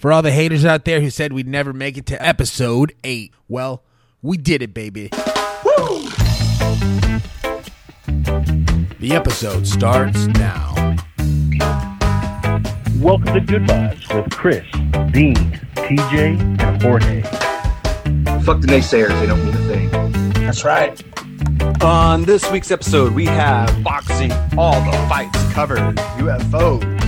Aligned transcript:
For 0.00 0.10
all 0.14 0.22
the 0.22 0.32
haters 0.32 0.64
out 0.64 0.86
there 0.86 1.02
who 1.02 1.10
said 1.10 1.34
we'd 1.34 1.46
never 1.46 1.74
make 1.74 1.98
it 1.98 2.06
to 2.06 2.26
episode 2.26 2.94
8, 3.04 3.34
well, 3.48 3.82
we 4.22 4.38
did 4.38 4.62
it, 4.62 4.72
baby. 4.72 5.10
Woo! 5.62 6.08
The 8.98 9.10
episode 9.12 9.66
starts 9.66 10.26
now. 10.28 10.96
Welcome 12.96 13.34
to 13.34 13.42
Goodbyes 13.42 14.08
with 14.08 14.30
Chris, 14.30 14.64
Dean, 15.10 15.36
TJ, 15.74 16.60
and 16.62 16.82
Jorge. 16.82 17.20
Fuck 18.40 18.62
the 18.62 18.68
naysayers, 18.68 19.20
they 19.20 19.26
don't 19.26 19.44
mean 19.44 19.54
a 19.54 19.68
thing. 19.68 19.90
That's 20.32 20.64
right. 20.64 20.98
On 21.82 22.22
this 22.22 22.50
week's 22.50 22.70
episode, 22.70 23.12
we 23.12 23.26
have 23.26 23.84
boxing, 23.84 24.32
all 24.56 24.82
the 24.90 24.96
fights 25.10 25.52
covered, 25.52 25.96
UFOs, 26.16 26.82
and 26.82 26.99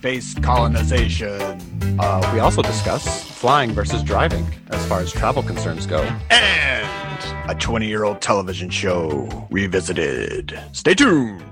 space 0.00 0.32
colonization. 0.32 1.42
Uh, 2.00 2.30
we 2.32 2.40
also 2.40 2.62
discuss 2.62 3.22
flying 3.22 3.70
versus 3.70 4.02
driving 4.02 4.46
as 4.70 4.86
far 4.86 5.00
as 5.00 5.12
travel 5.12 5.42
concerns 5.42 5.84
go. 5.84 6.00
And 6.30 7.50
a 7.50 7.54
20 7.54 7.86
year 7.86 8.04
old 8.04 8.22
television 8.22 8.70
show 8.70 9.28
revisited. 9.50 10.58
Stay 10.72 10.94
tuned. 10.94 11.44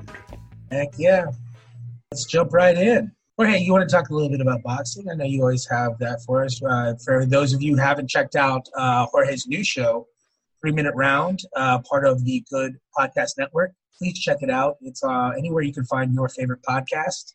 Heck 0.73 0.89
yeah. 0.97 1.27
Let's 2.11 2.25
jump 2.25 2.55
right 2.55 2.75
in. 2.75 3.13
Well, 3.37 3.47
hey, 3.47 3.59
you 3.59 3.71
want 3.71 3.87
to 3.87 3.95
talk 3.95 4.09
a 4.09 4.15
little 4.15 4.31
bit 4.31 4.41
about 4.41 4.63
boxing? 4.63 5.11
I 5.11 5.15
know 5.15 5.27
you 5.27 5.43
always 5.43 5.69
have 5.69 5.99
that 5.99 6.23
for 6.23 6.43
us. 6.43 6.59
Uh, 6.63 6.95
for 7.05 7.27
those 7.27 7.53
of 7.53 7.61
you 7.61 7.75
who 7.75 7.83
haven't 7.83 8.09
checked 8.09 8.35
out 8.35 8.67
uh, 8.79 9.05
Jorge's 9.13 9.47
new 9.47 9.63
show, 9.63 10.07
Three 10.63 10.73
Minute 10.73 10.95
Round, 10.95 11.39
uh, 11.55 11.81
part 11.81 12.07
of 12.07 12.25
the 12.25 12.43
Good 12.51 12.79
Podcast 12.99 13.33
Network, 13.37 13.73
please 13.99 14.19
check 14.19 14.39
it 14.41 14.49
out. 14.49 14.79
It's 14.81 15.05
uh, 15.05 15.33
anywhere 15.37 15.63
you 15.63 15.75
can 15.75 15.85
find 15.85 16.15
your 16.15 16.31
favorite 16.31 16.63
podcast. 16.67 17.35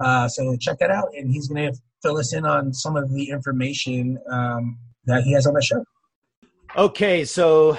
Uh, 0.00 0.28
so 0.28 0.56
check 0.56 0.78
that 0.78 0.90
out, 0.90 1.08
and 1.16 1.30
he's 1.30 1.48
going 1.48 1.72
to 1.72 1.78
fill 2.02 2.18
us 2.18 2.34
in 2.34 2.44
on 2.44 2.72
some 2.72 2.96
of 2.96 3.12
the 3.12 3.30
information 3.30 4.18
um, 4.30 4.78
that 5.06 5.22
he 5.22 5.32
has 5.32 5.46
on 5.46 5.54
the 5.54 5.62
show. 5.62 5.84
Okay, 6.76 7.24
so 7.24 7.78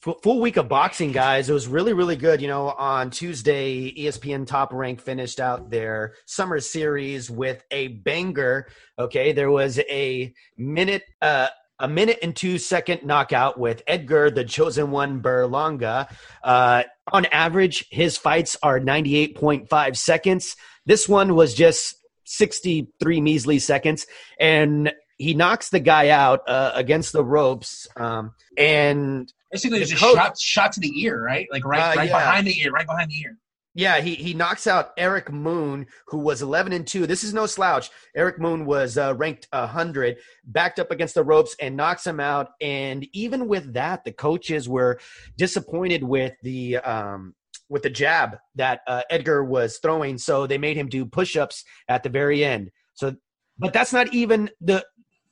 full 0.00 0.40
week 0.40 0.56
of 0.56 0.68
boxing, 0.68 1.12
guys. 1.12 1.50
It 1.50 1.52
was 1.52 1.66
really, 1.66 1.92
really 1.92 2.16
good. 2.16 2.40
You 2.40 2.48
know, 2.48 2.70
on 2.70 3.10
Tuesday, 3.10 3.92
ESPN 3.92 4.46
Top 4.46 4.72
Rank 4.72 5.00
finished 5.00 5.40
out 5.40 5.70
their 5.70 6.14
summer 6.26 6.60
series 6.60 7.30
with 7.30 7.64
a 7.70 7.88
banger. 7.88 8.68
Okay, 8.98 9.32
there 9.32 9.50
was 9.50 9.78
a 9.78 10.32
minute, 10.56 11.02
uh, 11.20 11.48
a 11.78 11.88
minute 11.88 12.18
and 12.22 12.34
two 12.34 12.58
second 12.58 13.04
knockout 13.04 13.58
with 13.58 13.82
Edgar, 13.86 14.30
the 14.30 14.44
chosen 14.44 14.90
one, 14.90 15.20
Berlanga. 15.20 16.12
Uh, 16.42 16.84
on 17.12 17.26
average, 17.26 17.86
his 17.90 18.16
fights 18.16 18.56
are 18.62 18.80
98.5 18.80 19.96
seconds. 19.96 20.56
This 20.86 21.08
one 21.08 21.34
was 21.34 21.54
just 21.54 21.96
63 22.24 23.20
measly 23.20 23.58
seconds. 23.58 24.06
And 24.38 24.92
he 25.16 25.34
knocks 25.34 25.70
the 25.70 25.80
guy 25.80 26.10
out 26.10 26.40
uh, 26.48 26.72
against 26.74 27.12
the 27.12 27.24
ropes. 27.24 27.86
Um, 27.96 28.32
and 28.56 29.32
Basically, 29.50 29.80
it's 29.80 29.92
a 29.92 29.96
coach- 29.96 30.14
shot, 30.16 30.38
shot 30.38 30.72
to 30.72 30.80
the 30.80 30.92
ear, 31.02 31.22
right? 31.22 31.48
Like 31.50 31.64
right, 31.64 31.92
Uh, 31.92 31.96
right 31.96 32.08
yeah. 32.08 32.18
behind 32.18 32.46
the 32.46 32.60
ear, 32.60 32.70
right 32.70 32.86
behind 32.86 33.10
the 33.10 33.18
ear. 33.20 33.36
Yeah, 33.74 34.00
he 34.00 34.16
he 34.16 34.34
knocks 34.34 34.66
out 34.66 34.90
Eric 34.96 35.30
Moon, 35.30 35.86
who 36.08 36.18
was 36.18 36.42
11 36.42 36.72
and 36.72 36.84
two. 36.86 37.06
This 37.06 37.22
is 37.22 37.32
no 37.32 37.46
slouch. 37.46 37.90
Eric 38.16 38.40
Moon 38.40 38.66
was 38.66 38.98
uh, 38.98 39.14
ranked 39.16 39.46
100, 39.52 40.16
backed 40.44 40.80
up 40.80 40.90
against 40.90 41.14
the 41.14 41.22
ropes, 41.22 41.54
and 41.60 41.76
knocks 41.76 42.04
him 42.04 42.18
out. 42.18 42.48
And 42.60 43.06
even 43.12 43.46
with 43.46 43.74
that, 43.74 44.04
the 44.04 44.10
coaches 44.10 44.68
were 44.68 44.98
disappointed 45.36 46.02
with 46.02 46.34
the 46.42 46.78
um, 46.78 47.34
with 47.68 47.82
the 47.82 47.90
jab 47.90 48.36
that 48.54 48.80
uh, 48.86 49.02
Edgar 49.10 49.44
was 49.44 49.78
throwing, 49.78 50.18
so 50.18 50.46
they 50.46 50.58
made 50.58 50.76
him 50.76 50.88
do 50.88 51.04
push-ups 51.04 51.64
at 51.88 52.02
the 52.02 52.08
very 52.08 52.44
end. 52.44 52.70
So, 52.94 53.14
but 53.58 53.72
that's 53.72 53.92
not 53.92 54.12
even 54.14 54.50
the 54.60 54.84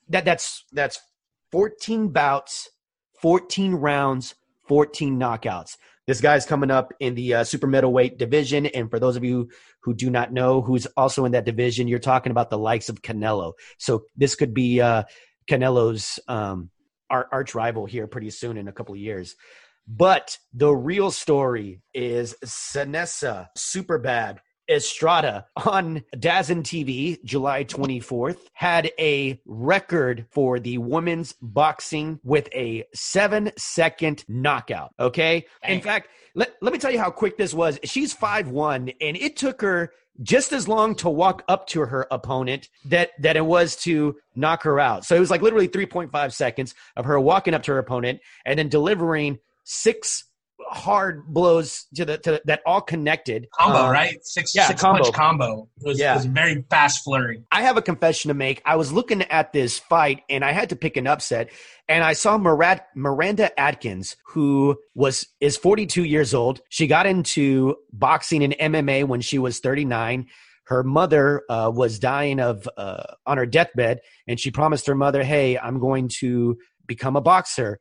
that 0.09 0.25
that's 0.25 0.65
that's 0.73 1.01
14 1.53 2.09
bouts, 2.09 2.71
14 3.21 3.75
rounds, 3.75 4.35
14 4.69 5.19
knockouts. 5.19 5.77
This 6.07 6.21
guy's 6.21 6.47
coming 6.47 6.71
up 6.71 6.93
in 7.01 7.15
the 7.17 7.35
uh, 7.35 7.45
super 7.45 7.67
middleweight 7.67 8.17
division, 8.17 8.67
and 8.67 8.89
for 8.89 9.01
those 9.01 9.17
of 9.17 9.25
you 9.25 9.49
who 9.81 9.93
do 9.93 10.09
not 10.09 10.33
know 10.33 10.61
who's 10.61 10.87
also 10.97 11.25
in 11.25 11.33
that 11.33 11.45
division, 11.45 11.89
you're 11.89 11.99
talking 11.99 12.31
about 12.31 12.51
the 12.51 12.59
likes 12.59 12.89
of 12.89 13.03
Canelo. 13.03 13.55
So 13.79 14.05
this 14.17 14.37
could 14.37 14.55
be 14.55 14.81
uh, 14.81 15.03
Canelo's 15.49 16.21
um, 16.29 16.71
arch 17.11 17.55
rival 17.55 17.87
here 17.87 18.07
pretty 18.07 18.31
soon 18.31 18.57
in 18.57 18.69
a 18.69 18.73
couple 18.73 18.95
of 18.95 19.01
years. 19.01 19.35
But 19.87 20.39
the 20.53 20.75
real 20.75 21.11
story 21.11 21.83
is 21.95 22.35
Seniesa 22.45 23.49
Superbad 23.57 24.39
Estrada 24.69 25.47
on 25.57 26.03
DAZN 26.15 26.63
TV, 26.63 27.23
July 27.25 27.65
24th, 27.65 28.39
had 28.53 28.91
a 28.99 29.41
record 29.45 30.27
for 30.31 30.59
the 30.59 30.79
women's 30.79 31.35
boxing 31.41 32.19
with 32.25 32.49
a 32.55 32.85
seven 32.95 33.53
second 33.57 34.25
knockout. 34.29 34.93
Okay. 34.99 35.47
In 35.63 35.81
fact, 35.81 36.09
let, 36.35 36.55
let 36.61 36.73
me 36.73 36.79
tell 36.79 36.91
you 36.91 36.99
how 36.99 37.11
quick 37.11 37.39
this 37.39 37.55
was. 37.55 37.79
She's 37.85 38.15
5'1, 38.15 38.95
and 39.01 39.17
it 39.17 39.37
took 39.37 39.63
her 39.63 39.93
just 40.23 40.53
as 40.53 40.67
long 40.67 40.95
to 40.97 41.11
walk 41.11 41.45
up 41.49 41.67
to 41.69 41.81
her 41.81 42.07
opponent 42.11 42.69
that 42.87 43.11
that 43.21 43.37
it 43.37 43.45
was 43.45 43.77
to 43.77 44.17
knock 44.35 44.63
her 44.63 44.81
out. 44.81 45.05
So 45.05 45.15
it 45.15 45.21
was 45.21 45.31
like 45.31 45.43
literally 45.43 45.69
3.5 45.69 46.33
seconds 46.33 46.75
of 46.97 47.05
her 47.05 47.21
walking 47.21 47.55
up 47.55 47.63
to 47.65 47.73
her 47.73 47.79
opponent 47.79 48.21
and 48.45 48.59
then 48.59 48.69
delivering 48.69 49.39
six 49.67 50.25
hard 50.71 51.27
blows 51.27 51.85
to 51.95 52.05
the 52.07 52.17
to 52.17 52.41
that 52.47 52.61
all 52.65 52.81
connected 52.81 53.47
Combo, 53.59 53.79
Uh, 53.89 53.91
right? 53.91 54.17
Six, 54.23 54.55
yeah, 54.55 54.67
six 54.69 54.81
combo. 54.81 55.03
punch 55.03 55.15
combo. 55.15 55.69
It 55.83 55.87
was, 55.87 55.99
Yeah. 56.01 56.13
it 56.13 56.17
was 56.17 56.25
a 56.25 56.29
very 56.31 56.65
fast 56.71 57.05
flurry. 57.05 57.43
I 57.53 57.61
have 57.63 57.77
a 57.77 57.83
confession 57.83 58.29
to 58.31 58.35
make. 58.35 58.63
I 58.65 58.77
was 58.77 58.91
looking 58.91 59.21
at 59.23 59.53
this 59.53 59.79
fight 59.79 60.23
and 60.31 60.43
I 60.43 60.53
had 60.53 60.71
to 60.71 60.77
pick 60.77 60.97
an 60.97 61.07
upset. 61.07 61.51
And 61.89 62.03
I 62.03 62.15
saw 62.15 62.39
Miranda 62.95 63.61
Atkins, 63.61 64.17
who 64.29 64.79
was 64.95 65.27
is 65.41 65.57
42 65.59 66.05
years 66.05 66.33
old. 66.33 66.63
She 66.71 66.87
got 66.87 67.07
into 67.07 67.77
boxing 67.93 68.43
and 68.43 68.55
MMA 68.59 69.05
when 69.05 69.21
she 69.21 69.39
was 69.39 69.59
39. 69.61 70.27
Her 70.65 70.83
mother 70.83 71.43
uh, 71.49 71.71
was 71.73 71.99
dying 71.99 72.41
of 72.41 72.67
uh, 72.77 73.03
on 73.27 73.37
her 73.37 73.47
deathbed, 73.47 74.01
and 74.27 74.41
she 74.41 74.51
promised 74.51 74.87
her 74.89 74.97
mother, 74.97 75.23
"Hey, 75.23 75.57
I'm 75.57 75.79
going 75.79 76.09
to 76.21 76.59
become 76.87 77.15
a 77.15 77.21
boxer." 77.21 77.79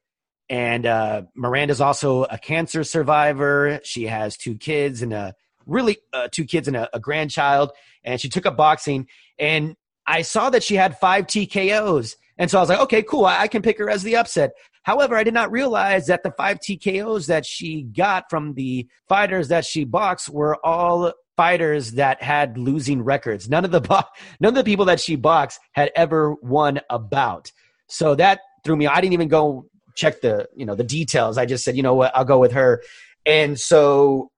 And 0.49 0.85
uh, 0.85 1.23
Miranda's 1.35 1.81
also 1.81 2.23
a 2.23 2.37
cancer 2.37 2.83
survivor. 2.83 3.79
She 3.83 4.05
has 4.05 4.37
two 4.37 4.55
kids 4.55 5.01
and 5.01 5.13
a 5.13 5.33
really 5.65 5.97
uh, 6.13 6.27
two 6.31 6.45
kids 6.45 6.67
and 6.67 6.77
a, 6.77 6.89
a 6.95 6.99
grandchild. 6.99 7.71
And 8.03 8.21
she 8.21 8.29
took 8.29 8.45
up 8.45 8.55
boxing. 8.55 9.07
And 9.39 9.75
I 10.05 10.21
saw 10.21 10.49
that 10.51 10.63
she 10.63 10.75
had 10.75 10.99
five 10.99 11.25
TKOs. 11.25 12.15
And 12.37 12.51
so 12.51 12.57
I 12.57 12.61
was 12.61 12.69
like, 12.69 12.81
okay, 12.81 13.01
cool. 13.01 13.25
I, 13.25 13.47
can 13.47 13.61
pick 13.61 13.79
her 13.79 13.89
as 13.89 14.03
the 14.03 14.17
upset. 14.17 14.51
However, 14.83 15.15
I 15.15 15.23
did 15.23 15.33
not 15.33 15.51
realize 15.51 16.07
that 16.07 16.21
the 16.21 16.31
five 16.31 16.59
TKOs 16.59 17.27
that 17.27 17.45
she 17.45 17.83
got 17.83 18.25
from 18.29 18.53
the 18.53 18.87
fighters 19.07 19.47
that 19.47 19.65
she 19.65 19.83
boxed 19.83 20.29
were 20.29 20.63
all 20.63 21.13
fighters 21.37 21.93
that 21.93 22.21
had 22.21 22.57
losing 22.57 23.01
records. 23.01 23.49
None 23.49 23.65
of 23.65 23.71
the 23.71 23.81
bo- 23.81 24.03
none 24.39 24.49
of 24.49 24.55
the 24.55 24.63
people 24.63 24.85
that 24.85 24.99
she 24.99 25.15
boxed 25.15 25.59
had 25.71 25.91
ever 25.95 26.35
won 26.41 26.81
a 26.89 26.99
bout. 26.99 27.51
So 27.87 28.15
that 28.15 28.41
threw 28.63 28.75
me. 28.75 28.87
I 28.87 29.01
didn't 29.01 29.13
even 29.13 29.27
go 29.27 29.65
check 29.95 30.21
the 30.21 30.47
you 30.55 30.65
know 30.65 30.75
the 30.75 30.83
details. 30.83 31.37
I 31.37 31.45
just 31.45 31.63
said, 31.63 31.75
you 31.75 31.83
know 31.83 31.95
what, 31.95 32.15
I'll 32.15 32.25
go 32.25 32.39
with 32.39 32.51
her. 32.53 32.83
And 33.25 33.59
so 33.59 34.29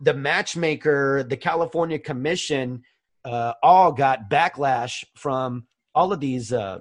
the 0.00 0.14
matchmaker, 0.14 1.24
the 1.24 1.36
California 1.36 1.98
Commission, 1.98 2.82
uh, 3.24 3.54
all 3.62 3.92
got 3.92 4.30
backlash 4.30 5.04
from 5.16 5.66
all 5.94 6.12
of 6.12 6.20
these 6.20 6.52
uh, 6.52 6.78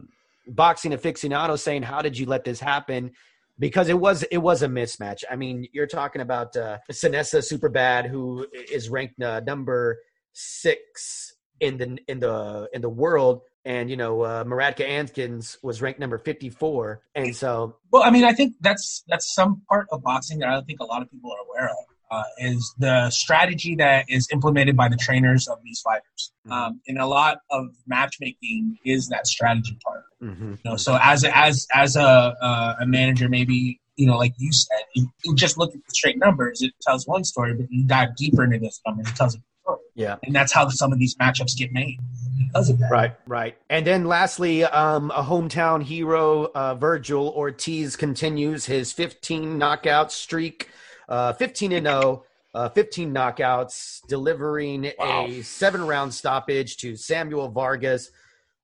boxing 0.47 0.93
aficionados 0.93 1.63
saying, 1.63 1.83
"How 1.83 2.01
did 2.01 2.17
you 2.17 2.25
let 2.25 2.43
this 2.43 2.59
happen?" 2.59 3.11
Because 3.57 3.89
it 3.89 3.97
was 3.97 4.23
it 4.23 4.37
was 4.37 4.61
a 4.61 4.67
mismatch. 4.67 5.23
I 5.31 5.37
mean, 5.37 5.67
you're 5.71 5.87
talking 5.87 6.21
about 6.21 6.55
uh, 6.55 6.79
Seniesa 6.91 7.39
Superbad, 7.41 8.07
who 8.07 8.45
is 8.71 8.89
ranked 8.89 9.21
uh, 9.21 9.39
number 9.39 9.99
six 10.33 11.33
in 11.61 11.77
the 11.77 11.97
in 12.07 12.19
the 12.19 12.69
in 12.73 12.81
the 12.81 12.89
world, 12.89 13.41
and 13.65 13.89
you 13.89 13.97
know 13.97 14.21
uh, 14.21 14.43
Maradka 14.43 14.87
Atkins 14.87 15.57
was 15.61 15.81
ranked 15.81 15.99
number 15.99 16.17
54, 16.17 17.01
and 17.15 17.35
so 17.35 17.77
Well, 17.91 18.03
I 18.03 18.11
mean, 18.11 18.23
I 18.23 18.33
think 18.33 18.55
that's 18.61 19.03
that's 19.07 19.33
some 19.33 19.63
part 19.69 19.87
of 19.91 20.03
boxing 20.03 20.39
that 20.39 20.49
I 20.49 20.53
don't 20.53 20.65
think 20.65 20.79
a 20.79 20.85
lot 20.85 21.01
of 21.01 21.11
people 21.11 21.31
are 21.31 21.43
aware 21.49 21.69
of. 21.69 21.77
Uh, 22.11 22.23
is 22.37 22.75
the 22.77 23.09
strategy 23.09 23.75
that 23.75 24.05
is 24.07 24.27
implemented 24.31 24.77
by 24.77 24.87
the 24.87 24.95
trainers 24.95 25.47
of 25.47 25.57
these 25.63 25.81
fighters, 25.81 26.31
um, 26.51 26.79
and 26.87 26.99
a 26.99 27.05
lot 27.07 27.39
of 27.49 27.65
matchmaking 27.87 28.77
is 28.85 29.09
that 29.09 29.25
strategy 29.25 29.77
part. 29.83 30.03
mhm. 30.21 30.51
You 30.51 30.71
know, 30.71 30.77
so 30.77 30.97
as 31.01 31.23
a, 31.23 31.35
as 31.35 31.67
as 31.73 31.95
a 31.95 32.03
uh, 32.03 32.75
a 32.79 32.85
manager, 32.85 33.27
maybe 33.27 33.81
you 33.95 34.05
know, 34.05 34.17
like 34.17 34.33
you 34.37 34.51
said, 34.51 34.81
you, 34.93 35.09
you 35.23 35.35
just 35.35 35.57
look 35.57 35.73
at 35.73 35.81
the 35.85 35.93
straight 35.93 36.17
numbers. 36.17 36.61
It 36.61 36.73
tells 36.81 37.07
one 37.07 37.23
story, 37.23 37.53
but 37.53 37.67
you 37.71 37.85
dive 37.85 38.15
deeper 38.15 38.43
into 38.43 38.59
those 38.59 38.79
numbers, 38.85 39.09
it 39.09 39.15
tells 39.15 39.35
a 39.35 39.39
story. 39.63 39.79
yeah. 39.95 40.17
And 40.23 40.35
that's 40.35 40.53
how 40.53 40.67
some 40.69 40.91
of 40.91 40.99
these 40.99 41.15
matchups 41.15 41.57
get 41.57 41.71
made 41.71 41.99
because 42.37 42.69
of 42.69 42.79
that. 42.79 42.91
Right, 42.91 43.15
right. 43.27 43.57
And 43.69 43.85
then 43.85 44.05
lastly, 44.05 44.63
um, 44.63 45.11
a 45.11 45.23
hometown 45.23 45.81
hero, 45.83 46.45
uh, 46.55 46.75
Vergil 46.75 47.33
Ortiz 47.33 47.95
continues 47.95 48.65
his 48.65 48.91
15 48.93 49.57
knockout 49.57 50.11
streak, 50.11 50.69
uh, 51.09 51.33
15 51.33 51.71
and 51.71 51.87
0, 51.87 52.23
uh, 52.53 52.69
15 52.69 53.13
knockouts, 53.13 54.01
delivering 54.07 54.91
Wow. 54.97 55.25
a 55.27 55.41
seven 55.41 55.85
round 55.85 56.13
stoppage 56.13 56.77
to 56.77 56.95
Samuel 56.95 57.49
Vargas. 57.49 58.11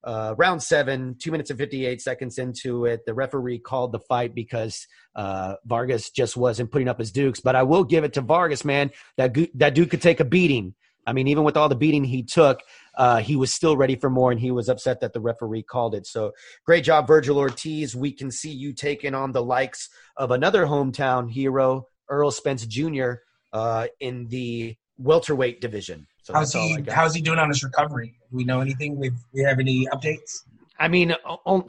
uh, 0.04 0.34
round 0.36 0.64
seven, 0.64 1.16
two 1.20 1.30
minutes 1.30 1.52
and 1.52 1.60
58 1.60 2.02
seconds 2.02 2.40
into 2.40 2.86
it, 2.86 3.06
the 3.06 3.14
referee 3.14 3.60
called 3.60 3.92
the 3.92 4.00
fight 4.00 4.34
because 4.34 4.88
uh, 5.16 5.54
Vargas 5.66 6.10
just 6.10 6.36
wasn't 6.36 6.72
putting 6.72 6.88
up 6.88 6.98
his 6.98 7.12
dukes. 7.12 7.40
But 7.40 7.56
I 7.56 7.62
will 7.62 7.84
give 7.84 8.04
it 8.04 8.14
to 8.14 8.22
Vargas, 8.22 8.66
man. 8.66 8.90
That 9.18 9.38
that 9.54 9.76
dude 9.76 9.92
could 9.92 10.02
take 10.02 10.20
a 10.20 10.26
beating. 10.26 10.74
I 11.08 11.14
mean, 11.14 11.28
even 11.28 11.44
with 11.44 11.58
all 11.58 11.70
the 11.70 11.76
beating 11.76 12.04
he 12.04 12.24
took, 12.24 12.62
uh, 12.96 13.18
he 13.18 13.36
was 13.36 13.54
still 13.54 13.78
ready 13.78 13.96
for 13.96 14.10
more, 14.10 14.32
and 14.32 14.40
he 14.40 14.52
was 14.52 14.70
upset 14.70 15.00
that 15.02 15.14
the 15.14 15.20
referee 15.20 15.64
called 15.64 15.96
it. 15.96 16.06
So 16.06 16.32
great 16.66 16.84
job, 16.84 17.08
Vergil 17.08 17.38
Ortiz. 17.38 17.96
We 17.96 18.12
can 18.12 18.32
see 18.32 18.52
you 18.52 18.74
taking 18.74 19.16
on 19.16 19.32
the 19.32 19.44
likes 19.44 19.90
of 20.18 20.32
another 20.32 20.66
hometown 20.66 21.32
hero, 21.32 21.88
Errol 22.10 22.32
Spence 22.32 22.66
Jr. 22.66 23.14
Uh, 23.54 23.88
in 24.00 24.28
the 24.28 24.76
welterweight 24.98 25.62
division. 25.62 26.08
So 26.24 26.34
How's 26.34 26.54
that's 26.54 26.56
all 26.56 26.74
I 26.74 26.82
he? 26.82 26.92
How's 26.92 27.16
he 27.16 27.22
doing 27.22 27.40
on 27.40 27.50
his 27.50 27.64
recovery? 27.64 28.16
Do 28.30 28.38
we 28.38 28.44
know 28.44 28.62
anything? 28.62 28.98
We 28.98 29.12
we 29.34 29.42
have 29.42 29.60
any 29.60 29.88
updates? 29.88 30.44
I 30.80 30.88
mean, 30.88 31.16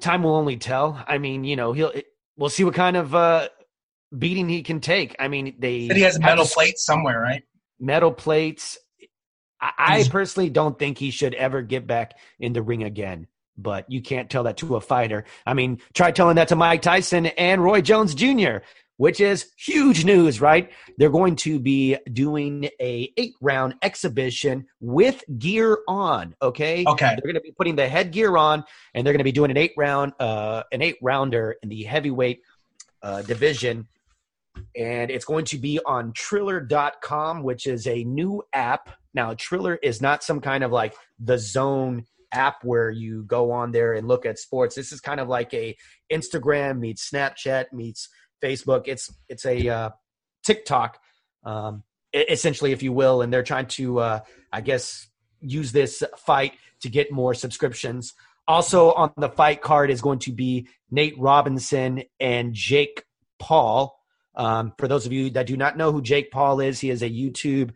time 0.01 0.23
will 0.23 0.37
only 0.37 0.57
tell. 0.57 1.03
I 1.07 1.19
mean, 1.19 1.45
you 1.45 1.57
know, 1.57 1.73
he'll. 1.73 1.91
It, 1.91 2.07
we'll 2.37 2.51
see 2.51 2.65
what 2.65 2.75
kind 2.75 2.97
of 2.97 3.15
uh, 3.15 3.49
beating 4.17 4.49
he 4.49 4.63
can 4.63 4.81
take. 4.81 5.17
I 5.19 5.29
mean, 5.29 5.55
they 5.59 5.89
Said 5.89 5.97
he 5.97 6.03
has 6.03 6.19
metal 6.19 6.47
plates 6.47 6.85
somewhere, 6.85 7.21
right? 7.21 7.43
metal 7.83 8.13
plates. 8.13 8.79
I, 9.63 9.73
I 9.79 10.09
personally 10.09 10.51
don't 10.51 10.79
think 10.79 10.99
he 10.99 11.11
should 11.11 11.35
ever 11.35 11.63
get 11.63 11.87
back 11.87 12.19
in 12.41 12.53
the 12.53 12.63
ring 12.63 12.83
again. 12.83 13.29
But 13.57 13.91
you 13.91 14.01
can't 14.03 14.31
tell 14.31 14.45
that 14.45 14.57
to 14.59 14.77
a 14.77 14.81
fighter. 14.81 15.25
I 15.47 15.55
mean, 15.55 15.81
try 15.93 16.11
telling 16.11 16.37
that 16.37 16.49
to 16.49 16.57
Mike 16.57 16.83
Tyson 16.83 17.27
and 17.27 17.63
Roy 17.63 17.83
Jones 17.83 18.15
Jr., 18.15 18.59
which 18.97 19.21
is 19.21 19.51
huge 19.57 20.05
news, 20.05 20.41
right? 20.41 20.71
They're 20.97 21.11
going 21.11 21.37
to 21.37 21.59
be 21.59 21.97
doing 22.13 22.69
a 22.81 23.13
eight 23.17 23.35
round 23.41 23.75
exhibition 23.83 24.67
with 24.81 25.25
gear 25.39 25.79
on. 25.89 26.35
Okay. 26.41 26.85
Okay. 26.87 27.09
They're 27.09 27.33
going 27.33 27.35
to 27.35 27.41
be 27.41 27.53
putting 27.53 27.77
the 27.77 27.89
headgear 27.89 28.37
on, 28.37 28.65
and 28.95 29.07
they're 29.07 29.13
going 29.13 29.19
to 29.19 29.25
be 29.25 29.33
doing 29.33 29.51
an 29.51 29.57
eight 29.57 29.73
round, 29.77 30.13
uh, 30.19 30.63
an 30.73 30.83
eight 30.83 30.97
rounder 31.03 31.57
in 31.63 31.69
the 31.69 31.83
heavyweight 31.83 32.43
uh, 33.03 33.23
division, 33.23 33.89
and 34.77 35.11
it's 35.11 35.25
going 35.25 35.45
to 35.47 35.59
be 35.59 35.81
on 35.85 36.13
Triller.com, 36.13 37.43
which 37.43 37.67
is 37.67 37.87
a 37.87 38.05
new 38.05 38.43
app. 38.53 38.91
Now, 39.15 39.35
Triller 39.35 39.79
is 39.83 40.01
not 40.01 40.23
some 40.23 40.41
kind 40.41 40.65
of 40.65 40.73
like 40.73 40.95
the 41.19 41.39
Zone 41.39 42.05
app 42.33 42.65
where 42.65 42.91
you 42.91 43.25
go 43.25 43.53
on 43.53 43.73
there 43.73 43.93
and 43.93 44.09
look 44.09 44.25
at 44.25 44.39
sports. 44.39 44.75
This 44.75 44.93
is 44.93 45.01
kind 45.01 45.21
of 45.21 45.29
like 45.29 45.53
a 45.55 45.77
Instagram 46.11 46.79
meets 46.79 47.11
Snapchat 47.11 47.73
meets 47.73 48.09
Facebook. 48.43 48.85
It's 48.87 49.13
it's 49.29 49.45
a 49.45 49.69
uh, 49.69 49.91
TikTok, 50.43 50.99
um, 51.45 51.83
essentially, 52.13 52.73
if 52.73 52.83
you 52.83 52.93
will, 52.93 53.23
and 53.23 53.33
they're 53.33 53.43
trying 53.43 53.67
to, 53.67 54.01
uh, 54.01 54.21
I 54.53 54.61
guess, 54.61 55.09
use 55.41 55.73
this 55.73 56.03
fight 56.19 56.55
to 56.83 56.89
get 56.89 57.13
more 57.13 57.35
subscriptions. 57.35 58.15
Also 58.49 58.93
on 58.93 59.13
the 59.17 59.29
fight 59.29 59.63
card 59.63 59.91
is 59.91 60.01
going 60.01 60.19
to 60.21 60.33
be 60.33 60.69
Nate 60.91 61.19
Robinson 61.19 62.03
and 62.19 62.55
Jake 62.55 63.05
Paul. 63.39 63.99
Um, 64.35 64.73
for 64.79 64.89
those 64.89 65.07
of 65.07 65.13
you 65.13 65.31
that 65.31 65.47
do 65.47 65.57
not 65.57 65.77
know 65.77 65.93
who 65.93 66.03
Jake 66.03 66.31
Paul 66.31 66.61
is, 66.61 66.81
he 66.81 66.91
is 66.91 67.03
a 67.03 67.11
YouTube 67.11 67.73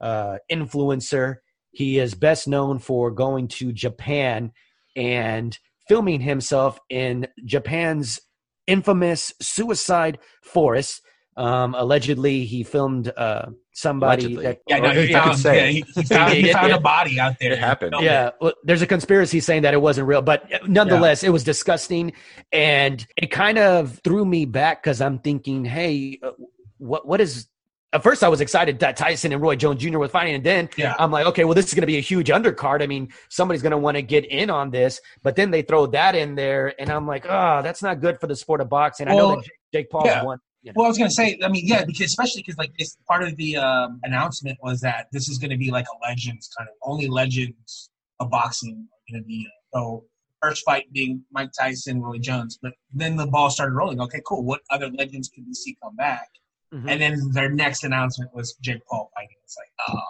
uh, 0.00 0.38
influencer. 0.50 1.36
He 1.70 1.98
is 1.98 2.14
best 2.14 2.48
known 2.48 2.78
for 2.78 3.10
going 3.10 3.48
to 3.48 3.72
Japan 3.72 4.52
and 4.96 5.58
filming 5.88 6.20
himself 6.20 6.78
in 6.90 7.28
Japan's 7.44 8.20
infamous 8.66 9.32
suicide 9.40 10.18
forest. 10.42 11.02
Um, 11.36 11.74
allegedly, 11.74 12.44
he 12.44 12.64
filmed 12.64 13.12
uh, 13.16 13.46
somebody 13.72 14.24
Allegedly. 14.24 14.44
that 14.44 14.58
Yeah, 14.66 14.78
no, 14.80 14.90
he 14.90 15.12
found, 15.12 15.38
say 15.38 15.56
yeah, 15.56 15.66
he, 15.70 15.84
he 15.94 16.02
found, 16.02 16.34
he 16.34 16.52
found 16.52 16.72
a 16.72 16.80
body 16.80 17.20
out 17.20 17.36
there. 17.40 17.52
It 17.52 17.58
happened. 17.58 17.94
Yeah, 18.00 18.30
well, 18.40 18.54
there's 18.64 18.82
a 18.82 18.86
conspiracy 18.86 19.38
saying 19.38 19.62
that 19.62 19.72
it 19.72 19.80
wasn't 19.80 20.08
real, 20.08 20.20
but 20.20 20.50
nonetheless, 20.66 21.22
it 21.22 21.30
was 21.30 21.44
disgusting, 21.44 22.12
and 22.52 23.06
it 23.16 23.30
kind 23.30 23.56
of 23.56 24.00
threw 24.02 24.24
me 24.24 24.46
back 24.46 24.82
because 24.82 25.00
I'm 25.00 25.20
thinking, 25.20 25.64
hey, 25.64 26.18
uh, 26.22 26.32
what 26.78 27.06
what 27.06 27.20
is? 27.20 27.46
At 27.94 28.02
first, 28.02 28.22
I 28.22 28.28
was 28.28 28.42
excited 28.42 28.78
that 28.80 28.98
Tyson 28.98 29.32
and 29.32 29.40
Roy 29.40 29.56
Jones 29.56 29.80
Jr. 29.82 29.98
were 29.98 30.08
fighting, 30.08 30.34
and 30.34 30.44
then 30.44 30.68
Yeah. 30.76 30.94
I'm 30.98 31.10
like, 31.10 31.24
okay, 31.26 31.44
well, 31.44 31.54
this 31.54 31.66
is 31.66 31.74
going 31.74 31.82
to 31.82 31.86
be 31.86 31.96
a 31.96 32.02
huge 32.02 32.28
undercard. 32.28 32.82
I 32.82 32.86
mean, 32.86 33.08
somebody's 33.30 33.62
going 33.62 33.70
to 33.70 33.78
want 33.78 33.96
to 33.96 34.02
get 34.02 34.26
in 34.26 34.50
on 34.50 34.70
this, 34.70 35.00
but 35.22 35.36
then 35.36 35.50
they 35.50 35.62
throw 35.62 35.86
that 35.86 36.14
in 36.14 36.34
there, 36.34 36.74
and 36.78 36.90
I'm 36.90 37.06
like, 37.06 37.24
oh, 37.26 37.62
that's 37.62 37.82
not 37.82 38.00
good 38.00 38.20
for 38.20 38.26
the 38.26 38.36
sport 38.36 38.60
of 38.60 38.68
boxing. 38.68 39.08
I 39.08 39.14
know 39.14 39.36
that 39.36 39.44
Jake, 39.44 39.52
Jake 39.72 39.90
Paul 39.90 40.02
yeah. 40.04 40.22
won. 40.22 40.38
You 40.62 40.72
know. 40.72 40.74
Well, 40.76 40.86
I 40.86 40.88
was 40.88 40.98
gonna 40.98 41.10
say, 41.10 41.38
I 41.42 41.48
mean, 41.48 41.66
yeah, 41.66 41.84
because 41.84 42.06
especially 42.06 42.42
because 42.42 42.58
like 42.58 42.72
this 42.78 42.96
part 43.06 43.22
of 43.22 43.36
the 43.36 43.56
um, 43.56 44.00
announcement 44.02 44.58
was 44.60 44.80
that 44.80 45.06
this 45.12 45.28
is 45.28 45.38
gonna 45.38 45.56
be 45.56 45.70
like 45.70 45.86
a 45.86 46.06
legends 46.06 46.50
kind 46.58 46.68
of 46.68 46.74
only 46.82 47.06
legends 47.06 47.90
of 48.18 48.28
boxing 48.28 48.86
are 48.92 49.12
gonna 49.12 49.24
be. 49.24 49.48
So 49.72 50.04
first 50.42 50.64
fight 50.64 50.92
being 50.92 51.22
Mike 51.32 51.50
Tyson, 51.58 52.02
Roy 52.02 52.18
Jones, 52.18 52.58
but 52.60 52.72
then 52.92 53.16
the 53.16 53.26
ball 53.26 53.50
started 53.50 53.72
rolling. 53.72 54.00
Okay, 54.00 54.20
cool. 54.26 54.42
What 54.42 54.60
other 54.70 54.90
legends 54.90 55.28
could 55.28 55.44
we 55.46 55.54
see 55.54 55.76
come 55.82 55.96
back? 55.96 56.28
Mhm. 56.72 56.90
And 56.90 57.00
then 57.00 57.30
their 57.32 57.50
next 57.50 57.84
announcement 57.84 58.34
was 58.34 58.54
Jake 58.60 58.84
Paul 58.86 59.10
fighting. 59.14 59.36
It's 59.42 59.56
like, 59.56 59.68
oh, 59.88 60.00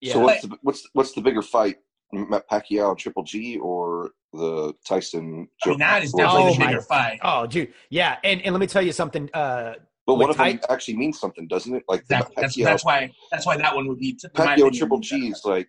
yeah. 0.00 0.12
So 0.14 0.18
what's 0.20 0.42
the, 0.42 0.58
what's 0.62 0.88
what's 0.92 1.12
the 1.12 1.20
bigger 1.22 1.42
fight, 1.42 1.76
Matt 2.12 2.48
Pacquiao 2.50 2.96
Triple 2.98 3.22
G, 3.22 3.56
or 3.58 4.10
the 4.32 4.74
Tyson? 4.86 5.48
I 5.64 5.68
mean, 5.68 5.78
that 5.78 6.02
is 6.02 6.12
Roy 6.12 6.24
definitely 6.24 6.42
Oh 6.50 6.52
the 6.54 6.58
my- 6.58 6.66
bigger 6.66 6.80
fight. 6.82 7.20
oh, 7.22 7.46
dude, 7.46 7.72
yeah, 7.90 8.18
and 8.24 8.42
and 8.42 8.52
let 8.54 8.60
me 8.60 8.66
tell 8.66 8.82
you 8.82 8.92
something. 8.92 9.30
Uh, 9.32 9.74
But 10.06 10.14
one 10.16 10.28
with 10.28 10.30
of 10.30 10.36
them 10.44 10.58
Ty- 10.58 10.74
actually 10.74 10.96
means 10.96 11.18
something, 11.18 11.46
doesn't 11.48 11.74
it? 11.74 11.84
Like 11.88 12.00
Exactly. 12.00 12.34
That's, 12.36 12.56
Pacquiao, 12.56 12.64
that's 12.64 12.84
why. 12.84 13.10
That's 13.30 13.46
why 13.46 13.56
that 13.56 13.74
one 13.74 13.88
would 13.88 13.98
be. 13.98 14.18
Pacquiao 14.34 14.70
Triple 14.72 14.98
would 14.98 15.04
G 15.04 15.28
is 15.28 15.42
like 15.44 15.68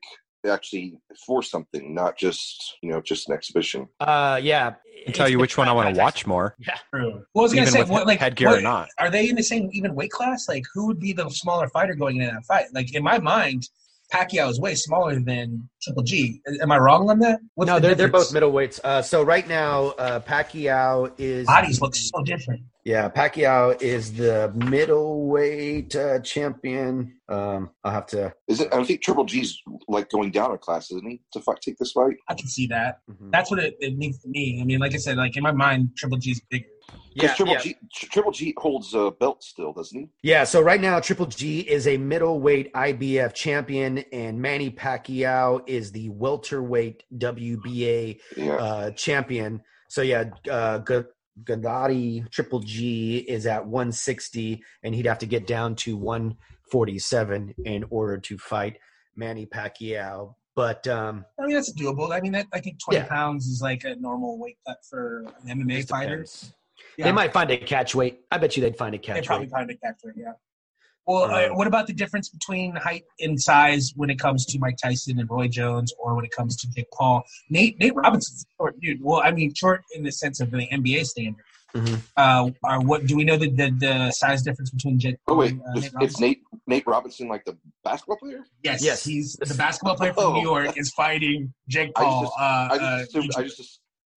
actually 0.52 0.98
for 1.26 1.42
something, 1.44 1.94
not 1.94 2.18
just 2.18 2.78
you 2.82 2.90
know 2.92 3.02
just 3.02 3.30
an 3.30 3.36
exhibition. 3.36 3.88
uh, 4.00 4.40
yeah. 4.42 4.74
I 5.02 5.06
can 5.08 5.14
tell 5.14 5.28
you 5.28 5.38
which 5.38 5.58
one 5.58 5.68
I 5.68 5.74
want 5.74 5.94
to 5.94 6.00
watch 6.02 6.26
more, 6.26 6.56
Yeah. 6.66 6.78
True. 6.94 7.12
Well, 7.34 7.42
I 7.42 7.42
was 7.42 7.52
gonna 7.54 7.68
even 7.68 7.74
say, 7.74 7.84
what, 7.92 8.08
like, 8.08 8.20
headgear 8.20 8.48
what- 8.50 8.60
or 8.60 8.62
not. 8.62 8.88
are 9.00 9.10
they 9.10 9.28
in 9.28 9.36
the 9.36 9.44
same 9.44 9.70
even 9.74 9.96
weight 9.96 10.12
class? 10.12 10.48
Like, 10.48 10.64
who 10.74 10.88
would 10.88 11.00
be 11.00 11.12
the 11.12 11.28
smaller 11.30 11.68
fighter 11.68 11.94
going 11.94 12.22
into 12.22 12.32
that 12.34 12.46
fight? 12.46 12.68
Like, 12.74 12.96
in 12.96 13.04
my 13.04 13.20
mind, 13.20 13.68
Pacquiao 14.14 14.50
is 14.50 14.60
way 14.60 14.76
smaller 14.76 15.20
than 15.20 15.68
Triple 15.82 16.04
G. 16.04 16.40
Am 16.62 16.72
I 16.72 16.78
wrong 16.78 17.10
on 17.10 17.18
that? 17.20 17.40
What's 17.56 17.68
no, 17.68 17.76
the 17.76 17.88
they're, 17.88 17.96
they're 17.96 18.08
both 18.10 18.32
middleweights. 18.32 18.80
Uh, 18.84 19.02
so 19.02 19.24
right 19.24 19.48
now, 19.48 19.88
uh, 19.98 20.20
Pacquiao 20.20 21.12
is 21.18 21.48
Bodies 21.48 21.82
look 21.82 21.96
so 21.96 22.22
different. 22.24 22.62
yeah. 22.86 23.10
Pacquiao 23.10 23.82
is 23.82 24.14
the 24.14 24.52
middleweight 24.56 25.96
uh, 25.96 26.20
champion. 26.20 27.16
Um, 27.28 27.72
I'll 27.84 27.92
have 27.92 28.06
to. 28.08 28.34
Is 28.48 28.62
it? 28.62 28.74
I 28.74 28.84
think 28.84 29.02
Triple 29.02 29.26
G's 29.26 29.60
like 29.88 30.10
going 30.10 30.30
down 30.32 30.52
a 30.52 30.58
class, 30.58 30.92
isn't 30.92 31.10
he? 31.10 31.22
To 31.34 31.42
fight, 31.42 31.62
take 31.62 31.78
this 31.78 31.92
fight. 31.92 32.16
I 32.30 32.36
can 32.36 32.48
see 32.48 32.68
that. 32.68 33.00
Mhm. 33.10 33.32
That's 33.32 33.50
what 33.50 33.60
it, 33.60 33.76
it 33.80 33.98
means 33.98 34.20
to 34.20 34.30
me. 34.30 34.60
I 34.62 34.64
mean, 34.66 34.80
like 34.80 34.94
I 34.94 34.98
said, 34.98 35.18
like 35.18 35.36
in 35.36 35.44
my 35.44 35.52
mind, 35.52 35.90
Triple 35.98 36.20
G's 36.20 36.40
bigger. 36.50 36.66
Because 37.14 37.30
Yeah, 37.30 37.36
Triple 37.36 37.54
yeah. 37.54 37.60
G, 37.62 37.76
Triple 37.94 38.32
G 38.32 38.54
holds 38.58 38.94
a 38.94 39.12
belt 39.12 39.44
still, 39.44 39.72
doesn't 39.74 40.00
he? 40.00 40.10
Yeah, 40.24 40.44
so 40.46 40.62
right 40.62 40.82
now 40.82 41.00
Triple 41.00 41.28
G 41.28 41.60
is 41.62 41.88
a 41.88 41.98
middleweight 41.98 42.74
IBF 42.74 43.34
champion, 43.34 44.00
and 44.12 44.42
Manny 44.42 44.72
Pacquiao 44.72 45.62
is 45.68 45.92
the 45.92 46.10
welterweight 46.10 47.04
WBA 47.18 48.20
Yeah. 48.36 48.54
uh, 48.56 48.92
champion. 48.92 49.62
So 49.90 50.02
yeah, 50.02 50.26
uh, 50.50 50.80
G- 50.80 51.08
Gennady 51.44 52.30
Triple 52.32 52.60
G 52.60 53.18
is 53.28 53.46
at 53.46 53.66
160, 53.66 54.64
and 54.84 54.96
he'd 54.96 55.06
have 55.06 55.20
to 55.20 55.26
get 55.28 55.46
down 55.48 55.76
to 55.78 55.96
147 55.98 57.54
in 57.66 57.84
order 57.90 58.18
to 58.18 58.38
fight 58.38 58.78
Manny 59.16 59.46
Pacquiao. 59.46 60.36
But 60.56 60.88
um, 60.88 61.26
I 61.40 61.46
mean, 61.48 61.56
that's 61.56 61.74
doable. 61.74 62.12
I 62.12 62.22
mean, 62.22 62.32
that, 62.34 62.46
I 62.54 62.60
think 62.60 62.80
20 62.80 63.00
Yeah. 63.00 63.08
pounds 63.08 63.48
is 63.48 63.62
like 63.62 63.84
a 63.86 63.96
normal 63.96 64.38
weight 64.40 64.58
cut 64.68 64.78
for 64.88 65.26
an 65.48 65.60
MMA 65.62 65.78
just 65.78 65.90
fighter. 65.90 66.18
depends. 66.18 66.54
Yeah. 66.98 67.06
They 67.06 67.12
might 67.12 67.34
find 67.34 67.50
a 67.52 67.58
catch 67.58 67.96
weight. 67.96 68.20
I 68.32 68.38
bet 68.38 68.56
you 68.56 68.62
they'd 68.62 68.78
find 68.78 68.94
a 68.96 68.98
catch. 68.98 69.16
They 69.16 69.22
catch 69.22 69.28
probably 69.28 69.46
weight. 69.48 69.52
find 69.52 69.70
a 69.72 69.78
catcher, 69.78 70.14
yeah. 70.16 70.34
Well, 71.06 71.24
uh, 71.24 71.50
what 71.56 71.68
about 71.68 71.88
the 71.88 71.94
difference 71.94 72.30
between 72.30 72.76
height 72.78 73.04
and 73.20 73.42
size 73.42 73.92
when 73.98 74.10
it 74.10 74.20
comes 74.20 74.46
to 74.46 74.60
Mike 74.60 74.78
Tyson 74.82 75.20
and 75.20 75.30
Roy 75.30 75.50
Jones, 75.50 75.94
or 76.00 76.16
when 76.16 76.24
it 76.24 76.32
comes 76.32 76.56
to 76.58 76.68
Jake 76.72 76.90
Paul? 76.94 77.24
Nate 77.50 77.78
Nate 77.78 77.94
Robinson's 77.94 78.46
a 78.46 78.48
short 78.58 78.80
dude. 78.80 79.00
Well, 79.04 79.20
I 79.22 79.32
mean, 79.32 79.54
short 79.54 79.84
in 79.94 80.04
the 80.04 80.12
sense 80.14 80.40
of 80.40 80.50
the 80.52 80.66
NBA 80.72 81.04
standard. 81.06 81.44
Mhm. 81.76 82.00
Uh, 82.16 82.52
are 82.64 82.80
what 82.82 83.06
do 83.08 83.18
we 83.18 83.24
know 83.26 83.36
the, 83.36 83.50
the 83.50 83.72
the 83.72 84.12
size 84.12 84.44
difference 84.44 84.70
between 84.70 84.98
Jake? 85.00 85.18
Oh 85.28 85.36
wait, 85.36 85.52
and, 85.54 85.62
uh, 85.62 85.72
it's, 85.76 85.92
Nate 85.94 86.04
it's 86.04 86.20
Nate 86.20 86.42
Nate 86.68 86.88
Robinson, 86.88 87.28
like 87.28 87.44
the 87.44 87.58
basketball 87.84 88.18
player. 88.18 88.46
Yes, 88.64 88.82
Yes. 88.82 89.04
he's 89.04 89.34
the 89.34 89.56
basketball 89.56 89.96
player 89.98 90.14
from 90.14 90.24
Oh. 90.24 90.34
New 90.36 90.42
York 90.44 90.78
is 90.78 90.92
fighting 90.92 91.52
Jake 91.68 91.92
I 91.98 92.04
Paul. 92.04 92.22
just- 92.22 92.34
uh, 92.40 92.44
I 92.44 92.78
just 92.78 93.16
uh, 93.16 93.20
assumed, 93.20 93.32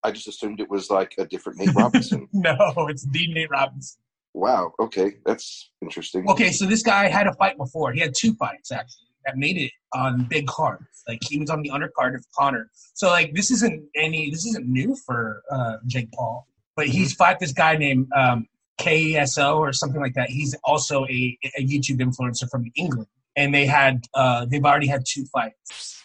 I 0.06 0.12
just 0.12 0.28
assumed 0.28 0.60
it 0.60 0.70
was 0.70 0.88
like 0.88 1.14
a 1.18 1.26
different 1.26 1.58
Nate 1.58 1.74
Robinson. 1.74 2.28
no, 2.32 2.56
it's 2.88 3.04
the 3.10 3.26
Nate 3.26 3.50
Robinson. 3.50 3.98
wow. 4.34 4.72
Okay, 4.78 5.16
that's 5.26 5.72
interesting. 5.82 6.30
Okay, 6.30 6.52
so 6.52 6.64
this 6.64 6.84
guy 6.84 7.08
had 7.08 7.26
a 7.26 7.32
fight 7.32 7.58
before. 7.58 7.92
He 7.92 7.98
had 7.98 8.14
two 8.16 8.32
fights 8.34 8.70
actually 8.70 9.08
that 9.24 9.36
made 9.36 9.56
it 9.56 9.72
on 9.92 10.24
big 10.30 10.46
cards. 10.46 11.02
Like 11.08 11.18
he 11.28 11.40
was 11.40 11.50
on 11.50 11.60
the 11.62 11.70
undercard 11.70 12.14
of 12.14 12.24
Connor. 12.38 12.70
So 12.94 13.08
like 13.08 13.34
this 13.34 13.50
isn't 13.50 13.82
any 13.96 14.30
this 14.30 14.46
isn't 14.46 14.68
new 14.68 14.94
for 14.94 15.42
uh, 15.50 15.78
Jake 15.88 16.12
Paul. 16.12 16.46
But 16.76 16.86
he's 16.86 17.12
fought 17.12 17.40
this 17.40 17.52
guy 17.52 17.76
named 17.76 18.06
um, 18.14 18.46
KSI 18.78 19.56
or 19.56 19.72
something 19.72 20.00
like 20.00 20.14
that. 20.14 20.30
He's 20.30 20.54
also 20.62 21.04
a, 21.06 21.38
a 21.58 21.66
YouTube 21.66 22.00
influencer 22.00 22.48
from 22.48 22.70
England, 22.76 23.08
and 23.34 23.52
they 23.52 23.66
had 23.66 24.04
uh, 24.14 24.44
they've 24.44 24.64
already 24.64 24.86
had 24.86 25.02
two 25.04 25.24
fights. 25.32 25.95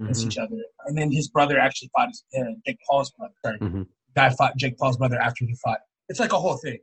Against 0.00 0.24
Mhm. 0.24 0.26
each 0.26 0.38
other. 0.38 0.56
And 0.86 0.96
then 0.96 1.10
his 1.10 1.28
brother 1.28 1.58
actually 1.58 1.90
fought 1.96 2.08
his, 2.08 2.24
uh, 2.38 2.52
Jake 2.66 2.78
Paul's 2.88 3.10
brother. 3.12 3.34
Sorry. 3.44 3.58
Mhm. 3.58 3.86
Guy 4.14 4.30
fought 4.30 4.56
Jake 4.56 4.78
Paul's 4.78 4.96
brother 4.96 5.20
after 5.20 5.44
he 5.44 5.54
fought. 5.64 5.80
It's 6.08 6.20
like 6.20 6.32
a 6.32 6.38
whole 6.40 6.56
thing. 6.56 6.78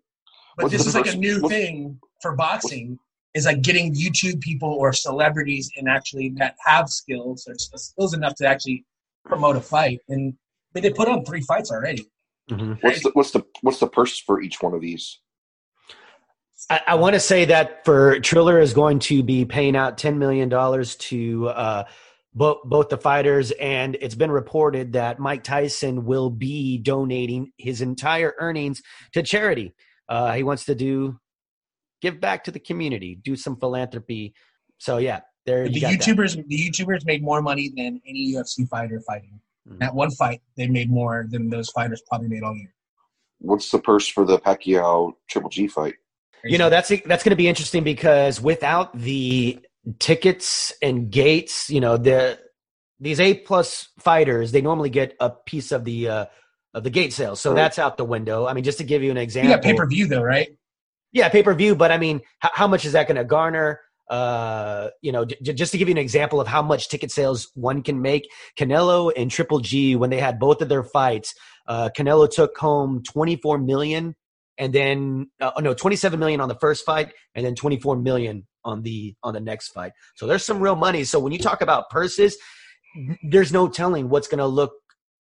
But 0.58 0.63
What's 0.65 0.74
this 0.74 0.84
the 0.84 0.89
is 0.89 0.96
like 0.96 1.13
a 1.13 1.17
new 1.17 1.48
thing 1.48 2.00
for 2.22 2.36
boxing. 2.36 3.00
Is 3.34 3.46
like 3.48 3.63
getting 3.63 3.96
YouTube 3.96 4.41
people 4.41 4.70
or 4.70 4.93
celebrities 4.93 5.72
and 5.75 5.89
actually 5.89 6.29
that 6.38 6.55
have 6.65 6.88
skills 6.88 7.48
or 7.48 7.55
skills 7.58 8.13
enough 8.13 8.36
to 8.36 8.46
actually 8.46 8.86
promote 9.25 9.55
a 9.55 9.62
fight. 9.62 10.01
And 10.08 10.38
they 10.74 10.82
they 10.82 10.91
put 10.91 11.08
on 11.08 11.25
three 11.25 11.41
fights 11.41 11.72
already. 11.72 12.05
Mhm. 12.51 12.77
What's 12.84 13.01
the 13.01 13.10
what's 13.13 13.32
the 13.32 13.43
what's 13.62 13.79
the 13.79 13.88
purse 13.88 14.20
for 14.20 14.39
each 14.39 14.62
one 14.62 14.75
of 14.75 14.82
these? 14.82 15.20
I, 16.70 16.82
I 16.89 16.96
want 16.96 17.13
to 17.15 17.20
say 17.20 17.46
that 17.46 17.84
for 17.86 18.20
Triller 18.20 18.60
is 18.60 18.74
going 18.74 19.00
to 19.00 19.24
be 19.24 19.46
paying 19.46 19.75
out 19.75 19.98
ten 19.98 20.20
million 20.20 20.48
dollars 20.50 20.96
to 20.98 21.48
uh, 21.50 21.84
both 22.36 22.60
both 22.63 22.90
the 22.90 22.98
fighters, 22.98 23.52
and 23.52 23.96
it's 24.02 24.16
been 24.16 24.32
reported 24.32 24.94
that 24.94 25.20
Mike 25.20 25.44
Tyson 25.44 26.06
will 26.06 26.30
be 26.30 26.78
donating 26.78 27.52
his 27.58 27.82
entire 27.82 28.34
earnings 28.40 28.82
to 29.13 29.24
charity. 29.24 29.74
Uh, 30.10 30.34
he 30.34 30.44
wants 30.44 30.66
to 30.66 30.75
do 30.75 31.20
give 32.02 32.20
back 32.20 32.44
to 32.44 32.52
the 32.52 32.60
community, 32.60 33.16
do 33.16 33.36
some 33.36 33.56
philanthropy. 33.56 34.34
So 34.78 34.98
yeah, 34.98 35.22
there 35.46 35.66
the 35.68 35.74
you 35.74 35.82
got 35.82 35.92
that. 35.92 36.00
YouTubers, 36.00 36.48
the 36.48 36.70
YouTubers 36.70 37.06
made 37.06 37.24
more 37.24 37.42
money 37.42 37.72
than 37.75 38.02
any 38.08 38.34
UFC 38.34 38.68
fighter 38.68 39.00
fighting. 39.08 39.40
Mhm. 39.68 39.80
That 39.80 39.96
one 39.96 40.12
fight, 40.12 40.42
they 40.58 40.68
made 40.68 40.92
more 40.92 41.25
than 41.30 41.50
those 41.50 41.70
fighters 41.70 42.02
probably 42.08 42.28
made 42.28 42.44
all 42.44 42.56
year. 42.56 42.74
What's 43.40 43.72
the 43.72 43.80
purse 43.80 44.08
for 44.08 44.25
the 44.25 44.40
Pacquiao 44.40 45.13
Triple 45.30 45.50
G 45.50 45.68
fight? 45.68 45.96
You 46.44 46.58
know 46.58 46.70
that's 46.70 46.90
that's 46.90 47.24
going 47.24 47.32
to 47.32 47.38
be 47.38 47.48
interesting 47.48 47.84
because 47.84 48.42
without 48.42 48.98
the 48.98 49.60
tickets 50.00 50.74
and 50.82 51.12
gates, 51.12 51.70
you 51.70 51.82
know 51.82 51.98
the 51.98 52.40
these 53.00 53.20
A 53.20 53.34
plus 53.34 53.90
fighters 54.00 54.52
they 54.52 54.62
normally 54.62 54.90
get 54.90 55.16
a 55.20 55.30
piece 55.30 55.72
of 55.72 55.84
the 55.84 56.10
uh, 56.10 56.25
of 56.74 56.84
the 56.84 56.90
gate 56.90 57.13
sales, 57.13 57.40
so 57.40 57.54
that's 57.54 57.80
out 57.80 57.98
the 57.98 58.06
window. 58.06 58.46
I 58.48 58.54
mean, 58.54 58.63
just 58.63 58.78
to 58.80 58.84
give 58.84 59.04
you 59.04 59.12
an 59.12 59.18
you 59.18 59.24
example, 59.24 59.54
got 59.54 59.63
pay 59.63 59.74
per 59.74 59.88
view 59.88 60.08
though, 60.08 60.24
right? 60.24 60.50
yeah, 61.12 61.30
pay 61.30 61.44
per 61.44 61.54
view. 61.54 61.75
But 61.75 61.92
I 61.92 61.98
mean, 61.98 62.22
how, 62.40 62.50
how 62.54 62.68
much 62.68 62.86
is 62.86 62.94
that 62.94 63.08
going 63.08 63.18
to 63.18 63.24
garner? 63.24 63.80
Uh, 64.10 64.90
you 65.02 65.12
know, 65.12 65.25
j- 65.25 65.54
just 65.54 65.72
to 65.72 65.78
give 65.78 65.88
you 65.88 65.94
an 65.94 65.98
example 66.00 66.42
of 66.42 66.48
how 66.48 66.62
much 66.62 66.90
ticket 66.90 67.10
sales 67.10 67.50
one 67.56 67.82
can 67.82 68.02
make, 68.02 68.30
Canelo 68.60 69.12
and 69.16 69.32
Triple 69.32 69.60
G 69.60 69.96
when 69.96 70.10
they 70.10 70.20
had 70.20 70.40
both 70.40 70.62
of 70.62 70.70
their 70.70 70.84
fights, 70.84 71.34
uh, 71.68 71.90
Canelo 71.96 72.30
took 72.30 72.58
home 72.58 73.02
twenty 73.04 73.38
four 73.38 73.58
million, 73.58 74.16
and 74.58 74.74
then 74.74 75.30
uh, 75.40 75.52
oh, 75.56 75.62
no, 75.62 75.74
twenty 75.74 75.96
seven 75.96 76.20
million 76.20 76.42
on 76.42 76.50
the 76.50 76.58
first 76.60 76.86
fight, 76.86 77.13
and 77.36 77.46
then 77.46 77.56
twenty 77.56 77.80
four 77.80 77.96
million 77.96 78.46
on 78.65 78.82
the 78.82 79.15
on 79.24 79.34
the 79.34 79.39
next 79.39 79.70
fight. 79.70 79.91
So 80.15 80.27
there's 80.27 80.46
some 80.46 80.60
real 80.60 80.75
money. 80.75 81.03
So 81.03 81.20
when 81.20 81.32
you 81.32 81.39
talk 81.39 81.62
about 81.62 81.89
purses, 81.89 82.38
there's 83.24 83.51
no 83.51 83.67
telling 83.67 84.10
what's 84.10 84.27
going 84.27 84.39
to 84.39 84.48
look 84.48 84.74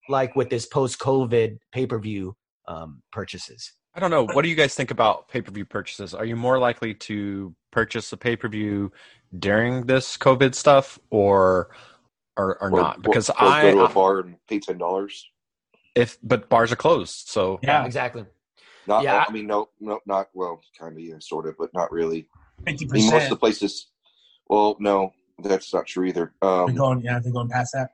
like 0.09 0.35
with 0.35 0.49
this 0.49 0.65
post 0.65 0.99
COVID 0.99 1.57
pay 1.71 1.85
per 1.85 1.99
view 1.99 2.35
um, 2.67 3.01
purchases. 3.11 3.73
I 3.95 3.99
don't 3.99 4.11
know. 4.11 4.25
What 4.25 4.41
do 4.41 4.49
you 4.49 4.55
guys 4.55 4.73
think 4.73 4.91
about 4.91 5.27
pay 5.29 5.41
per 5.41 5.51
view 5.51 5.65
purchases? 5.65 6.13
Are 6.13 6.25
you 6.25 6.35
more 6.35 6.57
likely 6.57 6.93
to 6.95 7.55
purchase 7.71 8.11
a 8.11 8.17
pay 8.17 8.35
per 8.35 8.47
view 8.47 8.91
during 9.37 9.85
this 9.85 10.17
COVID 10.17 10.55
stuff, 10.55 10.99
or 11.09 11.69
or, 12.37 12.61
or 12.61 12.71
not? 12.71 13.01
Because 13.01 13.29
or 13.29 13.35
I, 13.39 13.61
go 13.61 13.71
to 13.71 13.85
a 13.85 13.89
bar 13.89 14.19
and 14.19 14.35
pay 14.47 14.59
ten 14.59 14.77
dollars. 14.77 15.29
if 15.95 16.17
but 16.23 16.49
bars 16.49 16.71
are 16.71 16.75
closed, 16.77 17.27
so 17.27 17.59
Yeah, 17.61 17.85
exactly. 17.85 18.25
Not, 18.87 19.03
Yeah. 19.03 19.23
I 19.27 19.31
mean, 19.31 19.47
no, 19.47 19.69
no, 19.79 19.99
not 20.05 20.27
well, 20.33 20.61
kind 20.77 20.97
of, 20.97 20.99
yeah, 20.99 21.15
sort 21.19 21.47
of, 21.47 21.55
but 21.57 21.69
not 21.73 21.91
really. 21.91 22.27
Fifty 22.65 22.87
I 22.89 22.93
mean, 22.93 23.11
most 23.11 23.23
of 23.23 23.29
the 23.29 23.37
places. 23.37 23.87
Well, 24.47 24.77
no, 24.79 25.13
that's 25.39 25.73
not 25.73 25.87
true 25.87 26.05
either. 26.05 26.33
They're 26.41 26.51
Um, 26.51 26.75
going, 26.75 27.01
yeah, 27.01 27.19
they're 27.19 27.31
going 27.31 27.49
past 27.49 27.73
that. 27.73 27.91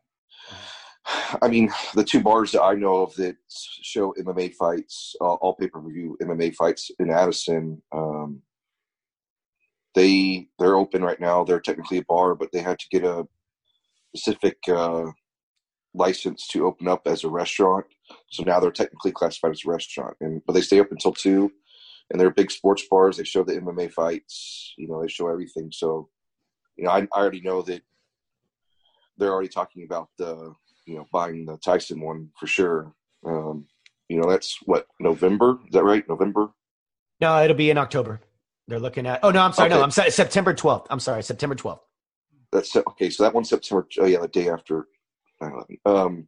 I 1.42 1.48
mean, 1.48 1.72
the 1.96 2.04
two 2.04 2.22
bars 2.22 2.52
that 2.52 2.62
I 2.62 2.74
know 2.74 2.98
of 2.98 3.16
that 3.16 3.36
show 3.50 4.14
MMA 4.20 4.54
fights, 4.56 5.16
uh, 5.22 5.34
all 5.36 5.56
pay 5.56 5.68
per 5.68 5.82
view 5.82 6.18
MMA 6.22 6.56
fights 6.56 6.92
in 7.00 7.10
Addison, 7.10 7.82
um, 7.92 8.42
they 9.96 10.48
they're 10.60 10.76
open 10.76 11.04
right 11.04 11.20
now. 11.20 11.44
They're 11.44 11.60
technically 11.60 11.98
a 12.00 12.04
bar, 12.08 12.36
but 12.36 12.52
they 12.52 12.62
had 12.62 12.80
to 12.80 12.88
get 12.92 13.04
a 13.04 13.28
specific 14.16 14.58
uh, 14.68 15.06
license 15.94 16.48
to 16.50 16.66
open 16.66 16.88
up 16.88 17.02
as 17.06 17.24
a 17.24 17.30
restaurant. 17.30 17.86
So 18.30 18.44
now 18.44 18.60
they're 18.60 18.72
technically 18.72 19.12
classified 19.12 19.52
as 19.52 19.62
a 19.66 19.70
restaurant, 19.70 20.18
and 20.22 20.42
but 20.46 20.54
they 20.54 20.62
stay 20.62 20.80
open 20.80 20.94
until 20.94 21.14
two. 21.14 21.52
And 22.12 22.20
they're 22.20 22.32
big 22.32 22.52
sports 22.52 22.84
bars. 22.90 23.18
They 23.18 23.24
show 23.24 23.44
the 23.44 23.60
MMA 23.60 23.92
fights. 23.92 24.74
You 24.78 24.88
know, 24.88 25.02
they 25.02 25.08
show 25.08 25.30
everything. 25.30 25.72
So, 25.72 26.10
you 26.76 26.86
know, 26.86 26.92
I, 26.92 27.02
I 27.14 27.20
already 27.20 27.42
know 27.42 27.62
that 27.64 27.84
they're 29.18 29.32
already 29.32 29.50
talking 29.50 29.84
about 29.84 30.10
the 30.18 30.54
you 30.88 30.96
know 30.96 31.06
buying 31.12 31.46
the 31.46 31.58
Tyson 31.58 32.02
one 32.02 32.30
for 32.40 32.48
sure. 32.48 32.94
Um, 33.26 33.68
you 34.08 34.20
know, 34.20 34.30
that's 34.30 34.58
what 34.66 34.88
November. 35.00 35.60
Is 35.68 35.74
that 35.74 35.84
right? 35.84 36.08
November. 36.10 36.50
No, 37.22 37.44
it'll 37.44 37.56
be 37.56 37.70
in 37.70 37.78
October. 37.78 38.22
They're 38.68 38.80
looking 38.80 39.06
at. 39.06 39.20
Oh 39.24 39.30
no, 39.30 39.42
I'm 39.42 39.54
sorry. 39.54 39.70
No, 39.70 39.84
I'm 39.84 39.92
sorry. 39.92 40.10
September 40.10 40.54
12th. 40.54 40.88
I'm 40.90 41.00
sorry. 41.00 41.22
September 41.22 41.56
12th. 41.56 41.82
That's 42.52 42.76
okay. 42.76 43.10
So 43.10 43.24
that 43.24 43.34
one's 43.34 43.50
September. 43.50 43.88
Oh 44.00 44.06
yeah, 44.06 44.20
the 44.20 44.28
day 44.28 44.50
after 44.50 44.88
9/11. 45.42 45.78
Um, 45.86 46.28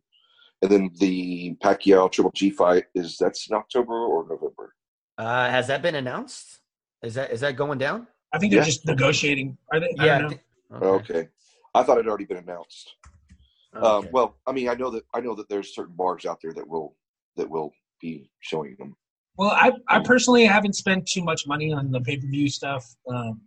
and 0.62 0.72
then 0.72 0.92
the 1.00 1.56
Pacquiao 1.64 2.12
Triple 2.12 2.32
G 2.36 2.52
fight 2.52 2.86
is 2.94 3.18
that's 3.18 3.50
in 3.50 3.56
October 3.56 3.94
or 3.94 4.28
November. 4.30 4.76
Uh, 5.18 5.50
has 5.50 5.68
that 5.68 5.82
been 5.82 5.96
announced? 5.96 6.60
Is 7.04 7.16
that 7.16 7.32
is 7.32 7.42
that 7.42 7.56
going 7.56 7.78
down? 7.78 8.08
I 8.34 8.40
think 8.40 8.52
they're 8.52 8.62
Yeah. 8.62 8.66
just 8.66 8.86
negotiating. 8.86 9.58
Are 9.72 9.80
they? 9.80 9.94
I 10.00 10.06
Yeah. 10.06 10.18
don't 10.20 10.32
know. 10.32 10.78
I 10.78 10.86
Okay. 11.00 11.28
I 11.74 11.84
thought 11.84 11.98
it 11.98 12.06
had 12.06 12.10
already 12.10 12.26
been 12.26 12.38
announced. 12.38 12.96
Um, 13.74 14.10
well, 14.12 14.38
I 14.46 14.52
mean, 14.52 14.68
I 14.68 14.74
know 14.74 14.90
that 14.92 15.04
I 15.14 15.22
know 15.22 15.36
that 15.36 15.48
there's 15.50 15.74
certain 15.74 15.96
bars 15.96 16.26
out 16.26 16.40
there 16.42 16.54
that 16.54 16.68
will 16.68 16.96
that 17.38 17.50
will 17.50 17.72
be 18.02 18.30
showing 18.40 18.76
them. 18.78 18.96
Well, 19.38 19.52
I 19.52 19.72
I 19.88 20.00
personally 20.04 20.46
haven't 20.46 20.74
spent 20.76 21.08
too 21.08 21.24
much 21.24 21.48
money 21.48 21.72
on 21.74 21.92
the 21.92 22.02
pay 22.02 22.18
per 22.18 22.28
view 22.28 22.50
stuff. 22.50 22.86
Um, 23.08 23.42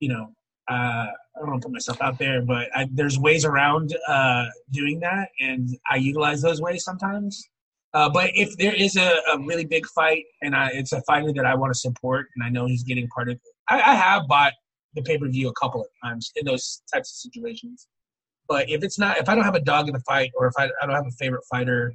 you 0.00 0.08
know, 0.08 0.32
uh, 0.68 1.06
I 1.06 1.38
don't 1.38 1.48
want 1.50 1.62
to 1.62 1.66
put 1.66 1.72
myself 1.72 2.00
out 2.02 2.18
there, 2.18 2.42
but 2.42 2.68
I, 2.76 2.88
there's 2.92 3.18
ways 3.18 3.44
around 3.44 3.96
uh, 4.06 4.46
doing 4.70 5.00
that, 5.00 5.30
and 5.40 5.68
I 5.90 5.96
utilize 5.96 6.42
those 6.42 6.60
ways 6.60 6.84
sometimes. 6.84 7.48
Uh, 7.98 8.08
but 8.08 8.30
if 8.34 8.56
there 8.58 8.72
is 8.72 8.94
a, 8.96 9.10
a 9.32 9.38
really 9.40 9.64
big 9.64 9.84
fight 9.86 10.22
and 10.42 10.54
I, 10.54 10.68
it's 10.72 10.92
a 10.92 11.02
fighter 11.02 11.32
that 11.32 11.44
I 11.44 11.56
want 11.56 11.72
to 11.74 11.78
support, 11.78 12.28
and 12.36 12.44
I 12.46 12.48
know 12.48 12.66
he's 12.66 12.84
getting 12.84 13.08
part 13.08 13.28
of, 13.28 13.40
I, 13.68 13.80
I 13.80 13.94
have 13.96 14.28
bought 14.28 14.52
the 14.94 15.02
pay 15.02 15.18
per 15.18 15.26
view 15.28 15.48
a 15.48 15.52
couple 15.54 15.80
of 15.80 15.88
times 16.04 16.30
in 16.36 16.46
those 16.46 16.80
types 16.94 17.10
of 17.10 17.16
situations. 17.16 17.88
But 18.48 18.70
if 18.70 18.84
it's 18.84 19.00
not, 19.00 19.18
if 19.18 19.28
I 19.28 19.34
don't 19.34 19.42
have 19.42 19.56
a 19.56 19.60
dog 19.72 19.88
in 19.88 19.94
the 19.94 20.04
fight, 20.12 20.30
or 20.38 20.46
if 20.46 20.54
I, 20.56 20.66
I 20.80 20.86
don't 20.86 20.94
have 20.94 21.08
a 21.08 21.16
favorite 21.22 21.42
fighter, 21.50 21.92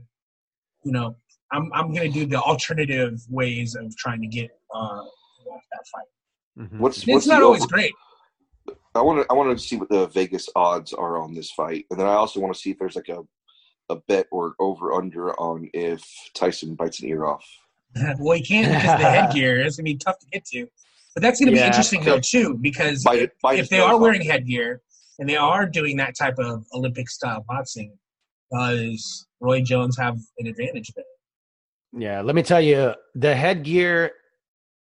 you 0.84 0.92
know, 0.92 1.16
I'm 1.54 1.72
I'm 1.74 1.94
gonna 1.94 2.10
do 2.10 2.26
the 2.26 2.42
alternative 2.42 3.22
ways 3.30 3.76
of 3.76 3.96
trying 3.96 4.20
to 4.22 4.28
get 4.28 4.50
uh, 4.76 5.04
that 5.72 5.86
fight. 5.94 6.10
Mhm. 6.68 6.80
What's 6.80 6.98
It's 6.98 7.08
what's 7.08 7.28
not 7.28 7.40
the 7.40 7.46
always 7.46 7.64
over- 7.64 7.76
great. 7.76 7.94
I 8.94 9.02
want 9.02 9.22
to 9.22 9.26
I 9.32 9.36
want 9.36 9.58
to 9.58 9.64
see 9.64 9.78
what 9.78 9.88
the 9.90 10.08
Vegas 10.08 10.50
odds 10.54 10.92
are 10.92 11.18
on 11.18 11.34
this 11.34 11.50
fight, 11.52 11.86
and 11.90 11.98
then 12.00 12.08
I 12.08 12.14
also 12.14 12.42
want 12.42 12.54
to 12.54 12.60
see 12.60 12.72
if 12.72 12.78
there's 12.78 12.98
like 12.98 13.08
a 13.10 13.24
a 13.94 14.02
bet 14.08 14.28
or 14.32 14.56
over 14.60 14.94
under 14.94 15.40
on 15.40 15.70
if 15.74 16.04
Tyson 16.34 16.76
bites 16.76 17.00
an 17.02 17.10
ear 17.10 17.26
off. 17.26 17.46
well, 18.20 18.38
you 18.38 18.44
can't 18.44 18.68
because 18.74 18.94
of 18.94 19.00
the 19.00 19.06
headgear. 19.10 19.62
It's 19.62 19.78
gonna 19.78 19.86
be 19.86 19.98
tough 19.98 20.20
to 20.20 20.26
get 20.32 20.46
to. 20.46 20.68
But 21.16 21.22
that's 21.22 21.40
gonna 21.40 21.52
be 21.52 21.58
Yeah, 21.60 21.68
interesting 21.68 22.04
though 22.04 22.20
too, 22.20 22.58
because 22.60 23.04
Bite 23.04 23.20
it, 23.20 23.32
bite 23.42 23.60
if 23.60 23.70
they 23.70 23.78
nose 23.78 23.90
are 23.90 23.94
off. 23.96 24.02
wearing 24.02 24.22
headgear 24.22 24.82
and 25.20 25.30
they 25.30 25.36
are 25.38 25.68
doing 25.68 25.96
that 25.98 26.16
type 26.18 26.40
of 26.40 26.66
Olympic 26.74 27.10
style 27.10 27.46
boxing, 27.48 27.94
does 28.52 29.28
Roy 29.40 29.62
Jones 29.62 29.98
have 29.98 30.18
an 30.40 30.48
advantage 30.48 30.92
there? 30.96 31.06
Yeah, 31.96 32.22
let 32.22 32.36
me 32.36 32.42
tell 32.44 32.62
you, 32.62 32.94
the 33.16 33.36
headgear. 33.36 34.12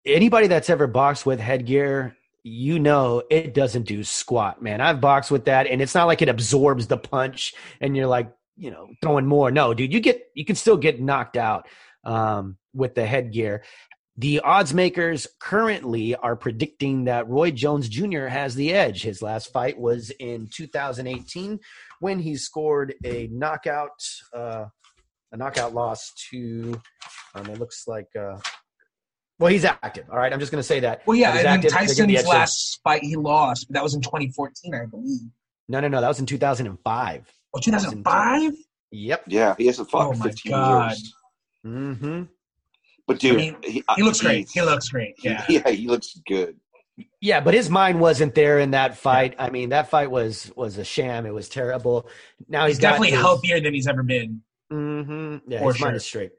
Anybody 0.07 0.47
that's 0.47 0.71
ever 0.71 0.87
boxed 0.87 1.27
with 1.27 1.41
headgear, 1.41 2.17
you 2.43 2.79
know 2.79 3.23
it 3.31 3.53
doesn't 3.55 3.83
do 3.83 4.03
squat, 4.03 4.63
man. 4.63 4.81
I've 4.81 5.01
boxed 5.01 5.31
with 5.31 5.45
that, 5.47 5.67
and 5.67 5.81
it's 5.83 5.95
not 5.95 6.07
like 6.07 6.23
it 6.23 6.29
absorbs 6.29 6.87
the 6.87 6.97
punch, 6.97 7.55
and 7.81 7.97
you're 7.97 8.07
like, 8.07 8.31
you 8.61 8.71
know, 8.71 8.89
throwing 9.03 9.27
more. 9.27 9.51
No, 9.51 9.73
dude, 9.75 9.93
you 9.93 10.01
get 10.01 10.23
you 10.35 10.45
can 10.45 10.55
still 10.55 10.77
get 10.77 11.01
knocked 11.01 11.37
out 11.37 11.67
um, 12.05 12.59
with 12.75 12.95
the 12.95 13.07
headgear. 13.07 13.65
The 14.19 14.41
odds 14.41 14.75
makers 14.75 15.27
currently 15.41 16.15
are 16.15 16.37
predicting 16.37 17.05
that 17.05 17.27
Roy 17.27 17.53
Jones 17.53 17.89
Jr. 17.89 18.27
has 18.27 18.55
the 18.55 18.75
edge. 18.75 19.03
His 19.03 19.23
last 19.23 19.51
fight 19.51 19.79
was 19.79 20.11
in 20.11 20.49
2018 20.53 21.59
when 22.01 22.19
he 22.19 22.37
scored 22.37 22.95
a 23.03 23.29
knockout, 23.33 24.05
uh, 24.35 24.67
a 25.33 25.37
knockout 25.37 25.73
loss 25.73 26.13
to. 26.31 26.79
Um, 27.35 27.47
it 27.47 27.59
looks 27.59 27.89
like. 27.89 28.09
Uh, 28.15 28.37
well, 29.39 29.51
he's 29.51 29.65
active. 29.65 30.05
All 30.11 30.19
right, 30.19 30.31
I'm 30.31 30.39
just 30.39 30.53
going 30.53 30.61
to 30.61 30.69
say 30.69 30.81
that. 30.81 31.01
Well, 31.07 31.17
yeah, 31.17 31.39
and 31.39 31.47
active. 31.47 31.71
Be 31.71 31.77
Tyson's 31.79 32.27
last 32.27 32.81
fight 32.85 33.03
he 33.03 33.17
lost, 33.17 33.69
but 33.69 33.75
that 33.75 33.83
was 33.83 33.95
in 33.95 34.03
2014, 34.03 34.75
I 34.75 34.85
believe. 34.85 35.21
No, 35.67 35.81
no, 35.81 35.89
no. 35.89 36.03
That 36.03 36.09
was 36.09 36.21
in 36.21 36.27
2005. 36.27 37.40
Oh, 37.55 37.59
2005? 37.61 38.53
Yep. 38.93 39.25
Yeah, 39.29 39.55
he 39.59 39.67
hasn't 39.67 39.91
fought 39.91 40.07
Oh 40.09 40.13
in 40.13 40.19
my 40.19 40.27
15 40.27 40.53
God. 40.53 40.89
years. 40.91 41.15
Mm-hmm. 41.67 42.23
But 43.07 43.19
dude, 43.19 43.33
I 43.35 43.37
mean, 43.37 43.57
he, 43.65 43.85
He 43.97 44.03
looks 44.03 44.21
great. 44.21 44.49
He 44.53 44.63
looks 44.63 44.89
great. 44.89 45.15
Yeah. 45.23 45.45
yeah, 45.49 45.69
he 45.71 45.87
looks 45.89 46.21
good. 46.27 46.57
Yeah, 47.21 47.41
but 47.41 47.55
his 47.55 47.71
mind 47.71 47.99
wasn't 47.99 48.35
there 48.35 48.59
in 48.59 48.73
that 48.73 48.97
fight. 48.97 49.35
I 49.39 49.49
mean, 49.51 49.71
that 49.71 49.89
fight 49.89 50.11
was 50.11 50.53
was 50.55 50.77
a 50.77 50.85
sham. 50.85 51.25
It 51.27 51.33
was 51.35 51.49
terrible. 51.49 52.09
Now 52.49 52.67
he's, 52.67 52.77
He's 52.77 52.83
definitely 52.83 53.11
his- 53.13 53.21
healthier 53.21 53.61
than 53.61 53.73
he's 53.75 53.87
ever 53.87 54.03
been. 54.03 54.43
Mm-hmm. 54.73 55.51
Yeah, 55.51 55.59
For 55.61 55.73
his 55.73 55.81
mind 55.81 55.97
is 55.97 56.05
straight. 56.05 56.33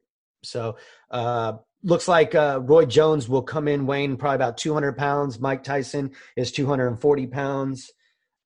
So 0.43 0.77
uh, 1.09 1.53
looks 1.83 2.07
like 2.07 2.35
uh, 2.35 2.59
Roy 2.61 2.85
Jones 2.85 3.27
will 3.27 3.41
come 3.41 3.67
in 3.67 3.85
weighing 3.85 4.17
probably 4.17 4.35
about 4.35 4.57
200 4.57 4.97
pounds. 4.97 5.39
Mike 5.39 5.63
Tyson 5.63 6.11
is 6.37 6.51
240 6.51 7.27
pounds. 7.27 7.91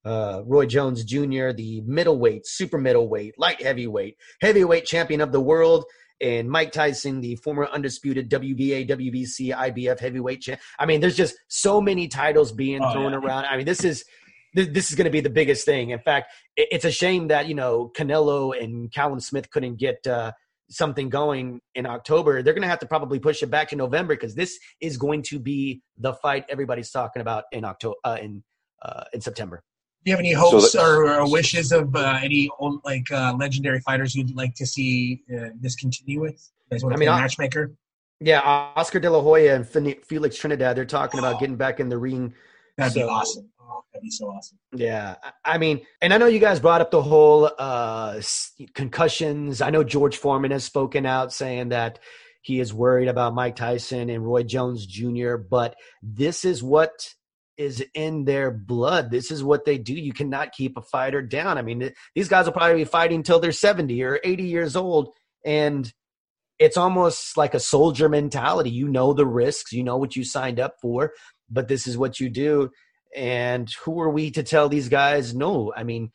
Uh, 0.06 0.42
Roy 0.46 0.66
Jones 0.68 1.04
Jr., 1.04 1.52
the 1.52 1.82
middleweight, 1.86 2.46
super 2.46 2.78
middleweight, 2.78 3.40
light 3.40 3.62
heavyweight, 3.62 4.18
heavyweight 4.42 4.86
champion 4.86 5.20
of 5.20 5.32
the 5.32 5.42
world, 5.42 5.84
and 6.22 6.50
Mike 6.50 6.72
Tyson, 6.72 7.22
the 7.22 7.36
former 7.38 7.66
undisputed 7.68 8.30
WBA, 8.30 8.88
WBC, 8.88 9.54
IBF 9.54 10.00
heavyweight 10.00 10.42
champ. 10.42 10.62
I 10.80 10.86
mean, 10.86 11.02
there's 11.02 11.18
just 11.18 11.36
so 11.48 11.82
many 11.82 12.08
titles 12.08 12.52
being 12.52 12.82
Oh, 12.82 12.94
thrown 12.94 13.12
yeah. 13.12 13.18
around. 13.18 13.46
I 13.46 13.58
mean, 13.58 13.66
this 13.66 13.84
is 13.84 14.06
this, 14.54 14.90
is 14.90 14.96
going 14.96 15.06
to 15.06 15.12
be 15.12 15.20
the 15.20 15.30
biggest 15.30 15.66
thing. 15.66 15.90
In 15.90 16.00
fact, 16.00 16.32
it's 16.56 16.86
a 16.86 16.92
shame 16.92 17.28
that 17.28 17.48
you 17.48 17.56
know 17.56 17.92
Canelo 17.98 18.58
and 18.58 18.92
Callum 18.94 19.20
Smith 19.20 19.50
couldn't 19.50 19.78
get 19.78 20.06
uh, 20.08 20.32
something 20.70 21.10
going 21.10 21.60
in 21.74 21.86
October. 21.86 22.42
They're 22.42 22.54
going 22.54 22.62
to 22.62 22.70
have 22.70 22.80
to 22.80 22.86
probably 22.88 23.20
push 23.20 23.44
it 23.44 23.48
back 23.48 23.70
to 23.70 23.76
November 23.76 24.14
because 24.16 24.36
this 24.36 24.58
is 24.80 24.96
going 24.98 25.24
to 25.24 25.40
be 25.40 25.82
the 25.98 26.14
fight 26.14 26.46
everybody's 26.48 26.92
talking 26.92 27.22
about 27.22 27.44
in 27.52 27.66
October 27.66 27.96
uh, 28.06 28.18
in 28.22 28.44
uh, 28.82 29.04
in 29.12 29.20
September. 29.20 29.64
Do 30.06 30.12
you 30.12 30.14
have 30.14 30.20
any 30.20 30.34
hopes 30.34 30.74
that's- 30.74 30.76
or, 30.76 31.12
or 31.12 31.32
wishes 31.32 31.72
of 31.72 31.96
uh, 31.96 32.20
any 32.22 32.48
old, 32.60 32.80
like 32.86 33.12
uh, 33.12 33.34
legendary 33.40 33.80
fighters 33.82 34.14
you'd 34.16 34.36
like 34.36 34.54
to 34.56 34.66
see 34.66 35.24
uh, 35.36 35.50
this 35.60 35.76
continue 35.76 36.22
with? 36.22 36.52
You 36.70 36.76
guys 36.76 36.84
want 36.84 36.96
I 36.96 37.00
mean, 37.00 37.10
be 37.10 37.12
matchmaker? 37.14 37.74
Yeah, 38.20 38.42
Oscar 38.42 39.00
De 39.00 39.10
La 39.10 39.20
Hoya 39.22 39.56
and 39.56 39.68
Felix 40.06 40.38
Trinidad. 40.38 40.78
They're 40.78 40.86
talking 40.86 41.20
about 41.20 41.40
getting 41.40 41.56
back 41.58 41.80
in 41.80 41.90
the 41.90 41.98
ring. 41.98 42.34
That'd 42.78 42.94
be 42.94 43.02
awesome. 43.04 43.50
Oh, 43.60 43.84
that'd 43.92 44.04
be 44.04 44.12
so 44.12 44.28
awesome. 44.28 44.60
Yeah, 44.76 45.16
I- 45.24 45.56
I 45.56 45.58
mean, 45.58 45.82
and 46.02 46.14
I 46.14 46.18
know 46.20 46.28
you 46.28 46.40
guys 46.40 46.60
brought 46.60 46.82
up 46.82 46.92
the 46.92 47.02
whole 47.02 47.50
uh, 47.58 48.22
concussions. 48.76 49.60
I 49.62 49.70
know 49.72 49.84
George 49.84 50.18
Foreman 50.18 50.52
has 50.52 50.64
spoken 50.64 51.06
out 51.06 51.34
saying 51.34 51.70
that 51.70 52.00
he 52.42 52.60
is 52.60 52.74
worried 52.74 53.08
about 53.08 53.34
Mike 53.34 53.56
Tyson 53.56 54.10
and 54.10 54.24
Roy 54.24 54.44
Jones 54.44 54.86
Jr., 54.86 55.36
but 55.38 55.76
this 56.04 56.46
is 56.46 56.62
what 56.62 57.14
is 57.58 57.84
in 57.94 58.26
their 58.26 58.52
blood. 58.52 59.12
This 59.12 59.32
is 59.32 59.44
what 59.44 59.66
they 59.66 59.78
do. 59.78 59.94
You 59.94 60.14
cannot 60.14 60.52
keep 60.52 60.78
a 60.78 60.82
fighter 60.82 61.22
down. 61.22 61.58
I 61.58 61.62
mean, 61.62 61.80
th- 61.80 61.96
these 62.14 62.28
guys 62.28 62.46
will 62.46 62.54
probably 62.54 62.78
be 62.78 62.86
fighting 62.86 63.24
till 63.24 63.40
they're 63.40 63.52
70 63.52 64.04
or 64.04 64.20
80 64.24 64.44
years 64.44 64.76
old. 64.76 65.10
And 65.46 65.92
it's 66.60 66.78
almost 66.78 67.38
like 67.38 67.54
a 67.54 67.60
soldier 67.60 68.10
mentality. 68.10 68.70
You 68.70 68.88
know 68.88 69.14
the 69.14 69.26
risks, 69.26 69.72
you 69.72 69.84
know 69.84 69.98
what 69.98 70.16
you 70.16 70.24
signed 70.24 70.60
up 70.60 70.76
for, 70.82 71.14
but 71.50 71.68
this 71.68 71.88
is 71.88 71.98
what 71.98 72.20
you 72.20 72.30
do. 72.30 72.72
And 73.16 73.70
who 73.84 74.00
are 74.02 74.10
we 74.10 74.32
to 74.32 74.44
tell 74.44 74.70
these 74.70 74.90
guys 74.90 75.34
no? 75.34 75.74
I 75.76 75.84
mean, 75.84 76.12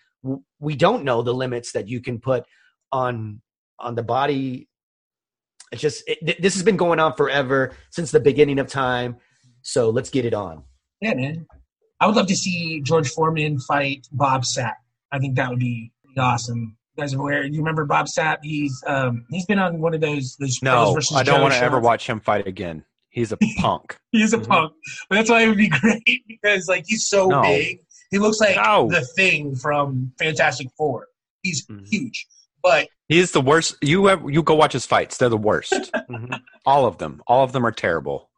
we 0.59 0.77
don't 0.77 1.05
know 1.05 1.23
the 1.23 1.35
limits 1.35 1.73
that 1.73 1.89
you 1.89 2.01
can 2.01 2.21
put 2.21 2.45
on 2.93 3.41
on 3.79 3.95
the 3.95 4.03
body. 4.03 4.69
It's 5.73 5.81
just 5.81 6.03
it, 6.07 6.43
this 6.43 6.55
has 6.55 6.63
been 6.63 6.77
going 6.77 7.01
on 7.01 7.15
forever 7.15 7.73
since 7.91 8.11
the 8.11 8.21
beginning 8.21 8.59
of 8.59 8.67
time. 8.67 9.17
So 9.63 9.91
let's 9.91 10.11
get 10.11 10.25
it 10.25 10.35
on. 10.35 10.65
Yeah, 11.01 11.15
man. 11.15 11.47
I 12.01 12.07
would 12.07 12.17
love 12.17 12.27
to 12.29 12.37
see 12.37 12.81
George 12.83 13.09
Foreman 13.11 13.59
fight 13.61 14.07
Bob 14.13 14.43
Sapp. 14.45 14.75
I 15.13 15.19
think 15.19 15.37
that 15.37 15.51
would 15.51 15.59
be 15.59 15.93
awesome. 16.19 16.77
You 16.97 17.03
guys 17.03 17.15
are 17.15 17.19
aware? 17.21 17.45
You 17.45 17.59
remember 17.59 17.85
Bob 17.85 18.07
Sapp? 18.07 18.39
He's 18.43 18.83
um 18.87 19.25
he's 19.31 19.47
been 19.47 19.59
on 19.59 19.81
one 19.81 19.95
of 19.95 20.01
those 20.01 20.37
those 20.37 20.63
No, 20.63 20.97
I 21.15 21.23
don't 21.23 21.41
want 21.43 21.55
to 21.55 21.61
ever 21.63 21.79
watch 21.81 22.07
him 22.07 22.21
fight 22.21 22.47
again. 22.47 22.85
He's 23.11 23.33
a 23.33 23.39
punk. 23.59 23.99
He's 24.13 24.33
a 24.33 24.39
Mhm. 24.39 24.49
punk, 24.49 24.73
but 25.09 25.17
that's 25.17 25.31
why 25.31 25.43
it 25.43 25.49
would 25.49 25.57
be 25.59 25.69
great 25.81 26.23
because 26.29 26.69
like 26.69 26.85
he's 26.87 27.07
so 27.09 27.27
No. 27.29 27.43
big. 27.43 27.81
He 28.11 28.19
looks 28.19 28.41
like 28.41 28.57
No. 28.57 28.89
the 28.91 29.03
thing 29.05 29.55
from 29.57 30.13
Fantastic 30.19 30.69
Four. 30.77 31.07
He's 31.43 31.67
Mhm. 31.67 31.87
huge, 31.89 32.27
but 32.63 32.89
He's 33.09 33.33
the 33.33 33.41
worst. 33.41 33.75
You 33.83 34.09
ever, 34.09 34.31
you 34.31 34.41
go 34.43 34.55
watch 34.55 34.73
his 34.73 34.87
fights. 34.87 35.17
They're 35.17 35.29
the 35.29 35.37
worst. 35.37 35.73
Mhm. 36.11 36.41
All 36.65 36.87
of 36.87 36.99
them. 36.99 37.21
All 37.27 37.43
of 37.43 37.51
them 37.53 37.67
are 37.67 37.73
terrible. 37.73 38.29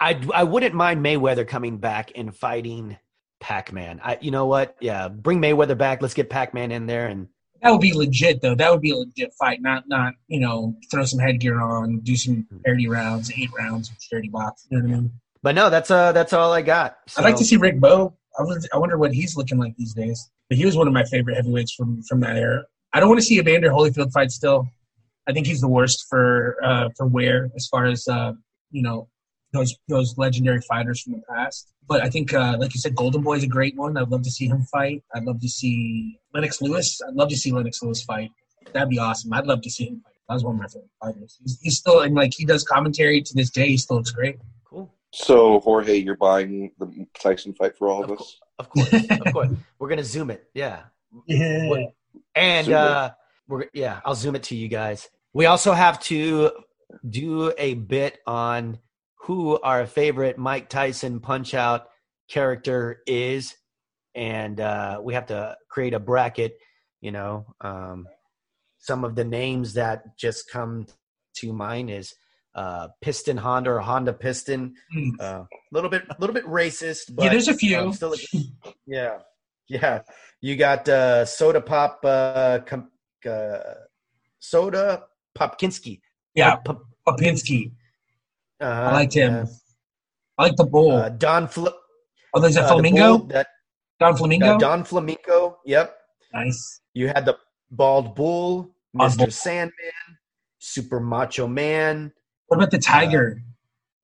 I 0.00 0.20
I 0.34 0.44
wouldn't 0.44 0.74
mind 0.74 1.04
Mayweather 1.04 1.46
coming 1.46 1.78
back 1.78 2.12
and 2.14 2.34
fighting 2.34 2.96
Pac-Man. 3.40 4.00
I 4.02 4.18
you 4.20 4.30
know 4.30 4.46
what? 4.46 4.76
Yeah, 4.80 5.08
bring 5.08 5.40
Mayweather 5.40 5.76
back. 5.76 6.02
Let's 6.02 6.14
get 6.14 6.30
Pac-Man 6.30 6.72
in 6.72 6.86
there 6.86 7.06
and 7.06 7.28
that 7.62 7.70
would 7.70 7.80
be 7.80 7.92
legit 7.92 8.42
though. 8.42 8.54
That 8.54 8.70
would 8.70 8.80
be 8.80 8.90
a 8.90 8.96
legit 8.96 9.32
fight. 9.34 9.60
Not 9.60 9.88
not 9.88 10.14
you 10.28 10.40
know 10.40 10.76
throw 10.90 11.04
some 11.04 11.18
headgear 11.18 11.60
on, 11.60 12.00
do 12.00 12.16
some 12.16 12.46
parity 12.64 12.88
rounds, 12.88 13.32
eight 13.36 13.50
rounds, 13.56 13.90
charity 14.00 14.28
box. 14.28 14.66
You 14.70 14.78
know 14.78 14.84
what 14.84 14.92
I 14.92 15.00
mean? 15.00 15.12
But 15.42 15.54
no, 15.54 15.70
that's 15.70 15.90
uh 15.90 16.12
that's 16.12 16.32
all 16.32 16.52
I 16.52 16.62
got. 16.62 16.98
I'd 17.16 17.24
like 17.24 17.36
to 17.36 17.44
see 17.44 17.56
Rick 17.56 17.80
Bowe. 17.80 18.14
I 18.38 18.42
wonder, 18.42 18.68
I 18.72 18.78
wonder 18.78 18.98
what 18.98 19.12
he's 19.12 19.36
looking 19.36 19.58
like 19.58 19.74
these 19.76 19.94
days. 19.94 20.30
But 20.48 20.58
he 20.58 20.66
was 20.66 20.76
one 20.76 20.86
of 20.86 20.92
my 20.92 21.04
favorite 21.04 21.36
heavyweights 21.36 21.74
from 21.74 22.02
from 22.02 22.20
that 22.20 22.36
era. 22.36 22.64
I 22.92 23.00
don't 23.00 23.08
want 23.08 23.20
to 23.20 23.26
see 23.26 23.38
Evander 23.38 23.70
Holyfield 23.70 24.12
fight 24.12 24.30
still. 24.30 24.68
I 25.26 25.32
think 25.32 25.46
he's 25.46 25.60
the 25.60 25.68
worst 25.68 26.06
for 26.08 26.56
uh, 26.62 26.90
for 26.96 27.06
wear 27.06 27.50
as 27.56 27.66
far 27.66 27.86
as 27.86 28.06
uh, 28.06 28.32
you 28.70 28.82
know 28.82 29.08
those 29.56 29.74
those 29.88 30.16
legendary 30.18 30.60
fighters 30.60 31.00
from 31.02 31.14
the 31.14 31.22
past. 31.32 31.72
But 31.88 32.02
I 32.02 32.10
think, 32.10 32.34
uh, 32.34 32.56
like 32.58 32.74
you 32.74 32.80
said, 32.80 32.94
Golden 32.96 33.22
Boy 33.22 33.36
is 33.36 33.44
a 33.44 33.48
great 33.48 33.76
one. 33.76 33.96
I'd 33.96 34.08
love 34.10 34.22
to 34.22 34.30
see 34.30 34.46
him 34.48 34.62
fight. 34.72 35.02
I'd 35.14 35.24
love 35.24 35.40
to 35.40 35.48
see 35.48 36.18
Lennox 36.34 36.60
Lewis. 36.60 37.00
I'd 37.06 37.14
love 37.14 37.28
to 37.28 37.36
see 37.36 37.52
Lennox 37.52 37.80
Lewis 37.82 38.02
fight. 38.02 38.30
That'd 38.72 38.88
be 38.90 38.98
awesome. 38.98 39.32
I'd 39.32 39.46
love 39.46 39.62
to 39.62 39.70
see 39.70 39.84
him 39.86 40.00
fight. 40.04 40.12
That 40.28 40.34
was 40.34 40.44
one 40.44 40.56
of 40.56 40.60
my 40.60 40.66
favorite 40.66 40.90
fighters. 41.00 41.38
He's, 41.42 41.60
he's 41.62 41.76
still 41.78 42.00
and 42.00 42.14
like 42.14 42.32
he 42.34 42.44
does 42.44 42.64
commentary 42.64 43.22
to 43.22 43.34
this 43.34 43.50
day. 43.50 43.68
He 43.68 43.76
still 43.76 43.96
looks 43.98 44.10
great. 44.10 44.38
cool. 44.64 44.92
So, 45.12 45.60
Jorge, 45.60 45.96
you're 45.96 46.16
buying 46.16 46.72
the 46.80 47.06
Tyson 47.18 47.54
fight 47.54 47.78
for 47.78 47.88
all 47.88 48.02
of 48.04 48.10
Of 48.10 48.18
us? 48.20 48.38
Of 48.58 48.68
course, 48.70 48.92
of 48.92 49.20
course. 49.32 49.48
We're 49.78 49.88
gonna 49.88 50.02
zoom 50.04 50.30
it. 50.30 50.48
Yeah. 50.54 50.80
Yeah. 51.26 51.68
What- 51.68 51.94
And 52.34 52.66
Zoom 52.66 52.74
it. 52.74 52.78
uh 52.80 53.10
we're 53.48 53.66
yeah, 53.72 54.00
I'll 54.04 54.16
zoom 54.16 54.34
it 54.34 54.42
to 54.44 54.56
you 54.56 54.66
guys. 54.66 55.08
We 55.32 55.46
also 55.46 55.72
have 55.72 56.00
to 56.04 56.50
do 57.08 57.52
a 57.56 57.74
bit 57.74 58.18
on 58.26 58.78
who 59.26 59.58
our 59.60 59.86
favorite 59.86 60.38
Mike 60.38 60.68
Tyson 60.68 61.20
punch 61.20 61.52
out 61.54 61.88
character 62.28 63.02
is. 63.06 63.54
And 64.14 64.60
uh 64.60 65.00
we 65.02 65.14
have 65.14 65.26
to 65.26 65.56
create 65.68 65.94
a 65.94 66.00
bracket, 66.00 66.56
you 67.00 67.12
know. 67.12 67.46
Um 67.60 68.06
some 68.78 69.04
of 69.04 69.14
the 69.16 69.24
names 69.24 69.74
that 69.74 70.16
just 70.16 70.50
come 70.50 70.86
to 71.38 71.52
mind 71.52 71.90
is 71.90 72.14
uh 72.54 72.88
Piston 73.02 73.36
Honda 73.36 73.70
or 73.72 73.80
Honda 73.80 74.12
Piston. 74.12 74.74
Hmm. 74.92 75.10
A 75.20 75.24
uh, 75.24 75.44
little 75.72 75.90
bit 75.90 76.04
a 76.08 76.16
little 76.20 76.34
bit 76.34 76.46
racist, 76.46 77.14
but 77.14 77.24
yeah, 77.24 77.30
there's 77.30 77.48
a 77.48 77.54
few. 77.54 77.78
um, 77.78 77.92
still 77.92 78.14
yeah, 78.86 79.18
yeah. 79.68 80.02
You 80.40 80.56
got 80.56 80.88
uh, 80.88 81.24
Soda 81.24 81.60
Pop, 81.60 82.00
uh, 82.04 82.60
com- 82.64 82.90
uh, 83.28 83.58
Soda 84.38 85.04
Popkinski. 85.36 86.00
yeah, 86.34 86.56
Pop- 86.56 86.86
Popinski. 87.06 87.72
Uh, 88.60 88.64
I 88.64 88.92
liked 88.92 89.14
him. 89.14 89.32
yeah. 89.34 89.44
I 90.38 90.42
like 90.44 90.56
the 90.56 90.64
bull. 90.64 90.92
Uh, 90.92 91.08
Don 91.08 91.48
Fl- 91.48 91.68
oh, 92.34 92.40
there's 92.40 92.56
a 92.56 92.62
uh, 92.62 92.66
the 92.68 92.72
flamingo. 92.74 93.18
bull, 93.18 93.26
that, 93.28 93.46
Don 94.00 94.16
Flamingo. 94.16 94.54
uh, 94.54 94.58
Don 94.58 94.84
Flamenco. 94.84 95.58
Yep. 95.64 95.96
nice. 96.32 96.80
You 96.94 97.08
had 97.08 97.24
the 97.24 97.36
Bald 97.70 98.14
Bull, 98.14 98.74
Bald 98.94 99.12
Mr. 99.12 99.18
Bull. 99.18 99.30
Sandman, 99.30 99.72
Super 100.58 101.00
Macho 101.00 101.46
Man, 101.46 102.12
What 102.46 102.58
about 102.58 102.70
the 102.70 102.78
tiger? 102.78 103.40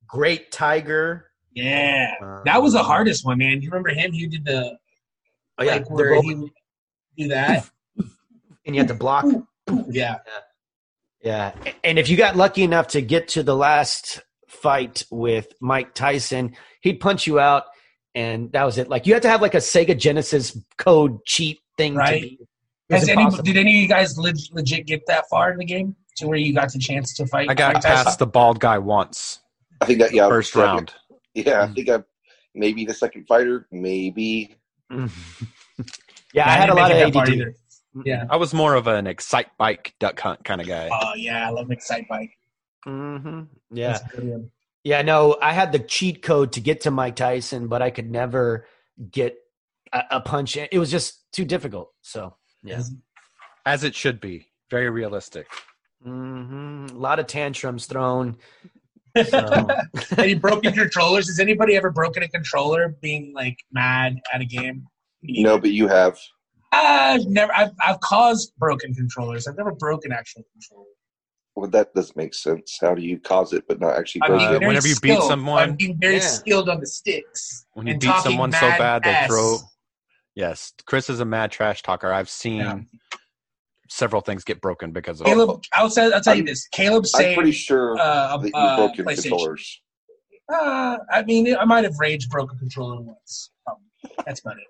Great 0.07 0.51
Tiger. 0.53 1.27
yeah, 1.55 2.15
uh, 2.23 2.41
that 2.45 2.63
was 2.63 2.73
the 2.75 2.83
hardest 2.83 3.25
one, 3.25 3.39
man. 3.39 3.63
You 3.63 3.71
remember 3.71 3.91
him? 3.91 4.13
He 4.13 4.27
did 4.27 4.45
the 4.45 4.77
Oh 5.59 5.65
yeah, 5.65 5.73
like 5.77 5.91
where 5.91 6.21
he 6.23 6.51
do 7.19 7.29
that. 7.29 7.69
and 8.67 8.75
you 8.75 8.79
had 8.81 8.89
to 8.89 8.95
block. 8.95 9.25
yeah, 9.89 10.19
Yeah. 11.23 11.53
And 11.85 11.99
if 11.99 12.09
you 12.09 12.17
got 12.17 12.37
lucky 12.37 12.63
enough 12.63 12.89
to 12.89 13.01
get 13.03 13.29
to 13.29 13.43
the 13.43 13.55
last 13.57 14.23
fight 14.53 15.05
with 15.11 15.49
Mike 15.61 15.95
Tyson, 15.95 16.55
he'd 16.81 17.01
punch 17.01 17.27
you 17.27 17.41
out 17.41 17.65
and 18.15 18.53
that 18.53 18.65
was 18.65 18.79
it. 18.79 18.89
Like 18.89 19.07
you 19.07 19.15
had 19.15 19.23
to 19.23 19.29
have 19.31 19.41
like 19.43 19.55
a 19.55 19.59
Sega 19.59 19.99
Genesis 19.99 20.57
code 20.79 21.25
cheat 21.27 21.59
thing 21.77 21.95
Right. 21.95 22.21
to 22.21 22.27
be. 22.29 22.39
Has 22.91 23.09
any, 23.09 23.27
did 23.43 23.57
any 23.57 23.77
of 23.77 23.83
you 23.83 23.89
guys 23.89 24.19
leg- 24.19 24.37
legit 24.53 24.87
get 24.87 25.01
that 25.07 25.25
far 25.31 25.51
in 25.51 25.59
the 25.59 25.65
game 25.65 25.97
to 26.19 26.27
where 26.27 26.37
you 26.37 26.53
got 26.55 26.71
the 26.73 26.79
chance 26.79 27.15
to 27.17 27.27
fight? 27.27 27.49
I 27.49 27.55
got 27.55 27.73
Mike 27.75 27.83
Tyson? 27.83 28.05
past 28.05 28.19
the 28.19 28.27
bald 28.27 28.61
guy 28.61 28.77
once. 28.79 29.41
I 29.81 29.87
think 29.87 29.99
that, 30.01 30.13
yeah. 30.13 30.29
First 30.29 30.53
second- 30.53 30.67
round. 30.69 30.95
Yeah, 31.35 31.63
I 31.63 31.67
think 31.69 31.89
I 31.89 32.01
maybe 32.55 32.85
the 32.85 32.93
second 32.93 33.27
fighter, 33.27 33.67
maybe. 33.73 34.55
yeah, 34.91 35.09
Yeah, 36.35 36.47
I 36.49 36.53
had 36.53 36.69
a 36.69 36.75
lot 36.75 36.91
of 36.91 36.99
it 36.99 37.17
ADD. 37.17 37.55
Yeah. 38.05 38.25
I 38.29 38.37
was 38.37 38.53
more 38.55 38.75
of 38.75 38.87
an 38.87 39.07
excite 39.07 39.49
bike 39.59 39.95
duck 39.99 40.19
hunt 40.21 40.45
kind 40.45 40.61
of 40.61 40.67
guy. 40.67 40.89
Oh 40.93 41.15
yeah, 41.15 41.47
I 41.47 41.51
love 41.51 41.71
Excite 41.71 42.09
Bike. 42.09 42.31
Hmm 42.85 43.43
Yeah. 43.71 43.99
That's 43.99 44.15
a. 44.19 44.45
Yeah, 44.85 45.03
no, 45.03 45.37
I 45.41 45.53
had 45.53 45.71
the 45.71 45.79
cheat 45.79 46.23
code 46.23 46.53
to 46.53 46.61
get 46.61 46.81
to 46.83 46.91
Mike 46.91 47.15
Tyson, 47.15 47.69
but 47.69 47.83
I 47.83 47.91
could 47.91 48.11
never 48.11 48.67
get 49.11 49.37
a, 49.93 50.03
a 50.13 50.21
punch. 50.21 50.57
It 50.57 50.79
was 50.79 50.91
just 50.91 51.31
too 51.33 51.45
difficult. 51.45 51.93
So, 52.01 52.35
yeah. 52.65 52.83
As 53.65 53.85
it 53.85 53.95
should 53.95 54.21
be. 54.21 54.49
Very 54.71 54.91
realistic. 54.91 55.47
hmm 56.03 56.87
A 56.91 56.95
lot 56.95 57.19
of 57.21 57.27
tantrums 57.27 57.87
thrown. 57.87 58.37
So, 59.29 59.69
Any 60.17 60.35
broken 60.37 60.73
controllers? 60.73 61.29
Has 61.29 61.39
anybody 61.39 61.77
ever 61.77 61.91
broken 61.91 62.23
a 62.23 62.29
controller 62.29 62.97
being 63.03 63.35
like 63.35 63.59
mad 63.71 64.19
at 64.33 64.41
a 64.41 64.47
game? 64.47 64.87
No, 65.23 65.59
but 65.59 65.71
you 65.71 65.87
have. 65.87 66.19
I've 66.73 67.27
never. 67.27 67.55
I've, 67.55 67.73
I've 67.85 68.01
caused 68.01 68.55
broken 68.57 68.95
controllers. 68.95 69.47
I've 69.47 69.59
never 69.59 69.73
broken 69.73 70.13
actual 70.13 70.45
controllers. 70.55 70.97
Well, 71.55 71.69
that 71.71 71.93
doesn't 71.95 72.17
make 72.17 72.33
sense. 72.35 72.79
How 72.81 72.95
do 72.95 73.03
you 73.03 73.19
cause 73.21 73.53
it 73.53 73.65
but 73.69 73.79
not 73.79 73.97
actually 73.97 74.23
I'm 74.25 74.31
break 74.33 74.63
it? 74.63 74.67
whenever 74.67 74.89
you 74.89 74.97
beat 75.03 75.21
someone- 75.21 75.63
I'm 75.63 75.77
being 75.77 75.99
very 76.01 76.15
Yeah. 76.15 76.21
skilled 76.21 76.69
on 76.71 76.81
the 76.81 76.87
sticks. 76.87 77.67
When 77.75 77.87
you 77.87 77.99
beat 77.99 78.15
someone 78.23 78.53
so 78.53 78.61
mad 78.69 78.79
bad, 78.79 79.03
they 79.05 79.11
ass. 79.11 79.27
throw. 79.29 79.59
Yes, 80.35 80.73
Chris 80.87 81.11
is 81.11 81.21
a 81.21 81.27
mad 81.27 81.51
trash 81.53 81.83
talker. 81.83 82.11
I've 82.13 82.31
seen 82.31 82.57
Yeah. 82.57 82.79
several 83.91 84.23
things 84.23 84.45
get 84.45 84.63
broken 84.63 84.93
because 84.93 85.21
of 85.21 85.27
Caleb, 85.27 85.63
I'll, 85.75 85.91
say, 85.91 86.11
I'll 86.11 86.23
tell 86.23 86.35
you 86.35 86.39
I'm- 86.41 86.47
this. 86.47 86.67
Caleb 86.69 87.03
I'm 87.03 87.21
saying 87.21 87.35
pretty 87.37 87.53
sure 87.53 87.99
uh, 87.99 88.39
that 88.39 88.45
you've 88.47 88.55
uh, 88.55 88.77
broken 88.77 89.05
PlayStation. 89.05 89.23
controllers. 89.23 89.83
Uh, 90.53 90.99
I 91.11 91.23
mean, 91.25 91.55
I 91.55 91.65
might 91.67 91.85
have 91.85 91.95
rage 91.99 92.29
broke 92.31 92.53
a 92.53 92.57
controller 92.57 93.01
once. 93.03 93.51
Probably. 93.67 93.85
That's 94.27 94.41
about 94.41 94.57
it. 94.57 94.65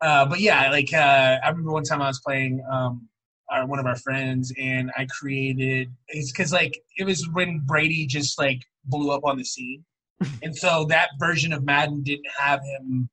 Uh, 0.00 0.26
but 0.26 0.40
yeah, 0.40 0.70
like 0.70 0.92
uh, 0.92 1.38
I 1.42 1.48
remember 1.48 1.70
one 1.72 1.84
time 1.84 2.02
I 2.02 2.08
was 2.08 2.20
playing 2.20 2.62
um, 2.70 3.08
our, 3.50 3.66
one 3.66 3.78
of 3.78 3.86
our 3.86 3.96
friends, 3.96 4.52
and 4.58 4.90
I 4.96 5.06
created. 5.06 5.92
It's 6.08 6.32
because 6.32 6.52
like 6.52 6.78
it 6.98 7.04
was 7.04 7.28
when 7.32 7.60
Brady 7.64 8.06
just 8.06 8.38
like 8.38 8.62
blew 8.84 9.10
up 9.10 9.24
on 9.24 9.38
the 9.38 9.44
scene, 9.44 9.84
and 10.42 10.56
so 10.56 10.86
that 10.88 11.10
version 11.18 11.52
of 11.52 11.64
Madden 11.64 12.02
didn't 12.02 12.28
have 12.38 12.60
him. 12.62 13.08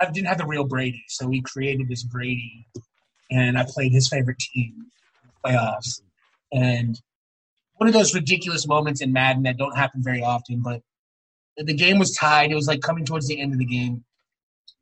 I 0.00 0.10
didn't 0.10 0.28
have 0.28 0.38
the 0.38 0.46
real 0.46 0.64
Brady, 0.64 1.04
so 1.08 1.26
we 1.26 1.40
created 1.42 1.88
this 1.88 2.04
Brady, 2.04 2.66
and 3.30 3.58
I 3.58 3.64
played 3.66 3.92
his 3.92 4.08
favorite 4.08 4.38
team 4.38 4.86
playoffs, 5.44 6.02
and 6.52 7.00
one 7.76 7.88
of 7.88 7.94
those 7.94 8.14
ridiculous 8.14 8.66
moments 8.66 9.00
in 9.00 9.12
Madden 9.12 9.44
that 9.44 9.56
don't 9.56 9.76
happen 9.76 10.02
very 10.02 10.22
often, 10.22 10.60
but 10.60 10.82
the 11.56 11.74
game 11.74 11.98
was 11.98 12.14
tied. 12.14 12.50
It 12.50 12.54
was 12.54 12.66
like 12.66 12.80
coming 12.80 13.04
towards 13.04 13.26
the 13.26 13.40
end 13.40 13.52
of 13.52 13.58
the 13.58 13.64
game. 13.64 14.04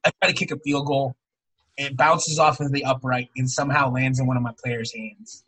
I 0.05 0.11
try 0.21 0.31
to 0.31 0.37
kick 0.37 0.51
a 0.51 0.59
field 0.59 0.87
goal. 0.87 1.17
It 1.79 1.97
bounces 1.97 2.39
off 2.39 2.61
of 2.61 2.73
the 2.73 2.85
upright 2.85 3.29
and 3.37 3.51
somehow 3.51 3.91
lands 3.91 4.19
in 4.19 4.27
one 4.27 4.37
of 4.37 4.43
my 4.43 4.53
players' 4.65 4.93
hands. 4.95 5.45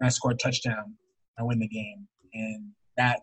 And 0.00 0.06
I 0.06 0.10
score 0.10 0.32
a 0.32 0.36
touchdown. 0.36 0.94
I 1.38 1.42
win 1.42 1.58
the 1.60 1.68
game. 1.68 2.06
And 2.34 2.70
that 2.96 3.20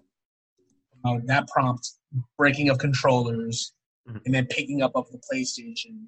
uh, 1.06 1.18
that 1.26 1.48
prompt 1.48 1.90
breaking 2.38 2.70
of 2.70 2.78
controllers 2.80 3.74
Mhm. 4.10 4.22
and 4.26 4.34
then 4.36 4.46
picking 4.48 4.82
up 4.82 4.94
of 4.96 5.06
the 5.12 5.20
PlayStation. 5.32 6.06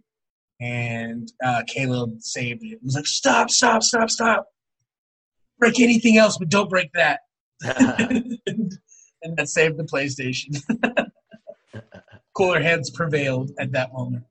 And 0.61 1.31
uh, 1.43 1.63
Caleb 1.67 2.21
saved 2.21 2.63
it. 2.63 2.67
He 2.67 2.77
was 2.81 2.95
like, 2.95 3.05
stop, 3.05 3.49
stop, 3.49 3.83
stop, 3.83 4.09
stop. 4.09 4.45
Break 5.57 5.79
anything 5.79 6.17
else, 6.17 6.37
but 6.37 6.49
don't 6.49 6.69
break 6.69 6.91
that. 6.93 7.19
and 7.61 8.77
that 9.37 9.49
saved 9.49 9.77
the 9.77 9.83
PlayStation. 9.83 10.61
Cooler 12.33 12.61
heads 12.61 12.89
prevailed 12.89 13.51
at 13.59 13.71
that 13.73 13.91
moment. 13.93 14.23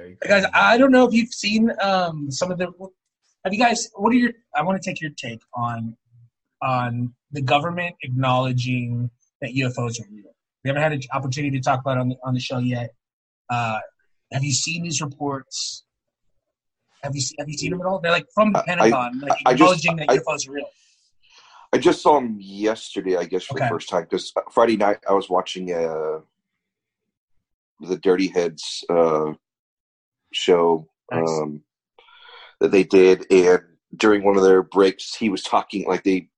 Very 0.00 0.16
Guys. 0.26 0.50
I 0.54 0.78
don't 0.78 0.90
know 0.90 1.06
if 1.06 1.12
you've 1.14 1.32
seen 1.32 1.70
um, 1.80 2.30
some 2.30 2.50
of 2.50 2.58
the. 2.58 2.66
Have 3.44 3.52
you 3.54 3.58
guys? 3.58 3.88
What 3.94 4.10
are 4.12 4.16
your? 4.16 4.32
I 4.54 4.62
want 4.62 4.80
to 4.82 4.90
take 4.90 5.00
your 5.00 5.10
take 5.16 5.40
on 5.54 5.96
on 6.62 7.14
the 7.32 7.40
government 7.40 7.94
acknowledging 8.02 9.10
that 9.40 9.50
UFOs 9.54 10.00
are 10.00 10.06
real. 10.10 10.34
We 10.64 10.68
haven't 10.68 10.82
had 10.82 10.92
an 10.92 11.00
opportunity 11.14 11.56
to 11.58 11.62
talk 11.62 11.80
about 11.80 11.96
it 11.96 12.00
on 12.00 12.08
the 12.08 12.16
on 12.24 12.34
the 12.34 12.40
show 12.40 12.58
yet. 12.58 12.90
Uh, 13.48 13.78
have 14.32 14.44
you 14.44 14.52
seen 14.52 14.82
these 14.82 15.00
reports? 15.00 15.84
Have 17.02 17.14
you 17.14 17.22
seen, 17.22 17.36
have 17.38 17.48
you 17.48 17.56
seen 17.56 17.70
them 17.70 17.80
at 17.80 17.86
all? 17.86 17.98
They're 17.98 18.12
like 18.12 18.26
from 18.34 18.52
the 18.52 18.60
I- 18.60 18.66
Pentagon, 18.66 19.20
like 19.20 19.32
I 19.46 19.54
just- 19.54 19.84
acknowledging 19.84 19.96
that 19.96 20.10
I- 20.10 20.18
UFOs 20.18 20.48
are 20.48 20.52
real. 20.52 20.66
I 21.72 21.78
just 21.78 22.02
saw 22.02 22.14
them 22.16 22.36
yesterday, 22.40 23.16
I 23.16 23.24
guess, 23.24 23.44
for 23.44 23.54
Okay. 23.54 23.64
the 23.64 23.70
first 23.70 23.88
time 23.88 24.02
because 24.02 24.32
Friday 24.50 24.76
night 24.76 24.98
I 25.08 25.12
was 25.12 25.30
watching 25.30 25.72
uh, 25.72 26.18
the 27.80 27.96
Dirty 27.96 28.26
Heads 28.26 28.84
uh, 28.90 29.32
show 30.32 30.88
Nice. 31.10 31.28
um, 31.28 31.62
that 32.60 32.70
they 32.70 32.84
did, 32.84 33.26
and 33.30 33.60
during 33.96 34.22
one 34.24 34.36
of 34.36 34.42
their 34.42 34.62
breaks, 34.62 35.14
he 35.14 35.28
was 35.28 35.42
talking 35.42 35.86
like 35.88 36.04
they. 36.04 36.28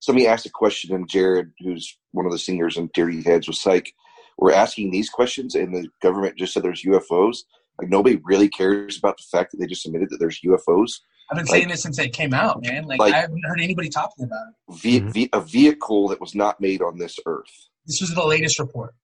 Somebody 0.00 0.26
asked 0.26 0.46
a 0.46 0.50
question, 0.50 0.94
and 0.94 1.08
Jared, 1.08 1.52
who's 1.58 1.98
one 2.12 2.24
of 2.24 2.32
the 2.32 2.38
singers 2.38 2.78
in 2.78 2.88
Dirty 2.94 3.22
Heads, 3.22 3.46
was 3.48 3.66
like, 3.66 3.92
"We're 4.38 4.52
asking 4.52 4.90
these 4.90 5.10
questions, 5.10 5.54
and 5.54 5.74
the 5.74 5.88
government 6.00 6.38
just 6.38 6.54
said 6.54 6.62
there's 6.62 6.84
UFOs. 6.84 7.38
Like 7.78 7.88
nobody 7.90 8.16
really 8.24 8.48
cares 8.48 8.98
about 8.98 9.16
the 9.18 9.24
fact 9.36 9.50
that 9.52 9.58
they 9.58 9.66
just 9.66 9.84
admitted 9.86 10.08
that 10.10 10.18
there's 10.18 10.40
UFOs. 10.42 11.00
I've 11.30 11.36
been 11.36 11.46
like- 11.46 11.54
saying 11.54 11.68
this 11.68 11.82
since 11.82 11.98
it 11.98 12.12
came 12.12 12.34
out, 12.34 12.62
man. 12.62 12.84
Like, 12.86 12.98
like- 12.98 13.14
I 13.14 13.18
haven't 13.20 13.42
heard 13.44 13.60
anybody 13.60 13.88
talking 13.88 14.24
about 14.24 14.48
it. 14.48 14.74
Ve- 14.76 15.00
Mhm. 15.00 15.12
ve- 15.12 15.28
a 15.32 15.40
vehicle 15.40 16.08
that 16.08 16.20
was 16.20 16.34
not 16.34 16.60
made 16.60 16.82
on 16.82 16.98
this 16.98 17.18
earth." 17.26 17.68
This 17.86 18.00
was 18.00 18.14
the 18.14 18.24
latest 18.26 18.58
report. 18.58 18.94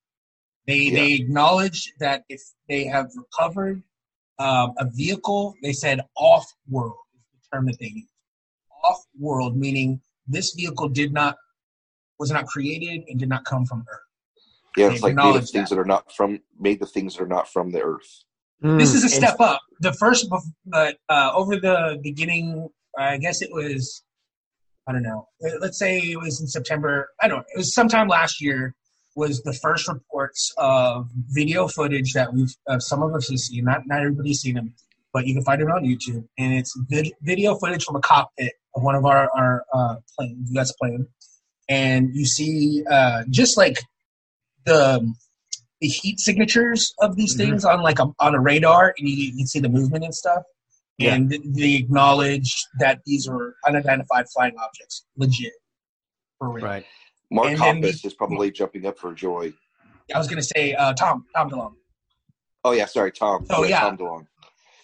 They 0.66 0.78
Yeah. 0.78 0.94
they 1.00 1.12
acknowledged 1.14 1.92
that 2.00 2.24
if 2.28 2.42
they 2.68 2.84
have 2.84 3.10
recovered 3.16 3.82
um, 4.38 4.72
a 4.78 4.86
vehicle, 4.92 5.54
they 5.62 5.72
said 5.72 6.00
off 6.16 6.44
world 6.68 6.96
is 7.14 7.22
the 7.32 7.56
term 7.56 7.66
that 7.66 7.78
they 7.78 7.86
used. 7.86 8.08
Off 8.84 8.98
world 9.18 9.56
meaning 9.56 10.00
this 10.26 10.54
vehicle 10.54 10.88
did 10.88 11.12
not 11.12 11.36
was 12.18 12.30
not 12.30 12.46
created 12.46 13.02
and 13.08 13.18
did 13.18 13.28
not 13.28 13.44
come 13.44 13.64
from 13.66 13.80
Earth. 13.80 14.00
Yeah, 14.76 14.90
it's 14.90 15.02
like 15.02 15.14
made 15.16 15.36
of 15.36 15.48
things 15.48 15.70
that. 15.70 15.78
are 15.78 15.84
not 15.84 16.12
from 16.14 16.40
made 16.58 16.80
the 16.80 16.86
things 16.86 17.16
that 17.16 17.22
are 17.24 17.28
not 17.28 17.48
from 17.48 17.70
the 17.70 17.82
earth. 17.82 18.24
This 18.78 18.94
is 18.94 19.04
a 19.04 19.08
Mm, 19.08 19.12
step 19.16 19.40
up. 19.40 19.60
The 19.80 19.92
first, 19.92 20.28
but 20.66 20.96
uh, 21.08 21.30
over 21.34 21.56
the 21.56 21.98
beginning, 22.02 22.68
I 22.98 23.16
guess 23.18 23.42
it 23.42 23.50
was, 23.52 24.02
I 24.86 24.92
don't 24.92 25.02
know. 25.02 25.28
Uh, 25.44 25.58
Let's 25.60 25.78
say 25.78 25.98
it 25.98 26.18
was 26.18 26.40
in 26.40 26.46
September. 26.46 27.08
I 27.22 27.28
don't. 27.28 27.38
know. 27.38 27.44
It 27.54 27.58
was 27.58 27.74
sometime 27.74 28.08
last 28.08 28.40
year. 28.40 28.74
Was 29.16 29.42
the 29.42 29.54
first 29.54 29.88
reports 29.88 30.52
of 30.58 31.08
video 31.28 31.66
footage 31.68 32.12
that 32.12 32.32
we've 32.34 32.54
uh, 32.68 32.78
some 32.78 33.02
of 33.02 33.14
us 33.14 33.30
have 33.30 33.38
seen. 33.38 33.64
Not 33.64 33.86
not 33.86 34.00
everybody's 34.00 34.40
seen 34.40 34.54
them, 34.56 34.74
but 35.12 35.26
you 35.26 35.32
can 35.34 35.42
find 35.42 35.60
it 35.62 35.68
on 35.70 35.84
YouTube. 35.84 36.28
And 36.38 36.52
it's 36.52 36.78
vid- 36.90 37.14
video 37.22 37.54
footage 37.56 37.82
from 37.84 37.96
a 37.96 38.00
cockpit 38.00 38.52
of 38.74 38.82
one 38.82 38.94
of 38.94 39.06
our 39.06 39.30
our 39.34 39.64
uh, 39.72 39.96
planes, 40.14 40.50
U.S. 40.52 40.72
plane, 40.72 41.06
and 41.68 42.10
you 42.14 42.26
see 42.26 42.84
uh, 42.90 43.22
just 43.30 43.56
like 43.56 43.78
the 44.66 45.10
the 45.80 45.88
heat 45.88 46.20
signatures 46.20 46.94
of 47.00 47.16
these 47.16 47.34
Mhm. 47.34 47.38
things 47.38 47.64
on 47.64 47.80
like 47.82 47.98
a, 47.98 48.06
on 48.18 48.34
a 48.34 48.40
radar, 48.40 48.94
and 48.98 49.08
you, 49.08 49.14
you 49.16 49.36
can 49.36 49.46
see 49.46 49.60
the 49.60 49.68
movement 49.70 50.04
and 50.04 50.14
stuff. 50.14 50.42
Yeah. 50.98 51.14
And 51.14 51.30
they 51.56 51.74
acknowledge 51.74 52.54
that 52.80 53.00
these 53.06 53.28
are 53.28 53.54
unidentified 53.66 54.26
flying 54.34 54.54
objects, 54.58 55.04
legit, 55.16 55.52
for 56.38 56.50
real. 56.50 56.64
right. 56.64 56.84
Mark 57.30 57.48
And 57.48 57.58
Hoppus 57.58 58.04
is 58.04 58.14
probably 58.14 58.50
jumping 58.50 58.86
up 58.86 58.98
for 58.98 59.12
joy. 59.12 59.52
I 60.14 60.18
was 60.18 60.28
gonna 60.28 60.42
say 60.42 60.74
uh, 60.74 60.92
Tom 60.94 61.24
Tom 61.34 61.50
DeLonge 61.50 61.74
Oh 62.64 62.72
yeah, 62.72 62.86
sorry, 62.86 63.12
Tom. 63.12 63.46
Oh, 63.50 63.62
yeah. 63.62 63.80
Tom 63.80 63.96
DeLonge. 63.96 64.26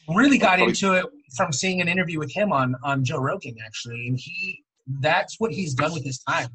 really 0.09 0.39
got 0.39 0.59
Probably- 0.59 0.69
into 0.69 0.93
it 0.95 1.07
from 1.37 1.53
seeing 1.53 1.81
an 1.81 1.89
interview 1.89 2.19
with 2.19 2.33
him 2.33 2.53
on 2.53 2.77
on 2.85 3.05
Joe 3.05 3.19
Rogan 3.19 3.57
actually, 3.65 4.07
and 4.09 4.19
he 4.19 4.63
that's 5.01 5.37
what 5.39 5.53
he's 5.53 5.75
done 5.75 5.93
with 5.93 6.05
his 6.05 6.19
time. 6.21 6.49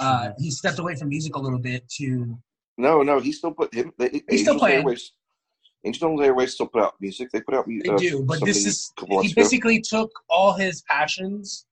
Uh, 0.00 0.30
he 0.38 0.50
stepped 0.50 0.78
away 0.78 0.94
from 0.94 1.08
music 1.08 1.34
a 1.34 1.38
little 1.40 1.58
bit 1.58 1.88
to 1.88 2.38
No, 2.76 3.02
no, 3.02 3.18
he 3.18 3.32
still 3.32 3.52
put 3.52 3.74
him. 3.74 3.92
They, 3.98 4.22
He's 4.28 4.42
still 4.42 4.54
Angels 4.54 4.60
playing. 4.60 4.78
Airways, 4.78 5.12
Angels 5.84 6.20
Airwaves 6.20 6.50
still 6.50 6.66
put 6.68 6.82
out 6.82 6.94
music. 7.00 7.30
They 7.32 7.40
put 7.40 7.54
out 7.54 7.66
music. 7.66 7.90
They 7.96 8.08
do, 8.08 8.22
but 8.24 8.44
this 8.44 8.64
is 8.66 8.92
he 9.00 9.14
months 9.14 9.32
ago. 9.32 9.42
basically 9.42 9.80
took 9.80 10.10
all 10.28 10.52
his 10.52 10.82
passions, 10.82 11.66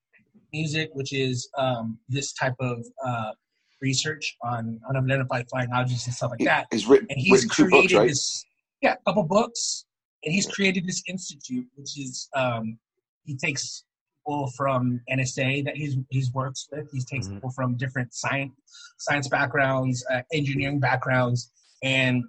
music, 0.52 0.90
which 0.94 1.12
is 1.12 1.48
um, 1.56 1.98
this 2.08 2.32
type 2.32 2.54
of 2.58 2.84
uh, 3.04 3.32
research 3.80 4.36
on 4.42 4.80
unidentified 4.88 5.46
flying 5.50 5.68
objects 5.72 6.06
and 6.06 6.14
stuff 6.14 6.30
like 6.30 6.40
that, 6.40 6.66
He's 6.70 6.86
written, 6.86 7.06
and 7.10 7.18
he's 7.18 7.32
written 7.32 7.48
two 7.50 7.64
created 7.68 7.82
books, 7.90 7.94
right? 7.94 8.08
this 8.08 8.44
yeah, 8.82 8.92
a 8.94 9.10
couple 9.10 9.22
books, 9.24 9.84
and 10.24 10.34
he's 10.34 10.46
created 10.46 10.86
this 10.86 11.02
institute, 11.08 11.66
which 11.76 11.98
is 11.98 12.28
um, 12.34 12.78
he 13.24 13.36
takes 13.36 13.84
people 14.26 14.50
from 14.56 15.00
NSA 15.10 15.64
that 15.64 15.76
he's 15.76 15.96
he's 16.10 16.32
works 16.32 16.68
with. 16.72 16.90
He 16.92 17.00
takes 17.00 17.26
Mhm. 17.28 17.34
people 17.34 17.50
from 17.50 17.76
different 17.76 18.12
science 18.14 18.52
science 18.98 19.28
backgrounds, 19.28 20.04
uh, 20.12 20.22
engineering 20.32 20.80
backgrounds, 20.80 21.50
and 21.82 22.24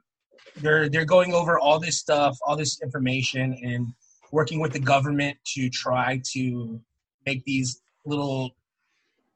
they're 0.58 0.90
they're 0.90 1.06
going 1.06 1.34
over 1.34 1.60
all 1.60 1.80
this 1.80 1.98
stuff, 2.00 2.38
all 2.46 2.56
this 2.56 2.80
information, 2.82 3.54
and 3.64 3.88
working 4.32 4.60
with 4.60 4.74
the 4.74 4.80
government 4.80 5.38
to 5.56 5.70
try 5.70 6.22
to 6.34 6.80
make 7.26 7.44
these 7.46 7.82
little 8.06 8.52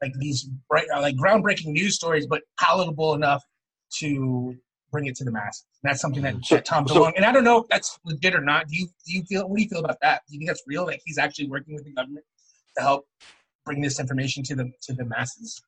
like 0.01 0.13
these 0.19 0.49
bright, 0.69 0.87
uh, 0.93 1.01
like 1.01 1.15
groundbreaking 1.15 1.67
news 1.67 1.95
stories, 1.95 2.25
but 2.27 2.41
palatable 2.59 3.13
enough 3.13 3.43
to 3.99 4.55
bring 4.91 5.05
it 5.05 5.15
to 5.15 5.23
the 5.23 5.31
masses. 5.31 5.65
And 5.83 5.89
that's 5.91 6.01
something 6.01 6.23
that, 6.23 6.35
So- 6.43 6.55
that 6.55 6.65
Tom 6.65 6.87
so- 6.87 6.95
DeLonge, 6.95 7.13
and 7.15 7.25
I 7.25 7.31
don't 7.31 7.43
know 7.43 7.59
if 7.59 7.67
that's 7.69 7.99
legit 8.03 8.35
or 8.35 8.41
not. 8.41 8.67
Do 8.67 8.75
you 8.77 8.87
do 9.05 9.13
you 9.13 9.23
feel 9.23 9.47
what 9.47 9.57
do 9.57 9.63
you 9.63 9.69
feel 9.69 9.79
about 9.79 9.97
that? 10.01 10.23
Do 10.27 10.33
you 10.33 10.39
think 10.39 10.49
that's 10.49 10.63
real? 10.67 10.85
That 10.87 10.99
he's 11.05 11.17
actually 11.17 11.47
working 11.49 11.75
with 11.75 11.85
the 11.85 11.93
government 11.93 12.25
to 12.77 12.83
help 12.83 13.05
bring 13.65 13.81
this 13.81 13.99
information 13.99 14.43
to 14.43 14.55
the 14.55 14.71
to 14.83 14.93
the 14.93 15.05
masses? 15.05 15.61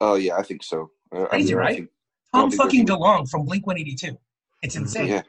Oh 0.00 0.14
yeah, 0.14 0.36
I 0.36 0.42
think 0.42 0.62
so. 0.62 0.90
Uh, 1.14 1.24
I 1.24 1.26
Crazy, 1.26 1.48
mean, 1.48 1.56
right? 1.58 1.76
think- 1.76 1.90
Tom 2.34 2.50
fucking 2.52 2.86
DeLonge 2.86 3.28
from 3.28 3.44
Blink 3.44 3.66
One 3.66 3.76
Eighty 3.76 3.94
Two. 3.96 4.16
It's 4.62 4.76
insane. 4.76 5.08
yeah, 5.08 5.22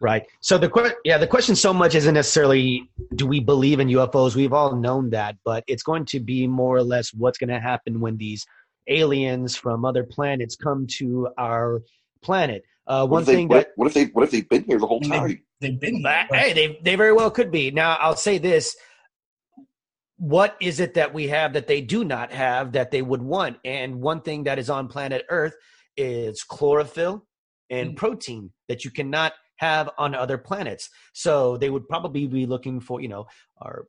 Right. 0.00 0.26
So 0.40 0.56
the 0.56 0.70
que- 0.70 0.94
yeah, 1.04 1.18
the 1.18 1.26
question 1.26 1.54
so 1.54 1.74
much 1.74 1.94
isn't 1.94 2.14
necessarily 2.14 2.88
do 3.16 3.26
we 3.26 3.38
believe 3.40 3.80
in 3.80 3.88
UFOs? 3.88 4.34
We've 4.34 4.52
all 4.54 4.74
known 4.74 5.10
that, 5.10 5.36
but 5.44 5.62
it's 5.66 5.82
going 5.82 6.06
to 6.06 6.20
be 6.20 6.46
more 6.46 6.76
or 6.76 6.82
less 6.82 7.12
what's 7.12 7.36
going 7.36 7.50
to 7.50 7.60
happen 7.60 8.00
when 8.00 8.16
these 8.16 8.46
aliens 8.88 9.56
from 9.56 9.84
other 9.84 10.02
planets 10.02 10.56
come 10.56 10.86
to 10.98 11.28
our 11.36 11.82
planet. 12.22 12.62
Uh, 12.86 13.06
What 13.06 13.10
one 13.10 13.22
if 13.22 13.26
they, 13.26 13.34
thing 13.34 13.48
what, 13.48 13.56
that 13.58 13.68
what 13.76 13.86
if 13.88 13.94
they 13.94 14.04
what 14.06 14.24
if 14.24 14.30
they've 14.30 14.48
been 14.48 14.64
here 14.64 14.78
the 14.78 14.86
whole 14.86 15.00
And 15.02 15.12
they- 15.12 15.18
time? 15.18 15.42
They've 15.60 15.78
been 15.78 15.96
here. 15.96 16.02
But, 16.02 16.26
but- 16.30 16.38
hey, 16.38 16.52
they 16.54 16.78
they 16.82 16.96
very 16.96 17.12
well 17.12 17.30
could 17.30 17.50
be. 17.50 17.70
Now, 17.70 17.96
I'll 18.00 18.16
say 18.16 18.38
this: 18.38 18.74
what 20.16 20.56
is 20.60 20.80
it 20.80 20.94
that 20.94 21.12
we 21.14 21.28
have 21.28 21.52
that 21.52 21.66
they 21.66 21.80
do 21.82 22.04
not 22.04 22.32
have 22.32 22.72
that 22.72 22.90
they 22.90 23.02
would 23.02 23.22
want? 23.22 23.58
And 23.64 24.00
one 24.00 24.22
thing 24.22 24.44
that 24.44 24.58
is 24.58 24.70
on 24.70 24.88
planet 24.88 25.24
Earth 25.28 25.54
is 25.96 26.42
chlorophyll 26.42 27.26
and 27.68 27.90
Mm. 27.92 27.96
protein 27.96 28.52
that 28.68 28.84
you 28.84 28.90
cannot 28.90 29.32
have 29.60 29.90
on 29.98 30.14
other 30.14 30.38
planets. 30.38 30.88
So 31.12 31.58
they 31.58 31.68
would 31.68 31.86
probably 31.86 32.26
be 32.26 32.46
looking 32.46 32.80
for, 32.80 33.00
you 33.00 33.08
know, 33.08 33.26
our 33.58 33.86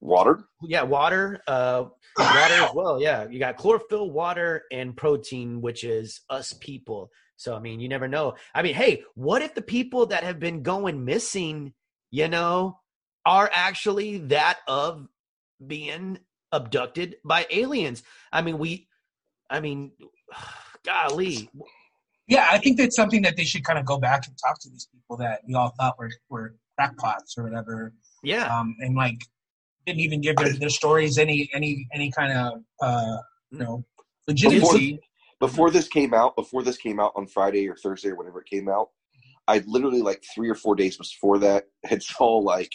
Water? 0.00 0.44
yeah, 0.60 0.82
water, 0.82 1.40
uh, 1.46 1.84
water 2.18 2.54
as 2.54 2.74
well. 2.74 3.00
Yeah, 3.00 3.26
you 3.26 3.38
got 3.38 3.56
chlorophyll, 3.56 4.10
water, 4.10 4.64
and 4.70 4.94
protein, 4.94 5.62
which 5.62 5.82
is 5.82 6.20
us 6.28 6.52
people. 6.52 7.10
So 7.36 7.56
I 7.56 7.58
mean, 7.58 7.80
you 7.80 7.88
never 7.88 8.06
know. 8.06 8.34
I 8.54 8.60
mean, 8.60 8.74
hey, 8.74 9.04
what 9.14 9.40
if 9.40 9.54
the 9.54 9.62
people 9.62 10.04
that 10.06 10.22
have 10.22 10.38
been 10.38 10.62
going 10.62 11.06
missing, 11.06 11.72
you 12.10 12.28
know, 12.28 12.80
are 13.24 13.48
actually 13.50 14.18
that 14.18 14.58
of 14.68 15.08
being 15.66 16.18
abducted 16.52 17.16
by 17.24 17.46
aliens? 17.50 18.02
I 18.30 18.42
mean, 18.42 18.58
we, 18.58 18.88
I 19.48 19.60
mean, 19.60 19.92
golly, 20.84 21.48
Yeah, 22.26 22.48
I 22.50 22.58
think 22.58 22.78
that's 22.78 22.96
something 22.96 23.22
that 23.22 23.36
they 23.36 23.44
should 23.44 23.64
kind 23.64 23.78
of 23.78 23.84
go 23.84 23.98
back 23.98 24.26
and 24.26 24.36
talk 24.38 24.58
to 24.60 24.70
these 24.70 24.88
people 24.92 25.16
that 25.18 25.40
we 25.46 25.54
all 25.54 25.74
thought 25.78 25.98
were, 25.98 26.10
were 26.30 26.54
crackpots 26.78 27.36
or 27.36 27.44
whatever, 27.44 27.92
yeah, 28.22 28.46
um, 28.56 28.74
and 28.80 28.96
like 28.96 29.18
didn't 29.86 30.00
even 30.00 30.20
give 30.20 30.36
their, 30.36 30.52
their 30.54 30.70
stories 30.70 31.18
any 31.18 31.50
any 31.54 31.86
any 31.92 32.10
kind 32.10 32.32
of 32.32 32.62
uh, 32.80 33.18
you 33.50 33.58
know 33.58 33.84
legitimacy. 34.26 35.00
Before 35.40 35.70
this 35.70 35.88
came 35.88 36.14
out, 36.14 36.36
before 36.36 36.62
this 36.62 36.78
came 36.78 36.98
out 36.98 37.12
on 37.16 37.26
Friday 37.26 37.68
or 37.68 37.76
Thursday 37.76 38.10
or 38.10 38.14
whenever 38.14 38.40
it 38.40 38.46
came 38.46 38.68
out, 38.68 38.88
I 39.46 39.62
literally 39.66 40.00
like 40.00 40.22
three 40.34 40.48
or 40.48 40.54
four 40.54 40.74
days 40.74 40.96
before 40.96 41.38
that 41.38 41.64
had 41.84 42.02
saw 42.02 42.38
like 42.38 42.72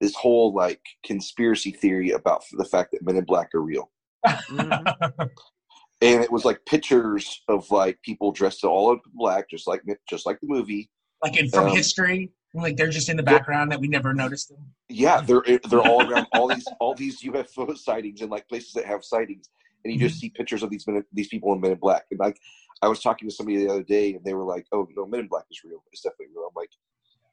this 0.00 0.14
whole 0.14 0.52
like 0.52 0.80
conspiracy 1.04 1.70
theory 1.70 2.10
about 2.10 2.42
the 2.52 2.64
fact 2.64 2.92
that 2.92 3.02
Men 3.02 3.16
in 3.16 3.24
Black 3.24 3.54
are 3.54 3.62
real. 3.62 3.90
mhm. 4.26 5.30
and 6.02 6.22
it 6.22 6.32
was 6.32 6.44
like 6.44 6.64
pictures 6.66 7.42
of 7.48 7.70
like 7.70 8.00
people 8.02 8.32
dressed 8.32 8.64
all 8.64 8.92
in 8.92 9.00
black, 9.14 9.50
just 9.50 9.66
like 9.66 9.82
just 10.08 10.26
like 10.26 10.40
the 10.40 10.46
movie. 10.46 10.90
like 11.22 11.36
in 11.36 11.50
from 11.50 11.68
Um, 11.68 11.76
history, 11.76 12.32
like 12.54 12.76
they're 12.76 12.88
just 12.88 13.08
in 13.08 13.16
the 13.16 13.22
background 13.22 13.70
that 13.72 13.80
we 13.80 13.88
never 13.88 14.14
noticed 14.14 14.48
them. 14.48 14.72
Yeah, 14.88 15.20
they're 15.20 15.42
they're 15.68 15.82
all 15.82 16.08
around 16.10 16.26
all 16.32 16.48
these 16.48 16.66
all 16.80 16.94
these 16.94 17.20
UFO 17.22 17.76
sightings 17.76 18.22
and 18.22 18.30
like 18.30 18.48
places 18.48 18.72
that 18.72 18.86
have 18.86 19.04
sightings, 19.04 19.50
and 19.84 19.92
you 19.92 20.00
just 20.00 20.18
see 20.18 20.30
pictures 20.30 20.62
of 20.62 20.70
these 20.70 20.86
men 20.86 21.04
these 21.12 21.28
people 21.28 21.52
in 21.52 21.60
Men 21.60 21.72
in 21.72 21.78
Black. 21.78 22.04
And 22.10 22.18
like 22.18 22.38
I 22.82 22.88
was 22.88 23.00
talking 23.00 23.28
to 23.28 23.34
somebody 23.34 23.58
the 23.58 23.70
other 23.70 23.82
day, 23.82 24.14
and 24.14 24.24
they 24.24 24.34
were 24.34 24.44
like, 24.44 24.66
"Oh 24.72 24.88
no, 24.96 25.06
Men 25.06 25.20
in 25.20 25.28
Black 25.28 25.44
is 25.50 25.60
real. 25.64 25.84
It's 25.92 26.02
definitely 26.02 26.28
real." 26.34 26.46
I'm 26.48 26.54
like, 26.56 26.70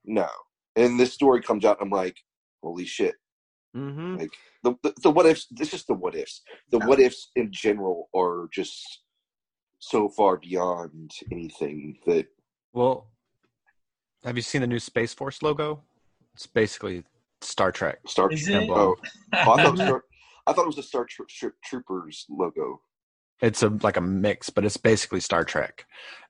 "No." 0.04 0.28
And 0.76 1.00
this 1.00 1.14
story 1.14 1.42
comes 1.42 1.64
out, 1.64 1.80
and 1.80 1.88
I'm 1.88 1.98
like, 1.98 2.18
"Holy 2.62 2.86
shit!" 2.86 3.16
Mhm. 3.78 4.20
Like 4.20 4.32
the, 4.64 4.76
the 4.84 4.94
the 5.04 5.12
what 5.12 5.26
ifs. 5.26 5.46
This 5.52 5.74
is 5.74 5.86
the 5.86 5.94
what 5.94 6.16
ifs. 6.16 6.42
The 6.72 6.80
what 6.80 7.00
ifs 7.00 7.32
in 7.36 7.52
general 7.52 8.10
are 8.16 8.50
just 8.52 8.84
so 9.80 10.10
far 10.10 10.38
beyond 10.38 11.12
anything 11.32 12.00
that 12.08 12.26
Well, 12.74 13.12
have 14.24 14.36
you 14.36 14.42
seen 14.42 14.62
the 14.62 14.68
new 14.68 14.80
Space 14.80 15.14
Force 15.14 15.44
logo? 15.44 15.84
It's 16.34 16.48
basically 16.48 17.04
Star 17.42 17.72
Trek. 17.72 18.00
Star 18.08 18.30
Trek. 18.30 18.64
it? 18.64 18.70
Oh, 18.72 18.96
oh, 18.96 19.08
I 19.34 19.46
thought 19.46 19.66
it 19.66 19.72
was 19.72 19.82
Star, 19.88 20.04
I 20.48 20.54
thought 20.54 20.64
it 20.64 20.68
was 20.68 20.76
the 20.78 20.84
Star 20.84 21.06
Tro- 21.06 21.26
Tro- 21.30 21.52
Troopers 21.64 22.26
logo. 22.30 22.82
It's 23.42 23.62
a 23.62 23.70
like 23.70 23.98
a 23.98 24.02
mix, 24.02 24.50
but 24.50 24.66
it's 24.66 24.78
basically 24.78 25.20
Star 25.20 25.44
Trek. 25.44 25.86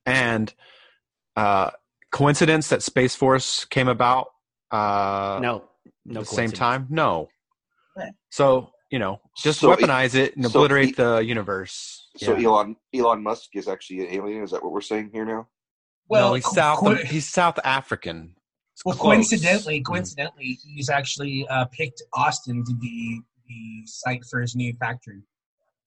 And 0.06 0.54
uh 1.38 1.72
coincidence 2.12 2.68
that 2.70 2.84
Space 2.84 3.16
Force 3.16 3.64
came 3.66 3.88
about 3.88 4.28
uh 4.72 5.40
no, 5.42 5.64
no, 6.06 6.20
the 6.22 6.26
same 6.26 6.52
time? 6.52 6.88
No. 6.90 7.30
Right. 7.98 8.14
So, 8.30 8.72
you 8.92 9.00
know, 9.00 9.20
just 9.38 9.60
So 9.60 9.72
it- 9.72 9.80
weaponize 9.80 10.16
it 10.16 10.36
and 10.36 10.46
so 10.46 10.50
obliterate 10.60 10.90
it- 10.90 10.98
the 10.98 11.18
universe. 11.18 12.08
So 12.18 12.38
Yeah. 12.38 12.48
Elon 12.50 12.76
Elon 12.94 13.24
Musk 13.24 13.56
is 13.56 13.68
actually 13.68 14.02
an 14.08 14.14
alien. 14.14 14.44
Is 14.44 14.52
that 14.52 14.64
what 14.64 14.72
we're 14.72 14.82
saying 14.82 15.10
here 15.12 15.26
now? 15.26 15.48
no, 16.10 16.34
he's 16.36 16.46
co- 16.46 16.54
South 16.54 16.80
co- 16.80 16.96
he's 16.96 17.28
South 17.30 17.60
African. 17.66 18.36
It's 18.74 18.86
well, 18.86 18.96
close. 18.96 19.04
coincidentally, 19.16 19.82
Mm. 19.82 19.86
coincidentally, 19.86 20.60
he's 20.64 20.90
actually 20.90 21.48
uh, 21.50 21.66
picked 21.66 22.02
Austin 22.14 22.64
to 22.66 22.74
be 22.76 23.22
the 23.48 23.86
site 23.86 24.24
for 24.30 24.40
his 24.42 24.56
new 24.56 24.74
factory. 24.80 25.22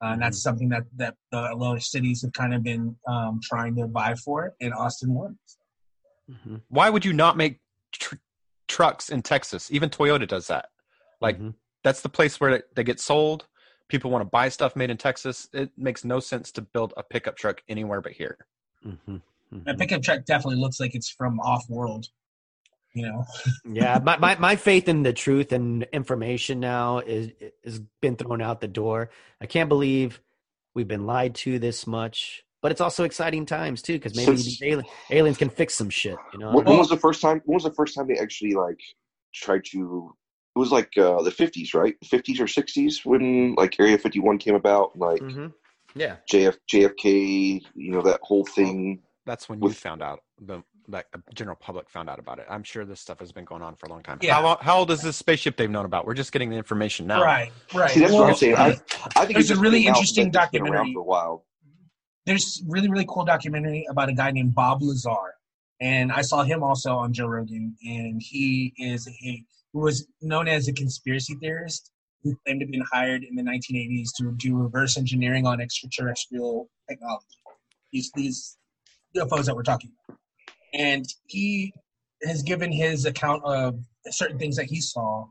Uh, 0.02 0.08
and 0.12 0.22
that's 0.22 0.42
something 0.42 0.68
that 0.70 0.84
that 0.96 1.14
the, 1.30 1.52
a 1.52 1.54
lot 1.54 1.76
of 1.76 1.82
cities 1.84 2.22
have 2.22 2.32
kind 2.32 2.52
of 2.54 2.62
been 2.62 2.96
um, 3.06 3.38
trying 3.42 3.74
to 3.76 3.86
vie 3.86 4.14
for, 4.16 4.54
and 4.60 4.74
Austin 4.74 5.14
won. 5.14 5.38
Mhm. 6.30 6.62
Why 6.68 6.90
would 6.90 7.04
you 7.04 7.12
not 7.12 7.36
make 7.36 7.60
tr- 7.92 8.16
trucks 8.68 9.08
in 9.10 9.22
Texas? 9.22 9.70
Even 9.70 9.88
Toyota 9.90 10.26
does 10.28 10.46
that. 10.48 10.66
Like 11.20 11.38
Mhm. 11.38 11.54
That's 11.82 12.00
the 12.02 12.08
place 12.08 12.40
where 12.40 12.62
they 12.74 12.84
get 12.84 13.00
sold. 13.00 13.46
People 13.88 14.10
want 14.10 14.22
to 14.22 14.28
buy 14.28 14.48
stuff 14.48 14.76
made 14.76 14.90
in 14.90 14.96
Texas. 14.96 15.48
It 15.52 15.70
makes 15.76 16.04
no 16.04 16.20
sense 16.20 16.52
to 16.52 16.62
build 16.62 16.94
a 16.96 17.02
pickup 17.02 17.36
truck 17.36 17.62
anywhere 17.68 18.00
but 18.00 18.12
here. 18.12 18.38
Mhm. 18.84 19.20
A 19.52 19.54
Mhm. 19.56 19.78
pickup 19.78 20.02
truck 20.02 20.24
definitely 20.24 20.60
looks 20.60 20.78
like 20.78 20.94
it's 20.94 21.10
from 21.10 21.40
off 21.40 21.68
world. 21.68 22.08
You 22.92 23.06
know, 23.06 23.24
yeah 23.64 24.00
my, 24.02 24.16
my, 24.18 24.36
my 24.38 24.56
faith 24.56 24.88
in 24.88 25.04
the 25.04 25.12
truth 25.12 25.52
and 25.52 25.84
information 25.92 26.58
now 26.58 26.98
is 26.98 27.30
has 27.64 27.80
been 28.00 28.16
thrown 28.16 28.42
out 28.42 28.60
the 28.60 28.66
door 28.66 29.10
i 29.40 29.46
can't 29.46 29.68
believe 29.68 30.20
we've 30.74 30.88
been 30.88 31.06
lied 31.06 31.36
to 31.36 31.60
this 31.60 31.86
much 31.86 32.42
but 32.62 32.72
it's 32.72 32.80
also 32.80 33.04
exciting 33.04 33.46
times 33.46 33.80
too 33.80 33.92
because 33.92 34.16
maybe 34.16 34.36
Since- 34.36 34.60
alien, 34.60 34.84
aliens 35.08 35.36
can 35.38 35.50
fix 35.50 35.74
some 35.76 35.88
shit 35.88 36.16
you 36.32 36.40
know 36.40 36.50
When, 36.50 36.64
when 36.64 36.78
was 36.78 36.88
the 36.88 36.96
first 36.96 37.20
time? 37.22 37.40
When 37.44 37.54
was 37.54 37.62
the 37.62 37.72
first 37.74 37.94
time 37.94 38.08
they 38.08 38.18
actually 38.18 38.54
like 38.54 38.80
tried 39.32 39.64
to? 39.66 40.12
It 40.56 40.58
was 40.58 40.72
like 40.72 40.96
uh, 40.98 41.22
the 41.22 41.30
fifties, 41.30 41.74
right? 41.74 41.94
Fifties 42.04 42.40
or 42.40 42.46
sixties 42.48 43.04
when 43.04 43.54
like 43.56 43.78
Area 43.78 43.96
Fifty 43.98 44.20
One 44.20 44.38
came 44.38 44.54
about. 44.54 44.98
Like 44.98 45.20
Mhm. 45.20 45.52
yeah 45.94 46.16
JF 46.30 46.56
JFK, 46.72 47.62
you 47.74 47.92
know 47.92 48.02
that 48.02 48.20
whole 48.22 48.44
thing. 48.44 49.00
That's 49.26 49.48
when 49.48 49.60
With- 49.60 49.72
you 49.72 49.76
found 49.76 50.02
out. 50.02 50.20
The 50.40 50.62
like 50.88 51.06
the 51.12 51.22
general 51.34 51.54
public 51.56 51.88
found 51.88 52.10
out 52.10 52.18
about 52.18 52.40
it. 52.40 52.46
I'm 52.50 52.64
sure 52.64 52.84
this 52.84 53.00
stuff 53.00 53.20
has 53.20 53.30
been 53.30 53.44
going 53.44 53.62
on 53.62 53.76
for 53.76 53.86
a 53.86 53.90
long 53.90 54.02
time. 54.02 54.18
Yeah. 54.22 54.34
How, 54.34 54.42
long- 54.42 54.58
how 54.60 54.78
old 54.78 54.90
is 54.90 55.02
this 55.02 55.16
spaceship 55.16 55.56
they've 55.56 55.70
known 55.70 55.84
about? 55.84 56.04
We're 56.04 56.14
just 56.14 56.32
getting 56.32 56.50
the 56.50 56.56
information 56.56 57.06
now. 57.06 57.22
right, 57.22 57.52
right. 57.72 57.90
See, 57.90 58.00
that's 58.00 58.12
what 58.12 58.28
I'm 58.30 58.34
saying. 58.34 58.56
I, 58.56 58.70
I 59.14 59.24
think 59.26 59.34
there's 59.34 59.52
it 59.52 59.58
a 59.58 59.60
really 59.60 59.86
interesting 59.86 60.32
that 60.32 60.44
it's 60.44 60.50
been 60.52 60.62
around 60.62 60.72
documentary. 60.72 60.94
for 60.94 61.00
a 61.00 61.04
while. 61.04 61.44
there's 62.26 62.62
really 62.66 62.88
really 62.90 63.06
cool 63.08 63.24
documentary 63.24 63.86
about 63.88 64.08
a 64.08 64.12
guy 64.14 64.30
named 64.32 64.54
Bob 64.54 64.82
Lazar, 64.82 65.34
and 65.80 66.10
I 66.10 66.22
saw 66.22 66.42
him 66.42 66.62
also 66.64 66.96
on 66.96 67.12
Joe 67.12 67.28
Rogan, 67.28 67.76
and 67.86 68.20
he 68.20 68.72
is 68.76 69.06
a 69.06 69.44
who 69.72 69.80
was 69.80 70.06
known 70.20 70.48
as 70.48 70.68
a 70.68 70.72
conspiracy 70.72 71.34
theorist 71.40 71.90
who 72.22 72.36
claimed 72.44 72.60
to 72.60 72.66
have 72.66 72.72
been 72.72 72.84
hired 72.92 73.24
in 73.24 73.34
the 73.34 73.42
1980s 73.42 74.08
to 74.16 74.32
do 74.36 74.56
reverse 74.56 74.98
engineering 74.98 75.46
on 75.46 75.60
extraterrestrial 75.60 76.68
technology. 76.88 77.26
These 77.92 78.10
these 78.14 78.56
UFOs 79.16 79.46
that 79.46 79.56
we're 79.56 79.62
talking 79.62 79.90
about, 80.08 80.18
and 80.74 81.06
he 81.26 81.72
has 82.22 82.42
given 82.42 82.70
his 82.70 83.06
account 83.06 83.42
of 83.44 83.78
certain 84.08 84.38
things 84.38 84.56
that 84.56 84.66
he 84.66 84.80
saw. 84.80 85.26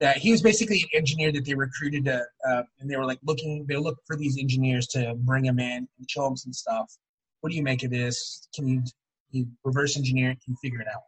That 0.00 0.16
he 0.16 0.32
was 0.32 0.42
basically 0.42 0.80
an 0.82 0.88
engineer 0.98 1.30
that 1.32 1.44
they 1.44 1.54
recruited 1.54 2.06
to, 2.06 2.24
uh, 2.48 2.62
and 2.80 2.90
they 2.90 2.96
were 2.96 3.06
like 3.06 3.20
looking. 3.22 3.64
They 3.68 3.76
looked 3.76 4.00
for 4.06 4.16
these 4.16 4.38
engineers 4.38 4.86
to 4.88 5.14
bring 5.14 5.44
him 5.44 5.60
in 5.60 5.88
and 5.98 6.10
show 6.10 6.26
him 6.26 6.36
some 6.36 6.52
stuff. 6.52 6.92
What 7.40 7.50
do 7.50 7.56
you 7.56 7.62
make 7.62 7.84
of 7.84 7.90
this? 7.90 8.48
Can 8.54 8.66
you, 8.66 8.82
you 9.30 9.46
reverse 9.64 9.96
engineer 9.96 10.30
it? 10.30 10.40
Can 10.44 10.54
you 10.54 10.56
figure 10.60 10.80
it 10.80 10.88
out? 10.88 11.02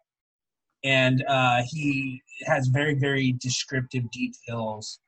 And 0.84 1.24
uh, 1.26 1.62
he 1.66 2.22
has 2.46 2.68
very 2.68 2.94
very 2.94 3.32
descriptive 3.32 4.10
details 4.10 5.00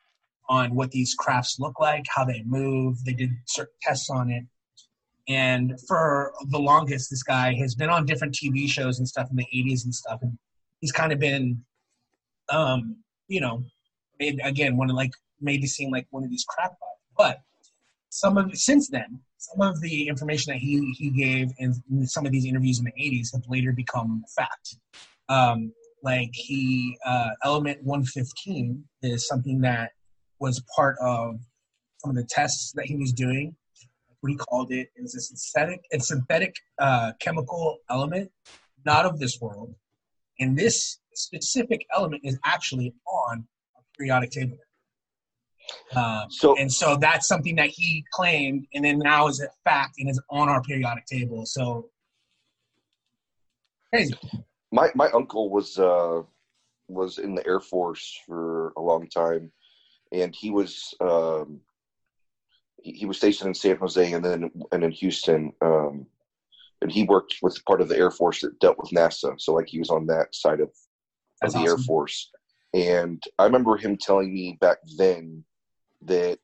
on 0.48 0.74
what 0.74 0.90
these 0.90 1.14
crafts 1.14 1.58
look 1.60 1.78
like, 1.78 2.04
how 2.08 2.24
they 2.24 2.42
move. 2.44 3.04
They 3.04 3.12
did 3.12 3.30
certain 3.46 3.74
tests 3.82 4.08
on 4.10 4.30
it. 4.30 4.44
And 5.28 5.78
for 5.86 6.32
the 6.50 6.58
longest, 6.58 7.10
this 7.10 7.22
guy 7.22 7.52
has 7.54 7.74
been 7.74 7.90
on 7.90 8.06
different 8.06 8.34
TV 8.34 8.66
shows 8.66 8.98
and 8.98 9.06
stuff 9.06 9.28
in 9.30 9.36
the 9.36 9.46
80s 9.54 9.84
and 9.84 9.94
stuff. 9.94 10.20
And 10.22 10.38
he's 10.80 10.92
kind 10.92 11.12
of 11.12 11.18
been, 11.18 11.64
um, 12.48 12.96
you 13.28 13.40
know, 13.40 13.62
made 14.18 14.40
again 14.42 14.76
one 14.76 14.88
of 14.90 14.96
like 14.96 15.12
maybe 15.40 15.66
seem 15.66 15.90
like 15.90 16.06
one 16.10 16.24
of 16.24 16.30
these 16.30 16.44
crap 16.48 16.70
bots. 16.70 17.02
But 17.16 17.40
some 18.08 18.38
of 18.38 18.56
since 18.56 18.88
then, 18.88 19.20
some 19.36 19.60
of 19.60 19.80
the 19.82 20.08
information 20.08 20.52
that 20.52 20.60
he 20.60 20.94
he 20.96 21.10
gave 21.10 21.50
in, 21.58 21.74
in 21.90 22.06
some 22.06 22.24
of 22.24 22.32
these 22.32 22.46
interviews 22.46 22.78
in 22.78 22.86
the 22.86 22.92
80s 22.92 23.32
have 23.34 23.44
later 23.48 23.72
become 23.72 24.24
fact. 24.34 24.76
Um, 25.28 25.72
like 26.02 26.30
he 26.32 26.96
uh, 27.04 27.30
element 27.44 27.82
115 27.82 28.84
is 29.02 29.26
something 29.26 29.60
that 29.62 29.90
was 30.40 30.62
part 30.74 30.96
of 31.00 31.40
some 31.98 32.10
of 32.10 32.16
the 32.16 32.24
tests 32.24 32.72
that 32.76 32.86
he 32.86 32.96
was 32.96 33.12
doing 33.12 33.56
what 34.20 34.30
he 34.30 34.36
called 34.36 34.72
it 34.72 34.88
is 34.96 35.14
a 35.14 35.20
synthetic 35.20 35.84
and 35.92 36.04
synthetic 36.04 36.56
uh, 36.78 37.12
chemical 37.20 37.78
element, 37.90 38.30
not 38.84 39.04
of 39.04 39.18
this 39.18 39.40
world. 39.40 39.74
And 40.40 40.56
this 40.56 40.98
specific 41.14 41.86
element 41.94 42.22
is 42.24 42.38
actually 42.44 42.94
on 43.06 43.46
a 43.76 43.80
periodic 43.96 44.30
table. 44.30 44.58
Uh, 45.94 46.26
So 46.30 46.56
and 46.56 46.72
so 46.72 46.96
that's 46.96 47.28
something 47.28 47.56
that 47.56 47.68
he 47.68 48.04
claimed, 48.12 48.66
and 48.72 48.84
then 48.84 48.98
now 48.98 49.28
is 49.28 49.40
a 49.40 49.48
fact 49.64 49.96
and 49.98 50.08
is 50.08 50.20
on 50.30 50.48
our 50.48 50.62
periodic 50.62 51.04
table. 51.06 51.44
So 51.44 51.90
crazy. 53.92 54.14
My 54.72 54.90
my 54.94 55.08
uncle 55.10 55.50
was 55.50 55.78
uh 55.78 56.22
was 56.88 57.18
in 57.18 57.34
the 57.34 57.46
air 57.46 57.60
force 57.60 58.20
for 58.26 58.72
a 58.76 58.80
long 58.80 59.08
time 59.08 59.50
and 60.12 60.34
he 60.34 60.50
was 60.50 60.94
um 61.00 61.60
he, 62.82 62.92
he 62.92 63.06
was 63.06 63.16
stationed 63.16 63.48
in 63.48 63.54
san 63.54 63.76
jose 63.76 64.12
and 64.12 64.24
then 64.24 64.50
and 64.72 64.84
in 64.84 64.90
houston 64.90 65.52
um 65.62 66.06
and 66.80 66.92
he 66.92 67.02
worked 67.02 67.36
with 67.42 67.64
part 67.64 67.80
of 67.80 67.88
the 67.88 67.96
air 67.96 68.10
force 68.10 68.40
that 68.40 68.58
dealt 68.60 68.78
with 68.78 68.90
nasa 68.90 69.38
so 69.40 69.52
like 69.52 69.68
he 69.68 69.78
was 69.78 69.90
on 69.90 70.06
that 70.06 70.34
side 70.34 70.60
of, 70.60 70.70
of 71.42 71.52
the 71.52 71.60
air 71.60 71.78
force. 71.78 72.30
And 72.74 73.22
i 73.38 73.44
remember 73.44 73.76
him 73.76 73.96
telling 73.96 74.32
me 74.32 74.58
back 74.60 74.78
then 74.96 75.44
that 76.02 76.38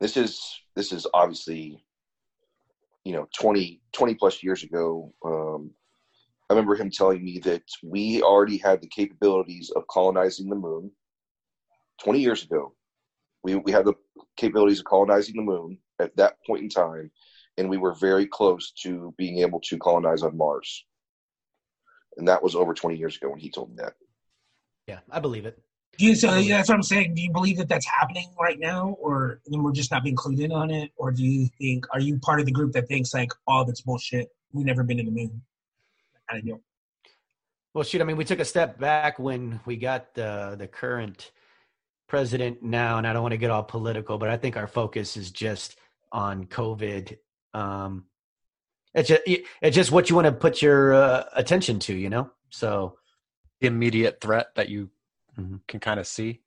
this 0.00 0.16
is 0.16 0.60
this 0.76 0.92
is 0.92 1.06
obviously 1.14 1.82
you 3.04 3.12
know 3.12 3.26
20 3.34 3.80
20 3.92 4.14
plus 4.14 4.42
years 4.42 4.62
ago 4.62 5.12
um 5.24 5.70
remember 6.54 6.76
him 6.76 6.90
telling 6.90 7.24
me 7.24 7.38
that 7.40 7.62
we 7.82 8.22
already 8.22 8.56
had 8.56 8.80
the 8.80 8.88
capabilities 8.88 9.70
of 9.74 9.86
colonizing 9.88 10.48
the 10.48 10.56
moon 10.56 10.90
20 12.02 12.20
years 12.20 12.44
ago. 12.44 12.74
We, 13.42 13.56
we 13.56 13.72
had 13.72 13.84
the 13.84 13.94
capabilities 14.36 14.78
of 14.78 14.86
colonizing 14.86 15.36
the 15.36 15.42
moon 15.42 15.78
at 16.00 16.16
that 16.16 16.36
point 16.46 16.62
in 16.62 16.68
time, 16.68 17.10
and 17.58 17.68
we 17.68 17.76
were 17.76 17.94
very 17.94 18.26
close 18.26 18.72
to 18.82 19.14
being 19.18 19.38
able 19.40 19.60
to 19.60 19.78
colonize 19.78 20.22
on 20.22 20.36
Mars. 20.36 20.84
And 22.16 22.28
that 22.28 22.42
was 22.42 22.54
over 22.54 22.72
20 22.72 22.96
years 22.96 23.16
ago 23.16 23.30
when 23.30 23.40
he 23.40 23.50
told 23.50 23.70
me 23.70 23.76
that. 23.78 23.94
Yeah, 24.86 25.00
I 25.10 25.20
believe 25.20 25.46
it. 25.46 25.58
Do 25.98 26.06
you, 26.06 26.14
so 26.16 26.34
yeah, 26.36 26.56
that's 26.56 26.68
what 26.68 26.74
I'm 26.74 26.82
saying. 26.82 27.14
Do 27.14 27.22
you 27.22 27.30
believe 27.30 27.58
that 27.58 27.68
that's 27.68 27.86
happening 27.86 28.28
right 28.40 28.58
now, 28.58 28.96
or 29.00 29.40
then 29.46 29.62
we're 29.62 29.72
just 29.72 29.92
not 29.92 30.02
being 30.02 30.16
clued 30.16 30.40
in 30.40 30.50
on 30.50 30.70
it, 30.70 30.90
or 30.96 31.12
do 31.12 31.22
you 31.22 31.48
think 31.58 31.86
are 31.92 32.00
you 32.00 32.18
part 32.18 32.40
of 32.40 32.46
the 32.46 32.52
group 32.52 32.72
that 32.72 32.88
thinks 32.88 33.14
like, 33.14 33.30
oh, 33.46 33.64
that's 33.64 33.80
bullshit? 33.80 34.28
We've 34.52 34.66
never 34.66 34.82
been 34.82 34.96
to 34.96 35.04
the 35.04 35.12
moon. 35.12 35.42
That 36.28 36.32
kind 36.32 36.40
of 36.40 36.46
deal. 36.46 36.60
Well, 37.74 37.84
shoot, 37.84 38.00
I 38.00 38.04
mean, 38.04 38.16
we 38.16 38.24
took 38.24 38.38
a 38.38 38.44
step 38.44 38.78
back 38.78 39.18
when 39.18 39.60
we 39.66 39.76
got 39.76 40.14
the 40.14 40.54
the 40.58 40.68
current 40.68 41.32
president 42.08 42.62
now, 42.62 42.98
and 42.98 43.06
I 43.06 43.12
don't 43.12 43.22
want 43.22 43.32
to 43.32 43.38
get 43.38 43.50
all 43.50 43.62
political, 43.64 44.18
but 44.18 44.28
I 44.28 44.36
think 44.36 44.56
our 44.56 44.66
focus 44.66 45.16
is 45.16 45.30
just 45.30 45.76
on 46.12 46.46
COVID. 46.46 47.16
Um, 47.52 48.04
it's 48.94 49.08
just 49.08 49.22
it's 49.26 49.74
just 49.74 49.90
what 49.90 50.08
you 50.08 50.14
want 50.16 50.26
to 50.26 50.32
put 50.32 50.62
your 50.62 50.94
uh, 50.94 51.24
attention 51.34 51.78
to, 51.80 51.94
you 51.94 52.10
know. 52.10 52.30
So 52.50 52.98
The 53.60 53.66
immediate 53.68 54.20
threat 54.20 54.48
that 54.56 54.68
you 54.68 54.90
Mhm. 55.38 55.60
can 55.66 55.80
kind 55.80 55.98
of 55.98 56.06
see, 56.06 56.42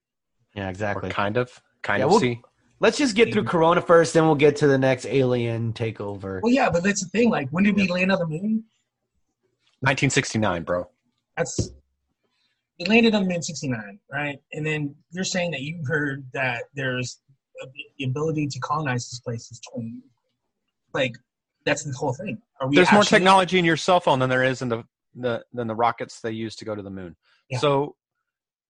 yeah, 0.54 0.68
or 0.68 0.70
exactly. 0.70 1.10
kind 1.10 1.36
of, 1.36 1.62
kind 1.82 2.00
Yeah, 2.00 2.06
of 2.06 2.12
we'll- 2.12 2.20
see. 2.22 2.42
Let's 2.80 2.98
just 2.98 3.16
get 3.16 3.34
through 3.34 3.46
Corona 3.46 3.82
first, 3.82 4.14
then 4.14 4.26
we'll 4.28 4.36
get 4.36 4.56
to 4.58 4.68
the 4.68 4.78
next 4.78 5.08
alien 5.08 5.74
takeover. 5.74 6.42
Well, 6.44 6.54
yeah, 6.54 6.70
but 6.70 6.84
that's 6.84 7.04
the 7.04 7.10
thing. 7.10 7.32
Like, 7.32 7.50
when 7.50 7.64
did 7.64 7.76
we 7.76 7.88
land 7.88 8.12
on 8.12 8.20
the 8.20 8.28
moon? 8.28 8.66
1969, 9.82 10.64
bro. 10.64 10.90
That's 11.36 11.72
we 12.80 12.86
landed 12.86 13.16
on 13.16 13.24
the 13.24 13.30
moon 13.30 13.42
'69, 13.42 14.00
right? 14.12 14.40
And 14.54 14.66
then 14.66 14.96
you're 15.12 15.24
saying 15.24 15.52
that 15.52 15.62
you 15.62 15.84
heard 15.86 16.26
that 16.34 16.66
there's 16.76 17.20
a, 17.64 17.68
the 17.98 18.06
ability 18.06 18.48
to 18.48 18.60
colonize 18.60 19.10
this 19.10 19.20
place 19.20 19.52
is 19.52 19.60
20 19.74 19.88
years. 19.88 20.04
Like, 20.94 21.16
that's 21.66 21.84
the 21.84 21.94
whole 21.94 22.14
thing. 22.14 22.40
Are 22.62 22.68
we 22.68 22.76
There's 22.76 22.92
more 22.92 23.04
technology 23.04 23.60
in 23.60 23.66
your 23.66 23.78
cell 23.78 24.00
phone 24.00 24.20
than 24.20 24.30
there 24.30 24.44
is 24.44 24.62
in 24.62 24.70
the, 24.70 24.84
the 25.16 25.44
than 25.54 25.68
the 25.68 25.76
rockets 25.76 26.22
they 26.22 26.32
use 26.32 26.56
to 26.58 26.66
go 26.66 26.76
to 26.76 26.82
the 26.82 26.90
moon. 26.90 27.16
Yeah. 27.50 27.60
So, 27.60 27.96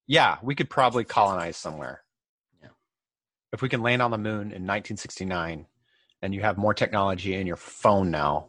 yeah, 0.08 0.38
we 0.42 0.56
could 0.56 0.70
probably 0.70 1.04
colonize 1.04 1.58
somewhere. 1.58 2.04
Yeah. 2.62 2.70
If 3.52 3.62
we 3.62 3.70
can 3.70 3.82
land 3.82 4.02
on 4.02 4.12
the 4.12 4.18
moon 4.18 4.52
in 4.52 4.64
1969, 4.66 5.66
and 6.22 6.34
you 6.34 6.42
have 6.42 6.58
more 6.58 6.74
technology 6.74 7.36
in 7.36 7.46
your 7.46 7.58
phone 7.58 8.10
now, 8.10 8.48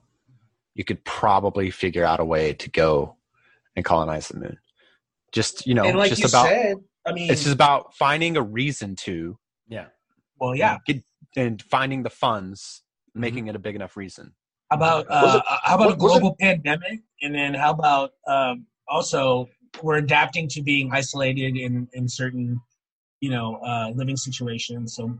you 0.78 0.84
could 0.84 1.04
probably 1.04 1.70
figure 1.70 2.04
out 2.04 2.20
a 2.20 2.24
way 2.24 2.52
to 2.54 2.70
go 2.70 3.16
and 3.74 3.84
colonize 3.84 4.28
the 4.28 4.38
moon. 4.38 4.58
Just 5.32 5.66
you 5.66 5.74
know, 5.74 5.82
like 5.90 6.08
just 6.08 6.22
you 6.22 6.28
about 6.28 6.46
said, 6.46 6.76
I 7.04 7.12
mean, 7.12 7.30
it's 7.30 7.42
just 7.42 7.54
about 7.54 7.94
finding 7.96 8.36
a 8.36 8.42
reason 8.42 8.94
to 8.96 9.36
Yeah. 9.68 9.86
well, 10.40 10.54
yeah. 10.54 10.78
get, 10.86 11.02
and 11.36 11.60
finding 11.60 12.04
the 12.04 12.10
funds, 12.10 12.84
making 13.12 13.48
it 13.48 13.56
a 13.56 13.58
big 13.58 13.74
enough 13.74 13.96
reason. 13.96 14.32
How 14.70 14.76
about 14.76 15.06
uh, 15.10 15.40
it- 15.44 15.58
how 15.64 15.74
about 15.74 15.92
a 15.92 15.96
global 15.96 16.36
pandemic? 16.40 17.00
And 17.22 17.34
then 17.34 17.54
how 17.54 17.72
about 17.72 18.12
um, 18.28 18.66
also 18.86 19.48
we're 19.82 19.96
adapting 19.96 20.48
to 20.50 20.62
being 20.62 20.90
isolated 20.92 21.56
in 21.56 21.88
in 21.92 22.08
certain 22.08 22.60
you 23.20 23.30
know 23.30 23.56
uh, 23.66 23.90
living 23.96 24.16
situations. 24.16 24.94
So 24.94 25.12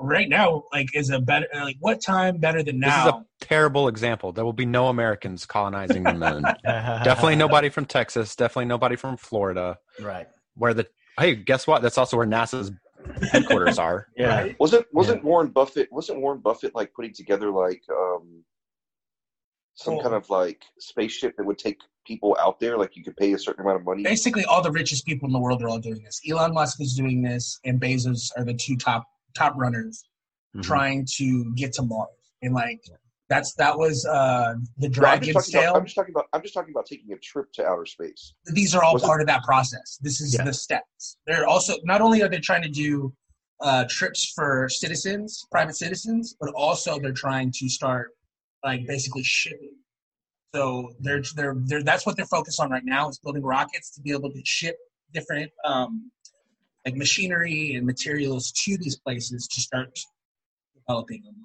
right 0.00 0.28
now, 0.28 0.64
like, 0.72 0.88
is 0.94 1.10
a 1.10 1.20
better 1.20 1.46
like 1.54 1.76
what 1.80 2.00
time 2.00 2.38
better 2.38 2.62
than 2.62 2.80
now? 2.80 3.04
This 3.04 3.14
is 3.14 3.20
a 3.20 3.44
terrible 3.46 3.88
example. 3.88 4.32
There 4.32 4.44
will 4.44 4.52
be 4.52 4.66
no 4.66 4.88
Americans 4.88 5.46
colonizing 5.46 6.02
the 6.02 6.14
moon. 6.14 6.42
definitely 6.64 7.36
nobody 7.36 7.68
from 7.68 7.84
Texas. 7.84 8.34
Definitely 8.34 8.66
nobody 8.66 8.96
from 8.96 9.16
Florida. 9.16 9.78
Right. 10.00 10.26
Where 10.54 10.74
the 10.74 10.88
hey, 11.18 11.34
guess 11.34 11.66
what? 11.66 11.82
That's 11.82 11.98
also 11.98 12.16
where 12.16 12.26
NASA's 12.26 12.72
headquarters 13.30 13.78
are. 13.78 14.08
Yeah. 14.16 14.40
Right? 14.40 14.56
Wasn't 14.60 14.86
wasn't 14.92 15.24
Warren 15.24 15.48
Buffett 15.48 15.90
wasn't 15.92 16.20
Warren 16.20 16.40
Buffett 16.40 16.74
like 16.74 16.92
putting 16.94 17.14
together 17.14 17.50
like 17.50 17.82
um 17.90 18.44
some 19.74 19.94
Well- 19.94 20.02
kind 20.02 20.14
of 20.14 20.28
like 20.30 20.62
spaceship 20.78 21.36
that 21.36 21.44
would 21.44 21.58
take 21.58 21.78
people 22.06 22.36
out 22.40 22.58
there 22.58 22.76
like 22.76 22.96
you 22.96 23.04
could 23.04 23.16
pay 23.16 23.32
a 23.34 23.38
certain 23.38 23.62
amount 23.62 23.78
of 23.78 23.84
money 23.84 24.02
Basically, 24.02 24.44
all 24.44 24.62
the 24.62 24.70
richest 24.70 25.06
people 25.06 25.26
in 25.26 25.32
the 25.32 25.38
world 25.38 25.62
are 25.62 25.68
all 25.68 25.78
doing 25.78 26.02
this. 26.02 26.20
Elon 26.28 26.54
Musk 26.54 26.80
is 26.80 26.94
doing 26.94 27.22
this, 27.22 27.60
and 27.64 27.80
Bezos 27.80 28.30
are 28.36 28.44
the 28.44 28.54
two 28.54 28.76
top 28.76 29.06
top 29.34 29.54
runners 29.56 30.04
Mhm. 30.56 30.62
trying 30.62 31.06
to 31.16 31.52
get 31.54 31.72
to 31.74 31.82
Mars. 31.82 32.10
And 32.42 32.54
like 32.54 32.80
that's 33.28 33.54
that 33.54 33.78
was 33.78 34.04
uh, 34.06 34.54
the 34.78 34.80
No, 34.80 34.86
I'm, 34.86 34.92
Dragon 34.92 35.32
just 35.34 35.52
talking 35.52 35.64
about, 35.68 35.76
I'm 35.76 35.84
just 35.84 35.94
talking 35.94 36.12
about 36.14 36.26
I'm 36.32 36.42
just 36.42 36.54
talking 36.54 36.72
about 36.72 36.86
taking 36.86 37.12
a 37.12 37.18
trip 37.18 37.52
to 37.54 37.66
outer 37.66 37.86
space. 37.86 38.34
these 38.46 38.74
are 38.74 38.82
all 38.82 38.94
Was 38.94 39.02
it- 39.04 39.06
part 39.06 39.20
of 39.20 39.26
that 39.28 39.44
process. 39.44 39.98
This 40.00 40.20
is 40.20 40.34
Yeah. 40.34 40.44
the 40.44 40.52
steps. 40.52 41.16
They're 41.26 41.46
also 41.46 41.74
not 41.84 42.00
only 42.00 42.22
are 42.22 42.28
they 42.28 42.40
trying 42.40 42.62
to 42.62 42.68
do 42.68 43.12
uh, 43.62 43.84
trips 43.90 44.32
for 44.34 44.68
citizens, 44.70 45.44
private 45.50 45.76
citizens, 45.76 46.34
but 46.40 46.50
also 46.54 46.98
they're 46.98 47.12
trying 47.12 47.52
to 47.52 47.68
start 47.68 48.12
like 48.64 48.86
basically 48.86 49.22
shipping. 49.22 49.76
So 50.54 50.94
they're 50.98 51.22
they're 51.36 51.54
they're 51.66 51.82
that's 51.84 52.04
what 52.06 52.16
they're 52.16 52.26
focused 52.26 52.58
on 52.58 52.70
right 52.70 52.84
now 52.84 53.08
is 53.10 53.18
building 53.18 53.42
rockets 53.42 53.90
to 53.94 54.00
be 54.00 54.10
able 54.12 54.32
to 54.32 54.40
ship 54.44 54.76
different 55.12 55.50
um, 55.64 56.10
like 56.84 56.96
machinery 56.96 57.74
and 57.74 57.86
materials 57.86 58.52
to 58.64 58.76
these 58.78 58.96
places 58.96 59.46
to 59.48 59.60
start 59.60 59.98
developing 60.74 61.22
them. 61.22 61.36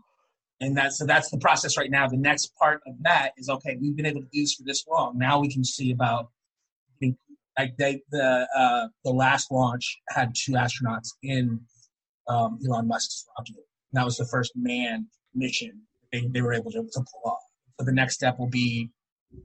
And 0.61 0.77
that's 0.77 0.97
so 0.97 1.05
that's 1.05 1.29
the 1.29 1.37
process 1.37 1.77
right 1.77 1.91
now. 1.91 2.07
The 2.07 2.17
next 2.17 2.51
part 2.57 2.81
of 2.87 2.93
that 3.01 3.31
is 3.37 3.49
okay. 3.49 3.77
We've 3.79 3.95
been 3.95 4.05
able 4.05 4.21
to 4.21 4.27
do 4.31 4.41
this 4.41 4.53
for 4.53 4.63
this 4.63 4.85
long. 4.87 5.17
Now 5.17 5.39
we 5.39 5.51
can 5.51 5.63
see 5.63 5.91
about 5.91 6.29
like 7.57 7.75
they 7.77 8.01
the 8.11 8.47
uh, 8.57 8.87
the 9.03 9.11
last 9.11 9.51
launch 9.51 9.97
had 10.09 10.33
two 10.35 10.53
astronauts 10.53 11.09
in 11.23 11.59
um, 12.27 12.59
Elon 12.65 12.87
Musk's 12.87 13.25
rocket. 13.37 13.55
That 13.93 14.05
was 14.05 14.17
the 14.17 14.25
first 14.25 14.53
manned 14.55 15.07
mission 15.33 15.81
they, 16.15 16.27
they 16.27 16.41
were 16.41 16.53
able 16.53 16.71
to, 16.71 16.83
to 16.83 16.99
pull 16.99 17.31
off. 17.31 17.39
So 17.79 17.85
the 17.85 17.91
next 17.91 18.15
step 18.15 18.39
will 18.39 18.49
be 18.49 18.89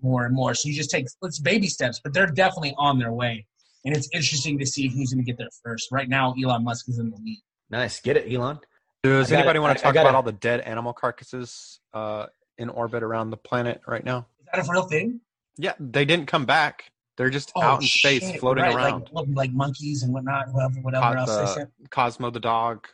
more 0.03 0.24
and 0.24 0.35
more. 0.35 0.55
So 0.55 0.68
you 0.68 0.74
just 0.74 0.90
take 0.90 1.07
it's 1.22 1.40
baby 1.40 1.66
steps, 1.66 2.00
but 2.03 2.12
they're 2.12 2.26
definitely 2.26 2.74
on 2.79 2.98
their 2.98 3.12
way. 3.12 3.46
And 3.85 3.97
it's 3.97 4.09
interesting 4.12 4.59
to 4.59 4.66
see 4.66 4.88
who's 4.88 5.12
going 5.12 5.25
to 5.25 5.27
get 5.31 5.38
there 5.38 5.49
first. 5.64 5.88
Right 5.90 6.09
now, 6.09 6.35
Elon 6.43 6.64
Musk 6.64 6.88
is 6.88 6.99
in 6.99 7.11
the 7.11 7.16
lead. 7.16 7.40
Nice. 7.71 8.01
Get 8.01 8.16
it, 8.16 8.33
Elon. 8.33 8.59
Does 9.03 9.33
I 9.33 9.37
anybody 9.37 9.59
it. 9.59 9.62
want 9.62 9.79
to 9.79 9.83
I 9.83 9.88
talk 9.88 9.95
got 9.95 10.03
about 10.03 10.11
it. 10.11 10.16
all 10.16 10.23
the 10.23 10.33
dead 10.33 10.61
animal 10.61 10.93
carcasses 10.93 11.81
uh, 11.95 12.27
in 12.59 12.69
orbit 12.69 13.03
around 13.03 13.31
the 13.31 13.37
planet 13.38 13.81
right 13.87 14.05
now? 14.05 14.27
Is 14.40 14.47
that 14.53 14.69
a 14.69 14.73
real 14.73 14.83
thing? 14.83 15.21
Yeah, 15.57 15.73
they 15.81 16.05
didn't 16.05 16.27
come 16.27 16.45
back. 16.45 16.90
They're 17.16 17.31
just 17.31 17.53
Oh, 17.55 17.62
out 17.62 17.81
in 17.83 17.87
space, 17.87 18.37
floating 18.38 18.64
right, 18.64 18.75
around. 18.75 19.09
like, 19.12 19.27
like 19.33 19.53
monkeys 19.53 20.03
and 20.03 20.12
whatnot, 20.12 20.53
whatever, 20.53 20.75
whatever 20.81 21.03
Caught 21.03 21.16
else 21.19 21.37
they 21.55 21.61
said. 21.61 21.71
Cosmo 21.90 22.31
the 22.31 22.40
dog, 22.40 22.87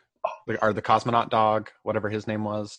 or 0.62 0.72
the 0.72 0.82
cosmonaut 0.82 1.30
dog, 1.30 1.70
whatever 1.84 2.08
his 2.08 2.26
name 2.26 2.42
was. 2.44 2.78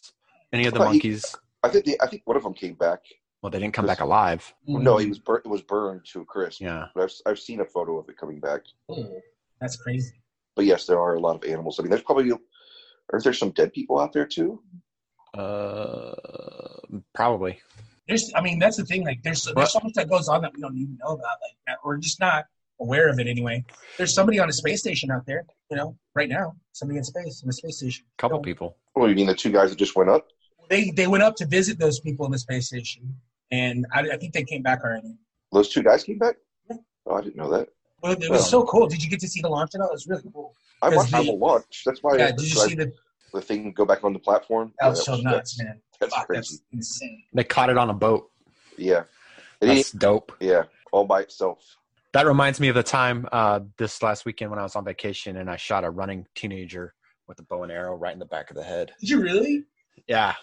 Any 0.52 0.65
of 0.67 0.74
the 0.74 0.82
I 0.82 0.88
he- 0.88 0.89
monkeys? 0.93 1.36
I 1.63 1.70
think 1.70 1.86
they, 1.86 1.98
I 2.02 2.08
think 2.08 2.22
one 2.26 2.38
of 2.38 2.43
them 2.43 2.54
came 2.54 2.74
back. 2.76 3.00
Well, 3.41 3.52
they 3.52 3.60
didn't 3.60 3.73
come 3.73 3.86
back 3.86 4.02
alive. 4.02 4.54
No, 4.65 4.97
he 4.97 5.08
was 5.08 5.19
burnt. 5.19 5.45
It 5.45 5.50
was 5.50 5.62
burned 5.62 6.06
to 6.06 6.21
a 6.21 6.26
crisp. 6.26 6.59
Yeah. 6.59 6.88
But 6.95 7.03
I've 7.03 7.12
I've 7.26 7.39
seen 7.39 7.62
a 7.62 7.66
photo 7.66 7.97
of 7.99 8.09
it 8.09 8.18
coming 8.18 8.39
back. 8.39 8.62
Oh, 8.89 9.22
that's 9.62 9.78
crazy. 9.78 10.22
But 10.55 10.66
yes, 10.66 10.86
there 10.86 10.99
are 10.99 11.16
a 11.16 11.20
lot 11.20 11.36
of 11.36 11.43
animals. 11.49 11.80
I 11.80 11.84
mean, 11.84 11.91
there's 11.91 12.01
probably 12.01 12.32
aren't 12.32 13.24
there 13.24 13.34
some 13.34 13.51
dead 13.51 13.74
people 13.74 13.99
out 13.99 14.12
there 14.12 14.26
too? 14.26 14.62
Uh, 15.34 16.16
probably. 17.14 17.59
There's, 18.07 18.32
I 18.36 18.41
mean, 18.41 18.57
that's 18.57 18.78
the 18.78 18.86
thing. 18.86 19.05
Like, 19.05 19.22
there's 19.22 19.43
there's 19.55 19.74
so 19.74 19.80
much 19.84 19.93
that 19.93 20.09
goes 20.09 20.30
on 20.30 20.41
that 20.41 20.53
we 20.53 20.62
don't 20.62 20.78
even 20.78 20.97
know 20.97 21.09
about. 21.09 21.38
Like, 21.41 21.57
that 21.68 21.78
we're 21.84 21.97
just 21.97 22.20
not 22.20 22.45
aware 22.80 23.09
of 23.09 23.20
it 23.20 23.28
anyway. 23.28 23.64
There's 23.97 24.14
somebody 24.14 24.39
on 24.39 24.49
a 24.49 24.53
space 24.53 24.80
station 24.80 25.12
out 25.12 25.26
there, 25.26 25.45
you 25.70 25.78
know, 25.78 25.97
right 26.16 26.30
now. 26.30 26.55
Somebody 26.72 26.97
in 26.97 27.03
space 27.03 27.43
in 27.43 27.49
a 27.49 27.53
space 27.53 27.78
station. 27.78 28.05
couple 28.18 28.38
You 28.38 28.39
know, 28.39 28.43
people. 28.43 28.78
Well, 28.95 29.09
you 29.09 29.16
mean 29.16 29.28
the 29.28 29.36
two 29.36 29.51
guys 29.51 29.70
that 29.70 29.78
just 29.78 29.95
went 29.95 30.09
up? 30.09 30.28
They 30.70 30.91
they 30.91 31.07
went 31.07 31.24
up 31.24 31.36
to 31.38 31.45
visit 31.45 31.80
those 31.80 31.99
people 31.99 32.26
in 32.26 32.32
the 32.32 32.39
space 32.39 32.68
station, 32.68 33.15
and 33.51 33.86
I, 33.93 34.01
I 34.01 34.18
think 34.18 34.34
they 34.34 34.43
came 34.43 34.61
back 34.61 34.84
already. 34.84 35.15
Those 35.51 35.70
two 35.70 35.84
guys 35.84 36.03
came 36.03 36.18
back? 36.18 36.36
Yeah. 36.70 36.78
Oh, 37.05 37.15
I 37.15 37.22
didn't 37.22 37.38
know 37.38 37.49
that. 37.51 37.70
Well, 38.01 38.13
it 38.13 38.30
was 38.30 38.49
so 38.49 38.63
cool. 38.65 38.88
Did 38.88 39.03
you 39.03 39.09
get 39.09 39.20
to 39.22 39.28
see 39.28 39.41
the 39.41 39.49
launch 39.49 39.72
of 39.76 39.82
that? 39.82 39.88
It 39.88 39.91
was 39.93 40.07
really 40.07 40.24
cool. 40.34 40.53
I 40.82 40.89
watched 40.89 41.11
the- 41.11 41.24
the 41.24 41.32
launch. 41.32 41.84
That's 41.86 42.03
why 42.03 42.18
Yeah, 42.18 42.28
I, 42.28 42.32
did 42.32 42.53
you 42.53 42.61
I- 42.61 42.68
see 42.68 42.76
the? 42.76 42.91
the 43.34 43.41
thing 43.41 43.72
go 43.72 43.86
back 43.86 44.03
on 44.03 44.13
the 44.13 44.20
platform. 44.20 44.74
That 44.80 44.86
Yeah, 44.88 44.89
was 44.91 45.05
so 45.05 45.15
nuts, 45.15 45.57
that's- 45.57 45.59
man. 45.59 45.82
That's 45.99 46.13
Fuck, 46.13 46.28
crazy. 46.28 46.39
that's 46.41 46.61
insane. 46.72 47.24
They 47.34 47.43
caught 47.43 47.70
it 47.72 47.78
on 47.78 47.89
a 47.89 47.93
boat. 47.93 48.30
Yeah. 48.78 49.03
And 49.61 49.72
That's 49.72 49.91
he- 49.91 49.97
dope. 49.97 50.32
yeah, 50.39 50.63
all 50.91 51.05
by 51.05 51.22
itself. 51.22 51.78
That 52.13 52.28
reminds 52.28 52.59
me 52.59 52.68
of 52.68 52.76
the 52.76 52.84
time 52.84 53.28
uh, 53.32 53.61
this 53.78 54.03
last 54.03 54.24
weekend 54.26 54.51
when 54.51 54.59
I 54.59 54.63
was 54.63 54.76
on 54.76 54.86
vacation 54.86 55.38
and 55.38 55.49
I 55.49 55.55
shot 55.55 55.84
a 55.84 55.89
running 55.89 56.28
teenager 56.36 56.93
with 57.28 57.39
a 57.39 57.43
bow 57.43 57.63
and 57.63 57.72
arrow 57.72 57.95
right 57.95 58.13
in 58.13 58.20
the 58.20 58.26
back 58.26 58.49
of 58.51 58.55
the 58.55 58.63
head. 58.63 58.91
Did 58.99 59.09
you 59.09 59.22
really? 59.22 59.65
Yeah, 60.08 60.36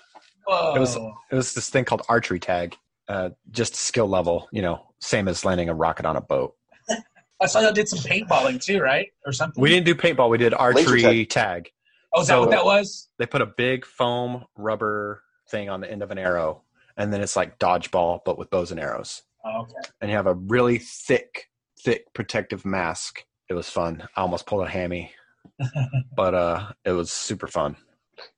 Whoa. 0.47 0.75
It 0.75 0.79
was- 0.79 0.97
it 0.97 1.35
was 1.35 1.55
this 1.55 1.71
thing 1.71 1.85
called 1.85 2.03
archery 2.09 2.39
tag, 2.39 2.77
uh, 3.09 3.31
just 3.51 3.75
skill 3.75 4.07
level. 4.09 4.49
You 4.53 4.62
know, 4.62 4.87
same 5.01 5.27
as 5.29 5.45
landing 5.45 5.69
a 5.69 5.75
rocket 5.75 6.05
on 6.07 6.17
a 6.17 6.21
boat. 6.21 6.55
I 7.41 7.47
saw 7.47 7.61
you 7.61 7.73
did 7.73 7.89
some 7.89 7.99
paintballing 8.01 8.62
too, 8.62 8.81
right, 8.81 9.09
or 9.27 9.33
something. 9.33 9.61
We 9.61 9.69
didn't 9.71 9.87
do 9.87 9.95
paintball. 9.95 10.29
We 10.31 10.39
did 10.39 10.55
archery 10.55 11.27
tag. 11.27 11.71
Oh, 12.12 12.21
is 12.21 12.29
that 12.29 12.39
what 12.39 12.51
that 12.51 12.65
was? 12.65 13.09
They 13.19 13.27
put 13.27 13.43
a 13.43 13.47
big 13.47 13.85
foam 13.85 14.45
rubber 14.57 15.23
thing 15.51 15.69
on 15.69 15.81
the 15.81 15.91
end 15.91 16.03
of 16.03 16.11
an 16.11 16.19
arrow, 16.19 16.62
and 16.97 17.12
then 17.12 17.21
it's 17.23 17.37
like 17.37 17.59
dodgeball 17.59 18.21
but 18.25 18.39
with 18.39 18.51
bows 18.51 18.71
and 18.71 18.79
arrows. 18.79 19.23
Oh, 19.45 19.62
okay. 19.62 19.75
And 20.01 20.11
you 20.11 20.17
have 20.17 20.27
a 20.27 20.35
really 20.35 20.79
thick, 20.79 21.51
thick 21.81 22.12
protective 22.15 22.65
mask. 22.65 23.25
It 23.51 23.55
was 23.55 23.69
fun. 23.69 24.07
I 24.17 24.21
almost 24.23 24.47
pulled 24.47 24.65
a 24.67 24.71
hammy, 24.71 25.12
but 26.17 26.35
uh, 26.35 26.73
it 26.85 26.93
was 26.93 27.11
super 27.12 27.47
fun. 27.47 27.77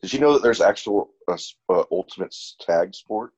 Did 0.03 0.13
you 0.13 0.21
know 0.21 0.33
that 0.33 0.43
there's 0.43 0.61
actual 0.61 1.11
uh, 1.29 1.37
uh, 1.69 1.85
ultimate 1.91 2.35
tag 2.61 2.95
sport? 2.95 3.33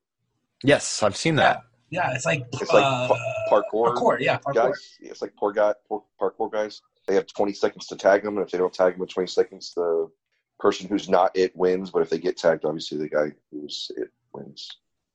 Yes, 0.63 1.03
I've 1.03 1.15
seen 1.15 1.35
that. 1.35 1.63
Yeah, 1.89 2.13
it's 2.13 2.25
like 2.25 2.45
It's 2.53 2.71
like 2.71 2.83
uh, 2.85 3.09
parkour. 3.49 3.95
parkour. 3.95 4.19
Yeah, 4.19 4.39
parkour. 4.39 4.53
guys. 4.53 4.97
It's 5.01 5.21
like 5.21 5.35
poor 5.35 5.51
guy, 5.51 5.73
poor 5.87 6.03
parkour 6.21 6.51
guys. 6.51 6.81
They 7.07 7.15
have 7.15 7.25
20 7.27 7.53
seconds 7.53 7.87
to 7.87 7.95
tag 7.95 8.23
them, 8.23 8.37
and 8.37 8.45
if 8.45 8.51
they 8.51 8.59
don't 8.59 8.73
tag 8.73 8.93
them 8.93 9.01
in 9.01 9.07
20 9.07 9.27
seconds, 9.27 9.73
the 9.75 10.09
person 10.59 10.87
who's 10.87 11.09
not 11.09 11.31
it 11.35 11.55
wins. 11.55 11.89
But 11.89 12.03
if 12.03 12.09
they 12.09 12.19
get 12.19 12.37
tagged, 12.37 12.65
obviously 12.65 12.99
the 12.99 13.09
guy 13.09 13.31
who's 13.51 13.91
it 13.97 14.09
wins. 14.33 14.69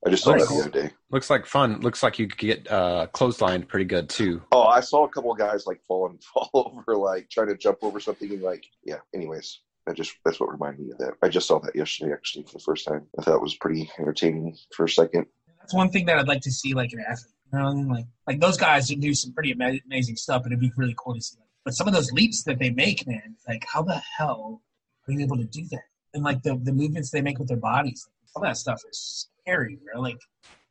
I 0.06 0.10
just 0.10 0.24
saw 0.24 0.30
Very 0.32 0.42
that 0.42 0.48
the 0.48 0.60
other 0.60 0.88
day. 0.88 0.94
Looks 1.10 1.30
like 1.30 1.46
fun. 1.46 1.80
Looks 1.80 2.02
like 2.02 2.18
you 2.18 2.26
could 2.26 2.38
get 2.38 2.70
uh, 2.70 3.06
clotheslined 3.14 3.68
pretty 3.68 3.86
good 3.86 4.08
too. 4.08 4.42
Oh, 4.52 4.64
I 4.64 4.80
saw 4.80 5.04
a 5.04 5.08
couple 5.08 5.32
of 5.32 5.38
guys 5.38 5.66
like 5.66 5.80
fall 5.86 6.06
and 6.06 6.22
fall 6.34 6.50
over, 6.54 6.96
like 6.96 7.30
trying 7.30 7.48
to 7.48 7.56
jump 7.56 7.78
over 7.82 8.00
something, 8.00 8.30
and 8.30 8.42
like, 8.42 8.66
yeah. 8.84 8.98
Anyways, 9.14 9.60
that 9.86 9.96
just 9.96 10.16
that's 10.24 10.40
what 10.40 10.50
reminded 10.50 10.86
me 10.86 10.92
of 10.92 10.98
that. 10.98 11.14
I 11.22 11.28
just 11.28 11.46
saw 11.46 11.58
that 11.60 11.76
yesterday, 11.76 12.12
actually, 12.12 12.44
for 12.44 12.52
the 12.52 12.64
first 12.64 12.86
time. 12.86 13.06
I 13.18 13.22
thought 13.22 13.36
it 13.36 13.42
was 13.42 13.56
pretty 13.56 13.90
entertaining 13.98 14.56
for 14.74 14.84
a 14.84 14.88
second. 14.88 15.26
That's 15.60 15.74
one 15.74 15.90
thing 15.90 16.06
that 16.06 16.18
I'd 16.18 16.28
like 16.28 16.42
to 16.42 16.50
see, 16.50 16.74
like 16.74 16.92
an 16.92 17.04
athlete. 17.08 17.32
You 17.52 17.58
know, 17.58 17.64
what 17.66 17.70
I 17.70 17.74
mean? 17.74 17.88
like 17.88 18.06
like 18.26 18.40
those 18.40 18.56
guys 18.56 18.88
that 18.88 19.00
do 19.00 19.14
some 19.14 19.32
pretty 19.32 19.52
ama- 19.52 19.80
amazing 19.86 20.16
stuff, 20.16 20.42
and 20.44 20.52
it'd 20.52 20.60
be 20.60 20.72
really 20.76 20.94
cool 20.98 21.14
to 21.14 21.20
see. 21.20 21.38
But 21.64 21.74
some 21.74 21.86
of 21.86 21.94
those 21.94 22.12
leaps 22.12 22.42
that 22.44 22.58
they 22.58 22.70
make, 22.70 23.06
man, 23.06 23.36
like 23.46 23.64
how 23.70 23.82
the 23.82 24.00
hell 24.16 24.62
are 25.06 25.12
you 25.12 25.20
able 25.20 25.36
to 25.36 25.44
do 25.44 25.66
that? 25.70 25.84
And 26.14 26.24
like 26.24 26.42
the 26.42 26.56
the 26.62 26.72
movements 26.72 27.10
they 27.10 27.20
make 27.20 27.38
with 27.38 27.48
their 27.48 27.56
bodies, 27.56 28.08
some 28.26 28.42
of 28.42 28.48
that 28.48 28.56
stuff 28.56 28.82
is 28.90 29.28
scary, 29.42 29.78
bro. 29.84 30.00
Like 30.00 30.18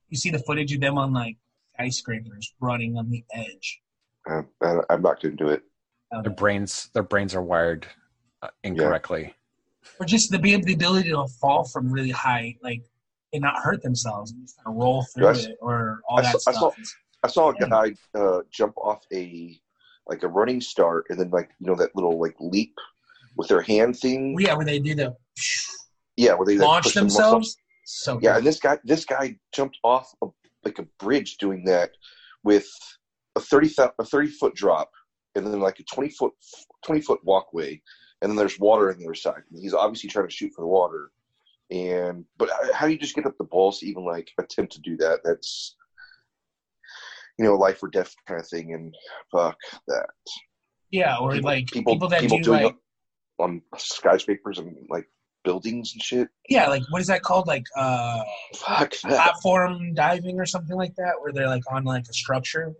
you 0.09 0.17
see 0.17 0.29
the 0.29 0.39
footage 0.39 0.73
of 0.73 0.81
them 0.81 0.97
on 0.97 1.13
like 1.13 1.37
skyscrapers 1.75 2.53
running 2.59 2.97
on 2.97 3.09
the 3.09 3.23
edge. 3.33 3.81
Uh, 4.29 4.43
I, 4.61 4.79
I'm 4.89 5.01
not 5.01 5.21
going 5.21 5.35
to 5.37 5.43
do 5.43 5.49
it. 5.49 5.63
Um, 6.13 6.23
Their 6.23 6.31
brains, 6.31 6.89
their 6.93 7.03
brains 7.03 7.35
are 7.35 7.41
wired 7.41 7.87
incorrectly. 8.63 9.33
or 9.99 10.05
just 10.05 10.31
the 10.31 10.39
be 10.39 10.55
the 10.55 10.73
ability 10.73 11.09
to 11.09 11.25
fall 11.41 11.63
from 11.65 11.91
really 11.91 12.11
high, 12.11 12.55
like 12.63 12.81
and 13.33 13.41
not 13.41 13.55
hurt 13.61 13.81
themselves, 13.81 14.31
and 14.31 14.41
just 14.43 14.57
kind 14.57 14.67
of 14.67 14.79
roll 14.81 15.03
through 15.13 15.25
Yes. 15.27 15.45
it, 15.45 15.57
or 15.61 16.01
all 16.07 16.19
I 16.19 16.21
that 16.23 16.41
saw- 16.41 16.51
I 16.51 16.53
stuff. 16.53 16.75
I 17.23 17.27
saw 17.29 17.49
a 17.51 17.55
guy 17.55 17.93
uh, 18.15 18.41
jump 18.51 18.77
off 18.77 19.01
a 19.13 19.59
like 20.07 20.23
a 20.23 20.27
running 20.27 20.59
start, 20.61 21.05
and 21.09 21.19
then 21.19 21.29
like 21.29 21.49
you 21.59 21.67
know 21.67 21.75
that 21.75 21.95
little 21.95 22.19
like 22.19 22.35
leap 22.39 22.75
with 23.35 23.47
their 23.47 23.61
hand 23.61 23.97
thing. 23.97 24.35
yeah, 24.39 24.53
where 24.53 24.65
they 24.65 24.79
do 24.79 24.93
the 24.93 25.15
Yeah, 26.17 26.33
where 26.33 26.45
they 26.45 26.57
like, 26.57 26.67
launch 26.67 26.83
push 26.85 26.93
them 26.93 27.05
themselves. 27.05 27.57
So 27.85 28.19
Yeah, 28.21 28.31
cool. 28.31 28.37
and 28.39 28.47
this 28.47 28.59
guy 28.59 28.77
this 28.83 29.05
guy 29.05 29.37
jumped 29.53 29.77
off 29.83 30.13
a, 30.21 30.27
like 30.63 30.79
a 30.79 30.83
bridge 30.99 31.37
doing 31.37 31.63
that 31.65 31.91
with 32.43 32.67
a 33.35 33.39
thirty 33.39 33.73
a 33.79 34.05
thirty 34.05 34.27
foot 34.27 34.53
drop, 34.55 34.91
and 35.35 35.45
then 35.47 35.59
like 35.59 35.79
a 35.79 35.83
twenty 35.83 36.09
foot 36.11 36.33
twenty 36.85 37.01
foot 37.01 37.19
walkway, 37.23 37.81
and 38.23 38.31
then 38.31 38.37
there's 38.37 38.57
water 38.57 38.89
on 38.89 38.97
the 38.97 39.05
other 39.05 39.13
side. 39.13 39.43
And 39.51 39.61
he's 39.61 39.73
obviously 39.75 40.09
trying 40.09 40.27
to 40.27 40.33
shoot 40.33 40.51
for 40.55 40.61
the 40.61 40.67
water, 40.67 41.11
and 41.69 42.25
but 42.37 42.49
how 42.73 42.87
do 42.87 42.93
you 42.93 42.97
just 42.97 43.13
get 43.15 43.25
up 43.27 43.37
the 43.37 43.43
balls 43.43 43.79
to 43.79 43.85
even 43.85 44.03
like 44.05 44.29
attempt 44.39 44.73
to 44.73 44.81
do 44.81 44.97
that? 44.97 45.19
That's 45.23 45.75
you 47.37 47.45
know 47.45 47.55
life 47.55 47.83
or 47.83 47.89
death 47.89 48.15
kind 48.27 48.39
of 48.39 48.47
thing, 48.47 48.73
and 48.73 48.95
fuck 49.31 49.57
that. 49.87 50.07
yeah, 50.89 51.17
or 51.17 51.33
people, 51.33 51.49
like 51.49 51.67
people, 51.67 51.93
people, 51.93 52.07
that 52.09 52.21
people 52.21 52.37
do 52.37 52.43
doing 52.45 52.63
like 52.63 52.73
it 52.73 52.79
on 53.39 53.61
skyscrapers 53.77 54.57
and 54.59 54.75
like 54.89 55.05
buildings 55.43 55.91
and 55.93 56.01
shit. 56.01 56.29
yeah, 56.47 56.69
like 56.69 56.83
what 56.91 57.01
is 57.01 57.07
that 57.07 57.21
called? 57.23 57.47
Like 57.47 57.65
uh 57.75 58.23
Fuck 58.55 58.91
that. 59.01 59.09
platform 59.09 59.93
diving 59.93 60.39
or 60.39 60.45
something 60.45 60.77
like 60.77 60.95
that, 60.95 61.13
where 61.19 61.33
they're 61.33 61.47
like 61.47 61.63
on 61.71 61.83
like 61.83 62.05
a 62.09 62.13
structure 62.13 62.73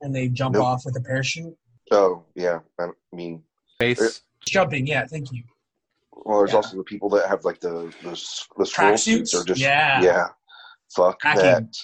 and 0.00 0.12
they 0.14 0.28
jump 0.28 0.54
Nope. 0.54 0.64
off 0.64 0.82
with 0.84 0.96
a 0.96 1.00
parachute. 1.00 1.54
Oh 1.92 2.24
yeah, 2.34 2.60
I 2.80 2.88
mean, 3.12 3.42
BASE. 3.78 4.22
Jumping, 4.46 4.86
yeah, 4.86 5.06
thank 5.06 5.32
you. 5.32 5.42
well, 6.12 6.38
there's 6.38 6.50
Yeah. 6.50 6.56
also 6.56 6.76
the 6.76 6.84
people 6.84 7.08
that 7.10 7.28
have 7.28 7.44
like 7.44 7.60
the 7.60 7.92
the, 8.02 8.10
the 8.58 8.66
swirl 8.66 8.96
suits 8.96 9.34
Tracksuits? 9.34 9.40
are 9.40 9.44
just 9.44 9.60
Yeah. 9.60 10.02
yeah. 10.02 10.26
Fuck 10.94 11.18
Hacking. 11.22 11.42
that. 11.42 11.76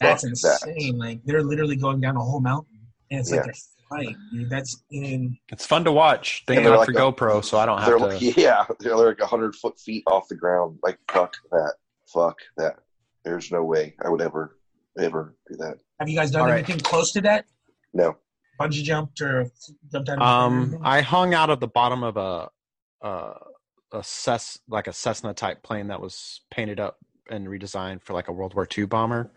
That's 0.00 0.22
Fuck 0.22 0.32
that. 0.42 0.68
insane. 0.68 0.98
Like 0.98 1.20
they're 1.24 1.42
literally 1.42 1.76
going 1.76 2.00
down 2.00 2.16
a 2.16 2.20
whole 2.20 2.40
mountain, 2.40 2.78
and 3.10 3.20
it's 3.20 3.30
like 3.30 3.40
Yeah. 3.40 3.44
they're 3.46 3.54
flying. 3.88 4.16
Dude. 4.32 4.50
That's 4.50 4.82
in. 4.90 5.36
It's 5.50 5.66
fun 5.66 5.84
to 5.84 5.92
watch. 5.92 6.44
Thank 6.46 6.62
they're 6.62 6.72
God 6.72 6.78
like 6.78 6.86
for 6.88 6.92
a- 6.92 7.12
GoPro, 7.12 7.44
so 7.44 7.58
I 7.58 7.66
don't 7.66 7.80
have 7.80 8.18
to. 8.18 8.32
yeah, 8.40 8.64
they're 8.80 8.96
like 8.96 9.20
a 9.20 9.26
hundred 9.26 9.54
foot 9.56 9.78
feet 9.78 10.02
off 10.06 10.28
the 10.28 10.34
ground. 10.36 10.78
Like 10.82 10.98
fuck 11.10 11.34
that. 11.52 11.74
Fuck 12.12 12.38
that. 12.56 12.76
There's 13.24 13.50
no 13.52 13.64
way 13.64 13.94
I 14.04 14.08
would 14.08 14.22
ever 14.22 14.58
ever 14.98 15.36
do 15.50 15.56
that. 15.58 15.78
Have 16.00 16.08
you 16.08 16.16
guys 16.16 16.30
done 16.30 16.42
All 16.42 16.48
right. 16.48 16.58
anything 16.64 16.78
close 16.80 17.12
to 17.12 17.20
that? 17.22 17.44
No. 17.92 18.16
Bungee 18.60 18.82
jumped 18.82 19.20
or 19.20 19.50
jumped 19.90 20.08
out 20.08 20.18
of 20.18 20.22
Um. 20.22 20.78
I 20.82 21.00
hung 21.00 21.34
out 21.34 21.50
of 21.50 21.60
the 21.60 21.68
bottom 21.68 22.02
of 22.02 22.16
a, 22.16 22.50
uh, 23.02 23.34
a 23.92 24.02
Cess 24.02 24.58
like 24.68 24.86
a 24.86 24.92
Cessna 24.92 25.34
type 25.34 25.62
plane 25.62 25.88
that 25.88 26.00
was 26.00 26.40
painted 26.50 26.80
up 26.80 26.98
and 27.30 27.46
redesigned 27.46 28.02
for 28.02 28.12
like 28.12 28.28
a 28.28 28.32
World 28.32 28.54
War 28.54 28.66
II 28.76 28.86
bomber. 28.86 29.30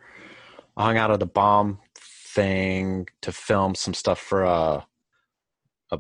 I 0.76 0.86
hung 0.86 0.98
out 0.98 1.12
of 1.12 1.20
the 1.20 1.26
bomb 1.26 1.80
thing 1.96 3.08
to 3.22 3.32
film 3.32 3.74
some 3.76 3.94
stuff 3.94 4.20
for 4.20 4.44
a, 4.44 4.86
a 5.92 6.00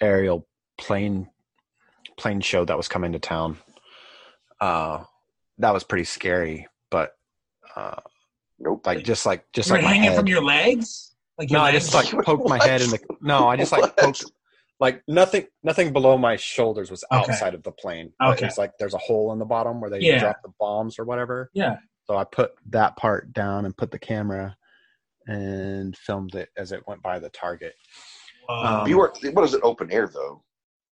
aerial 0.00 0.46
plane 0.76 1.28
plane 2.16 2.40
show 2.40 2.64
that 2.64 2.76
was 2.76 2.88
coming 2.88 3.12
to 3.12 3.18
town. 3.18 3.58
Uh, 4.60 5.04
that 5.58 5.72
was 5.72 5.84
pretty 5.84 6.04
scary, 6.04 6.68
but 6.90 7.16
uh, 7.76 8.00
Nope. 8.58 8.86
like 8.86 9.04
just 9.04 9.24
like 9.26 9.44
just 9.52 9.68
you 9.68 9.74
were 9.74 9.78
like 9.78 9.84
my 9.84 9.92
hanging 9.94 10.10
head. 10.10 10.16
from 10.18 10.26
your 10.26 10.42
legs. 10.42 11.12
Like 11.38 11.50
No, 11.50 11.60
I 11.60 11.72
just 11.72 11.94
like 11.94 12.10
poked 12.24 12.48
my 12.48 12.62
head 12.62 12.80
in 12.80 12.90
the. 12.90 12.98
No, 13.20 13.48
I 13.48 13.56
just 13.56 13.72
like 13.72 13.96
poked. 13.96 14.24
Like 14.80 15.02
nothing, 15.08 15.46
nothing 15.64 15.92
below 15.92 16.16
my 16.16 16.36
shoulders 16.36 16.90
was 16.90 17.04
Okay. 17.12 17.18
outside 17.32 17.54
of 17.54 17.62
the 17.64 17.72
plane. 17.72 18.12
Okay. 18.22 18.46
It's 18.46 18.58
like 18.58 18.72
there's 18.78 18.94
a 18.94 18.98
hole 18.98 19.32
in 19.32 19.38
the 19.40 19.44
bottom 19.44 19.80
where 19.80 19.90
they 19.90 20.00
Yeah. 20.00 20.18
drop 20.20 20.36
the 20.42 20.52
bombs 20.60 20.98
or 21.00 21.04
whatever. 21.04 21.50
Yeah. 21.52 21.76
So 22.06 22.16
I 22.16 22.24
put 22.24 22.52
that 22.70 22.96
part 22.96 23.32
down 23.32 23.64
and 23.66 23.76
put 23.76 23.90
the 23.90 23.98
camera 23.98 24.56
and 25.26 25.96
filmed 25.96 26.34
it 26.34 26.48
as 26.56 26.72
it 26.72 26.82
went 26.86 27.02
by 27.02 27.18
the 27.18 27.28
target. 27.30 27.74
Um, 28.48 28.86
you 28.88 28.98
were 28.98 29.12
what 29.32 29.44
is 29.44 29.52
it? 29.54 29.60
Open 29.62 29.90
air 29.92 30.08
though. 30.12 30.42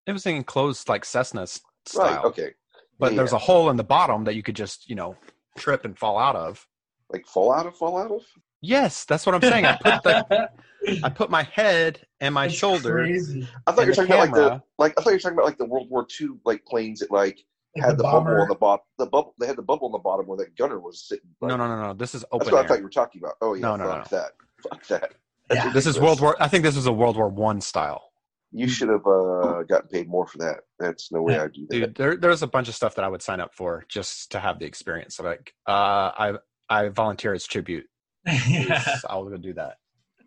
It 0.07 0.13
was 0.13 0.27
an 0.27 0.35
enclosed 0.35 0.89
like 0.89 1.05
Cessna 1.05 1.47
style, 1.47 1.63
Right. 1.97 2.25
Okay. 2.25 2.51
but 2.99 3.13
Yeah, 3.13 3.17
there's 3.19 3.33
a 3.33 3.39
hole 3.39 3.71
in 3.71 3.77
the 3.77 3.85
bottom 3.85 4.25
that 4.25 4.35
you 4.35 4.43
could 4.43 4.57
just 4.57 4.89
you 4.91 4.95
know 4.97 5.17
trip 5.57 5.85
and 5.85 5.97
fall 5.99 6.19
out 6.19 6.37
of. 6.37 6.67
like 7.11 7.25
fall 7.27 7.53
out 7.53 7.67
of 7.67 7.77
fall 7.77 7.97
out 7.99 8.11
of. 8.11 8.23
Yes, 8.63 9.05
that's 9.05 9.27
what 9.27 9.35
I'm 9.35 9.43
saying. 9.43 9.67
I 9.67 9.77
put 9.77 10.03
the 10.03 10.51
I 11.03 11.09
put 11.09 11.31
my 11.31 11.43
head 11.45 12.07
and 12.21 12.35
my 12.35 12.47
That's 12.47 12.59
shoulder. 12.59 12.93
crazy. 12.93 13.49
I 13.67 13.73
thought 13.73 13.83
you 13.83 13.87
were 13.89 13.95
the 13.95 14.07
talking 14.07 14.13
about 14.13 14.21
like 14.21 14.35
the 14.35 14.63
like 14.79 14.95
I 14.99 15.03
thought 15.03 15.11
you 15.11 15.17
were 15.17 15.21
talking 15.21 15.39
about 15.39 15.47
like 15.47 15.59
the 15.59 15.65
World 15.67 15.89
War 15.91 16.07
II 16.21 16.29
like 16.45 16.65
planes 16.65 17.01
that 17.01 17.11
like 17.11 17.39
Like 17.77 17.85
had 17.87 17.99
the, 17.99 18.05
bubble 18.05 18.41
on 18.41 18.49
the 18.49 18.55
bottom. 18.55 18.85
The 18.99 19.07
bubble 19.07 19.35
they 19.39 19.47
had 19.47 19.57
the 19.57 19.63
bubble 19.63 19.87
on 19.87 19.93
the 19.93 19.99
bottom 19.99 20.27
where 20.27 20.39
that 20.39 20.57
gunner 20.57 20.79
was 20.79 21.07
sitting. 21.09 21.29
Like, 21.41 21.51
No, 21.51 21.57
no, 21.57 21.67
no, 21.67 21.83
no. 21.83 21.95
This 21.95 22.15
is 22.15 22.25
open. 22.33 22.39
That's 22.39 22.49
open 22.49 22.57
what 22.57 22.65
I 22.65 22.69
thought 22.69 22.79
you 22.79 22.85
were 22.85 22.91
talking 22.91 23.21
about. 23.23 23.35
Oh 23.41 23.55
yeah, 23.55 23.63
No, 23.63 23.77
no, 23.77 23.85
fuck 23.87 24.09
that. 24.11 24.33
Fuck 24.71 24.87
that. 24.87 25.13
Yeah. 25.53 25.73
This 25.73 25.87
is 25.87 25.99
World 26.01 26.21
War. 26.21 26.37
I 26.41 26.49
think 26.49 26.65
this 26.65 26.77
is 26.77 26.87
a 26.87 26.93
World 26.93 27.17
War 27.17 27.29
One 27.29 27.61
style. 27.61 28.11
You 28.53 28.69
should 28.69 28.89
have 28.89 29.07
uh, 29.07 29.65
gotten 29.65 29.89
paid 29.89 30.09
more 30.09 30.27
for 30.27 30.39
that. 30.39 30.61
That's 30.79 31.13
no 31.13 31.21
way 31.23 31.39
I'd 31.39 31.53
do 31.53 31.67
that. 31.69 31.77
Dude, 31.77 31.95
there, 31.95 32.17
there's 32.17 32.43
a 32.43 32.47
bunch 32.47 32.69
of 32.69 32.75
stuff 32.75 32.95
that 32.95 33.05
I 33.05 33.09
would 33.09 33.21
sign 33.21 33.41
up 33.41 33.55
for 33.55 33.85
just 33.89 34.33
to 34.33 34.41
have 34.41 34.59
the 34.59 34.65
experience. 34.67 35.17
So 35.17 35.25
like, 35.25 35.53
uh, 35.69 35.71
I 36.17 36.35
I 36.69 36.89
volunteer 36.89 37.35
as 37.35 37.47
tribute. 37.47 37.87
yeah. 38.49 38.83
I 39.09 39.17
was 39.17 39.29
gonna 39.29 39.39
do 39.39 39.55
that. 39.55 39.79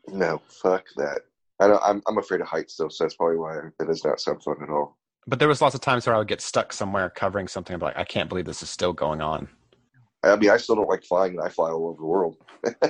No, 0.08 0.42
fuck 0.48 0.86
that. 0.96 1.22
I 1.60 1.68
don't, 1.68 1.82
I'm 1.84 2.02
I'm 2.08 2.18
afraid 2.18 2.42
of 2.42 2.48
heights 2.48 2.76
though, 2.78 2.90
so 2.90 3.04
that's 3.04 3.16
probably 3.16 3.38
why 3.38 3.60
that 3.78 3.88
does 3.88 4.04
not 4.06 4.20
sound 4.22 4.42
fun 4.44 4.56
at 4.64 4.70
all. 4.70 4.98
But 5.28 5.40
there 5.40 5.48
was 5.48 5.62
lots 5.62 5.76
of 5.76 5.82
times 5.82 6.08
where 6.08 6.16
I 6.16 6.18
would 6.18 6.28
get 6.28 6.42
stuck 6.42 6.72
somewhere 6.72 7.10
covering 7.10 7.48
something. 7.48 7.74
I'm 7.74 7.82
like, 7.82 7.98
I 7.98 8.06
can't 8.06 8.30
believe 8.30 8.46
this 8.46 8.64
is 8.64 8.70
still 8.70 8.94
going 8.94 9.22
on. 9.22 9.50
I 10.24 10.36
mean, 10.36 10.50
I 10.50 10.58
still 10.58 10.76
don't 10.76 10.88
like 10.90 11.04
flying, 11.04 11.34
and 11.34 11.42
I 11.42 11.50
fly 11.50 11.70
all 11.70 11.88
over 11.88 11.98
the 11.98 12.06
world. 12.06 12.38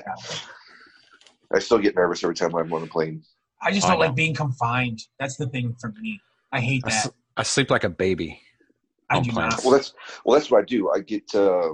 I 1.53 1.59
still 1.59 1.79
get 1.79 1.95
nervous 1.95 2.23
every 2.23 2.35
time 2.35 2.55
I'm 2.55 2.71
on 2.71 2.83
a 2.83 2.87
plane. 2.87 3.23
I 3.61 3.71
just 3.71 3.85
I 3.85 3.89
don't 3.89 3.99
know. 3.99 4.05
like 4.05 4.15
being 4.15 4.35
confined. 4.35 5.01
That's 5.19 5.37
the 5.37 5.47
thing 5.47 5.75
for 5.79 5.91
me. 5.99 6.21
I 6.51 6.59
hate 6.61 6.83
I, 6.85 6.89
that. 6.89 7.13
I 7.37 7.43
sleep 7.43 7.71
like 7.71 7.83
a 7.83 7.89
baby. 7.89 8.41
I 9.09 9.17
on 9.17 9.23
do 9.23 9.31
planes. 9.31 9.55
not. 9.55 9.63
Well, 9.63 9.73
that's 9.73 9.93
well, 10.23 10.37
that's 10.39 10.51
what 10.51 10.61
I 10.61 10.65
do. 10.65 10.91
I 10.91 10.99
get, 10.99 11.33
uh, 11.33 11.73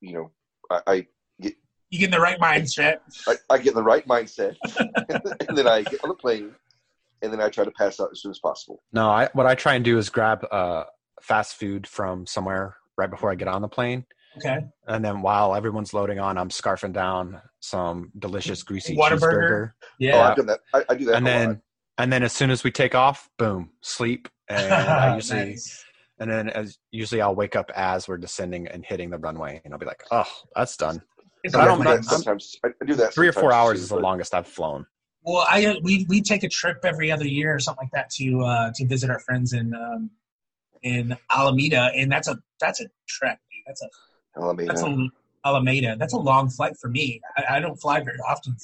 you 0.00 0.14
know, 0.14 0.30
I, 0.70 0.80
I 0.86 1.06
You 1.90 1.98
get 1.98 2.04
in 2.06 2.10
the 2.12 2.20
right 2.20 2.38
mindset. 2.38 2.98
I, 3.26 3.34
I 3.50 3.58
get 3.58 3.68
in 3.68 3.74
the 3.74 3.82
right 3.82 4.06
mindset, 4.06 4.56
and 5.48 5.58
then 5.58 5.66
I 5.66 5.82
get 5.82 6.02
on 6.04 6.08
the 6.10 6.14
plane, 6.14 6.54
and 7.20 7.32
then 7.32 7.40
I 7.40 7.48
try 7.48 7.64
to 7.64 7.70
pass 7.72 7.98
out 7.98 8.10
as 8.12 8.22
soon 8.22 8.30
as 8.30 8.38
possible. 8.38 8.80
No, 8.92 9.10
I 9.10 9.28
what 9.32 9.46
I 9.46 9.56
try 9.56 9.74
and 9.74 9.84
do 9.84 9.98
is 9.98 10.08
grab 10.08 10.46
uh, 10.52 10.84
fast 11.20 11.56
food 11.56 11.88
from 11.88 12.26
somewhere 12.26 12.76
right 12.96 13.10
before 13.10 13.32
I 13.32 13.34
get 13.34 13.48
on 13.48 13.60
the 13.60 13.68
plane, 13.68 14.04
Okay. 14.36 14.58
and 14.86 15.04
then 15.04 15.20
while 15.20 15.52
everyone's 15.56 15.92
loading 15.92 16.20
on, 16.20 16.38
I'm 16.38 16.48
scarfing 16.50 16.92
down 16.92 17.40
some 17.58 18.12
delicious 18.16 18.62
greasy 18.62 18.96
Whataburger? 18.96 19.20
cheeseburger, 19.20 19.72
Oh, 19.82 19.86
Yeah. 19.98 20.28
I've 20.30 20.36
done 20.36 20.46
that. 20.46 20.60
I, 20.72 20.84
I 20.90 20.94
do 20.94 21.04
that. 21.06 21.16
and 21.16 21.26
then 21.26 21.48
lot. 21.48 21.58
and 21.98 22.12
then 22.12 22.22
as 22.22 22.32
soon 22.32 22.50
as 22.50 22.62
we 22.62 22.70
take 22.70 22.94
off, 22.94 23.28
boom, 23.36 23.70
sleep, 23.80 24.28
and 24.48 24.72
I 24.72 25.16
usually 25.16 25.40
Nice. 25.50 25.84
and 26.20 26.30
then 26.30 26.50
as 26.50 26.78
usually 26.92 27.20
I'll 27.20 27.34
wake 27.34 27.56
up 27.56 27.72
as 27.74 28.06
we're 28.06 28.18
descending 28.18 28.68
and 28.68 28.84
hitting 28.84 29.10
the 29.10 29.18
runway, 29.18 29.60
and 29.64 29.74
I'll 29.74 29.80
be 29.80 29.86
like, 29.86 30.04
oh, 30.12 30.30
that's 30.54 30.76
done. 30.76 31.02
It's 31.42 31.54
I 31.54 31.62
I 31.62 31.64
don't 31.64 31.82
do 31.82 32.02
sometimes. 32.02 32.56
I 32.64 32.68
I 32.80 32.84
do 32.84 32.94
that. 32.96 33.14
Three 33.14 33.28
or 33.28 33.32
four 33.32 33.52
hours 33.52 33.78
too, 33.78 33.82
is 33.84 33.88
the 33.88 33.96
but- 33.96 34.02
longest 34.02 34.34
I've 34.34 34.46
flown. 34.46 34.86
Well, 35.22 35.46
I 35.50 35.66
uh, 35.66 35.74
we 35.82 36.06
we 36.08 36.22
take 36.22 36.44
a 36.44 36.48
trip 36.48 36.78
every 36.82 37.12
other 37.12 37.26
year 37.26 37.54
or 37.54 37.58
something 37.58 37.84
like 37.84 37.92
that 37.92 38.08
to 38.12 38.40
uh, 38.42 38.70
to 38.74 38.86
visit 38.86 39.10
our 39.10 39.18
friends 39.20 39.52
in 39.52 39.74
um, 39.74 40.10
in 40.82 41.14
Alameda, 41.30 41.90
and 41.94 42.10
that's 42.10 42.26
a 42.28 42.38
that's 42.58 42.80
a 42.80 42.86
trek. 43.06 43.38
Dude. 43.52 43.62
That's 43.66 43.82
a 43.82 44.40
Alameda. 44.40 44.68
that's 44.68 44.82
a 44.82 45.08
Alameda. 45.44 45.96
That's 45.98 46.14
a 46.14 46.18
long 46.18 46.48
flight 46.48 46.72
for 46.80 46.88
me. 46.88 47.20
I, 47.36 47.56
I 47.56 47.60
don't 47.60 47.76
fly 47.76 48.00
very 48.00 48.16
often. 48.26 48.56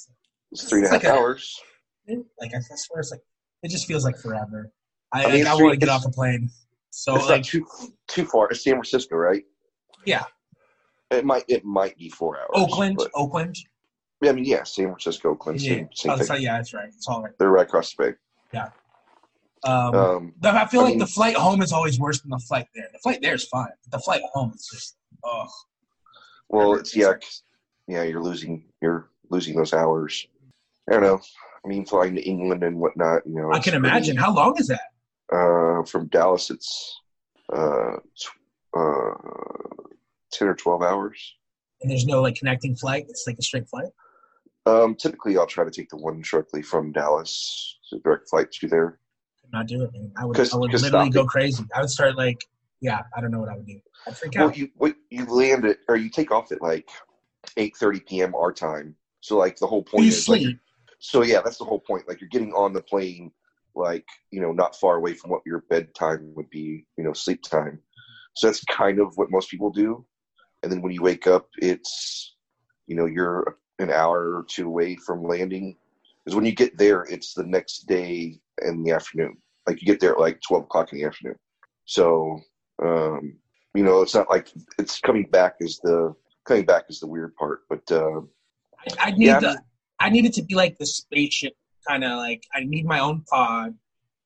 It's 0.51 0.63
three 0.67 0.79
and 0.79 0.91
a 0.91 0.95
it's 0.95 1.03
half 1.03 1.03
like 1.03 1.13
a- 1.13 1.19
hours. 1.21 1.61
Like 2.07 2.55
I 2.55 2.59
swear, 2.75 3.01
it's 3.01 3.11
like 3.11 3.21
it 3.61 3.69
just 3.69 3.85
feels 3.85 4.03
like 4.03 4.17
forever. 4.17 4.71
I 5.13 5.25
I 5.25 5.31
mean, 5.31 5.43
like, 5.43 5.53
I 5.53 5.61
want 5.61 5.73
to 5.73 5.77
get 5.77 5.89
off 5.89 6.03
the 6.03 6.09
plane. 6.09 6.49
So 6.89 7.15
it's 7.15 7.25
like 7.29 7.41
not 7.41 7.45
too 7.45 7.67
too 8.07 8.25
far. 8.25 8.49
It's 8.49 8.63
San 8.63 8.73
Francisco, 8.73 9.15
right? 9.15 9.43
Yeah. 10.05 10.23
It 11.11 11.25
might 11.25 11.45
it 11.47 11.63
might 11.63 11.97
be 11.97 12.09
four 12.09 12.37
hours. 12.37 12.49
Oakland, 12.53 12.97
but- 12.97 13.11
Oakland. 13.15 13.55
yeah, 14.21 14.29
I 14.31 14.33
mean, 14.33 14.45
yeah, 14.45 14.63
San 14.63 14.85
Francisco, 14.87 15.29
Oakland, 15.29 15.61
Yeah, 15.61 15.75
same, 15.75 15.89
same 15.93 16.11
oh, 16.11 16.17
thing. 16.17 16.25
so- 16.27 16.33
yeah, 16.35 16.57
that's 16.57 16.73
right. 16.73 16.87
It's 16.89 17.07
all 17.07 17.23
right. 17.23 17.33
They're 17.39 17.49
right 17.49 17.65
across 17.65 17.93
the 17.95 18.15
bay. 18.53 18.59
Um, 19.63 19.95
Um, 19.95 20.33
I 20.43 20.65
feel 20.67 20.81
I 20.81 20.83
like 20.83 20.91
mean- 20.93 20.99
the 20.99 21.07
flight 21.07 21.35
home 21.35 21.61
is 21.61 21.73
always 21.73 21.99
worse 21.99 22.21
than 22.21 22.29
the 22.29 22.39
flight 22.39 22.67
there. 22.75 22.87
The 22.93 22.99
flight 22.99 23.21
there 23.21 23.33
is 23.33 23.45
fine. 23.45 23.69
But 23.83 23.91
the 23.97 24.03
flight 24.03 24.21
home 24.33 24.51
is 24.53 24.67
just 24.71 24.97
oh. 25.23 25.47
well, 26.49 26.73
it's 26.75 26.95
yeah, 26.95 27.13
yeah. 27.87 28.03
You're 28.03 28.21
losing 28.21 28.65
you're 28.81 29.09
losing 29.29 29.55
those 29.55 29.73
hours. 29.73 30.27
I 30.89 30.93
don't 30.93 31.01
know. 31.01 31.19
I 31.65 31.67
mean, 31.67 31.85
flying 31.85 32.15
to 32.15 32.21
England 32.21 32.63
and 32.63 32.77
whatnot. 32.79 33.25
You 33.25 33.35
know, 33.35 33.49
I 33.51 33.55
can 33.59 33.71
pretty- 33.71 33.77
imagine. 33.77 34.15
How 34.17 34.33
long 34.33 34.55
is 34.59 34.67
that? 34.67 34.81
Uh, 35.33 35.83
from 35.83 36.07
Dallas, 36.07 36.49
it's 36.51 37.01
uh, 37.51 37.97
tw- 38.17 38.77
uh, 38.77 39.13
ten 40.31 40.47
or 40.47 40.55
twelve 40.55 40.81
hours. 40.81 41.35
And 41.81 41.91
there's 41.91 42.05
no 42.05 42.21
like 42.21 42.35
connecting 42.35 42.75
flight. 42.75 43.05
It's 43.09 43.25
like 43.27 43.37
a 43.37 43.41
straight 43.41 43.69
flight. 43.69 43.89
Um, 44.65 44.95
typically, 44.95 45.37
I'll 45.37 45.47
try 45.47 45.63
to 45.63 45.71
take 45.71 45.89
the 45.89 45.97
one 45.97 46.21
directly 46.21 46.61
from 46.61 46.91
Dallas, 46.91 47.77
so 47.83 47.99
direct 48.03 48.29
flight 48.29 48.51
to 48.51 48.67
there. 48.67 48.99
Could 49.41 49.53
not 49.53 49.67
do 49.67 49.83
it, 49.83 49.93
man. 49.93 50.11
I 50.17 50.25
would. 50.25 50.37
I 50.37 50.57
would 50.57 50.73
literally 50.73 51.09
go 51.09 51.25
crazy. 51.25 51.63
I 51.73 51.81
would 51.81 51.89
start 51.89 52.17
like, 52.17 52.37
yeah, 52.81 53.03
I 53.15 53.21
don't 53.21 53.31
know 53.31 53.39
what 53.39 53.49
I 53.49 53.55
would 53.55 53.65
do. 53.65 53.79
I'd 54.07 54.17
freak 54.17 54.33
Well, 54.35 54.49
out. 54.49 54.57
you 54.57 54.69
what, 54.75 54.95
you 55.09 55.25
land 55.25 55.65
it 55.65 55.79
or 55.87 55.95
you 55.95 56.09
take 56.09 56.31
off 56.31 56.51
at 56.51 56.61
like 56.61 56.89
eight 57.55 57.77
thirty 57.77 57.99
p.m. 57.99 58.35
our 58.35 58.51
time. 58.51 58.95
So 59.21 59.37
like 59.37 59.57
the 59.57 59.67
whole 59.67 59.83
point 59.83 60.05
you 60.05 60.11
is 60.11 60.27
like, 60.27 60.41
sleep. 60.41 60.59
so 60.99 61.23
yeah, 61.23 61.41
that's 61.43 61.57
the 61.57 61.65
whole 61.65 61.79
point. 61.79 62.07
Like 62.07 62.19
you're 62.19 62.29
getting 62.29 62.53
on 62.53 62.73
the 62.73 62.81
plane, 62.81 63.31
like 63.75 64.05
you 64.31 64.41
know, 64.41 64.51
not 64.51 64.75
far 64.75 64.97
away 64.97 65.13
from 65.13 65.31
what 65.31 65.41
your 65.45 65.63
bedtime 65.69 66.33
would 66.35 66.49
be, 66.49 66.85
you 66.97 67.03
know, 67.03 67.13
sleep 67.13 67.41
time. 67.41 67.79
So 68.35 68.47
that's 68.47 68.63
kind 68.65 68.99
of 68.99 69.13
what 69.15 69.31
most 69.31 69.49
people 69.49 69.71
do. 69.71 70.05
And 70.63 70.71
then 70.71 70.81
when 70.81 70.91
you 70.91 71.01
wake 71.01 71.27
up, 71.27 71.47
it's 71.57 72.35
you 72.87 72.95
know 72.95 73.05
you're 73.05 73.57
an 73.79 73.91
hour 73.91 74.35
or 74.35 74.45
two 74.47 74.67
away 74.67 74.95
from 74.95 75.23
landing. 75.23 75.77
Because 76.23 76.35
when 76.35 76.45
you 76.45 76.53
get 76.53 76.77
there, 76.77 77.03
it's 77.03 77.33
the 77.33 77.45
next 77.45 77.87
day 77.87 78.39
in 78.63 78.83
the 78.83 78.91
afternoon. 78.91 79.37
Like 79.65 79.81
you 79.81 79.85
get 79.85 79.99
there 79.99 80.13
at 80.13 80.19
like 80.19 80.41
twelve 80.41 80.63
o'clock 80.63 80.91
in 80.91 80.99
the 80.99 81.05
afternoon. 81.05 81.37
So 81.85 82.41
um, 82.83 83.37
you 83.73 83.83
know, 83.83 84.01
it's 84.01 84.15
not 84.15 84.29
like 84.29 84.51
it's 84.79 84.99
coming 84.99 85.27
back 85.31 85.55
is 85.59 85.79
the 85.83 86.15
coming 86.45 86.65
back 86.65 86.85
is 86.89 86.99
the 86.99 87.07
weird 87.07 87.35
part. 87.35 87.61
But 87.69 87.89
uh, 87.91 88.21
I, 88.79 89.07
I 89.07 89.11
need 89.11 89.25
yeah, 89.25 89.39
the. 89.39 89.61
I 89.99 90.09
need 90.09 90.25
it 90.25 90.33
to 90.33 90.43
be 90.43 90.55
like 90.55 90.77
the 90.77 90.85
spaceship 90.85 91.53
kind 91.87 92.03
of 92.03 92.17
like. 92.17 92.43
I 92.53 92.63
need 92.63 92.85
my 92.85 92.99
own 92.99 93.23
pod. 93.29 93.75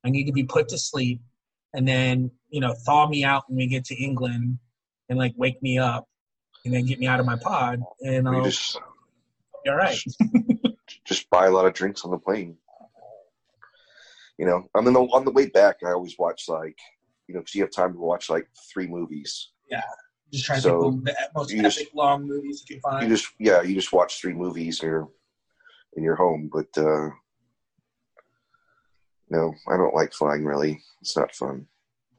I 0.04 0.10
need 0.10 0.24
to 0.24 0.32
be 0.32 0.44
put 0.44 0.68
to 0.68 0.78
sleep, 0.78 1.20
and 1.74 1.86
then 1.86 2.30
you 2.50 2.60
know 2.60 2.74
thaw 2.86 3.08
me 3.08 3.24
out 3.24 3.44
when 3.48 3.58
we 3.58 3.66
get 3.66 3.84
to 3.86 3.94
England, 3.94 4.58
and 5.08 5.18
like 5.18 5.34
wake 5.36 5.62
me 5.62 5.78
up, 5.78 6.08
and 6.64 6.74
then 6.74 6.86
get 6.86 6.98
me 6.98 7.06
out 7.06 7.20
of 7.20 7.26
my 7.26 7.36
pod, 7.36 7.82
and 8.02 8.28
I'll 8.28 8.44
just 8.44 8.78
be 9.64 9.70
all 9.70 9.76
right. 9.76 9.98
just 11.04 11.28
buy 11.30 11.46
a 11.46 11.50
lot 11.50 11.66
of 11.66 11.72
drinks 11.74 12.04
on 12.04 12.10
the 12.10 12.18
plane. 12.18 12.56
You 14.38 14.46
know, 14.46 14.68
I 14.74 14.80
mean, 14.80 14.96
on 14.96 15.24
the 15.24 15.30
way 15.30 15.46
back, 15.46 15.76
I 15.84 15.92
always 15.92 16.16
watch 16.18 16.44
like, 16.48 16.78
you 17.28 17.34
know, 17.34 17.40
because 17.40 17.54
you 17.54 17.62
have 17.62 17.70
time 17.70 17.92
to 17.92 17.98
watch 17.98 18.30
like 18.30 18.48
three 18.72 18.86
movies. 18.86 19.50
Yeah, 19.70 19.82
just 20.32 20.44
trying 20.46 20.60
So, 20.60 20.90
to 20.90 21.02
pick 21.02 21.14
the 21.16 21.28
most 21.34 21.52
epic 21.52 21.62
just- 21.62 21.94
long 21.94 22.26
movies 22.26 22.64
you 22.68 22.76
can 22.76 22.82
find. 22.82 23.02
You 23.02 23.14
just, 23.16 23.28
yeah, 23.38 23.62
you 23.62 23.74
just 23.74 23.92
watch 23.92 24.20
three 24.20 24.34
movies 24.34 24.80
and 24.80 24.90
you're 24.90 25.08
in 25.96 26.02
your 26.02 26.16
home. 26.16 26.50
But 26.52 26.76
uh 26.76 27.10
no, 29.30 29.54
I 29.68 29.76
don't 29.78 29.94
like 29.94 30.12
flying. 30.12 30.44
Really, 30.44 30.82
it's 31.00 31.16
not 31.16 31.34
fun. 31.34 31.66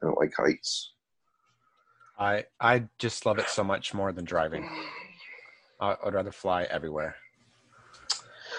I 0.02 0.06
don't 0.06 0.18
like 0.18 0.32
heights. 0.36 0.93
I 2.18 2.44
I 2.60 2.84
just 2.98 3.26
love 3.26 3.38
it 3.38 3.48
so 3.48 3.64
much 3.64 3.92
more 3.94 4.12
than 4.12 4.24
driving. 4.24 4.68
I, 5.80 5.96
I'd 6.04 6.14
rather 6.14 6.30
fly 6.30 6.62
everywhere 6.64 7.16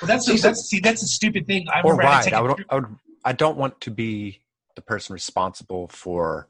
Well, 0.01 0.07
that's 0.07 0.25
See, 0.25 0.37
that's 0.37 0.61
see 0.69 0.79
that's 0.79 1.01
a 1.03 1.07
stupid 1.07 1.47
thing. 1.47 1.65
I 1.73 1.81
or 1.81 1.91
remember 1.91 2.03
I 2.03 2.05
had 2.05 2.15
ride. 2.17 2.23
take 2.25 2.33
I 2.33 2.39
a 2.39 2.43
would, 2.43 2.65
I 2.69 2.75
would. 2.75 2.85
I 3.23 3.31
don't 3.33 3.57
want 3.57 3.79
to 3.81 3.91
be 3.91 4.41
the 4.75 4.81
person 4.81 5.13
responsible 5.13 5.87
for. 5.87 6.47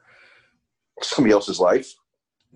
Somebody 1.02 1.34
else's 1.34 1.60
life. 1.60 1.94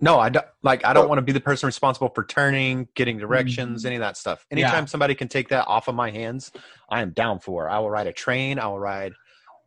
No, 0.00 0.18
I 0.18 0.30
don't 0.30 0.46
like. 0.62 0.84
I 0.84 0.92
don't 0.94 1.04
Oh. 1.04 1.08
want 1.08 1.18
to 1.18 1.22
be 1.22 1.32
the 1.32 1.40
person 1.40 1.66
responsible 1.66 2.08
for 2.08 2.24
turning, 2.24 2.88
getting 2.94 3.18
directions, 3.18 3.82
Mm. 3.82 3.86
any 3.86 3.96
of 3.96 4.00
that 4.00 4.16
stuff. 4.16 4.46
Yeah. 4.50 4.56
Anytime 4.58 4.86
somebody 4.86 5.14
can 5.14 5.28
take 5.28 5.50
that 5.50 5.68
off 5.68 5.88
of 5.88 5.94
my 5.94 6.10
hands, 6.10 6.50
I 6.88 7.02
am 7.02 7.10
down 7.10 7.38
for. 7.38 7.68
I 7.68 7.78
will 7.80 7.90
ride 7.90 8.06
a 8.06 8.12
train. 8.12 8.58
I 8.58 8.66
will 8.66 8.80
ride. 8.80 9.12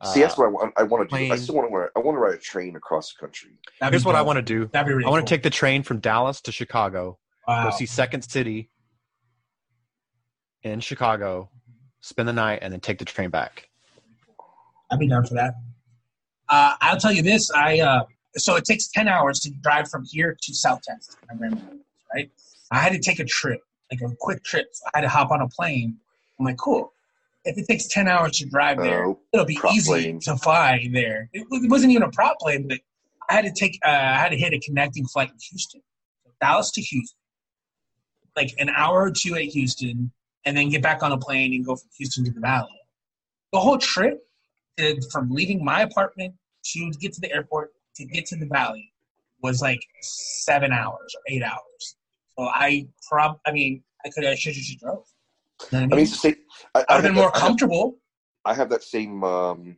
See, 0.06 0.22
that's 0.22 0.34
uh, 0.38 0.44
what 0.44 0.46
I 0.46 0.50
want. 0.50 0.74
I 0.78 0.84
want 0.84 1.10
to 1.10 1.18
do. 1.18 1.32
I 1.32 1.36
still 1.38 1.56
want 1.56 1.70
to. 1.72 1.90
I 1.96 2.00
want 2.00 2.16
to 2.16 2.20
ride 2.20 2.34
a 2.34 2.38
train 2.38 2.76
across 2.76 3.14
the 3.14 3.20
country. 3.20 3.52
That'd 3.80 3.94
Here's 3.94 4.06
what 4.06 4.16
I 4.16 4.22
want 4.22 4.38
to 4.38 4.42
do. 4.42 4.70
That'd 4.74 4.88
be 4.88 4.94
really 4.94 5.06
I 5.06 5.10
want 5.10 5.22
cool. 5.22 5.28
to 5.28 5.36
take 5.36 5.44
the 5.44 5.50
train 5.50 5.84
from 5.84 6.00
Dallas 6.00 6.42
to 6.42 6.52
Chicago, 6.52 7.18
Wow. 7.48 7.70
go 7.70 7.76
see 7.76 7.86
Second 7.86 8.24
City 8.24 8.70
in 10.64 10.80
Chicago, 10.80 11.50
spend 12.02 12.28
the 12.28 12.34
night, 12.34 12.60
and 12.62 12.72
then 12.74 12.80
take 12.80 13.00
the 13.00 13.06
train 13.06 13.30
back. 13.30 13.70
I'd 14.92 15.00
be 15.00 15.08
down 15.08 15.26
for 15.26 15.34
that. 15.36 15.54
Uh, 16.50 16.76
I'll 16.82 16.98
tell 17.00 17.12
you 17.12 17.22
this. 17.24 17.50
I 17.52 17.80
uh, 17.80 18.04
so 18.36 18.56
it 18.56 18.66
takes 18.66 18.88
ten 18.90 19.08
hours 19.08 19.40
to 19.42 19.52
drive 19.62 19.90
from 19.90 20.06
here 20.10 20.36
to 20.42 20.54
South 20.54 20.82
Texas. 20.88 21.16
my 21.30 21.36
grandmother, 21.36 21.78
Right. 22.14 22.30
I 22.72 22.80
had 22.80 22.94
to 22.94 23.00
take 23.00 23.20
a 23.20 23.26
trip, 23.26 23.60
like 23.92 24.02
a 24.02 24.16
quick 24.20 24.44
trip. 24.44 24.68
So 24.72 24.86
I 24.94 25.00
had 25.00 25.02
to 25.02 25.10
hop 25.10 25.32
on 25.32 25.42
a 25.42 25.48
plane. 25.48 25.98
I'm 26.40 26.46
like, 26.46 26.58
cool. 26.58 26.92
If 27.46 27.58
it 27.58 27.68
takes 27.68 27.88
ten 27.88 28.08
hours 28.08 28.38
to 28.40 28.46
drive 28.46 28.78
there, 28.78 29.06
Oh, 29.06 29.20
it'll 29.34 29.46
be 29.46 29.60
easy 29.72 29.90
plane. 29.92 30.20
to 30.22 30.38
fly 30.38 30.88
there. 30.94 31.30
It, 31.34 31.46
it 31.52 31.70
wasn't 31.70 31.92
even 31.92 32.04
a 32.04 32.10
prop 32.12 32.38
plane, 32.40 32.68
but 32.68 32.80
I 33.30 33.34
had 33.34 33.46
to 33.46 33.52
take. 33.52 33.80
Uh, 33.86 33.90
I 33.90 34.18
had 34.18 34.30
to 34.30 34.38
hit 34.38 34.54
a 34.54 34.60
connecting 34.60 35.06
flight 35.08 35.30
in 35.30 35.36
Houston, 35.52 35.82
Dallas 36.40 36.72
to 36.72 36.82
Houston, 36.82 37.18
like 38.38 38.54
an 38.60 38.70
hour 38.70 39.04
or 39.04 39.12
two 39.12 39.36
at 39.36 39.44
Houston, 39.44 40.12
and 40.46 40.56
then 40.58 40.70
get 40.70 40.82
back 40.82 41.04
on 41.04 41.12
a 41.12 41.18
plane 41.18 41.54
and 41.54 41.66
go 41.66 41.76
from 41.76 41.90
Houston 41.98 42.24
to 42.26 42.32
the 42.32 42.40
Valley. 42.40 42.70
The 43.52 43.60
whole 43.60 43.78
trip, 43.78 44.26
from 45.12 45.30
leaving 45.30 45.64
my 45.64 45.82
apartment 45.82 46.36
to 46.72 46.92
get 47.00 47.14
to 47.14 47.22
the 47.22 47.32
airport 47.34 47.72
to 47.98 48.06
get 48.06 48.26
to 48.28 48.36
the 48.38 48.46
Valley, 48.48 48.92
was 49.42 49.62
like 49.62 49.82
seven 50.02 50.72
hours 50.72 51.14
or 51.16 51.22
eight 51.28 51.44
hours. 51.44 51.96
So 52.40 52.46
I 52.46 52.88
prob, 53.10 53.40
I 53.46 53.52
mean, 53.52 53.84
I 54.06 54.10
could, 54.10 54.26
I 54.26 54.34
should 54.36 54.56
have 54.56 54.64
just 54.64 54.80
drove. 54.80 55.06
You 55.72 55.80
know 55.80 55.84
I 55.84 55.88
mean, 55.88 56.00
it's 56.00 56.12
the 56.12 56.18
same. 56.18 56.36
I, 56.76 56.86
I 56.90 56.94
have 56.94 57.04
been 57.04 57.14
more 57.16 57.26
that- 57.26 57.36
I 57.36 57.40
have- 57.40 57.48
comfortable. 57.48 58.00
I 58.46 58.54
have 58.54 58.70
that 58.72 58.84
same 58.84 59.24
um, 59.24 59.78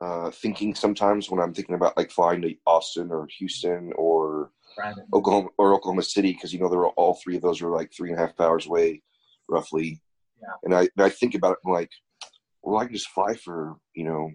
uh, 0.00 0.30
thinking 0.32 0.74
sometimes 0.74 1.30
when 1.30 1.38
I'm 1.40 1.54
thinking 1.54 1.76
about 1.76 1.96
like 1.96 2.10
flying 2.10 2.42
to 2.42 2.54
Austin 2.66 3.10
or 3.10 3.28
Houston 3.38 3.92
or. 3.96 4.50
Oklahoma 5.12 5.48
or 5.58 5.74
Oklahoma 5.74 6.02
City 6.02 6.32
because 6.32 6.50
you 6.50 6.58
know 6.58 6.66
they're 6.70 6.86
all 6.86 7.12
three 7.22 7.36
of 7.36 7.42
those 7.42 7.60
are 7.60 7.68
like 7.68 7.92
three 7.92 8.10
and 8.10 8.18
a 8.18 8.22
half 8.26 8.40
hours 8.40 8.64
away, 8.64 9.02
roughly. 9.46 10.00
Yeah. 10.40 10.48
And 10.62 10.74
I 10.74 10.80
and 10.96 11.04
I 11.04 11.10
think 11.10 11.34
about 11.34 11.52
it 11.52 11.58
and 11.66 11.74
like, 11.74 11.90
well, 12.62 12.80
I 12.80 12.86
can 12.86 12.94
just 12.94 13.10
fly 13.10 13.34
for 13.34 13.76
you 13.94 14.04
know, 14.06 14.30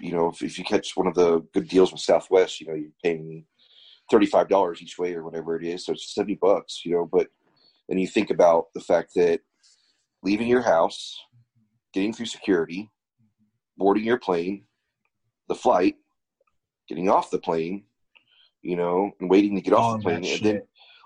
you 0.00 0.10
know, 0.12 0.30
if, 0.30 0.42
if 0.42 0.58
you 0.58 0.64
catch 0.64 0.96
one 0.96 1.06
of 1.06 1.14
the 1.14 1.46
good 1.54 1.68
deals 1.68 1.92
with 1.92 2.00
Southwest, 2.00 2.60
you 2.60 2.66
know, 2.66 2.74
you're 2.74 2.90
paying 3.04 3.46
thirty 4.10 4.26
five 4.26 4.48
dollars 4.48 4.82
each 4.82 4.98
way 4.98 5.14
or 5.14 5.22
whatever 5.24 5.54
it 5.56 5.64
is, 5.64 5.86
so 5.86 5.92
it's 5.92 6.12
seventy 6.12 6.34
bucks, 6.34 6.80
you 6.84 6.92
know. 6.92 7.08
But 7.10 7.28
then 7.88 7.98
you 7.98 8.06
think 8.06 8.30
about 8.30 8.66
the 8.74 8.80
fact 8.80 9.10
that 9.16 9.40
leaving 10.22 10.46
your 10.48 10.62
house, 10.62 11.16
getting 11.92 12.12
through 12.12 12.26
security, 12.26 12.90
boarding 13.76 14.04
your 14.04 14.18
plane, 14.18 14.64
the 15.48 15.54
flight, 15.54 15.96
getting 16.88 17.08
off 17.08 17.30
the 17.30 17.38
plane, 17.38 17.84
you 18.62 18.76
know, 18.76 19.10
and 19.20 19.28
waiting 19.30 19.54
to 19.54 19.60
get 19.60 19.74
All 19.74 19.90
off 19.90 19.94
of 19.96 20.00
the 20.00 20.04
plane, 20.04 20.24
and 20.24 20.40
then 20.44 20.62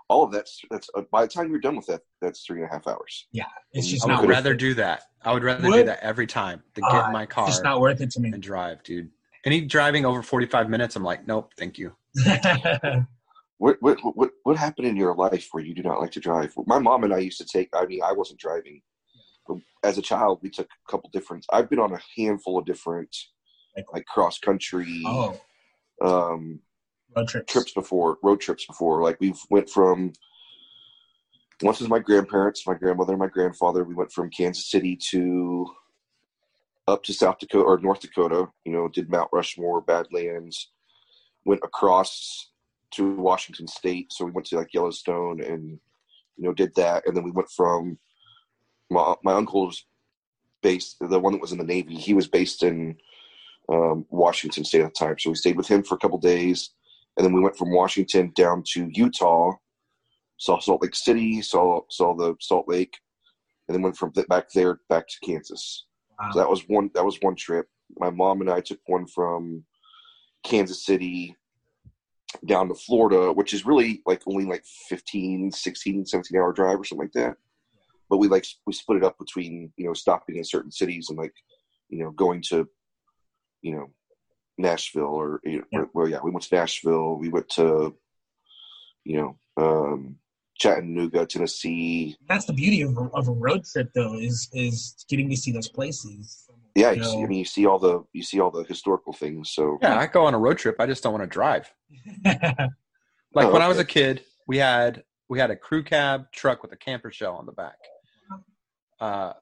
all 0.09 0.22
of 0.24 0.33
that's 0.33 0.61
that's 0.70 0.89
uh, 0.97 1.03
by 1.12 1.22
the 1.22 1.29
time 1.29 1.51
you're 1.51 1.61
done 1.61 1.76
with 1.76 1.87
that, 1.87 2.01
that's 2.22 2.45
three 2.47 2.61
and 2.62 2.68
a 2.70 2.72
half 2.72 2.87
hours. 2.87 3.26
Yeah, 3.33 3.45
it's 3.72 3.89
I 3.89 3.91
just 3.91 4.05
I 4.05 4.09
not 4.09 4.20
would 4.20 4.29
worth 4.29 4.37
rather 4.37 4.53
it. 4.53 4.59
do 4.59 4.74
that. 4.74 5.03
I 5.22 5.33
would 5.33 5.43
rather 5.43 5.68
do 5.70 5.85
that 5.85 5.99
every 6.01 6.26
time 6.26 6.62
to 6.76 6.81
get 6.81 6.91
Uh, 6.91 7.07
in 7.07 7.12
my 7.12 7.26
car 7.26 7.49
It's 7.49 7.57
just 7.57 7.64
not 7.64 7.81
worth 7.81 8.01
it 8.01 8.11
to 8.12 8.20
me. 8.20 8.31
and 8.33 8.41
drive, 8.43 8.83
dude. 8.85 9.11
Any 9.45 9.62
driving 9.62 10.05
over 10.07 10.22
45 10.22 10.68
minutes, 10.70 10.95
I'm 10.97 11.03
like, 11.03 11.26
nope, 11.26 11.53
thank 11.59 11.76
you. 11.79 11.93
What 13.59 13.77
what 13.81 13.99
what 14.15 14.31
what 14.45 14.57
happened 14.57 14.87
in 14.87 14.97
your 14.97 15.15
life 15.15 15.49
where 15.51 15.65
you 15.65 15.75
do 15.75 15.83
not 15.83 16.01
like 16.01 16.13
to 16.13 16.21
drive? 16.21 16.55
My 16.67 16.79
mom 16.79 17.05
and 17.05 17.13
I 17.13 17.19
used 17.19 17.39
to 17.39 17.45
take. 17.45 17.69
I 17.75 17.87
mean, 17.87 18.01
I 18.03 18.13
wasn't 18.13 18.41
driving. 18.41 18.81
But 19.47 19.59
as 19.83 19.99
a 19.99 20.03
child, 20.03 20.41
we 20.43 20.51
took 20.51 20.67
a 20.67 20.91
couple 20.91 21.11
different. 21.13 21.45
I've 21.53 21.69
been 21.69 21.81
on 21.81 21.93
a 21.93 22.01
handful 22.17 22.59
of 22.59 22.67
different, 22.67 23.15
like 23.93 24.07
cross 24.07 24.39
country 24.39 25.03
oh, 25.07 25.41
um, 26.01 26.61
road 27.17 27.29
trips. 27.29 27.53
trips 27.53 27.73
before, 27.73 28.19
road 28.23 28.41
trips 28.41 28.65
before. 28.65 29.03
Like 29.03 29.17
we've 29.21 29.41
went 29.51 29.69
from 29.69 30.13
once 31.63 31.81
with 31.81 31.89
my 31.89 31.99
grandparents, 31.99 32.67
my 32.67 32.75
grandmother, 32.75 33.15
and 33.15 33.21
my 33.21 33.27
grandfather. 33.27 33.83
We 33.83 33.95
went 33.95 34.13
from 34.13 34.31
Kansas 34.31 34.71
City 34.71 34.97
to 35.11 35.67
up 36.87 37.03
to 37.05 37.13
South 37.13 37.39
Dakota 37.41 37.65
or 37.65 37.79
North 37.79 38.01
Dakota. 38.01 38.47
You 38.65 38.73
know, 38.73 38.89
did 38.89 39.11
Mount 39.11 39.31
Rushmore, 39.33 39.81
Badlands. 39.81 40.71
Went 41.45 41.61
across 41.65 42.51
to 42.93 43.14
Washington 43.16 43.66
State, 43.66 44.12
so 44.12 44.24
we 44.24 44.30
went 44.30 44.47
to 44.49 44.57
like 44.57 44.72
Yellowstone 44.72 45.43
and 45.43 45.78
you 46.36 46.45
know 46.45 46.53
did 46.53 46.74
that, 46.76 47.07
and 47.07 47.16
then 47.16 47.24
we 47.24 47.30
went 47.30 47.51
from 47.51 47.99
my 48.91 49.14
my 49.22 49.34
uncle 49.34 49.66
was 49.66 49.84
based 50.62 50.97
the 51.01 51.18
one 51.18 51.32
that 51.32 51.41
was 51.41 51.53
in 51.53 51.59
the 51.59 51.64
Navy. 51.64 51.95
He 51.95 52.14
was 52.14 52.28
based 52.28 52.62
in 52.62 52.97
um, 53.68 54.07
Washington 54.11 54.64
State 54.64 54.82
at 54.82 54.95
the 54.95 55.07
time, 55.07 55.18
so 55.18 55.30
we 55.30 55.36
stayed 55.36 55.57
with 55.57 55.68
him 55.68 55.82
for 55.82 55.95
a 55.95 55.99
couple 55.99 56.18
days, 56.18 56.70
and 57.16 57.24
then 57.24 57.32
we 57.32 57.41
went 57.41 57.57
from 57.57 57.72
Washington 57.72 58.32
down 58.34 58.62
to 58.72 58.89
Utah, 58.93 59.53
saw 60.39 60.59
Salt 60.59 60.82
Lake 60.82 60.95
City, 60.95 61.43
saw 61.43 61.80
saw 61.91 62.14
the 62.14 62.34
Salt 62.41 62.68
Lake, 62.68 62.97
and 63.68 63.74
then 63.74 63.82
went 63.82 63.97
from 63.97 64.12
back 64.28 64.51
there 64.55 64.80
back 64.89 65.07
to 65.09 65.26
Kansas. 65.26 65.84
Wow. 66.18 66.30
So 66.32 66.39
that 66.39 66.51
was 66.51 66.62
one 66.68 66.91
that 66.95 67.05
was 67.05 67.18
one 67.20 67.36
trip. 67.36 67.66
My 67.99 68.11
mom 68.11 68.41
and 68.41 68.51
I 68.51 68.61
took 68.61 68.80
one 68.86 69.07
from 69.07 69.64
Kansas 70.45 70.84
City 70.84 71.34
down 72.47 72.68
to 72.68 72.74
Florida, 72.74 73.33
which 73.33 73.55
is 73.55 73.66
really 73.66 74.03
like 74.07 74.22
only 74.26 74.45
like 74.45 74.64
15, 74.89 75.51
16, 75.51 76.07
17 76.07 76.39
hour 76.39 76.53
drive 76.53 76.79
or 76.81 76.85
something 76.85 77.07
like 77.07 77.12
that. 77.12 77.37
But 78.11 78.18
we 78.18 78.29
like 78.29 78.47
we 78.66 78.72
split 78.72 78.99
it 78.99 79.05
up 79.05 79.18
between, 79.18 79.72
you 79.76 79.87
know, 79.87 79.95
stopping 79.95 80.37
in 80.37 80.45
certain 80.45 80.70
cities 80.72 81.09
and 81.09 81.18
like, 81.18 81.35
you 81.89 82.03
know, 82.03 82.11
going 82.11 82.43
to, 82.49 82.68
you 83.62 83.74
know, 83.74 83.91
Nashville 84.57 85.05
or, 85.05 85.41
you 85.45 85.59
know, 85.59 85.64
Yeah. 85.72 85.85
well, 85.95 86.09
yeah, 86.09 86.18
we 86.22 86.31
went 86.31 86.45
to 86.45 86.55
Nashville. 86.55 87.16
We 87.16 87.29
went 87.29 87.49
to, 87.51 87.95
you 89.05 89.16
know, 89.16 89.39
um, 89.57 90.16
Chattanooga, 90.57 91.26
Tennessee. 91.26 92.16
That's 92.29 92.47
the 92.47 92.53
beauty 92.53 92.83
of 92.83 92.97
a, 92.97 93.09
of 93.14 93.29
a 93.29 93.33
road 93.33 93.64
trip, 93.64 93.91
though, 93.95 94.14
is 94.14 94.49
is 94.53 95.05
getting 95.09 95.31
to 95.31 95.37
see 95.37 95.53
those 95.53 95.68
places. 95.68 96.47
Yeah, 96.75 96.93
you 96.93 97.03
see, 97.03 97.23
I 97.23 97.27
mean, 97.27 97.39
you 97.39 97.45
see 97.45 97.66
all 97.66 97.79
the 97.79 98.05
you 98.12 98.23
see 98.23 98.41
all 98.41 98.51
the 98.51 98.64
historical 98.64 99.12
things. 99.12 99.51
So 99.51 99.79
Yeah, 99.83 99.99
I 99.99 100.07
go 100.07 100.25
on 100.27 100.35
a 100.35 100.39
road 100.39 100.59
trip. 100.59 100.77
I 100.79 100.87
just 100.87 101.03
don't 101.03 101.12
want 101.12 101.25
to 101.25 101.29
drive. 101.29 101.73
Like 103.35 103.49
Oh, 103.49 103.53
when 103.53 103.62
I 103.62 103.69
was 103.69 103.79
a 103.79 103.85
kid, 103.85 104.23
we 104.47 104.57
had 104.57 105.05
we 105.29 105.39
had 105.39 105.51
a 105.51 105.57
crew 105.57 105.83
cab 105.83 106.33
truck 106.33 106.62
with 106.62 106.73
a 106.73 106.77
camper 106.77 107.11
shell 107.12 107.35
on 107.37 107.45
the 107.45 107.53
back, 107.53 107.77
uh, 109.01 109.35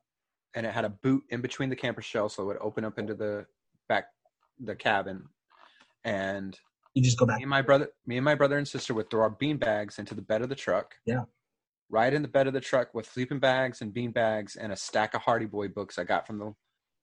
and 0.55 0.67
it 0.67 0.73
had 0.73 0.85
a 0.85 0.89
boot 0.89 1.23
in 1.31 1.41
between 1.41 1.71
the 1.71 1.77
camper 1.77 2.03
shell, 2.03 2.29
so 2.29 2.43
it 2.43 2.47
would 2.47 2.59
open 2.61 2.85
up 2.85 2.99
into 2.99 3.15
the 3.15 3.47
back 3.89 4.07
the 4.59 4.75
cabin. 4.75 5.25
And 6.05 6.59
you 6.95 7.03
just 7.03 7.19
go 7.19 7.27
back. 7.27 7.37
me 7.37 7.45
and 7.45 7.51
my 7.51 7.63
brother, 7.63 7.89
me 8.07 8.17
and 8.17 8.25
my 8.25 8.35
brother 8.35 8.59
and 8.59 8.67
sister 8.67 8.93
would 8.95 9.09
throw 9.11 9.23
our 9.23 9.31
bean 9.31 9.57
bags 9.57 9.99
into 9.99 10.15
the 10.15 10.23
bed 10.23 10.43
of 10.43 10.49
the 10.49 10.55
truck. 10.55 10.95
Yeah. 11.07 11.23
Right 11.89 12.13
in 12.13 12.23
the 12.23 12.29
bed 12.29 12.49
of 12.49 12.53
the 12.53 12.61
truck 12.61 12.93
with 12.93 13.07
sleeping 13.11 13.39
bags 13.39 13.81
and 13.81 13.95
bean 13.95 14.11
bags 14.11 14.57
and 14.57 14.73
a 14.73 14.77
stack 14.77 15.15
of 15.15 15.23
Hardy 15.23 15.47
Boy 15.47 15.69
books 15.69 15.99
I 15.99 16.05
got 16.05 16.27
from 16.27 16.39
the 16.39 16.53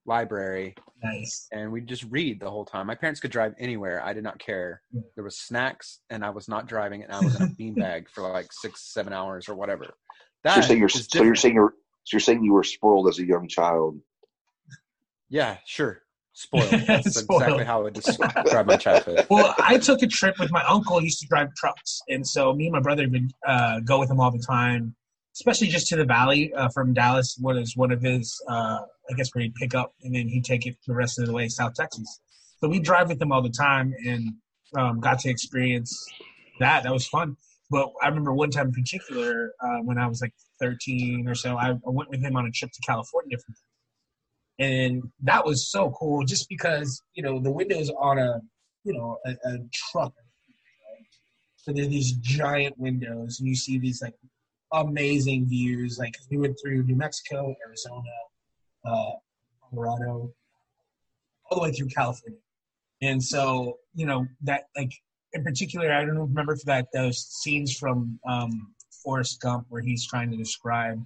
library 0.06 0.76
Nice. 1.04 1.48
and 1.52 1.72
we'd 1.72 1.88
just 1.88 2.04
read 2.10 2.40
the 2.40 2.50
whole 2.50 2.66
time. 2.66 2.88
My 2.88 2.96
parents 2.96 3.20
could 3.20 3.32
drive 3.32 3.54
anywhere. 3.60 4.04
I 4.04 4.14
did 4.14 4.24
not 4.24 4.38
care. 4.40 4.82
There 5.16 5.24
was 5.24 5.38
snacks, 5.38 6.00
and 6.10 6.24
I 6.26 6.30
was 6.30 6.48
not 6.48 6.68
driving, 6.68 7.04
and 7.04 7.12
I 7.12 7.20
was 7.22 7.36
in 7.36 7.44
a 7.44 7.48
beanbag 7.60 8.10
for 8.10 8.22
like 8.30 8.48
six, 8.52 8.94
seven 8.94 9.14
hours 9.14 9.48
or 9.50 9.56
whatever. 9.56 9.86
So 10.46 10.54
you're 10.56 10.64
saying 10.64 10.80
you're 10.80 10.90
so 10.90 11.24
you're 11.24 11.36
saying 11.36 11.56
you're 11.56 11.74
so 12.04 12.16
you're 12.16 12.20
saying 12.20 12.44
you 12.44 12.54
were 12.54 12.64
spoiled 12.64 13.08
as 13.08 13.20
a 13.20 13.26
young 13.26 13.48
child. 13.48 13.98
yeah, 15.30 15.58
sure, 15.66 16.02
spoiled. 16.34 16.70
That's 16.88 17.20
Spoiled. 17.20 17.42
exactly 17.44 17.64
how 17.66 17.80
I 17.80 17.84
would 17.84 17.94
describe 17.94 18.66
my 18.68 18.76
childhood. 18.76 19.26
well, 19.30 19.56
I 19.60 19.78
took 19.78 20.02
a 20.04 20.08
trip 20.08 20.36
with 20.40 20.52
my 20.52 20.64
uncle. 20.66 21.00
He 21.00 21.06
used 21.06 21.20
to 21.22 21.28
drive 21.28 21.54
trucks, 21.56 22.02
and 22.10 22.28
so 22.28 22.54
me 22.54 22.66
and 22.66 22.74
my 22.74 22.82
brother 22.82 23.08
would 23.10 23.32
uh, 23.48 23.80
go 23.82 24.00
with 24.00 24.10
him 24.12 24.20
all 24.20 24.32
the 24.32 24.44
time, 24.46 24.96
especially 25.36 25.68
just 25.68 25.88
to 25.88 25.96
the 25.96 26.06
valley 26.06 26.54
uh, 26.54 26.70
from 26.70 26.94
Dallas. 26.94 27.38
What 27.40 27.58
is 27.58 27.76
one 27.76 27.92
of 27.92 28.02
his, 28.02 28.42
uh, 28.50 28.80
I 29.10 29.14
guess, 29.16 29.30
where 29.34 29.44
he'd 29.44 29.56
pick 29.56 29.76
up, 29.76 29.94
and 30.04 30.14
then 30.14 30.28
he'd 30.28 30.46
take 30.46 30.66
it 30.66 30.76
the 30.88 30.94
rest 30.94 31.20
of 31.20 31.26
the 31.26 31.34
way 31.34 31.48
South 31.50 31.74
Texas. 31.74 32.20
So 32.60 32.68
we 32.68 32.80
drive 32.80 33.10
with 33.10 33.22
him 33.22 33.32
all 33.32 33.42
the 33.42 33.50
time, 33.50 33.94
and 34.06 34.30
um, 34.78 35.00
got 35.00 35.20
to 35.20 35.30
experience 35.30 36.08
that. 36.60 36.84
That 36.84 36.94
was 36.94 37.08
fun. 37.08 37.36
But 37.70 37.90
I 38.02 38.08
remember 38.08 38.34
one 38.34 38.52
time 38.52 38.68
in 38.68 38.74
particular 38.74 39.54
uh, 39.60 39.80
when 39.84 39.98
I 39.98 40.08
was 40.08 40.22
like 40.22 40.34
13 40.62 41.28
or 41.28 41.34
so, 41.34 41.58
I, 41.58 41.72
I 41.72 41.78
went 41.86 42.10
with 42.10 42.22
him 42.22 42.36
on 42.36 42.46
a 42.46 42.52
trip 42.52 42.72
to 42.72 42.82
California 42.86 43.38
and 44.60 45.04
that 45.22 45.44
was 45.46 45.70
so 45.72 45.92
cool 45.92 46.24
just 46.24 46.48
because 46.48 47.02
you 47.16 47.24
know 47.24 47.40
the 47.40 47.52
windows 47.52 47.90
on 48.00 48.20
a 48.20 48.40
you 48.84 48.94
know 48.94 49.18
a, 49.26 49.32
a 49.32 49.58
truck 49.74 50.14
so 51.56 51.72
there's 51.72 51.90
these 51.90 52.14
giant 52.14 52.78
windows 52.78 53.40
and 53.40 53.48
you 53.48 53.56
see 53.56 53.80
these 53.80 54.02
like 54.02 54.14
amazing 54.74 55.46
views 55.48 55.98
like 56.00 56.16
we 56.30 56.38
went 56.38 56.58
through 56.62 56.84
new 56.84 56.96
mexico 56.96 57.56
arizona 57.66 58.10
uh, 58.86 59.12
colorado 59.70 60.34
all 61.50 61.58
the 61.58 61.62
way 61.62 61.72
through 61.72 61.88
california. 61.88 62.40
And 63.02 63.22
so 63.22 63.78
you 63.94 64.06
know 64.06 64.26
that 64.42 64.64
like 64.76 64.92
in 65.34 65.44
particular 65.44 65.92
i 65.92 66.06
don't 66.06 66.18
remember 66.18 66.56
for 66.56 66.66
that 66.66 66.88
those 66.94 67.20
scenes 67.20 67.76
from 67.78 68.20
um 68.28 68.74
forrest 69.04 69.42
gump 69.42 69.66
where 69.70 69.82
he's 69.82 70.08
trying 70.08 70.32
to 70.32 70.38
describe 70.38 71.04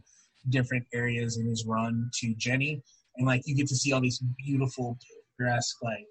different 0.49 0.85
areas 0.93 1.37
in 1.37 1.47
his 1.47 1.65
run 1.65 2.09
to 2.13 2.33
jenny 2.35 2.81
and 3.17 3.27
like 3.27 3.41
you 3.45 3.55
get 3.55 3.67
to 3.67 3.75
see 3.75 3.91
all 3.91 4.01
these 4.01 4.21
beautiful 4.45 4.97
picturesque 5.37 5.77
like 5.81 6.05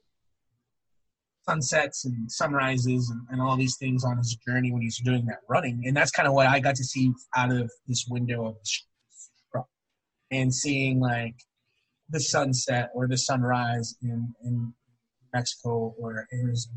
sunsets 1.49 2.05
and 2.05 2.31
sunrises 2.31 3.11
and, 3.11 3.21
and 3.31 3.41
all 3.41 3.57
these 3.57 3.77
things 3.77 4.05
on 4.05 4.19
his 4.19 4.37
journey 4.47 4.73
when 4.73 4.83
he's 4.83 4.99
doing 4.99 5.25
that 5.27 5.39
running. 5.49 5.83
And 5.87 5.97
that's 5.97 6.11
kind 6.11 6.29
of 6.29 6.35
what 6.35 6.47
i 6.47 6.59
got 6.61 6.75
to 6.77 6.85
see 6.85 7.13
out 7.37 7.53
of 7.53 7.71
this 7.87 8.07
window 8.09 8.47
of 8.47 8.57
and 10.33 10.53
seeing 10.53 10.99
like 10.99 11.37
the 12.11 12.19
sunset 12.19 12.91
or 12.95 13.07
the 13.07 13.17
sunrise 13.17 13.95
in, 14.03 14.33
in 14.45 14.73
mexico 15.33 15.95
or 15.99 16.27
arizona. 16.33 16.75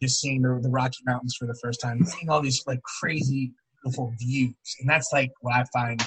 Just 0.00 0.20
seeing 0.20 0.42
the, 0.42 0.60
the 0.62 0.70
rocky 0.70 0.98
mountains 1.06 1.36
for 1.38 1.46
the 1.46 1.58
first 1.62 1.80
time. 1.80 2.04
Seeing 2.04 2.28
all 2.28 2.42
these 2.42 2.62
like 2.66 2.80
crazy 3.00 3.52
beautiful 3.82 4.12
views. 4.18 4.54
And 4.80 4.88
that's 4.88 5.08
like 5.12 5.30
what 5.40 5.54
i 5.54 5.64
find 5.72 6.04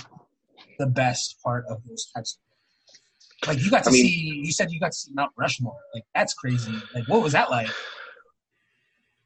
the 0.79 0.87
best 0.87 1.37
part 1.43 1.65
of 1.69 1.81
those 1.87 2.07
types 2.15 2.37
of 2.37 2.46
like 3.45 3.59
you 3.59 3.69
got 3.69 3.83
to 3.83 3.89
I 3.89 3.93
mean- 3.93 4.03
see, 4.03 4.41
you 4.45 4.51
said 4.51 4.71
you 4.71 4.79
got 4.79 4.91
to 4.93 4.97
see 4.97 5.11
Mount 5.13 5.31
Rushmore. 5.37 5.77
Like 5.93 6.03
that's 6.15 6.33
crazy. 6.33 6.73
Like 6.95 7.07
what 7.07 7.21
was 7.21 7.33
that 7.33 7.49
like? 7.51 7.69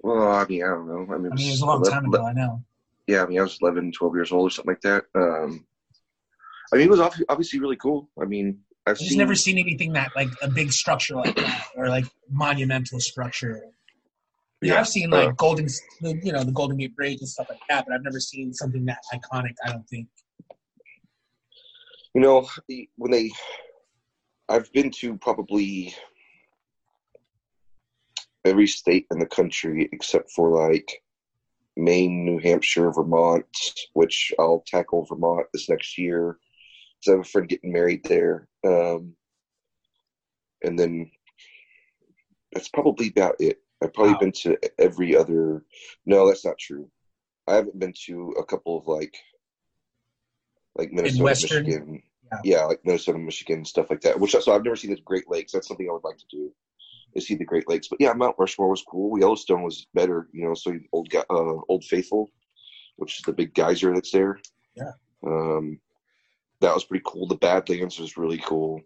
Well, 0.01 0.31
I 0.31 0.45
mean, 0.45 0.63
I 0.63 0.67
don't 0.67 0.87
know. 0.87 1.13
I 1.13 1.17
mean, 1.19 1.31
I 1.31 1.35
mean, 1.35 1.47
it 1.47 1.51
was 1.51 1.61
a 1.61 1.65
long 1.65 1.83
ele- 1.85 1.91
time 1.91 2.05
ago. 2.05 2.25
I 2.25 2.33
know. 2.33 2.63
Yeah, 3.07 3.23
I 3.23 3.27
mean, 3.27 3.39
I 3.39 3.43
was 3.43 3.57
11, 3.61 3.91
12 3.91 4.15
years 4.15 4.31
old 4.31 4.47
or 4.47 4.49
something 4.49 4.71
like 4.73 4.81
that. 4.81 5.03
Um, 5.15 5.65
I 6.73 6.77
mean, 6.77 6.87
it 6.87 6.89
was 6.89 6.99
obviously 7.29 7.59
really 7.59 7.75
cool. 7.75 8.09
I 8.21 8.25
mean, 8.25 8.59
I've 8.87 8.91
I've 8.91 8.97
just 8.97 9.09
seen. 9.09 9.17
never 9.19 9.35
seen 9.35 9.57
anything 9.57 9.93
that 9.93 10.11
like 10.15 10.29
a 10.41 10.47
big 10.47 10.71
structure 10.71 11.15
like 11.15 11.35
that 11.35 11.67
or 11.75 11.87
like 11.89 12.05
monumental 12.29 12.99
structure. 12.99 13.61
Yeah, 14.61 14.73
Yeah, 14.73 14.79
I've 14.79 14.87
seen 14.87 15.09
like 15.09 15.27
uh, 15.29 15.31
Golden, 15.33 15.67
you 16.01 16.31
know, 16.31 16.43
the 16.43 16.51
Golden 16.51 16.77
Gate 16.77 16.95
Bridge 16.95 17.19
and 17.19 17.29
stuff 17.29 17.47
like 17.49 17.59
that, 17.69 17.85
but 17.87 17.93
I've 17.93 18.03
never 18.03 18.19
seen 18.19 18.53
something 18.53 18.85
that 18.85 18.99
iconic. 19.13 19.53
I 19.65 19.71
don't 19.71 19.87
think. 19.89 20.07
You 22.13 22.21
know, 22.21 22.47
when 22.97 23.11
they, 23.11 23.31
I've 24.51 24.71
been 24.73 24.91
to 24.99 25.17
probably 25.17 25.95
every 28.43 28.67
state 28.67 29.07
in 29.09 29.17
the 29.19 29.25
country 29.25 29.87
except 29.93 30.29
for 30.31 30.49
like 30.67 31.01
Maine, 31.77 32.25
New 32.25 32.37
Hampshire, 32.37 32.91
Vermont, 32.91 33.45
which 33.93 34.33
I'll 34.37 34.61
tackle 34.67 35.05
Vermont 35.05 35.47
this 35.53 35.69
next 35.69 35.97
year. 35.97 36.37
'cause 37.03 37.07
I 37.07 37.11
have 37.17 37.21
a 37.21 37.29
friend 37.29 37.47
getting 37.47 37.71
married 37.71 38.03
there. 38.03 38.47
Um, 38.63 39.15
and 40.63 40.77
then 40.77 41.09
that's 42.51 42.67
probably 42.67 43.07
about 43.07 43.37
it. 43.39 43.63
I've 43.81 43.93
probably 43.93 44.13
Wow. 44.13 44.19
been 44.19 44.31
to 44.43 44.57
every 44.79 45.15
other. 45.15 45.65
No, 46.05 46.27
that's 46.27 46.45
not 46.45 46.59
true. 46.59 46.91
I 47.47 47.55
haven't 47.55 47.79
been 47.79 47.93
to 48.05 48.31
a 48.37 48.45
couple 48.45 48.77
of 48.77 48.87
like, 48.87 49.15
like 50.75 50.91
Minnesota? 50.91 51.23
Michigan. 51.23 52.03
Yeah. 52.31 52.39
Yeah, 52.43 52.63
like 52.65 52.79
Minnesota, 52.85 53.17
Michigan, 53.17 53.65
stuff 53.65 53.89
like 53.89 54.01
that. 54.01 54.19
Which 54.19 54.31
so 54.31 54.53
I've 54.53 54.63
never 54.63 54.75
seen 54.75 54.91
the 54.91 55.01
Great 55.01 55.29
Lakes. 55.29 55.51
That's 55.51 55.67
something 55.67 55.87
I 55.89 55.93
would 55.93 56.03
like 56.03 56.17
to 56.17 56.25
do. 56.31 56.51
Is 57.13 57.27
see 57.27 57.35
the 57.35 57.43
Great 57.45 57.67
Lakes. 57.67 57.89
But 57.89 57.99
yeah, 57.99 58.13
Mount 58.13 58.35
Rushmore 58.39 58.69
was 58.69 58.83
cool. 58.87 59.19
Yellowstone 59.19 59.63
was 59.63 59.85
better. 59.93 60.29
You 60.31 60.45
know, 60.45 60.53
so 60.53 60.73
old 60.93 61.13
uh, 61.13 61.23
Old 61.67 61.83
Faithful, 61.83 62.29
which 62.95 63.17
is 63.17 63.21
the 63.23 63.33
big 63.33 63.53
geyser 63.53 63.93
that's 63.93 64.11
there. 64.11 64.39
Yeah. 64.75 64.91
Um, 65.25 65.79
that 66.61 66.73
was 66.73 66.85
pretty 66.85 67.03
cool. 67.05 67.27
The 67.27 67.35
Badlands 67.35 67.99
was 67.99 68.15
really 68.17 68.37
cool. 68.45 68.77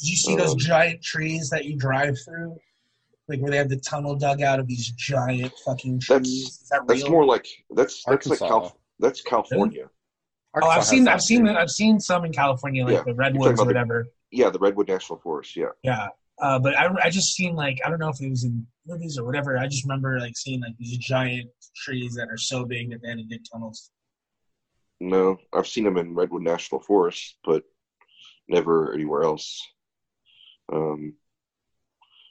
Did 0.00 0.08
you 0.10 0.16
see 0.16 0.36
those 0.36 0.52
Um, 0.52 0.58
giant 0.58 1.02
trees 1.02 1.50
that 1.50 1.64
you 1.66 1.76
drive 1.76 2.16
through? 2.24 2.56
Like 3.28 3.40
where 3.40 3.50
they 3.50 3.58
have 3.58 3.68
the 3.68 3.76
tunnel 3.80 4.14
dug 4.14 4.40
out 4.40 4.58
of 4.60 4.66
these 4.66 4.90
giant 4.92 5.52
fucking 5.66 5.98
trees. 6.00 6.08
That's- 6.08 6.28
Is 6.28 6.68
that 6.70 6.86
That's 6.88 7.06
more 7.08 7.26
like 7.26 7.46
that's 7.70 8.02
that's 8.04 8.26
like 8.26 8.40
Arkansas. 8.40 8.48
Cal- 8.48 8.78
that's 9.00 9.20
California. 9.20 9.90
Oh, 10.60 10.66
I've 10.66 10.84
seen, 10.84 11.06
I've 11.08 11.22
seen. 11.22 11.46
I've 11.48 11.70
seen 11.70 12.00
some 12.00 12.24
in 12.24 12.32
California, 12.32 12.84
like 12.84 12.94
Yeah. 12.94 13.02
the 13.04 13.14
redwoods 13.14 13.46
or 13.46 13.52
about 13.52 13.62
the- 13.62 13.66
whatever. 13.66 14.06
Yeah, 14.30 14.50
the 14.50 14.58
Redwood 14.58 14.88
National 14.88 15.18
Forest. 15.20 15.56
Yeah. 15.56 15.68
Yeah, 15.82 16.08
uh, 16.42 16.58
but 16.58 16.76
I, 16.76 16.88
I 17.04 17.10
just 17.10 17.34
seen 17.34 17.54
like 17.54 17.78
I 17.84 17.90
don't 17.90 17.98
know 17.98 18.08
if 18.08 18.20
it 18.20 18.28
was 18.28 18.44
in 18.44 18.66
movies 18.86 19.18
or 19.18 19.24
whatever. 19.24 19.58
I 19.58 19.66
just 19.66 19.84
remember 19.84 20.18
like 20.20 20.36
seeing 20.36 20.60
like 20.60 20.76
these 20.78 20.98
giant 20.98 21.50
trees 21.76 22.14
that 22.14 22.28
are 22.28 22.36
so 22.38 22.64
big 22.64 22.90
that 22.90 23.02
they 23.02 23.08
had 23.08 23.18
to 23.18 23.24
dig 23.24 23.42
tunnels. 23.50 23.90
No, 25.00 25.38
I've 25.52 25.66
seen 25.68 25.84
them 25.84 25.96
in 25.96 26.14
Redwood 26.14 26.42
National 26.42 26.80
Forest, 26.80 27.36
but 27.44 27.62
never 28.48 28.92
anywhere 28.94 29.22
else. 29.22 29.62
Um, 30.72 31.14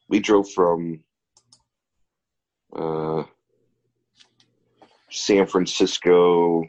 we 0.10 0.20
drove 0.20 0.52
from 0.52 1.04
uh, 2.76 3.24
San 5.10 5.48
Francisco. 5.48 6.64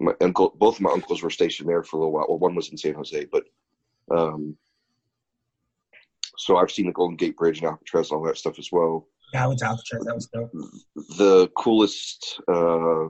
My 0.00 0.14
uncle, 0.20 0.54
both 0.56 0.76
of 0.76 0.80
my 0.82 0.92
uncles 0.92 1.22
were 1.22 1.30
stationed 1.30 1.68
there 1.68 1.82
for 1.82 1.96
a 1.96 2.00
little 2.00 2.12
while. 2.12 2.26
Well, 2.28 2.38
one 2.38 2.54
was 2.54 2.68
in 2.70 2.76
San 2.76 2.94
Jose, 2.94 3.26
but 3.32 3.44
um, 4.10 4.56
so 6.38 6.56
I've 6.56 6.70
seen 6.70 6.86
the 6.86 6.92
Golden 6.92 7.16
Gate 7.16 7.36
Bridge 7.36 7.58
and 7.58 7.66
Alcatraz 7.66 8.10
and 8.10 8.18
all 8.18 8.24
that 8.24 8.38
stuff 8.38 8.58
as 8.58 8.70
well 8.72 9.06
Yeah, 9.34 9.44
I 9.44 9.46
went 9.48 9.58
to 9.60 9.66
Alcatraz. 9.66 10.04
That 10.04 10.14
was 10.14 10.26
dope. 10.26 10.52
the 11.18 11.50
coolest 11.56 12.40
uh 12.48 13.08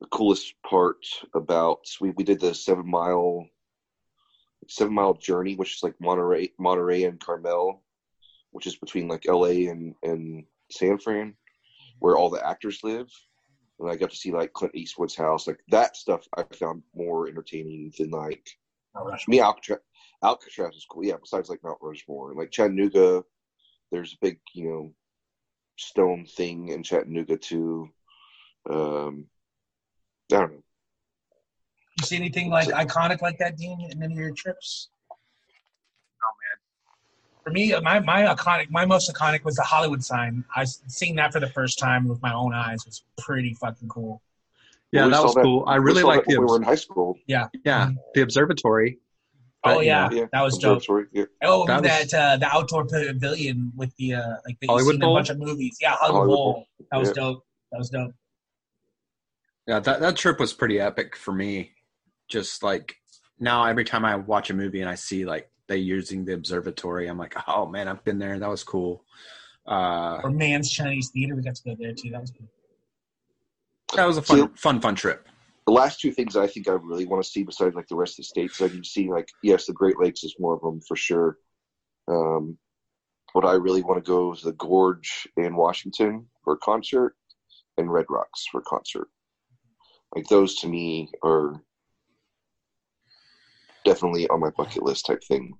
the 0.00 0.06
coolest 0.10 0.54
part 0.68 1.04
about 1.34 1.80
we, 2.00 2.10
we 2.10 2.24
did 2.24 2.40
the 2.40 2.54
seven 2.54 2.88
mile 2.88 3.46
seven 4.68 4.94
mile 4.94 5.14
journey 5.14 5.56
which 5.56 5.76
is 5.76 5.82
like 5.82 5.94
monterey 6.00 6.50
monterey 6.58 7.04
and 7.04 7.20
carmel 7.20 7.82
which 8.52 8.66
is 8.66 8.76
between 8.76 9.08
like 9.08 9.24
la 9.26 9.44
and 9.46 9.94
and 10.02 10.44
san 10.70 10.98
fran 10.98 11.34
where 11.98 12.16
all 12.16 12.30
the 12.30 12.44
actors 12.46 12.80
live 12.82 13.08
and 13.82 13.90
i 13.92 13.96
got 13.96 14.10
to 14.10 14.16
see 14.16 14.32
like 14.32 14.52
clint 14.52 14.74
eastwood's 14.74 15.14
house 15.14 15.46
like 15.46 15.60
that 15.68 15.96
stuff 15.96 16.26
i 16.36 16.42
found 16.54 16.82
more 16.94 17.28
entertaining 17.28 17.92
than 17.98 18.10
like 18.10 18.48
me, 19.28 19.40
Alcatraz, 19.40 19.80
Alcatraz 20.22 20.76
is 20.76 20.86
cool. 20.88 21.04
Yeah, 21.04 21.16
besides 21.20 21.48
like 21.48 21.62
Mount 21.62 21.78
Rushmore, 21.80 22.30
and 22.30 22.38
like 22.38 22.50
Chattanooga, 22.50 23.24
there's 23.90 24.12
a 24.12 24.18
big 24.20 24.38
you 24.54 24.68
know 24.68 24.94
stone 25.78 26.26
thing 26.26 26.68
in 26.68 26.82
Chattanooga 26.82 27.36
too. 27.36 27.88
Um, 28.68 29.26
I 30.32 30.36
don't 30.36 30.52
know. 30.52 30.62
You 31.98 32.06
see 32.06 32.16
anything 32.16 32.50
like 32.50 32.68
iconic 32.68 33.22
like 33.22 33.38
that, 33.38 33.56
Dean, 33.56 33.80
in 33.90 34.02
any 34.02 34.14
of 34.14 34.18
your 34.18 34.32
trips? 34.32 34.90
Oh 37.46 37.50
man. 37.50 37.70
For 37.70 37.76
me, 37.76 37.80
my 37.80 38.00
my 38.00 38.22
iconic, 38.34 38.70
my 38.70 38.84
most 38.84 39.12
iconic 39.12 39.44
was 39.44 39.56
the 39.56 39.62
Hollywood 39.62 40.02
sign. 40.04 40.44
I 40.54 40.64
seeing 40.64 41.16
that 41.16 41.32
for 41.32 41.40
the 41.40 41.48
first 41.48 41.78
time 41.78 42.06
with 42.08 42.20
my 42.22 42.32
own 42.32 42.52
eyes 42.54 42.84
was 42.86 43.04
pretty 43.18 43.54
fucking 43.54 43.88
cool. 43.88 44.22
Yeah, 44.92 45.06
We 45.06 45.10
that 45.12 45.16
saw 45.16 45.24
was 45.24 45.34
cool. 45.34 45.64
I 45.66 45.76
really 45.76 46.02
saw 46.02 46.08
like 46.08 46.20
that 46.20 46.28
when 46.28 46.34
the 46.36 46.40
we 46.42 46.46
were 46.46 46.56
in 46.56 46.62
high 46.62 46.74
school. 46.74 47.16
yeah 47.26 47.48
yeah, 47.64 47.90
the 48.14 48.20
observatory. 48.22 48.98
Oh 49.64 49.76
But, 49.76 49.80
you 49.80 49.86
yeah, 49.86 50.10
Yeah, 50.10 50.24
that 50.32 50.42
was 50.42 50.58
dope. 50.58 50.82
Yeah, 51.12 51.24
Oh, 51.44 51.64
That 51.66 51.82
that, 51.84 52.02
was- 52.04 52.14
uh, 52.14 52.36
the 52.36 52.46
outdoor 52.52 52.84
pavilion 52.84 53.72
with 53.76 53.94
the 53.96 54.14
uh, 54.14 54.34
like 54.44 54.58
the, 54.60 54.66
Hollywood 54.66 54.94
you 54.96 55.00
seen 55.00 55.08
a 55.10 55.14
bunch 55.14 55.30
of 55.30 55.38
movies. 55.38 55.78
Yeah, 55.80 55.92
Hollywood, 55.92 56.16
Hollywood 56.18 56.36
Bowl. 56.36 56.52
Bowl. 56.54 56.66
That 56.90 56.98
was 56.98 57.08
Yeah. 57.10 57.14
dope. 57.14 57.46
That 57.70 57.78
was 57.78 57.90
dope. 57.90 58.12
Yeah, 59.68 59.78
that 59.80 60.00
that 60.00 60.16
trip 60.16 60.40
was 60.40 60.52
pretty 60.52 60.80
epic 60.80 61.16
for 61.16 61.32
me. 61.32 61.72
Just 62.28 62.62
like 62.64 62.96
now, 63.38 63.64
every 63.64 63.84
time 63.84 64.04
I 64.04 64.16
watch 64.16 64.50
a 64.50 64.54
movie 64.54 64.80
and 64.80 64.90
I 64.90 64.94
see 64.96 65.24
like 65.24 65.48
they 65.68 65.76
using 65.78 66.24
the 66.24 66.34
observatory, 66.34 67.08
I'm 67.08 67.18
like, 67.18 67.34
oh 67.48 67.66
man, 67.66 67.88
I've 67.88 68.04
been 68.04 68.18
there. 68.18 68.38
That 68.38 68.48
was 68.50 68.64
cool. 68.64 69.04
Uh, 69.66 70.20
Grauman's 70.20 70.70
Chinese 70.70 71.10
Theater, 71.10 71.36
we 71.36 71.42
got 71.42 71.54
to 71.56 71.62
go 71.64 71.76
there 71.78 71.92
too. 71.92 72.10
That 72.10 72.20
was 72.20 72.30
good. 72.32 72.48
that 73.94 74.04
was 74.06 74.16
a 74.16 74.22
fun, 74.22 74.38
See- 74.38 74.60
fun, 74.60 74.80
fun 74.80 74.94
trip. 74.96 75.28
the 75.66 75.72
last 75.72 76.00
two 76.00 76.10
things 76.12 76.36
I 76.36 76.46
think 76.48 76.68
I 76.68 76.72
really 76.72 77.06
want 77.06 77.22
to 77.22 77.30
see 77.30 77.44
besides 77.44 77.74
like 77.76 77.86
the 77.88 77.94
rest 77.96 78.14
of 78.14 78.16
the 78.18 78.24
states, 78.24 78.60
I 78.60 78.68
can 78.68 78.84
see 78.84 79.08
like 79.10 79.28
yes, 79.42 79.66
the 79.66 79.72
Great 79.72 79.98
Lakes 80.00 80.24
is 80.24 80.34
one 80.38 80.54
of 80.54 80.60
them 80.62 80.80
for 80.80 80.96
sure. 80.96 81.38
Um, 82.08 82.58
but 83.34 83.44
I 83.46 83.52
really 83.54 83.82
want 83.82 84.04
to 84.04 84.08
go 84.08 84.34
to 84.34 84.44
the 84.44 84.52
Gorge 84.52 85.28
in 85.36 85.54
Washington 85.56 86.26
for 86.44 86.54
a 86.54 86.58
concert 86.58 87.14
and 87.78 87.90
Red 87.90 88.06
Rocks 88.10 88.46
for 88.50 88.60
a 88.60 88.64
concert. 88.64 89.08
Like 90.14 90.26
those 90.28 90.56
to 90.56 90.68
me 90.68 91.08
are 91.22 91.62
definitely 93.84 94.28
on 94.28 94.40
my 94.40 94.50
bucket 94.50 94.82
list 94.82 95.06
type 95.06 95.22
thing. 95.24 95.56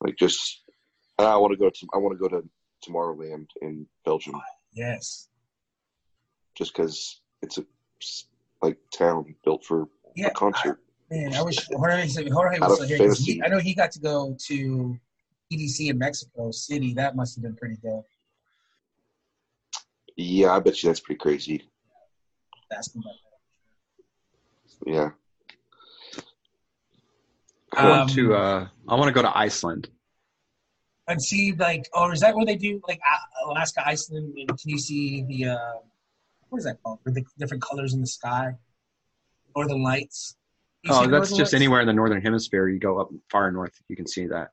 Like 0.00 0.16
just, 0.18 0.62
I 1.18 1.36
want 1.36 1.52
to 1.52 1.56
go 1.56 1.70
to 1.70 1.86
I 1.94 1.98
want 1.98 2.18
to 2.18 2.18
go 2.18 2.28
to 2.28 2.46
Tomorrowland 2.86 3.46
in 3.62 3.86
Belgium 4.04 4.40
Yes. 4.72 5.28
just 6.54 6.74
because 6.74 7.20
it's 7.42 7.58
a 7.58 7.64
like 8.62 8.78
town 8.92 9.34
built 9.44 9.64
for 9.64 9.88
Yeah. 10.14 10.28
a 10.28 10.30
concert. 10.32 10.80
Man, 11.10 11.34
I 11.34 11.42
wish 11.42 11.66
Jorge, 11.68 12.06
Jorge 12.18 12.58
was 12.60 12.74
still 12.74 12.88
here. 12.98 13.14
He, 13.14 13.42
I 13.42 13.48
know 13.48 13.58
he 13.58 13.74
got 13.74 13.92
to 13.92 14.00
go 14.00 14.36
to 14.46 14.98
EDC 15.52 15.90
in 15.90 15.98
Mexico 15.98 16.50
City. 16.50 16.94
That 16.94 17.14
must 17.14 17.36
have 17.36 17.42
been 17.42 17.54
pretty 17.56 17.76
dope. 17.76 18.06
Yeah, 20.16 20.52
I 20.52 20.60
bet 20.60 20.82
you 20.82 20.88
that's 20.88 21.00
pretty 21.00 21.18
crazy. 21.18 21.68
About 22.70 22.84
Yeah. 24.86 25.10
I 27.76 27.88
want 27.90 28.02
Um, 28.02 28.08
to. 28.16 28.34
Uh, 28.34 28.68
I 28.88 28.94
want 28.94 29.08
to 29.08 29.12
go 29.12 29.22
to 29.22 29.36
Iceland. 29.36 29.88
and 31.06 31.22
see 31.22 31.52
like 31.52 31.84
oh 31.94 32.10
is 32.10 32.20
that 32.20 32.34
where 32.34 32.46
they 32.46 32.56
do 32.56 32.80
like 32.88 32.98
alaska 33.46 33.86
iceland 33.86 34.32
and 34.38 34.48
can 34.48 34.68
you 34.74 34.78
see 34.78 35.22
the 35.30 35.40
uh 35.50 35.74
what 36.48 36.58
is 36.60 36.64
that 36.64 36.76
called 36.82 36.98
the 37.04 37.22
different 37.38 37.62
colors 37.62 37.92
in 37.92 38.00
the 38.00 38.06
sky 38.06 38.46
northern 39.56 39.82
lights 39.82 40.36
Oh, 40.86 41.00
that's 41.00 41.10
Northern 41.10 41.22
just 41.22 41.38
Lights? 41.40 41.54
anywhere 41.54 41.80
in 41.80 41.86
the 41.86 41.94
northern 41.94 42.20
hemisphere. 42.20 42.68
You 42.68 42.78
go 42.78 42.98
up 43.00 43.08
far 43.32 43.50
north, 43.50 43.72
you 43.88 43.96
can 43.96 44.06
see 44.06 44.26
that. 44.26 44.50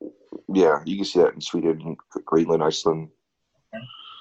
Yeah, 0.61 0.81
you 0.85 0.95
can 0.95 1.03
see 1.03 1.19
that 1.19 1.33
in 1.33 1.41
Sweden, 1.41 1.97
Greenland, 2.23 2.63
Iceland. 2.63 3.09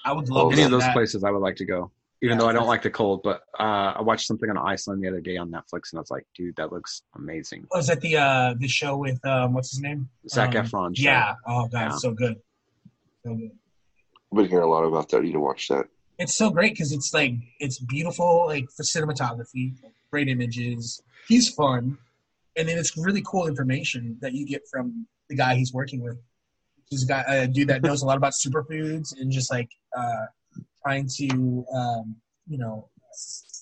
i 0.05 0.12
would 0.12 0.28
love 0.28 0.46
Oh, 0.46 0.51
to 0.51 0.55
Any 0.57 0.64
of 0.64 0.72
those 0.72 0.82
that. 0.82 0.92
places, 0.92 1.22
I 1.22 1.30
would 1.30 1.38
like 1.48 1.55
to 1.62 1.64
go. 1.64 1.92
Even 2.22 2.36
Yeah. 2.36 2.40
though 2.42 2.48
I 2.48 2.52
don't 2.52 2.66
like 2.66 2.82
the 2.82 2.90
cold, 2.90 3.22
but 3.22 3.42
uh, 3.58 3.94
I 3.96 4.02
watched 4.02 4.26
something 4.26 4.50
on 4.50 4.58
Iceland 4.58 5.02
the 5.02 5.08
other 5.08 5.20
day 5.22 5.36
on 5.38 5.50
Netflix, 5.50 5.90
and 5.92 5.98
I 5.98 6.00
was 6.00 6.10
like, 6.10 6.26
"Dude, 6.36 6.56
that 6.56 6.70
looks 6.72 7.02
amazing." 7.16 7.66
was 7.74 7.86
that 7.86 8.00
the 8.02 8.16
uh 8.16 8.54
the 8.58 8.68
show 8.68 8.96
with 8.96 9.24
um 9.24 9.54
what's 9.54 9.70
his 9.70 9.80
name 9.80 10.08
Zac 10.28 10.54
Um, 10.54 10.66
Efron. 10.66 10.96
show. 10.96 11.02
yeah 11.02 11.34
oh 11.46 11.66
god 11.68 11.80
Yeah. 11.90 11.96
so 11.96 12.10
good 12.12 12.36
so 13.24 13.34
good 13.34 13.50
I've 14.32 14.36
been 14.36 14.48
hearing 14.48 14.64
a 14.64 14.68
lot 14.68 14.84
about 14.84 15.08
that. 15.08 15.16
You 15.18 15.22
need 15.28 15.32
to 15.32 15.40
watch 15.40 15.68
that. 15.68 15.86
it's 16.18 16.36
so 16.36 16.50
great 16.50 16.72
because 16.74 16.92
it's 16.92 17.12
like 17.14 17.32
it's 17.58 17.78
beautiful 17.78 18.44
like 18.46 18.66
for 18.76 18.82
cinematography 18.82 19.74
great 20.10 20.28
images 20.28 21.02
he's 21.28 21.48
fun 21.48 21.96
and 22.56 22.68
then 22.68 22.76
it's 22.76 22.96
really 22.96 23.22
cool 23.22 23.46
information 23.46 24.18
that 24.20 24.32
you 24.34 24.44
get 24.46 24.62
from 24.70 25.06
the 25.30 25.34
guy 25.36 25.54
he's 25.54 25.72
working 25.72 26.00
with 26.02 26.18
he's 26.90 27.04
got 27.04 27.24
a 27.28 27.46
dude 27.48 27.68
that 27.68 27.82
knows 27.82 28.02
a 28.02 28.06
lot 28.06 28.16
about 28.18 28.32
superfoods 28.34 29.18
and 29.18 29.30
just 29.32 29.50
like 29.50 29.70
uh, 29.96 30.26
trying 30.82 31.08
to 31.16 31.64
um, 31.74 32.16
you 32.48 32.58
know 32.58 32.88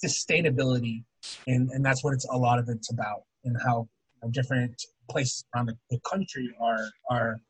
sustainability 0.04 1.04
and 1.46 1.70
and 1.70 1.84
that's 1.84 2.04
what 2.04 2.12
it's 2.14 2.26
a 2.30 2.36
lot 2.36 2.58
of 2.58 2.68
it's 2.68 2.92
about 2.92 3.22
and 3.44 3.56
how 3.64 3.88
you 4.22 4.28
know, 4.28 4.30
different 4.30 4.82
places 5.10 5.44
around 5.54 5.66
the, 5.66 5.76
the 5.90 5.98
country 6.00 6.54
are 6.60 6.88
are 7.10 7.40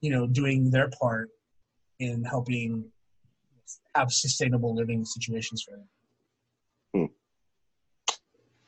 you 0.00 0.10
know 0.10 0.26
doing 0.26 0.70
their 0.70 0.90
part 1.00 1.28
in 1.98 2.24
helping 2.24 2.84
have 3.94 4.12
sustainable 4.12 4.74
living 4.74 5.04
situations 5.04 5.62
for 5.62 5.76
them. 5.76 5.88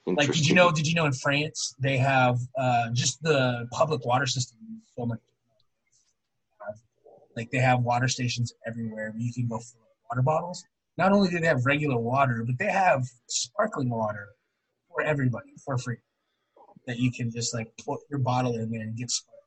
Like, 0.07 0.32
did 0.32 0.49
you 0.49 0.55
know? 0.55 0.72
Did 0.72 0.86
you 0.86 0.95
know 0.95 1.07
in 1.07 1.12
France 1.12 1.74
they 1.78 1.97
have 1.97 2.38
uh, 2.59 2.90
just 2.93 3.22
the 3.22 3.68
public 3.70 4.05
water 4.05 4.26
system? 4.26 4.59
So 4.97 5.07
much. 5.07 5.20
Like 7.36 7.51
they 7.51 7.59
have 7.59 7.80
water 7.80 8.09
stations 8.09 8.53
everywhere 8.66 9.11
where 9.12 9.20
you 9.20 9.32
can 9.32 9.47
go 9.49 9.57
up 9.57 9.62
water 10.13 10.23
bottles. 10.23 10.65
Not 10.99 11.13
only 11.13 11.31
do 11.31 11.41
they 11.41 11.47
have 11.47 11.65
regular 11.65 11.99
water, 11.99 12.45
but 12.47 12.59
they 12.59 12.71
have 12.71 13.05
sparkling 13.29 13.89
water 13.89 14.29
for 14.89 15.03
everybody 15.03 15.53
for 15.65 15.79
free. 15.79 15.97
That 16.87 16.99
you 16.99 17.11
can 17.13 17.31
just 17.31 17.55
like 17.55 17.69
put 17.85 18.01
your 18.11 18.19
bottle 18.19 18.55
in 18.57 18.71
there 18.71 18.83
and 18.83 18.97
get 18.97 19.11
sparkling. 19.11 19.39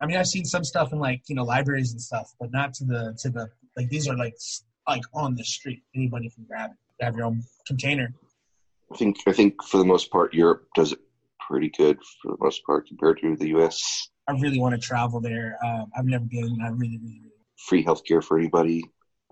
I 0.00 0.06
mean, 0.06 0.16
I've 0.16 0.28
seen 0.28 0.44
some 0.44 0.64
stuff 0.64 0.92
in 0.92 0.98
like 0.98 1.22
you 1.28 1.34
know 1.34 1.44
libraries 1.44 1.92
and 1.92 2.00
stuff, 2.00 2.32
but 2.40 2.50
not 2.52 2.72
to 2.74 2.84
the 2.84 3.16
to 3.20 3.30
the 3.30 3.50
like 3.76 3.88
these 3.88 4.08
are 4.08 4.16
like 4.16 4.34
like 4.88 5.02
on 5.12 5.34
the 5.34 5.44
street. 5.44 5.82
Anybody 5.94 6.30
can 6.30 6.44
grab 6.44 6.70
it. 6.70 6.76
You 7.00 7.04
have 7.06 7.16
your 7.16 7.26
own 7.26 7.42
container. 7.66 8.14
I 8.92 8.96
think 8.96 9.16
I 9.26 9.32
think 9.32 9.62
for 9.64 9.78
the 9.78 9.84
most 9.84 10.10
part, 10.10 10.32
Europe 10.32 10.68
does 10.74 10.92
it 10.92 11.00
pretty 11.48 11.70
good 11.76 11.98
for 12.22 12.32
the 12.32 12.38
most 12.40 12.64
part 12.64 12.88
compared 12.88 13.20
to 13.20 13.36
the 13.36 13.48
U.S. 13.48 14.08
I 14.26 14.32
really 14.32 14.58
want 14.58 14.74
to 14.74 14.80
travel 14.80 15.20
there. 15.20 15.58
Um, 15.64 15.90
I've 15.96 16.06
never 16.06 16.24
been. 16.24 16.58
I 16.62 16.68
really, 16.68 16.98
really, 16.98 17.20
really. 17.20 17.30
Free 17.68 17.84
healthcare 17.84 18.22
for 18.24 18.38
anybody. 18.38 18.84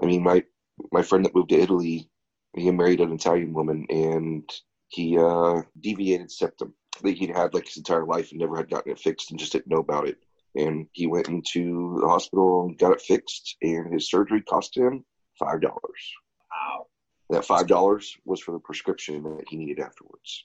I 0.02 0.06
mean, 0.06 0.22
my 0.22 0.42
my 0.92 1.02
friend 1.02 1.24
that 1.24 1.34
moved 1.34 1.50
to 1.50 1.60
Italy, 1.60 2.08
he 2.54 2.70
married 2.70 3.00
an 3.00 3.12
Italian 3.12 3.52
woman, 3.52 3.86
and 3.88 4.48
he 4.88 5.18
uh, 5.18 5.62
deviated 5.80 6.30
septum 6.30 6.74
that 7.02 7.16
he'd 7.16 7.34
had 7.34 7.54
like 7.54 7.66
his 7.66 7.78
entire 7.78 8.04
life 8.04 8.30
and 8.30 8.40
never 8.40 8.56
had 8.56 8.70
gotten 8.70 8.92
it 8.92 8.98
fixed 8.98 9.30
and 9.30 9.40
just 9.40 9.52
didn't 9.52 9.68
know 9.68 9.78
about 9.78 10.06
it. 10.06 10.18
And 10.54 10.86
he 10.92 11.06
went 11.06 11.28
into 11.28 11.98
the 12.00 12.08
hospital 12.08 12.66
and 12.66 12.78
got 12.78 12.92
it 12.92 13.00
fixed, 13.00 13.56
and 13.62 13.92
his 13.92 14.10
surgery 14.10 14.42
cost 14.42 14.76
him 14.76 15.04
five 15.38 15.62
dollars. 15.62 16.12
Wow. 16.50 16.86
That 17.30 17.46
five 17.46 17.66
dollars 17.66 18.14
was 18.26 18.40
for 18.40 18.52
the 18.52 18.58
prescription 18.58 19.22
that 19.22 19.48
he 19.48 19.56
needed 19.56 19.80
afterwards. 19.80 20.44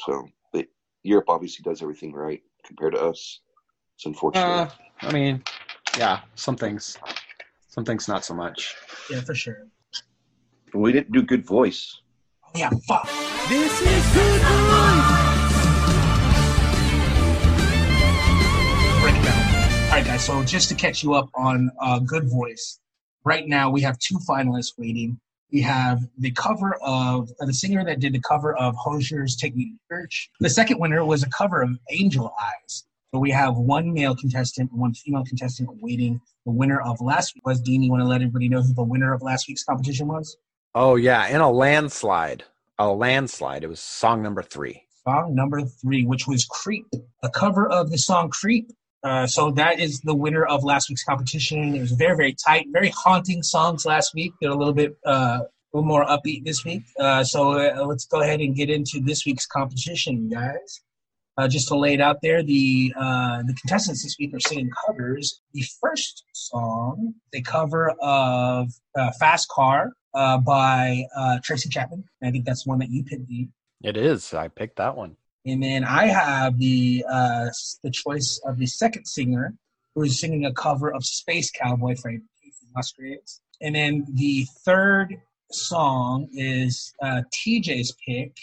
So 0.00 0.26
they, 0.52 0.66
Europe 1.04 1.26
obviously 1.28 1.62
does 1.62 1.82
everything 1.82 2.12
right 2.12 2.42
compared 2.66 2.94
to 2.94 3.00
us. 3.00 3.40
It's 3.96 4.06
unfortunate. 4.06 4.42
Uh, 4.42 4.68
I 5.02 5.12
mean, 5.12 5.44
yeah, 5.96 6.20
some 6.34 6.56
things, 6.56 6.98
some 7.74 7.84
things 7.84 8.06
not 8.06 8.24
so 8.24 8.34
much. 8.34 8.76
Yeah, 9.10 9.20
for 9.20 9.34
sure. 9.34 9.66
we 10.72 10.92
didn't 10.92 11.10
do 11.10 11.22
good 11.22 11.44
voice. 11.44 12.00
Oh, 12.44 12.50
yeah, 12.54 12.70
fuck. 12.86 13.04
This 13.48 13.80
is 13.82 14.14
good 14.14 14.42
boy. 14.42 14.94
Break 19.02 19.16
it 19.16 19.24
down. 19.24 19.84
All 19.86 19.90
right, 19.90 20.04
guys. 20.06 20.24
So 20.24 20.44
just 20.44 20.68
to 20.68 20.76
catch 20.76 21.02
you 21.02 21.14
up 21.14 21.28
on 21.34 21.68
uh, 21.80 21.98
Good 21.98 22.30
Voice, 22.30 22.78
right 23.24 23.46
now 23.48 23.70
we 23.70 23.80
have 23.80 23.98
two 23.98 24.18
finalists 24.28 24.74
waiting. 24.78 25.18
We 25.52 25.60
have 25.62 26.00
the 26.18 26.30
cover 26.30 26.76
of 26.80 27.28
uh, 27.40 27.46
the 27.46 27.52
singer 27.52 27.84
that 27.84 27.98
did 27.98 28.12
the 28.12 28.20
cover 28.20 28.56
of 28.56 28.76
Hozier's 28.76 29.34
"Take 29.36 29.56
Me 29.56 29.72
to 29.72 29.96
Church." 29.96 30.30
The 30.38 30.48
second 30.48 30.78
winner 30.78 31.04
was 31.04 31.24
a 31.24 31.28
cover 31.30 31.60
of 31.60 31.70
Angel 31.90 32.32
Eyes. 32.40 32.84
So 33.14 33.20
we 33.20 33.30
have 33.30 33.56
one 33.56 33.92
male 33.92 34.16
contestant 34.16 34.72
and 34.72 34.80
one 34.80 34.92
female 34.92 35.22
contestant 35.24 35.68
waiting. 35.80 36.20
The 36.46 36.50
winner 36.50 36.80
of 36.80 37.00
last 37.00 37.36
week 37.36 37.46
was 37.46 37.60
Dean. 37.60 37.80
You 37.80 37.92
want 37.92 38.02
to 38.02 38.08
let 38.08 38.22
everybody 38.22 38.48
know 38.48 38.60
who 38.60 38.74
the 38.74 38.82
winner 38.82 39.14
of 39.14 39.22
last 39.22 39.46
week's 39.46 39.62
competition 39.62 40.08
was? 40.08 40.36
Oh 40.74 40.96
yeah, 40.96 41.28
in 41.28 41.40
a 41.40 41.48
landslide, 41.48 42.42
a 42.76 42.88
landslide. 42.88 43.62
It 43.62 43.68
was 43.68 43.78
song 43.78 44.20
number 44.20 44.42
three. 44.42 44.82
Song 45.06 45.32
number 45.32 45.60
three, 45.60 46.04
which 46.04 46.26
was 46.26 46.44
Creep, 46.44 46.86
a 47.22 47.30
cover 47.30 47.68
of 47.68 47.92
the 47.92 47.98
song 47.98 48.30
Creep. 48.30 48.72
Uh, 49.04 49.28
so 49.28 49.52
that 49.52 49.78
is 49.78 50.00
the 50.00 50.14
winner 50.14 50.44
of 50.44 50.64
last 50.64 50.88
week's 50.88 51.04
competition. 51.04 51.72
It 51.76 51.80
was 51.82 51.92
very, 51.92 52.16
very 52.16 52.34
tight, 52.34 52.66
very 52.72 52.88
haunting 52.88 53.44
songs 53.44 53.86
last 53.86 54.12
week. 54.14 54.32
They're 54.40 54.50
a 54.50 54.56
little 54.56 54.74
bit, 54.74 54.96
uh, 55.06 55.38
a 55.42 55.46
little 55.72 55.86
more 55.86 56.04
upbeat 56.04 56.44
this 56.44 56.64
week. 56.64 56.82
Uh, 56.98 57.22
so 57.22 57.52
uh, 57.60 57.86
let's 57.86 58.06
go 58.06 58.22
ahead 58.22 58.40
and 58.40 58.56
get 58.56 58.70
into 58.70 58.98
this 59.00 59.24
week's 59.24 59.46
competition, 59.46 60.28
guys. 60.28 60.80
Uh, 61.36 61.48
just 61.48 61.66
to 61.66 61.76
lay 61.76 61.94
it 61.94 62.00
out 62.00 62.18
there, 62.22 62.44
the 62.44 62.94
uh, 62.96 63.42
the 63.42 63.54
contestants 63.54 64.04
this 64.04 64.16
week 64.20 64.32
are 64.34 64.40
singing 64.40 64.70
covers. 64.86 65.40
The 65.52 65.64
first 65.80 66.24
song, 66.32 67.14
they 67.32 67.40
cover 67.40 67.92
of 68.00 68.70
uh, 68.96 69.10
"Fast 69.18 69.48
Car" 69.48 69.92
uh, 70.14 70.38
by 70.38 71.04
uh, 71.16 71.38
Tracy 71.42 71.68
Chapman. 71.68 72.04
I 72.22 72.30
think 72.30 72.44
that's 72.44 72.64
the 72.64 72.68
one 72.68 72.78
that 72.78 72.90
you 72.90 73.02
picked. 73.02 73.28
It 73.82 73.96
is. 73.96 74.32
I 74.32 74.48
picked 74.48 74.76
that 74.76 74.96
one. 74.96 75.16
And 75.46 75.62
then 75.62 75.84
I 75.84 76.06
have 76.06 76.58
the 76.58 77.04
uh, 77.10 77.48
the 77.82 77.90
choice 77.90 78.40
of 78.46 78.58
the 78.58 78.66
second 78.66 79.06
singer 79.06 79.54
who 79.94 80.02
is 80.02 80.18
singing 80.18 80.46
a 80.46 80.52
cover 80.52 80.92
of 80.92 81.04
Space 81.04 81.50
Cowboy 81.50 81.94
by 82.02 82.10
Kacey 82.10 82.66
Musgraves. 82.74 83.40
And 83.60 83.74
then 83.74 84.06
the 84.14 84.46
third 84.64 85.16
song 85.52 86.28
is 86.32 86.92
uh, 87.02 87.22
TJ's 87.32 87.94
pick, 88.06 88.36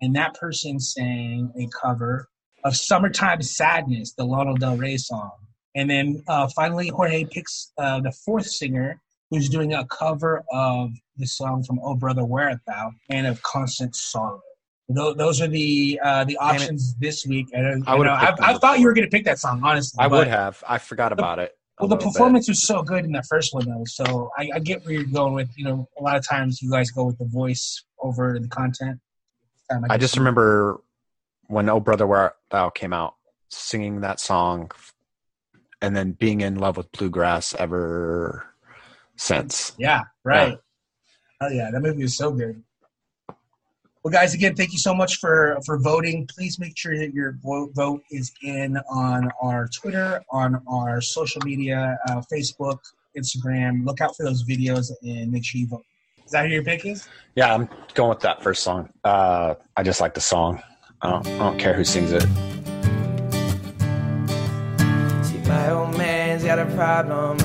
and 0.00 0.14
that 0.16 0.34
person 0.34 0.78
sang 0.78 1.52
a 1.56 1.68
cover 1.68 2.28
of 2.64 2.76
Summertime 2.76 3.42
Sadness, 3.42 4.14
the 4.14 4.24
Lana 4.24 4.54
Del 4.54 4.76
Rey 4.76 4.96
song. 4.96 5.32
And 5.74 5.88
then 5.88 6.22
uh, 6.28 6.48
finally, 6.54 6.88
Jorge 6.88 7.24
picks 7.24 7.72
uh, 7.78 8.00
the 8.00 8.12
fourth 8.12 8.46
singer 8.46 9.00
who's 9.30 9.48
doing 9.48 9.72
a 9.72 9.86
cover 9.86 10.44
of 10.52 10.90
the 11.16 11.26
song 11.26 11.64
from 11.64 11.80
Oh 11.82 11.94
Brother 11.94 12.24
Where 12.24 12.50
Art 12.50 12.60
Thou 12.66 12.90
and 13.08 13.26
of 13.26 13.42
Constant 13.42 13.96
Sorrow. 13.96 14.42
Tho- 14.88 15.14
Those 15.14 15.40
are 15.40 15.48
the 15.48 15.98
uh, 16.04 16.24
the 16.24 16.36
options 16.36 16.94
this 16.96 17.26
week. 17.26 17.46
And, 17.54 17.82
I 17.86 17.92
you 17.92 17.98
would've 17.98 18.12
know, 18.12 18.44
I, 18.44 18.52
I 18.52 18.58
thought 18.58 18.78
you 18.78 18.86
were 18.86 18.92
going 18.92 19.06
to 19.06 19.10
pick 19.10 19.24
that 19.24 19.38
song, 19.38 19.62
honestly. 19.64 20.02
I 20.02 20.06
would 20.06 20.26
have. 20.26 20.62
I 20.68 20.78
forgot 20.78 21.12
about 21.12 21.38
it. 21.38 21.52
Well, 21.80 21.88
the 21.88 21.94
little 21.94 22.10
bit. 22.10 22.12
performance 22.12 22.48
was 22.48 22.66
so 22.66 22.82
good 22.82 23.04
in 23.04 23.12
that 23.12 23.24
first 23.26 23.54
one, 23.54 23.66
though. 23.66 23.84
So 23.86 24.30
I, 24.38 24.50
I 24.54 24.58
get 24.58 24.84
where 24.84 24.92
you're 24.92 25.04
going 25.04 25.32
with. 25.32 25.48
You 25.56 25.64
know, 25.64 25.88
a 25.98 26.02
lot 26.02 26.16
of 26.16 26.28
times 26.28 26.60
you 26.60 26.70
guys 26.70 26.90
go 26.90 27.04
with 27.04 27.16
the 27.18 27.24
voice 27.24 27.82
over 28.00 28.38
the 28.38 28.48
content. 28.48 29.00
I 29.70 29.80
get 29.88 30.00
just 30.00 30.18
remember 30.18 30.82
when 31.52 31.68
"Oh 31.68 31.80
Brother 31.80 32.06
Where 32.06 32.20
Art 32.20 32.36
Thou" 32.50 32.70
came 32.70 32.92
out, 32.92 33.14
singing 33.50 34.00
that 34.00 34.18
song, 34.18 34.70
and 35.82 35.94
then 35.94 36.12
being 36.12 36.40
in 36.40 36.56
love 36.56 36.76
with 36.78 36.90
bluegrass 36.92 37.54
ever 37.54 38.46
since. 39.16 39.72
Yeah, 39.78 40.04
right. 40.24 40.58
Oh 41.40 41.48
yeah, 41.48 41.70
that 41.70 41.80
movie 41.80 42.02
was 42.02 42.16
so 42.16 42.32
good. 42.32 42.62
Well, 44.02 44.10
guys, 44.10 44.34
again, 44.34 44.56
thank 44.56 44.72
you 44.72 44.78
so 44.78 44.94
much 44.94 45.18
for 45.18 45.58
for 45.66 45.78
voting. 45.78 46.26
Please 46.26 46.58
make 46.58 46.76
sure 46.76 46.96
that 46.98 47.12
your 47.12 47.36
vo- 47.42 47.70
vote 47.74 48.02
is 48.10 48.32
in 48.42 48.78
on 48.90 49.30
our 49.40 49.68
Twitter, 49.68 50.22
on 50.30 50.60
our 50.66 51.00
social 51.00 51.42
media, 51.44 51.98
uh, 52.08 52.22
Facebook, 52.32 52.78
Instagram. 53.16 53.84
Look 53.84 54.00
out 54.00 54.16
for 54.16 54.24
those 54.24 54.42
videos 54.44 54.90
and 55.02 55.30
make 55.30 55.44
sure 55.44 55.60
you 55.60 55.68
vote. 55.68 55.84
Is 56.24 56.32
that 56.32 56.46
who 56.46 56.52
your 56.52 56.64
pick 56.64 56.86
is? 56.86 57.06
Yeah, 57.36 57.54
I'm 57.54 57.68
going 57.94 58.08
with 58.08 58.20
that 58.20 58.42
first 58.42 58.62
song. 58.62 58.88
Uh, 59.04 59.54
I 59.76 59.82
just 59.82 60.00
like 60.00 60.14
the 60.14 60.20
song. 60.20 60.62
I 61.04 61.20
don't, 61.20 61.58
care 61.58 61.74
who 61.74 61.82
sings 61.82 62.12
it. 62.12 62.22
See, 65.24 65.38
my 65.48 65.70
old 65.70 65.98
man's 65.98 66.44
got 66.44 66.60
a 66.60 66.66
problem. 66.76 67.38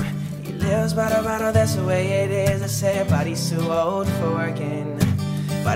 He 0.44 0.52
lives 0.52 0.94
by 0.94 1.08
the 1.08 1.22
bottle, 1.24 1.52
that's 1.52 1.74
the 1.74 1.84
way 1.84 2.22
it 2.22 2.30
is. 2.30 2.62
I 2.62 2.66
said, 2.66 3.26
he's 3.26 3.50
too 3.50 3.72
old 3.72 4.08
for 4.08 4.30
working. 4.30 5.00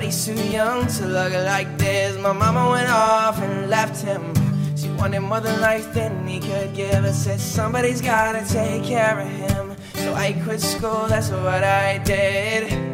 He's 0.01 0.25
too 0.25 0.35
young 0.49 0.87
to 0.87 1.07
look 1.07 1.33
like 1.33 1.77
this. 1.77 2.17
My 2.19 2.33
mama 2.33 2.71
went 2.71 2.89
off 2.89 3.41
and 3.43 3.69
left 3.69 4.03
him. 4.03 4.33
She 4.77 4.89
wanted 4.91 5.21
more 5.21 5.41
than 5.41 5.61
life 5.61 5.93
than 5.93 6.27
he 6.27 6.39
could 6.39 6.75
give. 6.75 7.05
I 7.05 7.11
said, 7.11 7.41
somebody's 7.41 8.01
gotta 8.01 8.47
take 8.49 8.85
care 8.85 9.19
of 9.19 9.29
him. 9.29 9.77
So 9.95 10.15
I 10.15 10.33
quit 10.45 10.61
school, 10.61 11.07
that's 11.09 11.31
what 11.31 11.65
I 11.65 11.99
did. 11.99 12.92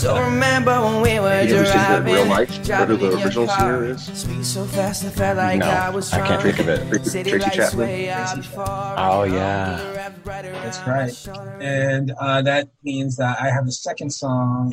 So 0.00 0.20
remember 0.20 0.80
when 0.82 1.00
we 1.02 1.20
were 1.20 1.42
You 1.42 1.54
ever 1.56 1.64
seen 1.66 1.74
that 1.76 1.88
driving, 2.04 2.14
real 2.14 2.26
life? 2.26 2.50
Where 2.50 2.64
driving 2.64 2.98
the 2.98 3.04
in 3.12 3.18
your 3.18 3.26
original 3.26 3.46
car. 3.46 3.56
singer 3.58 3.84
is? 3.84 4.02
Speed 4.02 4.44
so 4.44 4.64
fast, 4.64 5.04
I 5.04 5.10
felt 5.10 5.36
like 5.36 5.58
No, 5.60 5.66
I 5.66 5.90
was 5.90 6.12
I 6.12 6.26
can't 6.26 6.40
drunk. 6.42 6.56
think 6.56 6.68
of 6.68 6.92
it. 6.92 7.06
City 7.06 7.30
Tracy 7.30 7.44
lights 7.44 7.56
Chapman? 7.56 7.78
way 7.86 8.10
out 8.10 8.26
Tracy 8.34 8.40
before 8.48 8.64
Oh, 8.68 9.22
yeah. 9.24 9.84
walked 9.84 9.96
wrapped 9.96 10.26
right 10.26 10.42
That's 10.44 10.86
right. 11.28 11.62
And 11.62 12.12
uh, 12.20 12.42
that 12.42 12.68
means 12.82 13.16
that 13.16 13.40
I 13.40 13.50
have 13.50 13.64
the 13.66 13.72
second 13.72 14.10
song. 14.10 14.72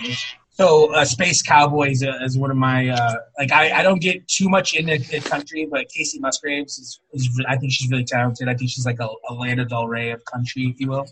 So, 0.52 0.92
uh, 0.96 1.06
Space 1.06 1.44
Cowboys 1.44 2.02
uh, 2.02 2.14
is 2.24 2.36
one 2.36 2.50
of 2.50 2.58
my 2.58 2.90
uh, 2.90 3.14
like. 3.38 3.52
I, 3.52 3.80
I 3.80 3.84
don't 3.84 4.02
get 4.02 4.28
too 4.28 4.50
much 4.50 4.74
into 4.74 4.98
the 4.98 5.20
country, 5.20 5.68
but 5.70 5.86
Kacey 5.96 6.20
Musgraves 6.20 6.80
is, 6.80 7.00
is 7.14 7.30
I 7.48 7.58
think 7.58 7.72
she's 7.72 7.88
really 7.92 8.04
talented. 8.06 8.50
I 8.50 8.56
think 8.56 8.72
she's 8.72 8.84
like 8.86 9.00
a, 9.00 9.08
a 9.30 9.34
Lana 9.36 9.66
Del 9.66 9.88
Rey 9.88 10.10
of 10.10 10.26
country, 10.26 10.64
if 10.74 10.80
you 10.80 10.90
will. 10.90 11.06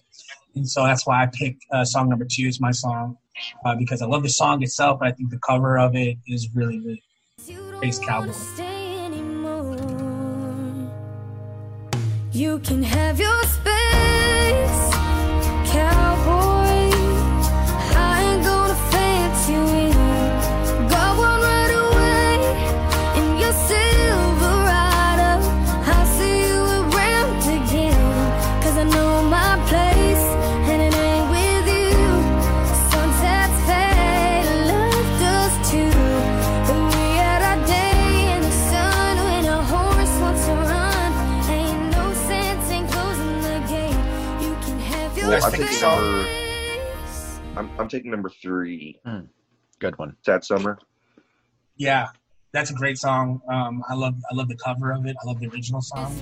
And 0.56 0.68
so 0.68 0.84
that's 0.84 1.06
why 1.06 1.24
I 1.24 1.28
picked 1.28 1.66
uh, 1.72 1.84
song 1.84 2.10
number 2.10 2.26
two 2.30 2.48
as 2.48 2.60
my 2.60 2.72
song 2.72 3.18
uh, 3.66 3.76
because 3.76 4.02
I 4.02 4.06
love 4.06 4.24
the 4.24 4.30
song 4.30 4.64
itself. 4.64 5.00
But 5.00 5.10
I 5.10 5.12
think 5.12 5.30
the 5.30 5.40
cover 5.40 5.78
of 5.78 5.96
it 5.96 6.18
is 6.28 6.50
really, 6.54 6.80
really 6.80 7.04
Space 7.38 8.00
Cowboy. 8.00 8.34
You 12.32 12.60
can 12.60 12.84
have 12.84 13.20
your 13.20 13.44
space, 13.44 14.25
can 45.26 45.40
Well, 45.42 45.46
I 45.46 45.50
think 45.50 45.64
space. 45.66 45.80
so. 45.80 47.58
I'm, 47.58 47.70
I'm 47.80 47.88
taking 47.88 48.12
number 48.12 48.30
three, 48.30 49.00
Good 49.80 49.98
one. 49.98 50.16
Sad 50.24 50.44
Summer. 50.44 50.78
Yeah, 51.78 52.08
that's 52.54 52.70
a 52.70 52.74
great 52.74 52.98
song. 52.98 53.42
Um, 53.50 53.84
I 53.90 53.94
love 53.96 54.16
I 54.32 54.36
love 54.36 54.48
the 54.48 54.56
cover 54.56 54.92
of 54.94 55.06
it. 55.06 55.16
I 55.22 55.28
love 55.28 55.40
the 55.40 55.48
original 55.48 55.82
song. 55.82 56.16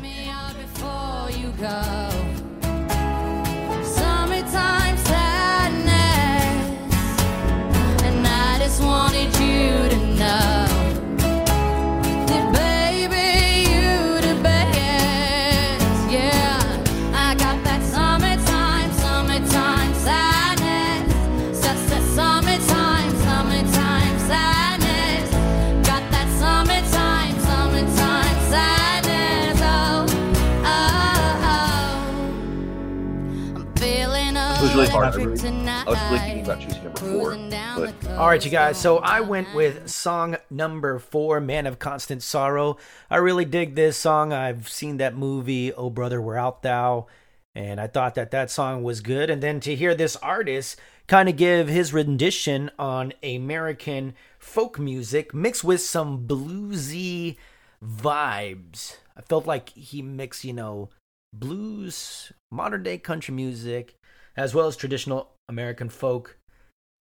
Hard. 34.94 35.06
I, 35.06 35.16
really, 35.16 35.50
I 35.50 35.84
was 35.86 36.00
really 36.04 36.20
thinking 36.20 36.46
about 36.46 36.62
choosing 36.62 36.84
number 36.84 37.00
four, 37.00 37.38
but 37.76 38.08
All 38.12 38.28
right, 38.28 38.44
you 38.44 38.52
guys. 38.52 38.78
So 38.78 39.00
I 39.00 39.22
went 39.22 39.54
with 39.56 39.89
song 39.89 40.38
number 40.52 41.00
four, 41.00 41.39
Man 41.39 41.66
of 41.66 41.80
Constant 41.80 42.22
Sorrow. 42.22 42.78
I 43.10 43.18
really 43.18 43.46
dig 43.46 43.74
this 43.74 43.98
song. 43.98 44.32
I've 44.32 44.70
seen 44.70 44.98
that 44.98 45.18
movie, 45.18 45.74
Oh 45.74 45.89
Brother, 45.89 46.22
Where 46.22 46.38
Art 46.38 46.62
Thou? 46.62 47.08
And 47.56 47.80
I 47.80 47.88
thought 47.88 48.16
that 48.16 48.32
that 48.32 48.52
song 48.52 48.84
was 48.84 49.02
good. 49.02 49.30
And 49.30 49.41
then 49.41 49.60
to 49.62 49.76
hear 49.76 49.96
this 49.96 50.16
artist 50.18 50.80
kind 51.08 51.28
of 51.28 51.38
give 51.38 51.68
his 51.68 51.94
rendition 51.94 52.70
on 52.78 53.14
American 53.24 54.14
folk 54.39 54.80
music 54.80 55.34
mixed 55.34 55.64
with 55.64 55.82
some 55.82 56.28
bluesy 56.28 57.38
vibes. 57.84 58.98
I 59.18 59.22
felt 59.22 59.46
like 59.46 59.70
he 59.70 60.02
mixed, 60.02 60.44
you 60.44 60.54
know, 60.54 60.89
blues, 61.34 62.32
modern 62.52 62.84
day 62.84 62.98
country 62.98 63.34
music, 63.34 63.96
as 64.36 64.53
well 64.53 64.67
as 64.67 64.75
traditional 64.75 65.31
American 65.47 65.89
folk. 65.89 66.38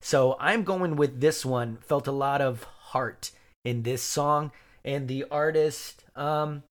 So 0.01 0.37
I'm 0.41 0.65
going 0.65 0.97
with 0.97 1.21
this 1.21 1.45
one. 1.45 1.79
Felt 1.81 2.07
a 2.07 2.13
lot 2.13 2.41
of 2.41 2.65
heart 2.65 3.31
in 3.65 3.83
this 3.83 4.03
song, 4.03 4.51
and 4.85 5.07
the 5.07 5.25
artist 5.31 6.05
um, 6.17 6.65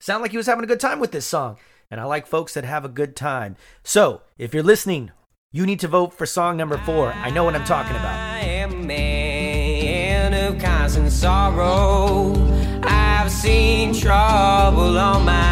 sounded 0.00 0.22
like 0.22 0.30
he 0.32 0.36
was 0.36 0.46
having 0.46 0.64
a 0.64 0.68
good 0.68 0.80
time 0.80 1.00
with 1.00 1.12
this 1.12 1.26
song. 1.26 1.56
And 1.90 2.00
I 2.00 2.04
like 2.04 2.26
folks 2.26 2.54
that 2.54 2.64
have 2.64 2.84
a 2.84 2.88
good 2.88 3.14
time. 3.14 3.56
So 3.84 4.22
if 4.38 4.52
you're 4.52 4.62
listening, 4.62 5.12
you 5.52 5.64
need 5.64 5.80
to 5.80 5.88
vote 5.88 6.12
for 6.12 6.26
song 6.26 6.56
number 6.56 6.76
four. 6.78 7.12
I 7.12 7.30
know 7.30 7.44
what 7.44 7.54
I'm 7.54 7.64
talking 7.64 7.96
about. 7.96 8.14
I 8.14 8.40
am 8.40 8.86
man 8.86 10.34
of 10.34 10.60
constant 10.60 11.12
sorrow. 11.12 12.34
I've 12.82 13.30
seen 13.30 13.94
trouble 13.94 14.92
my. 14.92 15.46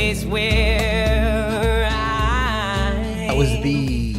Place 0.00 0.24
where 0.24 1.86
I 1.92 3.26
That 3.28 3.36
was 3.36 3.50
the 3.60 4.14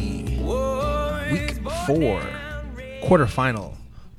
week 1.28 1.56
four 1.86 2.20
quarterfinal 3.02 3.74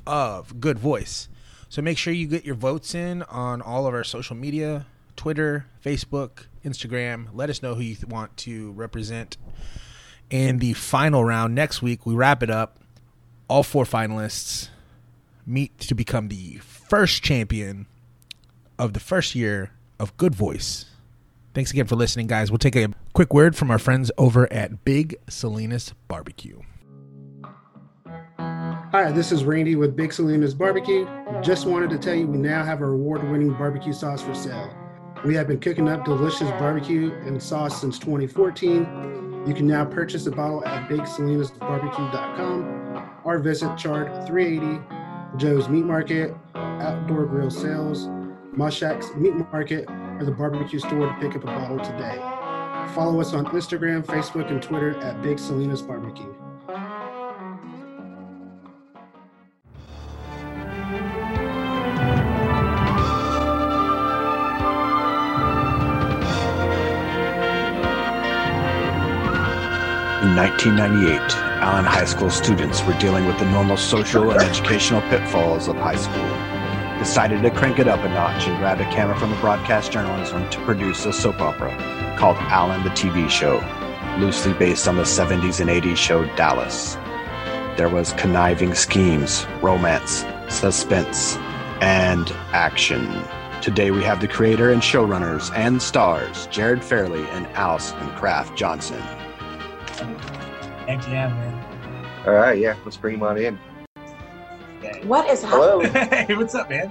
of 0.06 0.60
Good 0.60 0.78
Voice. 0.78 1.30
So 1.70 1.82
make 1.82 1.98
sure 1.98 2.12
you 2.12 2.28
get 2.28 2.44
your 2.44 2.56
votes 2.56 2.94
in 2.94 3.24
on 3.24 3.62
all 3.62 3.88
of 3.88 3.94
our 3.94 4.04
social 4.04 4.36
media 4.36 4.88
Twitter, 5.16 5.66
Facebook, 5.82 6.48
Instagram. 6.66 7.28
Let 7.32 7.50
us 7.50 7.64
know 7.64 7.76
who 7.76 7.82
you 7.82 7.96
th- 7.96 8.08
want 8.08 8.36
to 8.40 8.74
represent. 8.74 9.38
In 10.30 10.60
the 10.60 10.74
final 10.74 11.24
round 11.24 11.56
next 11.56 11.82
week, 11.82 12.06
we 12.06 12.14
wrap 12.14 12.44
it 12.44 12.50
up. 12.50 12.80
All 13.48 13.64
four 13.64 13.86
finalists 13.86 14.68
meet 15.46 15.78
to 15.80 15.96
become 15.96 16.28
the 16.28 16.58
first 16.58 17.24
champion 17.24 17.88
of 18.78 18.92
the 18.92 19.00
first 19.00 19.34
year 19.34 19.72
of 19.98 20.18
Good 20.18 20.36
Voice. 20.36 20.88
Thanks 21.54 21.72
again 21.72 21.86
for 21.86 21.96
listening, 21.96 22.28
guys. 22.28 22.50
We'll 22.50 22.58
take 22.58 22.76
a 22.76 22.90
quick 23.14 23.34
word 23.34 23.56
from 23.56 23.70
our 23.70 23.78
friends 23.78 24.12
over 24.18 24.52
at 24.52 24.84
Big 24.84 25.16
Salinas 25.30 25.94
Barbecue. 26.08 26.60
Hi, 28.38 29.12
this 29.12 29.32
is 29.32 29.44
Randy 29.44 29.76
with 29.76 29.96
Big 29.96 30.12
Salinas 30.14 30.56
Barbecue. 30.56 31.08
Just 31.42 31.68
wanted 31.68 31.90
to 31.92 32.00
tell 32.00 32.16
you 32.16 32.28
we 32.28 32.38
now 32.38 32.64
have 32.64 32.82
our 32.82 32.90
award 32.90 33.30
winning 33.30 33.54
barbecue 33.54 33.94
sauce 33.94 34.24
for 34.24 34.34
sale. 34.34 34.74
We 35.26 35.36
have 35.36 35.48
been 35.48 35.60
cooking 35.60 35.88
up 35.88 36.06
delicious 36.06 36.50
barbecue 36.52 37.12
and 37.26 37.42
sauce 37.42 37.80
since 37.80 37.98
2014. 38.00 39.44
You 39.48 39.54
can 39.54 39.68
now 39.68 39.86
purchase 39.86 40.26
a 40.26 40.32
bottle 40.32 40.66
at 40.66 40.90
BigSalinasBarbecue.com 40.90 43.10
or 43.24 43.40
visit 43.40 43.78
Chart 43.78 44.28
380, 44.28 44.82
Joe's 45.38 45.70
Meat 45.70 45.86
Market, 45.86 46.36
Outdoor 46.56 47.26
Grill 47.26 47.52
Sales, 47.52 48.08
Mushak's 48.56 49.16
Meat 49.16 49.34
Market, 49.52 49.88
or 50.20 50.26
the 50.26 50.32
barbecue 50.32 50.80
store 50.80 51.08
to 51.08 51.16
pick 51.20 51.36
up 51.36 51.44
a 51.44 51.48
bottle 51.48 51.80
today. 51.80 52.18
Follow 52.94 53.20
us 53.20 53.34
on 53.34 53.46
Instagram, 53.46 54.06
Facebook, 54.06 54.50
and 54.50 54.62
Twitter 54.62 54.98
at 55.00 55.22
Big 55.22 55.40
Salinas 55.40 55.82
Barbecue. 55.82 56.34
In 70.24 70.38
1998, 70.38 71.20
Allen 71.62 71.86
High 71.86 72.06
School 72.06 72.30
students 72.30 72.84
were 72.86 72.98
dealing 73.00 73.26
with 73.26 73.38
the 73.40 73.46
normal 73.52 73.78
social 73.78 74.32
and 74.32 74.42
educational 74.42 75.02
pitfalls 75.10 75.68
of 75.68 75.76
high 75.76 75.96
school. 75.96 76.53
Decided 77.04 77.42
to 77.42 77.52
crank 77.52 77.80
it 77.80 77.88
up 77.90 78.00
a 78.00 78.08
notch 78.08 78.48
and 78.48 78.58
grabbed 78.60 78.80
a 78.80 78.90
camera 78.90 79.20
from 79.20 79.30
the 79.30 79.36
broadcast 79.36 79.92
journalism 79.92 80.50
to 80.50 80.58
produce 80.62 81.06
a 81.06 81.12
soap 81.12 81.42
opera 81.42 81.70
called 82.18 82.38
Allen 82.38 82.82
the 82.86 82.92
TV 82.92 83.30
Show, 83.30 83.62
loosely 84.22 84.54
based 84.54 84.88
on 84.88 84.96
the 84.96 85.04
70s 85.04 85.60
and 85.60 85.70
80s 85.70 85.98
show 85.98 86.24
Dallas. 86.38 86.96
There 87.76 87.90
was 87.90 88.14
conniving 88.14 88.74
schemes, 88.74 89.46
romance, 89.62 90.24
suspense, 90.48 91.36
and 91.82 92.32
action. 92.54 93.22
Today 93.62 93.92
we 93.92 94.02
have 94.04 94.22
the 94.22 94.28
creator 94.30 94.72
and 94.72 94.82
showrunners 94.82 95.54
and 95.58 95.82
stars, 95.82 96.48
Jared 96.48 96.86
Fairley 96.86 97.28
and 97.32 97.48
Alison 97.48 98.00
Kraft 98.12 98.58
Johnson. 98.58 99.02
Heck 100.88 101.06
yeah, 101.10 101.28
man. 101.28 102.26
all 102.26 102.34
right, 102.34 102.58
yeah, 102.58 102.78
let's 102.86 102.96
bring 102.96 103.16
him 103.16 103.24
on 103.24 103.38
in. 103.38 103.60
What 105.06 105.30
is 105.30 105.44
Hello. 105.44 105.82
happening? 105.82 106.26
hey, 106.28 106.36
what's 106.36 106.56
up, 106.56 106.70
man? 106.70 106.90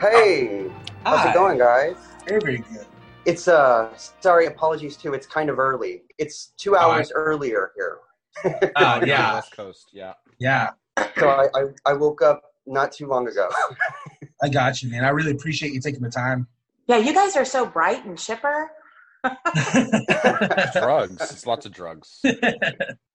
Hey, 0.00 0.68
how's 1.04 1.20
Hi. 1.20 1.30
it 1.30 1.34
going, 1.34 1.58
guys? 1.58 1.96
Very, 2.26 2.40
very 2.40 2.58
good. 2.58 2.86
It's 3.24 3.46
uh, 3.46 3.96
sorry, 4.18 4.46
apologies 4.46 4.96
too. 4.96 5.14
It's 5.14 5.28
kind 5.28 5.48
of 5.48 5.60
early. 5.60 6.02
It's 6.18 6.52
two 6.56 6.74
hours 6.74 7.12
earlier 7.14 7.72
here. 7.76 7.98
Uh, 8.76 9.02
yeah, 9.06 9.34
West 9.34 9.54
Coast, 9.54 9.90
yeah. 9.92 10.14
yeah. 10.38 10.70
So 11.18 11.28
I, 11.28 11.46
I, 11.54 11.64
I 11.84 11.92
woke 11.92 12.22
up 12.22 12.42
not 12.66 12.90
too 12.90 13.06
long 13.06 13.28
ago. 13.28 13.50
I 14.42 14.48
got 14.48 14.82
you, 14.82 14.90
man. 14.90 15.04
I 15.04 15.10
really 15.10 15.32
appreciate 15.32 15.72
you 15.74 15.80
taking 15.80 16.00
the 16.00 16.10
time. 16.10 16.46
Yeah, 16.86 16.96
you 16.96 17.12
guys 17.12 17.36
are 17.36 17.44
so 17.44 17.66
bright 17.66 18.04
and 18.06 18.16
chipper. 18.18 18.70
drugs. 20.72 21.30
It's 21.30 21.46
lots 21.46 21.66
of 21.66 21.72
drugs. 21.72 22.20
I'm 22.24 22.38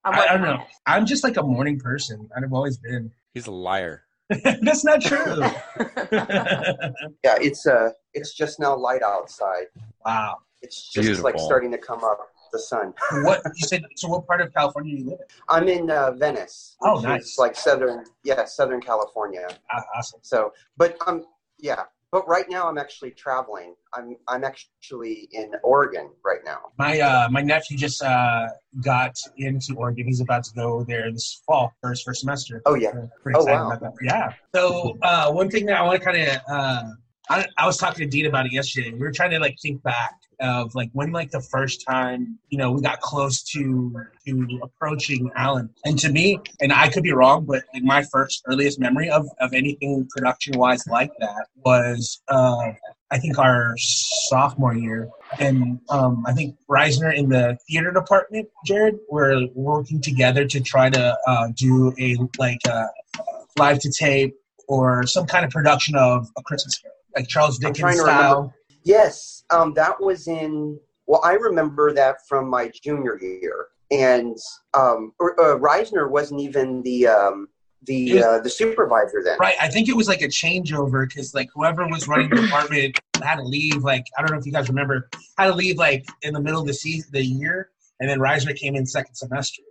I, 0.04 0.26
I 0.26 0.32
don't 0.34 0.42
know. 0.42 0.62
I'm 0.86 1.06
just 1.06 1.24
like 1.24 1.36
a 1.38 1.42
morning 1.42 1.80
person. 1.80 2.28
I've 2.36 2.52
always 2.52 2.76
been. 2.76 3.10
He's 3.34 3.48
a 3.48 3.52
liar. 3.52 4.05
That's 4.62 4.84
not 4.84 5.00
true. 5.00 5.40
yeah, 6.12 7.36
it's 7.40 7.66
uh, 7.66 7.90
it's 8.14 8.34
just 8.34 8.58
now 8.58 8.76
light 8.76 9.02
outside. 9.02 9.66
wow. 10.04 10.38
It's 10.62 10.90
just 10.90 11.22
like 11.22 11.38
starting 11.38 11.70
to 11.72 11.78
come 11.78 12.02
up. 12.02 12.18
The 12.52 12.60
sun. 12.60 12.94
What 13.24 13.42
you 13.56 13.66
said? 13.66 13.82
So, 13.96 14.08
what 14.08 14.26
part 14.26 14.40
of 14.40 14.54
California 14.54 14.96
do 14.96 15.02
you 15.02 15.10
live 15.10 15.18
in? 15.18 15.26
I'm 15.48 15.68
in 15.68 15.90
uh, 15.90 16.12
Venice. 16.12 16.76
Oh, 16.80 16.94
which 16.96 17.02
nice. 17.02 17.32
is 17.32 17.38
like 17.38 17.56
southern, 17.56 18.04
yeah, 18.22 18.44
Southern 18.44 18.80
California. 18.80 19.48
Ah, 19.72 19.82
Awesome. 19.96 20.20
So, 20.22 20.52
but 20.76 20.96
um, 21.08 21.24
yeah, 21.58 21.82
but 22.16 22.26
right 22.26 22.46
now 22.48 22.66
I'm 22.66 22.78
actually 22.78 23.10
traveling. 23.10 23.74
I'm 23.92 24.16
I'm 24.26 24.42
actually 24.42 25.28
in 25.32 25.52
Oregon 25.62 26.08
right 26.24 26.40
now. 26.46 26.60
My 26.78 26.98
uh, 26.98 27.28
my 27.30 27.42
nephew 27.42 27.76
just 27.76 28.02
uh, 28.02 28.46
got 28.82 29.14
into 29.36 29.74
Oregon. 29.74 30.06
He's 30.06 30.22
about 30.22 30.44
to 30.44 30.54
go 30.54 30.82
there 30.82 31.12
this 31.12 31.42
fall 31.46 31.74
for 31.82 31.90
his 31.90 32.00
first 32.02 32.20
semester. 32.20 32.62
Oh, 32.64 32.74
yeah. 32.74 32.92
Pretty 33.22 33.36
Oh, 33.36 33.42
excited 33.42 33.58
wow. 33.60 33.66
about 33.66 33.80
that. 33.82 33.92
Yeah. 34.02 34.32
So 34.54 34.96
uh, 35.02 35.30
one 35.30 35.50
thing 35.50 35.66
that 35.66 35.76
I 35.76 35.82
want 35.82 36.00
to 36.00 36.04
kind 36.06 36.26
of 36.26 36.38
uh, 36.48 36.82
I, 37.28 37.46
I 37.58 37.66
was 37.66 37.76
talking 37.76 37.98
to 37.98 38.06
Dean 38.06 38.24
about 38.24 38.46
it 38.46 38.52
yesterday. 38.52 38.92
We 38.92 39.00
were 39.00 39.12
trying 39.12 39.32
to 39.32 39.38
like 39.38 39.58
think 39.60 39.82
back 39.82 40.14
of 40.40 40.74
like 40.74 40.90
when 40.92 41.12
like 41.12 41.30
the 41.30 41.40
first 41.40 41.84
time 41.86 42.38
you 42.50 42.58
know 42.58 42.72
we 42.72 42.82
got 42.82 43.00
close 43.00 43.42
to 43.42 43.94
to 44.26 44.60
approaching 44.62 45.30
Allen. 45.36 45.70
And 45.84 45.98
to 46.00 46.10
me, 46.10 46.38
and 46.60 46.72
I 46.72 46.88
could 46.88 47.02
be 47.02 47.12
wrong, 47.12 47.44
but 47.44 47.64
like 47.72 47.82
my 47.82 48.02
first 48.12 48.42
earliest 48.46 48.78
memory 48.78 49.10
of 49.10 49.26
of 49.40 49.52
anything 49.52 50.06
production 50.10 50.58
wise 50.58 50.86
like 50.86 51.10
that 51.20 51.46
was 51.64 52.20
uh, 52.28 52.72
I 53.10 53.18
think 53.18 53.38
our 53.38 53.74
sophomore 53.78 54.74
year, 54.74 55.08
and 55.38 55.80
um, 55.90 56.24
I 56.26 56.32
think 56.32 56.56
Reisner 56.68 57.14
in 57.14 57.28
the 57.28 57.56
theater 57.68 57.92
department, 57.92 58.48
Jared, 58.64 58.98
were 59.08 59.46
working 59.54 60.00
together 60.00 60.44
to 60.44 60.60
try 60.60 60.90
to 60.90 61.16
uh, 61.26 61.48
do 61.54 61.94
a 62.00 62.16
like 62.38 62.58
uh, 62.68 62.86
live 63.58 63.78
to 63.80 63.90
tape 63.90 64.34
or 64.68 65.06
some 65.06 65.26
kind 65.26 65.44
of 65.44 65.52
production 65.52 65.94
of 65.94 66.28
a 66.36 66.42
Christmas 66.42 66.78
Carol, 66.78 66.96
like 67.14 67.28
Charles 67.28 67.58
Dickens 67.58 68.00
style. 68.00 68.34
remember. 68.34 68.54
Yes, 68.86 69.42
um, 69.50 69.74
that 69.74 70.00
was 70.00 70.28
in. 70.28 70.78
Well, 71.08 71.20
I 71.24 71.32
remember 71.32 71.92
that 71.92 72.18
from 72.28 72.48
my 72.48 72.70
junior 72.84 73.18
year, 73.20 73.66
and 73.90 74.38
um, 74.74 75.12
uh, 75.20 75.58
Reisner 75.58 76.08
wasn't 76.08 76.40
even 76.40 76.82
the 76.82 77.08
um, 77.08 77.48
the 77.82 78.22
uh, 78.22 78.38
the 78.38 78.48
supervisor 78.48 79.24
then. 79.24 79.38
Right, 79.40 79.56
I 79.60 79.68
think 79.68 79.88
it 79.88 79.96
was 79.96 80.06
like 80.06 80.22
a 80.22 80.28
changeover 80.28 81.08
because 81.08 81.34
like 81.34 81.48
whoever 81.52 81.84
was 81.88 82.06
running 82.06 82.30
the 82.30 82.42
department 82.42 82.96
had 83.20 83.36
to 83.36 83.42
leave. 83.42 83.82
Like 83.82 84.04
I 84.16 84.22
don't 84.22 84.30
know 84.30 84.38
if 84.38 84.46
you 84.46 84.52
guys 84.52 84.68
remember, 84.68 85.10
had 85.36 85.48
to 85.48 85.54
leave 85.54 85.78
like 85.78 86.06
in 86.22 86.32
the 86.32 86.40
middle 86.40 86.60
of 86.60 86.68
the 86.68 86.74
season, 86.74 87.10
the 87.12 87.24
year, 87.24 87.70
and 87.98 88.08
then 88.08 88.20
Reisner 88.20 88.54
came 88.54 88.76
in 88.76 88.86
second 88.86 89.16
semester. 89.16 89.64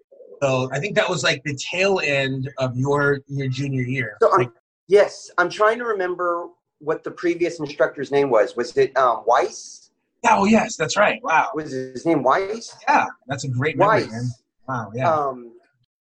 So 0.43 0.69
I 0.73 0.79
think 0.79 0.93
that 0.97 1.09
was 1.09 1.23
like 1.23 1.41
the 1.45 1.55
tail 1.55 2.01
end 2.03 2.49
of 2.57 2.75
your 2.75 3.21
your 3.27 3.47
junior 3.47 3.83
year. 3.83 4.17
So 4.21 4.29
I'm, 4.37 4.51
yes, 4.89 5.31
I'm 5.37 5.49
trying 5.49 5.79
to 5.79 5.85
remember 5.85 6.49
what 6.85 7.03
the 7.03 7.11
previous 7.11 7.59
instructor's 7.59 8.11
name 8.11 8.29
was. 8.29 8.55
Was 8.55 8.77
it 8.77 8.95
um, 8.95 9.23
Weiss? 9.25 9.91
Oh 10.27 10.45
yes, 10.45 10.75
that's 10.77 10.95
right. 10.97 11.21
Wow. 11.23 11.49
Was 11.53 11.71
his 11.71 12.05
name 12.05 12.23
Weiss? 12.23 12.75
Yeah, 12.87 13.07
that's 13.27 13.43
a 13.43 13.49
great 13.49 13.77
memory, 13.77 14.03
Weiss. 14.03 14.11
man. 14.11 14.29
Wow. 14.67 14.91
Yeah. 14.95 15.11
Um, 15.11 15.51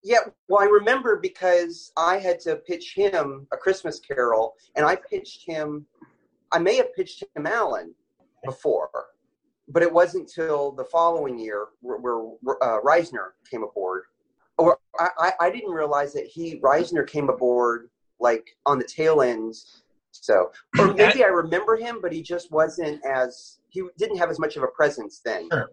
yeah, 0.03 0.19
well, 0.49 0.63
I 0.63 0.67
remember 0.67 1.17
because 1.17 1.91
I 1.97 2.19
had 2.19 2.39
to 2.41 2.57
pitch 2.57 2.93
him 2.95 3.47
a 3.53 3.57
Christmas 3.57 3.99
Carol, 3.99 4.55
and 4.77 4.85
I 4.85 4.97
pitched 4.97 5.47
him. 5.47 5.87
I 6.53 6.59
may 6.59 6.77
have 6.77 6.95
pitched 6.95 7.25
him 7.35 7.47
Allen 7.47 7.95
before, 8.45 8.91
but 9.69 9.83
it 9.83 9.91
wasn't 9.91 10.31
till 10.31 10.73
the 10.73 10.85
following 10.85 11.39
year 11.39 11.69
where, 11.81 11.99
where 11.99 12.63
uh, 12.63 12.81
Reisner 12.83 13.31
came 13.51 13.63
aboard. 13.63 14.03
Or 14.59 14.79
I, 15.01 15.09
I, 15.19 15.33
I 15.41 15.51
didn't 15.51 15.73
realize 15.73 16.13
that 16.13 16.27
he 16.27 16.61
Reisner 16.61 17.07
came 17.07 17.31
aboard 17.31 17.89
like 18.21 18.57
on 18.67 18.79
the 18.79 18.85
tail 18.85 19.23
ends. 19.23 19.84
So, 20.23 20.51
or 20.79 20.95
maybe 20.95 21.25
I 21.25 21.29
remember 21.29 21.77
him, 21.77 22.01
but 22.01 22.13
he 22.13 22.23
just 22.23 22.51
wasn't 22.51 23.05
as 23.05 23.59
he 23.71 23.83
didn't 23.99 24.19
have 24.19 24.31
as 24.31 24.39
much 24.39 24.57
of 24.57 24.63
a 24.63 24.69
presence 24.69 25.21
then. 25.25 25.49
Sure. 25.51 25.71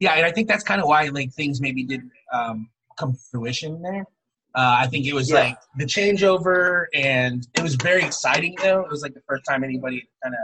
Yeah, 0.00 0.12
and 0.14 0.26
I 0.26 0.32
think 0.32 0.48
that's 0.48 0.64
kind 0.64 0.80
of 0.80 0.88
why 0.88 1.08
like 1.08 1.32
things 1.32 1.60
maybe 1.60 1.84
didn't 1.84 2.10
um, 2.32 2.68
come 2.98 3.12
to 3.12 3.18
fruition 3.30 3.82
there. 3.82 4.04
Uh, 4.54 4.76
I 4.80 4.86
think 4.86 5.06
it 5.06 5.14
was 5.14 5.30
Yeah. 5.30 5.40
like 5.40 5.58
the 5.78 5.84
changeover, 5.86 6.86
and 6.94 7.46
it 7.54 7.62
was 7.62 7.74
very 7.76 8.02
exciting 8.02 8.54
though. 8.62 8.80
It 8.80 8.90
was 8.90 9.02
like 9.02 9.14
the 9.14 9.22
first 9.26 9.44
time 9.48 9.64
anybody 9.64 10.06
kind 10.22 10.34
of 10.34 10.40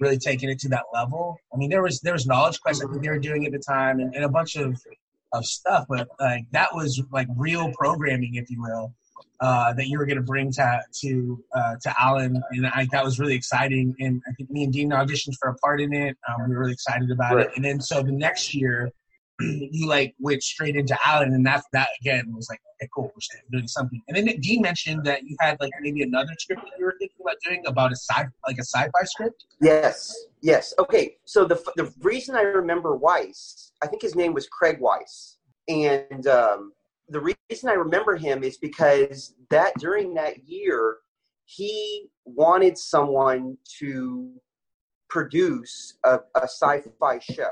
really 0.00 0.18
taken 0.18 0.48
it 0.48 0.58
to 0.60 0.68
that 0.70 0.84
level. 0.92 1.36
I 1.52 1.56
mean, 1.56 1.68
there 1.70 1.82
was 1.82 2.00
there 2.00 2.14
was 2.14 2.26
Knowledge 2.26 2.60
Quest. 2.60 2.82
I 2.82 2.90
think 2.90 3.02
they 3.02 3.08
were 3.10 3.18
doing 3.18 3.44
at 3.44 3.52
the 3.52 3.58
time, 3.58 4.00
and, 4.00 4.14
and 4.14 4.24
a 4.24 4.28
bunch 4.28 4.56
of 4.56 4.80
of 5.32 5.44
stuff. 5.44 5.86
But 5.88 6.08
like 6.18 6.44
that 6.52 6.74
was 6.74 7.02
like 7.10 7.28
real 7.36 7.70
programming, 7.72 8.36
if 8.36 8.50
you 8.50 8.62
will, 8.62 8.94
uh, 9.40 9.72
that 9.74 9.88
you 9.88 9.98
were 9.98 10.06
going 10.06 10.16
to 10.16 10.22
bring 10.22 10.52
to 10.52 10.82
to 11.00 11.42
uh, 11.54 11.74
to 11.82 11.94
Allen, 12.00 12.42
and 12.50 12.66
I 12.66 12.86
that 12.92 13.04
was 13.04 13.18
really 13.18 13.34
exciting. 13.34 13.94
And 14.00 14.22
I 14.28 14.32
think 14.32 14.50
me 14.50 14.64
and 14.64 14.72
Dean 14.72 14.90
auditioned 14.90 15.34
for 15.40 15.50
a 15.50 15.54
part 15.56 15.80
in 15.80 15.92
it. 15.92 16.16
Um, 16.28 16.48
we 16.48 16.54
were 16.54 16.60
really 16.60 16.72
excited 16.72 17.10
about 17.10 17.34
Right. 17.34 17.46
it. 17.46 17.52
And 17.56 17.64
then 17.64 17.80
so 17.80 18.02
the 18.02 18.12
next 18.12 18.54
year, 18.54 18.90
you 19.40 19.86
like 19.88 20.14
went 20.20 20.42
straight 20.42 20.76
into 20.76 20.96
Allen, 21.04 21.32
and 21.34 21.44
that 21.46 21.62
that 21.72 21.88
again 22.00 22.32
was 22.34 22.48
like 22.50 22.60
okay, 22.82 22.88
cool, 22.94 23.12
we're 23.14 23.58
doing 23.58 23.68
something. 23.68 24.02
And 24.08 24.16
then 24.16 24.40
Dean 24.40 24.62
mentioned 24.62 25.04
that 25.04 25.24
you 25.24 25.36
had 25.40 25.56
like 25.60 25.72
maybe 25.80 26.02
another 26.02 26.32
script 26.38 26.62
that 26.62 26.78
you 26.78 26.84
were 26.84 26.94
thinking 26.98 27.16
about 27.20 27.36
doing 27.44 27.62
about 27.66 27.92
a 27.92 27.96
sci 27.96 28.24
like 28.46 28.58
a 28.58 28.64
sci-fi 28.64 29.04
script. 29.04 29.44
Yes, 29.60 30.26
yes. 30.40 30.74
Okay, 30.78 31.16
so 31.24 31.44
the 31.44 31.62
the 31.76 31.92
reason 32.00 32.36
I 32.36 32.42
remember 32.42 32.96
Weiss, 32.96 33.72
I 33.82 33.86
think 33.86 34.02
his 34.02 34.14
name 34.14 34.34
was 34.34 34.46
Craig 34.48 34.78
Weiss, 34.80 35.38
and 35.68 36.26
um, 36.26 36.72
the 37.08 37.34
reason 37.50 37.68
I 37.68 37.74
remember 37.74 38.16
him 38.16 38.42
is 38.42 38.58
because 38.58 39.34
that 39.50 39.74
during 39.78 40.14
that 40.14 40.46
year, 40.46 40.98
he 41.44 42.08
wanted 42.24 42.78
someone 42.78 43.56
to 43.78 44.32
produce 45.08 45.98
a, 46.04 46.20
a 46.36 46.44
sci-fi 46.44 47.18
show, 47.18 47.50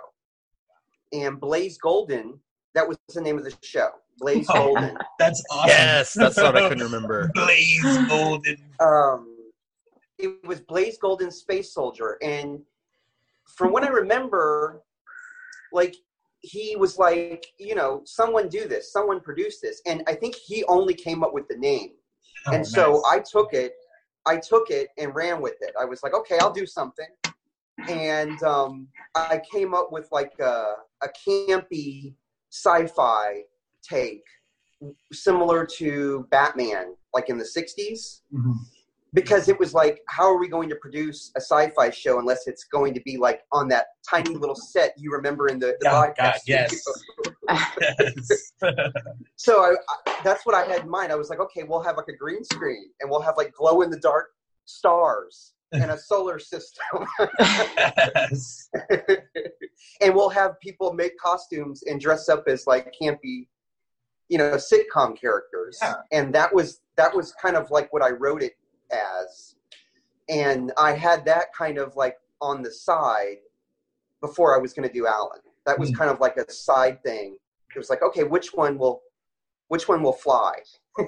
and 1.13 1.41
Blaze 1.41 1.79
Golden, 1.79 2.39
that 2.75 2.87
was 2.87 2.99
the 3.15 3.21
name 3.21 3.37
of 3.37 3.45
the 3.45 3.55
show, 3.63 3.91
Blaze 4.19 4.47
Golden. 4.47 4.97
That's 5.19 5.43
awesome. 5.51 5.69
Yes, 5.69 6.15
that's 6.15 6.37
what 6.37 6.57
I 6.57 6.69
couldn't 6.69 6.85
remember. 6.85 7.31
Blaze 7.35 7.99
Golden. 8.09 8.57
um, 8.81 9.37
it 10.19 10.47
was 10.47 10.61
Blaze 10.61 10.99
Golden 10.99 11.31
Space 11.31 11.75
Soldier, 11.75 12.17
and 12.23 12.61
from 13.57 13.73
what 13.73 13.83
I 13.83 13.89
remember, 13.89 14.83
like 15.73 15.97
he 16.43 16.77
was 16.77 16.99
like, 16.99 17.47
you 17.59 17.75
know, 17.75 18.03
someone 18.05 18.49
do 18.49 18.67
this, 18.67 18.93
someone 18.93 19.21
produce 19.21 19.61
this, 19.61 19.81
and 19.87 20.03
I 20.07 20.15
think 20.15 20.35
he 20.35 20.65
only 20.65 20.95
came 20.95 21.23
up 21.23 21.33
with 21.33 21.47
the 21.49 21.57
name, 21.57 21.91
Oh, 22.47 22.53
and 22.53 22.67
so. 22.67 23.03
I 23.07 23.19
took 23.21 23.53
it, 23.53 23.75
I 24.27 24.39
took 24.39 24.71
it 24.71 24.89
and 24.99 25.15
ran 25.15 25.43
with 25.43 25.57
it. 25.61 25.75
I 25.79 25.85
was 25.85 26.03
like, 26.03 26.15
okay, 26.15 26.39
I'll 26.41 26.53
do 26.53 26.67
something, 26.67 27.09
and 27.89 28.43
um, 28.43 28.89
I 29.15 29.41
came 29.53 29.75
up 29.75 29.93
with 29.93 30.09
like 30.11 30.33
a, 30.41 30.75
a 31.03 31.09
campy 31.29 32.15
sci-fi 32.51 33.43
take, 33.83 34.25
similar 35.13 35.67
to 35.67 36.27
Batman, 36.31 36.95
like 37.15 37.29
in 37.29 37.37
the 37.39 37.45
'60s 37.45 38.21
Mhm. 38.33 38.55
Because 39.13 39.49
it 39.49 39.59
was 39.59 39.75
like, 39.75 40.01
how 40.09 40.25
are 40.25 40.39
we 40.39 40.49
going 40.49 40.69
to 40.69 40.77
produce 40.77 41.33
a 41.37 41.41
sci-fi 41.41 41.91
show 41.91 42.19
unless 42.19 42.47
it's 42.47 42.65
going 42.65 42.95
to 42.95 43.01
be 43.01 43.17
like 43.17 43.43
on 43.53 43.69
that 43.69 43.87
tiny 44.09 44.35
little 44.35 44.55
set 44.55 44.95
you 44.97 45.11
remember 45.13 45.49
in 45.49 45.59
the, 45.59 45.77
the 45.81 45.91
Oh, 45.91 45.93
podcast 45.93 46.17
God, 46.17 46.35
yes. 46.47 46.83
Yes. 47.49 48.53
So 49.37 49.65
I, 49.65 49.71
I, 49.73 50.21
that's 50.23 50.45
what 50.45 50.55
I 50.55 50.65
had 50.71 50.83
in 50.83 50.91
mind. 50.91 51.11
I 51.11 51.15
was 51.15 51.31
like, 51.31 51.41
okay, 51.41 51.63
we'll 51.63 51.83
have 51.83 51.97
like 51.97 52.09
a 52.09 52.17
green 52.17 52.45
screen 52.45 52.91
and 53.01 53.11
we'll 53.11 53.23
have 53.23 53.37
like 53.39 53.53
glow 53.55 53.81
in 53.81 53.91
the 53.91 53.99
dark 53.99 54.27
stars 54.67 55.55
and 55.73 55.91
a 55.91 55.99
solar 55.99 56.39
system, 56.39 57.07
yes. 57.39 58.69
and 60.01 60.15
we'll 60.15 60.29
have 60.29 60.59
people 60.61 60.93
make 60.93 61.17
costumes 61.19 61.83
and 61.85 62.01
dress 62.01 62.29
up 62.29 62.45
as 62.49 62.67
like 62.67 62.93
campy, 63.01 63.47
you 64.29 64.37
know, 64.37 64.57
sitcom 64.57 65.19
characters. 65.19 65.79
Yeah. 65.81 65.95
And 66.13 66.35
that 66.35 66.53
was 66.55 66.81
that 66.97 67.15
was 67.15 67.33
kind 67.41 67.57
of 67.57 67.71
like 67.71 67.93
what 67.93 68.03
I 68.03 68.11
wrote 68.11 68.43
it 68.43 68.55
as, 68.93 69.55
and 70.29 70.73
I 70.79 70.93
had 70.93 71.25
that 71.27 71.53
kind 71.55 71.79
of 71.79 71.97
like 71.97 72.17
on 72.41 72.63
the 72.63 72.71
side 72.71 73.39
before 74.21 74.55
I 74.57 74.59
was 74.61 74.73
going 74.73 74.87
to 74.89 74.93
do 74.95 75.07
Allen. 75.07 75.41
That 75.67 75.79
was 75.79 75.91
Mm. 75.91 75.97
kind 75.99 76.11
of 76.11 76.21
like 76.21 76.37
a 76.37 76.51
side 76.51 77.03
thing. 77.03 77.37
It 77.75 77.79
was 77.79 77.91
like, 77.91 78.03
okay, 78.03 78.25
which 78.25 78.53
one 78.55 78.79
will, 78.79 79.03
which 79.69 79.89
one 79.89 80.03
will 80.03 80.13
fly? 80.13 80.55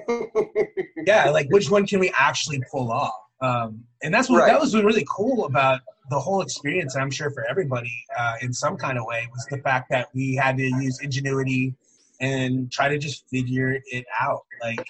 yeah, 1.05 1.29
like 1.29 1.47
which 1.49 1.69
one 1.69 1.85
can 1.85 1.99
we 1.99 2.11
actually 2.17 2.61
pull 2.71 2.91
off? 2.91 3.13
Um, 3.41 3.83
and 4.01 4.13
that's 4.13 4.29
what 4.29 4.39
Right. 4.39 4.51
that 4.51 4.59
was 4.61 4.73
really 4.75 5.05
cool 5.09 5.45
about 5.45 5.81
the 6.09 6.19
whole 6.19 6.41
experience. 6.41 6.95
I'm 6.95 7.11
sure 7.11 7.29
for 7.31 7.45
everybody 7.49 7.93
uh, 8.17 8.35
in 8.41 8.53
some 8.53 8.77
kind 8.77 8.97
of 8.97 9.05
way 9.05 9.27
was 9.31 9.45
the 9.49 9.57
fact 9.57 9.89
that 9.89 10.07
we 10.13 10.35
had 10.35 10.57
to 10.57 10.63
use 10.63 10.99
ingenuity 11.01 11.75
and 12.21 12.71
try 12.71 12.87
to 12.87 12.97
just 12.97 13.27
figure 13.29 13.79
it 13.87 14.05
out. 14.21 14.43
Like, 14.61 14.85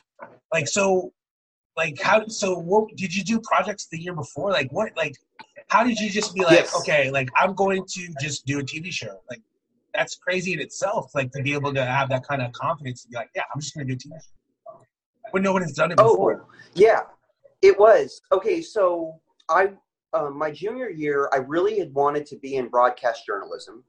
like 0.54 0.68
so, 0.68 1.12
like 1.76 2.00
how? 2.02 2.28
So 2.28 2.58
what 2.58 2.96
did 2.96 3.16
you 3.16 3.24
do 3.24 3.40
projects 3.42 3.88
the 3.92 4.00
year 4.00 4.14
before? 4.14 4.52
Like 4.52 4.72
what? 4.72 4.96
Like 4.96 5.16
how 5.68 5.84
did 5.84 6.00
you 6.00 6.10
just 6.10 6.34
be 6.36 6.44
like, 6.44 6.60
Yes. 6.60 6.76
okay, 6.82 7.10
like 7.10 7.30
I'm 7.36 7.54
going 7.54 7.86
to 7.86 8.08
just 8.22 8.46
do 8.46 8.60
a 8.60 8.64
TV 8.64 8.92
show? 8.92 9.20
Like 9.30 9.42
that's 9.94 10.16
crazy 10.16 10.54
in 10.54 10.60
itself. 10.60 11.12
Like 11.16 11.32
to 11.32 11.42
be 11.42 11.54
able 11.54 11.74
to 11.74 11.86
have 11.86 12.10
that 12.10 12.28
kind 12.28 12.42
of 12.42 12.52
confidence 12.54 13.04
to 13.04 13.10
be 13.10 13.16
like, 13.16 13.30
yeah, 13.36 13.44
I'm 13.54 13.62
just 13.62 13.76
going 13.76 13.88
to 13.88 13.96
do 13.96 13.98
a 13.98 14.16
TV 14.16 14.20
show 14.22 14.34
when 15.32 15.42
no 15.42 15.52
one 15.52 15.62
has 15.64 15.74
done 15.74 15.92
it 15.92 15.98
before. 15.98 16.46
Oh, 16.46 16.54
yeah, 16.76 17.02
it 17.62 17.78
was. 17.80 18.22
Okay, 18.32 18.62
so 18.62 19.20
I, 19.50 19.72
uh, 20.14 20.30
my 20.30 20.52
junior 20.52 20.90
year, 20.90 21.30
I 21.34 21.38
really 21.38 21.80
had 21.80 21.92
wanted 21.94 22.28
to 22.28 22.36
be 22.38 22.58
in 22.58 22.68
broadcast 22.68 23.26
journalism 23.26 23.84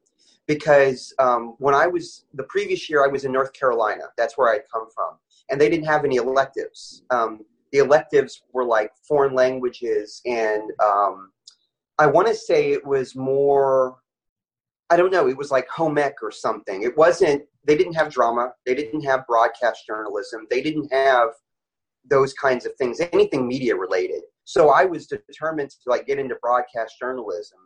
because 0.47 1.12
um, 1.19 1.55
when 1.59 1.74
I 1.74 1.86
was, 1.86 2.24
the 2.32 2.44
previous 2.44 2.89
year, 2.89 3.05
I 3.05 3.09
was 3.09 3.24
in 3.24 3.32
North 3.32 3.52
Carolina. 3.52 4.05
That's 4.16 4.39
where 4.39 4.55
I'd 4.55 4.69
come 4.73 4.89
from. 4.94 5.19
And 5.51 5.61
they 5.61 5.69
didn't 5.69 5.86
have 5.86 6.05
any 6.06 6.16
electives. 6.16 7.02
Um, 7.11 7.44
the 7.74 7.80
electives 7.80 8.42
were 8.52 8.64
like 8.64 8.92
foreign 9.06 9.34
languages, 9.34 10.20
and 10.24 10.62
um, 10.80 11.32
I 11.98 12.06
want 12.06 12.28
to 12.28 12.34
say 12.34 12.70
it 12.70 12.86
was 12.86 13.16
more, 13.16 13.96
I 14.90 14.96
don't 14.96 15.10
know, 15.10 15.28
it 15.28 15.36
was 15.36 15.51
like 15.51 15.68
home 15.68 15.98
ec 15.98 16.14
or 16.22 16.30
something. 16.30 16.84
It 16.84 16.96
wasn't, 16.96 17.42
they 17.66 17.76
didn't 17.76 17.94
have 17.94 18.12
drama, 18.12 18.52
they 18.64 18.76
didn't 18.76 19.01
have 19.01 19.26
broadcast 19.26 19.88
journalism, 19.88 20.46
they 20.51 20.62
didn't 20.62 20.92
have 20.92 21.30
those 22.09 22.32
kinds 22.34 22.64
of 22.64 22.76
things, 22.76 23.01
anything 23.12 23.48
media 23.48 23.74
related. 23.74 24.22
So 24.44 24.70
I 24.70 24.84
was 24.84 25.09
determined 25.09 25.70
to 25.70 25.90
like 25.90 26.06
get 26.06 26.20
into 26.20 26.36
broadcast 26.40 26.94
journalism 27.01 27.59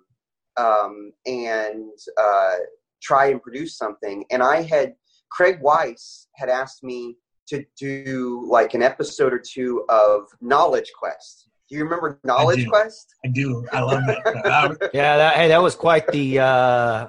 um, 0.56 1.12
and 1.26 1.90
uh, 2.18 2.54
try 3.02 3.26
and 3.26 3.42
produce 3.42 3.76
something. 3.76 4.24
And 4.30 4.42
I 4.42 4.62
had 4.62 4.94
Craig 5.30 5.58
Weiss 5.60 6.28
had 6.36 6.48
asked 6.48 6.82
me 6.82 7.18
to 7.48 7.64
do 7.78 8.44
like 8.48 8.74
an 8.74 8.82
episode 8.82 9.32
or 9.32 9.38
two 9.38 9.84
of 9.88 10.26
Knowledge 10.40 10.90
Quest. 10.98 11.48
Do 11.68 11.76
you 11.76 11.84
remember 11.84 12.18
Knowledge 12.24 12.64
do. 12.64 12.70
Quest? 12.70 13.14
I 13.24 13.28
do. 13.28 13.66
I 13.72 13.80
love 13.80 14.02
that. 14.06 14.18
Uh, 14.82 14.88
Yeah, 14.94 15.16
that, 15.18 15.34
hey, 15.36 15.48
that 15.48 15.62
was 15.62 15.74
quite 15.74 16.06
the 16.08 16.38
uh, 16.38 17.08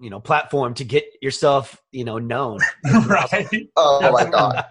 you 0.00 0.10
know 0.10 0.18
platform 0.20 0.74
to 0.74 0.84
get 0.84 1.04
yourself 1.20 1.80
you 1.92 2.04
know 2.04 2.18
known. 2.18 2.58
right? 3.06 3.68
Oh 3.76 4.10
my 4.12 4.24
god. 4.28 4.64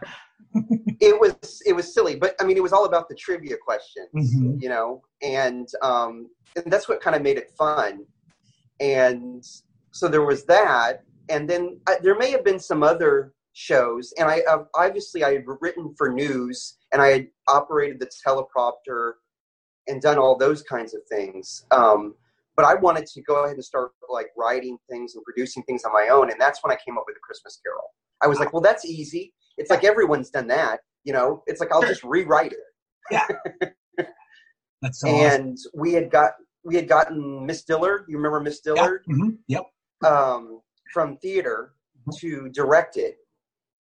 it 0.99 1.17
was 1.19 1.61
it 1.65 1.73
was 1.73 1.93
silly, 1.93 2.15
but 2.15 2.35
I 2.41 2.43
mean 2.43 2.57
it 2.57 2.63
was 2.63 2.73
all 2.73 2.85
about 2.85 3.07
the 3.07 3.15
trivia 3.15 3.55
questions, 3.57 4.09
Mhm. 4.35 4.61
you 4.61 4.67
know, 4.69 5.01
and 5.21 5.67
um, 5.81 6.29
and 6.57 6.65
that's 6.71 6.89
what 6.89 6.99
kind 7.01 7.15
of 7.15 7.21
made 7.21 7.37
it 7.37 7.51
fun. 7.57 8.05
And 8.81 9.43
so 9.91 10.07
there 10.09 10.23
was 10.25 10.43
that, 10.45 11.03
and 11.29 11.49
then 11.49 11.79
I, 11.87 11.97
there 12.01 12.17
may 12.17 12.31
have 12.31 12.43
been 12.43 12.59
some 12.59 12.83
other 12.83 13.33
shows, 13.53 14.13
and 14.17 14.29
I 14.29 14.41
uh, 14.49 14.63
obviously 14.75 15.23
I 15.23 15.33
had 15.33 15.43
written 15.59 15.93
for 15.97 16.11
news, 16.11 16.77
and 16.91 17.01
I 17.01 17.07
had 17.07 17.27
operated 17.47 17.99
the 17.99 18.09
teleprompter, 18.25 19.13
and 19.87 20.01
done 20.01 20.17
all 20.17 20.37
those 20.37 20.61
kinds 20.63 20.93
of 20.93 21.01
things. 21.09 21.65
Um, 21.71 22.15
but 22.55 22.65
I 22.65 22.75
wanted 22.75 23.05
to 23.07 23.21
go 23.21 23.43
ahead 23.45 23.55
and 23.55 23.63
start 23.63 23.91
like 24.09 24.27
writing 24.37 24.77
things 24.89 25.15
and 25.15 25.23
producing 25.23 25.63
things 25.63 25.83
on 25.83 25.93
my 25.93 26.09
own, 26.11 26.29
and 26.31 26.39
that's 26.39 26.63
when 26.63 26.71
I 26.71 26.77
came 26.85 26.97
up 26.97 27.03
with 27.07 27.15
the 27.15 27.21
Christmas 27.21 27.59
Carol. 27.63 27.83
I 28.21 28.27
was 28.27 28.39
like, 28.39 28.53
well, 28.53 28.61
that's 28.61 28.85
easy. 28.85 29.33
It's 29.57 29.69
like 29.71 29.83
everyone's 29.83 30.29
done 30.29 30.47
that, 30.47 30.79
you 31.03 31.11
know. 31.13 31.43
It's 31.47 31.59
like 31.59 31.71
I'll 31.73 31.81
just 31.81 32.03
rewrite 32.03 32.53
it. 32.53 32.59
Yeah. 33.09 33.27
That's 34.81 34.99
so 35.01 35.09
awesome. 35.09 35.41
and 35.41 35.57
we 35.75 35.93
had 35.93 36.09
got 36.09 36.31
we 36.63 36.75
had 36.75 36.87
gotten 36.87 37.45
Miss 37.45 37.63
Dillard. 37.63 38.05
You 38.07 38.17
remember 38.17 38.39
Miss 38.39 38.61
Dillard? 38.61 39.03
Mhm. 39.09 39.37
Yep. 39.47 39.63
um, 40.05 40.61
from 40.93 41.17
theater 41.17 41.73
to 42.19 42.49
direct 42.49 42.97
it, 42.97 43.17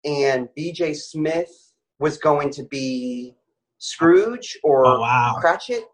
and 0.05 0.49
B.J. 0.55 0.95
Smith 0.95 1.73
was 1.99 2.19
going 2.19 2.51
to 2.51 2.63
be 2.65 3.35
Scrooge 3.79 4.59
or 4.63 4.87
Oh, 4.87 5.01
wow. 5.01 5.37
Cratchit. 5.41 5.85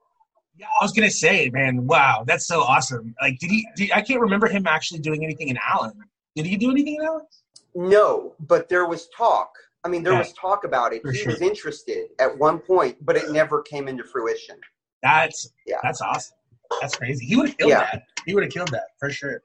Yeah, 0.57 0.67
I 0.81 0.85
was 0.85 0.93
gonna 0.93 1.11
say, 1.11 1.51
man, 1.53 1.85
wow, 1.87 2.23
that's 2.27 2.47
so 2.47 2.61
awesome. 2.61 3.15
Like, 3.21 3.39
did 3.41 3.51
he? 3.51 3.67
Did, 3.75 3.91
I 3.93 4.01
can't 4.03 4.21
remember 4.21 4.47
him 4.47 4.67
actually 4.69 5.01
doing 5.01 5.25
anything 5.25 5.49
in 5.49 5.59
Allen. 5.73 5.95
Did 6.37 6.47
he 6.47 6.57
do 6.57 6.71
anything 6.71 6.95
in 6.97 7.03
Allen? 7.05 7.27
No, 7.75 8.35
but 8.39 8.69
there 8.69 8.87
was 8.87 9.09
talk. 9.17 9.51
I 9.85 9.89
mean, 9.89 10.05
there 10.05 10.13
Yeah. 10.13 10.21
was 10.21 10.33
talk 10.35 10.63
about 10.65 10.93
it. 10.93 11.03
He 11.11 11.19
sure. 11.19 11.33
was 11.33 11.41
interested 11.41 12.07
at 12.21 12.39
one 12.39 12.61
point, 12.61 13.05
but 13.05 13.17
it 13.17 13.31
never 13.33 13.63
came 13.63 13.89
into 13.89 14.05
fruition. 14.05 14.57
That's 15.03 15.51
Yeah. 15.67 15.79
that's 15.83 16.01
awesome. 16.01 16.37
That's 16.81 16.97
crazy. 16.97 17.27
He 17.27 17.35
would 17.37 17.49
have 17.49 17.59
killed 17.59 17.71
Yeah. 17.71 17.81
that. 17.93 18.05
He 18.25 18.35
would 18.35 18.45
have 18.45 18.53
killed 18.53 18.69
that 18.69 18.91
for 19.01 19.11
sure. 19.11 19.43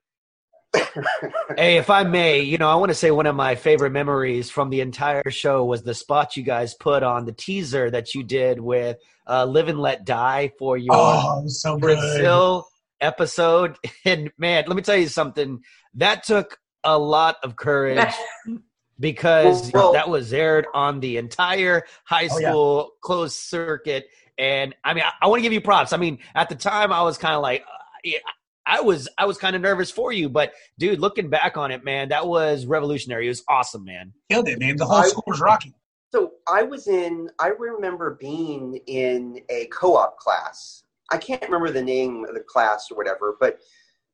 Hey, 1.58 1.78
if 1.78 1.90
I 1.90 2.04
may, 2.04 2.42
you 2.42 2.58
know, 2.58 2.70
I 2.70 2.76
want 2.76 2.90
to 2.90 2.96
say 2.96 3.12
one 3.12 3.26
of 3.26 3.36
my 3.36 3.56
favorite 3.56 3.92
memories 3.92 4.50
from 4.50 4.70
the 4.70 4.82
entire 4.82 5.30
show 5.32 5.66
was 5.66 5.82
the 5.84 5.94
spot 5.94 6.38
you 6.38 6.44
guys 6.44 6.74
put 6.74 7.04
on 7.04 7.26
the 7.26 7.32
teaser 7.32 7.90
that 7.92 8.14
you 8.14 8.24
did 8.24 8.60
with 8.60 8.98
uh, 9.28 9.46
"Live 9.46 9.68
and 9.68 9.80
Let 9.80 10.06
Die" 10.06 10.52
for 10.60 10.78
your 10.78 10.94
Oh, 10.96 11.44
so 11.48 11.78
good. 11.78 11.98
Brazil 11.98 12.68
episode. 13.02 13.78
And 14.06 14.32
man, 14.38 14.66
let 14.68 14.76
me 14.76 14.82
tell 14.82 14.96
you 14.98 15.08
something. 15.08 15.62
That 15.96 16.24
took 16.24 16.60
a 16.84 16.98
lot 16.98 17.38
of 17.44 17.56
courage 17.56 18.14
because 19.00 19.72
Well- 19.74 19.94
that 19.94 20.10
was 20.10 20.32
aired 20.34 20.68
on 20.74 21.00
the 21.00 21.18
entire 21.18 21.84
high 22.04 22.28
Oh, 22.32 22.40
yeah. 22.40 22.50
school 22.52 22.92
closed 23.02 23.36
circuit. 23.38 24.08
And 24.38 24.74
I 24.84 24.94
mean, 24.94 25.04
I, 25.04 25.12
I 25.22 25.28
want 25.28 25.40
to 25.40 25.44
give 25.44 25.52
you 25.54 25.60
props. 25.62 25.92
I 25.92 25.98
mean, 25.98 26.20
at 26.34 26.48
the 26.48 26.56
time, 26.56 26.94
I 26.94 27.02
was 27.04 27.18
kind 27.18 27.36
of 27.36 27.42
like, 27.42 27.62
uh, 27.62 27.78
yeah, 28.06 28.20
I 28.70 28.82
was, 28.82 29.10
I 29.18 29.26
was 29.26 29.38
kind 29.40 29.56
of 29.56 29.64
nervous 29.64 29.90
for 29.90 30.14
you, 30.14 30.30
but 30.30 30.54
dude, 30.78 31.00
looking 31.00 31.28
back 31.28 31.58
on 31.58 31.72
it, 31.72 31.84
man, 31.84 32.10
that 32.10 32.26
was 32.26 32.68
revolutionary. 32.68 33.26
It 33.26 33.30
was 33.30 33.44
awesome, 33.50 33.84
man. 33.84 34.14
Killed 34.30 34.48
it, 34.48 34.60
man. 34.60 34.78
The 34.78 34.86
whole 34.86 34.98
I- 34.98 35.08
school 35.08 35.24
was 35.26 35.42
rocking. 35.42 35.74
So 36.14 36.32
I 36.48 36.64
was 36.64 36.88
in. 36.88 37.30
I 37.40 37.50
remember 37.50 38.18
being 38.20 38.80
in 38.88 39.42
a 39.50 39.66
co-op 39.68 40.18
class. 40.18 40.84
I 41.12 41.18
can't 41.18 41.42
remember 41.44 41.70
the 41.72 41.84
name 41.84 42.26
of 42.28 42.34
the 42.34 42.42
class 42.42 42.88
or 42.90 42.98
whatever, 42.98 43.38
but 43.40 43.60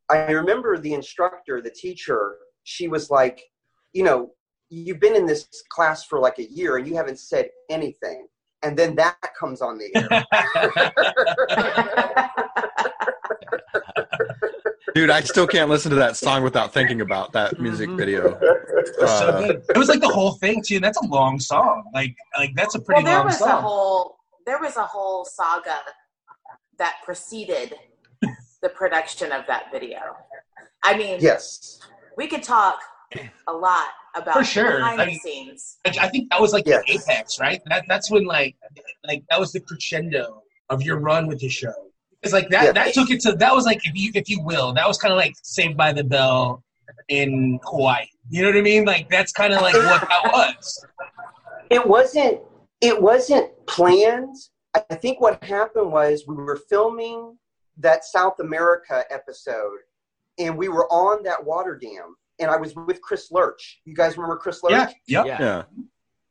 I 0.10 0.32
remember 0.32 0.77
the 0.77 0.94
instructor, 0.94 1.61
the 1.61 1.69
teacher. 1.69 2.38
She 2.64 2.90
was 2.90 3.10
like, 3.10 3.41
you 3.94 4.03
know, 4.03 4.32
you've 4.69 4.99
been 4.99 5.15
in 5.15 5.26
this 5.26 5.48
class 5.69 6.03
for 6.03 6.19
like 6.19 6.38
a 6.38 6.52
year 6.52 6.76
and 6.77 6.86
you 6.86 6.95
haven't 6.95 7.19
said 7.19 7.49
anything, 7.69 8.27
and 8.61 8.77
then 8.77 8.95
that 8.95 9.18
comes 9.40 9.61
on 9.61 9.77
the 9.77 9.90
air. 9.95 10.26
Dude, 14.96 15.10
I 15.10 15.20
still 15.20 15.46
can't 15.46 15.70
listen 15.70 15.90
to 15.90 15.98
that 15.98 16.16
song 16.16 16.42
without 16.42 16.74
thinking 16.74 17.02
about 17.02 17.34
that 17.34 17.60
music 17.60 17.90
video. 17.90 18.40
It 18.42 18.96
was 19.02 19.10
so 19.20 19.28
Uh, 19.28 19.42
good. 19.42 19.64
It 19.68 19.78
was 19.78 19.90
like 19.90 20.00
the 20.00 20.08
whole 20.08 20.32
thing 20.36 20.64
too. 20.66 20.80
That's 20.80 20.98
a 20.98 21.06
long 21.08 21.38
song. 21.38 21.84
Like, 21.94 22.16
like 22.38 22.52
that's 22.56 22.76
a 22.76 22.80
pretty 22.80 23.04
well, 23.04 23.12
there 23.12 23.18
long 23.18 23.26
was 23.26 23.42
a 23.42 23.62
whole 23.62 24.18
there 24.46 24.60
was 24.60 24.78
a 24.78 24.86
whole 24.86 25.26
saga 25.26 25.80
that 26.78 26.96
preceded 27.04 27.76
the 28.62 28.70
production 28.70 29.34
of 29.34 29.46
that 29.48 29.66
video. 29.70 30.00
I 30.84 30.96
mean, 30.98 31.18
yes. 31.20 31.80
we 32.16 32.28
could 32.28 32.44
talk 32.44 32.80
a 33.48 33.54
lot 33.54 33.88
about 34.16 34.36
For 34.36 34.44
sure. 34.46 34.78
behind 34.78 35.02
I 35.02 35.06
the 35.08 35.16
scenes. 35.16 35.78
Like, 35.86 35.98
I 35.98 36.08
think 36.08 36.30
that 36.30 36.40
was 36.40 36.54
like 36.54 36.66
Yes. 36.68 36.84
the 36.88 36.94
apex, 36.94 37.38
right? 37.40 37.60
That 37.66 37.84
that's 37.90 38.10
when 38.10 38.24
like 38.24 38.56
like 39.06 39.24
that 39.30 39.42
was 39.42 39.52
the 39.52 39.60
crescendo 39.60 40.42
of 40.70 40.84
your 40.84 41.00
run 41.00 41.28
with 41.28 41.40
the 41.42 41.50
show. 41.50 41.74
It's 42.26 42.34
like 42.34 42.49
that 42.49 42.64
Yeah. 42.65 42.72
that 42.73 42.93
took 42.93 43.10
it 43.10 43.22
to 43.22 43.34
that 43.34 43.53
was 43.53 43.65
like 43.65 43.85
if 43.85 43.95
you 43.95 44.11
if 44.15 44.27
you 44.30 44.41
will 44.41 44.73
that 44.73 44.88
was 44.88 44.97
kind 44.97 45.11
of 45.14 45.18
like 45.18 45.34
Saved 45.43 45.77
by 45.77 45.93
the 45.93 46.03
Bell 46.03 46.64
in 47.07 47.60
Hawaii. 47.64 48.06
You 48.30 48.41
know 48.41 48.49
what 48.49 48.57
I 48.57 48.61
mean? 48.61 48.85
Like 48.85 49.10
that's 49.10 49.31
kind 49.31 49.53
of 49.53 49.61
like 49.61 49.76
what 49.76 50.02
that 50.10 50.31
was. 50.34 50.85
It 51.69 51.85
wasn't. 51.85 52.39
It 52.81 53.02
wasn't 53.02 53.49
planned. 53.68 54.35
I 54.76 54.95
think 54.95 55.22
what 55.22 55.41
happened 55.43 55.91
was 55.91 56.26
we 56.27 56.35
were 56.35 56.60
filming 56.69 57.38
that 57.77 58.03
South 58.03 58.39
America 58.39 59.03
episode, 59.10 59.77
and 60.38 60.57
we 60.57 60.68
were 60.68 60.91
on 60.91 61.23
that 61.23 61.43
water 61.43 61.77
dam, 61.81 62.15
and 62.39 62.52
I 62.52 62.57
was 62.57 62.76
with 62.76 63.02
Chris 63.02 63.31
Lurch. 63.31 63.81
You 63.85 63.95
guys 63.95 64.18
remember 64.18 64.38
Chris 64.38 64.61
Lurch? 64.64 64.73
Yeah. 65.07 65.23
Yep. 65.23 65.26
Yeah. 65.26 65.39
yeah. 65.39 65.64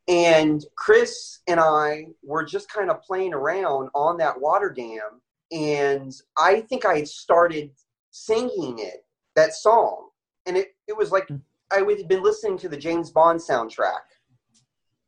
And 0.06 0.64
Chris 0.76 1.40
and 1.48 1.58
I 1.58 2.08
were 2.22 2.44
just 2.44 2.68
kind 2.68 2.90
of 2.90 3.00
playing 3.02 3.32
around 3.32 3.88
on 3.94 4.18
that 4.18 4.38
water 4.38 4.68
dam, 4.70 5.22
and 5.52 6.12
I 6.38 6.60
think 6.62 6.84
I 6.84 6.96
had 6.96 7.08
started 7.08 7.70
singing 8.10 8.78
it 8.78 9.04
that 9.36 9.54
song, 9.54 10.08
and 10.46 10.56
it 10.56 10.68
it 10.88 10.96
was 10.96 11.10
like 11.10 11.28
hmm. 11.28 11.36
I 11.72 11.78
had 11.78 12.08
been 12.08 12.22
listening 12.22 12.58
to 12.58 12.68
the 12.68 12.76
James 12.76 13.10
Bond 13.10 13.40
soundtrack, 13.40 14.02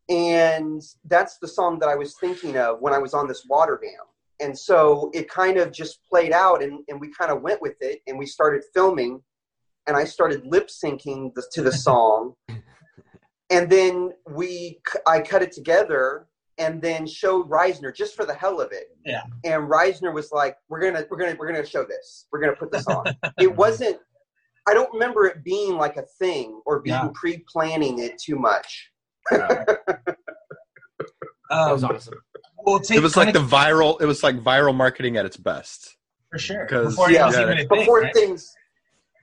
and 0.09 0.83
that's 1.05 1.39
the 1.39 1.49
song 1.49 1.79
that 1.81 1.89
I 1.89 1.95
was 1.95 2.17
thinking 2.19 2.57
of 2.57 2.81
when 2.81 2.93
I 2.93 2.99
was 2.99 3.15
on 3.15 3.29
this 3.29 3.45
water 3.49 3.79
dam. 3.81 4.05
And 4.39 4.57
so 4.57 5.11
it 5.15 5.31
kind 5.31 5.57
of 5.57 5.73
just 5.73 6.01
played 6.09 6.33
out, 6.33 6.63
and, 6.63 6.81
and 6.89 7.01
we 7.01 7.11
kind 7.11 7.31
of 7.31 7.43
went 7.43 7.63
with 7.63 7.77
it, 7.81 8.01
and 8.07 8.19
we 8.19 8.27
started 8.27 8.63
filming, 8.75 9.23
and 9.87 9.97
I 9.97 10.05
started 10.05 10.47
lip 10.47 10.69
syncing 10.69 11.33
to 11.53 11.63
the 11.63 11.73
song, 11.89 12.35
and 13.51 13.71
then 13.71 14.13
we 14.31 14.81
I 15.07 15.21
cut 15.21 15.43
it 15.43 15.53
together, 15.53 16.27
and 16.59 16.81
then 16.81 17.07
showed 17.07 17.49
Reisner 17.51 17.95
just 17.95 18.15
for 18.17 18.25
the 18.25 18.35
hell 18.35 18.61
of 18.61 18.73
it. 18.73 18.87
Yeah. 19.05 19.23
And 19.45 19.69
Reisner 19.71 20.13
was 20.13 20.33
like, 20.33 20.57
"We're 20.69 20.81
gonna 20.81 21.05
we're 21.11 21.19
gonna 21.19 21.37
we're 21.39 21.47
gonna 21.53 21.67
show 21.67 21.85
this. 21.85 22.27
We're 22.33 22.41
gonna 22.41 22.57
put 22.57 22.73
this 22.73 22.87
on." 22.87 23.05
it 23.41 23.55
wasn't. 23.55 23.99
I 24.69 24.75
don't 24.75 24.93
remember 24.93 25.27
it 25.27 25.45
being 25.45 25.77
like 25.77 25.97
a 25.97 26.03
thing 26.19 26.61
or 26.67 26.81
being 26.81 26.95
Yeah. 26.97 27.11
pre-planning 27.15 28.01
it 28.01 28.19
too 28.19 28.37
much. 28.37 28.91
That 29.31 29.79
was 31.51 31.85
Um, 31.85 31.95
awesome. 31.95 32.15
we'll 32.65 32.81
take 32.81 32.97
It 32.99 33.03
was 33.03 33.17
like 33.17 33.33
the 33.33 33.39
kinda- 33.41 33.55
viral. 33.57 34.01
It 34.01 34.07
was 34.07 34.23
like 34.23 34.37
viral 34.43 34.75
marketing 34.75 35.17
at 35.17 35.25
its 35.25 35.37
best. 35.37 35.97
for 36.31 36.39
sure 36.39 36.65
because- 36.65 36.89
before 36.97 37.09
it 37.11 37.15
yeah, 37.15 37.27
was 37.27 37.39
even 37.39 37.57
thing, 37.57 37.69
before 37.69 38.01
right? 38.01 38.13
things 38.15 38.53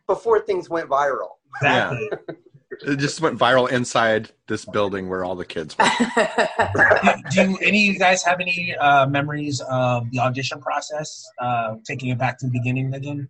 before 0.08 0.40
things 0.40 0.70
went 0.70 0.90
viral. 0.90 1.32
Exactly. 1.62 2.10
It 2.82 2.98
just 2.98 3.22
went 3.22 3.38
viral 3.38 3.70
inside 3.72 4.32
this 4.48 4.66
building 4.66 5.10
where 5.10 5.24
all 5.24 5.36
the 5.36 5.46
kids 5.46 5.76
were. 5.78 5.86
do, 7.04 7.14
do 7.32 7.58
any 7.62 7.88
of 7.90 7.94
you 7.94 8.00
guys 8.00 8.24
have 8.24 8.40
any 8.40 8.76
uh, 8.78 9.06
memories 9.08 9.62
of 9.70 10.10
the 10.12 10.20
audition 10.20 10.60
process? 10.62 11.26
Uh, 11.40 11.76
taking 11.86 12.10
it 12.10 12.18
back 12.18 12.38
to 12.40 12.46
the 12.48 12.52
beginning 12.52 12.94
again. 12.94 13.28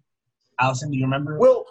Allison, 0.60 0.92
do 0.92 0.98
you 0.98 1.04
remember? 1.04 1.38
Well, 1.40 1.66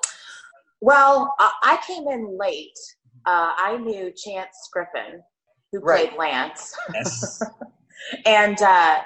Well, 0.80 1.34
uh, 1.38 1.50
I 1.62 1.78
came 1.86 2.06
in 2.08 2.36
late. 2.38 2.78
Uh, 3.24 3.52
I 3.56 3.76
knew 3.76 4.10
Chance 4.16 4.56
Griffin, 4.72 5.22
who 5.70 5.78
Right. 5.80 6.08
played 6.08 6.18
Lance, 6.18 6.76
yes. 6.92 7.40
and 8.26 8.60
uh, 8.60 8.98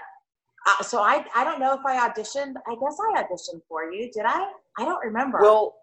uh, 0.67 0.83
so 0.83 1.01
I 1.03 1.25
I 1.35 1.45
don't 1.45 1.61
know 1.61 1.75
if 1.75 1.85
I 1.85 2.09
auditioned. 2.09 2.55
I 2.67 2.75
guess 2.81 2.97
I 3.15 3.23
auditioned 3.23 3.61
for 3.69 3.93
you. 3.93 4.11
Did 4.11 4.25
I? 4.25 4.51
I 4.79 4.85
don't 4.87 5.05
remember. 5.05 5.39
well, 5.43 5.75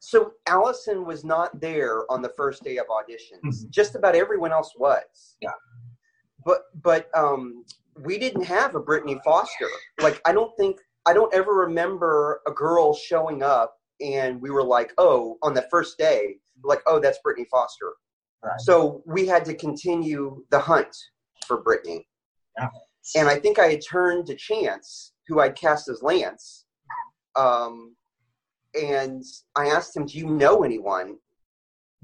so 0.00 0.32
Allison 0.48 1.04
was 1.04 1.24
not 1.24 1.60
there 1.60 2.10
on 2.10 2.22
the 2.22 2.30
first 2.30 2.64
day 2.64 2.78
of 2.78 2.86
auditions. 2.86 3.64
Mhm. 3.64 3.70
Just 3.70 3.94
about 3.94 4.16
everyone 4.16 4.50
else 4.50 4.72
was. 4.76 5.36
Yeah. 5.40 5.52
But 6.44 6.62
but 6.82 7.10
um, 7.16 7.64
we 8.00 8.18
didn't 8.18 8.44
have 8.44 8.74
a 8.74 8.80
Brittany 8.80 9.20
Foster. 9.22 9.68
Like 10.00 10.20
I 10.24 10.32
don't 10.32 10.56
think 10.56 10.80
I 11.06 11.12
don't 11.12 11.32
ever 11.34 11.52
remember 11.52 12.40
a 12.46 12.50
girl 12.50 12.94
showing 12.94 13.42
up 13.42 13.76
and 14.00 14.40
we 14.40 14.50
were 14.50 14.64
like, 14.64 14.92
oh, 14.98 15.36
on 15.42 15.52
the 15.52 15.66
first 15.70 15.98
day, 15.98 16.36
like, 16.64 16.80
oh, 16.86 16.98
that's 16.98 17.18
Brittany 17.22 17.46
Foster. 17.50 17.92
Right. 18.42 18.60
So 18.60 19.02
we 19.06 19.26
had 19.26 19.44
to 19.46 19.54
continue 19.54 20.44
the 20.50 20.58
hunt 20.58 20.96
for 21.46 21.58
Brittany. 21.62 22.08
Yeah. 22.58 22.68
And 23.16 23.28
I 23.28 23.38
think 23.38 23.58
I 23.58 23.66
had 23.66 23.82
turned 23.86 24.26
to 24.26 24.34
Chance, 24.34 25.12
who 25.28 25.40
I'd 25.40 25.56
cast 25.56 25.88
as 25.88 26.02
Lance. 26.02 26.64
Um, 27.36 27.96
and 28.74 29.24
I 29.56 29.66
asked 29.66 29.96
him, 29.96 30.06
Do 30.06 30.18
you 30.18 30.26
know 30.26 30.62
anyone 30.62 31.16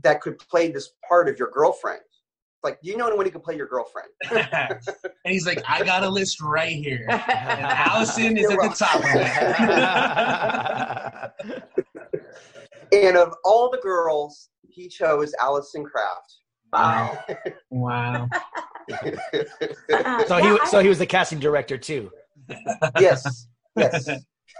that 0.02 0.20
could 0.20 0.38
play 0.38 0.70
this 0.70 0.90
part 1.08 1.28
of 1.28 1.38
your 1.38 1.50
girlfriend? 1.50 2.00
Like, 2.62 2.80
do 2.82 2.90
you 2.90 2.96
know 2.96 3.06
anyone 3.06 3.26
who 3.26 3.30
could 3.32 3.44
play 3.44 3.56
your 3.56 3.68
girlfriend? 3.68 4.08
and 4.30 4.80
he's 5.24 5.46
like, 5.46 5.62
I 5.68 5.84
got 5.84 6.02
a 6.02 6.08
list 6.08 6.40
right 6.40 6.72
here. 6.72 7.06
And 7.10 7.64
Allison 7.64 8.36
is 8.36 8.50
at 8.50 8.58
the 8.58 8.68
top 8.76 8.96
of 8.96 9.04
it. 11.44 11.62
And 12.92 13.16
of 13.16 13.34
all 13.44 13.68
the 13.68 13.78
girls, 13.78 14.48
he 14.68 14.88
chose 14.88 15.34
Allison 15.40 15.84
Kraft. 15.84 16.36
wow. 16.72 17.18
wow. 17.70 18.28
So 20.26 20.36
he 20.38 20.58
so 20.66 20.78
he 20.80 20.88
was 20.88 20.98
the 20.98 21.06
casting 21.06 21.40
director 21.40 21.76
too. 21.78 22.12
yes, 23.00 23.48
yes. 23.76 24.08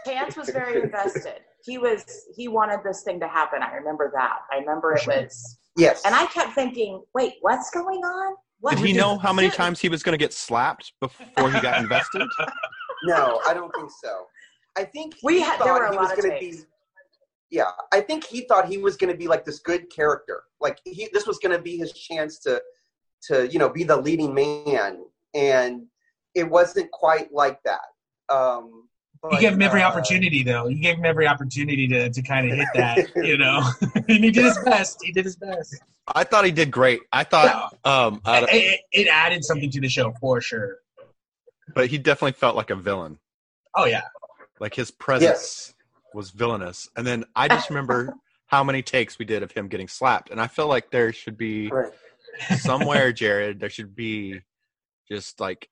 Chance 0.05 0.37
was 0.37 0.51
very 0.51 0.83
invested. 0.83 1.41
He 1.67 1.79
was 1.79 2.05
he 2.35 2.49
wanted 2.49 2.81
this 2.85 3.03
thing 3.03 3.19
to 3.21 3.29
happen. 3.29 3.63
I 3.63 3.75
remember 3.75 4.11
that. 4.15 4.39
I 4.53 4.59
remember 4.59 4.95
it 4.95 5.07
was 5.07 5.59
Yes. 5.77 6.03
and 6.07 6.15
I 6.15 6.25
kept 6.27 6.55
thinking, 6.55 7.03
wait, 7.15 7.35
what's 7.43 7.69
going 7.71 7.99
on? 8.03 8.37
What 8.61 8.77
Did 8.77 8.87
he 8.87 8.93
know 8.95 9.19
how 9.19 9.33
many 9.33 9.51
times 9.51 9.81
he 9.81 9.91
was 9.91 10.03
going 10.03 10.15
to 10.15 10.23
get 10.23 10.33
slapped 10.33 10.93
before 11.01 11.51
he 11.53 11.61
got 11.61 11.79
invested? 11.83 12.27
No, 13.05 13.41
I 13.47 13.53
don't 13.53 13.71
think 13.75 13.91
so. 14.03 14.25
I 14.79 14.85
think 14.85 15.15
We 15.23 15.35
he 15.35 15.41
had- 15.41 15.59
there 15.61 15.67
thought 15.69 15.81
were 15.81 15.87
a 15.87 15.91
he 15.91 15.97
lot 15.97 16.03
was 16.05 16.13
of 16.13 16.19
going 16.19 16.31
to 16.31 16.41
takes. 16.41 16.57
be. 16.63 16.63
Yeah, 17.51 17.71
I 17.93 18.01
think 18.01 18.25
he 18.25 18.41
thought 18.43 18.67
he 18.67 18.79
was 18.79 18.97
going 18.97 19.13
to 19.13 19.17
be 19.19 19.29
like 19.29 19.45
this 19.45 19.59
good 19.61 19.91
character. 19.95 20.43
Like 20.61 20.79
he, 20.85 21.09
this 21.13 21.27
was 21.27 21.39
going 21.39 21.55
to 21.57 21.63
be 21.63 21.77
his 21.77 21.93
chance 21.93 22.39
to, 22.41 22.61
to 23.29 23.47
you 23.49 23.59
know, 23.59 23.69
be 23.69 23.85
the 23.85 23.97
leading 23.97 24.35
man, 24.35 25.05
and 25.35 25.83
it 26.35 26.49
wasn't 26.49 26.91
quite 26.91 27.33
like 27.33 27.61
that. 27.65 27.81
Um, 28.35 28.86
You 29.33 29.41
gave 29.41 29.53
him 29.55 29.63
every 29.63 29.83
uh, 29.83 29.89
opportunity, 29.89 30.43
though. 30.43 30.69
You 30.69 30.79
gave 30.81 30.97
him 30.99 31.05
every 31.05 31.27
opportunity 31.27 31.89
to, 31.89 32.11
to 32.11 32.23
kind 32.23 32.51
of 32.51 32.57
hit 32.57 32.69
that, 32.75 33.09
you 33.17 33.37
know. 33.37 33.63
and 33.95 34.25
he 34.25 34.31
did 34.31 34.45
his 34.45 34.59
best. 34.65 34.99
He 35.03 35.13
did 35.13 35.25
his 35.25 35.37
best. 35.37 35.75
I 36.15 36.23
thought 36.25 36.45
he 36.45 36.53
did 36.53 36.71
great. 36.71 37.01
I 37.13 37.25
thought, 37.25 37.77
um, 37.85 38.21
out 38.25 38.45
of, 38.45 38.49
It, 38.51 38.55
it, 38.55 38.81
it 38.93 39.09
added 39.09 39.45
something 39.45 39.71
to 39.71 39.81
the 39.81 39.89
show 39.89 40.13
for 40.21 40.41
sure. 40.41 40.79
but 41.75 41.89
he 41.89 41.99
definitely 41.99 42.33
felt 42.33 42.55
like 42.55 42.71
a 42.71 42.77
villain. 42.77 43.19
Oh 43.75 43.85
yeah, 43.87 44.03
Like 44.61 44.75
his 44.75 44.91
presence 44.91 45.75
was 46.15 46.31
villainous. 46.31 46.89
And 46.97 47.07
then 47.07 47.25
I 47.35 47.49
just 47.49 47.69
remember 47.69 48.15
how 48.47 48.63
many 48.63 48.81
takes 48.83 49.19
we 49.19 49.25
did 49.25 49.43
of 49.43 49.51
him 49.51 49.67
getting 49.69 49.89
slapped, 49.89 50.31
and 50.31 50.41
I 50.41 50.47
feel 50.47 50.69
like 50.69 50.91
there 50.91 51.13
should 51.13 51.37
be 51.37 51.69
Right. 51.69 51.93
somewhere, 52.59 53.13
Jared, 53.13 53.59
there 53.61 53.69
should 53.71 53.97
be 53.97 54.41
just 55.11 55.41
like 55.41 55.69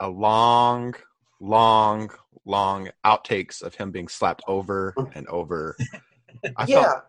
a 0.00 0.08
long, 0.08 0.94
long, 1.42 2.10
long 2.44 2.88
outtakes 3.04 3.62
of 3.62 3.74
him 3.74 3.90
being 3.90 4.08
slapped 4.08 4.42
over 4.46 4.94
and 5.14 5.26
over. 5.28 5.76
I 6.56 6.64
Yeah, 6.66 6.82
felt 6.84 7.02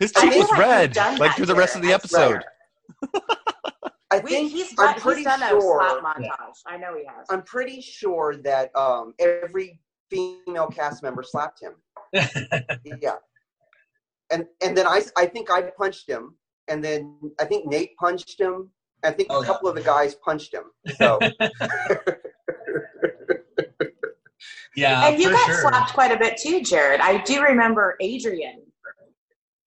his 0.00 0.12
I 0.16 0.20
cheek 0.22 0.34
was 0.36 0.50
like 0.50 0.58
red, 0.58 0.96
like 0.96 1.18
that 1.18 1.36
through 1.36 1.46
the 1.46 1.54
rest 1.54 1.76
of 1.76 1.82
the 1.82 1.92
episode. 1.92 2.42
I 4.10 4.18
We, 4.20 4.30
think 4.30 4.52
he's 4.52 4.70
I'm 4.78 4.92
done, 4.92 5.00
pretty 5.00 5.18
he's 5.20 5.26
done 5.26 5.42
a 5.42 5.60
slap 5.60 5.98
montage. 6.02 6.58
I 6.66 6.76
know 6.76 6.96
he 6.96 7.04
has. 7.04 7.26
I'm 7.30 7.42
pretty 7.42 7.80
sure 7.80 8.36
that 8.44 8.74
um, 8.76 9.14
every 9.18 9.80
female 10.10 10.68
cast 10.68 11.02
member 11.02 11.22
slapped 11.22 11.60
him. 11.60 11.74
yeah, 12.84 13.16
and 14.30 14.46
and 14.62 14.76
then 14.76 14.86
I 14.86 15.02
I 15.16 15.26
think 15.26 15.50
I 15.50 15.62
punched 15.62 16.08
him, 16.08 16.36
and 16.68 16.82
then 16.82 17.18
I 17.40 17.44
think 17.44 17.66
Nate 17.66 17.96
punched 17.96 18.40
him. 18.40 18.70
I 19.04 19.10
think 19.10 19.28
Oh, 19.30 19.38
a 19.38 19.40
yeah. 19.42 19.46
couple 19.46 19.68
of 19.68 19.74
the 19.74 19.82
guys 19.82 20.14
punched 20.14 20.54
him. 20.54 20.64
So 20.96 21.18
yeah, 24.76 25.08
and 25.08 25.18
you 25.20 25.28
for 25.28 25.34
got 25.34 25.46
sure. 25.46 25.60
slapped 25.60 25.92
quite 25.94 26.12
a 26.12 26.18
bit 26.18 26.36
too, 26.36 26.60
Jared. 26.62 27.00
I 27.00 27.22
do 27.22 27.42
remember 27.42 27.96
Adrian, 28.00 28.62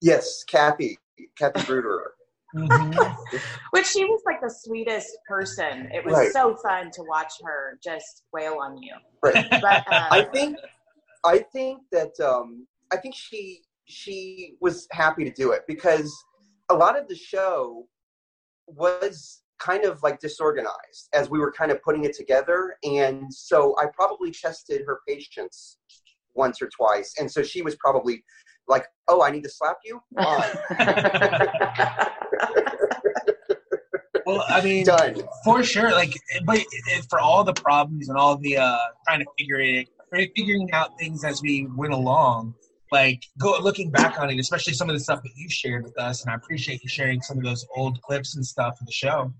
yes, 0.00 0.44
Kathy, 0.44 0.98
Kathy 1.36 1.64
Bruder. 1.64 2.12
Mhm. 2.56 3.16
which 3.72 3.86
she 3.86 4.04
was 4.06 4.22
like 4.24 4.40
the 4.40 4.48
sweetest 4.48 5.18
person. 5.28 5.90
It 5.92 6.02
was 6.02 6.14
Right. 6.14 6.32
so 6.32 6.56
fun 6.56 6.90
to 6.92 7.02
watch 7.02 7.32
her 7.44 7.78
just 7.84 8.22
wail 8.32 8.58
on 8.62 8.78
you. 8.82 8.94
Right. 9.22 9.46
But 9.50 9.64
uh, 9.86 10.08
I 10.10 10.22
think 10.32 10.56
I 11.24 11.38
think 11.52 11.82
that 11.92 12.18
um, 12.20 12.66
I 12.90 12.96
think 12.96 13.14
she 13.14 13.62
she 13.84 14.56
was 14.60 14.86
happy 14.92 15.24
to 15.24 15.30
do 15.30 15.52
it 15.52 15.64
because 15.68 16.10
a 16.70 16.74
lot 16.74 16.98
of 16.98 17.06
the 17.06 17.14
show 17.14 17.86
was 18.66 19.42
kind 19.58 19.84
of 19.84 20.02
like 20.02 20.20
disorganized 20.20 21.08
as 21.12 21.30
we 21.30 21.38
were 21.38 21.52
kind 21.52 21.70
of 21.70 21.82
putting 21.82 22.04
it 22.04 22.14
together 22.14 22.76
and 22.84 23.32
so 23.32 23.74
I 23.78 23.86
probably 23.94 24.30
tested 24.30 24.82
her 24.86 25.00
patience 25.06 25.78
once 26.34 26.62
or 26.62 26.68
twice 26.68 27.14
and 27.18 27.30
so 27.30 27.42
she 27.42 27.62
was 27.62 27.76
probably 27.76 28.24
like 28.68 28.86
oh 29.08 29.22
I 29.22 29.30
need 29.30 29.44
to 29.44 29.50
slap 29.50 29.78
you 29.84 30.00
Fine. 30.18 30.56
Well, 34.28 34.44
I 34.46 34.60
mean, 34.60 34.84
done 34.84 35.22
for 35.42 35.62
sure. 35.62 35.90
Like, 35.90 36.12
but 36.44 36.58
it, 36.58 36.66
it, 36.70 37.06
for 37.08 37.18
all 37.18 37.44
the 37.44 37.54
problems 37.54 38.10
and 38.10 38.18
all 38.18 38.36
the 38.36 38.58
uh, 38.58 38.76
trying 39.06 39.20
to 39.20 39.26
figure 39.38 39.58
it, 39.58 39.88
figuring 40.12 40.70
out 40.74 40.98
things 40.98 41.24
as 41.24 41.40
we 41.40 41.66
went 41.74 41.94
along. 41.94 42.54
Like, 42.92 43.22
go 43.38 43.58
looking 43.58 43.90
back 43.90 44.20
on 44.20 44.28
it, 44.28 44.38
especially 44.38 44.74
some 44.74 44.90
of 44.90 44.94
the 44.94 45.00
stuff 45.00 45.22
that 45.22 45.32
you 45.34 45.48
shared 45.48 45.82
with 45.82 45.98
us, 45.98 46.22
and 46.22 46.30
I 46.30 46.34
appreciate 46.34 46.82
you 46.82 46.90
sharing 46.90 47.22
some 47.22 47.38
of 47.38 47.44
those 47.44 47.66
old 47.74 48.02
clips 48.02 48.36
and 48.36 48.44
stuff 48.44 48.78
of 48.78 48.86
the 48.86 48.92
show. 48.92 49.32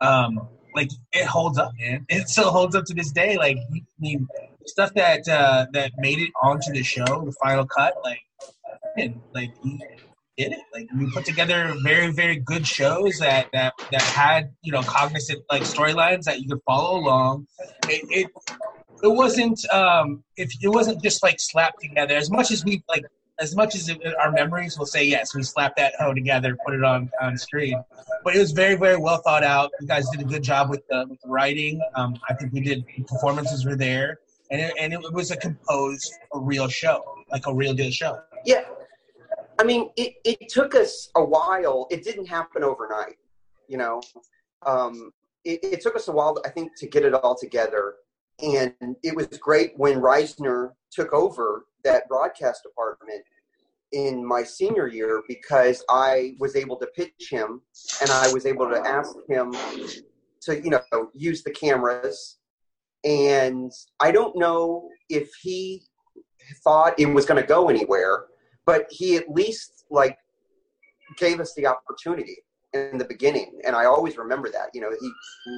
Um, 0.00 0.48
like, 0.74 0.90
it 1.12 1.26
holds 1.26 1.58
up, 1.58 1.72
man. 1.78 2.06
It 2.08 2.28
still 2.28 2.50
holds 2.50 2.74
up 2.76 2.84
to 2.86 2.94
this 2.94 3.10
day. 3.12 3.36
Like, 3.36 3.56
I 3.56 3.82
mean, 3.98 4.28
stuff 4.66 4.92
that 4.94 5.28
uh, 5.28 5.66
that 5.72 5.92
made 5.98 6.18
it 6.18 6.30
onto 6.42 6.72
the 6.72 6.82
show, 6.82 7.04
the 7.04 7.34
final 7.42 7.66
cut, 7.66 7.94
like, 8.04 8.20
man, 8.96 9.20
like 9.34 9.50
you 9.64 9.78
did 10.38 10.52
it. 10.52 10.60
Like 10.72 10.88
we 10.96 11.10
put 11.10 11.24
together 11.24 11.74
very, 11.82 12.12
very 12.12 12.36
good 12.36 12.66
shows 12.66 13.18
that 13.18 13.48
that 13.52 13.74
that 13.90 14.02
had 14.02 14.52
you 14.62 14.72
know 14.72 14.82
cognizant 14.82 15.42
like 15.50 15.62
storylines 15.62 16.24
that 16.24 16.40
you 16.40 16.48
could 16.48 16.62
follow 16.64 16.98
along. 16.98 17.46
It 17.88 18.04
it, 18.10 18.30
it 19.02 19.08
wasn't 19.08 19.60
um 19.72 20.22
if 20.36 20.50
it 20.62 20.68
wasn't 20.68 21.02
just 21.02 21.22
like 21.22 21.40
slapped 21.40 21.80
together 21.82 22.16
as 22.16 22.30
much 22.30 22.50
as 22.50 22.64
we 22.64 22.82
like 22.88 23.04
as 23.40 23.54
much 23.54 23.74
as 23.74 23.88
it, 23.88 24.00
our 24.20 24.32
memories 24.32 24.78
will 24.78 24.86
say 24.86 25.04
yes 25.04 25.34
we 25.34 25.42
slapped 25.42 25.76
that 25.76 25.92
hoe 25.98 26.14
together 26.14 26.56
put 26.64 26.74
it 26.74 26.84
on 26.84 27.10
on 27.20 27.36
screen 27.36 27.82
but 28.24 28.34
it 28.34 28.38
was 28.38 28.52
very 28.52 28.76
very 28.76 28.96
well 28.96 29.18
thought 29.18 29.44
out 29.44 29.70
you 29.80 29.86
guys 29.86 30.08
did 30.10 30.20
a 30.20 30.24
good 30.24 30.42
job 30.42 30.70
with 30.70 30.86
the 30.88 31.06
with 31.08 31.20
the 31.20 31.28
writing 31.28 31.80
um 31.94 32.14
i 32.28 32.34
think 32.34 32.52
we 32.52 32.60
did 32.60 32.84
performances 33.06 33.64
were 33.64 33.76
there 33.76 34.18
and 34.50 34.60
it, 34.60 34.74
and 34.80 34.92
it 34.92 35.12
was 35.12 35.30
a 35.30 35.36
composed 35.36 36.12
a 36.34 36.38
real 36.38 36.68
show 36.68 37.02
like 37.30 37.46
a 37.46 37.54
real 37.54 37.74
deal 37.74 37.90
show 37.90 38.18
Yeah. 38.44 38.64
I 39.58 39.64
mean, 39.64 39.90
it, 39.96 40.14
it 40.24 40.48
took 40.48 40.74
us 40.74 41.10
a 41.16 41.24
while. 41.24 41.88
It 41.90 42.04
didn't 42.04 42.26
happen 42.26 42.62
overnight, 42.62 43.16
you 43.66 43.76
know. 43.76 44.00
Um, 44.64 45.12
it, 45.44 45.60
it 45.62 45.80
took 45.80 45.96
us 45.96 46.08
a 46.08 46.12
while, 46.12 46.40
I 46.44 46.50
think, 46.50 46.76
to 46.78 46.86
get 46.86 47.04
it 47.04 47.12
all 47.12 47.36
together. 47.36 47.94
And 48.40 48.72
it 49.02 49.16
was 49.16 49.26
great 49.26 49.72
when 49.76 50.00
Reisner 50.00 50.72
took 50.92 51.12
over 51.12 51.64
that 51.88 52.08
broadcast 52.08 52.62
department 52.62 53.22
in 53.92 54.24
my 54.24 54.42
senior 54.42 54.86
year 54.86 55.22
because 55.28 55.84
I 55.88 56.34
was 56.38 56.56
able 56.56 56.76
to 56.76 56.86
pitch 56.94 57.28
him 57.30 57.62
and 58.00 58.10
I 58.10 58.30
was 58.32 58.44
able 58.46 58.68
to 58.68 58.76
ask 58.76 59.14
him 59.28 59.52
to, 60.42 60.60
you 60.60 60.70
know, 60.70 60.82
use 61.14 61.42
the 61.42 61.50
cameras. 61.50 62.38
And 63.04 63.72
I 64.00 64.10
don't 64.10 64.36
know 64.36 64.88
if 65.08 65.30
he 65.42 65.84
thought 66.64 66.98
it 66.98 67.06
was 67.06 67.24
going 67.24 67.40
to 67.40 67.46
go 67.46 67.68
anywhere 67.68 68.24
but 68.68 68.86
he 68.90 69.16
at 69.16 69.30
least 69.30 69.86
like 69.90 70.18
gave 71.16 71.40
us 71.40 71.54
the 71.54 71.66
opportunity 71.66 72.36
in 72.74 72.98
the 72.98 73.04
beginning 73.04 73.58
and 73.66 73.74
i 73.74 73.86
always 73.86 74.18
remember 74.18 74.50
that 74.50 74.68
you 74.74 74.80
know 74.80 74.90
he 75.00 75.10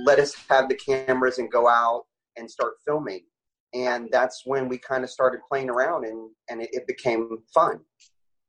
let 0.06 0.20
us 0.20 0.32
have 0.48 0.68
the 0.68 0.76
cameras 0.76 1.38
and 1.38 1.50
go 1.50 1.68
out 1.68 2.04
and 2.36 2.48
start 2.48 2.74
filming 2.86 3.20
and 3.74 4.08
that's 4.10 4.42
when 4.44 4.68
we 4.68 4.78
kind 4.78 5.04
of 5.04 5.10
started 5.10 5.40
playing 5.48 5.70
around 5.70 6.04
and 6.04 6.30
and 6.48 6.62
it, 6.62 6.70
it 6.72 6.86
became 6.86 7.38
fun 7.54 7.80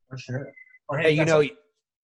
for 0.09 0.17
sure 0.17 0.51
Or, 0.89 0.97
Hey, 0.99 1.11
you 1.11 1.25
know, 1.25 1.41
a- 1.41 1.51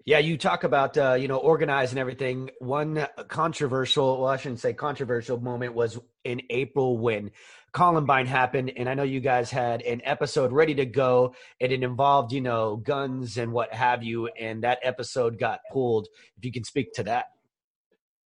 yeah, 0.05 0.19
you 0.19 0.37
talk 0.37 0.63
about 0.63 0.97
uh, 0.97 1.15
you 1.15 1.27
know 1.27 1.35
organize 1.35 1.91
and 1.91 1.99
everything. 1.99 2.49
One 2.59 3.05
controversial, 3.27 4.21
well, 4.21 4.29
I 4.29 4.37
shouldn't 4.37 4.61
say 4.61 4.71
controversial 4.71 5.37
moment 5.41 5.73
was 5.73 5.99
in 6.23 6.41
April 6.49 6.97
when 6.97 7.31
Columbine 7.73 8.25
happened, 8.25 8.71
and 8.77 8.87
I 8.87 8.93
know 8.93 9.03
you 9.03 9.19
guys 9.19 9.51
had 9.51 9.81
an 9.81 10.01
episode 10.05 10.53
ready 10.53 10.73
to 10.75 10.85
go, 10.85 11.35
and 11.59 11.73
it 11.73 11.83
involved 11.83 12.31
you 12.31 12.39
know 12.39 12.77
guns 12.77 13.37
and 13.37 13.51
what 13.51 13.73
have 13.73 14.01
you, 14.01 14.27
and 14.27 14.63
that 14.63 14.79
episode 14.81 15.37
got 15.37 15.59
pulled. 15.73 16.07
If 16.37 16.45
you 16.45 16.53
can 16.53 16.63
speak 16.63 16.93
to 16.93 17.03
that. 17.03 17.25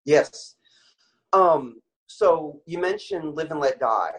yes 0.06 0.56
um 1.34 1.82
so 2.08 2.62
you 2.66 2.78
mentioned 2.78 3.36
live 3.36 3.52
and 3.52 3.60
let 3.60 3.80
die 3.80 4.14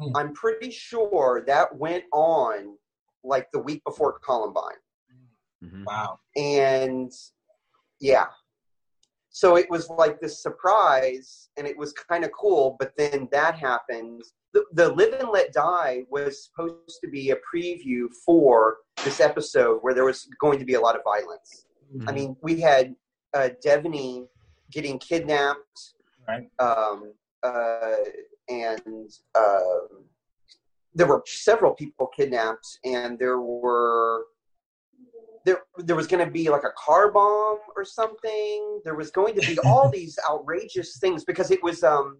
Hmm. 0.00 0.16
i'm 0.16 0.32
pretty 0.34 0.70
sure 0.70 1.44
that 1.46 1.76
went 1.76 2.04
on 2.12 2.76
like 3.22 3.50
the 3.52 3.58
week 3.58 3.82
before 3.84 4.18
columbine. 4.20 4.80
Wow. 5.86 6.18
And 6.36 7.12
yeah. 8.00 8.26
So 9.28 9.56
it 9.56 9.68
was 9.70 9.90
like 9.90 10.20
this 10.20 10.42
surprise 10.42 11.50
and 11.56 11.66
it 11.66 11.76
was 11.76 11.92
kind 11.92 12.24
of 12.24 12.30
cool 12.32 12.76
but 12.78 12.92
then 12.96 13.28
that 13.30 13.56
happened. 13.56 14.22
The, 14.54 14.64
the 14.72 14.88
live 14.88 15.12
and 15.20 15.28
let 15.28 15.52
die 15.52 16.04
was 16.10 16.44
supposed 16.46 16.98
to 17.04 17.10
be 17.10 17.30
a 17.30 17.36
preview 17.36 18.06
for 18.24 18.78
this 19.04 19.20
episode 19.20 19.78
where 19.82 19.94
there 19.94 20.04
was 20.06 20.26
going 20.40 20.58
to 20.58 20.64
be 20.64 20.74
a 20.74 20.80
lot 20.80 20.96
of 20.96 21.02
violence. 21.04 21.66
I 22.06 22.12
mean 22.12 22.36
we 22.42 22.60
had 22.60 22.94
uh, 23.34 23.50
Devaney 23.64 24.26
getting 24.72 24.98
kidnapped 24.98 25.94
Right. 26.26 26.48
um, 26.58 27.12
uh, 27.42 27.96
and 28.50 29.10
um 29.36 29.88
there 30.94 31.06
were 31.06 31.22
several 31.26 31.72
people 31.72 32.06
kidnapped 32.08 32.78
and 32.84 33.18
there 33.18 33.40
were 33.40 34.24
there 35.46 35.60
there 35.78 35.96
was 35.96 36.06
going 36.06 36.24
to 36.24 36.30
be 36.30 36.50
like 36.50 36.64
a 36.64 36.72
car 36.76 37.10
bomb 37.10 37.58
or 37.76 37.84
something 37.84 38.80
there 38.84 38.96
was 38.96 39.10
going 39.10 39.34
to 39.34 39.40
be 39.46 39.58
all 39.64 39.88
these 39.88 40.18
outrageous 40.30 40.98
things 40.98 41.24
because 41.24 41.50
it 41.50 41.62
was 41.62 41.82
um 41.84 42.18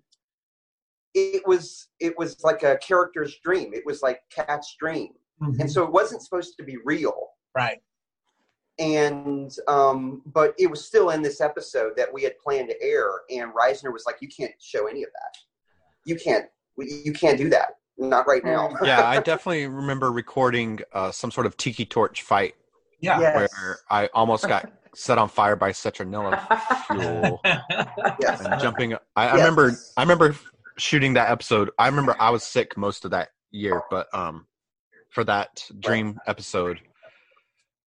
it 1.14 1.42
was 1.46 1.88
it 1.98 2.16
was 2.16 2.42
like 2.44 2.62
a 2.62 2.76
character's 2.78 3.36
dream. 3.42 3.74
It 3.74 3.84
was 3.84 4.00
like 4.00 4.20
Cat's 4.30 4.76
dream, 4.78 5.08
Mhm. 5.42 5.58
and 5.60 5.68
so 5.72 5.82
it 5.82 5.90
wasn't 5.90 6.22
supposed 6.22 6.56
to 6.56 6.62
be 6.62 6.76
real. 6.84 7.30
Right. 7.52 7.82
And 8.78 9.52
um, 9.66 10.22
but 10.26 10.54
it 10.56 10.70
was 10.70 10.84
still 10.84 11.10
in 11.10 11.20
this 11.20 11.40
episode 11.40 11.96
that 11.96 12.12
we 12.12 12.22
had 12.22 12.38
planned 12.38 12.68
to 12.68 12.80
air, 12.80 13.10
and 13.28 13.52
Reisner 13.52 13.92
was 13.92 14.04
like, 14.06 14.18
"You 14.20 14.28
can't 14.28 14.54
show 14.60 14.86
any 14.86 15.02
of 15.02 15.10
that. 15.12 15.38
You 16.04 16.16
can't. 16.16 16.46
You 16.78 17.12
can't 17.12 17.36
do 17.38 17.48
that. 17.50 17.76
Not 17.98 18.26
right 18.26 18.44
now." 18.44 18.70
yeah, 18.82 19.06
I 19.06 19.20
definitely 19.22 19.66
remember 19.66 20.10
recording 20.12 20.80
uh, 20.92 21.10
some 21.10 21.30
sort 21.30 21.46
of 21.46 21.56
tiki 21.56 21.84
torch 21.84 22.22
fight 22.22 22.54
Yeah. 23.00 23.20
Yes. 23.20 23.50
where 23.52 23.78
I 23.90 24.06
almost 24.14 24.46
got 24.48 24.70
set 24.94 25.18
on 25.18 25.28
fire 25.28 25.54
by 25.56 25.70
citronella 25.70 26.40
fuel 26.86 27.40
yes. 28.20 28.40
and 28.44 28.60
jumping. 28.60 28.94
I, 28.94 28.98
I 29.16 29.24
Yes. 29.26 29.34
remember. 29.36 29.72
I 29.96 30.02
remember 30.02 30.34
shooting 30.78 31.14
that 31.14 31.30
episode. 31.30 31.70
I 31.78 31.86
remember 31.88 32.16
I 32.18 32.30
was 32.30 32.42
sick 32.42 32.76
most 32.76 33.04
of 33.04 33.10
that 33.12 33.28
year, 33.50 33.82
but 33.90 34.06
um, 34.14 34.46
for 35.10 35.24
that 35.24 35.64
dream 35.78 36.18
episode, 36.26 36.80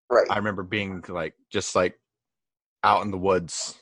Right. 0.10 0.28
I 0.30 0.38
remember 0.38 0.62
being 0.64 1.04
like 1.08 1.34
just 1.52 1.74
like 1.76 1.98
out 2.84 3.04
in 3.04 3.10
the 3.10 3.18
woods, 3.18 3.80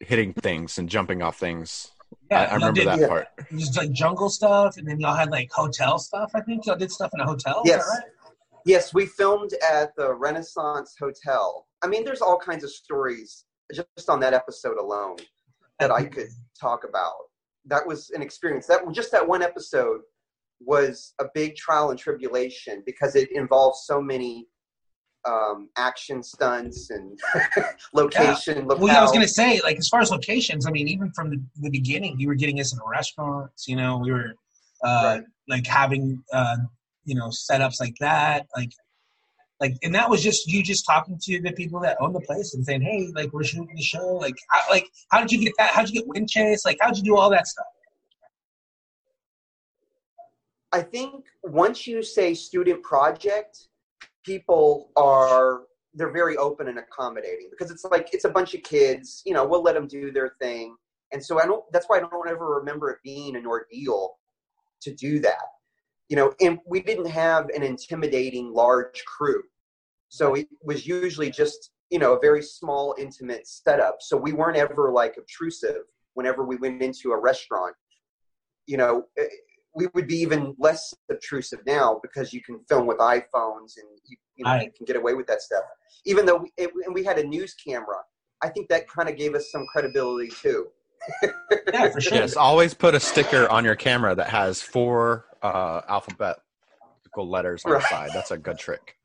hitting 0.00 0.32
things 0.32 0.78
and 0.78 0.88
jumping 0.88 1.22
off 1.22 1.38
things. 1.38 1.92
Yeah, 2.30 2.42
I, 2.42 2.44
I 2.44 2.54
remember 2.54 2.80
did- 2.80 2.88
that 2.88 2.98
yeah. 3.00 3.08
part. 3.08 3.28
Just 3.56 3.76
like 3.76 3.92
jungle 3.92 4.28
stuff, 4.28 4.76
and 4.76 4.86
then 4.86 5.00
y'all 5.00 5.14
had 5.14 5.30
like 5.30 5.50
hotel 5.50 5.98
stuff. 5.98 6.30
I 6.34 6.40
think 6.40 6.66
y'all 6.66 6.76
did 6.76 6.90
stuff 6.90 7.10
in 7.14 7.20
a 7.20 7.26
hotel. 7.26 7.62
Yes. 7.64 7.88
right? 7.88 8.10
Yes, 8.64 8.92
we 8.92 9.06
filmed 9.06 9.52
at 9.72 9.96
the 9.96 10.12
Renaissance 10.14 10.94
Hotel. 10.98 11.66
I 11.82 11.86
mean, 11.86 12.04
there's 12.04 12.20
all 12.20 12.38
kinds 12.38 12.64
of 12.64 12.70
stories 12.70 13.44
just 13.72 14.10
on 14.10 14.20
that 14.20 14.34
episode 14.34 14.78
alone 14.78 15.16
that 15.78 15.90
I 15.90 16.04
could 16.04 16.28
talk 16.60 16.84
about. 16.86 17.14
That 17.64 17.86
was 17.86 18.10
an 18.10 18.20
experience. 18.20 18.66
That 18.66 18.80
just 18.92 19.12
that 19.12 19.26
one 19.26 19.42
episode 19.42 20.00
was 20.60 21.14
a 21.20 21.26
big 21.34 21.56
trial 21.56 21.90
and 21.90 21.98
tribulation 21.98 22.82
because 22.84 23.14
it 23.14 23.30
involves 23.32 23.84
so 23.86 24.02
many 24.02 24.48
um, 25.24 25.68
action 25.76 26.22
stunts 26.22 26.90
and 26.90 27.18
location. 27.92 28.66
Well, 28.66 28.86
yeah, 28.86 28.98
I 28.98 29.02
was 29.02 29.12
gonna 29.12 29.28
say, 29.28 29.60
like, 29.62 29.78
as 29.78 29.88
far 29.88 30.00
as 30.00 30.10
locations, 30.10 30.66
I 30.66 30.70
mean, 30.70 30.88
even 30.88 31.10
from 31.12 31.30
the, 31.30 31.42
the 31.56 31.70
beginning, 31.70 32.18
you 32.18 32.28
were 32.28 32.34
getting 32.34 32.60
us 32.60 32.72
in 32.72 32.78
restaurants. 32.86 33.66
You 33.66 33.76
know, 33.76 33.98
we 33.98 34.12
were 34.12 34.34
uh, 34.84 35.18
Right. 35.18 35.22
like 35.48 35.66
having 35.66 36.22
uh, 36.32 36.56
you 37.04 37.14
know 37.14 37.28
setups 37.28 37.80
like 37.80 37.94
that, 38.00 38.46
like, 38.56 38.70
like, 39.60 39.74
and 39.82 39.94
that 39.94 40.08
was 40.08 40.22
just 40.22 40.46
you 40.46 40.62
just 40.62 40.84
talking 40.86 41.18
to 41.22 41.40
the 41.40 41.52
people 41.52 41.80
that 41.80 41.96
own 42.00 42.12
the 42.12 42.20
place 42.20 42.54
and 42.54 42.64
saying, 42.64 42.82
hey, 42.82 43.08
like, 43.14 43.32
we're 43.32 43.42
shooting 43.42 43.74
the 43.74 43.82
show. 43.82 44.14
Like, 44.14 44.34
how, 44.50 44.60
like, 44.70 44.86
how 45.10 45.20
did 45.20 45.32
you 45.32 45.40
get 45.40 45.52
that? 45.58 45.70
How 45.70 45.82
did 45.82 45.94
you 45.94 46.00
get 46.00 46.08
wind 46.08 46.28
chase? 46.28 46.64
Like, 46.64 46.78
how 46.80 46.88
did 46.88 46.98
you 46.98 47.04
do 47.04 47.16
all 47.16 47.30
that 47.30 47.46
stuff? 47.46 47.66
I 50.70 50.82
think 50.82 51.24
once 51.42 51.86
you 51.86 52.02
say 52.02 52.34
student 52.34 52.82
project, 52.82 53.67
people 54.28 54.90
are 54.94 55.62
they're 55.94 56.12
very 56.12 56.36
open 56.36 56.68
and 56.68 56.78
accommodating 56.78 57.48
because 57.50 57.70
it's 57.70 57.84
like 57.84 58.10
it's 58.12 58.26
a 58.26 58.28
bunch 58.28 58.54
of 58.54 58.62
kids. 58.62 59.22
You 59.24 59.32
know, 59.32 59.46
we'll 59.46 59.62
let 59.62 59.74
them 59.74 59.88
do 59.88 60.12
their 60.12 60.34
thing, 60.40 60.76
and 61.12 61.24
so 61.24 61.40
I 61.40 61.46
don't. 61.46 61.64
That's 61.72 61.86
why 61.88 61.96
I 61.96 62.00
don't 62.00 62.28
ever 62.28 62.46
remember 62.58 62.90
it 62.90 62.98
being 63.02 63.36
an 63.36 63.46
ordeal 63.46 64.18
to 64.82 64.94
do 64.94 65.18
that. 65.20 65.46
You 66.08 66.16
know, 66.16 66.34
and 66.40 66.58
we 66.66 66.82
didn't 66.82 67.10
have 67.10 67.48
an 67.50 67.62
intimidating 67.62 68.52
large 68.52 69.02
crew, 69.06 69.42
so 70.08 70.34
it 70.34 70.46
was 70.62 70.86
usually 70.86 71.30
just 71.30 71.70
you 71.90 71.98
know 71.98 72.14
a 72.14 72.20
very 72.20 72.42
small 72.42 72.94
intimate 72.98 73.48
setup. 73.48 73.96
So 74.00 74.16
we 74.16 74.34
weren't 74.34 74.58
ever 74.58 74.92
like 74.92 75.16
obtrusive 75.16 75.82
whenever 76.14 76.44
we 76.44 76.56
went 76.56 76.82
into 76.82 77.12
a 77.12 77.18
restaurant. 77.18 77.74
You 78.66 78.76
know, 78.76 79.04
eh, 79.18 79.24
we 79.78 79.86
would 79.94 80.06
be 80.08 80.16
even 80.16 80.54
less 80.58 80.92
obtrusive 81.10 81.60
now 81.66 82.00
because 82.02 82.32
you 82.32 82.42
can 82.42 82.58
film 82.68 82.86
with 82.86 82.98
iPhones 82.98 83.76
and 83.78 83.86
you, 84.06 84.16
you 84.36 84.44
know, 84.44 84.54
you 84.56 84.70
can 84.76 84.84
get 84.84 84.96
away 84.96 85.14
with 85.14 85.26
that 85.28 85.40
stuff. 85.40 85.62
Even 86.04 86.26
though 86.26 86.36
we, 86.36 86.52
it, 86.56 86.70
and 86.84 86.92
we 86.94 87.04
had 87.04 87.18
a 87.18 87.24
news 87.24 87.54
camera, 87.54 87.96
I 88.42 88.48
think 88.48 88.68
that 88.68 88.88
kind 88.88 89.08
of 89.08 89.16
gave 89.16 89.34
us 89.34 89.50
some 89.52 89.66
credibility 89.72 90.28
too. 90.42 90.66
Yeah, 91.72 91.90
for 91.90 92.00
sure. 92.00 92.18
Yes, 92.18 92.34
always 92.36 92.74
put 92.74 92.94
a 92.94 93.00
sticker 93.00 93.48
on 93.50 93.64
your 93.64 93.76
camera 93.76 94.14
that 94.14 94.28
has 94.30 94.60
four 94.60 95.26
uh, 95.42 95.80
alphabetical 95.88 96.42
letters 97.16 97.62
on 97.64 97.72
the 97.72 97.80
side. 97.82 98.10
That's 98.14 98.30
a 98.30 98.38
good 98.38 98.58
trick. 98.58 98.96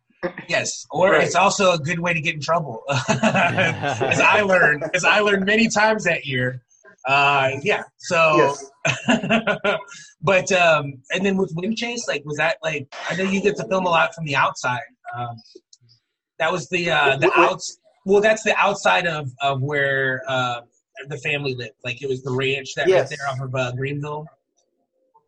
Yes, 0.47 0.85
or 0.89 1.11
Right. 1.11 1.23
it's 1.23 1.35
also 1.35 1.73
a 1.73 1.77
good 1.77 1.99
way 1.99 2.13
to 2.13 2.21
get 2.21 2.33
in 2.35 2.41
trouble, 2.41 2.83
as 2.89 4.19
I 4.21 4.41
learned, 4.41 4.85
as 4.93 5.03
I 5.05 5.19
learned 5.19 5.45
many 5.45 5.67
times 5.67 6.05
that 6.05 6.25
year. 6.25 6.61
Uh, 7.05 7.51
yeah. 7.63 7.83
So, 7.97 8.37
Yes. 8.37 8.71
but 10.21 10.51
um, 10.51 10.93
and 11.11 11.25
then 11.25 11.37
with 11.37 11.51
Wind 11.55 11.77
Chase, 11.77 12.07
like, 12.07 12.23
was 12.25 12.37
that 12.37 12.57
like? 12.63 12.87
I 13.09 13.15
know 13.15 13.23
you 13.23 13.41
get 13.41 13.55
to 13.57 13.67
film 13.67 13.85
a 13.85 13.89
lot 13.89 14.13
from 14.13 14.25
the 14.25 14.35
outside. 14.35 14.81
Um, 15.15 15.35
that 16.39 16.51
was 16.51 16.67
the 16.69 16.91
uh, 16.91 17.17
the 17.17 17.31
outs. 17.35 17.79
Well, 18.05 18.21
that's 18.21 18.43
the 18.43 18.55
outside 18.57 19.07
of 19.07 19.29
of 19.41 19.61
where 19.61 20.21
uh, 20.27 20.61
the 21.07 21.17
family 21.17 21.55
lived. 21.55 21.75
Like, 21.83 22.01
it 22.01 22.09
was 22.09 22.23
the 22.23 22.31
ranch 22.31 22.73
that 22.75 22.87
Yes. 22.87 23.09
right 23.09 23.17
there 23.17 23.29
off 23.29 23.41
of 23.41 23.55
uh, 23.55 23.71
Greenville. 23.73 24.25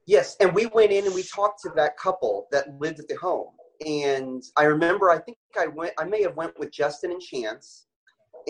Yes, 0.07 0.35
and 0.39 0.53
we 0.53 0.68
went 0.68 0.91
in 0.91 1.06
and 1.06 1.15
we 1.15 1.23
talked 1.23 1.61
to 1.64 1.72
that 1.76 1.97
couple 1.97 2.47
that 2.52 2.68
lived 2.80 2.99
at 2.99 3.07
the 3.07 3.15
home. 3.15 3.47
And 3.85 4.43
I 4.56 4.64
remember, 4.64 5.10
I 5.10 5.18
think 5.18 5.38
I 5.60 5.68
went, 5.68 5.93
I 5.97 6.06
may 6.06 6.22
have 6.22 6.35
went 6.35 6.57
with 6.60 6.72
Justin 6.72 7.11
and 7.11 7.22
Chance, 7.22 7.88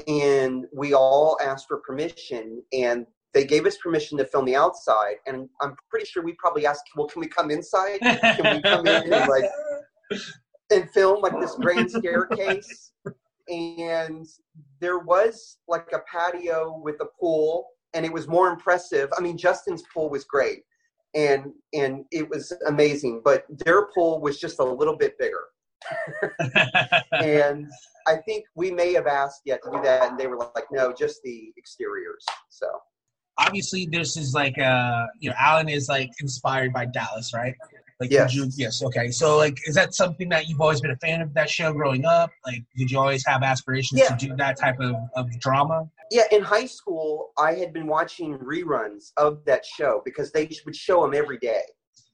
and 0.07 0.65
we 0.73 0.93
all 0.93 1.37
asked 1.41 1.67
for 1.67 1.77
permission, 1.77 2.61
and 2.73 3.07
they 3.35 3.45
gave 3.45 3.67
us 3.67 3.77
permission 3.77 4.17
to 4.17 4.25
film 4.25 4.45
the 4.45 4.55
outside. 4.55 5.17
And 5.27 5.47
I'm 5.61 5.75
pretty 5.89 6.05
sure 6.05 6.23
we 6.23 6.33
probably 6.39 6.65
asked, 6.65 6.83
well, 6.95 7.07
can 7.07 7.19
we 7.19 7.27
come 7.27 7.51
inside? 7.51 7.99
Can 7.99 8.55
we 8.55 8.61
come 8.63 8.87
in 8.87 9.13
and 9.13 9.29
like 9.29 9.45
and 10.71 10.89
film 10.91 11.21
like 11.21 11.39
this 11.39 11.53
grand 11.55 11.91
staircase? 11.91 12.93
And 13.49 14.25
there 14.79 14.99
was 14.99 15.57
like 15.67 15.89
a 15.93 15.99
patio 16.11 16.81
with 16.83 16.95
a 17.01 17.07
pool, 17.19 17.67
and 17.93 18.05
it 18.05 18.11
was 18.11 18.27
more 18.27 18.49
impressive. 18.49 19.09
I 19.15 19.21
mean, 19.21 19.37
Justin's 19.37 19.83
pool 19.93 20.09
was 20.09 20.23
great 20.23 20.63
and 21.15 21.53
and 21.73 22.03
it 22.11 22.29
was 22.29 22.51
amazing 22.67 23.21
but 23.23 23.45
their 23.49 23.87
pool 23.95 24.19
was 24.19 24.37
just 24.37 24.59
a 24.59 24.63
little 24.63 24.97
bit 24.97 25.17
bigger 25.17 25.45
and 27.13 27.67
i 28.05 28.17
think 28.25 28.43
we 28.55 28.69
may 28.69 28.93
have 28.93 29.07
asked 29.07 29.41
yeah 29.45 29.55
to 29.63 29.71
do 29.71 29.81
that 29.81 30.11
and 30.11 30.19
they 30.19 30.27
were 30.27 30.37
like 30.37 30.65
no 30.71 30.91
just 30.91 31.21
the 31.23 31.53
exteriors 31.57 32.25
so 32.49 32.67
Obviously, 33.37 33.87
this 33.91 34.17
is 34.17 34.33
like 34.33 34.57
uh, 34.57 35.05
you 35.19 35.29
know, 35.29 35.35
Allen 35.39 35.69
is 35.69 35.89
like 35.89 36.09
inspired 36.21 36.73
by 36.73 36.85
Dallas, 36.85 37.33
right? 37.33 37.55
Like, 37.99 38.11
Yes. 38.11 38.33
You, 38.35 38.49
yes. 38.57 38.83
Okay. 38.83 39.09
So, 39.09 39.37
like, 39.37 39.57
is 39.65 39.75
that 39.75 39.93
something 39.95 40.27
that 40.27 40.49
you've 40.49 40.59
always 40.59 40.81
been 40.81 40.91
a 40.91 40.97
fan 40.97 41.21
of 41.21 41.33
that 41.33 41.49
show 41.49 41.71
growing 41.71 42.03
up? 42.03 42.29
Like, 42.45 42.61
did 42.75 42.91
you 42.91 42.99
always 42.99 43.25
have 43.25 43.41
aspirations 43.41 44.01
Yeah. 44.01 44.15
to 44.15 44.27
do 44.27 44.35
that 44.35 44.59
type 44.59 44.79
of, 44.81 44.95
of 45.15 45.29
drama? 45.39 45.89
yeah 46.11 46.23
in 46.31 46.41
high 46.43 46.65
school 46.65 47.31
i 47.37 47.53
had 47.53 47.73
been 47.73 47.87
watching 47.87 48.37
reruns 48.37 49.11
of 49.17 49.43
that 49.45 49.65
show 49.65 50.01
because 50.05 50.31
they 50.31 50.49
would 50.65 50.75
show 50.75 51.01
them 51.01 51.13
every 51.13 51.37
day 51.37 51.61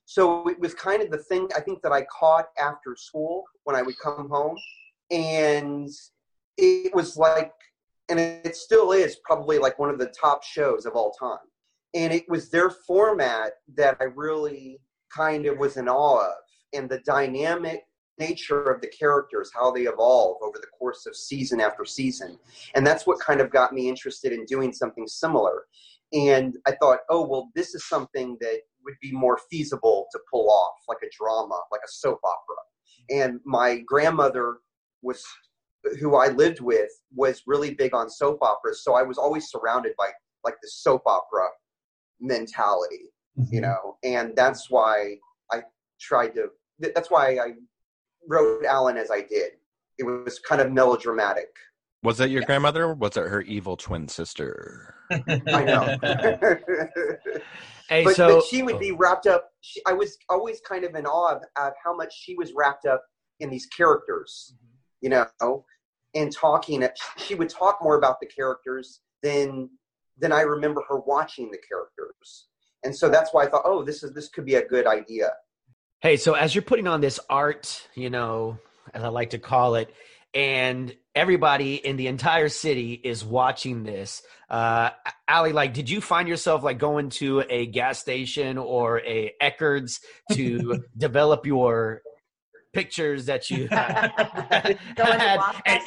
so 0.05 0.47
it 0.47 0.59
was 0.59 0.73
kind 0.73 1.01
of 1.01 1.09
the 1.11 1.17
thing 1.17 1.47
i 1.55 1.59
think 1.59 1.81
that 1.81 1.91
i 1.91 2.01
caught 2.05 2.47
after 2.57 2.95
school 2.95 3.43
when 3.65 3.75
i 3.75 3.81
would 3.81 3.97
come 3.99 4.29
home 4.29 4.57
and 5.11 5.89
it 6.57 6.93
was 6.95 7.17
like 7.17 7.51
and 8.11 8.19
it 8.19 8.55
still 8.57 8.91
is 8.91 9.17
probably 9.23 9.57
like 9.57 9.79
one 9.79 9.89
of 9.89 9.97
the 9.97 10.13
top 10.19 10.43
shows 10.43 10.85
of 10.85 10.93
all 10.93 11.11
time. 11.13 11.37
And 11.93 12.13
it 12.13 12.25
was 12.27 12.49
their 12.49 12.69
format 12.69 13.53
that 13.75 13.97
i 13.99 14.05
really 14.15 14.79
kind 15.15 15.45
of 15.45 15.57
was 15.57 15.77
in 15.77 15.87
awe 15.89 16.25
of 16.25 16.35
and 16.73 16.89
the 16.89 16.99
dynamic 16.99 17.81
nature 18.17 18.63
of 18.63 18.81
the 18.81 18.87
characters 18.87 19.49
how 19.53 19.71
they 19.71 19.83
evolve 19.83 20.37
over 20.43 20.57
the 20.59 20.67
course 20.77 21.05
of 21.05 21.15
season 21.15 21.59
after 21.59 21.85
season. 21.85 22.37
And 22.75 22.85
that's 22.85 23.07
what 23.07 23.19
kind 23.19 23.41
of 23.41 23.49
got 23.49 23.73
me 23.73 23.89
interested 23.89 24.31
in 24.31 24.45
doing 24.45 24.73
something 24.73 25.07
similar. 25.07 25.63
And 26.13 26.57
i 26.67 26.73
thought 26.81 26.99
oh 27.09 27.25
well 27.25 27.49
this 27.55 27.73
is 27.73 27.87
something 27.87 28.37
that 28.41 28.59
would 28.83 28.95
be 29.01 29.13
more 29.13 29.39
feasible 29.49 30.07
to 30.11 30.19
pull 30.29 30.49
off 30.49 30.75
like 30.89 30.97
a 31.03 31.09
drama 31.17 31.59
like 31.71 31.81
a 31.85 31.91
soap 31.91 32.19
opera. 32.25 33.21
And 33.21 33.39
my 33.45 33.79
grandmother 33.87 34.57
was 35.01 35.23
who 35.99 36.15
i 36.15 36.27
lived 36.27 36.59
with 36.59 36.89
was 37.15 37.43
really 37.47 37.73
big 37.73 37.93
on 37.93 38.09
soap 38.09 38.39
operas 38.41 38.83
so 38.83 38.93
i 38.93 39.01
was 39.01 39.17
always 39.17 39.49
surrounded 39.49 39.93
by 39.97 40.09
like 40.43 40.55
the 40.61 40.69
soap 40.69 41.01
opera 41.05 41.47
mentality 42.19 43.11
you 43.35 43.43
mm-hmm. 43.43 43.61
know 43.61 43.97
and 44.03 44.33
that's 44.35 44.69
why 44.69 45.15
i 45.51 45.61
tried 45.99 46.29
to 46.29 46.47
that's 46.93 47.09
why 47.09 47.37
i 47.37 47.53
wrote 48.27 48.63
Allen 48.65 48.97
as 48.97 49.09
i 49.11 49.21
did 49.21 49.53
it 49.97 50.03
was 50.03 50.39
kind 50.39 50.61
of 50.61 50.71
melodramatic 50.71 51.49
Was 52.03 52.17
that 52.17 52.29
your 52.29 52.41
grandmother? 52.43 52.85
Or 52.85 52.93
was 52.95 53.15
it 53.15 53.27
her 53.27 53.41
evil 53.41 53.77
twin 53.77 54.07
sister? 54.07 54.95
I 55.11 55.63
know. 55.63 55.97
Hey, 57.91 58.05
but, 58.05 58.15
so 58.15 58.35
but 58.35 58.45
she 58.45 58.63
would 58.63 58.79
be 58.79 58.93
oh. 58.93 58.95
wrapped 58.95 59.27
up. 59.27 59.49
She, 59.59 59.81
I 59.85 59.91
was 59.91 60.17
always 60.29 60.61
kind 60.61 60.85
of 60.85 60.95
in 60.95 61.05
awe 61.05 61.35
of, 61.35 61.43
of 61.57 61.73
how 61.83 61.93
much 61.93 62.13
she 62.17 62.35
was 62.35 62.53
wrapped 62.55 62.85
up 62.85 63.03
in 63.41 63.49
these 63.49 63.65
characters, 63.65 64.53
mm-hmm. 64.55 64.70
You 65.01 65.09
know, 65.09 65.65
and 66.15 66.31
talking. 66.31 66.87
She 67.17 67.35
would 67.35 67.49
talk 67.49 67.79
more 67.81 67.97
about 67.97 68.19
the 68.19 68.27
characters 68.27 69.01
than 69.21 69.69
than 70.17 70.31
I 70.31 70.41
remember 70.41 70.83
her 70.87 70.99
watching 70.99 71.49
the 71.51 71.57
characters. 71.57 72.47
and 72.83 72.95
so 72.95 73.09
that's 73.09 73.33
why 73.33 73.43
I 73.43 73.49
thought, 73.49 73.63
oh, 73.65 73.83
this 73.83 74.03
is 74.03 74.13
this 74.13 74.29
could 74.29 74.45
be 74.45 74.55
a 74.55 74.65
good 74.65 74.87
idea. 74.87 75.31
Hey, 75.99 76.17
so 76.17 76.33
as 76.33 76.55
you're 76.55 76.63
putting 76.63 76.87
on 76.87 77.01
this 77.01 77.19
art, 77.29 77.87
you 77.93 78.09
know, 78.09 78.57
as 78.93 79.03
I 79.03 79.09
like 79.09 79.31
to 79.31 79.39
call 79.39 79.75
it, 79.75 79.93
and 80.33 80.95
everybody 81.13 81.75
in 81.75 81.97
the 81.97 82.07
entire 82.07 82.49
city 82.49 82.93
is 82.93 83.23
watching 83.23 83.83
this, 83.83 84.23
uh, 84.49 84.91
Ali, 85.29 85.53
like, 85.53 85.73
did 85.73 85.89
you 85.89 86.01
find 86.01 86.27
yourself 86.27 86.63
like 86.63 86.79
going 86.79 87.09
to 87.11 87.43
a 87.49 87.67
gas 87.67 87.99
station 87.99 88.57
or 88.57 88.99
a 89.01 89.33
Eckerd's 89.41 89.99
to 90.33 90.83
develop 90.97 91.45
your 91.45 92.01
pictures 92.73 93.25
that 93.25 93.49
you 93.49 93.67
had? 93.71 94.11
and, 94.51 94.79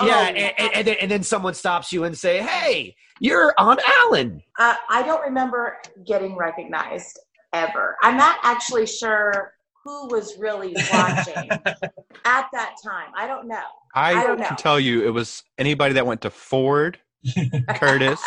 yeah, 0.02 0.28
and, 0.28 0.38
and, 0.38 0.74
and 0.74 0.86
then, 0.86 0.96
and 1.00 1.10
then 1.10 1.22
someone 1.22 1.54
stops 1.54 1.92
you 1.92 2.04
and 2.04 2.16
say, 2.16 2.42
"Hey, 2.42 2.94
you're 3.20 3.54
on 3.58 3.78
Allen." 4.02 4.42
Uh, 4.58 4.74
I 4.88 5.02
don't 5.02 5.22
remember 5.22 5.78
getting 6.06 6.36
recognized 6.36 7.18
ever. 7.52 7.96
I'm 8.02 8.16
not 8.16 8.38
actually 8.42 8.86
sure 8.86 9.52
who 9.84 10.08
was 10.08 10.36
really 10.38 10.74
watching 10.92 11.50
at 12.24 12.48
that 12.52 12.74
time. 12.84 13.10
I 13.16 13.26
don't 13.26 13.46
know. 13.46 13.62
I, 13.94 14.14
I 14.14 14.26
don't 14.26 14.40
know. 14.40 14.46
can 14.46 14.56
tell 14.56 14.80
you, 14.80 15.06
it 15.06 15.10
was 15.10 15.42
anybody 15.58 15.94
that 15.94 16.06
went 16.06 16.22
to 16.22 16.30
Ford, 16.30 16.98
Curtis, 17.76 18.20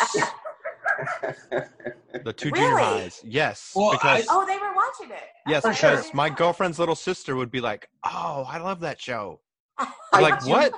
the 2.24 2.32
two 2.32 2.50
junior 2.50 2.76
highs. 2.78 3.20
Yes, 3.24 3.72
Well, 3.74 3.92
because 3.92 4.26
Oh, 4.30 4.44
they 4.46 4.58
were 4.58 4.74
watching 4.74 5.10
it. 5.10 5.28
yes, 5.46 5.62
For 5.62 5.72
sure. 5.72 5.90
because 5.90 6.14
my 6.14 6.28
girlfriend's 6.30 6.78
little 6.78 6.94
sister 6.96 7.36
would 7.36 7.50
be 7.50 7.60
like, 7.60 7.88
"Oh, 8.04 8.44
I 8.48 8.58
love 8.58 8.80
that 8.80 9.00
show." 9.00 9.40
I 9.78 9.88
I'm 10.12 10.22
like, 10.22 10.42
do- 10.44 10.50
what? 10.50 10.72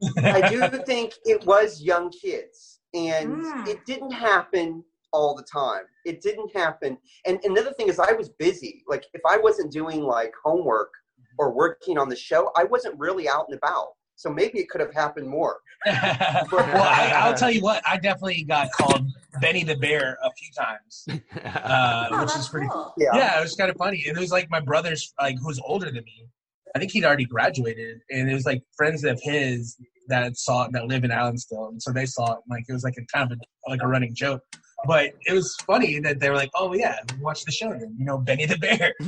I 0.24 0.48
do 0.48 0.68
think 0.84 1.14
it 1.24 1.44
was 1.46 1.82
young 1.82 2.10
kids, 2.10 2.80
and 2.94 3.38
Mm. 3.42 3.66
it 3.68 3.84
didn't 3.86 4.12
happen 4.12 4.84
all 5.12 5.34
the 5.34 5.42
time. 5.44 5.84
It 6.04 6.20
didn't 6.20 6.54
happen. 6.54 6.98
And 7.24 7.40
another 7.44 7.72
thing 7.72 7.88
is, 7.88 7.98
I 7.98 8.12
was 8.12 8.28
busy. 8.28 8.82
Like, 8.86 9.04
if 9.14 9.22
I 9.26 9.38
wasn't 9.38 9.72
doing 9.72 10.02
like 10.02 10.32
homework 10.44 10.92
or 11.38 11.52
working 11.52 11.96
on 11.98 12.08
the 12.08 12.16
show, 12.16 12.50
I 12.56 12.64
wasn't 12.64 12.98
really 12.98 13.28
out 13.28 13.46
and 13.48 13.56
about. 13.56 13.88
So 14.16 14.30
maybe 14.30 14.58
it 14.58 14.68
could 14.70 14.80
have 14.80 14.92
happened 14.94 15.28
more. 15.28 15.60
well, 15.86 15.94
I, 15.94 17.12
I'll 17.14 17.34
tell 17.34 17.50
you 17.50 17.60
what. 17.60 17.82
I 17.86 17.96
definitely 17.98 18.44
got 18.44 18.68
called 18.72 19.06
Benny 19.40 19.62
the 19.62 19.76
Bear 19.76 20.18
a 20.24 20.30
few 20.32 20.48
times, 20.56 21.06
uh, 21.54 22.08
Oh, 22.10 22.20
which 22.22 22.34
is 22.34 22.48
pretty 22.48 22.66
cool. 22.68 22.84
cool. 22.84 22.94
Yeah. 22.96 23.10
Yeah, 23.14 23.38
it 23.38 23.42
was 23.42 23.54
kind 23.54 23.70
of 23.70 23.76
funny. 23.76 24.02
And 24.08 24.16
it 24.16 24.20
was 24.20 24.32
like 24.32 24.50
my 24.50 24.60
brother's, 24.60 25.12
like 25.20 25.36
who's 25.40 25.60
older 25.64 25.86
than 25.86 26.02
me. 26.04 26.28
I 26.74 26.78
think 26.78 26.90
he'd 26.92 27.04
already 27.04 27.24
graduated, 27.24 28.00
and 28.10 28.30
it 28.30 28.34
was 28.34 28.44
like 28.44 28.62
friends 28.76 29.04
of 29.04 29.18
his 29.22 29.76
that 30.08 30.36
saw 30.36 30.64
it 30.64 30.72
that 30.72 30.86
live 30.86 31.04
in 31.04 31.10
Allensville, 31.10 31.68
and 31.70 31.82
so 31.82 31.92
they 31.92 32.06
saw 32.06 32.34
it. 32.34 32.38
Like 32.50 32.64
it 32.68 32.72
was 32.72 32.84
like 32.84 32.94
a 32.98 33.04
kind 33.16 33.30
of 33.32 33.38
a, 33.38 33.70
like 33.70 33.82
a 33.82 33.86
running 33.86 34.14
joke. 34.14 34.42
But 34.86 35.12
it 35.26 35.32
was 35.32 35.56
funny 35.66 36.00
that 36.00 36.20
they 36.20 36.28
were 36.28 36.36
like, 36.36 36.50
"Oh 36.54 36.74
yeah, 36.74 36.98
watch 37.20 37.44
the 37.44 37.52
show." 37.52 37.70
Then 37.70 37.94
you 37.98 38.04
know, 38.04 38.18
Benny 38.18 38.44
the 38.46 38.58
Bear. 38.58 38.92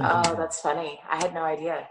Oh, 0.00 0.34
that's 0.36 0.60
funny. 0.60 1.00
I 1.08 1.16
had 1.16 1.32
no 1.34 1.42
idea. 1.42 1.86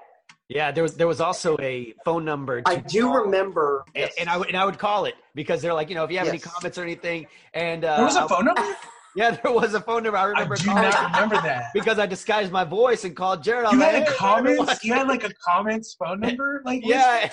Yeah, 0.49 0.71
there 0.71 0.83
was 0.83 0.95
there 0.95 1.07
was 1.07 1.21
also 1.21 1.57
a 1.59 1.93
phone 2.05 2.25
number. 2.25 2.61
To 2.61 2.69
I 2.71 2.75
do 2.77 3.03
call. 3.03 3.17
remember. 3.23 3.85
and, 3.95 4.09
and 4.19 4.29
I 4.29 4.37
would 4.37 4.47
and 4.49 4.57
I 4.57 4.65
would 4.65 4.77
call 4.77 5.05
it 5.05 5.15
because 5.35 5.61
they're 5.61 5.73
like, 5.73 5.89
you 5.89 5.95
know, 5.95 6.03
if 6.03 6.11
you 6.11 6.17
have 6.19 6.27
any 6.27 6.39
comments 6.39 6.77
or 6.77 6.83
anything, 6.83 7.27
and 7.53 7.83
uh, 7.85 7.95
There 7.97 8.05
was 8.05 8.15
a 8.15 8.27
phone 8.27 8.45
number. 8.45 8.61
Yeah, 9.15 9.29
there 9.43 9.51
was 9.51 9.75
a 9.75 9.79
phone 9.79 10.01
number. 10.01 10.17
I 10.17 10.23
I 10.23 10.25
remember 10.25 10.55
do 10.55 10.65
calling 10.65 10.81
not 10.89 11.13
remember 11.13 11.35
that. 11.35 11.65
because 11.75 11.99
I 11.99 12.07
disguised 12.07 12.51
my 12.51 12.63
voice 12.63 13.03
and 13.03 13.15
called 13.15 13.43
Jared. 13.43 13.65
I 13.67 13.71
You 13.73 13.77
was 13.77 13.85
had 13.85 13.93
like, 13.93 14.07
a 14.07 14.11
"Hey, 14.11 14.17
comments. 14.17 14.83
You 14.83 14.93
had 14.95 15.07
like 15.07 15.23
a 15.23 15.31
comments 15.35 15.93
phone 15.93 16.19
number. 16.21 16.63
Like 16.65 16.81
yeah, 16.85 17.29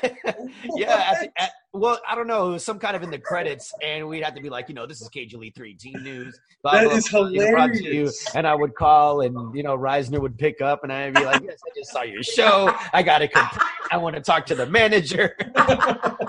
yeah. 0.77 1.13
At 1.15 1.21
the, 1.23 1.43
at, 1.43 1.51
well, 1.73 2.01
I 2.09 2.15
don't 2.15 2.27
know. 2.27 2.49
It 2.51 2.53
was 2.53 2.65
some 2.65 2.79
kind 2.79 2.97
of 2.97 3.03
in 3.03 3.11
the 3.11 3.19
credits, 3.19 3.73
and 3.83 4.09
we'd 4.09 4.25
have 4.25 4.35
to 4.35 4.43
be 4.43 4.51
like, 4.51 4.69
you 4.69 4.75
know, 4.75 4.87
this 4.87 5.01
is 5.01 5.09
KGL 5.09 5.55
three 5.55 5.75
Team 5.75 6.03
News. 6.03 6.39
Blah, 6.63 6.73
That 6.73 6.85
blah, 6.85 6.95
is 6.97 7.09
blah, 7.09 7.29
you 7.29 7.39
know, 7.51 7.69
to 7.69 7.75
you. 7.75 7.91
hilarious. 7.91 8.35
And 8.35 8.47
I 8.47 8.55
would 8.55 8.75
call, 8.75 9.21
and 9.21 9.55
you 9.55 9.63
know, 9.63 9.77
Reisner 9.77 10.21
would 10.21 10.37
pick 10.37 10.61
up, 10.61 10.83
and 10.83 10.93
I'd 10.93 11.15
be 11.15 11.25
like, 11.25 11.43
yes, 11.45 11.61
I 11.65 11.71
just 11.77 11.93
saw 11.93 12.03
your 12.03 12.23
show. 12.23 12.75
I 12.93 13.03
got 13.03 13.19
to. 13.19 13.29
Comp- 13.29 13.63
I 13.93 13.97
want 13.99 14.17
to 14.17 14.23
talk 14.23 14.47
to 14.47 14.55
the 14.55 14.67
manager. 14.67 15.37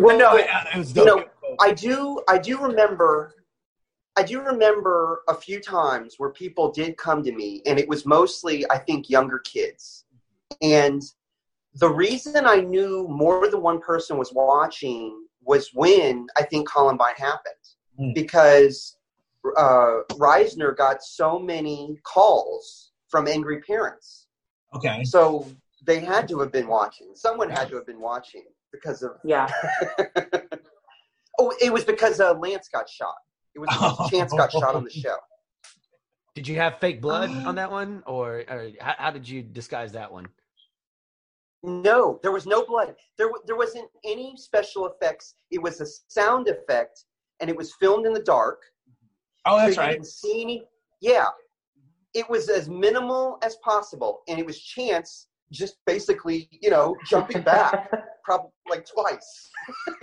Well, 0.00 0.16
no, 0.16 0.36
it, 0.36 0.46
it 0.74 0.78
was 0.78 0.94
you 0.94 1.04
know, 1.04 1.24
I 1.60 1.72
do. 1.72 2.22
I 2.28 2.38
do 2.38 2.58
remember. 2.62 3.34
I 4.16 4.22
do 4.22 4.40
remember 4.40 5.22
a 5.28 5.34
few 5.34 5.60
times 5.60 6.14
where 6.18 6.30
people 6.30 6.70
did 6.72 6.96
come 6.96 7.22
to 7.24 7.32
me, 7.32 7.62
and 7.66 7.78
it 7.78 7.88
was 7.88 8.06
mostly, 8.06 8.64
I 8.70 8.78
think, 8.78 9.10
younger 9.10 9.38
kids. 9.40 10.04
And 10.62 11.02
the 11.74 11.88
reason 11.88 12.46
I 12.46 12.60
knew 12.60 13.06
more 13.08 13.48
than 13.50 13.62
one 13.62 13.80
person 13.80 14.16
was 14.18 14.32
watching 14.32 15.24
was 15.42 15.70
when 15.74 16.26
I 16.36 16.42
think 16.42 16.68
Columbine 16.68 17.14
happened, 17.16 17.54
Hmm. 17.98 18.12
because 18.14 18.96
uh, 19.56 20.00
Reisner 20.12 20.76
got 20.76 21.02
so 21.02 21.38
many 21.38 21.98
calls 22.04 22.92
from 23.08 23.26
angry 23.26 23.60
parents. 23.62 24.26
Okay. 24.74 25.02
So 25.04 25.46
they 25.86 26.00
had 26.00 26.28
to 26.28 26.38
have 26.40 26.52
been 26.52 26.68
watching. 26.68 27.08
Someone 27.14 27.48
had 27.50 27.68
to 27.70 27.76
have 27.76 27.86
been 27.86 28.00
watching 28.00 28.44
because 28.72 29.02
of 29.02 29.12
Yeah. 29.24 29.48
Oh, 31.40 31.54
it 31.60 31.72
was 31.72 31.84
because 31.84 32.18
uh, 32.20 32.34
Lance 32.34 32.68
got 32.68 32.88
shot. 32.88 33.14
It 33.54 33.60
was 33.60 33.68
because 33.68 34.10
Chance 34.10 34.32
got 34.32 34.50
shot 34.50 34.74
on 34.74 34.82
the 34.84 34.90
show. 34.90 35.16
Did 36.34 36.48
you 36.48 36.56
have 36.56 36.78
fake 36.80 37.00
blood 37.00 37.30
on 37.30 37.54
that 37.60 37.70
one, 37.70 38.02
or, 38.06 38.44
or 38.48 38.70
how, 38.80 38.94
how 38.98 39.10
did 39.12 39.28
you 39.28 39.42
disguise 39.42 39.92
that 39.92 40.12
one? 40.12 40.26
No, 41.62 42.20
there 42.22 42.32
was 42.32 42.46
no 42.46 42.64
blood. 42.64 42.94
There, 43.16 43.30
there 43.46 43.56
wasn't 43.56 43.88
any 44.04 44.34
special 44.36 44.86
effects. 44.86 45.34
It 45.50 45.60
was 45.60 45.80
a 45.80 45.86
sound 46.08 46.48
effect, 46.48 47.04
and 47.40 47.50
it 47.50 47.56
was 47.56 47.74
filmed 47.74 48.06
in 48.06 48.12
the 48.12 48.22
dark. 48.22 48.62
Oh, 49.44 49.56
that's 49.56 49.74
so 49.74 49.80
you 49.80 49.86
right. 49.86 49.92
didn't 49.94 50.06
see 50.06 50.42
any. 50.42 50.64
Yeah, 51.00 51.26
it 52.14 52.28
was 52.30 52.48
as 52.48 52.68
minimal 52.68 53.38
as 53.42 53.56
possible, 53.56 54.20
and 54.28 54.38
it 54.38 54.46
was 54.46 54.60
Chance 54.60 55.28
just 55.50 55.76
basically, 55.86 56.48
you 56.50 56.70
know, 56.70 56.96
jumping 57.06 57.42
back, 57.42 57.90
probably 58.24 58.50
like 58.68 58.86
twice, 58.86 59.50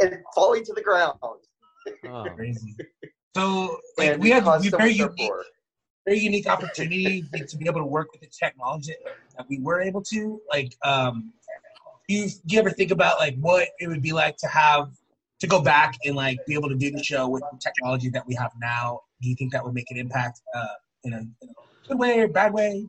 and 0.00 0.18
falling 0.34 0.64
to 0.64 0.72
the 0.72 0.82
ground. 0.82 1.18
Oh. 1.22 1.38
Crazy. 2.34 2.74
So 3.36 3.78
like 3.98 4.12
And 4.12 4.22
we 4.22 4.30
had 4.30 4.44
we 4.60 4.68
very 4.70 4.92
unique, 4.92 5.02
uproar. 5.02 5.44
Very 6.04 6.18
unique 6.18 6.46
opportunity 6.46 7.24
to 7.48 7.56
be 7.56 7.66
able 7.66 7.80
to 7.80 7.86
work 7.86 8.12
with 8.12 8.20
the 8.20 8.26
technology 8.26 8.94
that 9.36 9.46
we 9.48 9.58
were 9.60 9.80
able 9.80 10.02
to. 10.02 10.40
Like, 10.50 10.76
um, 10.84 11.32
you 12.08 12.28
do 12.28 12.54
you 12.54 12.58
ever 12.60 12.70
think 12.70 12.90
about 12.90 13.18
like 13.18 13.36
what 13.38 13.68
it 13.78 13.88
would 13.88 14.02
be 14.02 14.12
like 14.12 14.36
to 14.38 14.46
have 14.46 14.90
to 15.40 15.46
go 15.46 15.62
back 15.62 15.94
and 16.04 16.14
like 16.14 16.38
be 16.46 16.54
able 16.54 16.68
to 16.68 16.74
do 16.74 16.90
the 16.90 17.02
show 17.02 17.28
with 17.28 17.42
the 17.52 17.58
technology 17.58 18.10
that 18.10 18.26
we 18.26 18.34
have 18.34 18.52
now? 18.60 19.00
Do 19.22 19.28
you 19.28 19.36
think 19.36 19.52
that 19.52 19.64
would 19.64 19.74
make 19.74 19.90
an 19.90 19.96
impact 19.96 20.40
uh, 20.54 20.66
in, 21.04 21.14
a, 21.14 21.18
in 21.18 21.48
a 21.48 21.88
good 21.88 21.98
way 21.98 22.20
or 22.20 22.28
bad 22.28 22.52
way? 22.52 22.86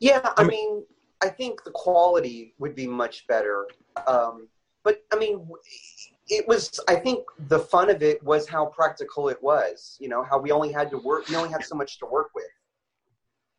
Yeah, 0.00 0.32
I 0.36 0.42
mean, 0.42 0.84
I 1.22 1.28
think 1.28 1.62
the 1.62 1.70
quality 1.70 2.54
would 2.58 2.74
be 2.74 2.88
much 2.88 3.26
better. 3.28 3.66
Um, 4.08 4.48
but 4.82 5.04
I 5.12 5.16
mean, 5.16 5.38
w- 5.38 5.62
it 6.32 6.48
was. 6.48 6.80
I 6.88 6.96
think 6.96 7.24
the 7.48 7.58
fun 7.58 7.90
of 7.90 8.02
it 8.02 8.22
was 8.22 8.48
how 8.48 8.66
practical 8.66 9.28
it 9.28 9.40
was. 9.42 9.96
You 10.00 10.08
know, 10.08 10.24
how 10.24 10.38
we 10.38 10.50
only 10.50 10.72
had 10.72 10.90
to 10.90 10.98
work. 10.98 11.28
We 11.28 11.36
only 11.36 11.50
had 11.50 11.62
so 11.62 11.74
much 11.74 11.98
to 11.98 12.06
work 12.06 12.30
with, 12.34 12.44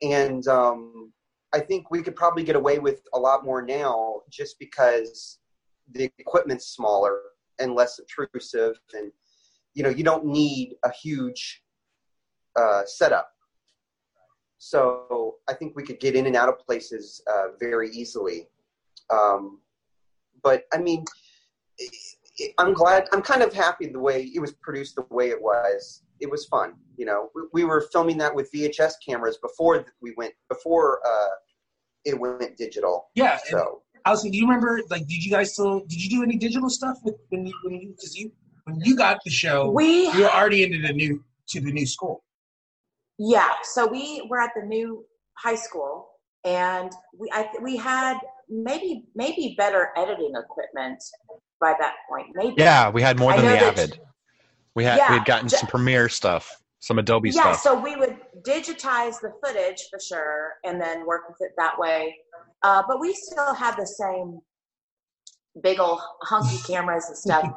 and 0.02 0.48
um, 0.48 1.14
I 1.54 1.60
think 1.60 1.92
we 1.92 2.02
could 2.02 2.16
probably 2.16 2.44
get 2.44 2.56
away 2.56 2.80
with 2.80 3.02
a 3.14 3.20
lot 3.20 3.46
more 3.46 3.62
now, 3.62 4.22
just 4.30 4.58
because 4.58 5.38
the 5.92 6.10
equipment's 6.18 6.68
smaller 6.68 7.20
and 7.60 7.76
less 7.76 8.00
obtrusive, 8.00 8.80
and 8.94 9.12
you 9.76 9.84
know, 9.84 9.90
you 9.90 10.04
don't 10.04 10.26
need 10.26 10.76
a 10.84 10.92
huge 10.92 11.62
uh, 12.56 12.82
setup. 12.86 13.30
So 14.58 15.36
I 15.48 15.54
think 15.54 15.76
we 15.76 15.84
could 15.84 16.00
get 16.00 16.16
in 16.16 16.26
and 16.26 16.36
out 16.36 16.50
of 16.50 16.58
places 16.58 17.22
uh, 17.32 17.50
very 17.60 17.92
easily. 17.92 18.48
Um, 19.12 19.60
but 20.42 20.64
I 20.74 20.80
mean, 20.80 21.06
i 21.80 21.84
i 21.84 21.88
I'm 22.58 22.74
glad. 22.74 23.08
I'm 23.12 23.22
kind 23.22 23.42
of 23.42 23.54
happy 23.54 23.88
the 23.88 24.00
way 24.00 24.32
it 24.34 24.40
was 24.40 24.54
produced, 24.54 24.96
the 24.96 25.06
way 25.10 25.30
it 25.30 25.42
was. 25.42 26.04
It 26.20 26.30
was 26.30 26.46
fun. 26.46 26.74
You 26.98 27.06
know, 27.06 27.30
we, 27.36 27.42
we 27.54 27.64
were 27.64 27.82
filming 27.92 28.18
that 28.20 28.34
with 28.34 28.52
VHS 28.52 28.94
cameras 29.06 29.38
before 29.38 29.86
we 30.02 30.14
went 30.18 30.34
before 30.50 31.00
uh, 31.06 31.30
it 32.06 32.20
went 32.20 32.58
digital. 32.58 33.10
Yeah. 33.16 33.34
and 33.34 33.42
So 33.46 33.82
Allison, 34.06 34.32
do 34.32 34.38
you 34.38 34.46
remember? 34.46 34.82
Like, 34.90 35.08
did 35.08 35.24
you 35.24 35.32
guys 35.32 35.54
still? 35.54 35.82
Did 35.82 36.04
you 36.04 36.10
do 36.10 36.24
any 36.24 36.38
digital 36.38 36.70
stuff 36.70 36.98
with 37.04 37.16
when 37.30 37.46
you 37.46 37.54
when 37.64 37.76
you 37.76 37.90
because 37.90 38.16
you 38.16 38.32
when 38.66 38.80
you 38.82 38.96
got 38.96 39.20
the 39.24 39.32
show? 39.32 39.70
We 39.70 40.12
you 40.12 40.24
were 40.24 40.34
already 40.34 40.64
into 40.64 40.86
the 40.86 40.94
new 40.94 41.24
to 41.50 41.62
the 41.62 41.72
new 41.72 41.86
school. 41.86 42.24
Yeah, 43.20 43.52
so 43.64 43.88
we 43.88 44.26
were 44.30 44.42
at 44.42 44.52
the 44.56 44.66
new 44.66 45.06
high 45.38 45.56
school, 45.56 46.10
and 46.44 46.92
we 47.18 47.30
I, 47.32 47.50
we 47.62 47.78
had 47.78 48.18
maybe 48.50 49.06
maybe 49.16 49.56
better 49.58 49.90
editing 49.96 50.34
equipment 50.36 51.02
by 51.64 51.74
that 51.80 51.94
point. 52.10 52.28
Maybe 52.36 52.56
Yeah, 52.58 52.90
we 52.90 53.02
had 53.02 53.18
more 53.18 53.34
than 53.34 53.46
the 53.46 53.58
Avid. 53.58 54.00
We 54.76 54.84
had 54.84 54.98
Yeah, 54.98 55.12
we 55.12 55.18
had 55.20 55.26
gotten 55.26 55.50
some 55.50 55.68
Premiere 55.70 56.10
stuff, 56.10 56.62
some 56.80 57.00
Adobe 57.00 57.30
yeah, 57.30 57.34
stuff. 57.34 57.46
Yeah, 57.46 57.58
so 57.58 57.80
we 57.80 57.96
would 57.96 58.18
digitize 58.46 59.22
the 59.22 59.32
footage 59.44 59.88
for 59.90 60.00
sure, 60.00 60.54
and 60.66 60.82
then 60.82 61.06
work 61.06 61.22
with 61.30 61.38
it 61.40 61.54
that 61.58 61.80
way. 61.80 62.16
Uh, 62.64 62.84
but 62.88 63.00
we 63.00 63.14
still 63.14 63.54
had 63.54 63.76
the 63.78 63.86
same 63.86 64.40
big 65.62 65.80
old 65.80 66.02
hunky 66.24 66.58
cameras 66.68 67.06
and 67.08 67.18
stuff. 67.18 67.50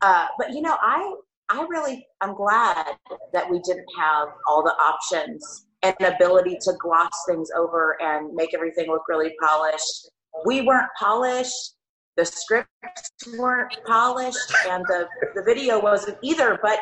uh, 0.00 0.26
but 0.38 0.50
you 0.50 0.62
know, 0.62 0.76
I 0.80 1.14
I 1.50 1.66
really, 1.68 2.06
I'm 2.20 2.34
glad 2.34 2.96
that 3.32 3.48
we 3.50 3.60
didn't 3.60 3.86
have 3.98 4.28
all 4.48 4.62
the 4.64 4.70
options 4.70 5.66
and 5.82 5.94
the 6.00 6.14
ability 6.14 6.56
to 6.62 6.72
gloss 6.80 7.12
things 7.28 7.50
over 7.56 7.96
and 8.00 8.32
make 8.34 8.54
everything 8.54 8.88
look 8.88 9.02
really 9.08 9.34
polished. 9.40 10.10
We 10.46 10.62
weren't 10.62 10.88
polished. 10.98 11.74
The 12.16 12.24
scripts 12.24 13.10
weren't 13.38 13.74
polished, 13.86 14.52
and 14.68 14.84
the 14.86 15.08
the 15.34 15.42
video 15.42 15.80
wasn't 15.80 16.18
either. 16.22 16.58
But 16.62 16.78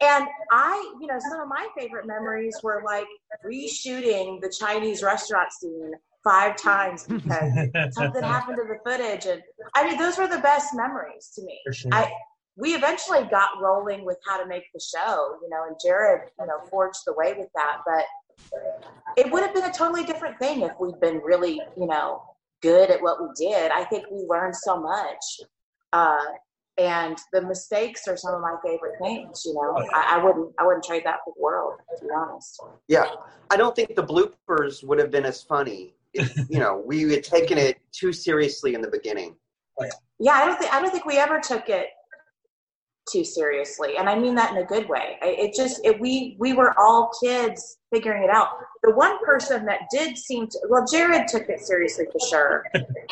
and 0.00 0.26
I, 0.52 0.94
you 1.00 1.08
know, 1.08 1.18
some 1.18 1.40
of 1.40 1.48
my 1.48 1.66
favorite 1.76 2.06
memories 2.06 2.56
were 2.62 2.82
like 2.86 3.06
reshooting 3.44 4.40
the 4.40 4.52
Chinese 4.56 5.02
restaurant 5.02 5.52
scene 5.52 5.92
five 6.22 6.56
times 6.56 7.04
because 7.04 7.52
something 7.92 8.22
happened 8.22 8.58
to 8.58 8.64
the 8.64 8.78
footage. 8.84 9.26
And 9.26 9.42
I 9.74 9.88
mean, 9.88 9.98
those 9.98 10.18
were 10.18 10.28
the 10.28 10.38
best 10.38 10.74
memories 10.74 11.32
to 11.34 11.42
me. 11.44 11.60
Sure. 11.72 11.90
I, 11.92 12.12
we 12.56 12.74
eventually 12.74 13.24
got 13.30 13.50
rolling 13.60 14.04
with 14.04 14.18
how 14.26 14.40
to 14.40 14.46
make 14.46 14.64
the 14.74 14.80
show, 14.80 15.36
you 15.42 15.48
know, 15.48 15.64
and 15.66 15.76
Jared, 15.82 16.30
you 16.38 16.46
know, 16.46 16.60
forged 16.70 17.00
the 17.06 17.14
way 17.14 17.34
with 17.36 17.48
that. 17.54 17.78
But 17.84 18.04
it 19.16 19.32
would 19.32 19.42
have 19.42 19.54
been 19.54 19.64
a 19.64 19.72
totally 19.72 20.04
different 20.04 20.38
thing 20.38 20.62
if 20.62 20.72
we'd 20.80 20.98
been 21.00 21.18
really, 21.18 21.60
you 21.76 21.86
know, 21.86 22.22
good 22.62 22.90
at 22.90 23.00
what 23.02 23.20
we 23.20 23.28
did. 23.36 23.70
I 23.70 23.84
think 23.84 24.04
we 24.10 24.24
learned 24.28 24.56
so 24.56 24.80
much. 24.80 25.24
Uh, 25.92 26.24
and 26.78 27.18
the 27.32 27.42
mistakes 27.42 28.06
are 28.06 28.16
some 28.16 28.34
of 28.34 28.40
my 28.40 28.54
favorite 28.64 28.94
things, 29.02 29.42
you 29.44 29.54
know. 29.54 29.76
I, 29.92 30.16
I 30.16 30.24
wouldn't 30.24 30.54
I 30.58 30.64
wouldn't 30.64 30.84
trade 30.84 31.02
that 31.04 31.18
for 31.24 31.34
the 31.36 31.42
world, 31.42 31.80
to 31.98 32.04
be 32.04 32.10
honest. 32.14 32.60
Yeah, 32.86 33.06
I 33.50 33.56
don't 33.56 33.74
think 33.74 33.96
the 33.96 34.04
bloopers 34.04 34.84
would 34.84 34.98
have 35.00 35.10
been 35.10 35.24
as 35.24 35.42
funny 35.42 35.94
if 36.14 36.32
you 36.48 36.60
know 36.60 36.80
we 36.86 37.02
had 37.10 37.24
taken 37.24 37.58
it 37.58 37.78
too 37.92 38.12
seriously 38.12 38.74
in 38.74 38.80
the 38.80 38.90
beginning. 38.90 39.34
Yeah, 40.20 40.32
I 40.32 40.46
don't 40.46 40.58
think 40.58 40.72
I 40.72 40.80
don't 40.80 40.92
think 40.92 41.04
we 41.04 41.18
ever 41.18 41.40
took 41.40 41.68
it 41.68 41.88
too 43.10 43.24
seriously, 43.24 43.96
and 43.98 44.08
I 44.08 44.16
mean 44.16 44.36
that 44.36 44.52
in 44.52 44.58
a 44.58 44.64
good 44.64 44.88
way. 44.88 45.18
I, 45.20 45.26
it 45.26 45.54
just 45.56 45.84
it, 45.84 45.98
we 45.98 46.36
we 46.38 46.52
were 46.52 46.78
all 46.78 47.10
kids 47.20 47.77
figuring 47.92 48.24
it 48.24 48.30
out. 48.30 48.48
The 48.82 48.94
one 48.94 49.24
person 49.24 49.64
that 49.66 49.80
did 49.90 50.16
seem 50.16 50.46
to 50.48 50.58
well, 50.68 50.86
Jared 50.90 51.28
took 51.28 51.48
it 51.48 51.60
seriously 51.60 52.06
for 52.12 52.20
sure, 52.28 52.64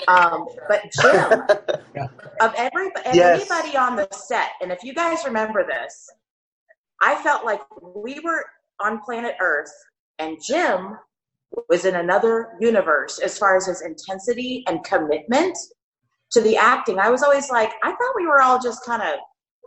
um, 0.09 0.47
but 0.69 0.82
Jim 1.01 1.32
of 2.40 2.55
every 2.57 2.86
of 2.89 3.15
Yes. 3.15 3.51
anybody 3.51 3.77
on 3.77 3.97
the 3.97 4.09
set, 4.12 4.51
and 4.61 4.70
if 4.70 4.82
you 4.82 4.94
guys 4.94 5.24
remember 5.24 5.65
this, 5.66 6.09
I 7.01 7.16
felt 7.23 7.44
like 7.44 7.61
we 7.94 8.20
were 8.20 8.44
on 8.81 9.01
planet 9.01 9.36
Earth, 9.40 9.73
and 10.19 10.36
Jim 10.43 10.98
was 11.69 11.85
in 11.85 11.97
another 11.97 12.57
universe 12.61 13.19
as 13.19 13.39
far 13.39 13.57
as 13.57 13.66
his 13.66 13.82
intensity 13.82 14.65
and 14.66 14.85
commitment 14.85 15.57
to 16.32 16.40
the 16.40 16.57
acting. 16.57 16.98
I 16.98 17.09
was 17.09 17.23
always 17.23 17.51
like, 17.51 17.73
I 17.82 17.90
thought 17.90 18.15
we 18.16 18.27
were 18.27 18.43
all 18.43 18.61
just 18.61 18.85
kind 18.85 19.03
of 19.03 19.15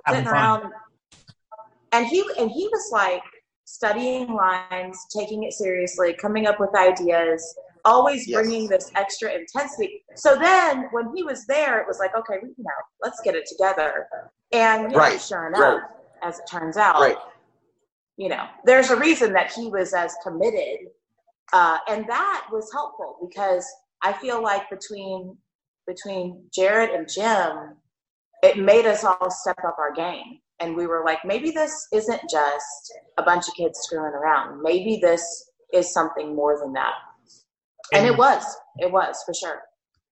sitting 0.10 0.27
around, 0.27 0.72
and 1.91 2.06
he 2.06 2.23
and 2.38 2.52
he 2.52 2.68
was 2.68 2.90
like 2.91 3.23
studying 3.69 4.33
lines, 4.33 5.05
taking 5.15 5.43
it 5.43 5.53
seriously, 5.53 6.13
coming 6.13 6.47
up 6.47 6.59
with 6.59 6.75
ideas, 6.75 7.55
always 7.85 8.27
Yes. 8.27 8.35
bringing 8.41 8.67
this 8.67 8.91
extra 8.95 9.31
intensity. 9.31 10.03
So 10.15 10.35
then, 10.35 10.87
when 10.91 11.15
he 11.15 11.23
was 11.23 11.45
there, 11.45 11.79
it 11.79 11.87
was 11.87 11.99
like, 11.99 12.15
okay, 12.15 12.39
you 12.41 12.55
know, 12.57 12.71
let's 13.01 13.21
get 13.21 13.35
it 13.35 13.45
together. 13.47 14.07
And 14.51 14.91
you 14.91 14.97
know, 14.97 15.17
sure 15.17 15.47
enough, 15.47 15.61
right. 15.61 15.81
as 16.23 16.39
it 16.39 16.47
turns 16.47 16.77
out, 16.77 16.99
Right. 16.99 17.17
you 18.17 18.29
know, 18.29 18.47
there's 18.65 18.89
a 18.89 18.95
reason 18.95 19.33
that 19.33 19.51
he 19.51 19.69
was 19.69 19.93
as 19.93 20.15
committed. 20.23 20.89
Uh, 21.53 21.77
and 21.87 22.07
that 22.09 22.47
was 22.51 22.71
helpful 22.73 23.17
because 23.27 23.67
I 24.01 24.13
feel 24.13 24.41
like 24.41 24.67
between 24.69 25.37
between 25.85 26.47
Jared 26.53 26.91
and 26.91 27.07
Jim, 27.07 27.75
it 28.43 28.57
made 28.57 28.85
us 28.85 29.03
all 29.03 29.31
step 29.31 29.57
up 29.65 29.77
our 29.79 29.91
game. 29.91 30.39
And 30.60 30.76
we 30.76 30.88
were 30.88 31.03
like, 31.06 31.19
maybe 31.23 31.52
this 31.52 31.88
isn't 31.94 32.22
just 32.30 32.94
a 33.18 33.23
bunch 33.23 33.48
of 33.48 33.53
kids 33.56 33.80
screwing 33.80 34.14
around. 34.14 34.61
Maybe 34.61 34.99
this 35.02 35.52
is 35.73 35.94
something 35.94 36.36
more 36.36 36.60
than 36.60 36.73
that. 36.73 36.94
And 37.94 38.06
it 38.06 38.18
was. 38.18 38.44
It 38.77 38.91
was 38.91 39.22
for 39.26 39.34
sure. 39.34 39.61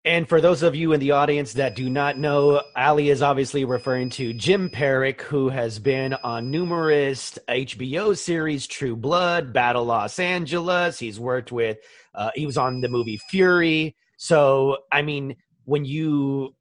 And 0.06 0.28
for 0.30 0.40
those 0.40 0.64
of 0.64 0.74
you 0.74 0.94
in 0.94 1.02
the 1.02 1.12
audience 1.12 1.54
that 1.54 1.76
do 1.76 1.90
not 1.90 2.18
know, 2.18 2.62
Ali 2.78 3.10
is 3.10 3.22
obviously 3.22 3.66
referring 3.66 4.10
to 4.12 4.32
Jim 4.32 4.70
Parrack, 4.70 5.20
who 5.20 5.50
has 5.50 5.80
been 5.80 6.14
on 6.14 6.50
numerous 6.50 7.38
HBO 7.50 8.18
series, 8.18 8.68
True 8.68 8.96
Blood, 8.96 9.52
Battle 9.52 9.84
Los 9.84 10.18
Angeles. 10.18 10.98
He's 10.98 11.20
worked 11.20 11.52
with, 11.52 11.78
uh, 12.16 12.32
he 12.36 12.46
was 12.46 12.58
on 12.58 12.80
the 12.80 12.88
movie 12.88 13.20
Fury. 13.30 13.98
So, 14.16 14.78
I 14.94 15.02
mean, 15.02 15.36
when 15.66 15.84
you 15.84 16.56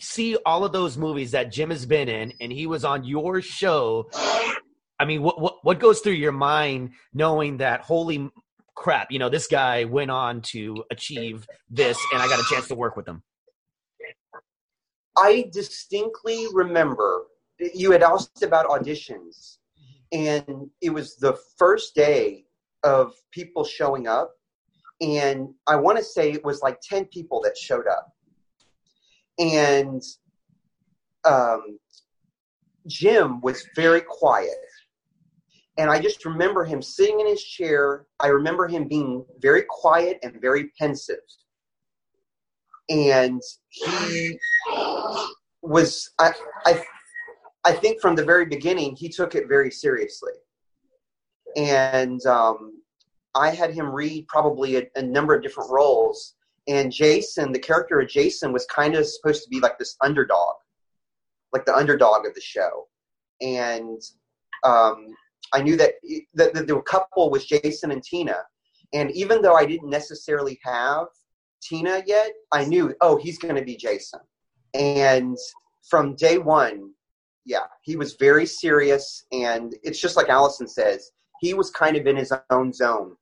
see 0.00 0.36
all 0.46 0.64
of 0.64 0.72
those 0.72 0.96
movies 0.96 1.30
that 1.32 1.52
Jim 1.52 1.70
has 1.70 1.86
been 1.86 2.08
in 2.08 2.32
and 2.40 2.52
he 2.52 2.66
was 2.66 2.84
on 2.84 3.04
your 3.04 3.40
show, 3.40 4.10
I 4.98 5.04
mean, 5.04 5.22
what, 5.22 5.40
what, 5.40 5.56
what 5.62 5.78
goes 5.78 6.00
through 6.00 6.14
your 6.14 6.32
mind 6.32 6.92
knowing 7.14 7.58
that, 7.58 7.82
holy 7.82 8.30
crap, 8.74 9.10
you 9.10 9.18
know, 9.18 9.28
this 9.28 9.46
guy 9.46 9.84
went 9.84 10.10
on 10.10 10.42
to 10.42 10.84
achieve 10.90 11.46
this 11.68 11.98
and 12.12 12.22
I 12.22 12.28
got 12.28 12.40
a 12.40 12.44
chance 12.52 12.68
to 12.68 12.74
work 12.74 12.96
with 12.96 13.06
him? 13.06 13.22
I 15.16 15.50
distinctly 15.52 16.46
remember 16.52 17.24
you 17.74 17.90
had 17.90 18.02
asked 18.02 18.42
about 18.42 18.66
auditions, 18.66 19.58
and 20.12 20.70
it 20.80 20.90
was 20.90 21.16
the 21.16 21.36
first 21.58 21.94
day 21.94 22.44
of 22.84 23.12
people 23.32 23.64
showing 23.64 24.06
up, 24.06 24.32
and 25.00 25.48
I 25.66 25.76
want 25.76 25.98
to 25.98 26.04
say 26.04 26.32
it 26.32 26.44
was 26.44 26.62
like 26.62 26.80
ten 26.80 27.04
people 27.06 27.40
that 27.42 27.56
showed 27.56 27.86
up, 27.86 28.08
and 29.40 30.02
um, 31.24 31.78
Jim 32.86 33.40
was 33.40 33.66
very 33.74 34.02
quiet. 34.02 34.50
And 35.78 35.90
I 35.90 35.98
just 35.98 36.24
remember 36.26 36.64
him 36.64 36.82
sitting 36.82 37.20
in 37.20 37.26
his 37.26 37.42
chair. 37.42 38.06
I 38.20 38.28
remember 38.28 38.68
him 38.68 38.86
being 38.86 39.24
very 39.40 39.64
quiet 39.68 40.18
and 40.22 40.40
very 40.40 40.70
pensive. 40.78 41.18
And 42.90 43.40
he 43.70 44.38
was 45.62 46.10
I, 46.18 46.32
I 46.66 46.84
I 47.64 47.72
think 47.72 48.00
from 48.00 48.16
the 48.16 48.24
very 48.24 48.46
beginning 48.46 48.96
he 48.96 49.08
took 49.08 49.34
it 49.34 49.48
very 49.48 49.70
seriously, 49.70 50.32
and 51.56 52.24
um, 52.26 52.82
I 53.34 53.50
had 53.50 53.72
him 53.72 53.90
read 53.90 54.26
probably 54.26 54.76
a, 54.76 54.82
a 54.96 55.02
number 55.02 55.34
of 55.34 55.42
different 55.42 55.70
roles. 55.70 56.34
And 56.70 56.92
Jason, 56.92 57.50
the 57.50 57.58
character 57.58 57.98
of 58.00 58.08
Jason, 58.08 58.52
was 58.52 58.64
kind 58.66 58.94
of 58.94 59.04
supposed 59.04 59.42
to 59.42 59.50
be 59.50 59.58
like 59.58 59.76
this 59.76 59.96
underdog, 60.00 60.54
like 61.52 61.64
the 61.66 61.74
underdog 61.74 62.26
of 62.26 62.34
the 62.34 62.40
show. 62.40 62.86
And 63.40 64.00
um, 64.62 65.08
I 65.52 65.62
knew 65.62 65.76
that, 65.76 65.94
that, 66.34 66.54
that 66.54 66.68
the 66.68 66.80
couple 66.82 67.28
was 67.28 67.44
Jason 67.44 67.90
and 67.90 68.04
Tina. 68.04 68.36
And 68.94 69.10
even 69.10 69.42
though 69.42 69.54
I 69.54 69.66
didn't 69.66 69.90
necessarily 69.90 70.60
have 70.62 71.06
Tina 71.60 72.04
yet, 72.06 72.30
I 72.52 72.64
knew, 72.64 72.94
oh, 73.00 73.16
he's 73.16 73.38
going 73.38 73.56
to 73.56 73.64
be 73.64 73.76
Jason. 73.76 74.20
And 74.72 75.36
from 75.88 76.14
day 76.14 76.38
one, 76.38 76.92
yeah, 77.44 77.66
he 77.82 77.96
was 77.96 78.14
very 78.14 78.46
serious. 78.46 79.24
And 79.32 79.74
it's 79.82 80.00
just 80.00 80.16
like 80.16 80.28
Allison 80.28 80.68
says, 80.68 81.10
he 81.40 81.52
was 81.52 81.70
kind 81.70 81.96
of 81.96 82.06
in 82.06 82.16
his 82.16 82.32
own 82.50 82.72
zone. 82.72 83.16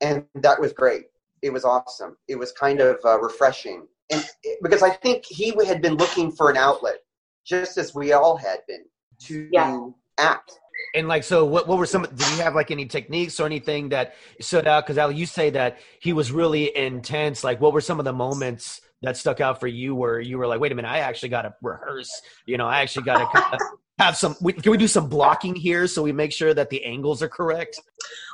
And 0.00 0.24
that 0.36 0.58
was 0.58 0.72
great. 0.72 1.04
It 1.44 1.52
was 1.52 1.66
awesome. 1.66 2.16
It 2.26 2.36
was 2.36 2.52
kind 2.52 2.80
of 2.80 2.96
uh, 3.04 3.20
refreshing. 3.20 3.86
And 4.10 4.24
because 4.62 4.82
I 4.82 4.88
think 4.88 5.26
he 5.26 5.52
had 5.66 5.82
been 5.82 5.96
looking 5.96 6.32
for 6.32 6.50
an 6.50 6.56
outlet, 6.56 7.00
just 7.44 7.76
as 7.76 7.94
we 7.94 8.12
all 8.12 8.38
had 8.38 8.60
been, 8.66 8.84
to 9.26 9.94
act. 10.18 10.58
And 10.94 11.06
like, 11.06 11.22
so 11.22 11.44
what, 11.44 11.68
what 11.68 11.76
were 11.76 11.84
some, 11.84 12.02
did 12.02 12.30
you 12.30 12.42
have 12.42 12.54
like 12.54 12.70
any 12.70 12.86
techniques 12.86 13.38
or 13.38 13.44
anything 13.44 13.90
that 13.90 14.14
stood 14.40 14.66
out? 14.66 14.86
Cause 14.86 14.96
Ali, 14.96 15.16
you 15.16 15.26
say 15.26 15.50
that 15.50 15.80
he 16.00 16.14
was 16.14 16.32
really 16.32 16.74
intense. 16.74 17.44
Like 17.44 17.60
what 17.60 17.74
were 17.74 17.82
some 17.82 17.98
of 17.98 18.06
the 18.06 18.12
moments 18.14 18.80
that 19.02 19.18
stuck 19.18 19.42
out 19.42 19.60
for 19.60 19.66
you 19.66 19.94
where 19.94 20.20
you 20.20 20.38
were 20.38 20.46
like, 20.46 20.60
wait 20.60 20.72
a 20.72 20.74
minute, 20.74 20.88
I 20.88 21.00
actually 21.00 21.28
got 21.28 21.42
to 21.42 21.54
rehearse, 21.60 22.10
you 22.46 22.56
know, 22.56 22.66
I 22.66 22.80
actually 22.80 23.04
got 23.04 23.18
to 23.18 23.38
kind 23.38 23.54
of 23.54 23.60
have 23.98 24.16
some, 24.16 24.36
we, 24.40 24.52
can 24.52 24.72
we 24.72 24.78
do 24.78 24.88
some 24.88 25.08
blocking 25.08 25.54
here 25.54 25.86
so 25.86 26.02
we 26.02 26.12
make 26.12 26.32
sure 26.32 26.54
that 26.54 26.70
the 26.70 26.84
angles 26.84 27.22
are 27.22 27.28
correct? 27.28 27.80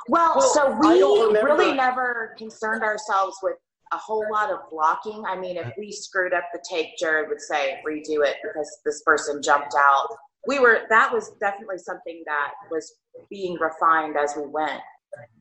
Well, 0.07 0.33
Well, 0.37 0.53
so 0.53 0.77
we 0.79 1.01
really 1.41 1.73
never 1.73 2.35
concerned 2.37 2.83
ourselves 2.83 3.37
with 3.43 3.55
a 3.93 3.97
whole 3.97 4.25
lot 4.31 4.49
of 4.49 4.59
blocking. 4.71 5.23
I 5.27 5.37
mean, 5.37 5.57
if 5.57 5.71
we 5.77 5.91
screwed 5.91 6.33
up 6.33 6.45
the 6.53 6.63
take, 6.69 6.97
Jared 6.97 7.29
would 7.29 7.41
say, 7.41 7.79
redo 7.87 8.25
it 8.25 8.37
because 8.43 8.79
this 8.85 9.03
person 9.03 9.41
jumped 9.43 9.75
out. 9.77 10.07
We 10.47 10.59
were, 10.59 10.81
that 10.89 11.13
was 11.13 11.31
definitely 11.39 11.77
something 11.77 12.23
that 12.25 12.51
was 12.71 12.95
being 13.29 13.57
refined 13.59 14.15
as 14.17 14.33
we 14.35 14.47
went. 14.47 14.81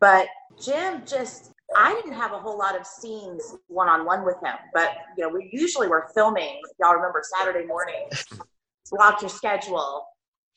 But 0.01 0.27
Jim 0.63 1.03
just, 1.07 1.53
I 1.77 1.95
didn't 1.95 2.15
have 2.15 2.33
a 2.33 2.39
whole 2.39 2.59
lot 2.59 2.79
of 2.79 2.85
scenes 2.87 3.57
one 3.69 3.89
on 3.89 4.05
one 4.05 4.25
with 4.25 4.37
him, 4.45 4.57
but 4.75 4.91
you 5.17 5.25
know, 5.25 5.31
we 5.31 5.49
usually 5.53 5.87
were 5.87 6.11
filming. 6.13 6.61
Y'all 6.81 6.95
remember 6.95 7.23
Saturday 7.39 7.65
morning, 7.65 8.09
block 8.91 9.21
your 9.23 9.31
schedule. 9.31 10.05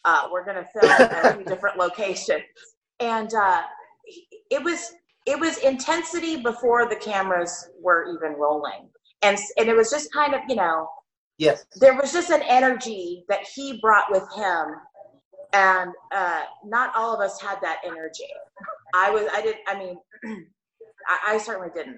Uh, 0.06 0.28
we're 0.32 0.44
going 0.46 0.58
to 0.58 0.66
film 0.80 0.92
at 0.92 1.26
a 1.26 1.36
few 1.36 1.46
different 1.46 1.78
locations. 1.78 2.44
And 3.00 3.34
uh, 3.34 3.62
it 4.50 4.64
was 4.64 4.94
it 5.26 5.40
was 5.40 5.58
intensity 5.60 6.38
before 6.38 6.90
the 6.90 6.96
cameras 6.98 7.70
were 7.82 8.06
even 8.14 8.38
rolling 8.38 8.90
and 9.22 9.38
and 9.58 9.70
it 9.70 9.76
was 9.76 9.90
just 9.90 10.12
kind 10.14 10.34
of 10.34 10.42
you 10.50 10.56
know 10.56 10.88
Yes. 11.40 11.66
there 11.80 11.96
was 11.96 12.14
just 12.14 12.30
an 12.30 12.44
energy 12.44 13.26
that 13.28 13.42
he 13.56 13.80
brought 13.82 14.12
with 14.12 14.24
him 14.36 14.76
and 15.54 15.92
uh, 16.16 16.44
not 16.66 16.92
all 16.96 17.14
of 17.14 17.22
us 17.22 17.42
had 17.42 17.58
that 17.62 17.80
energy. 17.86 18.26
I 18.96 19.10
was, 19.10 19.28
I 19.34 19.42
didn't 19.42 19.62
I 19.68 19.78
mean, 19.78 19.98
I, 21.08 21.34
I 21.34 21.38
certainly 21.38 21.70
didn't. 21.76 21.98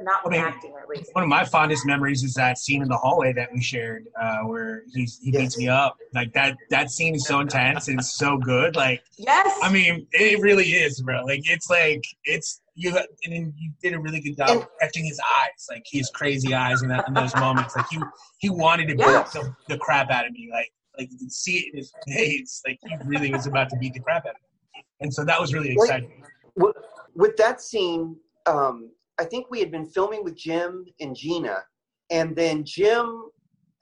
Not 0.00 0.24
with 0.24 0.34
I 0.34 0.36
mean, 0.36 0.44
acting, 0.44 0.74
at 0.80 0.88
least. 0.88 1.10
One 1.14 1.22
of 1.22 1.30
my 1.30 1.44
fondest 1.44 1.86
memories 1.86 2.24
is 2.24 2.34
that 2.34 2.58
scene 2.58 2.82
in 2.82 2.88
the 2.88 2.96
hallway 2.96 3.32
that 3.34 3.52
we 3.52 3.62
shared, 3.62 4.06
uh, 4.20 4.38
where 4.40 4.82
he's, 4.92 5.20
he 5.22 5.30
beats 5.30 5.56
me 5.56 5.68
up. 5.68 5.96
Like 6.12 6.32
that, 6.32 6.56
that 6.70 6.90
scene 6.90 7.14
is 7.14 7.26
so 7.26 7.38
intense 7.38 7.86
and 7.86 8.04
so 8.04 8.36
good. 8.36 8.74
Like, 8.74 9.04
yes, 9.16 9.56
I 9.62 9.70
mean, 9.70 10.06
it 10.12 10.40
really 10.40 10.64
is, 10.64 11.00
bro. 11.00 11.24
Like, 11.24 11.42
it's 11.44 11.70
like 11.70 12.02
it's 12.24 12.60
you, 12.74 12.90
and 12.96 13.32
then 13.32 13.54
you 13.56 13.70
did 13.82 13.94
a 13.94 14.00
really 14.00 14.20
good 14.20 14.36
job 14.36 14.66
catching 14.80 15.04
his 15.04 15.20
eyes, 15.40 15.66
like 15.70 15.84
his 15.88 16.10
crazy 16.10 16.54
eyes 16.54 16.82
in 16.82 16.88
that 16.88 17.06
in 17.06 17.14
those 17.14 17.34
moments. 17.36 17.76
Like, 17.76 17.86
he 17.88 18.00
he 18.38 18.50
wanted 18.50 18.88
to 18.88 18.96
beat 18.96 19.04
the, 19.04 19.54
the 19.68 19.78
crap 19.78 20.10
out 20.10 20.26
of 20.26 20.32
me. 20.32 20.48
Like, 20.52 20.72
like 20.98 21.12
you 21.12 21.18
can 21.18 21.30
see 21.30 21.58
it 21.58 21.72
in 21.72 21.78
his 21.78 21.92
face. 22.08 22.62
Like, 22.66 22.80
he 22.82 22.96
really 23.04 23.30
was 23.30 23.46
about 23.46 23.70
to 23.70 23.76
beat 23.76 23.94
the 23.94 24.00
crap 24.00 24.26
out 24.26 24.30
of 24.30 24.40
me. 24.74 24.84
And 25.00 25.14
so 25.14 25.24
that 25.24 25.40
was 25.40 25.54
really 25.54 25.72
exciting. 25.72 26.24
with, 26.56 26.74
with 27.14 27.36
that 27.36 27.60
scene, 27.60 28.16
um, 28.46 28.90
I 29.18 29.24
think 29.24 29.46
we 29.50 29.60
had 29.60 29.70
been 29.70 29.86
filming 29.86 30.24
with 30.24 30.36
Jim 30.36 30.86
and 31.00 31.14
Gina, 31.14 31.62
and 32.10 32.34
then 32.34 32.64
Jim 32.64 33.30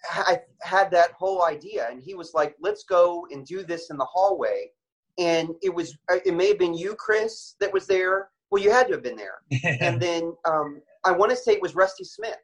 ha- 0.04 0.36
had 0.62 0.90
that 0.90 1.12
whole 1.12 1.42
idea, 1.44 1.88
and 1.90 2.02
he 2.02 2.14
was 2.14 2.34
like, 2.34 2.54
"Let's 2.60 2.84
go 2.84 3.26
and 3.30 3.46
do 3.46 3.62
this 3.64 3.90
in 3.90 3.96
the 3.96 4.04
hallway." 4.04 4.70
And 5.18 5.50
it 5.62 5.74
was, 5.74 5.96
uh, 6.10 6.18
it 6.24 6.34
may 6.34 6.48
have 6.48 6.58
been 6.58 6.74
you, 6.74 6.94
Chris, 6.94 7.54
that 7.60 7.72
was 7.72 7.86
there. 7.86 8.30
Well, 8.50 8.62
you 8.62 8.70
had 8.70 8.86
to 8.88 8.94
have 8.94 9.02
been 9.02 9.16
there. 9.16 9.40
and 9.80 10.00
then 10.00 10.34
um, 10.46 10.80
I 11.04 11.12
want 11.12 11.30
to 11.30 11.36
say 11.36 11.52
it 11.52 11.62
was 11.62 11.74
Rusty 11.74 12.04
Smith. 12.04 12.38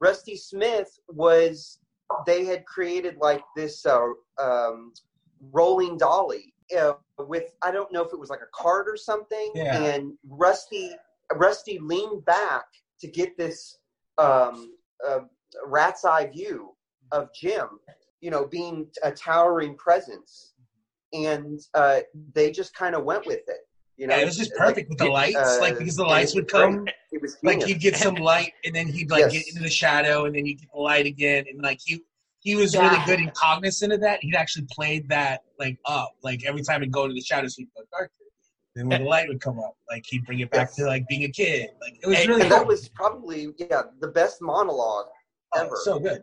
Rusty 0.00 0.36
Smith 0.36 0.98
was 1.08 1.78
they 2.26 2.44
had 2.44 2.64
created 2.66 3.16
like 3.20 3.42
this 3.56 3.84
uh, 3.86 4.06
um, 4.40 4.92
rolling 5.52 5.96
dolly 5.96 6.54
uh, 6.78 6.92
with 7.18 7.54
I 7.62 7.70
don't 7.70 7.90
know 7.92 8.02
if 8.02 8.12
it 8.12 8.18
was 8.18 8.30
like 8.30 8.40
a 8.42 8.50
cart 8.54 8.86
or 8.88 8.96
something, 8.96 9.52
Yeah. 9.54 9.82
and 9.82 10.12
Rusty 10.28 10.92
Rusty 11.34 11.78
leaned 11.80 12.24
back 12.24 12.64
to 13.00 13.08
get 13.08 13.36
this 13.36 13.78
um, 14.18 14.74
uh, 15.06 15.20
rat's 15.66 16.04
eye 16.04 16.26
view 16.26 16.74
of 17.12 17.28
Jim, 17.34 17.68
you 18.20 18.30
know, 18.30 18.46
being 18.46 18.86
a 19.02 19.10
towering 19.10 19.76
presence, 19.76 20.54
and 21.12 21.60
uh, 21.74 22.00
they 22.34 22.50
just 22.50 22.74
kind 22.74 22.94
of 22.94 23.04
went 23.04 23.26
with 23.26 23.40
it. 23.46 23.58
You 23.96 24.08
know, 24.08 24.16
yeah, 24.16 24.22
it 24.22 24.26
was 24.26 24.36
just 24.36 24.54
perfect 24.54 24.88
with 24.88 24.98
the 24.98 25.08
lights, 25.08 25.36
uh, 25.36 25.58
like 25.60 25.78
because 25.78 25.96
the 25.96 26.04
lights 26.04 26.34
would 26.34 26.48
come, 26.48 26.86
was 27.22 27.36
like 27.44 27.60
genius. 27.60 27.68
he'd 27.68 27.80
get 27.80 27.96
some 27.96 28.16
light, 28.16 28.52
and 28.64 28.74
then 28.74 28.88
he'd 28.88 29.10
like 29.10 29.20
Yes. 29.20 29.32
get 29.32 29.48
into 29.48 29.62
the 29.62 29.70
shadow, 29.70 30.24
and 30.24 30.34
then 30.34 30.46
you 30.46 30.56
get 30.56 30.68
the 30.72 30.80
light 30.80 31.06
again, 31.06 31.44
and 31.48 31.62
like 31.62 31.80
he 31.84 32.02
he 32.40 32.56
was 32.56 32.74
Yeah. 32.74 32.82
really 32.90 33.04
good 33.06 33.20
and 33.20 33.32
cognizant 33.34 33.92
of 33.92 34.00
that. 34.00 34.18
He'd 34.22 34.34
actually 34.34 34.66
played 34.70 35.08
that 35.08 35.42
like 35.58 35.78
up, 35.86 36.14
like 36.22 36.44
every 36.44 36.62
time 36.62 36.82
he'd 36.82 36.90
go 36.92 37.06
to 37.06 37.14
the 37.14 37.20
shadows, 37.20 37.54
he'd 37.54 37.68
go 37.76 37.82
darker. 37.92 38.10
Then 38.74 38.88
when 38.88 39.02
the 39.02 39.08
light 39.08 39.28
would 39.28 39.40
come 39.40 39.58
up, 39.60 39.76
like 39.88 40.04
he'd 40.06 40.26
bring 40.26 40.40
it 40.40 40.50
back 40.50 40.74
to 40.74 40.84
like 40.84 41.06
being 41.08 41.24
a 41.24 41.28
kid. 41.28 41.70
Like 41.80 41.98
it 42.02 42.06
was 42.06 42.18
Hey, 42.18 42.26
really 42.26 42.42
and 42.42 42.50
that 42.50 42.66
was 42.66 42.88
probably 42.88 43.48
yeah 43.58 43.82
the 44.00 44.08
best 44.08 44.42
monologue 44.42 45.06
ever. 45.56 45.70
Oh, 45.72 45.80
so 45.84 45.98
good. 46.00 46.22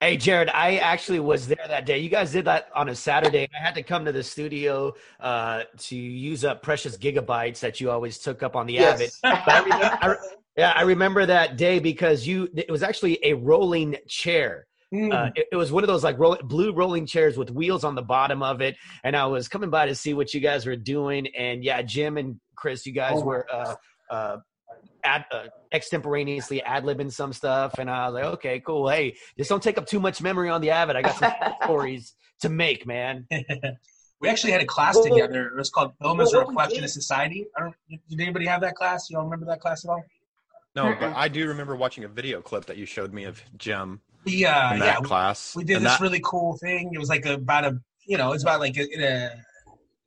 Hey, 0.00 0.16
Jared, 0.16 0.48
I 0.50 0.76
actually 0.76 1.18
was 1.18 1.48
there 1.48 1.64
that 1.66 1.84
day. 1.84 1.98
You 1.98 2.08
guys 2.08 2.30
did 2.30 2.44
that 2.44 2.68
on 2.72 2.88
a 2.88 2.94
Saturday. 2.94 3.48
I 3.52 3.64
had 3.64 3.74
to 3.74 3.82
come 3.82 4.04
to 4.04 4.12
the 4.12 4.22
studio 4.22 4.94
uh, 5.18 5.64
to 5.76 5.96
use 5.96 6.44
up 6.44 6.62
precious 6.62 6.96
gigabytes 6.96 7.58
that 7.60 7.80
you 7.80 7.90
always 7.90 8.18
took 8.18 8.44
up 8.44 8.54
on 8.54 8.66
the 8.66 8.74
Yes. 8.74 9.18
Avid. 9.24 9.44
But 9.44 9.54
I 9.54 9.58
remember, 9.64 9.98
I, 10.00 10.16
yeah, 10.56 10.72
I 10.76 10.82
remember 10.82 11.26
that 11.26 11.56
day 11.56 11.80
because 11.80 12.26
you. 12.26 12.48
It 12.54 12.70
was 12.70 12.82
actually 12.84 13.18
a 13.24 13.32
rolling 13.32 13.96
chair. 14.06 14.66
Hmm. 14.90 15.12
Uh, 15.12 15.30
it, 15.34 15.48
it 15.52 15.56
was 15.56 15.70
one 15.70 15.84
of 15.84 15.88
those 15.88 16.02
like 16.02 16.18
roll, 16.18 16.36
blue 16.42 16.72
rolling 16.72 17.06
chairs 17.06 17.36
with 17.36 17.50
wheels 17.50 17.84
on 17.84 17.94
the 17.94 18.02
bottom 18.02 18.42
of 18.42 18.60
it, 18.62 18.76
and 19.04 19.14
I 19.14 19.26
was 19.26 19.48
coming 19.48 19.70
by 19.70 19.86
to 19.86 19.94
see 19.94 20.14
what 20.14 20.32
you 20.32 20.40
guys 20.40 20.66
were 20.66 20.76
doing. 20.76 21.26
And 21.36 21.62
yeah, 21.62 21.82
Jim 21.82 22.16
and 22.16 22.40
Chris, 22.56 22.86
you 22.86 22.92
guys 22.92 23.14
Oh 23.16 23.24
were 23.24 23.46
uh, 23.52 23.74
uh, 24.10 24.36
ad, 25.04 25.26
uh, 25.30 25.44
extemporaneously 25.72 26.62
ad 26.62 26.84
libbing 26.84 27.12
some 27.12 27.32
stuff, 27.34 27.78
and 27.78 27.90
I 27.90 28.06
was 28.06 28.14
like, 28.14 28.24
okay, 28.34 28.60
cool. 28.60 28.88
Hey, 28.88 29.16
just 29.36 29.50
don't 29.50 29.62
take 29.62 29.76
up 29.76 29.86
too 29.86 30.00
much 30.00 30.22
memory 30.22 30.48
on 30.48 30.60
the 30.60 30.70
Avid. 30.70 30.96
I 30.96 31.02
got 31.02 31.16
some 31.16 31.32
stories 31.62 32.14
to 32.40 32.48
make, 32.48 32.86
man. 32.86 33.26
we 34.20 34.28
actually 34.28 34.52
had 34.52 34.62
a 34.62 34.66
class 34.66 34.94
Well, 34.94 35.04
together. 35.04 35.48
It 35.48 35.56
was 35.56 35.68
called 35.68 35.92
Film 36.00 36.20
as 36.20 36.32
well, 36.32 36.42
a 36.42 36.44
what 36.46 36.48
Reflection 36.50 36.84
of 36.84 36.90
Society. 36.90 37.46
I 37.56 37.60
don't. 37.60 37.74
Did 38.08 38.20
anybody 38.20 38.46
have 38.46 38.62
that 38.62 38.74
class? 38.74 39.10
You 39.10 39.18
all 39.18 39.24
remember 39.24 39.44
that 39.46 39.60
class 39.60 39.84
at 39.84 39.90
all? 39.90 40.02
No, 40.74 40.94
but 40.98 41.14
I 41.16 41.28
do 41.28 41.48
remember 41.48 41.74
watching 41.74 42.04
a 42.04 42.08
video 42.08 42.40
clip 42.40 42.66
that 42.66 42.76
you 42.76 42.86
showed 42.86 43.12
me 43.12 43.24
of 43.24 43.42
Jim 43.56 44.00
We 44.24 44.44
uh, 44.44 44.74
in 44.74 44.80
yeah, 44.80 44.84
that 44.86 45.02
we- 45.02 45.08
class. 45.08 45.54
we 45.56 45.64
did 45.64 45.76
and 45.76 45.86
this 45.86 45.92
that- 45.92 46.00
really 46.00 46.20
cool 46.24 46.56
thing. 46.58 46.90
It 46.92 46.98
was 46.98 47.08
like 47.08 47.26
about 47.26 47.64
a, 47.64 47.78
you 48.06 48.16
know, 48.18 48.32
it's 48.32 48.42
about 48.42 48.60
like 48.60 48.76
a, 48.76 48.86
in 48.92 49.02
a 49.02 49.30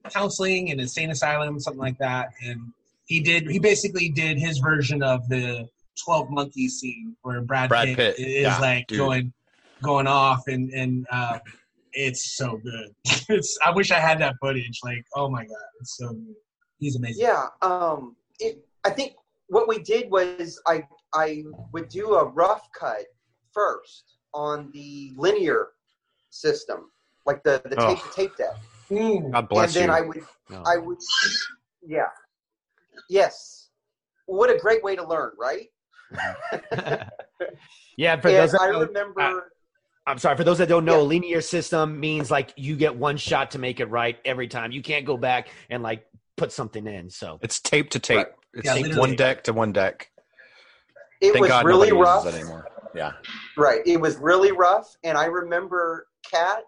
counseling 0.10 0.70
in 0.70 0.80
a 0.80 0.88
sane 0.88 1.12
asylum, 1.12 1.60
something 1.60 1.80
like 1.80 1.98
that. 2.00 2.30
And 2.44 2.60
he 3.06 3.20
did, 3.22 3.50
he 3.50 3.60
basically 3.60 4.10
did 4.10 4.38
his 4.38 4.58
version 4.60 5.02
of 5.04 5.28
the 5.30 5.68
Twelve 6.04 6.30
Monkeys 6.30 6.80
scene 6.80 7.16
where 7.22 7.42
Brad, 7.42 7.70
Brad 7.70 7.88
Pitt, 7.88 7.98
Pitt, 7.98 8.20
is 8.20 8.44
yeah, 8.44 8.58
like 8.60 8.88
dude. 8.88 8.98
going, 8.98 9.34
going 9.84 10.08
off, 10.08 10.48
and 10.48 10.70
and 10.72 11.06
uh, 11.12 11.40
it's 11.94 12.36
so 12.38 12.58
good. 12.58 12.96
it's 13.30 13.58
I 13.64 13.72
wish 13.72 13.92
I 13.92 14.00
had 14.00 14.20
that 14.22 14.36
footage. 14.42 14.80
Like, 14.84 15.06
oh 15.16 15.30
my 15.30 15.44
god, 15.44 15.58
it's 15.80 15.98
so 15.98 16.10
good. 16.10 16.36
He's 16.80 16.96
amazing. 16.96 17.24
Yeah, 17.26 17.46
um, 17.62 18.16
it, 18.40 18.66
I 18.84 18.90
think 18.90 19.14
what 19.48 19.68
we 19.68 19.80
did 19.80 20.10
was 20.10 20.60
I 20.66 20.84
I 21.14 21.44
would 21.74 21.90
do 21.90 22.16
a 22.16 22.26
rough 22.26 22.68
cut 22.78 23.04
first 23.54 24.16
on 24.34 24.70
the 24.74 25.14
linear 25.18 25.70
system, 26.30 26.92
like 27.26 27.44
the 27.44 27.62
the 27.66 27.76
tape 27.76 28.00
Oh. 28.02 28.12
tape 28.16 28.36
deck, 28.38 28.56
Mm. 28.90 29.32
God 29.32 29.50
bless 29.50 29.76
and 29.76 29.84
then 29.84 29.90
you. 29.90 29.96
I 29.96 30.02
would 30.08 30.26
No. 30.50 30.64
I 30.66 30.78
would 30.78 30.98
yeah 31.86 32.08
yes. 33.10 33.70
What 34.26 34.50
a 34.50 34.58
great 34.58 34.84
way 34.84 34.96
to 34.96 35.06
learn, 35.06 35.32
right? 35.40 35.68
yeah, 37.98 38.20
for 38.20 38.28
and 38.30 38.38
those 38.38 38.56
I 38.56 38.68
don't- 38.72 38.88
remember. 38.88 39.52
I'm 40.08 40.18
sorry. 40.18 40.36
For 40.36 40.44
those 40.44 40.58
that 40.58 40.68
don't 40.68 40.84
know, 40.84 41.02
a 41.02 41.04
linear 41.04 41.42
system 41.42 42.00
means 42.00 42.32
like 42.32 42.54
you 42.58 42.76
get 42.76 42.96
one 42.96 43.18
shot 43.18 43.52
to 43.52 43.60
make 43.60 43.80
it 43.80 43.86
right 43.86 44.18
every 44.26 44.48
time. 44.48 44.72
You 44.72 44.82
can't 44.82 45.06
go 45.06 45.16
back 45.16 45.50
and 45.70 45.84
like 45.84 46.06
put 46.38 46.52
something 46.52 46.88
in. 46.88 47.10
So 47.12 47.38
It's 47.44 47.60
tape 47.60 47.92
to 47.92 48.00
tape. 48.00 48.18
Right. 48.18 48.28
It's 48.56 48.66
Yeah, 48.94 48.98
one 49.00 49.16
deck 49.16 49.44
to 49.44 49.54
one 49.54 49.72
deck. 49.74 50.10
it 51.22 51.34
Thank 51.34 51.42
was 51.42 51.50
God 51.50 51.66
really 51.66 51.92
rough. 51.92 52.26
anymore. 52.26 52.68
Yeah. 52.96 53.14
Right. 53.58 53.82
It 53.86 54.00
was 54.00 54.18
really 54.18 54.52
rough. 54.52 54.96
And 55.04 55.18
I 55.18 55.26
remember 55.26 56.08
Kat, 56.30 56.64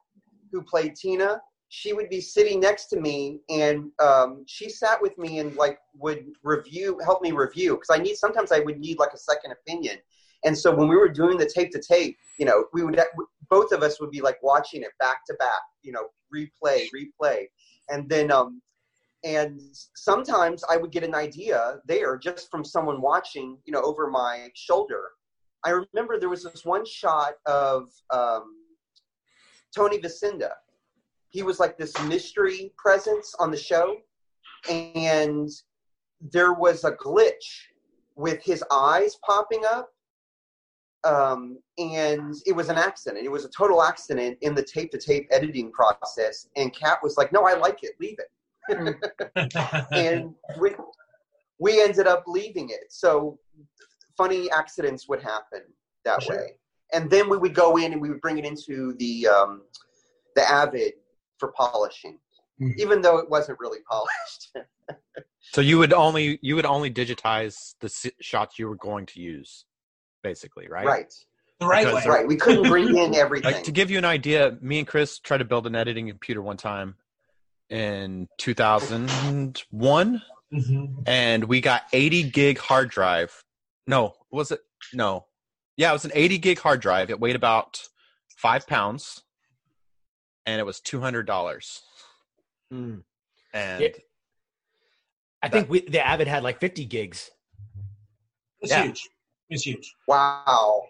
who 0.52 0.62
played 0.62 0.96
Tina, 0.96 1.42
she 1.70 1.94
would 1.94 2.10
be 2.10 2.22
sitting 2.22 2.60
next 2.60 2.86
to 2.86 3.00
me 3.00 3.40
and 3.50 3.90
um, 4.00 4.44
she 4.48 4.70
sat 4.70 5.02
with 5.02 5.18
me 5.18 5.40
and 5.40 5.56
like 5.56 5.80
would 5.96 6.26
review, 6.44 7.00
help 7.04 7.22
me 7.24 7.32
review. 7.32 7.76
Cause 7.78 7.88
I 7.92 8.02
need, 8.02 8.16
sometimes 8.16 8.52
I 8.52 8.60
would 8.60 8.80
need 8.80 9.00
like 9.00 9.14
a 9.14 9.18
second 9.18 9.54
opinion. 9.54 9.98
And 10.46 10.56
so 10.56 10.74
when 10.76 10.88
we 10.88 10.96
were 10.96 11.10
doing 11.10 11.38
the 11.38 11.50
tape 11.52 11.72
to 11.72 11.82
tape, 11.82 12.16
you 12.38 12.46
know, 12.46 12.66
we 12.74 12.84
would, 12.84 13.00
both 13.50 13.72
of 13.72 13.82
us 13.82 14.00
would 14.00 14.12
be 14.12 14.22
like 14.22 14.38
watching 14.44 14.84
it 14.84 14.92
back 15.00 15.26
to 15.28 15.34
back, 15.40 15.62
you 15.82 15.92
know, 15.92 16.08
replay, 16.34 16.88
replay. 16.94 17.46
And 17.90 18.08
then, 18.10 18.32
um, 18.32 18.62
and 19.24 19.60
sometimes 19.96 20.64
I 20.70 20.78
would 20.78 20.92
get 20.92 21.04
an 21.04 21.16
idea 21.16 21.80
there 21.86 22.18
just 22.18 22.52
from 22.52 22.66
someone 22.66 23.02
watching, 23.02 23.58
you 23.66 23.74
know, 23.74 23.82
over 23.82 24.10
my 24.10 24.50
shoulder. 24.54 25.12
I 25.66 25.70
remember 25.70 26.20
there 26.20 26.30
was 26.30 26.44
this 26.44 26.66
one 26.66 26.86
shot 26.86 27.34
of 27.46 27.90
um, 28.12 28.56
Tony 29.76 30.00
Vicinda. 30.00 30.52
He 31.30 31.44
was 31.44 31.60
like 31.60 31.78
this 31.78 31.94
mystery 32.04 32.74
presence 32.78 33.34
on 33.40 33.50
the 33.50 33.58
show, 33.58 33.98
and 34.70 35.50
there 36.32 36.54
was 36.54 36.84
a 36.84 36.92
glitch 36.92 37.68
with 38.16 38.42
his 38.44 38.64
eyes 38.72 39.18
popping 39.26 39.64
up. 39.72 39.90
Um, 41.06 41.60
and 41.78 42.34
it 42.46 42.56
was 42.56 42.70
an 42.70 42.78
accident. 42.78 43.26
It 43.26 43.32
was 43.32 43.44
a 43.44 43.50
total 43.50 43.84
accident 43.84 44.38
in 44.42 44.56
the 44.56 44.64
tape 44.64 44.92
to 44.92 44.98
tape 44.98 45.28
editing 45.32 45.70
process. 45.72 46.48
And 46.56 46.74
Kat 46.74 47.00
was 47.04 47.18
like, 47.18 47.34
No, 47.34 47.46
I 47.46 47.56
like 47.56 47.80
it. 47.84 47.92
Leave 48.00 48.18
it. 48.20 48.30
and 49.92 50.34
we, 50.62 50.72
we 51.60 51.82
ended 51.82 52.08
up 52.08 52.24
leaving 52.26 52.70
it. 52.70 52.86
So 52.88 53.38
funny 54.18 54.50
accidents 54.52 55.08
would 55.08 55.22
happen 55.22 55.62
that 56.06 56.22
Sure. 56.24 56.36
way. 56.38 56.56
And 56.92 57.10
then 57.10 57.30
we 57.30 57.38
would 57.38 57.56
go 57.56 57.78
in 57.78 57.92
and 57.94 58.02
we 58.02 58.10
would 58.10 58.22
bring 58.22 58.38
it 58.38 58.46
into 58.46 58.94
the 59.00 59.28
um, 59.28 59.64
the 60.36 60.48
Avid 60.50 60.94
for 61.40 61.52
polishing, 61.52 62.20
Mhm. 62.62 62.76
even 62.78 63.02
though 63.02 63.18
it 63.18 63.30
wasn't 63.30 63.60
really 63.60 63.80
polished. 63.90 64.52
So 65.52 65.60
you 65.62 65.78
would 65.78 65.92
only 65.94 66.40
you 66.42 66.56
would 66.56 66.66
only 66.66 66.90
digitize 66.90 67.76
the 67.82 67.88
s- 67.88 68.10
shots 68.22 68.58
you 68.58 68.68
were 68.68 68.78
going 68.78 69.06
to 69.08 69.20
use, 69.20 69.66
basically, 70.24 70.68
right? 70.70 70.86
right, 70.86 71.14
the 71.60 71.68
right 71.68 71.86
Because 71.86 72.06
way. 72.06 72.10
right. 72.12 72.28
We 72.28 72.38
couldn't 72.38 72.68
bring 72.70 72.96
in 72.98 73.14
everything. 73.24 73.52
Like 73.54 73.64
to 73.64 73.72
give 73.72 73.92
you 73.92 73.98
an 73.98 74.06
idea, 74.06 74.58
me 74.62 74.80
and 74.80 74.88
Chris 74.88 75.20
tried 75.20 75.40
to 75.40 75.46
build 75.46 75.68
an 75.68 75.76
editing 75.76 76.08
computer 76.08 76.42
one 76.42 76.56
time 76.58 76.96
in 77.70 78.30
2001, 78.38 80.22
Mhm. 80.54 81.04
and 81.08 81.44
we 81.44 81.62
got 81.62 81.84
80 81.92 82.24
gig 82.30 82.58
hard 82.58 82.90
drive. 82.90 83.43
No, 83.88 84.14
was 84.32 84.52
it? 84.52 84.60
No, 84.94 85.26
yeah, 85.78 85.90
it 85.90 85.94
was 85.94 86.06
an 86.06 86.12
80 86.14 86.38
gig 86.38 86.60
hard 86.60 86.82
drive. 86.82 87.10
It 87.10 87.20
weighed 87.20 87.36
about 87.36 87.82
five 88.38 88.68
pounds, 88.68 89.24
and 90.46 90.60
it 90.60 90.66
was 90.66 90.80
two 90.80 91.02
hundred 91.02 91.26
dollars. 91.26 91.82
Mm. 92.74 93.04
And 93.54 93.82
Yeah. 93.82 93.90
I 95.42 95.50
think 95.50 95.70
we, 95.70 95.82
the 95.82 96.06
Avid 96.06 96.28
had 96.28 96.42
like 96.42 96.60
50 96.62 96.86
gigs. 96.86 97.30
It's 98.62 98.72
Yeah. 98.72 98.84
huge. 98.86 99.10
It's 99.50 99.64
huge. 99.64 99.94
Wow. 100.08 100.84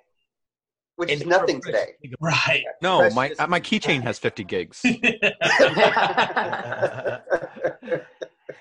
Which 0.96 1.12
is 1.12 1.26
nothing 1.26 1.60
today. 1.60 1.96
Right. 2.22 2.64
no, 2.82 3.10
my 3.10 3.34
uh, 3.40 3.48
my 3.48 3.60
keychain 3.60 4.04
has 4.04 4.20
50 4.20 4.44
gigs. 4.44 4.86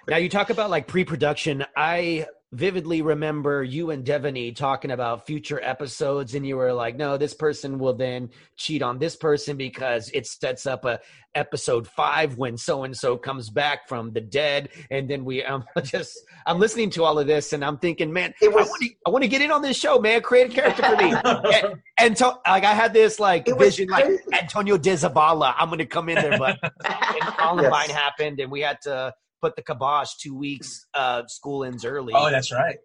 Now 0.09 0.17
you 0.17 0.29
talk 0.29 0.51
about 0.51 0.71
like 0.71 0.89
pre-production. 0.89 1.65
I 1.77 2.27
vividly 2.53 3.01
remember 3.01 3.65
you 3.65 3.91
and 3.91 4.05
Devaney 4.05 4.55
talking 4.55 4.91
about 4.91 5.27
future 5.27 5.61
episodes, 5.63 6.35
and 6.35 6.47
you 6.47 6.57
were 6.57 6.73
like, 6.73 6.97
"No, 6.97 7.17
this 7.17 7.35
person 7.35 7.79
will 7.79 7.95
then 7.95 8.31
cheat 8.57 8.83
on 8.83 8.99
this 8.99 9.17
person 9.17 9.57
because 9.57 10.11
it 10.13 10.27
sets 10.27 10.67
up 10.67 10.85
a 10.85 11.01
episode 11.35 11.89
five 11.89 12.37
when 12.37 12.59
so 12.59 12.85
and 12.85 12.95
so 12.97 13.17
comes 13.17 13.51
back 13.51 13.89
from 13.89 14.13
the 14.13 14.21
dead." 14.21 14.69
And 14.91 15.09
then 15.09 15.25
we, 15.25 15.43
um, 15.45 15.65
just, 15.83 16.19
I'm 16.47 16.59
listening 16.59 16.91
to 16.91 17.05
all 17.05 17.19
of 17.19 17.27
this, 17.27 17.53
and 17.53 17.65
I'm 17.65 17.79
thinking, 17.79 18.13
man, 18.13 18.35
I 18.43 18.49
want 18.49 18.69
to, 18.83 18.91
I 19.07 19.11
want 19.11 19.23
to 19.23 19.29
get 19.29 19.41
in 19.41 19.51
on 19.51 19.63
this 19.63 19.77
show, 19.77 19.99
man. 19.99 20.21
Create 20.23 20.53
a 20.53 20.55
character 20.55 20.83
for 20.83 20.97
me. 20.97 21.15
and, 21.25 21.83
and 21.99 22.17
to, 22.19 22.39
like 22.47 22.65
I 22.65 22.75
had 22.75 22.93
this 22.93 23.19
like 23.19 23.47
was 23.47 23.57
vision, 23.77 23.89
like. 23.89 24.07
Antonio 24.33 24.77
De 24.77 24.93
Zavala. 24.93 25.55
I'm 25.57 25.69
going 25.69 25.79
to 25.79 25.87
come 25.87 26.09
in 26.09 26.17
there, 26.17 26.39
but 26.39 26.59
and 26.85 27.21
Columbine 27.39 27.89
Yes. 27.89 27.91
happened, 27.91 28.41
and 28.41 28.51
we 28.51 28.61
had 28.61 28.81
to 28.83 29.15
put 29.43 29.57
the 29.57 29.63
kibosh 29.63 30.15
two 30.17 30.35
weeks 30.35 30.87
uh, 30.95 31.27
school 31.27 31.65
ends 31.65 31.85
early. 31.85 32.15
Oh, 32.17 32.31
that's 32.31 32.53
right. 32.53 32.77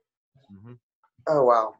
Oh 1.29 1.43
wow. 1.43 1.75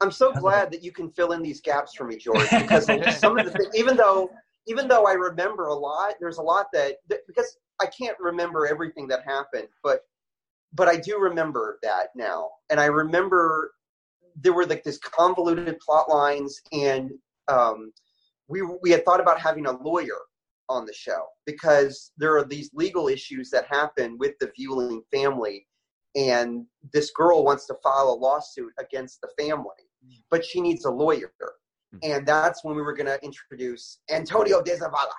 I'm 0.00 0.10
so 0.10 0.32
glad 0.32 0.72
that 0.72 0.82
you 0.82 0.92
can 0.92 1.10
fill 1.10 1.32
in 1.32 1.42
these 1.42 1.60
gaps 1.60 1.94
for 1.94 2.04
me, 2.04 2.16
George, 2.16 2.48
because 2.58 2.86
some 3.18 3.38
of 3.38 3.44
the 3.44 3.50
things, 3.50 3.68
even 3.74 3.96
though 3.96 4.30
even 4.66 4.88
though 4.88 5.06
I 5.06 5.12
remember 5.12 5.66
a 5.66 5.74
lot, 5.74 6.14
there's 6.20 6.38
a 6.38 6.42
lot 6.42 6.66
that, 6.72 6.96
that 7.08 7.20
because 7.26 7.58
I 7.80 7.86
can't 7.86 8.16
remember 8.18 8.66
everything 8.66 9.08
that 9.08 9.20
happened, 9.26 9.68
but 9.82 10.00
but 10.72 10.88
I 10.88 10.96
do 10.96 11.18
remember 11.18 11.78
that 11.82 12.08
now, 12.14 12.48
and 12.70 12.78
I 12.78 12.86
remember 12.86 13.72
there 14.36 14.52
were 14.52 14.64
like 14.64 14.84
this 14.84 14.98
convoluted 14.98 15.78
plot 15.80 16.08
lines, 16.08 16.60
and 16.72 17.10
um, 17.48 17.92
we 18.48 18.62
we 18.82 18.90
had 18.90 19.04
thought 19.04 19.20
about 19.20 19.40
having 19.40 19.66
a 19.66 19.72
lawyer 19.72 20.18
on 20.70 20.86
the 20.86 20.94
show 20.94 21.26
because 21.44 22.12
there 22.16 22.38
are 22.38 22.44
these 22.44 22.70
legal 22.72 23.08
issues 23.08 23.50
that 23.50 23.66
happen 23.68 24.16
with 24.18 24.32
the 24.40 24.50
Vueling 24.56 25.02
family, 25.12 25.66
and 26.14 26.64
this 26.92 27.10
girl 27.10 27.44
wants 27.44 27.66
to 27.66 27.74
file 27.82 28.08
a 28.08 28.18
lawsuit 28.18 28.72
against 28.78 29.20
the 29.20 29.28
family, 29.38 29.84
mm-hmm. 30.04 30.20
but 30.30 30.44
she 30.44 30.60
needs 30.60 30.84
a 30.84 30.90
lawyer. 30.90 31.32
Mm-hmm. 31.94 32.12
And 32.12 32.26
that's 32.26 32.64
when 32.64 32.76
we 32.76 32.82
were 32.82 32.94
going 32.94 33.06
to 33.06 33.18
introduce 33.24 33.98
Antonio 34.10 34.62
De 34.62 34.76
Zavala. 34.76 35.12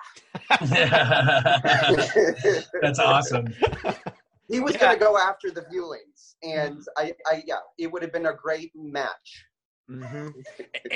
That's 2.80 2.98
awesome. 2.98 3.54
he 4.48 4.60
was 4.60 4.76
going 4.78 4.94
to 4.94 4.98
go 4.98 5.18
after 5.18 5.50
the 5.50 5.60
Viewlings, 5.62 6.36
and 6.42 6.76
mm-hmm. 6.76 6.82
I, 6.96 7.12
I, 7.30 7.42
yeah, 7.46 7.56
it 7.78 7.92
would 7.92 8.02
have 8.02 8.12
been 8.12 8.26
a 8.26 8.34
great 8.34 8.72
match. 8.74 9.44
Hmm 9.92 10.28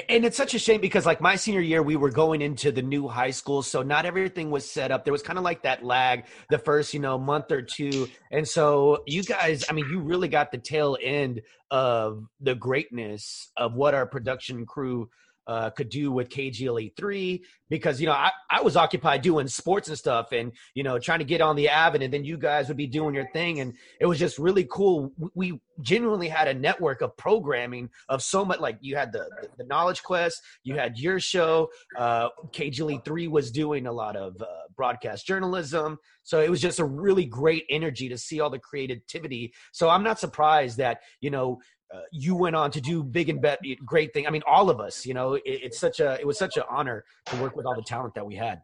And 0.09 0.25
it's 0.25 0.37
such 0.37 0.55
a 0.55 0.59
shame 0.59 0.81
because, 0.81 1.05
like, 1.05 1.21
my 1.21 1.37
senior 1.37 1.61
year, 1.61 1.83
we 1.83 1.97
were 1.97 2.11
going 2.11 2.41
into 2.41 2.73
the 2.73 2.83
new 2.83 3.09
high 3.09 3.31
school, 3.31 3.63
so 3.63 3.83
not 3.83 4.07
everything 4.07 4.51
was 4.51 4.69
set 4.71 4.91
up. 4.91 5.05
There 5.05 5.13
was 5.13 5.23
kind 5.23 5.39
of 5.39 5.45
like 5.45 5.63
that 5.63 5.85
lag 5.85 6.25
the 6.49 6.59
first, 6.59 6.95
you 6.95 7.01
know, 7.01 7.19
month 7.19 7.53
or 7.53 7.63
two. 7.63 8.09
And 8.31 8.49
so, 8.49 9.03
you 9.07 9.23
guys, 9.23 9.65
I 9.69 9.73
mean, 9.73 9.87
you 9.91 10.01
really 10.01 10.29
got 10.29 10.51
the 10.51 10.59
tail 10.59 10.97
end 11.03 11.43
of 11.71 12.25
the 12.41 12.55
greatness 12.55 13.51
of 13.57 13.75
what 13.75 13.95
our 13.95 14.07
production 14.07 14.65
crew 14.67 15.11
uh, 15.47 15.71
could 15.71 15.89
do 15.89 16.11
with 16.13 16.29
KGLE 16.29 16.97
three 16.97 17.45
because 17.69 18.01
you 18.01 18.07
know 18.07 18.13
I, 18.13 18.31
I 18.51 18.63
was 18.63 18.77
occupied 18.77 19.23
doing 19.23 19.47
sports 19.49 19.89
and 19.89 19.99
stuff 19.99 20.33
and 20.33 20.53
you 20.75 20.83
know 20.83 20.99
trying 20.99 21.19
to 21.21 21.25
get 21.25 21.41
on 21.41 21.57
the 21.57 21.69
Avid 21.69 22.03
and 22.03 22.13
then 22.13 22.25
you 22.25 22.37
guys 22.37 22.69
would 22.69 22.77
be 22.77 22.87
doing 22.87 23.15
your 23.15 23.29
thing 23.33 23.61
and 23.61 23.75
it 24.01 24.07
was 24.07 24.19
just 24.19 24.39
really 24.39 24.67
cool. 24.71 25.13
We- 25.19 25.31
We 25.35 25.61
genuinely 25.83 26.29
had 26.29 26.49
a 26.49 26.55
network 26.55 27.03
of 27.03 27.17
programming 27.19 27.91
of 28.09 28.23
so 28.23 28.45
much 28.45 28.61
like 28.61 28.79
you 28.81 28.97
had 28.97 29.13
the 29.13 29.29
the, 29.41 29.49
the 29.59 29.65
Knowledge 29.65 30.03
Quest, 30.03 30.43
you 30.65 30.75
had 30.75 30.99
your 30.99 31.21
show. 31.21 31.69
Uh, 31.97 32.29
KGLE 32.53 33.05
three 33.05 33.29
was 33.29 33.51
doing 33.51 33.87
a 33.87 33.93
lot 33.93 34.17
of 34.17 34.41
uh, 34.41 34.47
broadcast 34.75 35.27
journalism, 35.27 35.99
so 36.23 36.41
it 36.41 36.51
was 36.51 36.61
just 36.63 36.79
a 36.81 36.85
really 36.85 37.25
great 37.27 37.65
energy 37.71 38.09
to 38.09 38.17
see 38.19 38.41
all 38.41 38.51
the 38.51 38.59
creativity. 38.59 39.53
So 39.73 39.89
I'm 39.91 40.03
not 40.03 40.19
surprised 40.19 40.79
that 40.79 41.01
you 41.21 41.31
know 41.31 41.61
uh, 41.95 42.01
you 42.13 42.35
went 42.35 42.57
on 42.57 42.71
to 42.71 42.81
do 42.81 43.03
big 43.03 43.29
and 43.29 43.41
bet 43.41 43.61
great 43.85 44.13
thing. 44.13 44.27
I 44.27 44.31
mean, 44.31 44.43
all 44.47 44.71
of 44.71 44.81
us, 44.81 45.07
you 45.07 45.15
know, 45.15 45.35
it, 45.35 45.43
it's 45.45 45.79
such 45.79 46.01
a 46.01 46.19
it 46.21 46.27
was 46.27 46.39
such 46.39 46.57
an 46.57 46.65
honor 46.69 47.05
to 47.27 47.37
work 47.37 47.57
with 47.57 47.67
all 47.67 47.75
the 47.75 47.83
talent 47.83 48.15
that 48.15 48.27
we 48.27 48.35
had. 48.35 48.61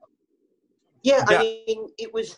Yeah, 1.03 1.25
Yeah. 1.29 1.39
I 1.39 1.43
mean, 1.43 1.89
it 1.99 2.13
was, 2.13 2.37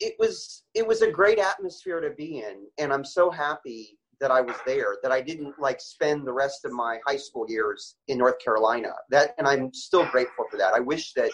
it 0.00 0.14
was, 0.18 0.64
it 0.74 0.86
was 0.86 1.02
a 1.02 1.10
great 1.10 1.38
atmosphere 1.38 2.00
to 2.00 2.10
be 2.10 2.38
in, 2.38 2.66
and 2.78 2.92
I'm 2.92 3.04
so 3.04 3.30
happy 3.30 3.98
that 4.20 4.30
I 4.30 4.40
was 4.40 4.56
there. 4.66 4.96
That 5.02 5.12
I 5.12 5.20
didn't 5.20 5.54
like 5.60 5.80
spend 5.80 6.26
the 6.26 6.32
rest 6.32 6.64
of 6.64 6.72
my 6.72 6.98
high 7.06 7.16
school 7.16 7.46
years 7.48 7.96
in 8.08 8.18
North 8.18 8.38
Carolina. 8.44 8.92
That, 9.10 9.34
and 9.38 9.46
I'm 9.46 9.72
still 9.72 10.06
grateful 10.06 10.44
for 10.50 10.56
that. 10.56 10.74
I 10.74 10.80
wish 10.80 11.12
that, 11.14 11.30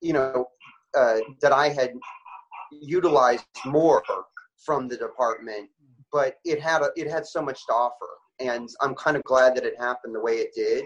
you 0.00 0.12
know, 0.12 0.46
uh, 0.96 1.18
that 1.40 1.52
I 1.52 1.70
had 1.70 1.92
utilized 2.70 3.46
more 3.64 4.02
from 4.64 4.88
the 4.88 4.96
department, 4.96 5.68
but 6.14 6.36
it 6.44 6.60
had 6.60 6.80
a, 6.80 6.90
it 6.94 7.10
had 7.10 7.26
so 7.26 7.42
much 7.42 7.66
to 7.66 7.72
offer, 7.72 8.06
and 8.38 8.68
I'm 8.80 8.94
kind 8.94 9.16
of 9.16 9.24
glad 9.24 9.56
that 9.56 9.64
it 9.64 9.74
happened 9.76 10.14
the 10.14 10.20
way 10.20 10.34
it 10.34 10.54
did 10.54 10.84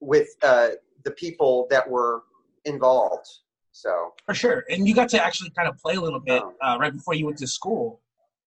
with 0.00 0.28
uh, 0.42 0.68
the 1.04 1.10
people 1.12 1.66
that 1.70 1.88
were 1.88 2.24
involved. 2.66 3.26
So 3.72 4.12
For 4.26 4.34
sure. 4.34 4.64
And 4.68 4.86
you 4.86 4.94
got 4.94 5.08
to 5.10 5.24
actually 5.24 5.50
kind 5.56 5.68
of 5.68 5.78
play 5.78 5.94
a 5.94 6.00
little 6.00 6.20
bit 6.20 6.42
uh, 6.62 6.76
right 6.78 6.92
before 6.92 7.14
you 7.14 7.24
went 7.24 7.38
to 7.38 7.46
school. 7.46 8.02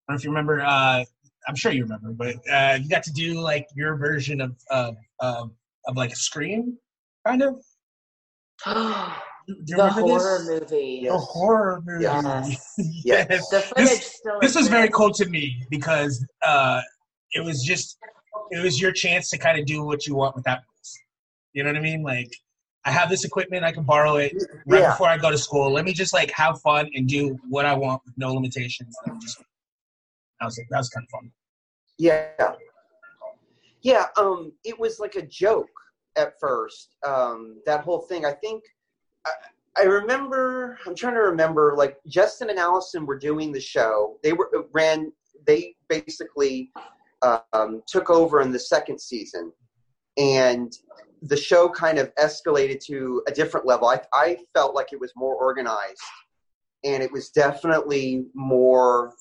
I 0.07 0.11
don't 0.11 0.15
know 0.15 0.19
if 0.19 0.23
you 0.23 0.30
remember. 0.30 0.61
Uh, 0.61 1.03
I'm 1.48 1.56
sure 1.56 1.72
you 1.72 1.84
remember, 1.84 2.11
but 2.11 2.35
uh, 2.52 2.77
you 2.80 2.88
got 2.88 3.02
to 3.03 3.14
do 3.14 3.39
like 3.39 3.68
your 3.76 3.95
version 3.95 4.41
of 4.41 4.56
of 4.69 4.98
of, 5.22 5.52
of 5.88 5.98
like 5.98 6.11
a 6.11 6.15
scream, 6.15 6.77
kind 7.26 7.41
of. 7.41 7.64
Do 9.53 9.72
you 9.72 9.78
the 9.78 9.84
remember 9.84 10.02
horror 10.02 10.40
this? 10.40 10.72
movie. 10.72 11.06
The 11.07 11.18
horror 11.18 11.82
movie. 11.86 12.03
Yes. 12.03 12.73
yes. 13.03 13.49
The 13.49 13.60
footage 13.61 13.86
This, 13.88 14.15
still 14.18 14.40
this 14.41 14.56
was 14.56 14.68
very 14.68 14.90
cool 14.90 15.11
to 15.14 15.26
me 15.28 15.65
because 15.69 16.26
uh, 16.45 16.82
it 17.34 17.44
was 17.44 17.64
just 17.64 17.98
it 18.52 18.61
was 18.64 18.82
your 18.82 18.91
chance 18.91 19.30
to 19.30 19.38
kind 19.38 19.60
of 19.60 19.65
do 19.65 19.84
what 19.84 20.06
you 20.07 20.15
want 20.15 20.36
with 20.36 20.44
that 20.45 20.60
voice. 20.60 20.99
You 21.53 21.64
know 21.64 21.69
what 21.69 21.78
I 21.78 21.82
mean? 21.82 22.03
Like 22.03 22.32
I 22.86 22.91
have 22.91 23.10
this 23.10 23.23
equipment, 23.26 23.64
I 23.64 23.72
can 23.72 23.84
borrow 23.84 24.15
it 24.15 24.34
right 24.65 24.82
Yeah. 24.82 24.91
before 24.91 25.07
I 25.07 25.18
go 25.18 25.30
to 25.30 25.38
school. 25.38 25.72
Let 25.72 25.86
me 25.86 25.94
just 25.94 26.14
like 26.14 26.32
have 26.32 26.60
fun 26.61 26.90
and 26.95 27.07
do 27.07 27.38
what 27.49 27.65
I 27.65 27.73
want 27.73 28.02
with 28.06 28.15
no 28.18 28.34
limitations. 28.34 28.95
And 29.06 29.22
just, 29.22 29.38
that 30.40 30.45
was 30.45 30.56
that 30.56 30.78
was 30.78 30.90
kind 30.90 31.06
of 31.06 31.10
fun. 31.10 31.32
Yeah. 31.98 32.53
Yeah, 33.84 34.07
um, 34.18 34.53
it 34.64 34.80
was 34.80 34.99
like 34.99 35.15
a 35.15 35.23
joke 35.26 35.69
at 36.15 36.34
first. 36.40 36.95
Um, 37.06 37.61
that 37.65 37.82
whole 37.82 38.02
thing. 38.02 38.26
I 38.26 38.34
think 38.34 38.64
I, 39.77 39.84
remember. 39.84 40.77
I'm 40.85 40.95
trying 40.95 41.15
to 41.15 41.22
remember. 41.22 41.76
Like 41.77 41.98
Justin 42.07 42.49
and 42.49 42.60
Allison 42.60 43.06
were 43.06 43.18
doing 43.18 43.52
the 43.52 43.60
show. 43.60 44.18
They 44.23 44.34
were 44.34 44.49
ran. 44.73 45.11
They 45.45 45.76
basically 45.89 46.72
um, 47.53 47.81
took 47.88 48.10
over 48.10 48.41
in 48.41 48.52
the 48.52 48.60
second 48.60 48.99
season, 48.99 49.52
and 50.18 50.72
the 51.22 51.38
show 51.38 51.69
kind 51.69 51.98
of 51.98 52.14
escalated 52.15 52.84
to 52.85 53.23
a 53.27 53.31
different 53.31 53.65
level. 53.65 53.88
I, 53.88 54.02
I 54.14 54.38
felt 54.53 54.76
like 54.76 54.93
it 54.93 54.99
was 54.99 55.11
more 55.15 55.35
organized, 55.35 56.02
and 56.84 57.02
it 57.02 57.11
was 57.11 57.30
definitely 57.30 58.26
more 58.34 59.14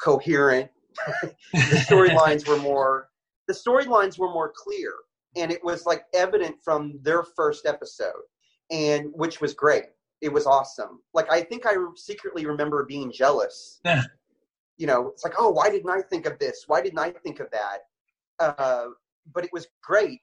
coherent. 0.00 0.70
the 1.52 1.84
storylines 1.88 2.48
were 2.48 2.58
more 2.58 3.08
the 3.48 3.54
storylines 3.54 4.18
were 4.18 4.30
more 4.30 4.52
clear 4.54 4.92
and 5.36 5.50
it 5.50 5.64
was 5.64 5.86
like 5.86 6.04
evident 6.14 6.56
from 6.62 6.98
their 7.02 7.22
first 7.22 7.66
episode 7.66 8.22
and 8.70 9.10
which 9.14 9.40
was 9.40 9.54
great. 9.54 9.84
It 10.20 10.32
was 10.32 10.46
awesome. 10.46 11.00
Like 11.14 11.30
i 11.30 11.40
think 11.40 11.64
i 11.66 11.74
secretly 11.96 12.46
remember 12.46 12.84
being 12.84 13.12
jealous. 13.12 13.80
Yeah. 13.84 14.02
you 14.76 14.86
know 14.86 15.08
it's 15.08 15.24
like 15.24 15.34
oh 15.38 15.50
why 15.50 15.70
didn't 15.70 15.90
i 15.90 16.02
think 16.02 16.26
of 16.26 16.38
this? 16.38 16.64
Why 16.66 16.80
didn't 16.80 16.98
i 16.98 17.10
think 17.10 17.40
of 17.40 17.48
that? 17.50 17.78
Uh, 18.38 18.86
but 19.34 19.44
it 19.44 19.50
was 19.52 19.66
great 19.82 20.20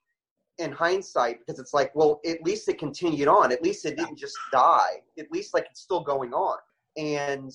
in 0.57 0.71
hindsight 0.71 1.39
because 1.39 1.59
it's 1.59 1.73
like 1.73 1.93
well 1.95 2.21
at 2.25 2.41
least 2.43 2.67
it 2.69 2.77
continued 2.79 3.27
on. 3.27 3.51
At 3.51 3.61
least 3.61 3.85
it 3.85 3.97
didn't 3.97 4.17
just 4.17 4.37
die. 4.51 5.01
At 5.17 5.31
least 5.31 5.53
like 5.53 5.67
it's 5.69 5.81
still 5.81 6.01
going 6.01 6.33
on. 6.33 6.57
And 6.97 7.51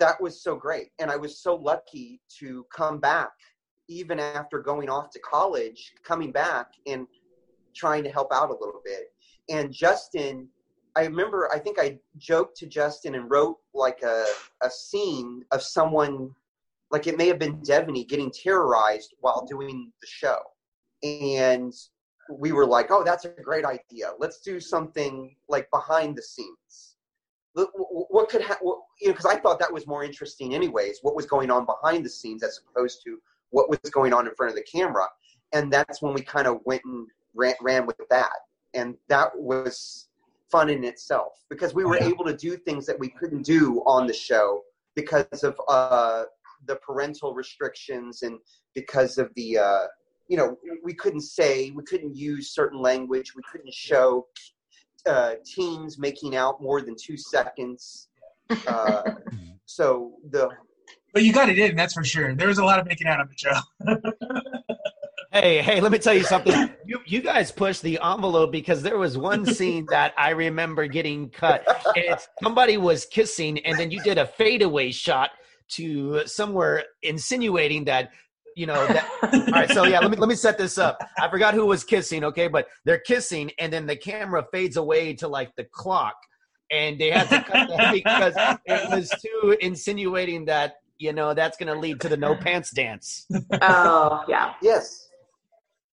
that 0.00 0.20
was 0.20 0.40
so 0.42 0.54
great. 0.54 0.90
And 0.98 1.10
i 1.10 1.16
was 1.16 1.38
so 1.38 1.54
lucky 1.56 2.20
to 2.38 2.66
come 2.72 2.98
back 2.98 3.30
even 3.88 4.20
after 4.20 4.58
going 4.58 4.88
off 4.88 5.10
to 5.10 5.18
college 5.20 5.94
coming 6.04 6.30
back 6.30 6.72
and 6.86 7.06
trying 7.74 8.04
to 8.04 8.10
help 8.10 8.32
out 8.32 8.50
a 8.50 8.52
little 8.52 8.82
bit 8.84 9.12
and 9.48 9.72
justin 9.72 10.48
i 10.96 11.04
remember 11.04 11.50
i 11.52 11.58
think 11.58 11.78
i 11.78 11.98
joked 12.16 12.56
to 12.56 12.66
justin 12.66 13.14
and 13.14 13.30
wrote 13.30 13.56
like 13.74 14.02
a, 14.02 14.24
a 14.62 14.70
scene 14.70 15.44
of 15.52 15.62
someone 15.62 16.30
like 16.90 17.06
it 17.06 17.18
may 17.18 17.26
have 17.28 17.38
been 17.38 17.60
Devaney 17.60 18.08
getting 18.08 18.30
terrorized 18.30 19.14
while 19.20 19.44
doing 19.44 19.92
the 20.00 20.06
show. 20.06 20.38
And 21.02 21.72
we 22.30 22.52
were 22.52 22.66
like 22.66 22.90
oh 22.90 23.02
that's 23.04 23.24
a 23.24 23.30
great 23.42 23.64
idea. 23.64 24.12
Let's 24.18 24.40
do 24.40 24.60
something 24.60 25.34
like 25.48 25.70
behind 25.70 26.16
the 26.16 26.22
scenes. 26.22 26.96
What 27.54 28.28
could 28.28 28.42
ha- 28.42 28.58
what, 28.60 28.78
you 29.00 29.08
know 29.08 29.14
because 29.14 29.26
I 29.26 29.38
thought 29.38 29.58
that 29.58 29.72
was 29.72 29.86
more 29.86 30.04
interesting 30.04 30.54
anyways. 30.54 30.98
What 31.02 31.16
was 31.16 31.26
going 31.26 31.50
on 31.50 31.66
behind 31.66 32.04
the 32.04 32.10
scenes 32.10 32.42
as 32.42 32.60
opposed 32.70 33.02
to 33.04 33.18
what 33.50 33.68
was 33.68 33.78
going 33.90 34.12
on 34.12 34.26
in 34.26 34.34
front 34.34 34.50
of 34.50 34.56
the 34.56 34.62
camera, 34.62 35.06
and 35.52 35.72
that's 35.72 36.02
when 36.02 36.12
we 36.12 36.20
kind 36.20 36.46
of 36.46 36.60
went 36.66 36.82
and 36.84 37.08
ran, 37.34 37.54
ran 37.62 37.86
with 37.86 37.96
that, 38.10 38.30
and 38.74 38.94
that 39.08 39.30
was 39.36 40.08
fun 40.50 40.70
in 40.70 40.84
itself 40.84 41.44
because 41.50 41.74
we 41.74 41.84
were 41.84 41.96
Yeah. 41.98 42.06
able 42.06 42.24
to 42.24 42.36
do 42.36 42.56
things 42.56 42.86
that 42.86 42.98
we 42.98 43.08
couldn't 43.10 43.42
do 43.42 43.82
on 43.86 44.06
the 44.06 44.14
show 44.14 44.62
because 44.94 45.44
of 45.44 45.60
uh, 45.68 46.24
the 46.66 46.76
parental 46.76 47.34
restrictions 47.34 48.22
and 48.22 48.38
because 48.74 49.18
of 49.18 49.32
the 49.34 49.58
uh, 49.58 49.86
you 50.28 50.36
know 50.36 50.56
we 50.82 50.94
couldn't 50.94 51.20
say 51.20 51.70
we 51.70 51.82
couldn't 51.84 52.16
use 52.16 52.50
certain 52.50 52.80
language 52.80 53.34
we 53.34 53.42
couldn't 53.50 53.72
show 53.72 54.26
uh, 55.06 55.34
teens 55.44 55.98
making 55.98 56.34
out 56.36 56.60
more 56.62 56.80
than 56.82 56.94
two 57.00 57.16
seconds 57.16 58.08
uh, 58.66 59.02
so 59.66 60.12
the 60.30 60.48
But 61.12 61.22
you 61.24 61.32
got 61.32 61.48
it 61.48 61.58
in, 61.58 61.76
that's 61.76 61.94
for 61.94 62.04
sure. 62.04 62.34
There 62.34 62.48
was 62.48 62.58
a 62.58 62.64
lot 62.64 62.78
of 62.78 62.86
making 62.86 63.06
out 63.06 63.20
on 63.20 63.28
the 63.28 63.36
show. 63.36 63.58
Hey, 65.40 65.62
hey, 65.62 65.80
let 65.80 65.92
me 65.92 65.98
tell 65.98 66.14
you 66.14 66.24
something. 66.24 66.70
You 66.84 66.98
you 67.06 67.20
guys 67.20 67.52
pushed 67.52 67.82
the 67.82 68.00
envelope 68.02 68.50
because 68.50 68.82
there 68.82 68.98
was 68.98 69.16
one 69.16 69.46
scene 69.46 69.86
that 69.90 70.12
I 70.18 70.30
remember 70.30 70.88
getting 70.88 71.30
cut. 71.30 71.64
And 71.94 72.04
it's 72.04 72.26
somebody 72.42 72.76
was 72.76 73.04
kissing, 73.06 73.58
and 73.60 73.78
then 73.78 73.92
you 73.92 74.02
did 74.02 74.18
a 74.18 74.26
fadeaway 74.26 74.90
shot 74.90 75.30
to 75.74 76.26
somewhere 76.26 76.84
insinuating 77.04 77.84
that 77.84 78.10
you 78.56 78.66
know 78.66 78.84
that 78.88 79.08
all 79.32 79.52
right 79.52 79.70
so 79.70 79.84
yeah 79.84 80.00
let 80.00 80.10
me 80.10 80.16
let 80.16 80.28
me 80.28 80.34
set 80.34 80.56
this 80.58 80.78
up 80.78 80.98
i 81.20 81.28
forgot 81.28 81.52
who 81.52 81.66
was 81.66 81.84
kissing 81.84 82.24
okay 82.24 82.48
but 82.48 82.66
they're 82.86 82.98
kissing 82.98 83.50
and 83.58 83.70
then 83.70 83.86
the 83.86 83.94
camera 83.94 84.44
fades 84.50 84.78
away 84.78 85.12
to 85.12 85.28
like 85.28 85.54
the 85.56 85.64
clock 85.64 86.16
and 86.72 86.98
they 86.98 87.10
had 87.10 87.28
to 87.28 87.42
cut 87.44 87.68
that 87.68 87.92
because 87.92 88.34
it 88.64 88.90
was 88.90 89.10
too 89.22 89.56
insinuating 89.60 90.46
that 90.46 90.76
you 90.96 91.12
know 91.12 91.34
that's 91.34 91.58
going 91.58 91.72
to 91.72 91.78
lead 91.78 92.00
to 92.00 92.08
the 92.08 92.16
no 92.16 92.34
pants 92.34 92.70
dance 92.72 93.26
Oh, 93.60 94.24
yeah. 94.26 94.54
yes 94.62 95.07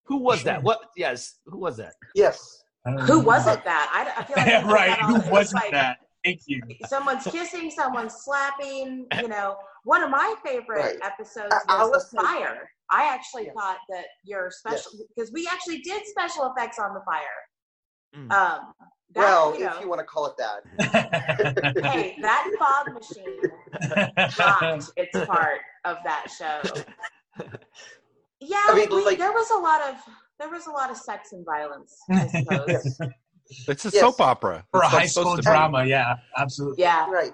who 0.06 0.18
was 0.18 0.42
that 0.44 0.62
what 0.62 0.90
yes 0.96 1.36
who 1.46 1.58
was 1.58 1.76
that 1.76 1.94
yes 2.14 2.62
Who 3.08 3.18
wasn't 3.20 3.64
that? 3.64 3.86
I, 3.92 4.20
I 4.20 4.24
feel 4.24 4.36
like 4.36 4.64
I 4.64 4.72
right. 4.72 4.98
Who 5.00 5.16
it's 5.16 5.28
wasn't 5.28 5.62
like 5.64 5.72
that? 5.72 5.96
Thank 6.24 6.40
you. 6.46 6.60
Someone's 6.86 7.24
kissing, 7.24 7.68
someone's 7.70 8.14
slapping. 8.24 9.06
You 9.20 9.26
know, 9.28 9.56
one 9.84 10.02
of 10.04 10.10
my 10.10 10.34
favorite 10.44 10.82
Right. 10.84 10.96
episodes 11.02 11.52
Uh, 11.52 11.58
was 11.68 11.90
Allison- 11.92 12.18
the 12.18 12.22
fire. 12.22 12.70
I 12.92 13.12
actually 13.12 13.46
Yes. 13.46 13.54
thought 13.58 13.78
that 13.90 14.04
your 14.22 14.50
special 14.52 14.92
because 15.16 15.32
we 15.32 15.48
actually 15.52 15.78
did 15.80 16.06
special 16.06 16.52
effects 16.52 16.78
on 16.78 16.94
the 16.94 17.00
fire. 17.00 17.40
Mm. 18.14 18.30
Um, 18.32 18.72
that, 19.14 19.20
well 19.22 19.58
you 19.58 19.66
if 19.66 19.80
you 19.80 19.88
want 19.88 19.98
to 20.00 20.04
call 20.06 20.26
it 20.26 20.36
that 20.38 20.62
hey, 21.92 22.16
that 22.22 22.44
fog 22.60 22.94
machine 22.94 23.40
rocked 24.38 24.90
its 24.96 25.16
part 25.26 25.60
of 25.84 25.96
that 26.04 26.24
show. 26.38 26.60
Yeah, 28.48 28.62
I 28.68 28.74
mean, 28.74 28.88
we, 28.90 29.04
like- 29.04 29.18
there 29.18 29.32
was 29.32 29.50
a 29.50 29.58
lot 29.58 29.80
of 29.82 29.96
there 30.38 30.50
was 30.50 30.66
a 30.66 30.70
lot 30.70 30.90
of 30.90 30.96
sex 30.96 31.32
and 31.32 31.44
violence, 31.44 31.96
I 32.10 32.26
suppose. 32.38 32.98
It's 33.68 33.84
a 33.86 33.90
Yes. 33.90 34.00
soap 34.00 34.20
opera. 34.20 34.64
For 34.70 34.80
a 34.82 34.88
high 34.88 35.06
school 35.06 35.32
to 35.36 35.42
be. 35.42 35.42
drama, 35.42 35.84
yeah, 35.84 36.16
absolutely. 36.36 36.82
yeah. 36.82 37.08
right 37.10 37.32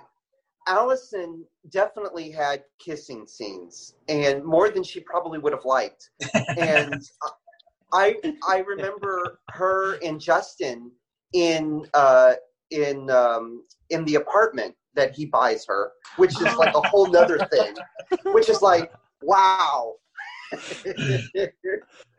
allison 0.69 1.45
definitely 1.71 2.31
had 2.31 2.63
kissing 2.79 3.27
scenes 3.27 3.95
and 4.09 4.45
more 4.45 4.71
than 4.71 4.85
she 4.85 5.01
probably 5.01 5.37
would 5.41 5.53
have 5.53 5.65
liked 5.65 6.11
and 6.57 7.03
i 7.93 8.15
i 8.49 8.59
remember 8.59 9.41
her 9.51 9.95
and 10.05 10.21
justin 10.21 10.89
in 11.33 11.85
uh 11.95 12.35
in 12.71 13.11
um 13.11 13.65
in 13.91 14.05
the 14.05 14.15
apartment 14.15 14.73
that 14.95 15.13
he 15.17 15.27
buys 15.27 15.65
her 15.67 15.91
which 16.17 16.31
is 16.41 16.55
like 16.57 16.73
a 16.77 16.89
whole 16.91 17.09
nother 17.11 17.39
thing 17.51 17.75
which 18.27 18.49
is 18.49 18.63
like 18.63 18.93
wow 19.23 19.95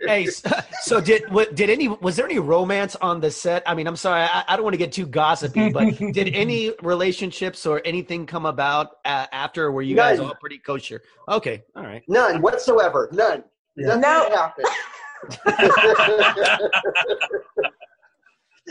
hey 0.02 0.24
s- 0.28 0.44
so 0.82 1.00
did 1.02 1.24
what 1.32 1.56
did 1.56 1.70
any 1.70 1.88
was 1.88 2.16
there 2.16 2.26
any 2.26 2.40
romance 2.40 2.96
on 2.98 3.20
the 3.22 3.30
set 3.32 3.64
i 3.66 3.74
mean 3.74 3.88
i'm 3.88 3.96
sorry 3.96 4.22
i, 4.24 4.44
I 4.48 4.56
don't 4.56 4.64
want 4.64 4.74
to 4.74 4.78
get 4.78 4.92
too 4.92 5.06
gossipy 5.06 5.70
but 5.72 5.98
did 6.14 6.34
any 6.34 6.72
relationships 6.82 7.66
or 7.66 7.82
anything 7.86 8.26
come 8.26 8.46
about 8.46 8.98
uh, 9.06 9.28
after 9.32 9.72
were 9.72 9.82
you 9.82 9.96
guys 9.96 10.20
None. 10.20 10.28
all 10.30 10.36
pretty 10.36 10.58
kosher 10.60 11.02
okay 11.30 11.64
all 11.76 11.84
right 11.84 12.04
none 12.08 12.42
whatsoever 12.42 13.10
none 13.12 13.44
Yeah. 13.76 13.96
nothing 13.96 14.02
No. 14.02 14.36
happened 14.36 14.68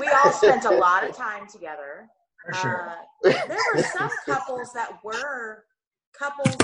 We 0.00 0.08
all 0.08 0.32
spent 0.32 0.64
a 0.64 0.70
lot 0.70 1.04
of 1.08 1.14
time 1.14 1.46
together. 1.46 2.08
For 2.46 2.54
sure. 2.54 2.88
Uh, 2.88 3.30
there 3.46 3.58
were 3.74 3.82
some 3.82 4.10
couples 4.24 4.72
that 4.72 4.98
were 5.04 5.64
couples 6.18 6.56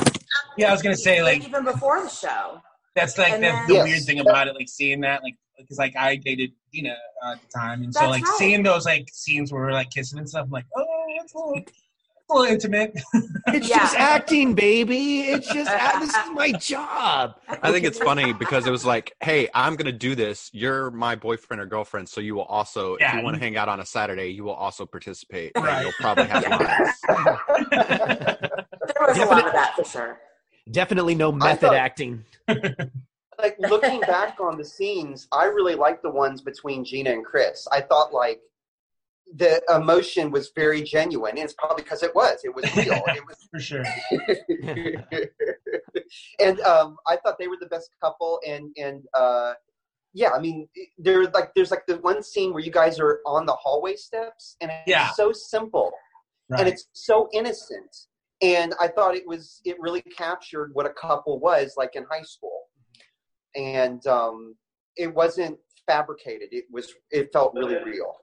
Yeah, 0.57 0.69
I 0.70 0.73
was 0.73 0.81
gonna 0.83 0.97
say 0.97 1.23
like 1.23 1.47
even 1.47 1.62
before 1.65 2.01
the 2.03 2.09
show. 2.09 2.61
That's 3.01 3.19
like 3.19 3.33
And 3.33 3.43
that's 3.43 3.59
then- 3.59 3.69
the 3.69 3.75
Yes. 3.75 3.85
weird 3.89 4.03
thing 4.05 4.20
about 4.20 4.49
it, 4.49 4.55
like 4.55 4.69
seeing 4.69 5.01
that, 5.03 5.23
like 5.23 5.37
because 5.57 5.79
like 5.79 5.97
I 5.97 6.16
dated 6.16 6.53
Dina 6.73 6.97
uh, 7.25 7.33
at 7.33 7.41
the 7.43 7.49
time, 7.49 7.83
and 7.83 7.93
so 7.95 8.09
like 8.09 8.25
right. 8.25 8.35
seeing 8.39 8.62
those 8.62 8.85
like 8.87 9.09
scenes 9.12 9.53
where 9.53 9.62
we're 9.62 9.73
like 9.73 9.91
kissing 9.91 10.19
and 10.19 10.29
stuff, 10.29 10.45
I'm 10.45 10.51
like, 10.53 10.66
oh, 10.77 10.87
that's 11.19 11.35
a 11.35 11.39
little, 11.39 11.55
a 12.31 12.35
little 12.35 12.53
intimate. 12.53 12.93
it's 13.49 13.69
Yeah. 13.69 13.79
just 13.79 13.97
acting 13.97 14.55
baby 14.55 15.23
it's 15.23 15.53
just 15.53 15.70
this 16.01 16.11
is 16.15 16.31
my 16.35 16.53
job 16.53 17.35
I 17.62 17.73
think 17.73 17.85
it's 17.87 17.99
funny 17.99 18.33
because 18.35 18.66
it 18.66 18.70
was 18.70 18.85
like, 18.85 19.15
hey, 19.20 19.49
I'm 19.55 19.75
gonna 19.77 19.91
do 19.91 20.15
this. 20.15 20.49
You're 20.53 20.91
my 20.93 21.16
boyfriend 21.16 21.61
or 21.61 21.66
girlfriend, 21.66 22.09
so 22.09 22.20
you 22.20 22.35
will 22.37 22.43
also, 22.45 22.97
yeah. 23.01 23.09
if 23.09 23.19
you 23.19 23.25
want 23.25 23.35
to 23.37 23.41
hang 23.43 23.57
out 23.57 23.69
on 23.69 23.81
a 23.81 23.87
Saturday, 23.87 24.29
you 24.29 24.45
will 24.45 24.53
also 24.55 24.87
participate. 24.87 25.53
and 25.57 25.65
Right. 25.65 25.83
You'll 25.83 25.93
probably 25.99 26.27
have 26.27 26.43
Yeah. 26.49 26.57
lines. 26.57 27.69
There 27.70 29.07
was 29.09 29.19
a 29.19 29.25
lot 29.25 29.47
of 29.47 29.53
that 29.53 29.73
for 29.77 29.85
sure. 29.85 30.20
Definitely 30.70 31.15
no 31.15 31.32
method 31.32 31.61
thought- 31.69 31.74
acting 31.74 32.24
like 33.39 33.57
looking 33.59 34.01
back 34.01 34.39
on 34.40 34.57
the 34.59 34.65
scenes, 34.65 35.28
I 35.32 35.45
really 35.45 35.74
liked 35.77 36.03
the 36.03 36.11
ones 36.11 36.40
between 36.43 36.85
Gina 36.85 37.11
and 37.11 37.24
Chris. 37.24 37.66
I 37.70 37.81
thought 37.82 38.12
like 38.12 38.40
the 39.36 39.61
emotion 39.74 40.31
was 40.31 40.51
very 40.57 40.82
genuine, 40.82 41.32
and 41.36 41.40
it's 41.45 41.53
probably 41.53 41.82
because 41.85 42.03
it 42.03 42.15
was. 42.15 42.40
It 42.45 42.55
was 42.55 42.65
real. 42.77 43.03
it 43.07 43.23
was, 43.27 43.36
For 43.53 43.61
sure. 43.61 43.85
and 46.40 46.61
um, 46.61 46.97
I 47.07 47.16
thought 47.16 47.39
they 47.39 47.49
were 47.49 47.59
the 47.61 47.66
best 47.66 47.90
couple. 48.03 48.40
And 48.47 48.74
and 48.77 49.05
uh, 49.15 49.53
yeah, 50.15 50.31
I 50.31 50.40
mean, 50.40 50.69
there's 50.97 51.28
like 51.35 51.51
there's 51.55 51.70
like 51.70 51.86
the 51.86 51.99
one 51.99 52.23
scene 52.23 52.53
where 52.53 52.62
you 52.62 52.73
guys 52.73 52.99
are 52.99 53.20
on 53.27 53.47
the 53.47 53.53
hallway 53.55 53.97
steps, 53.97 54.57
and 54.61 54.70
it's 54.70 54.82
Yeah. 54.89 55.11
so 55.12 55.32
simple 55.32 55.93
Right. 56.51 56.61
and 56.61 56.69
it's 56.69 56.89
so 56.95 57.28
innocent. 57.32 57.95
And 58.40 58.74
I 58.81 58.89
thought 58.89 59.16
it 59.16 59.27
was 59.27 59.60
it 59.65 59.77
really 59.81 60.02
captured 60.02 60.70
what 60.73 60.86
a 60.86 60.90
couple 60.90 61.40
was 61.40 61.74
like 61.77 61.97
in 61.97 62.05
high 62.10 62.23
school, 62.23 62.62
and 63.56 64.06
um, 64.06 64.55
it 64.97 65.12
wasn't 65.12 65.59
fabricated. 65.86 66.48
It 66.52 66.65
was 66.70 66.93
it 67.10 67.32
felt 67.32 67.55
really 67.55 67.82
real. 67.82 68.15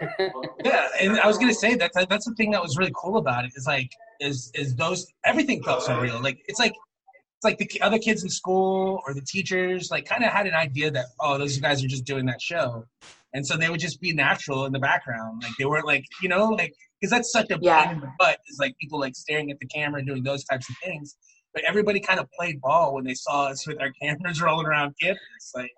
yeah, 0.64 0.88
and 1.00 1.20
I 1.20 1.26
was 1.26 1.36
gonna 1.36 1.52
say 1.52 1.74
that's 1.74 1.94
that's 2.06 2.24
the 2.24 2.34
thing 2.34 2.50
that 2.52 2.62
was 2.62 2.78
really 2.78 2.92
cool 2.96 3.18
about 3.18 3.44
it 3.44 3.52
is 3.56 3.66
like 3.66 3.90
is 4.20 4.50
is 4.54 4.74
those 4.74 5.06
everything 5.24 5.62
felt 5.62 5.82
so 5.82 6.00
real. 6.00 6.20
Like 6.20 6.40
it's 6.48 6.58
like 6.58 6.72
it's 6.72 7.44
like 7.44 7.58
the 7.58 7.80
other 7.82 7.98
kids 7.98 8.22
in 8.22 8.28
school 8.30 9.00
or 9.06 9.14
the 9.14 9.20
teachers 9.20 9.90
like 9.90 10.06
kind 10.06 10.24
of 10.24 10.32
had 10.32 10.46
an 10.46 10.54
idea 10.54 10.90
that 10.90 11.06
oh 11.20 11.38
those 11.38 11.58
guys 11.58 11.84
are 11.84 11.88
just 11.88 12.04
doing 12.04 12.26
that 12.26 12.40
show, 12.40 12.84
and 13.34 13.46
so 13.46 13.56
they 13.56 13.68
would 13.68 13.80
just 13.80 14.00
be 14.00 14.12
natural 14.12 14.64
in 14.66 14.72
the 14.72 14.78
background. 14.78 15.42
Like 15.42 15.52
they 15.58 15.64
weren't 15.66 15.86
like 15.86 16.04
you 16.22 16.28
know 16.28 16.48
like 16.50 16.72
because 17.00 17.10
that's 17.10 17.30
such 17.32 17.50
a 17.50 17.58
Yeah. 17.60 17.84
pain 17.86 17.94
in 17.94 18.00
the 18.00 18.10
butt 18.18 18.38
is 18.48 18.58
like 18.58 18.76
people 18.80 18.98
like 18.98 19.14
staring 19.14 19.50
at 19.50 19.58
the 19.60 19.66
camera 19.66 19.98
and 20.00 20.08
doing 20.08 20.22
those 20.22 20.44
types 20.44 20.68
of 20.68 20.76
things. 20.84 21.16
But 21.54 21.64
everybody 21.64 22.00
kind 22.00 22.20
of 22.20 22.26
played 22.38 22.60
ball 22.60 22.94
when 22.94 23.04
they 23.04 23.14
saw 23.14 23.46
us 23.46 23.66
with 23.66 23.80
our 23.80 23.90
cameras 24.02 24.40
rolling 24.42 24.66
around 24.66 24.94
campus. 25.00 25.52
Like 25.54 25.70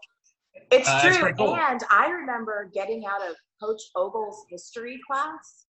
It's 0.71 0.89
Uh, 0.89 1.01
true. 1.11 1.19
pretty 1.21 1.37
cool. 1.37 1.57
And 1.57 1.81
I 1.91 2.09
remember 2.11 2.71
getting 2.75 3.05
out 3.07 3.23
of 3.29 3.35
Coach 3.63 3.81
Ogle's 3.97 4.45
history 4.49 4.99
class 5.09 5.67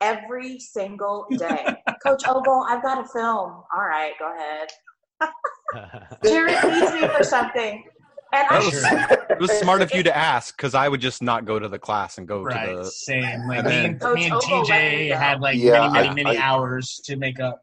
every 0.00 0.58
single 0.58 1.26
day. 1.38 1.64
Coach 2.04 2.24
Ogle, 2.26 2.66
I've 2.68 2.82
got 2.82 3.04
a 3.04 3.08
film. 3.08 3.62
All 3.74 3.86
right, 3.88 4.12
go 4.18 4.34
ahead. 4.36 4.68
Jared 6.24 6.62
needs 6.64 6.92
me 6.92 7.06
for 7.08 7.22
something. 7.24 7.84
And 8.32 8.46
I 8.48 8.60
That 8.60 8.64
was, 8.64 9.20
it 9.30 9.40
was 9.40 9.50
smart 9.60 9.82
of 9.82 9.92
you 9.94 10.02
to 10.04 10.16
ask 10.16 10.56
because 10.56 10.74
I 10.74 10.88
would 10.88 11.00
just 11.00 11.22
not 11.22 11.44
go 11.44 11.58
to 11.58 11.68
the 11.68 11.78
class 11.78 12.18
and 12.18 12.26
go 12.26 12.42
right, 12.42 12.70
to 12.70 12.76
the. 12.76 12.84
same. 12.84 13.46
Like 13.46 13.58
and 13.58 13.66
me 13.68 13.74
and, 13.74 14.14
me 14.14 14.24
and 14.26 14.32
Ogle 14.34 14.38
let 14.60 14.68
me 14.68 15.10
TJ 15.10 15.16
had 15.16 15.40
like 15.40 15.58
Yeah, 15.58 15.88
many, 15.88 15.92
many, 15.92 16.08
I- 16.08 16.14
many 16.14 16.36
I- 16.38 16.42
hours 16.42 17.00
to 17.04 17.16
make 17.16 17.40
up. 17.40 17.62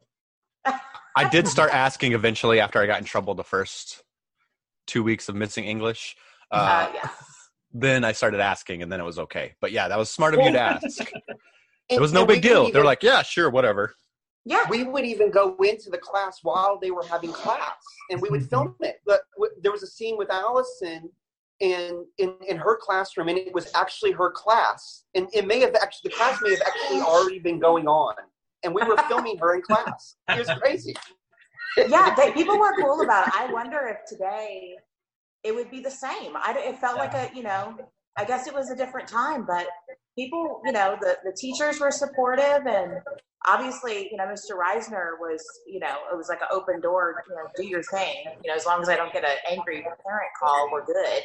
I 1.15 1.27
did 1.29 1.47
start 1.47 1.73
asking 1.73 2.13
eventually 2.13 2.59
after 2.59 2.79
I 2.79 2.85
got 2.85 2.99
in 2.99 3.05
trouble 3.05 3.33
the 3.35 3.43
first 3.43 4.03
two 4.87 5.03
weeks 5.03 5.27
of 5.27 5.35
missing 5.35 5.65
English. 5.65 6.15
Uh, 6.51 6.55
uh, 6.55 6.91
yeah. 6.93 7.09
Then 7.73 8.03
I 8.03 8.11
started 8.13 8.39
asking, 8.39 8.83
and 8.83 8.91
then 8.91 8.99
it 8.99 9.03
was 9.03 9.19
okay. 9.19 9.53
But 9.59 9.71
yeah, 9.71 9.87
that 9.87 9.97
was 9.97 10.09
smart 10.09 10.33
of 10.33 10.41
you 10.41 10.51
to 10.51 10.59
ask. 10.73 11.11
It 11.89 11.99
was 11.99 12.13
no 12.13 12.25
big 12.25 12.41
deal. 12.41 12.61
even- 12.61 12.73
They're 12.73 12.85
like, 12.85 13.03
yeah, 13.03 13.21
sure, 13.23 13.49
whatever. 13.49 13.95
Yeah. 14.45 14.63
we 14.69 14.83
would 14.83 15.05
even 15.05 15.31
go 15.31 15.55
into 15.63 15.89
the 15.89 15.97
class 15.97 16.39
while 16.43 16.79
they 16.81 16.91
were 16.91 17.05
having 17.05 17.31
class 17.31 17.83
and 18.09 18.21
we 18.21 18.29
would 18.29 18.49
film 18.49 18.69
mm-hmm. 18.69 18.85
it 18.85 19.01
but 19.05 19.21
w- 19.35 19.53
there 19.61 19.71
was 19.71 19.83
a 19.83 19.87
scene 19.87 20.17
with 20.17 20.31
allison 20.31 21.09
in, 21.59 22.05
in 22.17 22.33
in 22.47 22.57
her 22.57 22.77
classroom 22.81 23.27
and 23.27 23.37
it 23.37 23.53
was 23.53 23.69
actually 23.75 24.11
her 24.11 24.31
class 24.31 25.03
and 25.13 25.27
it 25.33 25.45
may 25.45 25.59
have 25.59 25.75
actually 25.75 26.09
the 26.09 26.15
class 26.15 26.39
may 26.41 26.51
have 26.51 26.61
actually 26.65 27.01
already 27.01 27.37
been 27.37 27.59
going 27.59 27.85
on 27.87 28.15
and 28.63 28.73
we 28.73 28.83
were 28.83 28.97
filming 29.07 29.37
her 29.37 29.55
in 29.55 29.61
class. 29.61 30.15
It 30.29 30.39
was 30.39 30.49
crazy. 30.59 30.95
yeah, 31.77 32.13
they, 32.15 32.31
people 32.33 32.57
were 32.57 32.75
cool 32.81 33.01
about 33.01 33.27
it. 33.27 33.33
I 33.35 33.51
wonder 33.51 33.87
if 33.87 34.07
today 34.07 34.75
it 35.43 35.53
would 35.53 35.71
be 35.71 35.79
the 35.79 35.91
same. 35.91 36.33
I, 36.35 36.55
it 36.57 36.77
felt 36.79 36.97
like 36.97 37.13
a, 37.13 37.29
you 37.35 37.43
know, 37.43 37.77
I 38.17 38.25
guess 38.25 38.47
it 38.47 38.53
was 38.53 38.69
a 38.69 38.75
different 38.75 39.07
time, 39.07 39.45
but 39.45 39.67
people, 40.17 40.61
you 40.65 40.71
know, 40.71 40.97
the, 40.99 41.17
the 41.23 41.35
teachers 41.37 41.79
were 41.79 41.91
supportive 41.91 42.65
and 42.67 42.99
obviously, 43.47 44.09
you 44.11 44.17
know, 44.17 44.25
Mr. 44.25 44.51
Reisner 44.51 45.11
was, 45.19 45.43
you 45.67 45.79
know, 45.79 45.95
it 46.11 46.17
was 46.17 46.29
like 46.29 46.41
an 46.41 46.47
open 46.51 46.81
door, 46.81 47.23
you 47.29 47.35
know, 47.35 47.43
do 47.55 47.65
your 47.65 47.83
thing. 47.83 48.25
You 48.43 48.49
know, 48.51 48.55
as 48.55 48.65
long 48.65 48.81
as 48.81 48.89
I 48.89 48.95
don't 48.95 49.13
get 49.13 49.23
an 49.23 49.37
angry 49.49 49.81
parent 49.81 50.29
call, 50.41 50.69
we're 50.71 50.85
good. 50.85 51.23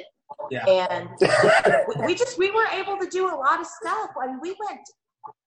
Yeah. 0.50 0.64
And 0.66 1.08
we- 1.20 2.06
we 2.06 2.14
just, 2.14 2.38
we 2.38 2.50
were 2.50 2.66
able 2.72 2.98
to 2.98 3.08
do 3.08 3.26
a 3.28 3.36
lot 3.36 3.60
of 3.60 3.66
stuff. 3.66 4.10
I 4.22 4.26
mean, 4.28 4.38
we 4.40 4.56
went 4.68 4.80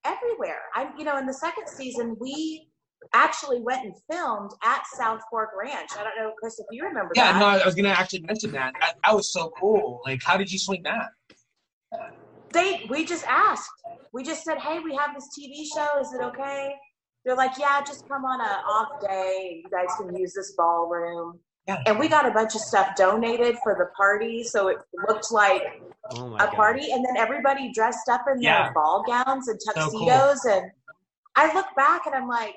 everywhere. 0.05 0.61
I, 0.75 0.89
you 0.97 1.03
know, 1.03 1.17
in 1.17 1.25
the 1.25 1.33
second 1.33 1.67
season, 1.67 2.15
we 2.19 2.69
actually 3.13 3.61
went 3.61 3.85
and 3.85 3.93
filmed 4.11 4.51
at 4.63 4.83
South 4.97 5.21
Fork 5.29 5.49
Ranch. 5.57 5.91
I 5.97 6.03
don't 6.03 6.15
know, 6.17 6.33
Chris, 6.39 6.59
if 6.59 6.65
you 6.71 6.83
remember 6.83 7.11
Yeah, 7.15 7.33
that. 7.33 7.39
no, 7.39 7.45
I 7.45 7.65
was 7.65 7.75
gonna 7.75 7.89
actually 7.89 8.21
mention 8.21 8.51
that. 8.53 8.73
That, 8.81 8.95
that 9.05 9.15
was 9.15 9.31
so 9.31 9.51
cool. 9.59 10.01
Like, 10.05 10.21
how 10.23 10.35
did 10.35 10.51
you 10.51 10.59
swing 10.59 10.83
that? 10.83 11.09
They 12.53 12.85
we 12.89 13.05
just 13.05 13.25
asked 13.27 13.69
we 14.13 14.23
just 14.23 14.43
said 14.43 14.57
hey 14.59 14.79
we 14.79 14.95
have 14.95 15.13
this 15.15 15.27
tv 15.37 15.63
show 15.73 15.99
is 15.99 16.13
it 16.13 16.21
okay 16.21 16.73
they're 17.25 17.35
like 17.35 17.57
yeah 17.59 17.81
just 17.85 18.03
come 18.07 18.23
on 18.25 18.39
a 18.39 18.43
off 18.43 18.89
day 19.07 19.61
you 19.63 19.69
guys 19.69 19.87
can 19.99 20.15
use 20.15 20.33
this 20.33 20.53
ballroom 20.57 21.39
Yeah. 21.67 21.81
and 21.85 21.99
we 21.99 22.07
got 22.07 22.25
a 22.25 22.31
bunch 22.31 22.55
of 22.55 22.61
stuff 22.61 22.95
donated 22.95 23.57
for 23.63 23.75
the 23.75 23.87
party 23.97 24.43
so 24.43 24.67
it 24.69 24.77
looked 25.07 25.31
like 25.31 25.63
Oh 26.09 26.29
my 26.29 26.37
a 26.45 26.47
God. 26.47 26.55
party 26.55 26.91
and 26.91 27.03
then 27.05 27.17
everybody 27.17 27.71
dressed 27.73 28.07
up 28.09 28.23
in 28.33 28.41
Yeah. 28.41 28.63
their 28.63 28.73
ball 28.73 29.03
gowns 29.05 29.49
and 29.49 29.59
So 29.61 29.73
cool. 29.73 30.05
tuxedos 30.05 30.45
and 30.45 30.71
i 31.35 31.53
look 31.53 31.65
back 31.75 32.05
and 32.05 32.15
i'm 32.15 32.29
like 32.29 32.55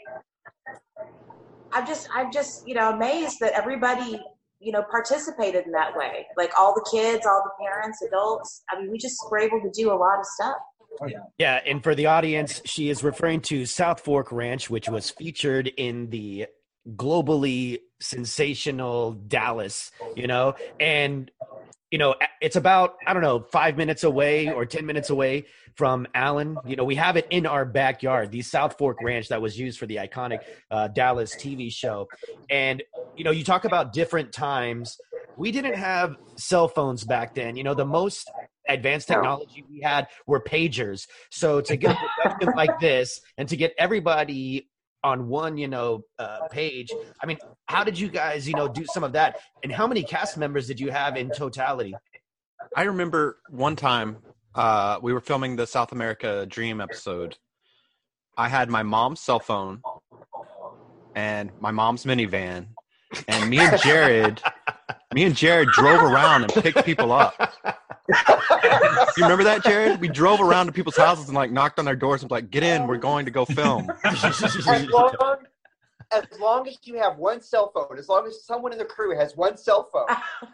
i'm 1.73 1.85
just 1.87 2.07
i'm 2.15 2.31
just 2.33 2.63
you 2.65 2.75
know 2.75 2.91
amazed 2.91 3.39
that 3.41 3.53
everybody 3.55 4.21
you 4.61 4.73
know 4.73 4.85
participated 4.91 5.67
in 5.67 5.73
that 5.73 5.97
way 5.97 6.27
like 6.37 6.53
all 6.59 6.75
the 6.75 6.87
kids 6.91 7.27
all 7.27 7.43
the 7.45 7.65
parents 7.65 8.03
adults 8.03 8.63
i 8.71 8.79
mean 8.79 8.91
we 8.91 8.99
just 8.99 9.17
were 9.31 9.39
able 9.39 9.61
to 9.61 9.71
do 9.71 9.91
a 9.91 9.95
lot 9.95 10.19
of 10.19 10.27
stuff 10.27 10.57
yeah. 11.07 11.19
Yeah, 11.39 11.61
and 11.65 11.83
for 11.83 11.95
the 11.95 12.07
audience, 12.07 12.61
she 12.65 12.91
is 12.91 13.03
referring 13.03 13.41
to 13.43 13.65
South 13.65 14.01
Fork 14.01 14.33
Ranch, 14.33 14.69
which 14.69 14.89
was 14.89 15.11
featured 15.11 15.69
in 15.69 16.11
the 16.11 16.47
globally 16.97 17.79
sensational 18.01 19.13
Dallas, 19.13 19.93
you 20.17 20.27
know, 20.27 20.55
and 20.79 21.31
you 21.91 21.99
know, 21.99 22.15
it's 22.41 22.57
about 22.57 22.97
I 23.07 23.13
don't 23.13 23.23
know, 23.23 23.41
5 23.41 23.77
minutes 23.77 24.05
away 24.05 24.53
or 24.53 24.65
10 24.65 24.87
minutes 24.87 25.11
away 25.11 25.47
from 25.75 26.07
Allen. 26.15 26.57
You 26.67 26.77
know, 26.77 26.85
we 26.85 26.95
have 26.97 27.17
it 27.17 27.27
in 27.31 27.47
our 27.47 27.65
backyard, 27.65 28.31
the 28.31 28.43
South 28.43 28.77
Fork 28.79 28.99
Ranch 29.03 29.29
that 29.29 29.43
was 29.43 29.59
used 29.59 29.79
for 29.79 29.87
the 29.87 29.97
iconic 29.97 30.41
uh, 30.71 30.89
Dallas 30.89 31.35
TV 31.35 31.73
show. 31.73 32.09
And 32.49 32.83
you 33.17 33.25
know, 33.25 33.31
you 33.31 33.45
talk 33.45 33.65
about 33.65 33.93
different 33.93 34.33
times. 34.33 34.99
We 35.37 35.53
didn't 35.53 35.75
have 35.75 36.17
cell 36.37 36.69
phones 36.69 37.05
back 37.05 37.35
then. 37.35 37.57
You 37.57 37.65
know, 37.65 37.75
the 37.75 37.87
most 37.87 38.31
advanced 38.69 39.09
technology 39.09 39.65
we 39.69 39.81
had 39.81 40.07
were 40.27 40.41
pagers. 40.41 41.07
So 41.31 41.61
to 41.63 41.77
get 41.77 41.97
a 41.97 42.23
production 42.23 42.53
like 42.57 42.79
this 42.81 43.21
and 43.37 43.49
to 43.49 43.57
get 43.57 43.75
everybody 43.79 44.69
on 45.03 45.29
one, 45.29 45.57
you 45.57 45.69
know, 45.69 46.05
uh, 46.19 46.49
page. 46.51 46.91
I 47.23 47.27
mean, 47.27 47.39
how 47.67 47.85
did 47.85 47.99
you 47.99 48.09
guys, 48.09 48.47
you 48.47 48.55
know, 48.55 48.69
do 48.69 48.85
some 48.87 49.05
of 49.05 49.13
that? 49.13 49.41
And 49.63 49.73
how 49.73 49.87
many 49.87 50.03
cast 50.03 50.37
members 50.37 50.67
did 50.67 50.79
you 50.79 50.91
have 50.91 51.17
in 51.17 51.31
totality? 51.31 51.95
I 52.77 52.83
remember 52.83 53.39
one 53.49 53.77
time 53.77 54.19
uh, 54.55 54.99
we 55.03 55.13
were 55.13 55.21
filming 55.21 55.57
the 55.57 55.67
South 55.67 55.93
America 55.93 56.47
Dream 56.47 56.81
episode. 56.81 57.37
I 58.37 58.49
had 58.49 58.69
my 58.71 58.83
mom's 58.83 59.21
cell 59.21 59.41
phone 59.41 59.83
and 61.15 61.51
my 61.61 61.71
mom's 61.71 62.05
minivan, 62.05 62.69
and 63.27 63.51
me 63.51 63.59
and 63.59 63.81
Jared, 63.81 64.41
me 65.13 65.25
and 65.25 65.35
Jared 65.35 65.69
drove 65.71 66.03
around 66.03 66.45
and 66.45 66.53
picked 66.53 66.85
people 66.85 67.13
up. 67.13 67.35
you 69.17 69.23
remember 69.23 69.45
that, 69.45 69.63
Jared? 69.65 70.01
We 70.01 70.09
drove 70.09 70.41
around 70.41 70.67
to 70.67 70.73
people's 70.73 70.97
houses 70.97 71.27
and 71.29 71.35
like 71.35 71.51
knocked 71.51 71.79
on 71.79 71.85
their 71.85 71.97
doors 71.97 72.23
and 72.23 72.31
was 72.31 72.37
like, 72.37 72.51
"Get 72.51 72.63
in, 72.63 72.87
we're 72.87 72.97
going 72.97 73.25
to 73.25 73.31
go 73.31 73.45
film." 73.45 73.91
as 74.05 74.89
long, 74.91 75.37
as 76.13 76.25
long 76.41 76.69
as 76.69 76.79
you 76.85 76.99
have 76.99 77.17
one 77.17 77.41
cell 77.41 77.71
phone, 77.75 77.99
as 77.99 78.09
long 78.09 78.27
as 78.27 78.45
someone 78.45 78.73
in 78.73 78.79
the 78.79 78.85
crew 78.85 79.17
has 79.17 79.37
one 79.37 79.57
cell 79.57 79.89
phone, 79.93 80.07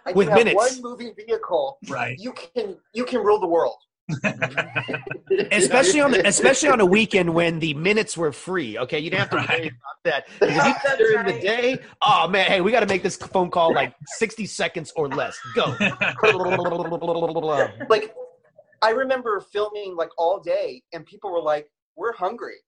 and 0.07 0.15
With 0.15 0.27
you 0.27 0.31
have 0.31 0.39
minutes. 0.39 0.57
one 0.57 0.83
moving 0.83 1.15
vehicle, 1.15 1.79
right? 1.89 2.19
You 2.19 2.33
can 2.33 2.77
you 2.93 3.05
can 3.05 3.23
rule 3.23 3.41
the 3.41 3.47
world. 3.47 3.79
especially 5.51 6.01
on 6.01 6.13
the, 6.13 6.23
especially 6.27 6.69
on 6.69 6.81
a 6.81 6.87
weekend 6.87 7.33
when 7.33 7.59
the 7.59 7.75
minutes 7.75 8.17
were 8.17 8.33
free. 8.33 8.79
Okay, 8.79 8.99
you 8.99 9.11
didn't 9.11 9.21
have 9.21 9.31
to 9.31 9.37
worry 9.37 9.67
about 9.69 10.03
that. 10.05 10.27
If 10.41 10.55
you 10.55 10.63
did 10.63 10.77
that 10.85 10.99
during 10.99 11.27
the 11.27 11.41
day, 11.41 11.79
oh 12.03 12.29
man, 12.29 12.47
hey, 12.47 12.61
we 12.61 12.71
got 12.71 12.81
to 12.81 12.87
make 12.87 13.03
this 13.03 13.17
phone 13.17 13.51
call 13.51 13.75
like 13.75 13.95
sixty 14.07 14.47
seconds 14.47 14.93
or 14.97 15.09
less. 15.09 15.37
Go. 15.55 15.77
like 17.89 18.15
I 18.83 18.91
remember 18.91 19.41
filming 19.41 19.97
like 19.97 20.11
all 20.19 20.39
day, 20.41 20.83
and 20.93 21.05
people 21.05 21.33
were 21.33 21.43
like, 21.43 21.69
"We're 21.97 22.13
hungry," 22.13 22.59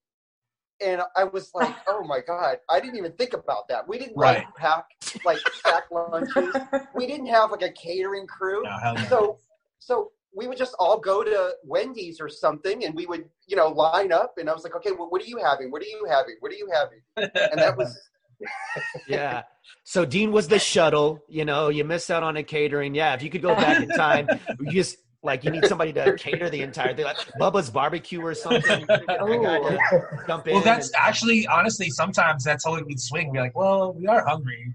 and 0.80 1.02
I 1.16 1.24
was 1.24 1.50
like, 1.54 1.74
"Oh 1.86 2.02
my 2.04 2.20
god!" 2.26 2.58
I 2.68 2.80
didn't 2.80 2.96
even 2.96 3.12
think 3.12 3.32
about 3.34 3.68
that. 3.68 3.86
We 3.86 3.98
didn't 3.98 4.16
Right. 4.16 4.38
like 4.44 4.54
pack 4.56 4.86
like 5.24 5.38
pack 5.64 5.84
lunches. 5.92 6.54
we 6.94 7.06
didn't 7.06 7.26
have 7.26 7.52
like 7.52 7.62
a 7.62 7.70
catering 7.72 8.26
crew. 8.26 8.64
hell 8.82 8.94
no. 8.94 9.04
So 9.04 9.38
so 9.78 10.10
we 10.36 10.46
would 10.46 10.58
just 10.58 10.74
all 10.78 10.98
go 10.98 11.22
to 11.24 11.52
Wendy's 11.64 12.20
or 12.20 12.28
something, 12.28 12.84
and 12.84 12.94
we 12.94 13.06
would 13.06 13.24
you 13.46 13.56
know 13.56 13.68
line 13.68 14.12
up, 14.12 14.34
and 14.38 14.48
I 14.48 14.52
was 14.54 14.64
like, 14.64 14.74
"Okay, 14.76 14.92
well, 14.92 15.08
what 15.10 15.22
are 15.22 15.26
you 15.26 15.38
having? 15.42 15.70
What 15.70 15.82
are 15.82 15.86
you 15.86 16.06
having? 16.08 16.36
What 16.40 16.52
are 16.52 16.56
you 16.56 16.68
having?" 16.72 17.00
And 17.16 17.58
that 17.60 17.76
was 17.76 17.98
yeah. 19.08 19.42
So 19.84 20.04
Dean 20.04 20.32
was 20.32 20.48
the 20.48 20.58
shuttle. 20.58 21.20
You 21.28 21.44
know, 21.44 21.68
you 21.68 21.84
missed 21.84 22.10
out 22.10 22.22
on 22.22 22.36
a 22.36 22.42
catering. 22.42 22.94
Yeah, 22.94 23.14
if 23.14 23.22
you 23.22 23.30
could 23.30 23.42
go 23.42 23.54
back 23.54 23.82
in 23.82 23.88
time, 23.90 24.28
you 24.60 24.70
just 24.72 24.96
like 25.22 25.42
you 25.44 25.50
need 25.50 25.66
somebody 25.66 25.92
to 25.94 26.14
cater 26.16 26.48
the 26.48 26.62
entire 26.62 26.94
thing, 26.94 27.04
like 27.04 27.16
Bubba's 27.40 27.70
barbecue 27.70 28.20
or 28.20 28.34
something. 28.34 28.86
Oh. 29.20 29.78
Jump 30.26 30.46
in. 30.46 30.54
Well, 30.54 30.62
that's 30.62 30.88
and- 30.88 30.96
actually, 30.98 31.46
honestly, 31.48 31.90
sometimes 31.90 32.44
that's 32.44 32.64
how 32.64 32.80
we'd 32.82 33.00
swing. 33.00 33.32
We're 33.32 33.42
like, 33.42 33.56
well, 33.56 33.92
we 33.94 34.06
are 34.06 34.24
hungry. 34.26 34.74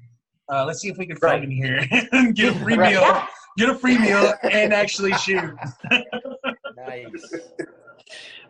Uh, 0.52 0.66
let's 0.66 0.82
see 0.82 0.90
if 0.90 0.98
we 0.98 1.08
can 1.08 1.16
find 1.16 1.44
in 1.46 1.52
here 1.52 1.88
and 2.12 2.36
get 2.36 2.54
a 2.56 2.60
free 2.60 2.76
Right. 2.76 2.92
meal, 2.92 3.02
Yeah. 3.02 3.28
Get 3.58 3.70
a 3.70 3.76
free 3.76 3.98
meal, 3.98 4.34
and 4.44 4.74
actually 4.74 5.14
shoot. 5.14 5.54
nice. 6.76 7.34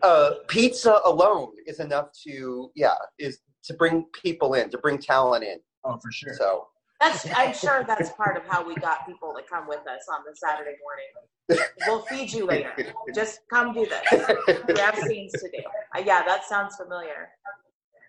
uh, 0.02 0.30
pizza 0.48 1.00
alone 1.04 1.52
is 1.66 1.80
enough 1.80 2.08
to 2.24 2.70
yeah 2.74 2.94
is 3.18 3.40
to 3.64 3.74
bring 3.74 4.06
people 4.22 4.54
in 4.54 4.70
to 4.70 4.78
bring 4.78 4.98
talent 4.98 5.44
in. 5.44 5.58
Oh, 5.84 5.98
for 5.98 6.10
sure. 6.10 6.34
So 6.34 6.68
that's 7.00 7.26
i'm 7.36 7.52
sure 7.52 7.84
that's 7.86 8.10
part 8.12 8.36
of 8.36 8.44
how 8.46 8.66
we 8.66 8.74
got 8.76 9.04
people 9.04 9.34
to 9.36 9.42
come 9.50 9.66
with 9.66 9.80
us 9.80 10.06
on 10.08 10.20
the 10.24 10.34
saturday 10.34 10.76
morning 10.80 11.66
we'll 11.86 12.02
feed 12.02 12.32
you 12.32 12.46
later 12.46 12.70
just 13.12 13.40
come 13.52 13.74
do 13.74 13.84
this 13.84 14.28
we 14.68 14.78
have 14.78 14.96
scenes 14.96 15.32
to 15.32 15.50
do 15.52 15.58
uh, 15.96 16.02
yeah 16.04 16.24
that 16.24 16.44
sounds 16.44 16.76
familiar 16.76 17.28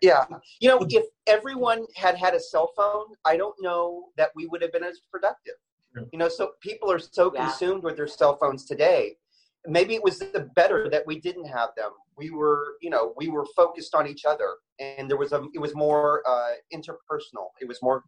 yeah, 0.02 0.26
you 0.60 0.70
know, 0.70 0.86
if 0.90 1.06
everyone 1.26 1.86
had 1.96 2.16
had 2.16 2.34
a 2.34 2.40
cell 2.40 2.72
phone, 2.76 3.16
I 3.24 3.38
don't 3.38 3.56
know 3.62 4.10
that 4.18 4.30
we 4.36 4.46
would 4.46 4.62
have 4.62 4.72
been 4.72 4.84
as 4.84 5.00
productive. 5.12 5.56
You 6.12 6.20
know, 6.20 6.30
so 6.30 6.54
people 6.62 6.92
are 6.92 7.00
so 7.00 7.32
Yeah. 7.34 7.46
consumed 7.46 7.84
with 7.84 7.96
their 7.96 8.08
cell 8.08 8.38
phones 8.38 8.66
today. 8.66 9.18
Maybe 9.68 9.96
it 9.96 10.04
was 10.04 10.20
the 10.20 10.50
better 10.56 10.90
that 10.90 11.06
we 11.08 11.20
didn't 11.20 11.46
have 11.46 11.70
them. 11.76 11.92
We 12.18 12.30
were, 12.30 12.78
you 12.82 12.90
know, 12.90 13.14
we 13.18 13.30
were 13.30 13.46
focused 13.56 13.96
on 13.96 14.08
each 14.08 14.24
other, 14.26 14.58
and 14.80 15.10
there 15.10 15.18
was 15.18 15.32
a, 15.32 15.44
it 15.54 15.60
was 15.60 15.74
more 15.74 16.22
uh, 16.28 16.54
interpersonal. 16.74 17.48
It 17.60 17.68
was 17.68 17.82
more 17.82 18.04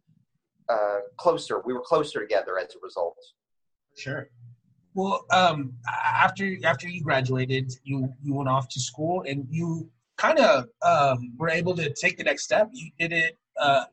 uh, 0.68 1.00
closer. 1.16 1.60
We 1.64 1.72
were 1.72 1.80
closer 1.80 2.20
together 2.20 2.58
as 2.58 2.74
a 2.74 2.78
result. 2.82 3.16
Sure. 3.96 4.30
Well, 4.94 5.26
um, 5.30 5.74
after 5.88 6.56
after 6.64 6.88
you 6.88 7.02
graduated, 7.02 7.72
you 7.82 8.12
you 8.22 8.34
went 8.34 8.48
off 8.48 8.68
to 8.70 8.80
school, 8.80 9.24
and 9.26 9.46
you 9.50 9.90
kind 10.16 10.38
of 10.38 10.66
um, 10.82 11.34
were 11.38 11.50
able 11.50 11.74
to 11.76 11.92
take 11.94 12.16
the 12.18 12.24
next 12.24 12.44
step. 12.44 12.68
You 12.72 12.90
did 12.98 13.12
it. 13.12 13.36
Uh, 13.60 13.84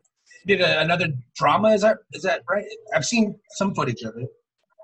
did 0.46 0.62
a, 0.62 0.82
another 0.82 1.08
drama. 1.36 1.70
Is 1.70 1.82
that 1.82 1.98
is 2.14 2.24
that 2.24 2.42
right? 2.50 2.66
I've 2.96 3.06
seen 3.06 3.40
some 3.52 3.74
footage 3.74 4.02
of 4.04 4.16
it. 4.18 4.30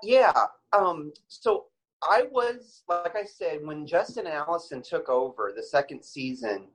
Yeah. 0.02 0.32
Um, 0.72 1.12
so 1.28 1.66
I 2.02 2.24
was, 2.32 2.82
like 2.88 3.14
I 3.14 3.24
said, 3.24 3.60
when 3.64 3.86
Justin 3.86 4.26
and 4.26 4.34
Allison 4.34 4.82
took 4.82 5.08
over 5.08 5.52
the 5.54 5.62
second 5.62 6.04
season, 6.04 6.66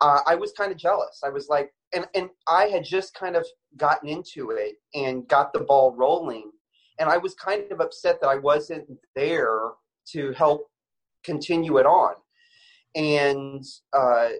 uh, 0.00 0.20
I 0.26 0.34
was 0.34 0.52
kind 0.52 0.70
of 0.70 0.78
jealous. 0.78 1.22
I 1.24 1.30
was 1.30 1.48
like, 1.48 1.72
and, 1.94 2.06
and 2.14 2.28
I 2.46 2.66
had 2.66 2.84
just 2.84 3.14
kind 3.14 3.34
of 3.34 3.46
gotten 3.76 4.08
into 4.08 4.50
it 4.50 4.74
and 4.94 5.26
got 5.28 5.52
the 5.52 5.60
ball 5.60 5.94
rolling. 5.96 6.50
And 6.98 7.08
I 7.08 7.16
was 7.16 7.34
kind 7.34 7.70
of 7.72 7.80
upset 7.80 8.20
that 8.20 8.28
I 8.28 8.36
wasn't 8.36 8.88
there 9.14 9.70
to 10.12 10.32
help 10.32 10.68
continue 11.24 11.78
it 11.78 11.86
on. 11.86 12.14
And, 12.94 13.64
uh, 13.92 14.30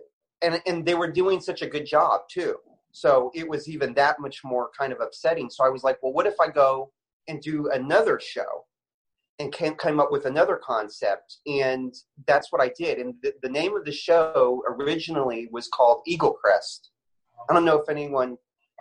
and, 0.43 0.61
and 0.67 0.85
they 0.85 0.95
were 0.95 1.11
doing 1.11 1.41
such 1.41 1.63
a 1.63 1.67
good 1.67 1.87
job 1.87 2.23
too. 2.31 2.57
So 2.93 3.31
it 3.35 3.49
was 3.49 3.69
even 3.69 3.95
that 3.95 4.21
much 4.21 4.41
more 4.45 4.71
kind 4.79 4.93
of 4.93 5.01
upsetting. 5.01 5.51
So 5.51 5.65
I 5.65 5.69
was 5.69 5.85
like, 5.85 5.99
well, 6.03 6.13
what 6.13 6.27
if 6.27 6.35
I 6.41 6.49
go 6.49 6.91
and 7.29 7.41
do 7.41 7.71
another 7.71 8.19
show 8.19 8.65
and 9.39 9.53
came, 9.53 9.77
came 9.77 10.01
up 10.01 10.11
with 10.11 10.27
another 10.27 10.57
concept. 10.57 11.39
And 11.47 11.95
that's 12.27 12.51
what 12.51 12.61
I 12.61 12.73
did. 12.77 12.99
And 12.99 13.15
the, 13.23 13.35
the 13.43 13.49
name 13.49 13.77
of 13.77 13.85
the 13.85 13.93
show 13.93 14.63
originally 14.67 15.49
was 15.53 15.69
called 15.69 16.03
Eagle 16.07 16.33
Crest. 16.33 16.91
I 17.49 17.55
don't 17.55 17.65
know 17.65 17.79
if 17.79 17.89
anyone, 17.89 18.37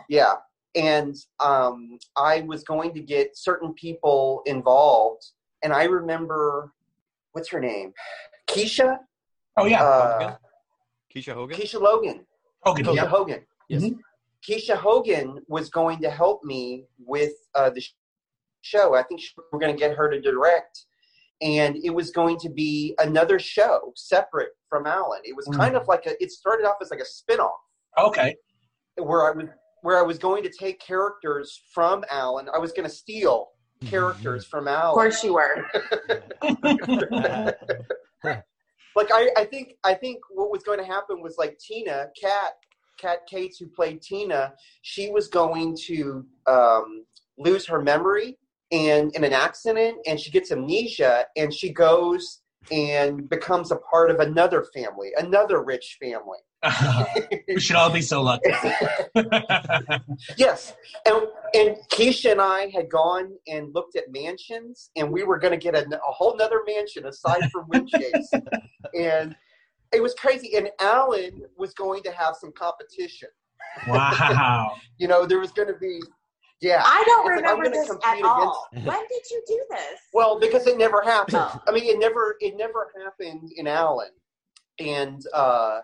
yeah. 0.09 0.33
And 0.75 1.15
um, 1.39 1.97
I 2.15 2.41
was 2.41 2.63
going 2.63 2.93
to 2.95 3.01
get 3.01 3.37
certain 3.37 3.73
people 3.73 4.41
involved. 4.45 5.25
And 5.63 5.73
I 5.73 5.83
remember, 5.83 6.73
what's 7.33 7.49
her 7.49 7.59
name? 7.59 7.93
Keisha? 8.47 8.97
Oh, 9.57 9.65
yeah. 9.65 9.83
Uh, 9.83 10.35
Keisha 11.15 11.33
Hogan. 11.33 11.57
Keisha 11.57 11.79
Logan. 11.79 12.25
Hogan, 12.63 12.85
Keisha 12.85 12.95
yeah. 12.95 13.05
Hogan. 13.05 13.41
Yes. 13.67 13.83
Mhm. 13.83 13.97
Keisha 14.47 14.75
Hogan 14.75 15.39
was 15.47 15.69
going 15.69 15.99
to 16.01 16.09
help 16.09 16.43
me 16.43 16.85
with 16.99 17.33
uh, 17.55 17.69
the 17.69 17.81
show. 18.61 18.93
I 18.95 19.03
think 19.03 19.21
we're 19.51 19.59
going 19.59 19.73
to 19.75 19.79
get 19.79 19.95
her 19.97 20.09
to 20.09 20.21
direct, 20.21 20.85
and 21.41 21.75
it 21.83 21.89
was 21.89 22.11
going 22.11 22.37
to 22.39 22.49
be 22.49 22.95
another 22.99 23.39
show 23.39 23.91
separate 23.95 24.51
from 24.69 24.85
Allen. 24.85 25.21
It 25.23 25.35
was 25.35 25.45
kind 25.55 25.75
of 25.75 25.87
like 25.87 26.05
a. 26.05 26.21
It 26.23 26.31
started 26.31 26.65
off 26.65 26.77
as 26.81 26.91
like 26.91 26.99
a 27.01 27.05
spin-off 27.05 27.51
Okay. 27.97 28.35
where 28.97 29.27
I 29.27 29.31
was 29.35 29.45
where 29.81 29.97
I 29.97 30.01
was 30.01 30.17
going 30.17 30.43
to 30.43 30.49
take 30.49 30.79
characters 30.79 31.61
from 31.73 32.03
Allen. 32.09 32.47
I 32.53 32.57
was 32.59 32.71
going 32.71 32.87
to 32.87 32.93
steal 32.95 33.49
characters 33.85 34.45
from 34.45 34.67
Allen. 34.67 34.89
Of 34.89 34.93
course 34.93 35.23
you 35.23 35.33
were. 35.33 35.65
like 38.95 39.11
I, 39.11 39.29
I 39.37 39.45
think 39.45 39.73
I 39.83 39.93
think 39.93 40.19
what 40.31 40.51
was 40.51 40.63
going 40.63 40.79
to 40.79 40.85
happen 40.85 41.21
was 41.21 41.35
like 41.37 41.57
Tina, 41.59 42.07
Kat, 42.19 42.53
Kat 42.97 43.27
Cates, 43.27 43.57
who 43.57 43.67
played 43.67 44.01
Tina, 44.01 44.53
she 44.81 45.09
was 45.09 45.27
going 45.27 45.77
to 45.87 46.25
um, 46.47 47.05
lose 47.37 47.65
her 47.67 47.81
memory 47.81 48.37
and 48.71 49.15
in 49.15 49.23
an 49.23 49.33
accident, 49.33 49.97
and 50.05 50.19
she 50.19 50.31
gets 50.31 50.51
amnesia, 50.51 51.25
and 51.35 51.53
she 51.53 51.71
goes 51.71 52.41
and 52.69 53.29
becomes 53.29 53.71
a 53.71 53.77
part 53.77 54.11
of 54.11 54.19
another 54.19 54.65
family, 54.73 55.11
another 55.17 55.63
rich 55.63 55.97
family. 56.01 56.39
we 57.47 57.59
should 57.59 57.75
all 57.75 57.89
be 57.91 58.01
so 58.01 58.21
lucky. 58.21 58.49
yes, 60.37 60.73
and 61.05 61.27
and 61.53 61.77
Keisha 61.89 62.31
and 62.31 62.41
I 62.41 62.69
had 62.69 62.89
gone 62.89 63.33
and 63.47 63.73
looked 63.73 63.95
at 63.95 64.11
mansions, 64.11 64.89
and 64.95 65.11
we 65.11 65.23
were 65.23 65.37
going 65.37 65.51
to 65.51 65.57
get 65.57 65.75
a, 65.75 65.85
a 65.87 66.11
whole 66.11 66.35
nother 66.35 66.61
mansion 66.65 67.05
aside 67.05 67.49
from 67.51 67.67
Winchase, 67.73 68.41
and 68.97 69.35
it 69.93 70.01
was 70.01 70.13
crazy. 70.15 70.55
And 70.57 70.69
Allen 70.79 71.43
was 71.57 71.73
going 71.73 72.03
to 72.03 72.11
have 72.11 72.35
some 72.39 72.51
competition. 72.53 73.29
wow. 73.87 74.75
You 74.97 75.07
know, 75.07 75.25
there 75.27 75.39
was 75.39 75.51
going 75.51 75.67
to 75.67 75.75
be, 75.79 75.99
yeah. 76.61 76.81
I 76.83 77.03
don't 77.05 77.19
It's 77.31 77.41
like, 77.41 77.51
remember 77.51 77.63
gonna 77.65 77.75
this 77.75 77.89
at 78.03 78.23
all. 78.25 78.67
against- 78.71 78.87
When 78.87 78.99
did 79.07 79.23
you 79.29 79.43
do 79.47 79.63
this? 79.69 79.99
Well, 80.13 80.39
because 80.39 80.65
it 80.65 80.77
never 80.77 81.01
happened. 81.03 81.37
Oh. 81.39 81.61
I 81.67 81.71
mean, 81.71 81.83
it 81.85 81.99
never 81.99 82.35
it 82.39 82.57
never 82.57 82.91
happened 83.03 83.51
in 83.55 83.67
Allen, 83.67 84.09
and 84.79 85.21
uh, 85.35 85.81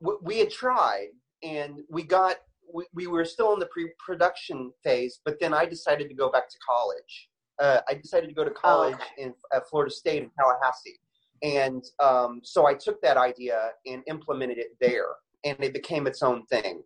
we, 0.00 0.12
we 0.22 0.38
had 0.38 0.50
tried, 0.50 1.08
and 1.42 1.80
we 1.88 2.02
got 2.02 2.36
we, 2.74 2.84
we 2.92 3.06
were 3.06 3.24
still 3.24 3.54
in 3.54 3.58
the 3.58 3.66
pre-production 3.66 4.70
phase, 4.84 5.20
but 5.24 5.40
then 5.40 5.54
I 5.54 5.64
decided 5.64 6.08
to 6.10 6.14
go 6.14 6.30
back 6.30 6.48
to 6.50 6.56
college. 6.66 7.28
Uh, 7.58 7.80
I 7.88 7.94
decided 7.94 8.26
to 8.28 8.34
go 8.34 8.44
to 8.44 8.50
college 8.50 8.96
in 9.16 9.32
at 9.54 9.66
Florida 9.70 9.90
State 9.94 10.22
in 10.22 10.30
Tallahassee, 10.38 10.98
and 11.42 11.84
um, 11.98 12.40
so 12.42 12.66
I 12.66 12.74
took 12.74 13.00
that 13.02 13.16
idea 13.16 13.70
and 13.86 14.02
implemented 14.06 14.58
it 14.58 14.76
there, 14.80 15.08
and 15.44 15.56
it 15.60 15.72
became 15.72 16.06
its 16.06 16.22
own 16.22 16.44
thing. 16.46 16.82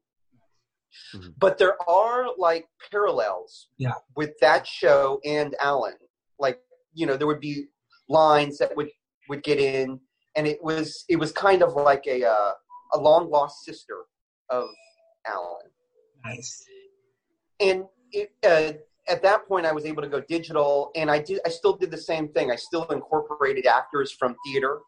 But 1.38 1.58
there 1.58 1.76
are 1.88 2.26
like 2.38 2.66
parallels 2.90 3.68
Yeah. 3.76 3.92
with 4.16 4.30
that 4.40 4.66
show 4.66 5.20
and 5.24 5.54
Allen. 5.60 5.96
Like 6.38 6.60
you 6.94 7.06
know, 7.06 7.16
there 7.16 7.26
would 7.26 7.40
be 7.40 7.66
lines 8.08 8.58
that 8.58 8.74
would 8.76 8.88
would 9.28 9.42
get 9.42 9.58
in, 9.58 10.00
and 10.36 10.46
it 10.46 10.62
was 10.62 11.04
it 11.08 11.16
was 11.16 11.32
kind 11.32 11.62
of 11.62 11.74
like 11.74 12.04
a 12.06 12.24
uh, 12.24 12.52
a 12.94 12.98
long 12.98 13.30
lost 13.30 13.64
sister 13.64 14.04
of 14.48 14.68
Allen. 15.26 15.70
Nice. 16.24 16.64
And 17.60 17.84
it, 18.12 18.32
uh, 18.46 18.72
at 19.08 19.22
that 19.22 19.46
point, 19.46 19.66
I 19.66 19.72
was 19.72 19.84
able 19.84 20.02
to 20.02 20.08
go 20.08 20.20
digital, 20.20 20.90
and 20.96 21.10
I 21.10 21.18
did. 21.20 21.40
I 21.46 21.48
still 21.48 21.76
did 21.76 21.90
the 21.90 21.98
same 21.98 22.28
thing. 22.28 22.50
I 22.50 22.56
still 22.56 22.84
incorporated 22.86 23.66
actors 23.66 24.12
from 24.12 24.34
theater, 24.46 24.80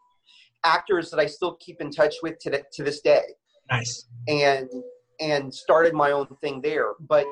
actors 0.65 1.11
that 1.11 1.21
I 1.21 1.27
still 1.27 1.55
keep 1.61 1.81
in 1.81 1.91
touch 1.91 2.17
with 2.23 2.39
to, 2.41 2.51
the, 2.51 2.65
to 2.73 2.83
this 2.83 3.01
day 3.01 3.23
Nice. 3.71 4.07
and 4.29 4.69
and 5.21 5.53
started 5.55 5.95
my 5.95 6.11
own 6.13 6.27
thing 6.41 6.61
there. 6.63 6.93
But 7.01 7.27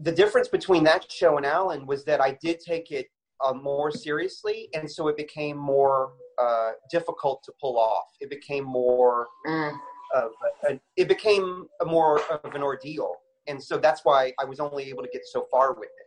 the 0.00 0.12
difference 0.12 0.48
between 0.48 0.84
that 0.84 1.10
show 1.10 1.36
and 1.36 1.44
Allen 1.46 1.86
was 1.86 2.04
that 2.04 2.20
I 2.20 2.36
did 2.42 2.60
take 2.60 2.90
it 2.90 3.06
uh, 3.44 3.52
more 3.52 3.90
seriously, 3.90 4.68
and 4.74 4.90
so 4.90 5.08
it 5.08 5.16
became 5.16 5.56
more 5.56 6.12
uh, 6.40 6.70
difficult 6.90 7.42
to 7.44 7.52
pull 7.60 7.78
off. 7.78 8.06
It 8.20 8.30
became 8.30 8.64
more 8.64 9.26
Mm. 9.46 9.72
of 10.14 10.30
a, 10.68 10.78
it 10.96 11.08
became 11.08 11.66
a 11.80 11.84
more 11.86 12.20
of 12.44 12.54
an 12.54 12.62
ordeal, 12.62 13.16
and 13.46 13.62
so 13.62 13.76
that's 13.78 14.02
why 14.04 14.32
I 14.38 14.44
was 14.44 14.60
only 14.60 14.84
able 14.88 15.02
to 15.02 15.08
get 15.12 15.22
so 15.24 15.46
far 15.50 15.72
with 15.74 15.88
it. 15.88 16.06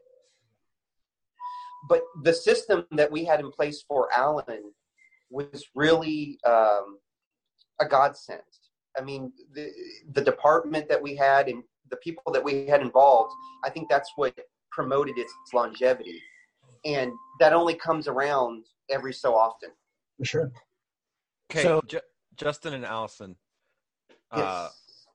But 1.90 2.02
the 2.24 2.34
system 2.34 2.86
that 2.92 3.12
we 3.12 3.26
had 3.26 3.40
in 3.40 3.52
place 3.52 3.84
for 3.88 4.10
Allen 4.16 4.72
was 5.30 5.66
really 5.76 6.40
um, 6.46 6.98
a 7.80 7.86
godsend. 7.88 8.42
I 8.98 9.02
mean, 9.02 9.32
the, 9.54 9.70
the 10.14 10.22
department 10.22 10.88
that 10.90 11.02
we 11.02 11.16
had 11.16 11.48
and 11.50 11.64
the 11.92 11.98
people 11.98 12.32
that 12.32 12.44
we 12.44 12.66
had 12.68 12.82
involved, 12.82 13.34
I 13.64 13.70
think 13.70 13.90
that's 13.90 14.10
what 14.16 14.34
promoted 14.72 15.18
its 15.18 15.34
longevity. 15.54 16.20
And 16.86 17.12
that 17.40 17.54
only 17.54 17.76
comes 17.76 18.08
around 18.08 18.66
every 18.90 19.14
so 19.14 19.36
often. 19.36 19.70
For 20.18 20.26
sure. 20.26 20.52
Okay, 21.52 21.64
So- 21.64 21.82
Ju- 21.86 22.00
Justin 22.36 22.74
and 22.74 22.86
Allison 22.86 23.36
uh, 24.32 24.70
Yes. 24.72 25.06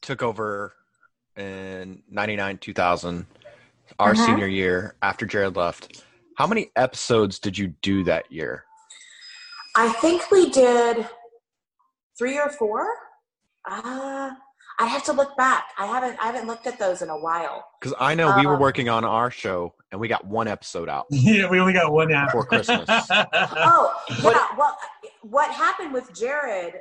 took 0.00 0.22
over 0.22 0.72
in 1.36 2.02
99 2.10 2.58
2000 2.58 3.26
our 3.98 4.12
Uh-huh. 4.12 4.26
senior 4.26 4.46
year 4.46 4.94
after 5.02 5.24
jared 5.26 5.56
left 5.56 6.02
how 6.36 6.46
many 6.46 6.70
episodes 6.76 7.38
did 7.38 7.56
you 7.56 7.68
do 7.82 8.04
that 8.04 8.30
year 8.30 8.64
I 9.74 9.88
think 9.88 10.30
we 10.30 10.50
did 10.50 11.08
three 12.18 12.38
or 12.38 12.50
four. 12.50 12.86
Uh, 13.66 14.30
I 14.78 14.86
have 14.86 15.02
to 15.04 15.14
look 15.14 15.34
back. 15.38 15.64
I 15.78 15.86
haven't 15.86 16.18
I 16.20 16.26
haven't 16.26 16.46
looked 16.46 16.66
at 16.66 16.78
those 16.78 17.00
in 17.00 17.08
a 17.08 17.16
while. 17.18 17.64
because 17.80 17.94
i 17.98 18.14
know 18.14 18.30
we 18.36 18.44
were 18.46 18.56
Um, 18.56 18.60
working 18.60 18.90
on 18.90 19.02
our 19.02 19.30
show 19.30 19.74
and 19.90 19.98
we 19.98 20.08
got 20.08 20.26
one 20.26 20.46
episode 20.46 20.90
out 20.90 21.06
Yeah, 21.10 21.48
we 21.48 21.58
only 21.58 21.72
got 21.72 21.90
one 21.90 22.12
app. 22.12 22.28
Before 22.28 22.44
Christmas. 22.44 22.90
Oh, 23.64 23.94
yeah. 24.22 24.48
Well, 24.58 24.76
what 25.22 25.50
happened 25.52 25.94
with 25.94 26.12
Jared, 26.14 26.74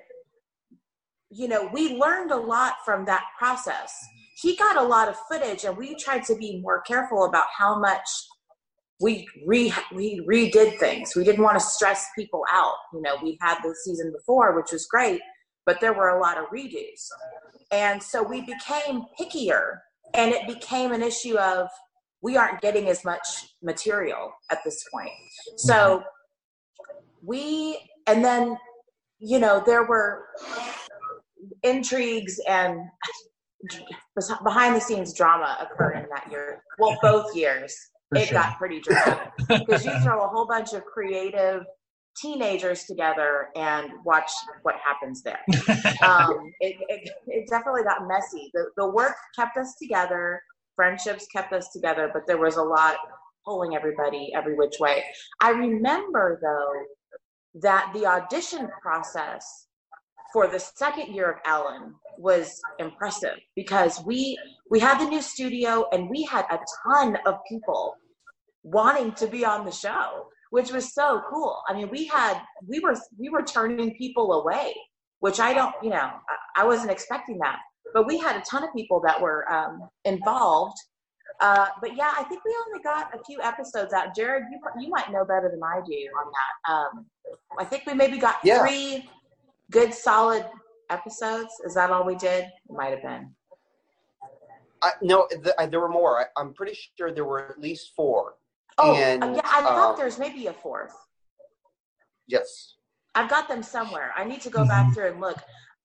you 1.29 1.47
know, 1.47 1.69
we 1.71 1.95
learned 1.97 2.31
a 2.31 2.37
lot 2.37 2.73
from 2.83 3.05
that 3.05 3.23
process. 3.39 3.93
He 4.41 4.55
got 4.55 4.77
a 4.77 4.83
lot 4.83 5.07
of 5.07 5.15
footage, 5.29 5.63
and 5.65 5.77
we 5.77 5.95
tried 5.95 6.23
to 6.25 6.35
be 6.35 6.59
more 6.61 6.81
careful 6.81 7.25
about 7.25 7.45
how 7.55 7.79
much 7.79 8.07
we 8.99 9.27
re 9.45 9.73
we 9.93 10.25
redid 10.27 10.79
things. 10.79 11.15
We 11.15 11.23
didn't 11.23 11.43
want 11.43 11.59
to 11.59 11.65
stress 11.65 12.07
people 12.17 12.43
out. 12.51 12.75
You 12.93 13.01
know, 13.01 13.17
we 13.21 13.37
had 13.41 13.57
the 13.63 13.75
season 13.83 14.11
before, 14.11 14.55
which 14.55 14.71
was 14.71 14.85
great, 14.87 15.21
but 15.65 15.79
there 15.79 15.93
were 15.93 16.09
a 16.09 16.21
lot 16.21 16.37
of 16.37 16.45
redos, 16.45 17.07
and 17.71 18.01
so 18.01 18.23
we 18.23 18.41
became 18.41 19.03
pickier, 19.19 19.79
and 20.13 20.31
it 20.31 20.47
became 20.47 20.91
an 20.91 21.03
issue 21.03 21.37
of 21.37 21.69
we 22.21 22.37
aren't 22.37 22.61
getting 22.61 22.87
as 22.87 23.03
much 23.03 23.27
material 23.61 24.31
at 24.51 24.59
this 24.63 24.83
point. 24.93 25.11
So 25.57 25.73
mm-hmm. 25.73 27.27
we 27.27 27.79
and 28.07 28.23
then 28.23 28.57
you 29.19 29.39
know 29.39 29.61
there 29.65 29.83
were 29.85 30.25
intrigues 31.63 32.39
and 32.47 32.79
behind 34.43 34.75
the 34.75 34.81
scenes 34.81 35.13
drama 35.13 35.57
occurred 35.61 35.97
in 35.97 36.05
that 36.13 36.29
year. 36.31 36.63
Well 36.79 36.97
both 37.01 37.35
years. 37.35 37.75
For 38.09 38.19
it 38.19 38.27
sure. 38.27 38.39
got 38.39 38.57
pretty 38.57 38.81
dramatic. 38.81 39.31
Because 39.47 39.85
you 39.85 39.97
throw 40.01 40.23
a 40.23 40.27
whole 40.27 40.45
bunch 40.45 40.73
of 40.73 40.83
creative 40.83 41.63
teenagers 42.21 42.83
together 42.83 43.47
and 43.55 43.89
watch 44.03 44.29
what 44.63 44.75
happens 44.85 45.23
there. 45.23 45.39
Um, 46.01 46.51
it, 46.61 46.77
it, 46.89 47.11
it 47.27 47.47
definitely 47.47 47.83
got 47.83 48.07
messy. 48.07 48.49
The, 48.55 48.65
the 48.75 48.89
work 48.89 49.15
kept 49.35 49.55
us 49.57 49.75
together. 49.79 50.41
Friendships 50.75 51.27
kept 51.27 51.53
us 51.53 51.69
together 51.71 52.09
but 52.11 52.23
there 52.25 52.39
was 52.39 52.57
a 52.57 52.63
lot 52.63 52.95
pulling 53.45 53.75
everybody 53.75 54.31
every 54.35 54.55
which 54.55 54.75
way. 54.79 55.03
I 55.41 55.51
remember 55.51 56.39
though 56.41 57.59
that 57.61 57.91
the 57.93 58.05
audition 58.05 58.69
process 58.81 59.67
for 60.33 60.47
the 60.47 60.59
second 60.59 61.13
year 61.13 61.29
of 61.31 61.37
Ellen 61.45 61.95
was 62.17 62.59
impressive 62.79 63.37
because 63.55 64.01
we 64.05 64.37
we 64.69 64.79
had 64.79 64.99
the 64.99 65.09
new 65.09 65.21
studio 65.21 65.85
and 65.91 66.09
we 66.09 66.23
had 66.23 66.45
a 66.51 66.59
ton 66.85 67.17
of 67.25 67.35
people 67.49 67.95
wanting 68.63 69.11
to 69.13 69.27
be 69.27 69.43
on 69.43 69.65
the 69.65 69.71
show, 69.71 70.27
which 70.51 70.71
was 70.71 70.93
so 70.93 71.21
cool. 71.29 71.61
I 71.67 71.73
mean, 71.73 71.89
we 71.89 72.05
had 72.07 72.41
we 72.67 72.79
were 72.79 72.95
we 73.17 73.29
were 73.29 73.41
turning 73.43 73.95
people 73.95 74.33
away, 74.33 74.73
which 75.19 75.39
I 75.39 75.53
don't, 75.53 75.73
you 75.81 75.89
know, 75.89 75.97
I, 76.55 76.61
I 76.61 76.65
wasn't 76.65 76.91
expecting 76.91 77.37
that. 77.39 77.59
But 77.93 78.07
we 78.07 78.17
had 78.17 78.35
a 78.37 78.41
ton 78.41 78.63
of 78.63 78.69
people 78.73 79.01
that 79.05 79.19
were 79.19 79.51
um, 79.51 79.89
involved. 80.05 80.77
Uh, 81.41 81.67
but 81.81 81.95
yeah, 81.97 82.13
I 82.17 82.23
think 82.23 82.43
we 82.45 82.55
only 82.67 82.83
got 82.83 83.13
a 83.15 83.23
few 83.23 83.41
episodes 83.41 83.93
out. 83.93 84.15
Jared, 84.15 84.43
you 84.51 84.59
you 84.79 84.89
might 84.89 85.11
know 85.11 85.25
better 85.25 85.49
than 85.49 85.61
I 85.63 85.81
do 85.85 85.93
on 86.19 86.31
that. 86.37 86.71
Um, 86.71 87.05
I 87.57 87.65
think 87.65 87.83
we 87.87 87.93
maybe 87.93 88.17
got 88.17 88.35
Yeah. 88.43 88.59
three 88.65 89.09
good 89.71 89.93
solid 89.93 90.45
episodes. 90.89 91.53
Is 91.65 91.73
that 91.73 91.89
all 91.89 92.05
we 92.05 92.15
did? 92.15 92.43
It 92.43 92.51
might 92.69 92.91
have 92.91 93.01
been. 93.01 93.33
I, 94.83 94.91
no, 95.01 95.27
th- 95.29 95.55
I, 95.57 95.65
there 95.65 95.79
were 95.79 95.89
more. 95.89 96.19
I, 96.19 96.25
I'm 96.39 96.53
pretty 96.53 96.77
sure 96.97 97.11
there 97.11 97.25
were 97.25 97.49
at 97.49 97.59
least 97.59 97.93
four. 97.95 98.35
Oh, 98.77 98.95
and, 98.95 99.35
yeah, 99.35 99.41
I 99.45 99.61
thought 99.61 99.91
um, 99.91 99.95
there's 99.97 100.19
maybe 100.19 100.47
a 100.47 100.53
fourth. 100.53 100.93
Yes. 102.27 102.75
I've 103.13 103.29
got 103.29 103.47
them 103.47 103.61
somewhere. 103.61 104.11
I 104.15 104.23
need 104.23 104.41
to 104.41 104.49
go 104.49 104.65
back 104.65 104.93
through 104.93 105.11
and 105.11 105.21
look. 105.21 105.37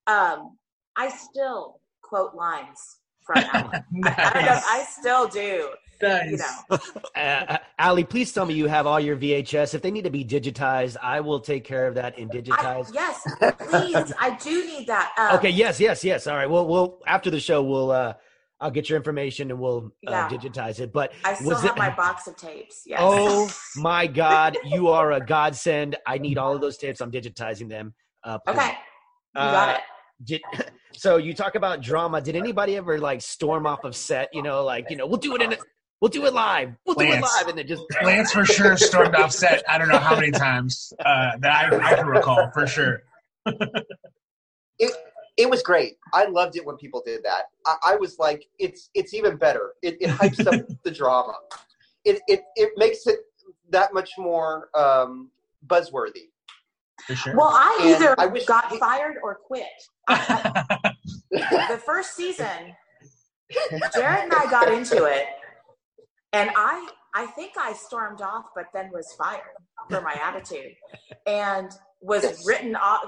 Um, 0.07 0.57
I 0.97 1.09
still 1.09 1.81
quote 2.03 2.35
lines 2.35 2.99
from 3.25 3.45
Allen. 3.53 3.83
I, 4.05 4.33
I 4.35 4.45
don't. 4.45 4.65
I 4.65 4.87
still 4.89 5.29
do. 5.29 5.71
You 6.03 6.37
know. 6.39 6.79
Uh, 7.17 7.57
Ali, 7.79 8.05
please 8.05 8.31
tell 8.31 8.45
me 8.45 8.53
you 8.53 8.67
have 8.67 8.87
all 8.87 9.01
your 9.01 9.17
VHS. 9.17 9.73
If 9.75 9.81
they 9.81 9.91
need 9.91 10.05
to 10.05 10.11
be 10.11 10.23
digitized, 10.23 10.99
I 11.03 11.21
will 11.21 11.41
take 11.41 11.65
care 11.65 11.87
of 11.87 11.95
that 11.95 12.19
and 12.19 12.31
I, 12.31 12.35
digitize. 12.37 12.93
yes, 12.93 13.27
please. 13.71 14.13
I 14.21 14.37
do 14.43 14.67
need 14.67 14.87
that. 14.87 15.13
Um, 15.19 15.39
okay, 15.39 15.49
yes, 15.49 15.81
yes, 15.81 16.05
yes. 16.05 16.27
All 16.27 16.37
right. 16.37 16.49
Well, 16.49 16.67
we'll 16.67 16.99
after 17.07 17.31
the 17.31 17.41
show, 17.41 17.63
we'll 17.63 17.91
uh, 17.91 18.13
I'll 18.61 18.71
get 18.71 18.91
your 18.91 18.99
information 18.99 19.51
and 19.51 19.59
we'll 19.59 19.93
uh, 20.07 20.29
digitize 20.29 20.79
it. 20.79 20.93
But 20.93 21.13
I 21.25 21.35
still 21.35 21.49
was 21.49 21.63
have 21.63 21.71
it- 21.77 21.79
my 21.79 21.89
box 21.91 22.27
of 22.27 22.37
tapes. 22.37 22.83
Yes. 22.85 22.99
Oh 23.03 23.51
my 23.77 24.07
God, 24.07 24.59
you 24.65 24.89
are 24.89 25.13
a 25.13 25.21
godsend. 25.21 25.97
I 26.07 26.19
need 26.19 26.37
all 26.37 26.55
of 26.55 26.61
those 26.61 26.77
tapes. 26.77 27.01
I'm 27.01 27.11
digitizing 27.11 27.69
them. 27.71 27.95
Uh. 28.23 28.39
Okay. 28.47 28.69
You 28.69 29.41
got 29.41 29.69
Uh, 29.69 29.73
it. 29.73 29.81
Did, 30.25 30.41
so 30.93 31.19
you 31.19 31.35
talk 31.35 31.57
about 31.57 31.83
drama. 31.83 32.21
Did 32.23 32.37
anybody 32.37 32.77
ever 32.77 32.99
like 32.99 33.21
storm 33.23 33.67
off 33.67 33.85
of 33.85 33.95
set? 33.97 34.29
You 34.33 34.43
know, 34.43 34.65
like 34.65 34.89
you 34.91 34.97
know, 34.97 35.07
we'll 35.07 35.19
do 35.19 35.35
it 35.35 35.43
in, 35.43 35.53
a, 35.53 35.57
we'll 36.01 36.09
do 36.11 36.25
it 36.27 36.33
live, 36.35 36.73
we'll 36.87 36.95
do 36.95 37.05
it 37.05 37.11
Lance. 37.11 37.35
live, 37.39 37.49
and 37.49 37.59
then 37.59 37.67
just 37.67 37.83
Lance 38.05 38.33
for 38.33 38.45
sure 38.45 38.77
stormed 38.77 39.15
off 39.15 39.33
set. 39.33 39.63
I 39.69 39.79
don't 39.79 39.89
know 39.89 39.99
how 39.99 40.15
many 40.15 40.31
times 40.31 40.93
uh, 41.01 41.37
that 41.39 41.73
I, 41.73 41.77
I 41.93 41.95
can 41.95 42.07
recall 42.07 42.51
for 42.53 42.67
sure. 42.67 43.03
It 44.79 44.93
it 45.39 45.49
was 45.49 45.63
great. 45.63 45.97
I 46.13 46.27
loved 46.27 46.57
it 46.57 46.67
when 46.67 46.77
people 46.77 47.03
did 47.05 47.23
that. 47.25 47.45
I, 47.67 47.77
I 47.93 47.97
was 47.97 48.19
like, 48.19 48.45
it's 48.59 48.91
it's 48.95 49.15
even 49.15 49.37
better. 49.37 49.73
It, 49.83 49.97
it 50.03 50.11
hypes 50.11 50.47
up 50.47 50.67
the 50.85 50.91
drama. 50.91 51.33
It, 52.05 52.21
it 52.29 52.43
it 52.57 52.73
makes 52.77 53.07
it 53.07 53.21
that 53.71 53.95
much 53.95 54.11
more 54.19 54.69
um, 54.75 55.31
buzzworthy. 55.67 56.29
For 57.07 57.15
sure. 57.15 57.37
Well, 57.37 57.49
I 57.49 57.79
And 57.81 57.91
either 57.95 58.15
I 58.19 58.27
wish- 58.27 58.45
got 58.45 58.71
fired 58.77 59.17
or 59.23 59.37
quit. 59.37 59.65
the 60.09 61.81
first 61.87 62.15
season, 62.17 62.75
Jared 63.95 64.25
and 64.25 64.33
I 64.35 64.47
got 64.51 64.71
into 64.71 65.05
it, 65.05 65.25
and 66.37 66.51
I 66.57 66.89
I 67.15 67.27
think 67.29 67.53
I 67.59 67.73
stormed 67.73 68.21
off, 68.21 68.47
but 68.55 68.67
then 68.75 68.91
was 68.93 69.13
fired 69.19 69.41
for 69.91 70.03
my 70.03 70.15
attitude, 70.23 70.75
and 71.27 71.71
was 72.01 72.23
Yes. 72.25 72.47
written 72.47 72.77
off. 72.77 73.03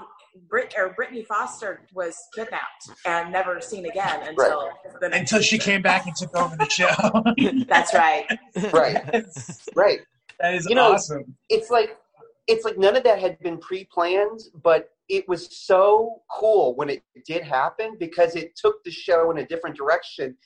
Brit 0.48 0.72
or 0.78 0.90
Brittany 0.90 1.24
Foster 1.24 1.80
was 1.92 2.16
kidnapped 2.34 2.90
and 3.04 3.32
never 3.32 3.60
seen 3.60 3.86
again 3.86 4.20
until 4.28 4.68
the 5.00 5.08
next 5.08 5.20
Until 5.32 5.40
she 5.42 5.58
came 5.58 5.82
back 5.82 6.06
and 6.06 6.14
took 6.14 6.36
over 6.36 6.54
the 6.56 6.68
show. 6.68 7.64
That's 7.66 7.92
right. 7.92 8.24
Right. 8.72 9.26
right. 9.74 10.00
That 10.38 10.54
is 10.54 10.66
You 10.68 10.76
know, 10.76 10.92
awesome. 10.92 11.36
It's 11.48 11.70
like 11.70 11.98
it's 12.46 12.64
like 12.64 12.78
none 12.78 12.94
of 12.96 13.02
that 13.04 13.18
had 13.18 13.38
been 13.40 13.58
pre-planned, 13.58 14.40
but 14.62 14.90
it 15.08 15.28
was 15.28 15.48
so 15.66 16.22
cool 16.30 16.76
when 16.76 16.88
it 16.88 17.02
did 17.26 17.42
happen 17.42 17.96
because 17.98 18.36
it 18.36 18.54
took 18.54 18.84
the 18.84 18.90
show 18.90 19.30
in 19.32 19.38
a 19.38 19.46
different 19.46 19.76
direction. 19.76 20.36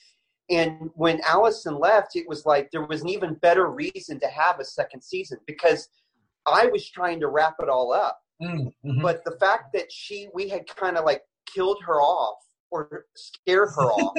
And 0.51 0.91
when 0.95 1.21
Allison 1.27 1.79
left, 1.79 2.17
it 2.17 2.29
was 2.29 2.45
like 2.45 2.71
there 2.71 2.87
was 2.87 3.03
an 3.03 3.09
even 3.09 3.35
better 3.35 3.71
reason 3.71 4.19
to 4.21 4.27
have 4.27 4.61
a 4.61 4.65
second 4.65 5.03
season 5.03 5.39
because 5.47 5.89
I 6.47 6.67
was 6.67 6.89
trying 6.89 7.21
to 7.21 7.29
wrap 7.29 7.55
it 7.61 7.69
all 7.69 7.93
up. 7.93 8.19
Mm, 8.43 8.73
mhm. 8.85 9.03
But 9.03 9.25
the 9.25 9.37
fact 9.39 9.73
that 9.75 9.91
she 9.91 10.29
we 10.35 10.49
had 10.49 10.67
kind 10.67 10.97
of 10.97 11.05
like 11.05 11.23
killed 11.47 11.79
her 11.87 12.01
off 12.01 12.39
or 12.71 13.07
scared 13.17 13.71
her 13.77 13.83
off, 13.93 14.17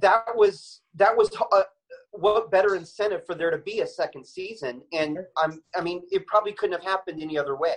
that 0.00 0.24
was 0.34 0.80
that 0.94 1.16
was 1.16 1.30
uh, 1.52 1.62
what 2.12 2.50
better 2.50 2.74
incentive 2.74 3.24
for 3.26 3.34
there 3.34 3.50
to 3.50 3.58
be 3.58 3.80
a 3.80 3.86
second 3.86 4.26
season? 4.26 4.82
And 4.92 5.18
I'm 5.36 5.62
I 5.74 5.82
mean 5.82 6.02
it 6.10 6.26
probably 6.26 6.52
couldn't 6.52 6.80
have 6.80 6.90
happened 6.90 7.22
any 7.22 7.36
other 7.36 7.56
way. 7.56 7.74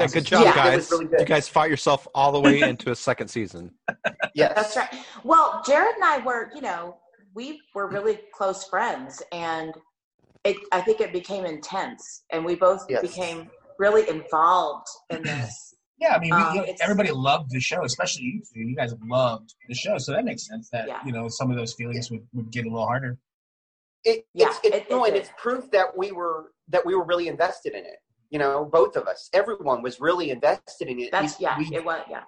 Yeah, 0.00 0.06
good 0.08 0.24
job, 0.24 0.44
Yeah, 0.44 0.54
guys. 0.54 0.90
really 0.90 1.06
good. 1.06 1.20
You 1.20 1.26
guys 1.26 1.48
fought 1.48 1.70
yourself 1.70 2.08
all 2.14 2.32
the 2.32 2.40
way 2.40 2.60
into 2.62 2.90
a 2.90 2.96
second 2.96 3.28
season. 3.28 3.70
Yes, 4.34 4.52
That's 4.56 4.76
right. 4.76 4.92
Well, 5.22 5.62
Jared 5.64 5.94
and 5.94 6.02
I 6.04 6.18
were, 6.18 6.50
you 6.56 6.60
know, 6.60 6.96
we 7.34 7.60
were 7.72 7.88
really 7.88 8.18
close 8.32 8.64
friends, 8.64 9.22
and 9.30 9.72
it, 10.42 10.56
I 10.72 10.80
think 10.80 11.00
it 11.00 11.12
became 11.12 11.44
intense, 11.44 12.24
and 12.32 12.44
we 12.44 12.56
both 12.56 12.84
Yes. 12.88 13.02
became 13.02 13.48
really 13.78 14.08
involved 14.08 14.88
in 15.10 15.22
this. 15.22 15.74
Yeah, 16.00 16.16
I 16.16 16.18
mean, 16.18 16.34
we, 16.34 16.42
Um, 16.42 16.56
you 16.66 16.74
everybody 16.82 17.12
loved 17.12 17.50
the 17.52 17.60
show, 17.60 17.84
especially 17.84 18.24
you 18.24 18.42
two. 18.52 18.60
You 18.60 18.74
guys 18.74 18.92
loved 19.06 19.54
the 19.68 19.74
show, 19.76 19.96
so 19.96 20.10
that 20.12 20.24
makes 20.24 20.44
sense 20.48 20.68
that 20.70 20.88
Yeah. 20.88 20.98
you 21.06 21.12
know 21.12 21.28
some 21.28 21.52
of 21.52 21.56
those 21.56 21.72
feelings 21.74 22.10
would, 22.10 22.26
would 22.32 22.50
get 22.50 22.66
a 22.66 22.68
little 22.68 22.84
harder. 22.84 23.16
It, 24.02 24.26
Yeah, 24.34 24.48
it's 24.48 24.58
it's 24.64 24.76
it- 24.76 24.90
no, 24.90 25.04
it 25.04 25.08
and 25.10 25.16
it's 25.18 25.30
proof 25.38 25.70
that 25.70 25.96
we 25.96 26.10
were 26.10 26.50
that 26.68 26.84
we 26.84 26.96
were 26.96 27.04
really 27.04 27.28
invested 27.28 27.74
in 27.74 27.84
it. 27.86 27.98
You 28.30 28.38
know, 28.38 28.64
both 28.72 28.96
of 28.96 29.06
us, 29.06 29.30
everyone 29.32 29.82
was 29.82 30.00
really 30.00 30.30
invested 30.30 30.88
in 30.88 30.98
it. 31.00 31.10
That's 31.12 31.38
We- 31.38 31.44
yeah, 31.44 31.58
we 31.58 31.64
it 31.76 31.84
was 31.84 32.02
yeah. 32.10 32.22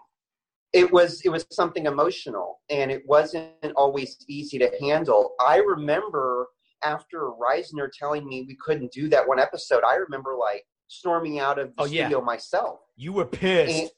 it 0.73 0.93
was 0.93 1.20
it 1.24 1.31
was 1.31 1.47
something 1.51 1.86
emotional 1.86 2.60
and 2.70 2.90
it 2.90 3.02
wasn't 3.06 3.73
always 3.77 4.16
easy 4.28 4.59
to 4.59 4.70
handle 4.81 5.35
i 5.40 5.56
remember 5.59 6.48
after 6.82 7.31
reisner 7.44 7.89
telling 7.98 8.27
me 8.28 8.44
we 8.47 8.56
couldn't 8.64 8.90
do 8.93 9.09
that 9.09 9.27
one 9.27 9.39
episode 9.39 9.82
i 9.85 9.94
remember 9.94 10.35
like 10.39 10.64
storming 10.89 11.39
out 11.39 11.59
of 11.59 11.68
the 11.77 11.82
Oh, 11.82 11.85
yeah. 11.86 12.02
studio 12.06 12.20
myself 12.20 12.81
you 12.97 13.12
were 13.12 13.24
pissed. 13.24 13.73
and, 13.82 13.90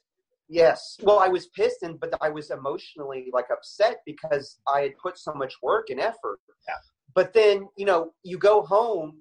yes 0.50 0.98
well 1.02 1.18
i 1.18 1.28
was 1.28 1.46
pissed 1.48 1.82
and 1.82 1.98
but 1.98 2.10
i 2.20 2.28
was 2.28 2.50
emotionally 2.50 3.28
like 3.32 3.46
upset 3.50 3.96
because 4.06 4.58
i 4.72 4.80
had 4.82 4.92
put 4.98 5.18
so 5.18 5.32
much 5.34 5.54
work 5.62 5.88
and 5.90 5.98
effort 6.00 6.38
Yeah. 6.68 6.74
but 7.14 7.32
then 7.32 7.66
you 7.76 7.86
know 7.86 8.12
you 8.24 8.36
go 8.38 8.62
home 8.62 9.18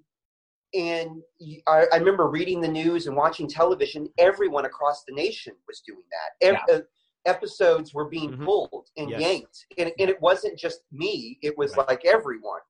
and 0.74 1.22
I, 1.68 1.86
I 1.94 1.98
remember 1.98 2.28
reading 2.30 2.60
the 2.62 2.68
news 2.68 3.08
and 3.08 3.16
watching 3.16 3.48
television 3.48 4.10
everyone 4.18 4.66
across 4.66 5.04
the 5.08 5.14
nation 5.14 5.54
was 5.68 5.82
doing 5.86 6.04
that 6.12 6.46
Ev- 6.48 6.76
uh, 6.76 6.82
episodes 7.26 7.94
were 7.94 8.06
being 8.10 8.32
Mhm. 8.34 8.44
pulled 8.46 8.88
and 8.98 9.10
Yes. 9.10 9.22
yanked 9.22 9.66
and, 9.78 9.92
and 10.00 10.10
it 10.10 10.22
wasn't 10.22 10.58
just 10.58 10.82
me 10.92 11.38
it 11.42 11.58
was 11.58 11.76
Right. 11.78 11.88
like 11.88 12.06
everyone 12.06 12.62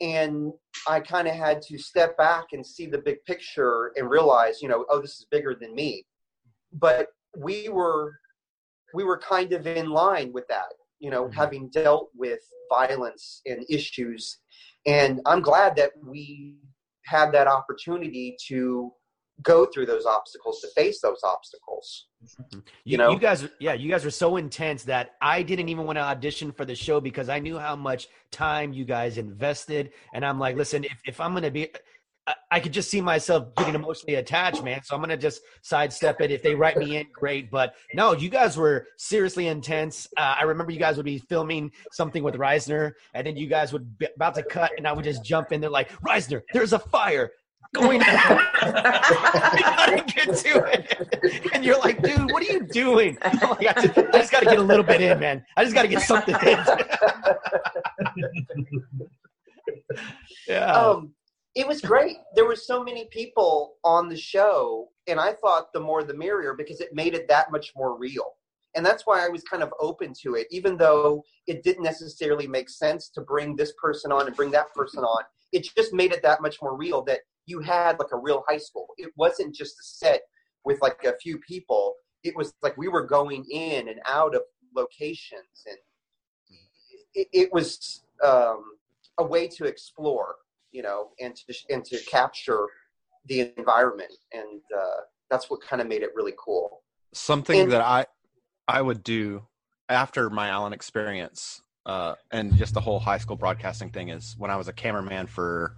and 0.00 0.52
i 0.88 0.98
kind 1.00 1.28
of 1.28 1.34
had 1.34 1.60
to 1.62 1.76
step 1.78 2.16
back 2.16 2.46
and 2.52 2.64
see 2.64 2.86
the 2.86 2.98
big 2.98 3.22
picture 3.24 3.92
and 3.96 4.08
realize 4.10 4.62
you 4.62 4.68
know 4.68 4.84
oh 4.88 5.00
this 5.00 5.18
is 5.18 5.26
bigger 5.30 5.54
than 5.54 5.74
me 5.74 6.06
but 6.72 7.08
we 7.36 7.68
were 7.68 8.12
we 8.94 9.04
were 9.04 9.18
kind 9.18 9.52
of 9.52 9.66
in 9.66 9.90
line 9.90 10.32
with 10.32 10.46
that 10.48 10.72
you 11.00 11.10
know 11.10 11.26
Mhm. 11.28 11.34
having 11.34 11.68
dealt 11.68 12.10
with 12.14 12.40
violence 12.70 13.42
and 13.46 13.64
issues 13.68 14.38
and 14.86 15.20
i'm 15.26 15.42
glad 15.42 15.76
that 15.76 15.92
we 16.02 16.56
had 17.10 17.32
that 17.32 17.48
opportunity 17.48 18.36
to 18.46 18.92
go 19.42 19.66
through 19.66 19.86
those 19.86 20.06
obstacles 20.06 20.60
to 20.60 20.68
face 20.68 21.00
those 21.00 21.20
obstacles 21.24 22.08
You, 22.52 22.62
you 22.84 22.98
know? 22.98 23.10
you 23.10 23.18
guys, 23.18 23.48
yeah, 23.58 23.72
you 23.72 23.90
guys 23.90 24.04
were 24.04 24.10
so 24.10 24.36
intense 24.36 24.84
that 24.84 25.12
I 25.20 25.42
didn't 25.42 25.68
even 25.70 25.86
want 25.86 25.96
to 25.96 26.02
audition 26.02 26.52
for 26.52 26.64
the 26.64 26.74
show 26.74 27.00
because 27.00 27.28
I 27.28 27.38
knew 27.38 27.58
how 27.58 27.74
much 27.74 28.08
time 28.30 28.72
you 28.72 28.84
guys 28.84 29.16
invested. 29.16 29.92
And 30.14 30.24
I'm 30.24 30.38
like, 30.38 30.56
listen, 30.56 30.84
if, 30.84 30.98
if 31.06 31.20
I'm 31.20 31.32
gonna 31.32 31.50
be, 31.50 31.68
I, 32.50 32.60
could 32.60 32.72
just 32.72 32.90
see 32.90 33.00
myself 33.00 33.54
getting 33.56 33.74
emotionally 33.74 34.16
attached, 34.16 34.62
man. 34.62 34.82
So 34.84 34.94
I'm 34.94 35.00
gonna 35.00 35.16
just 35.16 35.40
sidestep 35.62 36.20
it. 36.20 36.30
If 36.30 36.42
they 36.42 36.54
write 36.54 36.76
me 36.76 36.96
in, 36.96 37.06
great. 37.12 37.50
But 37.50 37.74
no, 37.94 38.12
you 38.12 38.28
guys 38.28 38.56
were 38.56 38.86
seriously 38.96 39.46
intense. 39.46 40.08
Uh, 40.16 40.36
I 40.38 40.44
remember 40.44 40.72
you 40.72 40.78
guys 40.78 40.96
would 40.96 41.06
be 41.06 41.18
filming 41.18 41.70
something 41.92 42.22
with 42.22 42.34
Reisner, 42.34 42.92
and 43.14 43.26
then 43.26 43.36
you 43.36 43.46
guys 43.46 43.72
would 43.72 43.98
be 43.98 44.08
about 44.14 44.34
to 44.36 44.42
cut, 44.42 44.72
and 44.76 44.86
I 44.86 44.92
would 44.92 45.04
just 45.04 45.24
jump 45.24 45.52
in 45.52 45.60
there 45.60 45.70
like, 45.70 45.90
Reisner, 46.00 46.42
there's 46.52 46.72
a 46.72 46.78
fire 46.78 47.30
going 47.74 48.02
on. 48.02 48.06
gotta 48.60 50.04
get 50.06 50.36
to 50.36 50.64
it. 50.72 51.52
And 51.54 51.64
you're 51.64 51.78
like, 51.78 52.02
dude, 52.02 52.30
what 52.32 52.42
are 52.42 52.52
you 52.52 52.66
doing? 52.66 53.16
I 53.22 53.72
just, 53.74 53.98
I 53.98 54.10
just 54.12 54.32
gotta 54.32 54.46
get 54.46 54.58
a 54.58 54.62
little 54.62 54.84
bit 54.84 55.00
in, 55.00 55.20
man. 55.20 55.44
I 55.56 55.64
just 55.64 55.74
gotta 55.74 55.88
get 55.88 56.02
something 56.02 56.34
in. 56.46 56.58
yeah. 60.48 60.72
um, 60.72 61.12
it 61.54 61.66
was 61.66 61.80
great. 61.80 62.16
There 62.34 62.46
were 62.46 62.56
so 62.56 62.82
many 62.82 63.06
people 63.10 63.74
on 63.84 64.08
the 64.08 64.16
show, 64.16 64.88
and 65.06 65.18
I 65.18 65.32
thought 65.32 65.72
the 65.72 65.80
more 65.80 66.04
the 66.04 66.14
merrier 66.14 66.54
because 66.54 66.80
it 66.80 66.94
made 66.94 67.14
it 67.14 67.28
that 67.28 67.50
much 67.50 67.72
more 67.76 67.98
real. 67.98 68.32
And 68.76 68.86
that's 68.86 69.04
why 69.04 69.24
I 69.24 69.28
was 69.28 69.42
kind 69.42 69.62
of 69.62 69.72
open 69.80 70.12
to 70.22 70.36
it, 70.36 70.46
even 70.50 70.76
though 70.76 71.24
it 71.48 71.64
didn't 71.64 71.82
necessarily 71.82 72.46
make 72.46 72.70
sense 72.70 73.08
to 73.10 73.20
bring 73.20 73.56
this 73.56 73.72
person 73.82 74.12
on 74.12 74.28
and 74.28 74.36
bring 74.36 74.52
that 74.52 74.72
person 74.74 75.02
on. 75.02 75.24
It 75.52 75.68
just 75.76 75.92
made 75.92 76.12
it 76.12 76.22
that 76.22 76.40
much 76.40 76.58
more 76.62 76.76
real 76.76 77.02
that 77.02 77.20
you 77.46 77.60
had 77.60 77.98
like 77.98 78.12
a 78.12 78.16
real 78.16 78.44
high 78.48 78.58
school. 78.58 78.86
It 78.96 79.10
wasn't 79.16 79.54
just 79.54 79.80
a 79.80 79.82
set 79.82 80.20
with 80.64 80.80
like 80.80 81.02
a 81.04 81.18
few 81.20 81.38
people. 81.38 81.94
It 82.22 82.36
was 82.36 82.54
like 82.62 82.76
we 82.76 82.86
were 82.86 83.04
going 83.04 83.44
in 83.50 83.88
and 83.88 83.98
out 84.06 84.36
of 84.36 84.42
locations, 84.76 85.66
and 85.66 85.78
it, 87.14 87.28
it 87.32 87.52
was 87.52 88.02
um, 88.24 88.62
a 89.18 89.24
way 89.24 89.48
to 89.48 89.64
explore, 89.64 90.36
you 90.72 90.82
know, 90.82 91.08
and 91.20 91.34
to 91.36 91.54
and 91.70 91.84
to 91.86 91.98
capture 92.04 92.66
the 93.26 93.52
environment, 93.56 94.12
and 94.32 94.60
uh, 94.76 95.00
that's 95.28 95.50
what 95.50 95.60
kind 95.60 95.80
of 95.82 95.88
made 95.88 96.02
it 96.02 96.10
really 96.14 96.34
cool. 96.38 96.82
Something 97.12 97.60
And- 97.62 97.72
that 97.72 97.80
I 97.82 98.06
I 98.68 98.82
would 98.82 99.02
do 99.02 99.46
after 99.88 100.30
my 100.30 100.48
Allen 100.48 100.72
experience 100.72 101.60
uh, 101.86 102.14
and 102.30 102.56
just 102.56 102.74
the 102.74 102.80
whole 102.80 103.00
high 103.00 103.18
school 103.18 103.36
broadcasting 103.36 103.90
thing 103.90 104.10
is 104.10 104.36
when 104.38 104.50
I 104.50 104.56
was 104.56 104.68
a 104.68 104.72
cameraman 104.72 105.26
for 105.26 105.76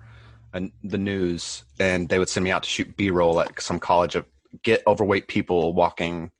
an, 0.52 0.70
the 0.84 0.98
news, 0.98 1.64
and 1.80 2.08
they 2.08 2.18
would 2.18 2.28
send 2.28 2.44
me 2.44 2.50
out 2.50 2.62
to 2.64 2.68
shoot 2.68 2.94
B-roll 2.96 3.40
at 3.40 3.58
some 3.62 3.78
college 3.78 4.14
of 4.16 4.26
get 4.62 4.82
overweight 4.86 5.28
people 5.28 5.72
walking, 5.72 6.30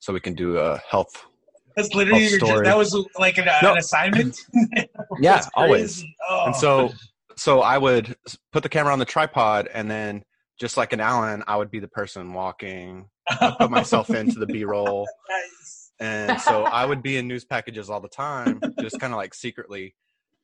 so 0.00 0.12
we 0.12 0.20
can 0.20 0.34
do 0.34 0.58
a 0.58 0.76
health. 0.90 1.24
That's 1.76 1.94
literally 1.94 2.28
health 2.28 2.42
your, 2.42 2.64
that 2.64 2.76
was 2.76 2.94
like 3.18 3.38
an, 3.38 3.46
No. 3.62 3.72
an 3.72 3.78
assignment. 3.78 4.36
Yeah, 5.20 5.42
always. 5.54 6.04
Oh. 6.28 6.44
And 6.46 6.56
so, 6.56 6.90
so 7.36 7.60
I 7.60 7.78
would 7.78 8.16
put 8.52 8.62
the 8.62 8.68
camera 8.68 8.92
on 8.92 8.98
the 8.98 9.04
tripod, 9.04 9.68
and 9.72 9.90
then 9.90 10.22
just 10.60 10.76
like 10.76 10.92
an 10.92 11.00
Allen, 11.00 11.42
I 11.46 11.56
would 11.56 11.70
be 11.70 11.80
the 11.80 11.88
person 11.88 12.32
walking, 12.32 13.08
I'd 13.28 13.56
put 13.58 13.70
myself 13.70 14.10
into 14.10 14.38
the 14.38 14.46
B-roll, 14.46 15.08
and 16.00 16.40
so 16.40 16.64
I 16.64 16.84
would 16.84 17.02
be 17.02 17.16
in 17.16 17.26
news 17.28 17.44
packages 17.44 17.90
all 17.90 18.00
the 18.00 18.08
time, 18.08 18.60
just 18.80 18.98
kind 19.00 19.12
of 19.12 19.16
like 19.16 19.34
secretly. 19.34 19.94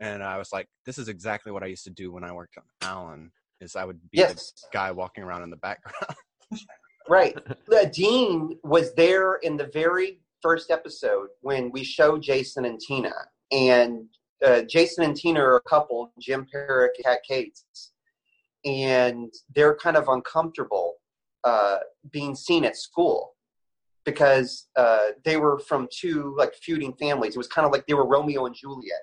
And 0.01 0.23
I 0.23 0.39
was 0.39 0.51
like, 0.52 0.69
this 0.86 0.97
is 0.98 1.09
exactly 1.09 1.51
what 1.51 1.62
I 1.62 1.66
used 1.66 1.85
to 1.85 1.90
do 1.90 2.12
when 2.12 2.23
I 2.24 2.32
worked 2.32 2.56
on 2.56 2.65
Allen. 2.82 3.32
Is 3.60 3.74
I 3.74 3.85
would 3.85 4.01
be 4.10 4.19
Yes. 4.19 4.52
the 4.62 4.69
guy 4.73 4.93
walking 4.93 5.24
around 5.24 5.43
in 5.43 5.51
the 5.51 5.56
background. 5.56 6.15
Right. 7.09 7.35
The 7.66 7.90
Dean 7.93 8.59
was 8.62 8.93
there 8.94 9.36
in 9.36 9.56
the 9.56 9.70
very 9.73 10.20
first 10.43 10.70
episode 10.70 11.28
when 11.40 11.70
we 11.73 11.82
show 11.82 12.19
Jason 12.19 12.66
and 12.66 12.78
Tina. 12.78 13.15
And 13.51 14.05
uh, 14.44 14.62
Jason 14.62 15.05
and 15.05 15.16
Tina 15.16 15.40
are 15.40 15.56
a 15.56 15.62
couple, 15.62 16.12
Jim 16.20 16.47
Parrack 16.52 16.90
and 16.97 17.05
Kat 17.05 17.20
Cates. 17.27 17.93
And 18.65 19.32
they're 19.55 19.77
kind 19.77 19.97
of 19.97 20.09
uncomfortable 20.09 20.97
uh, 21.44 21.78
being 22.10 22.35
seen 22.35 22.65
at 22.65 22.77
school 22.77 23.35
because 24.05 24.69
uh, 24.77 25.09
they 25.24 25.36
were 25.36 25.59
from 25.60 25.89
two 25.93 26.35
like 26.36 26.55
feuding 26.55 26.94
families. 26.94 27.35
It 27.35 27.39
was 27.39 27.48
kind 27.48 27.66
of 27.66 27.73
like 27.73 27.86
they 27.86 27.94
were 27.94 28.06
Romeo 28.06 28.47
and 28.47 28.55
Juliet. 28.55 29.02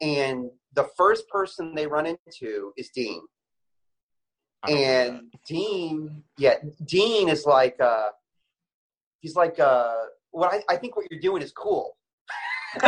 And 0.00 0.50
the 0.74 0.88
first 0.96 1.28
person 1.28 1.74
they 1.74 1.86
run 1.86 2.06
into 2.06 2.72
is 2.76 2.90
Dean 2.90 3.22
and 4.68 5.32
Dean, 5.46 6.22
yeah, 6.38 6.54
Dean 6.84 7.28
is 7.28 7.46
like, 7.46 7.76
uh, 7.80 8.08
he's 9.20 9.34
like, 9.34 9.58
uh, 9.58 9.94
what 10.30 10.52
I, 10.52 10.74
I 10.74 10.76
think 10.76 10.96
what 10.96 11.06
you're 11.10 11.20
doing 11.20 11.42
is 11.42 11.52
cool. 11.52 11.96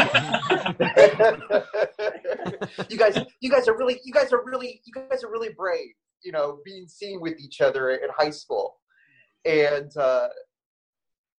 you 2.88 2.96
guys, 2.96 3.18
you 3.40 3.50
guys 3.50 3.68
are 3.68 3.76
really, 3.76 4.00
you 4.04 4.12
guys 4.12 4.32
are 4.32 4.42
really, 4.44 4.80
you 4.84 4.92
guys 4.92 5.22
are 5.22 5.30
really 5.30 5.50
brave. 5.56 5.90
You 6.22 6.32
know, 6.32 6.60
being 6.64 6.88
seen 6.88 7.20
with 7.20 7.38
each 7.38 7.60
other 7.60 7.90
in 7.90 8.08
high 8.16 8.30
school, 8.30 8.76
and 9.44 9.94
uh, 9.96 10.28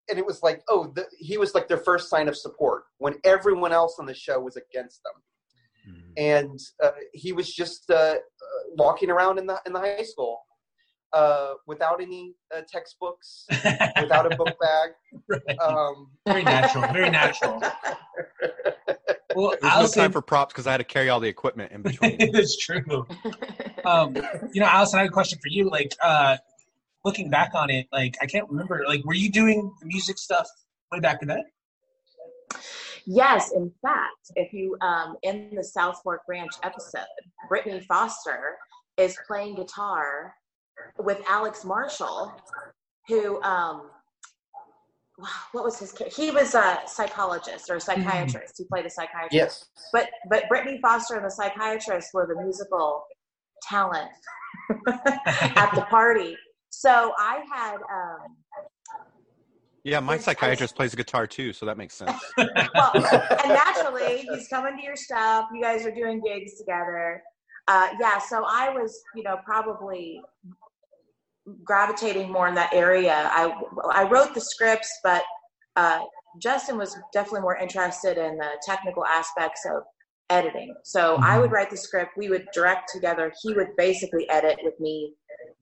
and 0.09 0.19
it 0.19 0.25
was 0.25 0.43
like, 0.43 0.61
oh, 0.69 0.91
the, 0.95 1.05
he 1.17 1.37
was 1.37 1.55
like 1.55 1.67
their 1.67 1.79
first 1.79 2.09
sign 2.09 2.27
of 2.27 2.37
support 2.37 2.83
when 2.99 3.15
everyone 3.23 3.71
else 3.71 3.95
on 3.99 4.05
the 4.05 4.13
show 4.13 4.39
was 4.39 4.57
against 4.57 5.01
them. 5.03 5.13
And 6.17 6.59
uh, 6.83 6.91
he 7.13 7.31
was 7.31 7.53
just 7.53 7.89
uh, 7.89 7.93
uh, 7.93 8.17
walking 8.77 9.09
around 9.09 9.37
in 9.37 9.47
the 9.47 9.59
in 9.65 9.73
the 9.73 9.79
high 9.79 10.03
school 10.03 10.39
uh, 11.15 11.53
without 11.65 12.01
any 12.01 12.35
uh, 12.55 12.61
textbooks, 12.67 13.45
without 14.01 14.31
a 14.31 14.35
book 14.35 14.55
bag. 14.59 15.59
Um, 15.61 16.09
very 16.27 16.43
natural, 16.43 16.91
very 16.91 17.09
natural. 17.09 17.61
Well, 19.33 19.49
There 19.49 19.59
was 19.61 19.61
no 19.63 19.69
Allison, 19.69 20.01
time 20.01 20.11
for 20.11 20.21
props 20.21 20.53
because 20.53 20.67
I 20.67 20.71
had 20.71 20.77
to 20.77 20.83
carry 20.83 21.09
all 21.09 21.21
the 21.21 21.29
equipment 21.29 21.71
in 21.71 21.81
between. 21.81 22.15
it's 22.19 22.57
true. 22.57 23.07
Um, 23.85 24.15
you 24.53 24.61
know, 24.61 24.67
Allison, 24.67 24.99
I 24.99 25.03
have 25.03 25.09
a 25.09 25.13
question 25.13 25.39
for 25.41 25.47
you. 25.47 25.69
Like, 25.69 25.93
uh, 26.03 26.37
looking 27.05 27.29
back 27.29 27.51
on 27.55 27.69
it, 27.69 27.87
like 27.93 28.17
I 28.21 28.25
can't 28.25 28.49
remember. 28.49 28.83
Like, 28.85 29.03
were 29.05 29.13
you 29.13 29.31
doing 29.31 29.71
the 29.79 29.85
music 29.85 30.17
stuff 30.17 30.47
way 30.91 30.99
back 30.99 31.21
in 31.21 31.29
then? 31.29 31.43
Yes, 33.05 33.51
in 33.53 33.71
fact, 33.81 34.31
if 34.35 34.51
you 34.51 34.77
um, 34.81 35.15
in 35.23 35.53
the 35.55 35.63
South 35.63 36.01
Fork 36.03 36.21
Ranch 36.27 36.53
episode, 36.63 37.05
Brittany 37.47 37.79
Foster 37.81 38.57
is 38.97 39.17
playing 39.27 39.55
guitar 39.55 40.33
with 40.99 41.21
Alex 41.27 41.63
Marshall, 41.65 42.33
who 43.07 43.41
um, 43.43 43.89
what 45.51 45.63
was 45.63 45.79
his? 45.79 45.93
cha- 45.93 46.09
He 46.09 46.31
was 46.31 46.55
a 46.55 46.79
psychologist 46.87 47.69
or 47.69 47.75
a 47.75 47.81
psychiatrist. 47.81 48.55
He 48.57 48.65
played 48.65 48.85
a 48.85 48.89
psychiatrist. 48.89 49.33
Yes. 49.33 49.65
But 49.93 50.09
but 50.29 50.47
Brittany 50.49 50.79
Foster 50.81 51.15
and 51.15 51.25
the 51.25 51.31
psychiatrist 51.31 52.09
were 52.13 52.27
the 52.27 52.41
musical 52.41 53.05
talent 53.63 54.11
at 54.87 55.71
the 55.75 55.85
party. 55.89 56.37
So 56.69 57.13
I 57.17 57.43
had 57.51 57.75
um, 57.75 58.35
Yeah, 59.83 60.01
my 60.01 60.17
psychiatrist 60.17 60.75
plays 60.75 60.93
guitar 60.93 61.25
too, 61.25 61.53
so 61.53 61.65
that 61.65 61.77
makes 61.77 61.93
sense. 61.95 62.19
well, 62.37 62.91
and 62.93 63.49
naturally, 63.49 64.27
he's 64.29 64.47
coming 64.49 64.75
to 64.77 64.83
your 64.83 64.95
stuff. 64.97 65.47
You 65.53 65.61
guys 65.61 65.85
are 65.85 65.91
doing 65.91 66.21
gigs 66.25 66.57
together. 66.57 67.23
Uh, 67.67 67.89
yeah, 67.99 68.19
so 68.19 68.43
I 68.47 68.69
was, 68.69 69.01
you 69.15 69.23
know, 69.23 69.37
probably 69.45 70.21
gravitating 71.63 72.31
more 72.31 72.47
in 72.47 72.55
that 72.55 72.73
area. 72.73 73.29
I 73.31 73.53
I 73.91 74.03
wrote 74.09 74.33
the 74.33 74.41
scripts, 74.41 74.99
but 75.03 75.23
uh, 75.75 75.99
Justin 76.41 76.77
was 76.77 76.97
definitely 77.13 77.41
more 77.41 77.57
interested 77.57 78.17
in 78.17 78.37
the 78.37 78.49
technical 78.65 79.05
aspects 79.05 79.65
of 79.65 79.83
editing. 80.29 80.73
So 80.83 81.17
I 81.21 81.37
would 81.37 81.51
write 81.51 81.69
the 81.69 81.77
script. 81.77 82.11
We 82.17 82.29
would 82.29 82.47
direct 82.53 82.89
together. 82.91 83.31
He 83.41 83.53
would 83.53 83.75
basically 83.77 84.27
edit 84.29 84.57
with 84.63 84.79
me, 84.79 85.13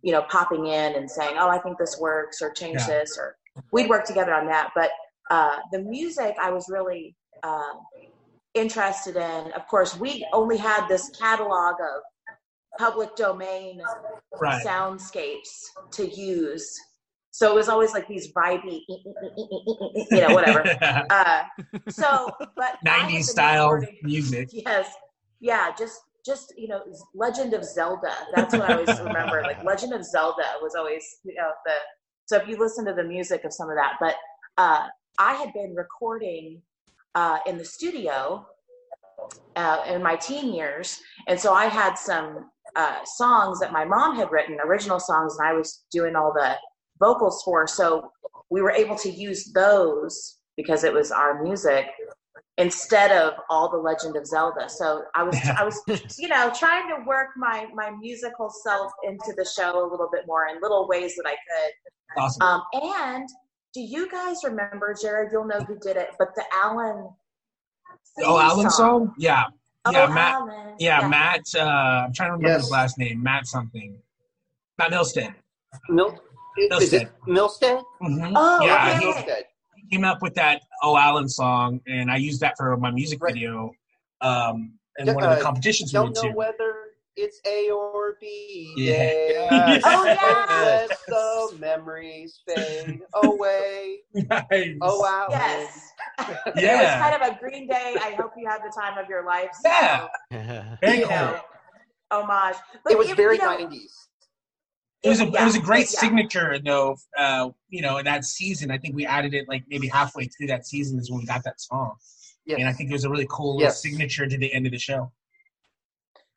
you 0.02 0.12
know, 0.12 0.24
popping 0.30 0.68
in 0.68 0.96
and 0.96 1.10
saying, 1.10 1.36
"Oh, 1.38 1.50
I 1.50 1.60
think 1.60 1.78
this 1.78 1.98
works," 2.00 2.42
or 2.42 2.52
"Change 2.52 2.80
Yeah. 2.80 3.00
this," 3.00 3.18
or 3.18 3.36
we'd 3.72 3.90
work 3.90 4.06
together 4.06 4.34
on 4.34 4.48
that. 4.48 4.72
But 4.76 4.92
uh, 5.30 5.58
the 5.72 5.80
music, 5.80 6.36
I 6.40 6.52
was 6.52 6.70
really 6.70 7.16
uh, 7.44 7.74
interested 8.54 9.16
in. 9.16 9.52
Of 9.54 9.68
course, 9.68 9.98
we 10.00 10.26
only 10.32 10.58
had 10.58 10.88
this 10.88 11.10
catalog 11.10 11.76
of 11.82 12.02
public 12.80 13.16
domain 13.16 13.82
Right. 14.42 14.66
soundscapes 14.66 15.50
to 15.92 16.08
use. 16.08 16.76
So 17.32 17.52
it 17.52 17.56
was 17.56 17.70
always 17.70 17.94
like 17.94 18.08
these 18.08 18.32
vibey, 18.34 18.82
you 18.90 20.22
know, 20.22 20.34
whatever. 20.34 20.64
Uh, 21.10 21.44
so, 21.90 22.32
but 22.56 22.78
I 22.86 23.10
90s 23.12 23.24
style 23.26 23.70
recording- 23.72 24.00
music. 24.04 24.50
Yes, 24.52 24.92
yeah, 25.40 25.72
just 25.78 26.00
just 26.26 26.54
you 26.58 26.68
know, 26.68 26.82
Legend 27.14 27.54
of 27.54 27.64
Zelda. 27.66 28.14
That's 28.34 28.54
what 28.54 28.62
I 28.70 28.74
always 28.74 29.00
remember. 29.02 29.42
Like 29.44 29.64
Legend 29.64 29.94
of 29.94 30.04
Zelda 30.06 30.44
was 30.62 30.74
always 30.76 31.04
you 31.24 31.36
know 31.36 31.52
the. 31.66 31.74
So 32.26 32.38
if 32.38 32.48
you 32.48 32.58
listen 32.58 32.86
to 32.86 32.94
the 32.94 33.04
music 33.04 33.44
of 33.44 33.54
some 33.54 33.70
of 33.70 33.76
that, 33.76 33.94
but 34.00 34.16
uh, 34.58 34.88
I 35.20 35.34
had 35.36 35.54
been 35.54 35.76
recording 35.76 36.62
uh, 37.16 37.40
in 37.46 37.58
the 37.58 37.66
studio 37.66 38.48
uh, 39.56 39.84
in 39.88 40.02
my 40.02 40.16
teen 40.16 40.54
years, 40.54 41.00
and 41.28 41.40
so 41.40 41.54
I 41.54 41.66
had 41.66 41.96
some 41.96 42.50
uh, 42.76 43.04
songs 43.06 43.60
that 43.60 43.72
my 43.72 43.86
mom 43.86 44.16
had 44.16 44.32
written, 44.32 44.58
original 44.64 45.00
songs, 45.00 45.38
and 45.38 45.48
I 45.48 45.54
was 45.54 45.86
doing 45.92 46.16
all 46.16 46.34
the 46.34 46.56
vocals 47.00 47.42
for. 47.44 47.68
So 47.68 48.12
we 48.50 48.62
were 48.62 48.72
able 48.72 48.96
to 48.98 49.10
use 49.10 49.52
those 49.54 50.38
because 50.58 50.84
it 50.84 50.94
was 50.94 51.12
our 51.12 51.44
music 51.44 51.88
instead 52.58 53.12
of 53.12 53.34
all 53.50 53.70
the 53.70 53.78
Legend 53.78 54.16
of 54.16 54.28
Zelda. 54.28 54.70
So 54.70 55.04
I 55.16 55.24
was, 55.24 55.38
I 55.58 55.64
was, 55.64 55.82
you 56.20 56.28
know, 56.28 56.52
trying 56.58 56.88
to 56.90 57.04
work 57.06 57.30
my 57.36 57.68
my 57.74 57.92
musical 57.92 58.50
self 58.50 58.92
into 59.04 59.34
the 59.36 59.46
show 59.46 59.84
a 59.84 59.88
little 59.90 60.10
bit 60.12 60.26
more 60.28 60.48
in 60.48 60.62
little 60.62 60.88
ways 60.88 61.16
that 61.16 61.26
I 61.28 61.32
could. 61.32 62.22
Awesome. 62.22 62.42
Um, 62.44 62.62
and 62.74 63.28
do 63.74 63.82
you 63.82 64.10
guys 64.10 64.38
remember, 64.44 64.96
Jared? 65.00 65.32
You'll 65.32 65.48
know 65.48 65.62
who 65.62 65.78
did 65.80 65.98
it, 65.98 66.10
but 66.20 66.30
the 66.36 66.44
Allen. 66.54 67.10
Oh, 68.20 68.40
Allen 68.40 68.70
song? 68.70 69.14
Yeah. 69.18 69.46
Oh, 69.86 69.92
Yeah, 69.92 70.08
Matt. 70.08 70.34
Allen. 70.34 70.76
Yeah, 70.80 71.02
Yeah. 71.02 71.08
Matt. 71.08 71.42
Uh, 71.56 71.60
I'm 71.62 72.14
trying 72.14 72.30
to 72.30 72.34
remember 72.34 72.50
Yes. 72.50 72.62
his 72.64 72.72
last 72.72 72.98
name. 72.98 73.22
Matt 73.22 73.48
something. 73.48 73.98
Matt 74.78 74.92
Milstead. 74.92 75.36
Mil- 75.90 76.20
is 76.58 76.94
it 76.94 77.10
Milstead? 77.28 77.84
Mhm. 78.02 78.34
Oh, 78.36 78.66
yeah, 78.66 78.88
okay. 78.92 79.00
he 79.00 79.06
Milstead. 79.06 79.44
came 79.92 80.04
up 80.06 80.22
with 80.22 80.36
that 80.36 80.62
Oh 80.84 80.98
Allen 80.98 81.28
song, 81.28 81.82
and 81.88 82.12
I 82.12 82.18
used 82.18 82.40
that 82.42 82.56
for 82.58 82.78
my 82.78 82.92
music 82.92 83.20
video. 83.24 83.72
Um, 84.22 84.74
and 84.98 85.14
one 85.14 85.24
of 85.24 85.32
the 85.32 85.38
Uh, 85.38 85.42
competitions 85.42 85.92
we 85.92 85.98
Don't 85.98 86.04
went 86.06 86.16
know 86.16 86.22
to. 86.24 86.30
whether 86.32 86.83
it's 87.16 87.40
A 87.46 87.70
or 87.72 88.18
B. 88.20 88.74
Yeah. 88.78 88.94
day. 88.94 89.82
Oh, 89.86 90.04
yes. 90.06 90.90
Let 90.90 91.52
the 91.52 91.58
memories 91.60 92.40
fade 92.48 93.02
away. 93.24 94.00
Nice. 94.14 94.78
Oh, 94.82 95.06
Allen. 95.06 95.32
Yes. 95.32 95.90
It 96.20 96.56
was 96.56 97.12
kind 97.12 97.22
of 97.22 97.36
a 97.36 97.40
Green 97.40 97.68
Day. 97.68 97.96
I 98.02 98.12
hope 98.12 98.34
you 98.38 98.48
have 98.48 98.62
the 98.64 98.72
time 98.80 98.98
of 98.98 99.10
your 99.10 99.26
life. 99.26 99.50
Yeah. 99.66 100.08
Very 100.82 101.00
you 101.00 101.06
cool. 101.08 101.16
know, 101.16 101.40
homage. 102.12 102.56
But 102.84 102.94
It 102.94 102.98
was 103.00 103.10
if- 103.10 103.18
very 103.18 103.38
you 103.38 103.42
know, 103.42 103.58
90s. 103.58 103.92
It 105.04 105.10
was 105.10 105.20
a 105.20 105.26
it 105.28 105.44
was 105.44 105.56
a 105.58 105.60
great 105.60 105.92
yeah. 105.94 106.00
signature 106.00 106.60
though. 106.64 106.96
Uh, 107.18 107.50
you 107.68 107.82
know, 107.82 107.98
in 107.98 108.06
that 108.06 108.24
season, 108.24 108.72
I 108.72 108.78
think 108.78 108.96
we 108.96 109.06
added 109.06 109.34
it 109.34 109.50
like 109.50 109.64
maybe 109.68 109.90
halfway 109.90 110.26
through 110.28 110.48
that 110.48 110.66
season 110.66 110.98
is 110.98 111.12
when 111.12 111.20
we 111.20 111.26
got 111.26 111.44
that 111.44 111.60
song. 111.60 111.96
Yes. 112.46 112.60
And 112.60 112.70
I 112.70 112.72
think 112.74 112.90
it 112.90 112.94
was 112.94 113.04
a 113.04 113.10
really 113.10 113.28
cool 113.30 113.60
Yes. 113.60 113.82
signature 113.82 114.26
to 114.28 114.38
the 114.38 114.54
end 114.54 114.66
of 114.66 114.72
the 114.72 114.80
show. 114.80 115.12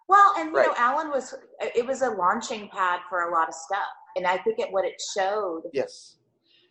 Well, 0.08 0.34
and 0.38 0.50
you 0.50 0.56
Right. 0.56 0.66
know, 0.68 0.74
Allen 0.76 1.10
was 1.10 1.34
it 1.60 1.84
was 1.86 2.02
a 2.02 2.10
launching 2.10 2.68
pad 2.68 3.00
for 3.08 3.28
a 3.28 3.32
lot 3.32 3.48
of 3.48 3.54
stuff, 3.54 3.80
and 4.16 4.26
I 4.26 4.38
think 4.38 4.58
it 4.58 4.70
what 4.72 4.84
it 4.84 5.00
showed 5.14 5.62
Yes. 5.72 6.18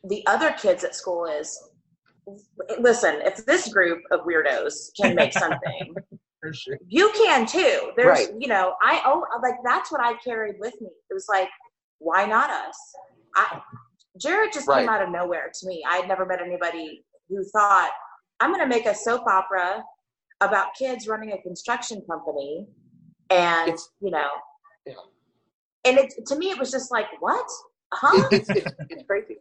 the 0.03 0.25
other 0.27 0.51
kids 0.53 0.83
at 0.83 0.95
school 0.95 1.25
is 1.25 1.69
listen, 2.79 3.21
if 3.21 3.45
this 3.45 3.71
group 3.71 4.01
of 4.11 4.21
weirdos 4.21 4.89
can 4.99 5.13
make 5.15 5.33
something, 5.43 5.95
sure. 6.51 6.77
you 6.87 7.11
can 7.11 7.45
too. 7.45 7.91
There's, 7.95 8.07
Right. 8.27 8.33
you 8.39 8.47
know, 8.47 8.75
I 8.81 9.01
oh, 9.05 9.25
like 9.43 9.55
that's 9.63 9.91
what 9.91 10.01
I 10.01 10.15
carried 10.15 10.55
with 10.59 10.79
me. 10.81 10.89
It 11.09 11.13
was 11.13 11.27
like, 11.29 11.49
why 11.99 12.25
not 12.25 12.49
us? 12.49 12.77
I 13.35 13.61
Jared 14.17 14.53
just 14.53 14.67
Right. 14.67 14.79
came 14.79 14.89
out 14.89 15.01
of 15.01 15.09
nowhere 15.09 15.51
to 15.53 15.67
me. 15.67 15.83
I 15.87 15.97
had 15.97 16.07
never 16.07 16.25
met 16.25 16.41
anybody 16.41 17.03
who 17.27 17.43
thought 17.43 17.91
I'm 18.39 18.51
going 18.51 18.61
to 18.61 18.67
make 18.67 18.85
a 18.85 18.95
soap 18.95 19.27
opera 19.27 19.83
about 20.41 20.73
kids 20.75 21.07
running 21.07 21.31
a 21.31 21.41
construction 21.41 22.01
company, 22.09 22.67
and 23.29 23.69
It's- 23.69 23.89
you 24.01 24.11
know, 24.11 24.29
Yeah. 24.85 24.93
and 25.85 25.97
it 25.97 26.13
to 26.27 26.35
me 26.35 26.51
it 26.51 26.59
was 26.59 26.71
just 26.71 26.91
like, 26.91 27.07
what? 27.19 27.47
Huh? 27.93 28.27
It's, 28.31 28.49
it's, 28.49 28.71
it's 28.89 29.03
crazy. 29.07 29.37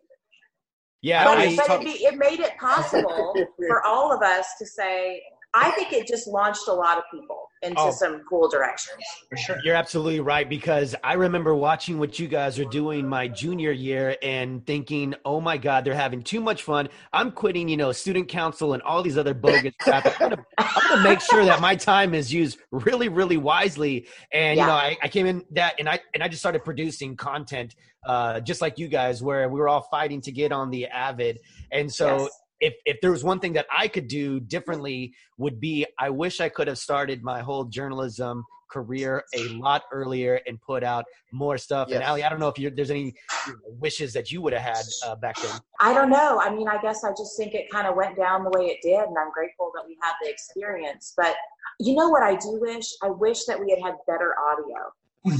Yeah, 1.02 1.24
but 1.24 1.38
I, 1.38 1.44
it, 1.44 1.56
but 1.56 1.70
it, 1.70 1.84
be, 1.84 1.90
it 2.04 2.16
made 2.16 2.40
it 2.40 2.56
possible 2.58 3.34
for 3.68 3.84
all 3.84 4.10
of 4.12 4.22
us 4.22 4.46
to 4.58 4.66
say, 4.66 5.22
I 5.54 5.70
think 5.72 5.92
it 5.92 6.06
just 6.06 6.26
launched 6.26 6.66
a 6.68 6.72
lot 6.72 6.98
of 6.98 7.04
people 7.12 7.48
into 7.62 7.80
Oh. 7.80 7.90
some 7.92 8.22
cool 8.28 8.48
directions. 8.48 9.02
For 9.30 9.36
sure. 9.36 9.56
You're 9.64 9.76
absolutely 9.76 10.20
right 10.20 10.46
because 10.48 10.94
I 11.02 11.14
remember 11.14 11.54
watching 11.54 11.98
what 11.98 12.18
you 12.18 12.28
guys 12.28 12.58
are 12.58 12.64
doing 12.66 13.08
my 13.08 13.26
junior 13.28 13.70
year 13.70 14.16
and 14.22 14.66
thinking, 14.66 15.14
"Oh 15.24 15.40
my 15.40 15.56
God, 15.56 15.84
they're 15.84 15.94
having 15.94 16.22
too 16.22 16.40
much 16.40 16.62
fun. 16.62 16.88
I'm 17.12 17.30
quitting, 17.30 17.68
you 17.68 17.76
know, 17.78 17.92
student 17.92 18.28
council 18.28 18.74
and 18.74 18.82
all 18.82 19.02
these 19.02 19.16
other 19.16 19.32
bogus 19.32 19.72
crap. 19.80 20.04
I'm 20.20 20.30
gonna, 20.30 21.02
make 21.02 21.20
sure 21.20 21.44
that 21.44 21.60
my 21.60 21.74
time 21.74 22.14
is 22.14 22.32
used 22.32 22.58
really, 22.70 23.08
really 23.08 23.36
wisely." 23.38 24.08
And 24.32 24.58
you 24.58 24.66
know, 24.66 24.72
I, 24.72 24.96
I 25.02 25.08
came 25.08 25.26
in 25.26 25.44
that 25.52 25.76
and 25.78 25.88
I 25.88 26.00
and 26.12 26.22
I 26.22 26.28
just 26.28 26.42
started 26.42 26.64
producing 26.64 27.16
content, 27.16 27.76
uh, 28.04 28.40
just 28.40 28.60
like 28.60 28.78
you 28.78 28.88
guys, 28.88 29.22
where 29.22 29.48
we 29.48 29.58
were 29.58 29.68
all 29.68 29.82
fighting 29.90 30.20
to 30.22 30.32
get 30.32 30.52
on 30.52 30.70
the 30.70 30.86
Avid. 30.88 31.38
And 31.72 31.90
so 31.90 32.24
Yes. 32.24 32.40
If 32.64 32.74
if 32.86 32.96
there 33.02 33.10
was 33.16 33.22
one 33.22 33.38
thing 33.40 33.52
that 33.58 33.66
I 33.76 33.86
could 33.88 34.08
do 34.08 34.40
differently 34.40 35.12
would 35.36 35.60
be 35.60 35.86
I 35.98 36.08
wish 36.10 36.40
I 36.40 36.48
could 36.48 36.68
have 36.68 36.78
started 36.78 37.22
my 37.22 37.40
whole 37.48 37.64
journalism 37.64 38.44
career 38.70 39.22
a 39.36 39.48
lot 39.66 39.82
earlier 39.92 40.40
and 40.48 40.60
put 40.60 40.82
out 40.82 41.04
more 41.30 41.56
stuff. 41.58 41.86
And 41.92 42.00
Yes. 42.00 42.08
Ali, 42.08 42.24
I 42.24 42.28
don't 42.30 42.40
know 42.40 42.48
if 42.48 42.58
you 42.58 42.70
there's 42.70 42.90
any 42.90 43.14
you 43.46 43.52
know, 43.52 43.58
wishes 43.86 44.12
that 44.14 44.32
you 44.32 44.38
would 44.42 44.52
have 44.54 44.62
had 44.76 44.84
uh, 45.06 45.14
back 45.16 45.36
then. 45.42 45.52
I 45.80 45.92
don't 45.94 46.10
know. 46.18 46.40
I 46.40 46.48
mean, 46.56 46.66
I 46.66 46.78
guess 46.80 47.04
I 47.04 47.10
just 47.10 47.36
think 47.38 47.54
it 47.54 47.66
kind 47.70 47.86
of 47.86 47.94
went 47.94 48.16
down 48.16 48.42
the 48.42 48.52
way 48.58 48.64
it 48.72 48.78
did, 48.82 49.04
and 49.08 49.16
I'm 49.22 49.30
grateful 49.38 49.70
that 49.74 49.84
we 49.86 49.96
had 50.02 50.14
the 50.22 50.28
experience. 50.30 51.12
But 51.16 51.36
you 51.78 51.94
know 51.94 52.08
what 52.08 52.22
I 52.22 52.34
do 52.36 52.58
wish? 52.60 52.86
I 53.02 53.10
wish 53.10 53.44
that 53.44 53.60
we 53.62 53.70
had 53.70 53.80
had 53.86 53.94
better 54.08 54.34
audio 54.50 54.80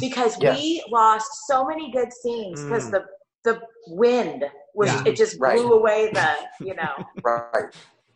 because 0.01 0.33
Yes. 0.41 0.57
we 0.57 0.85
lost 0.91 1.29
so 1.51 1.65
many 1.67 1.91
good 1.99 2.13
scenes 2.13 2.63
because 2.65 2.87
Mm. 2.89 2.93
the 2.93 3.03
the 3.49 3.61
wind 3.89 4.45
was 4.75 4.89
Yeah. 4.89 5.05
it 5.07 5.17
just 5.17 5.39
Right. 5.41 5.57
blew 5.57 5.73
away 5.73 6.11
the 6.13 6.29
you 6.65 6.75
know 6.75 6.93
Right. 7.25 7.45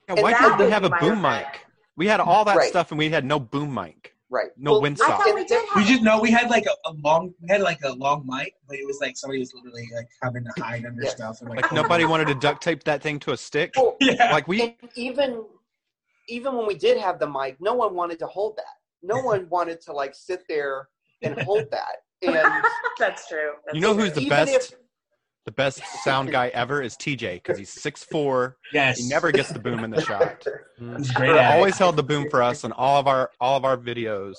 Yeah, 0.08 0.14
And 0.14 0.22
why 0.22 0.32
that 0.32 0.40
couldn't 0.40 0.58
they 0.58 0.70
have 0.70 0.84
a 0.84 0.90
boom 0.90 1.16
regret. 1.22 1.52
mic? 1.52 1.66
We 1.96 2.06
had 2.06 2.20
all 2.20 2.44
that 2.46 2.56
Right. 2.56 2.68
stuff 2.70 2.90
and 2.92 2.98
we 2.98 3.08
had 3.10 3.24
no 3.24 3.38
boom 3.38 3.74
mic, 3.74 4.14
Right. 4.30 4.50
no 4.56 4.72
Well, 4.72 4.82
wind 4.82 4.98
I 5.02 5.08
thought 5.08 5.34
we 5.34 5.44
did 5.44 5.62
We 5.76 5.84
just 5.84 6.02
know 6.02 6.20
we 6.20 6.30
had 6.30 6.48
like 6.50 6.64
a, 6.66 6.88
a 6.90 6.92
long, 7.04 7.34
we 7.40 7.48
had 7.50 7.60
like 7.60 7.80
a 7.84 7.92
long 7.92 8.24
mic, 8.26 8.54
but 8.66 8.76
it 8.78 8.86
was 8.86 8.98
like 9.00 9.16
somebody 9.16 9.40
was 9.40 9.52
literally 9.54 9.88
like 9.94 10.08
having 10.22 10.44
to 10.44 10.62
hide 10.62 10.84
under 10.86 11.02
Yes. 11.02 11.12
stuff. 11.12 11.40
And, 11.42 11.50
Like 11.50 11.70
nobody 11.80 12.04
wanted 12.04 12.28
to 12.28 12.34
duct 12.36 12.62
tape 12.62 12.84
that 12.84 13.02
thing 13.02 13.18
to 13.20 13.32
a 13.32 13.36
stick. 13.36 13.72
Well, 13.76 13.96
Yeah. 14.00 14.32
Like 14.32 14.48
we, 14.48 14.62
and 14.62 14.74
even 14.94 15.44
even 16.28 16.54
when 16.56 16.66
we 16.66 16.74
did 16.74 16.98
have 16.98 17.18
the 17.18 17.26
mic, 17.26 17.56
no 17.60 17.74
one 17.74 17.94
wanted 17.94 18.18
to 18.20 18.26
hold 18.26 18.56
that. 18.58 18.76
No 19.02 19.18
one 19.22 19.48
wanted 19.48 19.80
to 19.82 19.92
like 19.92 20.14
sit 20.14 20.42
there 20.48 20.88
and 21.22 21.38
hold 21.40 21.70
that. 21.70 21.96
And 22.22 22.34
that's 22.98 23.26
true. 23.28 23.52
That's 23.64 23.74
you 23.74 23.80
know 23.80 23.94
true. 23.94 24.04
who's 24.04 24.12
the 24.14 24.20
Even 24.22 24.30
best? 24.30 24.72
if- 24.72 24.78
the 25.48 25.52
best 25.52 25.80
sound 26.04 26.30
guy 26.30 26.48
ever 26.48 26.82
is 26.82 26.94
TJ 26.94 27.36
because 27.36 27.56
he's 27.56 27.70
six 27.70 28.04
four. 28.04 28.58
yes. 28.70 28.98
He 28.98 29.08
never 29.08 29.32
gets 29.32 29.48
the 29.50 29.58
boom 29.58 29.82
in 29.82 29.88
the 29.90 29.98
shot. 30.02 30.44
He's 30.98 31.10
great 31.12 31.32
He 31.32 31.38
at 31.38 31.52
it. 31.52 31.56
always 31.56 31.78
held 31.78 31.96
the 31.96 32.02
boom 32.02 32.28
for 32.28 32.42
us 32.42 32.64
on 32.64 32.72
all 32.72 33.00
of 33.00 33.06
our 33.06 33.30
all 33.40 33.56
of 33.56 33.64
our 33.64 33.78
videos 33.78 34.36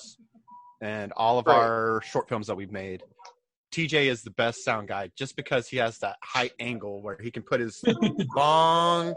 and 0.81 1.11
all 1.13 1.39
of 1.39 1.47
Right. 1.47 1.55
our 1.57 2.01
short 2.05 2.29
films 2.29 2.45
that 2.45 2.53
we've 2.55 2.71
made. 2.71 3.01
TJ 3.71 4.05
is 4.05 4.21
the 4.21 4.29
best 4.29 4.63
sound 4.63 4.87
guy 4.87 5.09
just 5.17 5.35
because 5.35 5.67
he 5.67 5.77
has 5.77 5.97
that 5.97 6.17
high 6.23 6.51
angle 6.59 7.01
where 7.01 7.17
he 7.19 7.31
can 7.31 7.41
put 7.41 7.59
his 7.59 7.83
long 8.35 9.15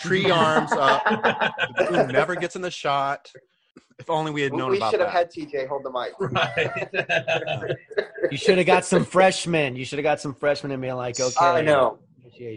tree 0.00 0.30
arms 0.30 0.72
up. 0.72 1.02
The 1.76 1.84
boom 1.90 2.06
never 2.08 2.34
gets 2.34 2.56
in 2.56 2.62
the 2.62 2.70
shot. 2.70 3.30
If 3.98 4.10
only 4.10 4.30
we 4.30 4.42
had 4.42 4.52
known 4.52 4.72
we 4.72 4.76
about 4.76 4.90
should 4.90 5.00
have 5.00 5.10
had 5.10 5.30
TJ 5.30 5.68
hold 5.68 5.84
the 5.84 5.90
mic. 5.90 6.12
Right. 6.20 7.76
You 8.30 8.36
should 8.36 8.58
have 8.58 8.66
got 8.66 8.84
some 8.84 9.04
freshmen. 9.04 9.76
You 9.76 9.84
should 9.84 10.00
have 10.00 10.02
got 10.02 10.20
some 10.20 10.34
freshmen 10.34 10.72
and 10.72 10.82
be 10.82 10.90
like, 10.90 11.20
okay, 11.20 11.34
I 11.38 11.60
know. 11.60 12.00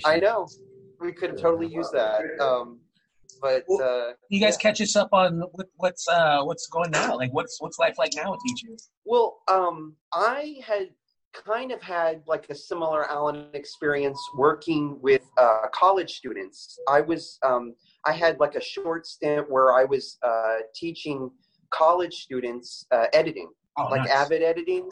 I 0.03 0.17
know. 0.19 0.47
We 0.99 1.11
could 1.11 1.29
have 1.29 1.39
totally 1.39 1.67
used 1.67 1.93
that. 1.93 2.21
Um, 2.41 2.79
but 3.41 3.63
uh, 3.81 4.13
you 4.29 4.39
guys 4.39 4.57
catch 4.57 4.81
us 4.81 4.95
up 4.95 5.09
on 5.13 5.41
what, 5.51 5.67
what's 5.75 6.07
uh 6.09 6.41
what's 6.41 6.67
going 6.67 6.91
now? 6.91 7.15
Like 7.15 7.31
what's 7.33 7.61
what's 7.61 7.79
life 7.79 7.95
like 7.97 8.11
now 8.15 8.31
with 8.31 8.39
teachers? 8.45 8.89
Well, 9.05 9.41
um, 9.47 9.95
I 10.11 10.55
had 10.65 10.89
kind 11.33 11.71
of 11.71 11.81
had 11.81 12.23
like 12.27 12.47
a 12.49 12.55
similar 12.55 13.09
Allen 13.09 13.47
experience 13.53 14.19
working 14.35 14.99
with 15.01 15.21
uh, 15.37 15.67
college 15.73 16.15
students. 16.15 16.79
I 16.87 17.01
was 17.01 17.37
um, 17.43 17.75
I 18.05 18.13
had 18.13 18.39
like 18.39 18.55
a 18.55 18.61
short 18.61 19.05
stint 19.05 19.49
where 19.49 19.73
I 19.73 19.83
was 19.83 20.17
uh, 20.23 20.57
teaching 20.75 21.29
college 21.71 22.13
students 22.13 22.85
uh, 22.91 23.05
editing, 23.13 23.49
Oh, 23.77 23.85
like 23.85 24.01
nice. 24.01 24.11
Avid 24.11 24.41
editing 24.41 24.89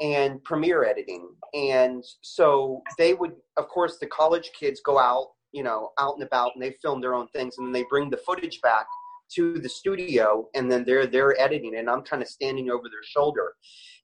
and 0.00 0.42
Premiere 0.44 0.84
editing, 0.84 1.28
and 1.54 2.04
so 2.22 2.82
they 2.98 3.14
would, 3.14 3.32
of 3.56 3.68
course, 3.68 3.98
the 3.98 4.06
college 4.06 4.50
kids 4.58 4.80
go 4.84 4.98
out, 4.98 5.28
you 5.52 5.62
know, 5.62 5.90
out 5.98 6.14
and 6.14 6.22
about, 6.22 6.52
and 6.54 6.62
they 6.62 6.74
film 6.82 7.00
their 7.00 7.14
own 7.14 7.28
things, 7.28 7.56
and 7.58 7.66
then 7.66 7.72
they 7.72 7.84
bring 7.88 8.10
the 8.10 8.16
footage 8.18 8.60
back 8.62 8.86
to 9.34 9.58
the 9.58 9.68
studio 9.68 10.48
and 10.54 10.70
then 10.70 10.84
they're 10.84 11.06
they're 11.06 11.40
editing 11.40 11.76
and 11.76 11.90
I'm 11.90 12.02
kind 12.02 12.22
of 12.22 12.28
standing 12.28 12.70
over 12.70 12.84
their 12.84 13.02
shoulder. 13.02 13.54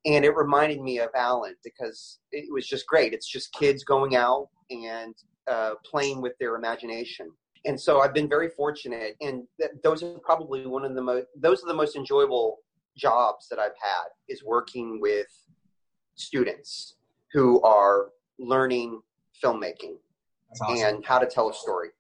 And 0.05 0.25
it 0.25 0.35
reminded 0.35 0.81
me 0.81 0.99
of 0.99 1.11
Allen 1.15 1.55
because 1.63 2.19
it 2.33 2.53
was 2.53 2.67
just 2.67 2.87
great. 2.89 3.13
It's 3.13 3.31
just 3.31 3.53
kids 3.53 3.85
going 3.85 4.17
out 4.17 4.49
and 4.71 5.15
uh, 5.49 5.75
playing 5.85 6.21
with 6.21 6.33
their 6.41 6.57
imagination 6.57 7.31
and 7.65 7.81
so 7.81 8.01
I've 8.01 8.15
been 8.15 8.29
very 8.29 8.49
fortunate 8.49 9.17
and 9.21 9.45
th- 9.61 9.73
those 9.83 10.03
are 10.03 10.19
probably 10.19 10.67
one 10.67 10.85
of 10.85 10.95
the 10.95 11.03
most 11.03 11.27
those 11.37 11.63
are 11.63 11.69
the 11.69 11.75
most 11.75 11.97
enjoyable 11.97 12.59
jobs 12.97 13.49
that 13.49 13.59
I've 13.59 13.77
had 13.81 14.09
is 14.29 14.43
working 14.45 15.01
with 15.01 15.27
students 16.15 16.97
who 17.33 17.63
are 17.63 18.11
learning 18.39 19.01
filmmaking 19.43 19.97
awesome. 20.61 20.87
and 20.87 21.05
how 21.05 21.19
to 21.19 21.27
tell 21.27 21.49
a 21.49 21.55
story. 21.55 21.91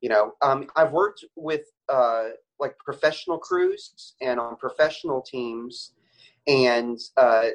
You 0.00 0.08
know, 0.08 0.32
um, 0.40 0.68
I've 0.76 0.92
worked 0.92 1.24
with 1.36 1.62
uh, 1.88 2.28
like 2.58 2.76
professional 2.78 3.38
crews 3.38 4.14
and 4.20 4.40
on 4.40 4.56
professional 4.56 5.20
teams, 5.20 5.92
and 6.46 6.98
uh, 7.16 7.48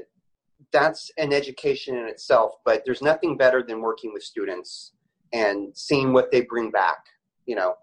that's 0.72 1.12
an 1.18 1.34
education 1.34 1.98
in 1.98 2.08
itself. 2.08 2.54
But 2.64 2.84
there's 2.86 3.02
nothing 3.02 3.36
better 3.36 3.64
than 3.64 3.82
working 3.82 4.14
with 4.14 4.24
students 4.24 4.94
and 5.36 5.76
seeing 5.78 6.14
what 6.14 6.32
they 6.32 6.42
bring 6.42 6.72
back. 6.72 7.06
You 7.46 7.56
know, 7.56 7.76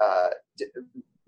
uh, 0.00 0.28
d- 0.56 0.66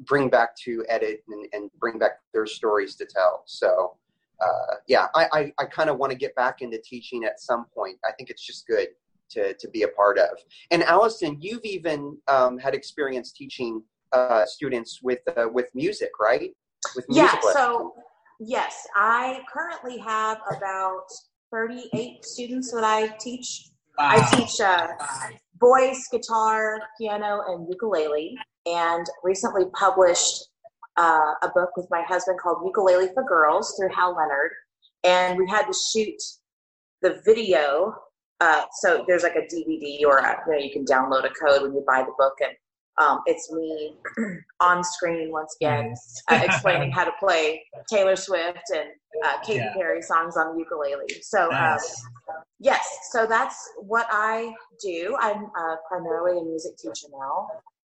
bring 0.01 0.29
back 0.29 0.57
to 0.65 0.85
edit 0.89 1.23
and, 1.29 1.47
and 1.53 1.71
bring 1.79 1.99
back 1.99 2.13
their 2.33 2.47
stories 2.47 2.95
to 2.97 3.07
tell. 3.07 3.45
So. 3.47 3.97
Uh, 4.43 4.77
yeah, 4.89 5.07
I, 5.15 5.27
I, 5.35 5.53
I 5.59 5.65
kind 5.67 5.91
of 5.91 5.99
want 5.99 6.13
to 6.13 6.17
get 6.17 6.35
back 6.35 6.63
into 6.63 6.79
teaching 6.83 7.25
at 7.25 7.39
some 7.39 7.67
point. 7.75 7.99
I 8.07 8.13
think 8.13 8.31
it's 8.31 8.43
just 8.43 8.67
good 8.67 8.89
to, 9.33 9.53
to 9.53 9.69
be 9.69 9.83
a 9.83 9.89
part 9.89 10.19
of. 10.19 10.31
And 10.71 10.83
Allison, 10.83 11.37
you've 11.41 11.65
even 11.65 12.17
um, 12.29 12.59
had 12.59 12.75
experience 12.75 13.33
teaching 13.33 13.83
uh, 14.13 14.45
students 14.47 15.01
with 15.03 15.21
uh, 15.37 15.49
with 15.53 15.67
music, 15.75 16.11
right? 16.21 16.51
With 16.97 17.05
Yeah, 17.09 17.23
music 17.23 17.45
lessons. 17.45 17.55
so 17.55 17.95
yes, 18.41 18.87
I 18.97 19.41
currently 19.53 19.99
have 19.99 20.39
about 20.57 21.05
38 21.53 22.25
students 22.25 22.73
that 22.73 22.85
I 22.85 23.09
teach. 23.21 23.71
I 23.99 24.27
teach 24.35 24.61
uh, 24.61 24.89
voice, 25.61 26.09
guitar, 26.11 26.81
piano, 26.99 27.43
and 27.49 27.69
ukulele, 27.69 28.37
and 28.67 29.07
recently 29.23 29.65
published 29.75 30.49
uh, 30.97 31.35
a 31.43 31.49
book 31.55 31.71
with 31.77 31.87
my 31.91 32.03
husband 32.03 32.39
called 32.41 32.59
Ukulele 32.65 33.09
for 33.15 33.23
Girls 33.23 33.75
through 33.77 33.91
Hal 33.95 34.17
Leonard. 34.17 34.51
And 35.05 35.39
we 35.39 35.49
had 35.49 35.67
to 35.67 35.73
shoot 35.93 36.21
the 37.03 37.21
video. 37.25 37.95
Uh, 38.41 38.65
so 38.81 39.05
there's 39.07 39.23
like 39.23 39.37
a 39.37 39.55
DVD 39.55 40.03
or 40.05 40.19
a, 40.19 40.43
you 40.47 40.53
know, 40.53 40.59
you 40.59 40.71
can 40.73 40.85
download 40.85 41.25
a 41.25 41.31
code 41.31 41.63
when 41.63 41.75
you 41.75 41.85
buy 41.87 42.03
the 42.03 42.13
book, 42.19 42.35
and 42.41 42.53
um, 42.99 43.21
it's 43.27 43.53
me 43.53 43.95
on 44.61 44.85
screen 44.85 45.33
once 45.33 45.57
again 45.61 45.95
uh, 46.31 46.41
explaining 46.45 46.91
how 46.91 47.05
to 47.05 47.13
play 47.19 47.63
Taylor 47.89 48.17
Swift 48.17 48.63
and 48.75 48.91
uh, 49.25 49.39
Katy 49.45 49.59
Yeah. 49.59 49.73
Perry 49.75 50.03
songs 50.03 50.37
on 50.37 50.55
the 50.55 50.59
ukulele. 50.59 51.07
So 51.23 51.51
um, 51.53 51.79
yes, 52.59 52.87
so 53.11 53.27
that's 53.27 53.57
what 53.79 54.07
I 54.11 54.53
do. 54.83 55.17
I'm 55.21 55.45
uh, 55.59 55.77
primarily 55.89 56.39
a 56.39 56.45
music 56.45 56.77
teacher 56.79 57.09
now, 57.13 57.49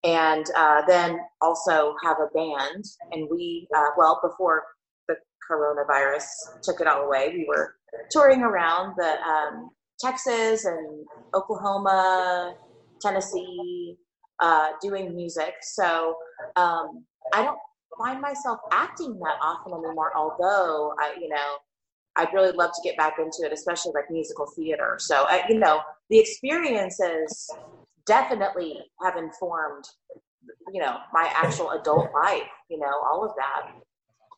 and 0.03 0.45
uh, 0.55 0.81
then 0.88 1.19
also 1.41 1.95
have 2.03 2.17
a 2.19 2.27
band. 2.34 2.84
And 3.11 3.27
we, 3.30 3.67
uh, 3.76 3.89
well, 3.97 4.19
before 4.23 4.63
the 5.07 5.15
coronavirus 5.49 6.26
took 6.63 6.81
it 6.81 6.88
all 6.88 7.03
away, 7.03 7.30
we 7.34 7.45
were 7.47 7.76
touring 8.11 8.41
around 8.41 8.95
the 8.97 9.22
um, 9.22 9.69
Texas 9.99 10.65
and 10.65 11.05
Oklahoma, 11.34 12.55
Tennessee, 13.01 13.97
uh, 14.40 14.70
doing 14.82 15.16
music. 15.16 15.56
So 15.62 16.16
um, 16.56 17.03
I 17.34 17.44
don't 17.44 17.57
find 17.98 18.22
myself 18.22 18.60
acting 18.72 19.20
that 19.20 19.38
often 19.41 19.74
anymore. 19.74 20.12
Although 20.16 20.94
I, 20.99 21.16
you 21.20 21.30
know, 21.30 21.57
I'd 22.16 22.34
really 22.34 22.52
love 22.52 22.72
to 22.72 22.82
get 22.84 22.98
back 22.98 23.16
into 23.20 23.44
it, 23.44 23.53
especially 23.53 23.91
like 23.94 24.10
musical 24.10 24.48
theater. 24.56 24.95
So 24.99 25.26
you 25.49 25.60
know, 25.60 25.82
the 26.10 26.20
experiences 26.20 27.49
definitely 28.06 28.80
have 29.02 29.18
informed, 29.18 29.86
you 30.72 30.82
know, 30.82 30.98
my 31.14 31.32
actual 31.34 31.72
adult 31.72 32.10
life. 32.14 32.44
You 32.70 32.80
know, 32.80 32.91
all 33.12 33.26
of 33.26 33.32
that. 33.38 33.72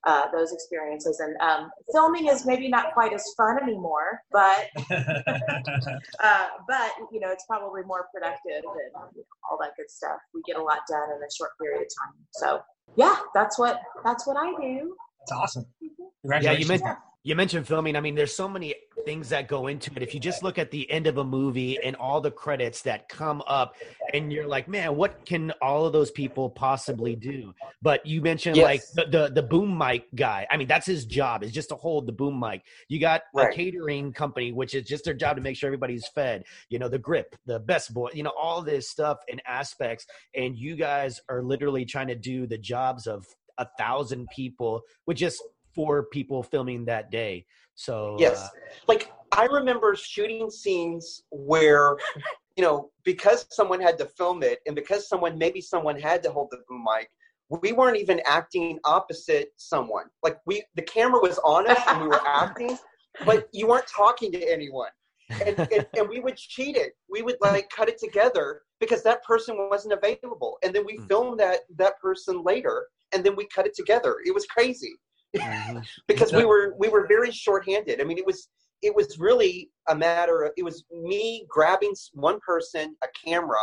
Uh, 0.07 0.23
those 0.31 0.53
experiences 0.53 1.19
and 1.19 1.35
um, 1.41 1.69
filming 1.91 2.27
is 2.27 2.45
maybe 2.45 2.69
not 2.69 2.93
quite 2.93 3.11
as 3.11 3.25
fun 3.35 3.61
anymore, 3.61 4.21
but 4.31 4.69
uh, 4.89 6.47
but 6.65 6.91
you 7.11 7.19
know 7.19 7.29
it's 7.29 7.45
probably 7.45 7.81
more 7.83 8.07
productive 8.13 8.63
and 8.63 8.95
all 9.51 9.57
that 9.59 9.71
good 9.75 9.89
stuff. 9.89 10.17
We 10.33 10.41
get 10.47 10.55
a 10.55 10.63
lot 10.63 10.79
done 10.89 11.09
in 11.09 11.17
a 11.17 11.31
short 11.37 11.51
period 11.61 11.81
of 11.81 11.87
time. 11.87 12.13
So 12.31 12.61
yeah, 12.95 13.17
that's 13.33 13.59
what 13.59 13.81
that's 14.05 14.25
what 14.25 14.37
I 14.37 14.51
do. 14.61 14.95
It's 15.23 15.31
awesome. 15.33 15.65
Yeah, 16.23 16.53
you 16.53 16.65
mentioned 16.67 16.95
you 17.27 17.35
mentioned 17.35 17.67
filming. 17.67 17.97
I 17.97 17.99
mean, 17.99 18.15
there's 18.15 18.33
so 18.33 18.47
many 18.47 18.73
things 19.03 19.27
that 19.29 19.49
go 19.49 19.67
into 19.67 19.91
it. 19.97 20.01
If 20.01 20.13
you 20.13 20.19
just 20.21 20.43
look 20.43 20.57
at 20.57 20.71
the 20.71 20.89
end 20.89 21.07
of 21.07 21.17
a 21.17 21.25
movie 21.25 21.77
and 21.83 21.93
all 21.97 22.21
the 22.21 22.31
credits 22.31 22.83
that 22.83 23.09
come 23.09 23.43
up, 23.47 23.75
and 24.13 24.31
you're 24.31 24.47
like, 24.47 24.69
man, 24.69 24.95
what 24.95 25.25
can 25.25 25.51
all 25.61 25.85
of 25.85 25.91
those 25.91 26.09
people 26.09 26.49
possibly 26.49 27.17
do? 27.17 27.53
But 27.81 28.05
you 28.05 28.21
mentioned 28.21 28.55
Yes. 28.55 28.63
like 28.63 28.81
the, 28.93 29.11
the 29.11 29.33
the 29.33 29.43
boom 29.43 29.77
mic 29.77 30.05
guy. 30.15 30.47
I 30.49 30.55
mean, 30.55 30.69
that's 30.69 30.85
his 30.85 31.03
job 31.03 31.43
is 31.43 31.51
just 31.51 31.67
to 31.67 31.75
hold 31.75 32.07
the 32.07 32.13
boom 32.13 32.39
mic. 32.39 32.61
You 32.87 33.01
got 33.01 33.23
a 33.35 33.51
catering 33.51 34.13
company, 34.13 34.53
which 34.53 34.73
is 34.73 34.87
just 34.87 35.03
their 35.03 35.13
job 35.13 35.35
to 35.35 35.41
make 35.41 35.57
sure 35.57 35.67
everybody's 35.67 36.07
fed. 36.07 36.45
You 36.69 36.79
know, 36.79 36.87
the 36.87 36.97
grip, 36.97 37.35
the 37.45 37.59
best 37.59 37.93
boy. 37.93 38.11
You 38.13 38.23
know, 38.23 38.33
all 38.39 38.61
this 38.61 38.89
stuff 38.89 39.17
and 39.29 39.41
aspects, 39.45 40.07
and 40.33 40.55
you 40.55 40.77
guys 40.77 41.19
are 41.27 41.43
literally 41.43 41.83
trying 41.83 42.07
to 42.07 42.15
do 42.15 42.47
the 42.47 42.57
jobs 42.57 43.05
of 43.05 43.27
a 43.57 43.67
thousand 43.77 44.29
people 44.29 44.83
with 45.05 45.17
just 45.17 45.41
four 45.77 46.05
people 46.05 46.41
filming 46.41 46.85
that 46.85 47.11
day. 47.11 47.45
So 47.75 48.17
Yes. 48.17 48.35
uh, 48.35 48.47
Like 48.87 49.11
I 49.31 49.45
remember 49.45 49.95
shooting 49.95 50.49
scenes 50.49 51.21
where, 51.29 51.95
you 52.57 52.63
know, 52.63 52.89
because 53.05 53.45
someone 53.51 53.79
had 53.79 53.97
to 53.99 54.07
film 54.07 54.41
it 54.41 54.59
and 54.65 54.75
because 54.75 55.07
someone 55.07 55.37
maybe 55.37 55.61
someone 55.61 55.99
had 55.99 56.23
to 56.23 56.31
hold 56.31 56.47
the 56.49 56.57
boom 56.67 56.83
mic, 56.83 57.09
we 57.61 57.71
weren't 57.71 57.97
even 57.97 58.19
acting 58.25 58.79
opposite 58.85 59.49
someone. 59.57 60.05
Like 60.23 60.39
we 60.47 60.63
the 60.75 60.81
camera 60.81 61.21
was 61.21 61.37
on 61.45 61.69
us 61.69 61.79
and 61.87 62.01
we 62.01 62.07
were 62.07 62.21
acting, 62.25 62.75
but 63.23 63.47
you 63.53 63.67
weren't 63.67 63.87
talking 63.87 64.31
to 64.31 64.51
anyone. 64.51 64.89
And, 65.45 65.55
and, 65.71 65.85
and 65.95 66.09
we 66.09 66.19
would 66.19 66.37
cheat 66.37 66.75
it. 66.75 66.93
We 67.07 67.21
would 67.21 67.35
like 67.39 67.69
cut 67.69 67.89
it 67.89 67.99
together 67.99 68.61
because 68.79 69.03
that 69.03 69.23
person 69.23 69.69
wasn't 69.69 69.93
available. 69.93 70.57
And 70.63 70.73
then 70.73 70.85
we 70.85 70.97
filmed 71.07 71.39
that 71.39 71.59
that 71.77 71.99
person 71.99 72.43
later 72.43 72.87
and 73.13 73.23
then 73.23 73.35
we 73.35 73.45
cut 73.53 73.67
it 73.67 73.75
together. 73.75 74.15
It 74.25 74.33
was 74.33 74.47
crazy 74.47 74.95
because 76.07 76.33
we 76.33 76.45
were 76.45 76.75
we 76.77 76.89
were 76.89 77.07
very 77.07 77.31
shorthanded. 77.31 78.01
I 78.01 78.03
mean, 78.03 78.17
it 78.17 78.25
was 78.25 78.49
it 78.81 78.95
was 78.95 79.17
really 79.19 79.69
a 79.89 79.95
matter 79.95 80.43
of 80.43 80.51
it 80.57 80.63
was 80.63 80.85
me 80.91 81.45
grabbing 81.49 81.93
one 82.13 82.39
person, 82.45 82.95
a 83.03 83.07
camera, 83.25 83.57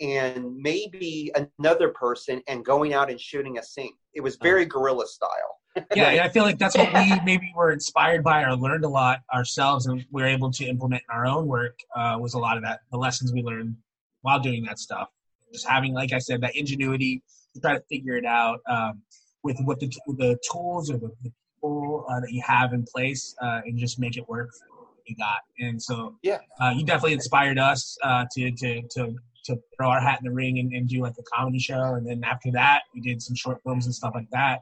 and 0.00 0.56
maybe 0.56 1.32
another 1.58 1.90
person, 1.90 2.42
and 2.48 2.64
going 2.64 2.94
out 2.94 3.10
and 3.10 3.20
shooting 3.20 3.58
a 3.58 3.62
scene. 3.62 3.94
It 4.14 4.22
was 4.22 4.36
very 4.36 4.64
guerrilla 4.64 5.06
style. 5.06 5.58
yeah, 5.94 6.08
and 6.08 6.20
I 6.20 6.28
feel 6.28 6.42
like 6.42 6.58
that's 6.58 6.76
what 6.76 6.92
we 6.92 7.20
maybe 7.24 7.52
were 7.54 7.70
inspired 7.70 8.24
by 8.24 8.42
or 8.42 8.56
learned 8.56 8.84
a 8.84 8.88
lot 8.88 9.20
ourselves, 9.32 9.86
and 9.86 10.04
we 10.10 10.22
are 10.22 10.26
able 10.26 10.50
to 10.52 10.64
implement 10.64 11.02
in 11.08 11.14
our 11.14 11.26
own 11.26 11.46
work. 11.46 11.78
Uh, 11.94 12.16
was 12.20 12.34
a 12.34 12.38
lot 12.38 12.56
of 12.56 12.62
that 12.64 12.80
the 12.90 12.98
lessons 12.98 13.32
we 13.32 13.42
learned 13.42 13.76
while 14.22 14.40
doing 14.40 14.64
that 14.64 14.78
stuff. 14.78 15.08
Just 15.52 15.68
having, 15.68 15.92
like 15.92 16.12
I 16.12 16.18
said, 16.18 16.40
that 16.42 16.56
ingenuity 16.56 17.22
to 17.54 17.60
try 17.60 17.74
to 17.74 17.82
figure 17.88 18.16
it 18.16 18.24
out 18.24 18.60
um, 18.68 19.02
with 19.42 19.58
what 19.64 19.80
the 19.80 19.90
the 20.18 20.38
tools 20.50 20.90
or 20.90 20.98
the, 20.98 21.10
the 21.22 21.32
people 21.54 22.06
uh, 22.10 22.20
that 22.20 22.32
you 22.32 22.42
have 22.46 22.72
in 22.72 22.84
place, 22.84 23.34
uh, 23.42 23.60
and 23.64 23.78
just 23.78 23.98
make 23.98 24.16
it 24.16 24.28
work. 24.28 24.50
For 24.52 24.84
what 24.84 25.04
you 25.06 25.16
got, 25.16 25.40
and 25.58 25.82
so 25.82 26.16
yeah, 26.22 26.38
uh, 26.60 26.72
you 26.76 26.84
definitely 26.84 27.14
inspired 27.14 27.58
us 27.58 27.96
uh, 28.02 28.24
to 28.32 28.50
to 28.50 28.82
to 28.82 29.14
to 29.46 29.58
throw 29.76 29.88
our 29.88 30.00
hat 30.00 30.18
in 30.20 30.28
the 30.28 30.34
ring 30.34 30.58
and, 30.58 30.72
and 30.72 30.88
do 30.88 31.00
like 31.00 31.14
a 31.18 31.22
comedy 31.34 31.58
show, 31.58 31.94
and 31.94 32.06
then 32.06 32.22
after 32.24 32.50
that, 32.52 32.82
we 32.94 33.00
did 33.00 33.22
some 33.22 33.34
short 33.34 33.60
films 33.64 33.86
and 33.86 33.94
stuff 33.94 34.12
like 34.14 34.28
that 34.30 34.60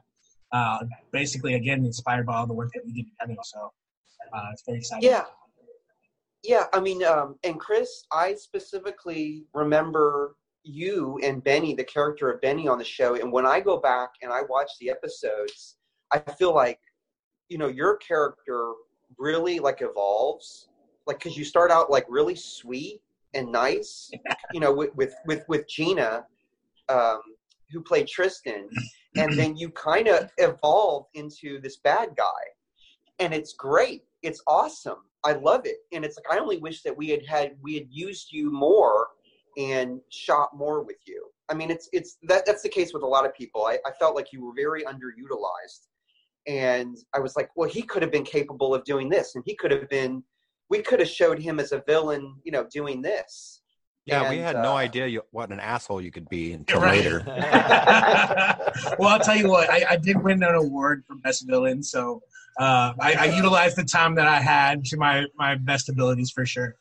uh, 0.51 0.79
basically 1.11 1.55
again 1.55 1.85
inspired 1.85 2.25
by 2.25 2.35
all 2.35 2.47
the 2.47 2.53
work 2.53 2.71
that 2.73 2.85
we 2.85 2.93
did 2.93 3.05
together. 3.09 3.39
So 3.43 3.71
uh, 4.33 4.49
it's 4.53 4.63
very 4.65 4.79
exciting. 4.79 5.09
Yeah. 5.09 5.25
Yeah, 6.41 6.67
I 6.71 6.79
mean, 6.79 7.03
um, 7.03 7.35
and 7.43 7.59
Chris, 7.59 8.05
I 8.13 8.33
specifically 8.35 9.43
remember 9.53 10.37
you 10.63 11.19
and 11.23 11.43
Benny, 11.43 11.73
the 11.73 11.83
character 11.83 12.31
of 12.31 12.41
Benny 12.41 12.67
on 12.67 12.77
the 12.77 12.83
show. 12.83 13.15
And 13.15 13.31
when 13.31 13.45
I 13.45 13.59
go 13.59 13.77
back 13.77 14.09
and 14.21 14.31
I 14.31 14.41
watch 14.49 14.71
the 14.79 14.89
episodes, 14.89 15.77
I 16.11 16.19
feel 16.19 16.53
like, 16.53 16.79
you 17.47 17.57
know, 17.57 17.67
your 17.67 17.97
character 17.97 18.73
really 19.17 19.59
like 19.59 19.81
evolves. 19.81 20.67
Like, 21.07 21.19
cause 21.19 21.35
you 21.35 21.43
start 21.43 21.71
out 21.71 21.89
like 21.89 22.05
really 22.09 22.35
sweet 22.35 23.01
and 23.33 23.51
nice, 23.51 24.11
you 24.53 24.59
know, 24.59 24.73
with, 24.73 24.95
with, 24.95 25.13
with, 25.25 25.43
with 25.47 25.67
Gina, 25.67 26.25
um, 26.89 27.21
who 27.71 27.81
played 27.81 28.07
Tristan. 28.07 28.69
And 29.15 29.37
then 29.37 29.57
you 29.57 29.69
kind 29.71 30.07
of 30.07 30.29
evolve 30.37 31.07
into 31.15 31.59
this 31.61 31.77
bad 31.77 32.15
guy 32.15 32.25
and 33.19 33.33
it's 33.33 33.53
great. 33.53 34.03
It's 34.23 34.41
awesome. 34.47 34.97
I 35.23 35.33
love 35.33 35.61
it. 35.65 35.77
And 35.91 36.03
it's 36.03 36.17
like 36.17 36.33
I 36.35 36.41
only 36.41 36.57
wish 36.57 36.81
that 36.83 36.95
we 36.95 37.09
had 37.09 37.25
had 37.25 37.57
we 37.61 37.75
had 37.75 37.87
used 37.89 38.31
you 38.31 38.51
more 38.51 39.07
and 39.59 39.99
shot 40.09 40.55
more 40.55 40.81
with 40.81 40.97
you. 41.05 41.27
I 41.49 41.53
mean, 41.53 41.69
it's 41.69 41.89
it's 41.91 42.17
that 42.23 42.45
that's 42.45 42.63
the 42.63 42.69
case 42.69 42.93
with 42.93 43.03
a 43.03 43.07
lot 43.07 43.25
of 43.25 43.33
people. 43.35 43.65
I, 43.65 43.77
I 43.85 43.91
felt 43.99 44.15
like 44.15 44.31
you 44.31 44.43
were 44.43 44.53
very 44.55 44.83
underutilized, 44.83 45.87
and 46.47 46.97
I 47.13 47.19
was 47.19 47.35
like, 47.35 47.49
well, 47.55 47.69
he 47.69 47.81
could 47.81 48.01
have 48.01 48.11
been 48.11 48.23
capable 48.23 48.73
of 48.73 48.83
doing 48.85 49.09
this, 49.09 49.35
and 49.35 49.43
he 49.45 49.55
could 49.55 49.71
have 49.71 49.89
been. 49.89 50.23
We 50.69 50.83
could 50.83 50.99
have 50.99 51.09
showed 51.09 51.39
him 51.39 51.59
as 51.59 51.71
a 51.71 51.83
villain, 51.87 52.35
you 52.43 52.51
know, 52.51 52.67
doing 52.71 53.01
this. 53.01 53.61
Yeah, 54.05 54.29
we 54.29 54.37
And, 54.37 54.45
had 54.45 54.55
no 54.57 54.73
uh, 54.73 54.75
idea 54.75 55.07
you, 55.07 55.23
what 55.31 55.49
an 55.49 55.59
asshole 55.59 55.99
you 55.99 56.11
could 56.11 56.29
be 56.29 56.53
until 56.53 56.79
Right. 56.81 56.97
later. 56.97 57.23
well, 58.99 59.09
I'll 59.09 59.19
tell 59.19 59.35
you 59.35 59.49
what, 59.49 59.69
I, 59.69 59.85
I 59.89 59.95
did 59.97 60.21
win 60.21 60.43
an 60.43 60.53
award 60.55 61.03
for 61.07 61.15
best 61.15 61.47
villain, 61.47 61.81
so 61.81 62.21
uh, 62.59 62.93
I, 62.99 63.13
I 63.13 63.25
utilized 63.35 63.77
the 63.77 63.83
time 63.83 64.13
that 64.15 64.27
I 64.27 64.39
had 64.39 64.85
to 64.85 64.97
my 64.97 65.25
my 65.35 65.55
best 65.55 65.89
abilities 65.89 66.29
for 66.29 66.45
sure. 66.45 66.75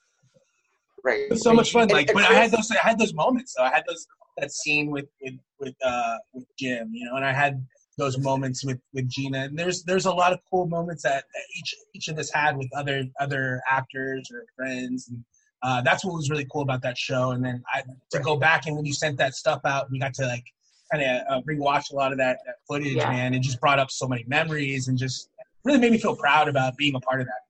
Right. 1.05 1.21
It 1.21 1.31
was 1.31 1.43
so 1.43 1.53
much 1.53 1.73
fun. 1.73 1.89
Like, 1.89 2.09
and 2.09 2.15
but 2.15 2.25
I 2.25 2.35
had 2.35 2.51
those 2.51 2.71
I 2.71 2.87
had 2.87 2.99
those 2.99 3.15
moments. 3.15 3.55
So 3.55 3.63
I 3.63 3.71
had 3.71 3.85
those 3.89 4.07
that 4.39 4.53
scene 4.53 4.91
with 4.91 5.07
with 5.23 5.35
with 5.61 5.75
uh 5.85 6.17
with 6.33 6.47
Jim, 6.59 6.91
you 6.93 7.05
know, 7.07 7.17
and 7.17 7.25
I 7.25 7.33
had 7.33 7.65
those 7.97 8.19
moments 8.19 8.65
with 8.65 8.79
with 8.93 9.09
Gina. 9.09 9.39
And 9.45 9.59
there's 9.59 9.83
there's 9.85 10.07
a 10.07 10.13
lot 10.13 10.33
of 10.33 10.41
cool 10.51 10.67
moments 10.67 11.03
that, 11.03 11.25
that 11.35 11.43
each 11.59 11.75
each 11.95 12.09
of 12.09 12.19
us 12.19 12.31
had 12.33 12.57
with 12.57 12.69
other 12.77 13.05
other 13.21 13.61
actors 13.71 14.29
or 14.33 14.45
friends 14.57 15.09
and. 15.09 15.25
Uh, 15.61 15.83
that's 15.83 16.05
what 16.05 16.15
was 16.15 16.31
really 16.31 16.47
cool 16.53 16.63
about 16.63 16.81
that 16.81 16.97
show, 16.97 17.33
and 17.33 17.45
then 17.45 17.61
I, 17.75 17.83
to 18.13 18.21
go 18.21 18.37
back 18.37 18.69
and 18.69 18.77
when 18.77 18.87
you 18.87 18.93
sent 18.93 19.19
that 19.19 19.35
stuff 19.35 19.61
out, 19.65 19.91
we 19.91 19.99
got 19.99 20.15
to 20.15 20.25
like 20.25 20.45
kind 20.93 21.03
of 21.03 21.23
uh, 21.29 21.41
rewatch 21.51 21.91
a 21.93 21.97
lot 21.97 22.13
of 22.13 22.19
that, 22.19 22.39
that 22.47 22.57
footage, 22.69 22.95
Yeah. 22.95 23.11
man. 23.11 23.35
It 23.35 23.41
just 23.41 23.61
brought 23.61 23.79
up 23.79 23.91
so 23.91 24.07
many 24.07 24.25
memories 24.27 24.89
and 24.89 24.97
just 24.97 25.31
really 25.65 25.81
made 25.81 25.93
me 25.93 25.99
feel 25.99 26.17
proud 26.17 26.49
about 26.49 26.77
being 26.77 26.95
a 26.95 27.01
part 27.01 27.21
of 27.21 27.27
that. 27.27 27.41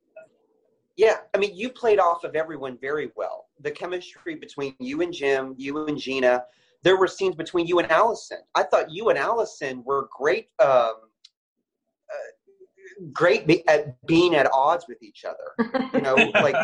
Yeah, 0.98 1.18
I 1.32 1.38
mean, 1.38 1.54
you 1.56 1.70
played 1.70 2.00
off 2.00 2.24
of 2.24 2.34
everyone 2.34 2.76
very 2.80 3.12
well. 3.14 3.46
The 3.60 3.70
chemistry 3.70 4.34
between 4.34 4.74
you 4.80 5.00
and 5.00 5.12
Jim, 5.12 5.54
you 5.56 5.86
and 5.86 5.96
Gina. 5.96 6.44
There 6.82 6.96
were 6.98 7.06
scenes 7.06 7.36
between 7.36 7.68
you 7.68 7.78
and 7.78 7.90
Allison. 7.90 8.38
I 8.56 8.64
thought 8.64 8.90
you 8.90 9.08
and 9.08 9.16
Allison 9.18 9.84
were 9.84 10.08
great, 10.16 10.48
um, 10.58 10.94
uh, 12.10 12.30
great 13.12 13.46
be- 13.46 13.66
at 13.68 14.04
being 14.06 14.34
at 14.34 14.50
odds 14.52 14.86
with 14.88 15.00
each 15.00 15.24
other. 15.24 15.88
You 15.94 16.00
know, 16.00 16.14
like 16.34 16.56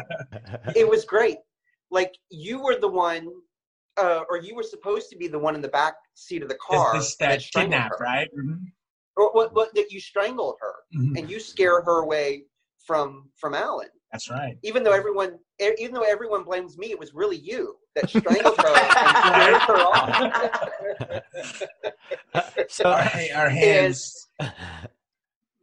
it 0.74 0.88
was 0.88 1.04
great. 1.04 1.38
Like 1.92 2.12
you 2.30 2.60
were 2.60 2.76
the 2.80 2.88
one, 2.88 3.28
uh, 3.96 4.22
or 4.28 4.38
you 4.38 4.56
were 4.56 4.64
supposed 4.64 5.10
to 5.10 5.16
be 5.16 5.28
the 5.28 5.38
one 5.38 5.54
in 5.54 5.60
the 5.60 5.68
back 5.68 5.94
seat 6.14 6.42
of 6.42 6.48
the 6.48 6.56
car 6.56 6.94
This, 6.94 7.14
that 7.16 7.40
her. 7.54 7.96
right? 8.00 8.28
Mhm. 8.36 8.62
Or 9.16 9.30
what, 9.32 9.54
what, 9.54 9.72
that 9.76 9.92
you 9.92 10.00
strangled 10.00 10.56
her 10.60 10.74
Mhm. 10.92 11.16
and 11.18 11.30
you 11.30 11.38
scare 11.38 11.82
her 11.82 12.00
away 12.02 12.46
from 12.84 13.30
from 13.36 13.54
Allen 13.54 13.88
That's 14.14 14.30
right. 14.30 14.56
even 14.62 14.84
though 14.84 14.92
everyone 14.92 15.40
e- 15.60 15.72
even 15.78 15.92
though 15.92 16.02
everyone 16.04 16.44
blames 16.44 16.78
me 16.78 16.92
it 16.92 16.98
was 16.98 17.12
really 17.14 17.36
you 17.36 17.74
that 17.96 18.08
strangled 18.20 18.56
her 18.58 18.68
and 18.68 19.62
her 19.62 19.76
off 19.76 20.22
so 22.68 22.84
Our, 22.90 23.10
our 23.42 23.48
hands. 23.48 24.28
a 24.40 24.52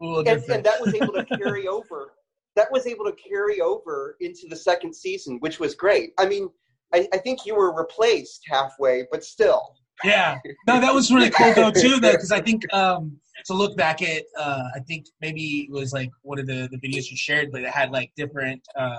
little 0.02 0.28
and, 0.28 0.44
and 0.50 0.64
that 0.66 0.82
was 0.82 0.94
able 0.94 1.14
to 1.14 1.24
carry 1.38 1.68
over 1.70 2.12
that 2.58 2.70
was 2.74 2.86
able 2.88 3.06
to 3.06 3.14
carry 3.14 3.62
over 3.62 4.18
into 4.20 4.48
the 4.50 4.56
second 4.58 4.94
season 4.94 5.38
which 5.40 5.58
was 5.62 5.74
great 5.74 6.12
i 6.20 6.26
mean 6.26 6.50
i, 6.94 7.08
I 7.14 7.18
think 7.20 7.46
you 7.46 7.56
were 7.56 7.74
replaced 7.74 8.42
halfway 8.50 9.06
but 9.12 9.24
still 9.24 9.76
Yeah. 10.04 10.40
No, 10.68 10.80
that 10.80 10.94
was 10.94 11.12
really 11.12 11.30
cool 11.30 11.54
though 11.54 11.72
too, 11.72 12.00
though, 12.00 12.12
because 12.12 12.32
I 12.32 12.42
think 12.42 12.72
um 12.74 13.18
to 13.46 13.54
look 13.54 13.76
back 13.78 14.02
at 14.02 14.24
uh 14.38 14.64
I 14.76 14.80
think 14.88 15.06
maybe 15.22 15.68
it 15.70 15.72
was 15.72 15.94
like 15.94 16.10
one 16.22 16.40
of 16.40 16.48
the, 16.48 16.70
the 16.72 16.78
videos 16.78 17.10
you 17.10 17.18
shared, 17.18 17.52
but 17.52 17.62
it 17.62 17.70
had 17.70 17.92
like 17.92 18.12
different 18.16 18.62
uh 18.76 18.98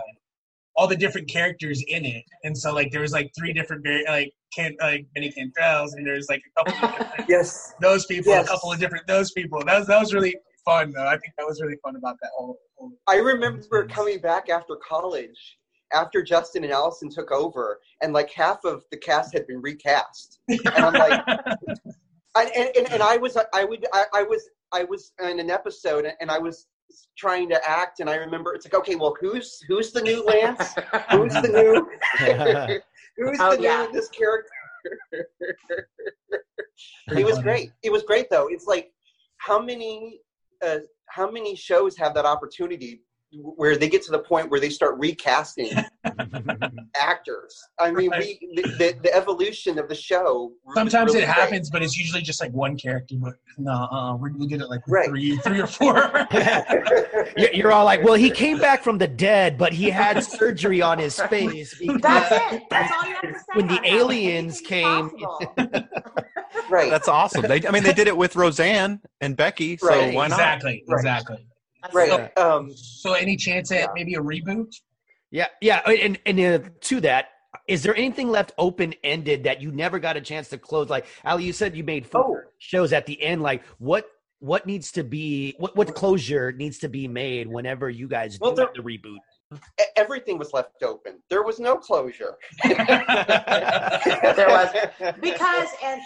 all 0.74 0.86
the 0.86 0.96
different 0.96 1.28
characters 1.28 1.84
in 1.88 2.04
it. 2.04 2.24
And 2.44 2.56
so 2.56 2.72
like 2.72 2.90
there 2.92 3.02
was 3.02 3.12
like 3.12 3.30
three 3.38 3.52
different 3.52 3.82
vari- 3.84 4.04
like 4.08 4.32
can 4.56 4.74
like 4.80 5.06
many 5.14 5.30
Cantrells 5.30 5.90
and 5.94 6.06
there's 6.06 6.28
like 6.30 6.42
a 6.56 6.64
couple 6.64 6.88
of 6.88 6.98
different 6.98 7.28
yes 7.28 7.74
those 7.80 8.06
people, 8.06 8.32
Yes. 8.32 8.46
a 8.46 8.48
couple 8.48 8.72
of 8.72 8.78
different 8.78 9.06
those 9.06 9.30
people. 9.32 9.62
That 9.64 9.78
was 9.78 9.86
that 9.88 10.00
was 10.00 10.12
really 10.14 10.34
fun 10.64 10.92
though. 10.92 11.06
I 11.06 11.18
think 11.18 11.34
that 11.38 11.46
was 11.46 11.60
really 11.60 11.76
fun 11.82 11.96
about 11.96 12.16
that 12.22 12.30
whole, 12.36 12.58
whole 12.76 12.92
I 13.08 13.16
remember 13.16 13.86
coming 13.86 14.18
back 14.20 14.48
after 14.48 14.76
college, 14.76 15.58
after 15.94 16.22
Justin 16.22 16.64
and 16.64 16.72
Allison 16.72 17.08
took 17.10 17.30
over, 17.30 17.80
and 18.02 18.12
like 18.12 18.30
half 18.30 18.64
of 18.64 18.84
the 18.90 18.96
cast 18.96 19.32
had 19.32 19.46
been 19.46 19.60
recast, 19.60 20.40
and 20.48 20.60
I'm 20.76 20.94
like, 20.94 21.22
I, 22.34 22.44
and, 22.56 22.70
and, 22.76 22.92
and 22.92 23.02
I 23.02 23.16
was 23.16 23.36
I 23.52 23.64
would 23.64 23.86
I, 23.92 24.04
I 24.14 24.22
was 24.22 24.48
I 24.72 24.84
was 24.84 25.12
in 25.22 25.38
an 25.40 25.50
episode, 25.50 26.10
and 26.20 26.30
I 26.30 26.38
was 26.38 26.66
trying 27.16 27.48
to 27.50 27.68
act, 27.68 28.00
and 28.00 28.08
I 28.08 28.16
remember 28.16 28.54
it's 28.54 28.66
like, 28.66 28.74
okay, 28.74 28.94
well, 28.94 29.14
who's 29.20 29.60
who's 29.68 29.92
the 29.92 30.02
new 30.02 30.24
Lance? 30.24 30.74
Who's 31.10 31.32
the 31.34 31.48
new? 31.48 32.80
who's 33.16 33.38
Oh, 33.40 33.56
the 33.56 33.62
yeah. 33.62 33.86
new 33.86 33.92
this 33.92 34.08
character? 34.08 34.50
it 37.08 37.24
was 37.24 37.38
great. 37.40 37.72
It 37.82 37.92
was 37.92 38.02
great 38.02 38.28
though. 38.30 38.48
It's 38.48 38.66
like 38.66 38.90
how 39.38 39.60
many 39.60 40.20
uh, 40.64 40.78
how 41.08 41.30
many 41.30 41.54
shows 41.54 41.96
have 41.98 42.14
that 42.14 42.24
opportunity 42.24 43.02
where 43.34 43.76
they 43.76 43.88
get 43.88 44.02
to 44.02 44.10
the 44.10 44.18
point 44.18 44.50
where 44.50 44.60
they 44.60 44.68
start 44.70 44.98
recasting 44.98 45.70
actors. 46.96 47.60
I 47.78 47.90
mean, 47.90 48.10
we 48.18 48.38
the, 48.54 48.62
the, 48.78 48.94
the 49.02 49.14
evolution 49.14 49.78
of 49.78 49.88
the 49.88 49.94
show. 49.94 50.52
Sometimes 50.74 51.12
really 51.12 51.22
it 51.24 51.26
great. 51.26 51.34
happens, 51.34 51.70
but 51.70 51.82
it's 51.82 51.96
usually 51.96 52.22
just 52.22 52.40
like 52.40 52.52
one 52.52 52.76
character. 52.76 53.14
But 53.18 53.34
no, 53.58 53.72
uh, 53.72 54.16
we're 54.16 54.32
we 54.36 54.46
did 54.46 54.60
it 54.60 54.68
like 54.68 54.80
Right. 54.86 55.08
three, 55.08 55.36
three 55.38 55.60
or 55.60 55.66
four. 55.66 56.26
You're 57.36 57.52
you're 57.54 57.72
all 57.72 57.84
like, 57.84 58.02
well, 58.02 58.14
he 58.14 58.30
came 58.30 58.58
back 58.58 58.82
from 58.82 58.98
the 58.98 59.08
dead, 59.08 59.56
but 59.56 59.72
he 59.72 59.88
had 59.90 60.22
surgery 60.24 60.82
on 60.82 60.98
his 60.98 61.18
face. 61.22 61.74
That's 62.00 62.52
it. 62.52 62.62
That's 62.70 62.92
all 62.92 63.08
you 63.08 63.14
have 63.14 63.22
to 63.22 63.34
say. 63.34 63.44
When 63.54 63.66
the 63.68 63.80
aliens 63.86 64.60
came, 64.60 65.10
right? 66.68 66.90
That's 66.90 67.08
awesome. 67.08 67.42
They, 67.42 67.66
I 67.66 67.70
mean, 67.70 67.82
they 67.82 67.92
did 67.94 68.08
it 68.08 68.16
with 68.16 68.36
Roseanne 68.36 69.00
and 69.20 69.36
Becky, 69.36 69.76
so 69.78 69.86
Right. 69.88 70.14
why 70.14 70.28
not? 70.28 70.38
exactly, 70.38 70.84
Right. 70.88 70.98
exactly. 70.98 71.46
Right. 71.92 72.36
Um, 72.38 72.70
So, 72.74 73.14
any 73.14 73.36
chance 73.36 73.72
at 73.72 73.90
maybe 73.94 74.14
a 74.14 74.20
reboot? 74.20 74.74
Yeah, 75.30 75.46
yeah, 75.60 75.78
and 75.88 76.18
and 76.26 76.40
uh, 76.40 76.68
to 76.82 77.00
that, 77.00 77.28
is 77.66 77.82
there 77.82 77.96
anything 77.96 78.28
left 78.28 78.52
open 78.58 78.94
ended 79.02 79.44
that 79.44 79.60
you 79.62 79.72
never 79.72 79.98
got 79.98 80.16
a 80.16 80.20
chance 80.20 80.48
to 80.50 80.58
close? 80.58 80.90
Like 80.90 81.06
Ali, 81.24 81.44
you 81.44 81.52
said 81.52 81.76
you 81.76 81.84
made 81.84 82.06
four 82.06 82.52
shows 82.58 82.92
at 82.92 83.06
the 83.06 83.20
end. 83.22 83.42
Like 83.42 83.64
what 83.78 84.06
what 84.40 84.66
needs 84.66 84.92
to 84.92 85.04
be 85.04 85.54
what 85.58 85.74
what 85.76 85.94
closure 85.94 86.52
needs 86.52 86.78
to 86.78 86.88
be 86.88 87.08
made 87.08 87.48
whenever 87.48 87.88
you 87.88 88.08
guys 88.08 88.38
Well, 88.40 88.50
do 88.52 88.56
there- 88.56 88.70
the 88.74 88.82
reboot? 88.82 89.18
everything 89.96 90.38
was 90.38 90.52
left 90.54 90.82
open. 90.82 91.22
There 91.28 91.42
was 91.42 91.60
no 91.60 91.76
closure. 91.76 92.36
there 92.64 94.48
was 94.48 94.68
because 95.20 95.68
and 95.84 96.00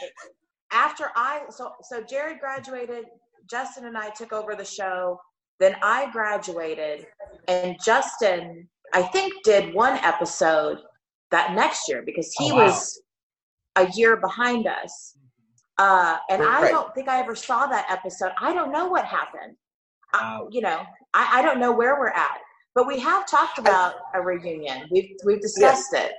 after 0.73 1.11
I 1.15 1.43
so 1.51 1.73
so 1.83 2.03
Jared 2.03 2.41
graduated, 2.41 3.05
Justin 3.49 3.87
and 3.87 3.97
I 3.97 4.11
took 4.11 4.33
over 4.33 4.55
the 4.55 4.65
show. 4.65 5.21
Then 5.59 5.77
I 5.83 6.11
graduated, 6.11 7.07
and 7.49 7.77
Justin 7.85 8.69
I 8.95 9.03
think 9.03 9.33
did 9.45 9.75
one 9.75 9.99
episode 9.99 10.79
that 11.31 11.55
next 11.55 11.89
year 11.89 12.03
because 12.05 12.33
he 12.39 12.53
Oh, 12.53 12.57
wow. 12.57 12.67
was 12.67 13.03
a 13.77 13.89
year 13.95 14.17
behind 14.17 14.67
us. 14.67 15.17
Uh, 15.79 16.17
and 16.31 16.43
I 16.43 16.69
don't 16.71 16.95
think 16.95 17.09
I 17.09 17.21
ever 17.21 17.35
saw 17.35 17.67
that 17.67 17.87
episode. 17.91 18.33
I 18.41 18.55
don't 18.55 18.73
know 18.73 18.87
what 18.89 19.05
happened. 19.05 19.57
I, 20.15 20.41
you 20.51 20.63
know, 20.63 20.83
I, 21.13 21.41
I 21.41 21.43
don't 21.43 21.59
know 21.61 21.73
where 21.73 21.99
we're 21.99 22.09
at. 22.09 22.39
But 22.75 22.87
we 22.87 22.99
have 23.01 23.27
talked 23.27 23.59
about 23.59 23.95
a 24.15 24.21
reunion. 24.21 24.87
We've 24.91 25.11
we've 25.25 25.41
discussed 25.41 25.95
it. 25.95 26.13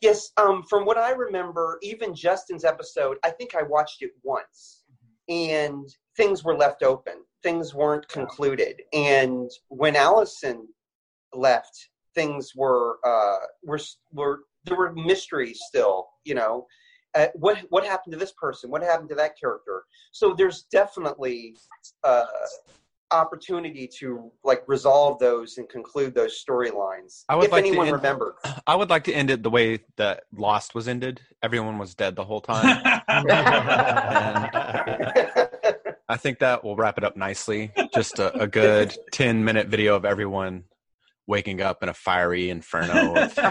Yes, 0.00 0.30
um, 0.36 0.62
from 0.68 0.84
what 0.84 0.98
I 0.98 1.10
remember, 1.12 1.78
even 1.82 2.14
Justin's 2.14 2.64
episode, 2.64 3.18
I 3.22 3.30
think 3.30 3.54
I 3.54 3.62
watched 3.62 4.02
it 4.02 4.10
once, 4.24 4.82
and 5.28 5.86
things 6.16 6.42
were 6.42 6.56
left 6.56 6.82
open. 6.82 7.22
Things 7.42 7.74
weren't 7.74 8.08
concluded, 8.08 8.82
and 8.92 9.50
when 9.68 9.96
Allison 9.96 10.68
left, 11.34 11.88
things 12.14 12.52
were 12.54 12.98
uh, 13.04 13.38
were 13.64 13.80
were 14.12 14.40
there 14.64 14.76
were 14.76 14.92
mysteries 14.92 15.60
still. 15.66 16.08
You 16.24 16.34
know, 16.36 16.66
uh, 17.14 17.28
what 17.34 17.58
what 17.70 17.84
happened 17.84 18.12
to 18.12 18.18
this 18.18 18.32
person? 18.40 18.70
What 18.70 18.82
happened 18.82 19.08
to 19.10 19.14
that 19.16 19.38
character? 19.38 19.84
So 20.12 20.34
there's 20.34 20.64
definitely 20.70 21.56
uh, 22.04 22.24
opportunity 23.10 23.88
to 23.98 24.30
like 24.44 24.62
resolve 24.66 25.18
those 25.18 25.58
and 25.58 25.68
conclude 25.68 26.14
those 26.14 26.42
storylines. 26.42 27.24
I 27.28 27.36
would 27.36 27.46
If 27.46 27.52
like 27.52 27.64
anyone 27.64 27.88
end- 27.88 27.96
remembers. 27.96 28.34
I 28.66 28.74
would 28.74 28.90
like 28.90 29.04
to 29.04 29.12
end 29.12 29.30
it 29.30 29.42
the 29.42 29.50
way 29.50 29.80
that 29.96 30.24
Lost 30.32 30.74
was 30.74 30.88
ended. 30.88 31.20
Everyone 31.42 31.78
was 31.78 31.94
dead 31.94 32.16
the 32.16 32.24
whole 32.24 32.40
time. 32.40 32.78
I 36.08 36.16
think 36.16 36.40
that 36.40 36.62
will 36.64 36.76
wrap 36.76 36.98
it 36.98 37.04
up 37.04 37.16
nicely. 37.16 37.72
Just 37.94 38.18
a, 38.18 38.36
a 38.42 38.46
good 38.46 38.94
10 39.12 39.44
minute 39.44 39.68
video 39.68 39.94
of 39.96 40.04
everyone 40.04 40.64
waking 41.26 41.60
up 41.62 41.82
in 41.82 41.88
a 41.88 41.94
fiery 41.94 42.50
inferno. 42.50 43.14
Of, 43.16 43.34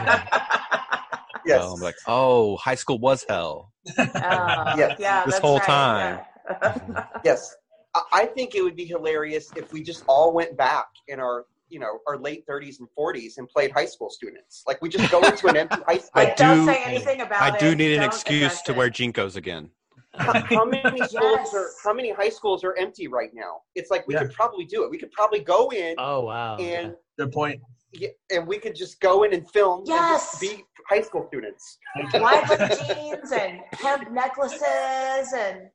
Yes. 1.44 1.60
well, 1.60 1.74
I'm 1.74 1.82
like, 1.82 1.96
oh, 2.06 2.56
high 2.58 2.76
school 2.76 3.00
was 3.00 3.26
hell. 3.28 3.72
Uh, 3.98 4.76
Yes. 4.78 4.98
yeah, 5.00 5.26
This 5.26 5.40
whole 5.40 5.58
right, 5.58 5.66
time. 5.66 6.20
yeah. 6.62 7.06
Yes, 7.26 7.56
I- 7.96 8.04
I 8.14 8.26
think 8.28 8.54
it 8.54 8.62
would 8.62 8.76
be 8.76 8.86
hilarious 8.86 9.52
if 9.56 9.74
we 9.74 9.82
just 9.82 10.04
all 10.08 10.34
went 10.34 10.56
back 10.56 10.86
in 11.08 11.20
our, 11.20 11.46
you 11.68 11.80
know, 11.80 11.98
our 12.08 12.18
late 12.20 12.46
30s 12.46 12.80
and 12.80 12.88
40s 12.98 13.40
and 13.40 13.50
played 13.50 13.72
high 13.72 13.86
school 13.88 14.12
students. 14.12 14.62
Like 14.68 14.84
we 14.84 14.90
just 14.90 15.12
go 15.12 15.20
into 15.24 15.48
an 15.48 15.58
empty 15.58 15.78
high 15.88 15.98
school. 15.98 16.12
I 16.14 16.26
But 16.26 16.38
don't 16.38 16.60
do- 16.68 16.72
say 16.74 16.84
anything 16.84 17.22
about 17.22 17.42
I 17.42 17.56
it. 17.56 17.60
do 17.60 17.76
need 17.76 17.94
an 17.94 18.02
Don't 18.02 18.08
excuse 18.10 18.62
to 18.64 18.74
wear 18.74 18.92
JNCOs 18.92 19.36
again. 19.36 19.72
How, 20.18 20.34
how 20.50 20.66
many 20.66 21.04
schools 21.08 21.54
are? 21.54 21.70
How 21.84 21.94
many 21.94 22.12
high 22.12 22.30
schools 22.30 22.64
are 22.64 22.76
empty 22.78 23.08
right 23.08 23.30
now? 23.34 23.62
It's 23.76 23.90
like 23.90 24.08
we 24.08 24.14
Yeah. 24.14 24.22
could 24.24 24.34
probably 24.34 24.66
do 24.66 24.84
it. 24.84 24.90
We 24.92 24.98
could 24.98 25.12
probably 25.12 25.40
go 25.40 25.70
in 25.72 25.96
Oh 25.98 26.22
wow! 26.22 26.58
and 26.58 26.96
Good 27.18 27.32
point. 27.32 27.62
yeah, 27.94 28.10
and 28.32 28.46
we 28.48 28.58
could 28.58 28.76
just 28.76 29.00
go 29.00 29.24
in 29.24 29.34
and 29.34 29.50
film 29.52 29.84
Yes. 29.86 30.00
and 30.00 30.42
just 30.52 30.58
be 30.58 30.64
high 30.90 31.02
school 31.02 31.26
students. 31.28 31.78
Wide 32.16 32.50
leg 32.50 32.72
jeans 32.78 33.32
and 33.32 33.60
hemp 33.74 34.12
necklaces 34.12 35.34
and 35.34 35.70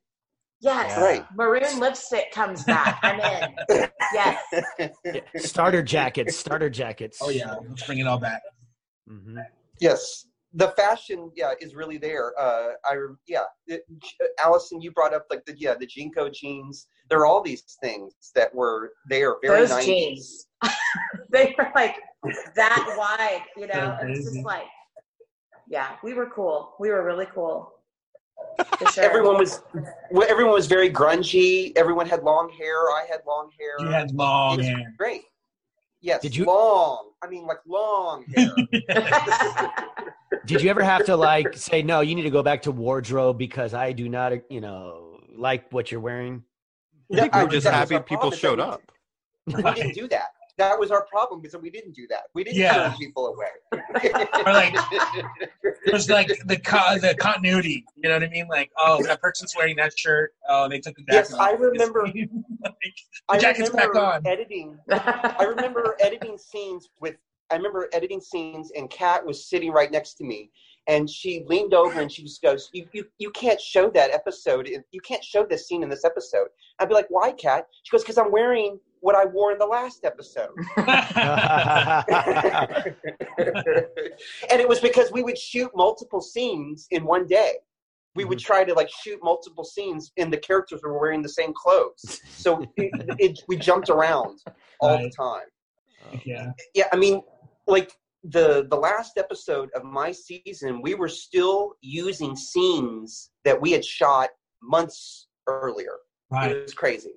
yes, 0.61 0.93
Yeah. 0.95 1.01
Right. 1.03 1.25
maroon 1.35 1.79
lipstick 1.79 2.31
comes 2.31 2.63
back. 2.63 2.99
I'm 3.03 3.19
in. 3.19 3.55
Yes. 4.13 4.41
Yeah, 5.03 5.19
starter 5.37 5.81
jackets, 5.81 6.35
starter 6.35 6.69
jackets. 6.69 7.17
Oh 7.21 7.29
yeah, 7.29 7.55
let's 7.67 7.83
bring 7.87 7.99
it 7.99 8.07
all 8.07 8.19
back. 8.19 8.41
hmm 9.07 9.37
Yes, 9.79 10.26
the 10.53 10.69
fashion, 10.69 11.31
yeah, 11.35 11.53
is 11.59 11.75
really 11.75 11.97
there. 11.97 12.33
Uh, 12.39 12.69
I 12.85 12.95
yeah, 13.27 13.43
it, 13.67 13.83
Allison, 14.43 14.81
you 14.81 14.91
brought 14.91 15.13
up 15.13 15.25
like 15.29 15.45
the 15.45 15.55
yeah 15.57 15.75
the 15.79 15.87
JNCO 15.87 16.33
jeans. 16.33 16.87
There 17.09 17.19
are 17.19 17.25
all 17.25 17.41
these 17.41 17.63
things 17.81 18.13
that 18.35 18.53
were 18.53 18.93
there 19.09 19.35
very 19.41 19.59
Those 19.59 19.71
90s. 19.71 19.85
jeans. 19.85 20.47
they 21.31 21.55
were 21.57 21.69
like 21.75 21.95
that 22.55 22.95
wide, 22.97 23.43
you 23.55 23.67
know. 23.67 23.97
It's 24.03 24.31
just 24.33 24.45
like 24.45 24.65
yeah, 25.69 25.95
we 26.03 26.13
were 26.13 26.29
cool. 26.33 26.75
We 26.79 26.89
were 26.89 27.03
really 27.03 27.27
cool. 27.33 27.73
Sure. 28.93 29.03
Everyone 29.03 29.37
was 29.37 29.61
everyone 30.29 30.53
was 30.53 30.67
very 30.67 30.89
grungy. 30.91 31.73
Everyone 31.75 32.07
had 32.07 32.23
long 32.23 32.49
hair. 32.57 32.75
I 32.91 33.05
had 33.09 33.21
long 33.27 33.49
hair. 33.59 33.73
You 33.79 33.87
had 33.87 34.11
long 34.11 34.59
It's 34.59 34.67
hair. 34.67 34.93
Great. 34.97 35.23
Yes. 36.01 36.21
Did 36.21 36.35
you- 36.35 36.45
long? 36.45 37.06
I 37.23 37.27
mean, 37.27 37.45
like 37.45 37.57
long 37.65 38.25
hair. 38.35 38.51
Did 40.45 40.61
you 40.61 40.69
ever 40.69 40.83
have 40.83 41.05
to 41.05 41.15
like 41.15 41.55
say 41.55 41.81
no? 41.81 42.01
You 42.01 42.15
need 42.15 42.23
to 42.23 42.29
go 42.29 42.43
back 42.43 42.61
to 42.63 42.71
wardrobe 42.71 43.37
because 43.37 43.73
I 43.73 43.91
do 43.91 44.07
not, 44.07 44.33
you 44.51 44.61
know, 44.61 45.19
like 45.35 45.71
what 45.71 45.91
you're 45.91 45.99
wearing. 46.01 46.43
I 47.11 47.15
think 47.21 47.33
we 47.33 47.39
I- 47.39 47.43
were 47.43 47.49
just 47.49 47.67
happy 47.67 47.99
people 47.99 48.31
showed 48.31 48.59
up. 48.59 48.81
We 49.47 49.63
didn't 49.63 49.93
do 49.93 50.07
that. 50.09 50.27
That 50.57 50.79
was 50.79 50.89
our 50.89 51.05
problem 51.05 51.41
because 51.41 51.59
we 51.61 51.69
didn't 51.69 51.93
do 51.93 52.07
that. 52.09 52.23
We 52.33 52.43
didn't 52.43 52.57
Yeah. 52.57 52.89
turn 52.89 52.97
people 52.97 53.27
away. 53.27 53.47
Or 54.45 54.53
like 54.53 54.75
there's 55.85 56.09
like 56.09 56.27
the 56.45 56.57
co- 56.57 56.97
the 56.99 57.15
continuity. 57.19 57.85
You 57.95 58.09
know 58.09 58.15
what 58.15 58.23
I 58.23 58.29
mean? 58.29 58.47
Like, 58.47 58.71
oh, 58.77 59.01
that 59.03 59.21
person's 59.21 59.53
wearing 59.55 59.75
that 59.77 59.97
shirt. 59.97 60.33
Oh, 60.49 60.67
they 60.67 60.79
took 60.79 60.95
the 60.95 61.03
jacket 61.03 61.29
Yes. 61.31 61.33
I 61.33 61.51
remember- 61.51 62.03
like, 62.05 62.13
the 62.13 62.71
I 63.29 63.37
jacket's 63.37 63.69
back 63.69 63.89
remember 63.93 63.99
on. 64.13 64.27
editing. 64.27 64.77
I 64.89 65.45
remember 65.47 65.95
editing 65.99 66.37
scenes 66.37 66.89
with. 66.99 67.15
I 67.49 67.55
remember 67.55 67.87
editing 67.93 68.19
scenes, 68.19 68.71
and 68.75 68.89
Kat 68.89 69.25
was 69.25 69.45
sitting 69.45 69.71
right 69.71 69.89
next 69.89 70.15
to 70.15 70.25
me, 70.25 70.51
and 70.87 71.09
she 71.09 71.45
leaned 71.47 71.73
over 71.73 72.01
and 72.01 72.11
she 72.11 72.23
just 72.23 72.41
goes, 72.41 72.69
"You, 72.73 72.85
you, 72.91 73.05
you 73.19 73.31
can't 73.31 73.59
show 73.61 73.89
that 73.91 74.11
episode. 74.11 74.67
You 74.91 74.99
can't 75.01 75.23
show 75.23 75.45
this 75.45 75.65
scene 75.67 75.81
in 75.83 75.87
this 75.89 76.03
episode." 76.03 76.47
I'd 76.79 76.89
be 76.89 76.93
like, 76.95 77.07
"Why, 77.09 77.31
Kat?" 77.31 77.67
She 77.83 77.91
goes, 77.91 78.03
"Because 78.03 78.17
I'm 78.17 78.31
wearing 78.33 78.79
what 79.07 79.15
I 79.15 79.23
wore 79.25 79.53
in 79.53 79.57
the 79.57 79.65
last 79.65 80.03
episode." 80.03 80.51
and 84.51 84.59
it 84.61 84.67
was 84.67 84.81
because 84.81 85.13
we 85.13 85.23
would 85.23 85.37
shoot 85.37 85.71
multiple 85.73 86.19
scenes 86.19 86.87
in 86.91 87.05
one 87.05 87.25
day. 87.25 87.53
we 88.15 88.25
would 88.25 88.39
mhm. 88.39 88.49
try 88.49 88.63
to 88.65 88.73
like 88.73 88.89
shoot 89.01 89.19
multiple 89.23 89.63
scenes, 89.63 90.11
and 90.17 90.27
the 90.33 90.41
characters 90.49 90.81
were 90.83 90.99
wearing 90.99 91.21
the 91.21 91.35
same 91.39 91.53
clothes. 91.53 92.19
So 92.43 92.49
it, 92.75 92.91
it, 93.25 93.39
we 93.47 93.55
jumped 93.55 93.89
around 93.89 94.39
all 94.81 94.97
the 94.97 95.11
time. 95.25 95.47
Yeah. 96.25 96.51
Yeah, 96.73 96.87
I 96.91 96.97
mean, 96.97 97.21
like 97.65 97.91
the 98.23 98.67
the 98.69 98.75
last 98.89 99.13
episode 99.17 99.69
of 99.77 99.83
my 99.85 100.11
season, 100.11 100.81
we 100.81 100.95
were 100.95 101.13
still 101.25 101.75
using 101.81 102.35
scenes 102.35 103.31
that 103.45 103.59
we 103.63 103.71
had 103.71 103.85
shot 103.85 104.29
months 104.61 105.27
earlier. 105.47 105.95
Right. 106.29 106.51
It 106.51 106.63
was 106.63 106.73
crazy. 106.73 107.13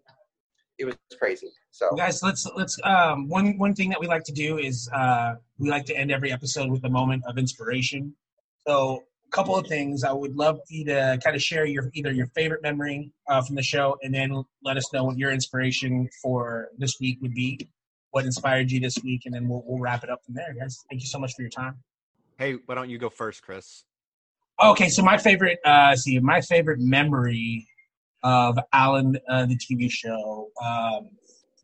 It 0.80 0.86
was 0.86 0.96
crazy. 1.18 1.48
So 1.70 1.94
guys 1.96 2.22
let's 2.22 2.46
let's 2.56 2.78
um 2.84 3.28
one 3.28 3.56
one 3.58 3.74
thing 3.74 3.90
that 3.90 4.00
we 4.00 4.06
like 4.06 4.24
to 4.24 4.32
do 4.32 4.58
is 4.58 4.88
uh 4.94 5.34
we 5.58 5.70
like 5.70 5.84
to 5.86 5.96
end 5.96 6.10
every 6.10 6.32
episode 6.32 6.70
with 6.70 6.84
a 6.84 6.88
moment 6.88 7.22
of 7.28 7.38
inspiration 7.38 8.14
so 8.66 9.02
a 9.26 9.30
couple 9.30 9.56
of 9.56 9.66
things 9.66 10.02
i 10.04 10.12
would 10.12 10.34
love 10.36 10.58
you 10.68 10.84
to 10.84 11.18
kind 11.24 11.34
of 11.36 11.40
share 11.40 11.64
your 11.64 11.88
either 11.94 12.12
your 12.12 12.26
favorite 12.34 12.62
memory 12.62 13.12
uh, 13.28 13.40
from 13.40 13.54
the 13.54 13.62
show 13.62 13.96
and 14.02 14.12
then 14.12 14.44
let 14.62 14.76
us 14.76 14.92
know 14.92 15.04
what 15.04 15.16
your 15.16 15.30
inspiration 15.30 16.08
for 16.20 16.68
this 16.76 16.98
week 17.00 17.16
would 17.22 17.34
be 17.34 17.70
what 18.10 18.24
inspired 18.24 18.70
you 18.70 18.80
this 18.80 18.98
week 19.04 19.22
and 19.24 19.34
then 19.34 19.48
we'll, 19.48 19.62
we'll 19.64 19.78
wrap 19.78 20.02
it 20.04 20.10
up 20.10 20.20
from 20.24 20.34
there 20.34 20.52
guys 20.58 20.76
thank 20.90 21.00
you 21.00 21.06
so 21.06 21.18
much 21.18 21.32
for 21.34 21.42
your 21.42 21.50
time 21.50 21.76
Hey, 22.40 22.56
why 22.64 22.74
don't 22.74 22.88
you 22.88 22.96
go 22.96 23.10
first, 23.10 23.42
Chris? 23.42 23.84
Okay, 24.64 24.88
so 24.88 25.02
my 25.02 25.18
favorite, 25.18 25.58
uh, 25.62 25.94
see, 25.94 26.18
my 26.20 26.40
favorite 26.40 26.80
memory 26.80 27.68
of 28.22 28.58
Allen, 28.72 29.18
uh, 29.28 29.46
the 29.46 29.56
TV 29.56 29.90
show, 29.90 30.48
um, 30.64 31.08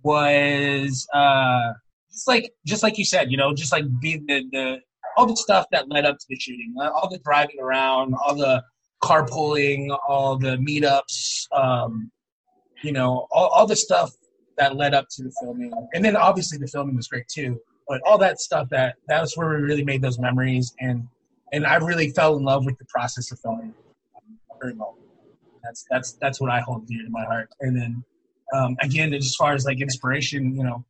was 0.03 1.07
uh, 1.13 1.73
just 2.11 2.29
like 2.29 2.53
just 2.67 2.83
like 2.83 2.99
you 2.99 3.05
said, 3.05 3.31
you 3.31 3.37
know, 3.37 3.53
just 3.55 3.73
like 3.73 3.85
be 4.01 4.17
the, 4.27 4.45
the 4.53 4.81
all 5.17 5.27
the 5.27 5.37
stuff 5.37 5.67
that 5.73 5.89
led 5.89 6.05
up 6.05 6.19
to 6.19 6.27
the 6.29 6.37
shooting, 6.39 6.75
uh, 6.81 6.91
all 6.91 7.09
the 7.09 7.19
driving 7.19 7.57
around, 7.61 8.15
all 8.25 8.35
the 8.35 8.63
carpooling, 9.03 9.97
all 10.09 10.37
the 10.37 10.57
meetups, 10.59 11.47
um, 11.53 12.11
you 12.83 12.93
know, 12.93 13.27
all, 13.31 13.49
all 13.49 13.67
the 13.67 13.77
stuff 13.77 14.11
that 14.59 14.77
led 14.77 14.95
up 14.95 15.07
to 15.11 15.23
the 15.23 15.33
filming, 15.41 15.73
and 15.95 16.05
then 16.05 16.17
obviously 16.17 16.59
the 16.59 16.67
filming 16.67 16.97
was 16.97 17.09
great 17.09 17.29
too. 17.29 17.61
But 17.89 18.01
all 18.05 18.19
that 18.19 18.41
stuff 18.41 18.69
that 18.71 18.97
that 19.09 19.21
was 19.21 19.37
where 19.37 19.49
we 19.51 19.57
really 19.57 19.85
made 19.85 20.03
those 20.03 20.19
memories, 20.19 20.75
and 20.81 21.07
and 21.53 21.67
I 21.67 21.77
really 21.77 22.11
fell 22.11 22.37
in 22.37 22.45
love 22.45 22.65
with 22.65 22.79
the 22.79 22.87
process 22.87 23.31
of 23.33 23.39
filming 23.41 23.75
um, 24.17 24.39
very 24.61 24.75
well. 24.75 24.97
That's 25.67 25.85
that's 25.91 26.13
that's 26.21 26.41
what 26.41 26.51
I 26.51 26.61
hold 26.61 26.87
dear 26.87 27.03
to 27.03 27.11
my 27.11 27.25
heart. 27.25 27.49
And 27.61 27.77
then 27.77 28.05
um, 28.55 28.77
again, 28.81 29.13
as 29.13 29.35
far 29.37 29.55
as 29.55 29.65
like 29.65 29.81
inspiration, 29.81 30.55
you 30.55 30.63
know, 30.63 30.85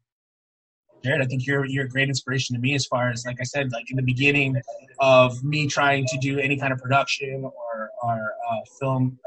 Jared, 1.04 1.22
I 1.22 1.26
think 1.26 1.46
you're 1.46 1.64
you're 1.66 1.84
a 1.84 1.88
great 1.88 2.08
inspiration 2.08 2.54
to 2.56 2.60
me 2.60 2.74
as 2.74 2.86
far 2.86 3.10
as 3.10 3.24
like 3.24 3.38
I 3.40 3.44
said, 3.44 3.72
like 3.72 3.90
in 3.90 3.96
the 3.96 4.02
beginning 4.02 4.60
of 5.00 5.42
me 5.44 5.66
trying 5.66 6.04
to 6.06 6.18
do 6.18 6.38
any 6.38 6.58
kind 6.58 6.72
of 6.72 6.78
production 6.78 7.44
or 7.44 7.90
or 8.02 8.32
uh, 8.50 8.60
film 8.80 9.18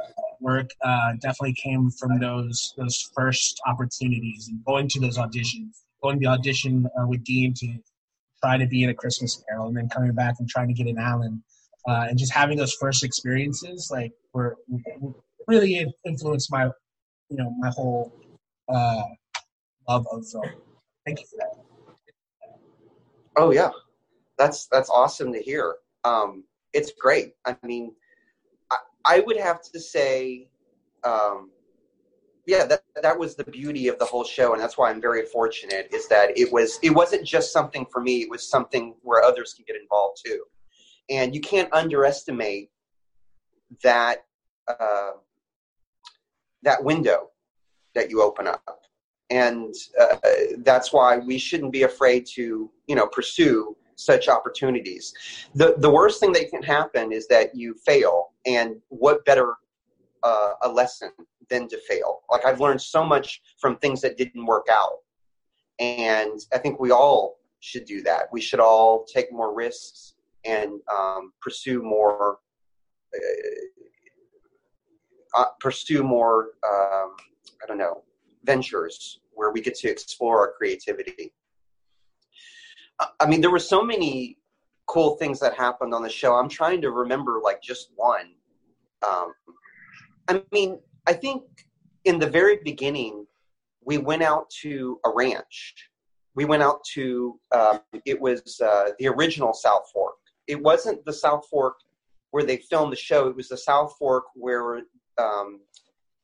work, 0.42 0.70
uh, 0.84 1.14
definitely 1.22 1.54
came 1.54 1.90
from 1.92 2.20
those 2.20 2.74
those 2.78 3.10
first 3.16 3.60
opportunities 3.66 4.48
and 4.50 4.64
going 4.66 4.88
to 4.90 5.00
those 5.00 5.18
auditions, 5.18 5.84
going 6.04 6.20
to 6.20 6.26
the 6.26 6.32
audition 6.32 6.88
uh, 7.00 7.08
with 7.08 7.24
Dean 7.24 7.54
to 7.56 7.78
try 8.44 8.58
to 8.58 8.68
be 8.68 8.84
in 8.84 8.90
a 8.90 8.94
Christmas 8.94 9.42
Carol, 9.48 9.68
and 9.68 9.78
then 9.78 9.90
coming 9.90 10.14
back 10.14 10.36
and 10.40 10.50
trying 10.50 10.68
to 10.68 10.74
get 10.74 10.88
an 10.88 10.98
Allen, 10.98 11.44
uh, 11.88 12.08
and 12.10 12.18
just 12.18 12.34
having 12.34 12.58
those 12.58 12.74
first 12.74 13.04
experiences 13.04 13.90
like 13.92 14.12
were 14.34 14.58
really 15.50 15.86
influenced 16.06 16.52
my 16.52 16.66
you 17.30 17.38
know 17.38 17.54
my 17.60 17.70
whole 17.70 18.14
uh, 18.70 19.04
love 19.88 20.06
of 20.12 20.26
film. 20.28 20.46
Thank 21.06 21.20
you 21.20 21.26
for 21.26 21.38
that. 21.38 22.56
Oh 23.36 23.52
yeah, 23.52 23.72
that's 24.38 24.68
that's 24.68 24.90
awesome 24.90 25.34
to 25.34 25.42
hear. 25.42 25.76
Um, 26.04 26.44
it's 26.74 26.92
great. 27.00 27.34
I 27.46 27.58
mean, 27.64 27.94
I, 28.72 28.78
I 29.06 29.20
would 29.22 29.38
have 29.38 29.62
to 29.74 29.80
say, 29.80 30.48
um, 31.04 31.50
yeah, 32.46 32.66
that 32.66 32.84
that 33.02 33.18
was 33.18 33.36
the 33.36 33.44
beauty 33.44 33.88
of 33.88 33.98
the 33.98 34.06
whole 34.06 34.24
show, 34.24 34.54
and 34.54 34.62
that's 34.62 34.78
why 34.78 34.90
I'm 34.90 35.02
very 35.02 35.26
fortunate. 35.26 35.90
Is 35.92 36.08
that 36.10 36.38
it 36.38 36.52
was 36.52 36.80
it 36.84 36.92
wasn't 36.92 37.26
just 37.26 37.52
something 37.52 37.86
for 37.92 38.02
me; 38.02 38.22
it 38.22 38.30
was 38.30 38.48
something 38.48 38.96
where 39.02 39.24
others 39.24 39.54
can 39.54 39.66
get 39.68 39.76
involved 39.82 40.22
too, 40.24 40.44
and 41.10 41.34
you 41.34 41.42
can't 41.42 41.72
underestimate 41.74 42.70
that 43.84 44.26
uh, 44.68 45.12
that 46.64 46.84
window 46.84 47.30
that 47.96 48.10
you 48.10 48.22
open 48.22 48.48
up. 48.48 48.82
And 49.30 49.74
uh, 50.00 50.18
that's 50.60 50.92
why 50.92 51.18
we 51.18 51.38
shouldn't 51.38 51.72
be 51.72 51.84
afraid 51.84 52.26
to 52.36 52.72
you 52.88 52.96
know 52.96 53.08
pursue 53.08 53.76
such 53.96 54.28
opportunities. 54.28 55.14
The 55.56 55.76
the 55.78 55.90
worst 55.90 56.20
thing 56.20 56.32
that 56.34 56.50
can 56.50 56.64
happen 56.64 57.12
is 57.12 57.28
that 57.28 57.56
you 57.56 57.76
fail. 57.86 58.30
And 58.46 58.78
what 58.90 59.24
better 59.26 59.56
uh, 60.24 60.54
a 60.64 60.70
lesson 60.70 61.12
than 61.50 61.68
to 61.68 61.78
fail? 61.88 62.22
Like 62.32 62.46
i've 62.46 62.60
learned 62.60 62.82
so 62.82 63.04
much 63.04 63.42
from 63.60 63.78
things 63.78 64.02
that 64.02 64.18
didn't 64.18 64.46
work 64.46 64.68
out. 64.72 65.00
And 65.80 66.40
i 66.54 66.58
think 66.58 66.80
we 66.80 66.92
all 66.92 67.40
should 67.60 67.86
do 67.86 68.02
that. 68.04 68.24
We 68.32 68.42
should 68.42 68.60
all 68.60 69.06
take 69.06 69.32
more 69.32 69.54
risks 69.54 70.14
and 70.46 70.80
um, 70.92 71.34
pursue 71.42 71.82
more 71.82 72.40
uh, 73.14 73.20
uh, 75.38 75.46
pursue 75.60 76.04
more 76.04 76.52
um, 76.68 77.16
i 77.62 77.68
don't 77.68 77.78
know 77.78 78.04
ventures 78.44 79.20
where 79.34 79.52
we 79.52 79.62
get 79.62 79.76
to 79.76 79.90
explore 79.90 80.40
our 80.40 80.52
creativity. 80.54 81.34
I- 83.00 83.26
mean, 83.26 83.42
there 83.42 83.52
were 83.52 83.60
so 83.60 83.82
many 83.84 84.38
cool 84.86 85.16
things 85.16 85.40
that 85.40 85.54
happened 85.54 85.94
on 85.94 86.04
the 86.04 86.10
show. 86.10 86.36
I'm 86.36 86.50
trying 86.50 86.82
to 86.82 86.92
remember 86.92 87.40
like 87.42 87.62
just 87.62 87.92
one. 87.96 88.34
Um, 89.08 89.34
I 90.28 90.44
mean, 90.52 90.80
I 91.08 91.14
think 91.14 91.44
in 92.04 92.20
the 92.20 92.30
very 92.30 92.60
beginning, 92.64 93.26
we 93.84 93.98
went 93.98 94.24
out 94.24 94.50
to 94.62 95.00
a 95.06 95.10
ranch. 95.10 95.76
We 96.36 96.46
went 96.46 96.64
out 96.64 96.84
to 96.96 97.40
um, 97.52 97.80
it 98.06 98.20
was 98.20 98.60
uh, 98.62 98.92
the 99.00 99.08
original 99.08 99.54
South 99.54 99.90
Fork. 99.94 100.16
It 100.48 100.62
wasn't 100.62 101.06
the 101.06 101.14
South 101.14 101.46
Fork 101.50 101.76
where 102.32 102.44
they 102.44 102.58
filmed 102.58 102.92
the 102.92 102.98
show. 102.98 103.28
It 103.28 103.36
was 103.36 103.50
the 103.50 103.58
South 103.58 103.96
Fork 103.98 104.26
where 104.36 104.82
um, 105.20 105.60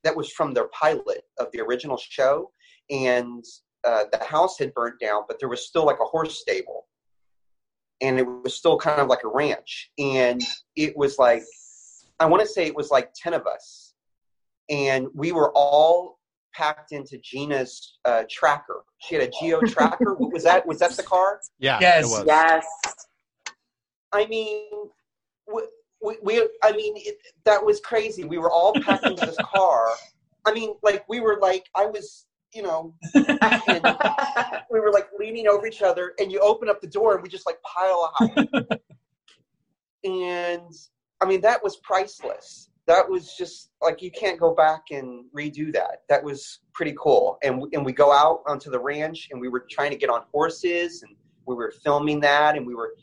that 0.03 0.15
was 0.15 0.32
from 0.32 0.53
their 0.53 0.67
pilot 0.69 1.24
of 1.40 1.48
the 1.51 1.59
original 1.61 1.98
show, 1.98 2.51
and 2.90 3.43
uh, 3.83 4.03
the 4.11 4.24
house 4.24 4.57
had 4.59 4.74
burnt 4.74 4.99
down, 4.99 5.24
but 5.27 5.40
there 5.40 5.49
was 5.49 5.65
still 5.67 5.85
like 5.85 5.99
a 6.01 6.06
horse 6.06 6.40
stable, 6.40 6.88
and 8.01 8.19
it 8.19 8.24
was 8.25 8.56
still 8.56 8.77
kind 8.77 9.01
of 9.01 9.07
like 9.07 9.24
a 9.24 9.27
ranch, 9.27 9.91
and 9.98 10.41
it 10.75 10.95
was 10.98 11.17
like 11.19 11.43
I 12.19 12.25
want 12.25 12.41
to 12.41 12.48
say 12.48 12.65
it 12.65 12.75
was 12.75 12.91
like 12.91 13.11
ten 13.14 13.33
of 13.33 13.45
us, 13.45 13.93
and 14.69 15.07
we 15.14 15.32
were 15.32 15.51
all 15.56 16.19
packed 16.53 16.93
into 16.93 17.17
Gina's 17.17 17.98
uh, 18.06 18.24
tracker. 18.30 18.83
She 18.99 19.15
had 19.15 19.24
a 19.27 19.32
Geo 19.40 19.59
tracker. 19.67 20.15
Was 20.15 20.43
that? 20.43 20.65
Was 20.65 20.80
that 20.80 20.91
the 20.91 21.03
car? 21.03 21.41
Yeah, 21.59 21.80
Yes. 21.82 22.06
it 22.06 22.09
was. 22.09 22.24
Yes. 22.25 22.65
I 24.14 24.25
mean, 24.27 24.69
we, 25.53 25.64
we, 26.01 26.17
we 26.22 26.49
I 26.64 26.72
mean, 26.72 26.93
it, 26.98 27.17
that 27.45 27.64
was 27.64 27.80
crazy. 27.80 28.24
We 28.24 28.38
were 28.38 28.51
all 28.51 28.74
packed 28.74 29.06
into 29.06 29.25
this 29.25 29.38
car. 29.56 29.88
I 30.45 30.53
mean, 30.53 30.75
like 30.83 31.07
we 31.09 31.19
were 31.19 31.38
like, 31.41 31.65
I 31.75 31.85
was, 31.85 32.25
you 32.53 32.61
know, 32.61 32.95
we 33.15 34.80
were 34.80 34.91
like 34.91 35.07
leaning 35.17 35.48
over 35.48 35.65
each 35.65 35.82
other, 35.82 36.14
and 36.19 36.32
you 36.32 36.40
open 36.40 36.69
up 36.69 36.82
the 36.82 36.88
door, 36.88 37.15
and 37.15 37.24
we 37.24 37.30
just 37.30 37.45
like 37.45 37.57
pile 37.64 38.14
out. 38.22 38.80
and 40.03 40.74
I 41.22 41.25
mean, 41.25 41.41
that 41.41 41.64
was 41.64 41.77
priceless. 41.77 42.69
That 42.88 43.09
was 43.09 43.35
just 43.35 43.72
like 43.82 44.03
you 44.03 44.11
can't 44.11 44.40
go 44.40 44.53
back 44.53 44.83
and 44.91 45.25
redo 45.35 45.74
that. 45.74 46.03
That 46.07 46.24
was 46.24 46.59
pretty 46.74 46.95
cool. 46.99 47.40
And 47.43 47.64
and 47.74 47.83
we 47.83 47.91
go 47.91 48.11
out 48.11 48.43
onto 48.48 48.69
the 48.69 48.80
ranch, 48.80 49.30
and 49.32 49.41
we 49.41 49.49
were 49.49 49.65
trying 49.69 49.91
to 49.91 49.98
get 49.98 50.09
on 50.09 50.24
horses, 50.32 51.01
and 51.01 51.15
we 51.48 51.56
were 51.56 51.74
filming 51.83 52.19
that, 52.22 52.56
and 52.56 52.65
we 52.65 52.75
were 52.75 52.93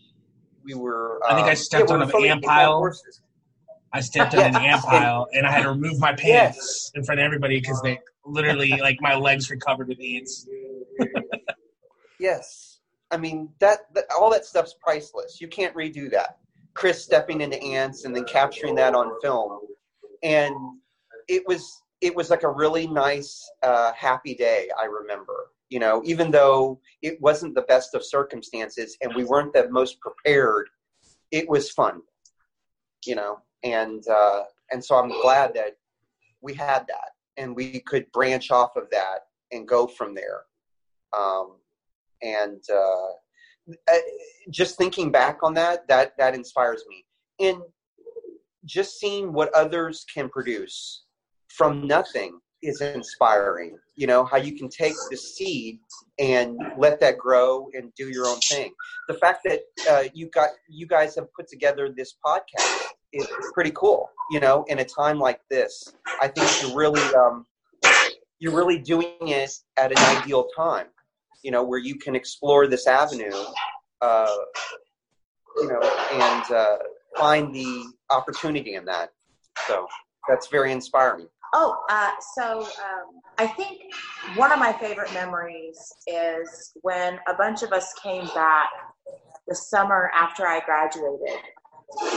we 0.65 0.75
were. 0.75 1.21
I 1.29 1.35
think 1.35 1.47
I 1.47 1.51
um, 1.51 1.57
stepped 1.57 1.91
yeah, 1.91 1.97
on 1.97 2.03
an 2.03 2.25
ant 2.27 2.45
pile. 2.45 2.93
I 3.93 4.01
stepped 4.01 4.35
on 4.35 4.45
an 4.45 4.57
ant 4.57 4.83
pile 4.83 5.27
and 5.33 5.47
I 5.47 5.51
had 5.51 5.63
to 5.65 5.71
remove 5.71 5.99
my 5.99 6.15
pants 6.15 6.57
Yes. 6.57 6.93
in 6.95 7.05
front 7.05 7.21
of 7.21 7.25
everybody 7.25 7.61
because 7.61 7.81
they 7.83 7.99
literally 8.25 8.71
like 8.81 8.99
my 9.01 9.15
legs 9.15 9.51
were 9.51 9.57
covered 9.57 9.89
with 9.89 10.01
ants. 10.01 10.47
Yes, 12.19 12.79
I 13.11 13.17
mean 13.17 13.49
that, 13.59 13.93
that 13.95 14.05
all 14.17 14.31
that 14.31 14.45
stuff's 14.45 14.77
priceless. 14.81 15.41
You 15.41 15.49
can't 15.49 15.75
redo 15.75 16.09
that. 16.13 16.39
Chris 16.73 17.03
stepping 17.03 17.41
into 17.41 17.61
ants 17.61 18.05
and 18.05 18.15
then 18.15 18.23
capturing 18.25 18.77
that 18.77 18.95
on 18.95 19.21
film, 19.21 19.59
and 20.23 20.55
it 21.27 21.43
was 21.49 21.83
it 22.01 22.15
was 22.15 22.31
like 22.31 22.45
a 22.45 22.49
really 22.49 22.87
nice, 22.87 23.51
uh, 23.65 23.93
happy 23.93 24.35
day. 24.37 24.69
I 24.81 24.85
remember, 24.85 25.51
you 25.73 25.79
know, 25.79 26.03
even 26.05 26.31
though 26.31 26.79
it 27.01 27.19
wasn't 27.23 27.55
the 27.55 27.63
best 27.63 27.95
of 27.95 28.05
circumstances 28.05 28.95
and 29.01 29.15
we 29.15 29.25
weren't 29.25 29.55
the 29.55 29.71
most 29.71 29.99
prepared, 30.01 30.69
it 31.31 31.49
was 31.49 31.71
fun, 31.71 32.03
you 33.07 33.15
know, 33.15 33.39
and 33.65 34.07
uh, 34.07 34.43
and 34.71 34.85
so 34.85 34.97
I'm 34.97 35.09
glad 35.23 35.55
that 35.55 35.79
we 36.43 36.53
had 36.53 36.81
that 36.89 37.13
and 37.39 37.57
we 37.57 37.81
could 37.81 38.13
branch 38.13 38.51
off 38.51 38.77
of 38.77 38.91
that 38.91 39.21
and 39.51 39.67
go 39.67 39.87
from 39.87 40.15
there. 40.15 40.43
Um, 41.19 41.57
and 42.21 42.63
uh, 42.71 43.95
just 44.51 44.77
thinking 44.77 45.11
back 45.11 45.39
on 45.43 45.55
that, 45.55 45.89
that 45.89 46.13
that 46.19 46.35
inspires 46.35 46.85
me. 46.87 47.07
And 47.41 47.63
just 48.67 49.01
seeing 49.01 49.33
what 49.33 49.55
others 49.55 50.05
can 50.13 50.29
produce 50.29 51.05
from 51.49 51.87
nothing 51.87 52.41
is 52.63 52.81
inspiring. 52.81 53.79
You 53.97 54.07
know 54.07 54.25
how 54.25 54.37
you 54.37 54.57
can 54.57 54.69
take 54.69 54.95
the 55.11 55.17
seed 55.17 55.79
and 56.19 56.59
let 56.79 57.01
that 57.01 57.19
grow 57.19 57.69
and 57.75 57.93
do 57.95 58.09
your 58.09 58.27
own 58.27 58.41
thing. 58.41 58.73
The 59.09 59.15
fact 59.15 59.41
that 59.45 59.61
uh, 59.91 60.05
you 60.15 60.29
got 60.31 60.51
you 60.69 60.87
guys 60.87 61.15
have 61.17 61.33
put 61.35 61.49
together 61.49 61.91
this 61.95 62.15
podcast 62.25 62.87
is 63.13 63.29
pretty 63.53 63.73
cool. 63.75 64.09
You 64.31 64.41
know, 64.41 64.65
in 64.69 64.79
a 64.79 64.85
time 64.85 65.19
like 65.19 65.41
this, 65.51 65.93
I 66.21 66.29
think 66.29 66.51
you're 66.63 66.77
really 66.77 67.03
um, 67.15 67.47
you're 68.39 68.55
really 68.55 68.79
doing 68.79 69.17
it 69.21 69.53
at 69.77 69.93
an 69.93 69.99
ideal 70.19 70.47
time. 70.57 70.87
You 71.43 71.51
know, 71.51 71.65
where 71.65 71.81
you 71.81 71.97
can 71.97 72.15
explore 72.15 72.67
this 72.67 72.87
avenue. 72.87 73.37
Uh, 74.01 74.37
you 75.59 75.69
know, 75.69 75.81
and 76.13 76.51
uh, 76.51 76.79
find 77.17 77.55
the 77.55 77.85
opportunity 78.11 78.75
in 78.75 78.85
that. 78.87 79.11
So 79.67 79.87
that's 80.29 80.49
very 80.49 80.73
inspiring. 80.73 81.29
Oh, 81.55 81.77
uh, 81.91 82.13
so 82.35 82.63
um, 82.63 83.21
I 83.39 83.47
think 83.47 83.83
one 84.37 84.53
of 84.53 84.59
my 84.59 84.73
favorite 84.73 85.13
memories 85.13 85.93
is 86.07 86.73
when 86.81 87.19
a 87.29 87.35
bunch 87.35 87.63
of 87.63 87.73
us 87.73 87.93
came 88.03 88.27
back 88.35 88.71
the 89.47 89.55
summer 89.55 90.11
after 90.15 90.47
I 90.47 90.61
graduated 90.61 91.41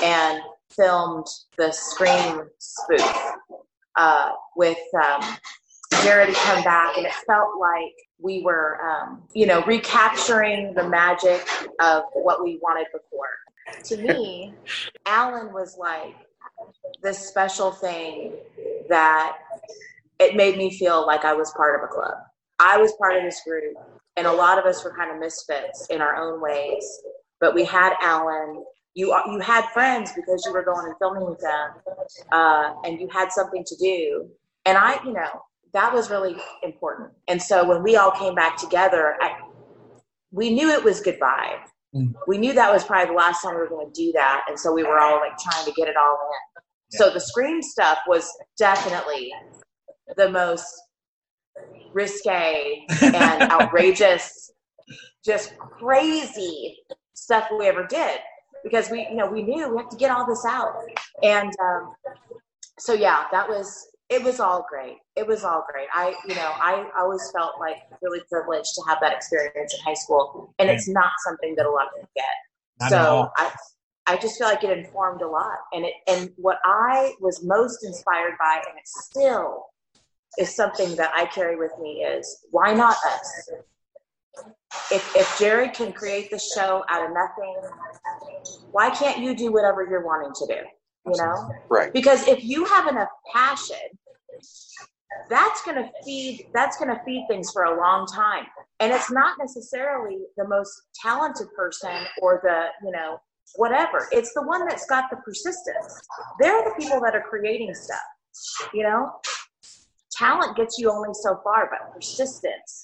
and 0.04 0.40
filmed 0.70 1.28
the 1.58 1.72
Scream 1.72 2.48
spoof 2.60 3.16
uh, 3.98 4.32
with 4.56 4.78
um, 5.04 5.22
Jared 6.04 6.30
had 6.30 6.56
come 6.56 6.64
back, 6.64 6.98
and 6.98 7.06
it 7.06 7.14
felt 7.28 7.60
like 7.60 7.94
we 8.20 8.42
were, 8.42 8.80
um, 8.82 9.24
you 9.34 9.46
know, 9.46 9.64
recapturing 9.64 10.74
the 10.74 10.88
magic 10.88 11.46
of 11.82 12.04
what 12.14 12.44
we 12.44 12.60
wanted 12.62 12.88
before. 12.94 13.30
To 13.86 13.98
me, 13.98 14.54
Allen 15.06 15.54
was 15.54 15.78
like 15.78 16.16
this 17.02 17.20
special 17.28 17.72
thing 17.72 18.34
that 18.90 19.38
it 20.20 20.36
made 20.36 20.58
me 20.58 20.76
feel 20.78 21.06
like 21.06 21.26
I 21.26 21.34
was 21.34 21.52
part 21.52 21.80
of 21.82 21.90
a 21.90 21.94
club. 21.94 22.16
I 22.60 22.78
was 22.78 22.94
part 22.94 23.16
of 23.18 23.24
this 23.24 23.42
group, 23.46 23.76
and 24.16 24.28
a 24.28 24.32
lot 24.32 24.58
of 24.58 24.66
us 24.66 24.84
were 24.84 24.96
kind 24.96 25.12
of 25.12 25.20
misfits 25.20 25.88
in 25.90 26.02
our 26.02 26.16
own 26.16 26.42
ways. 26.42 26.86
But 27.40 27.54
we 27.54 27.66
had 27.66 27.94
Allen. 28.02 28.64
You 28.94 29.14
you 29.28 29.40
had 29.40 29.66
friends 29.72 30.12
because 30.16 30.44
you 30.46 30.54
were 30.54 30.64
going 30.64 30.86
and 30.88 30.96
filming 31.00 31.26
with 31.30 31.40
them, 31.40 31.72
uh, 32.32 32.74
and 32.86 33.00
you 33.00 33.10
had 33.10 33.32
something 33.32 33.64
to 33.66 33.76
do. 33.76 34.30
And 34.66 34.78
I, 34.78 35.04
you 35.04 35.12
know, 35.12 35.42
that 35.74 35.94
was 35.94 36.10
really 36.10 36.38
important. 36.64 37.12
And 37.28 37.42
so 37.42 37.68
when 37.68 37.84
we 37.84 37.98
all 37.98 38.12
came 38.12 38.34
back 38.34 38.56
together, 38.58 39.16
I, 39.20 39.38
we 40.32 40.50
knew 40.50 40.70
it 40.70 40.84
was 40.84 41.02
goodbye. 41.02 41.58
We 42.28 42.38
knew 42.38 42.54
that 42.54 42.72
was 42.74 42.84
probably 42.84 43.08
the 43.08 43.18
last 43.18 43.42
time 43.42 43.56
we 43.56 43.62
were 43.62 43.70
going 43.70 43.92
to 43.92 43.94
do 43.94 44.12
that, 44.14 44.44
and 44.50 44.60
so 44.60 44.74
we 44.74 44.84
were 44.84 45.00
all 45.00 45.20
like 45.20 45.38
trying 45.38 45.66
to 45.66 45.72
get 45.72 45.88
it 45.88 45.96
all 45.96 46.18
in. 46.92 46.98
So 46.98 47.10
the 47.10 47.20
scream 47.20 47.62
stuff 47.62 48.00
was 48.08 48.30
definitely 48.58 49.32
the 50.18 50.30
most 50.30 50.66
risque 51.94 52.86
and 53.02 53.44
outrageous, 53.52 54.52
just 55.26 55.58
crazy 55.58 56.78
stuff 57.14 57.48
we 57.58 57.66
ever 57.68 57.88
did 57.88 58.20
because 58.64 58.90
we, 58.90 59.08
you 59.10 59.16
know, 59.16 59.28
we 59.28 59.44
knew 59.44 59.70
we 59.70 59.78
have 59.78 59.90
to 59.90 59.98
get 59.98 60.12
all 60.12 60.26
this 60.28 60.44
out, 60.46 60.74
and 61.24 61.52
um, 61.64 61.94
so 62.78 62.94
yeah, 62.94 63.26
that 63.32 63.48
was 63.48 63.88
it 64.10 64.24
was 64.24 64.40
all 64.40 64.66
great. 64.70 64.98
It 65.16 65.26
was 65.26 65.44
all 65.44 65.66
great. 65.72 65.88
I, 65.94 66.16
you 66.28 66.36
know, 66.36 66.52
I 66.56 66.90
always 66.98 67.32
felt 67.36 67.54
like 67.60 67.78
really 68.02 68.22
privileged 68.30 68.76
to 68.76 68.84
have 68.88 69.00
that 69.02 69.14
experience 69.14 69.74
in 69.74 69.80
high 69.84 69.96
school, 69.96 70.54
and 70.60 70.70
it's 70.70 70.88
not 70.88 71.10
something 71.26 71.56
that 71.56 71.66
a 71.66 71.72
lot 71.72 71.88
of 71.88 71.94
people 71.96 72.10
get. 72.16 72.26
Not 72.82 72.90
so. 72.90 73.32
I, 73.38 73.52
I 74.08 74.18
just 74.18 74.38
feel 74.38 74.48
like 74.48 74.64
it 74.64 74.78
informed 74.78 75.24
a 75.24 75.28
lot, 75.28 75.58
and 75.74 75.86
it, 75.86 75.94
and 76.08 76.32
what 76.36 76.60
I 76.64 77.14
was 77.20 77.44
most 77.44 77.84
inspired 77.84 78.36
by, 78.40 78.62
and 78.70 78.78
it 78.78 78.88
still 78.88 79.66
is 80.38 80.56
something 80.56 80.96
that 80.98 81.12
I 81.16 81.26
carry 81.26 81.56
with 81.56 81.72
me 81.82 82.04
is 82.04 82.46
why 82.52 82.74
not 82.74 82.96
us? 83.08 83.50
If 84.92 85.16
if 85.16 85.40
Jerry 85.40 85.70
can 85.70 85.94
create 85.94 86.30
the 86.30 86.38
show 86.38 86.84
out 86.90 87.06
of 87.08 87.12
nothing, 87.14 87.56
why 88.72 88.92
can't 88.92 89.20
you 89.20 89.36
do 89.36 89.52
whatever 89.52 89.88
you're 89.90 90.06
wanting 90.06 90.34
to 90.36 90.54
do? 90.54 90.62
You 91.06 91.14
know, 91.18 91.52
Right. 91.70 91.94
because 91.94 92.28
if 92.28 92.44
you 92.44 92.66
have 92.66 92.88
enough 92.88 93.10
passion 93.32 93.78
that's 95.30 95.64
going 95.64 95.78
to 95.78 95.90
feed 96.04 96.48
that's 96.54 96.78
going 96.78 96.90
to 96.90 97.02
feed 97.06 97.26
things 97.30 97.52
for 97.52 97.64
a 97.64 97.78
long 97.78 98.06
time. 98.08 98.46
And 98.80 98.92
it's 98.92 99.10
not 99.10 99.38
necessarily 99.40 100.18
the 100.36 100.48
most 100.48 100.74
talented 101.02 101.48
person 101.56 101.96
or 102.22 102.42
the 102.44 102.66
you 102.86 102.92
know 102.92 103.18
whatever. 103.56 104.08
It's 104.12 104.34
the 104.34 104.42
one 104.42 104.68
that's 104.68 104.86
got 104.88 105.10
the 105.10 105.18
persistence. 105.18 106.02
They're 106.40 106.64
the 106.64 106.74
people 106.78 107.00
that 107.02 107.16
are 107.16 107.24
creating 107.30 107.74
stuff 107.76 108.02
you 108.74 108.84
know? 108.84 109.12
Talent 110.12 110.56
gets 110.56 110.78
you 110.78 110.90
only 110.92 111.10
so 111.14 111.40
far 111.44 111.70
but 111.70 111.94
persistence 111.94 112.84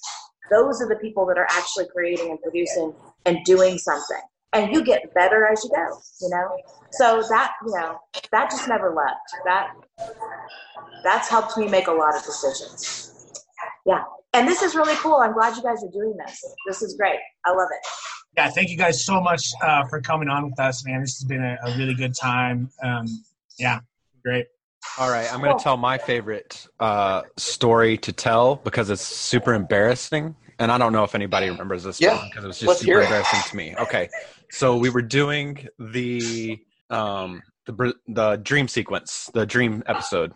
those 0.50 0.82
are 0.82 0.88
the 0.88 0.96
people 0.96 1.24
that 1.24 1.38
are 1.38 1.46
actually 1.50 1.86
creating 1.86 2.30
and 2.30 2.42
producing 2.42 2.92
and 3.24 3.38
doing 3.44 3.78
something 3.78 4.20
and 4.52 4.72
you 4.72 4.84
get 4.84 5.02
better 5.14 5.46
as 5.46 5.64
you 5.64 5.70
go 5.70 5.98
you 6.20 6.28
know? 6.30 6.56
So 6.92 7.22
that 7.28 7.52
you 7.66 7.74
know 7.74 7.98
that 8.30 8.50
just 8.50 8.68
never 8.68 8.94
left. 8.94 9.20
That 9.44 9.72
that's 11.02 11.28
helped 11.28 11.56
me 11.56 11.68
make 11.68 11.86
a 11.88 11.92
lot 11.92 12.14
of 12.14 12.22
decisions. 12.24 13.12
Yeah. 13.86 14.04
And 14.34 14.48
this 14.48 14.62
is 14.62 14.74
really 14.74 14.94
cool. 14.96 15.16
I'm 15.16 15.34
glad 15.34 15.56
you 15.56 15.62
guys 15.62 15.82
are 15.84 15.90
doing 15.92 16.16
this. 16.24 16.42
This 16.66 16.82
is 16.82 16.94
great. 16.94 17.18
I 17.44 17.50
love 17.50 17.68
it. 17.70 17.86
Yeah, 18.36 18.48
thank 18.48 18.70
you 18.70 18.78
guys 18.78 19.04
so 19.04 19.20
much 19.20 19.44
uh, 19.62 19.84
for 19.88 20.00
coming 20.00 20.28
on 20.28 20.48
with 20.48 20.58
us, 20.58 20.86
man. 20.86 21.02
This 21.02 21.18
has 21.18 21.24
been 21.24 21.42
a, 21.42 21.58
a 21.66 21.76
really 21.76 21.94
good 21.94 22.14
time. 22.14 22.70
Um, 22.82 23.06
yeah, 23.58 23.80
great. 24.24 24.46
All 24.98 25.10
right, 25.10 25.32
I'm 25.32 25.40
going 25.40 25.56
to 25.56 25.62
tell 25.62 25.76
my 25.76 25.98
favorite 25.98 26.66
uh, 26.80 27.22
story 27.36 27.98
to 27.98 28.12
tell 28.12 28.56
because 28.56 28.88
it's 28.90 29.02
super 29.02 29.52
embarrassing, 29.52 30.34
and 30.58 30.72
I 30.72 30.78
don't 30.78 30.92
know 30.92 31.04
if 31.04 31.14
anybody 31.14 31.50
remembers 31.50 31.84
this 31.84 32.00
Yeah, 32.00 32.16
one 32.16 32.28
because 32.30 32.44
it 32.44 32.46
was 32.46 32.58
just 32.58 32.68
let's 32.68 32.80
super 32.80 33.02
embarrassing 33.02 33.40
to 33.50 33.56
me. 33.56 33.74
Okay, 33.78 34.08
so 34.52 34.76
we 34.76 34.90
were 34.90 35.02
doing 35.02 35.66
the 35.78 36.60
um, 36.90 37.42
the 37.64 37.94
the 38.06 38.36
dream 38.36 38.68
sequence, 38.68 39.30
the 39.32 39.46
dream 39.46 39.82
episode, 39.86 40.34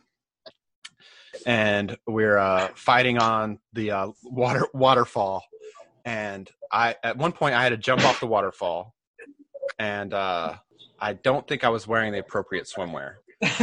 and 1.45 1.99
we're 2.07 2.39
uh, 2.39 2.69
fighting 2.75 3.19
on 3.19 3.59
the 3.75 3.91
uh, 3.91 4.09
water 4.25 4.67
waterfall, 4.73 5.45
and 6.07 6.51
I 6.73 6.97
at 7.05 7.19
one 7.19 7.33
point 7.33 7.55
I 7.55 7.63
had 7.63 7.69
to 7.71 7.77
jump 7.77 8.05
off 8.07 8.19
the 8.19 8.27
waterfall, 8.27 8.95
and 9.79 10.15
uh, 10.15 10.55
I 10.99 11.13
don't 11.13 11.47
think 11.47 11.63
I 11.63 11.69
was 11.69 11.87
wearing 11.87 12.13
the 12.13 12.21
appropriate 12.21 12.67
swimwear. 12.75 13.17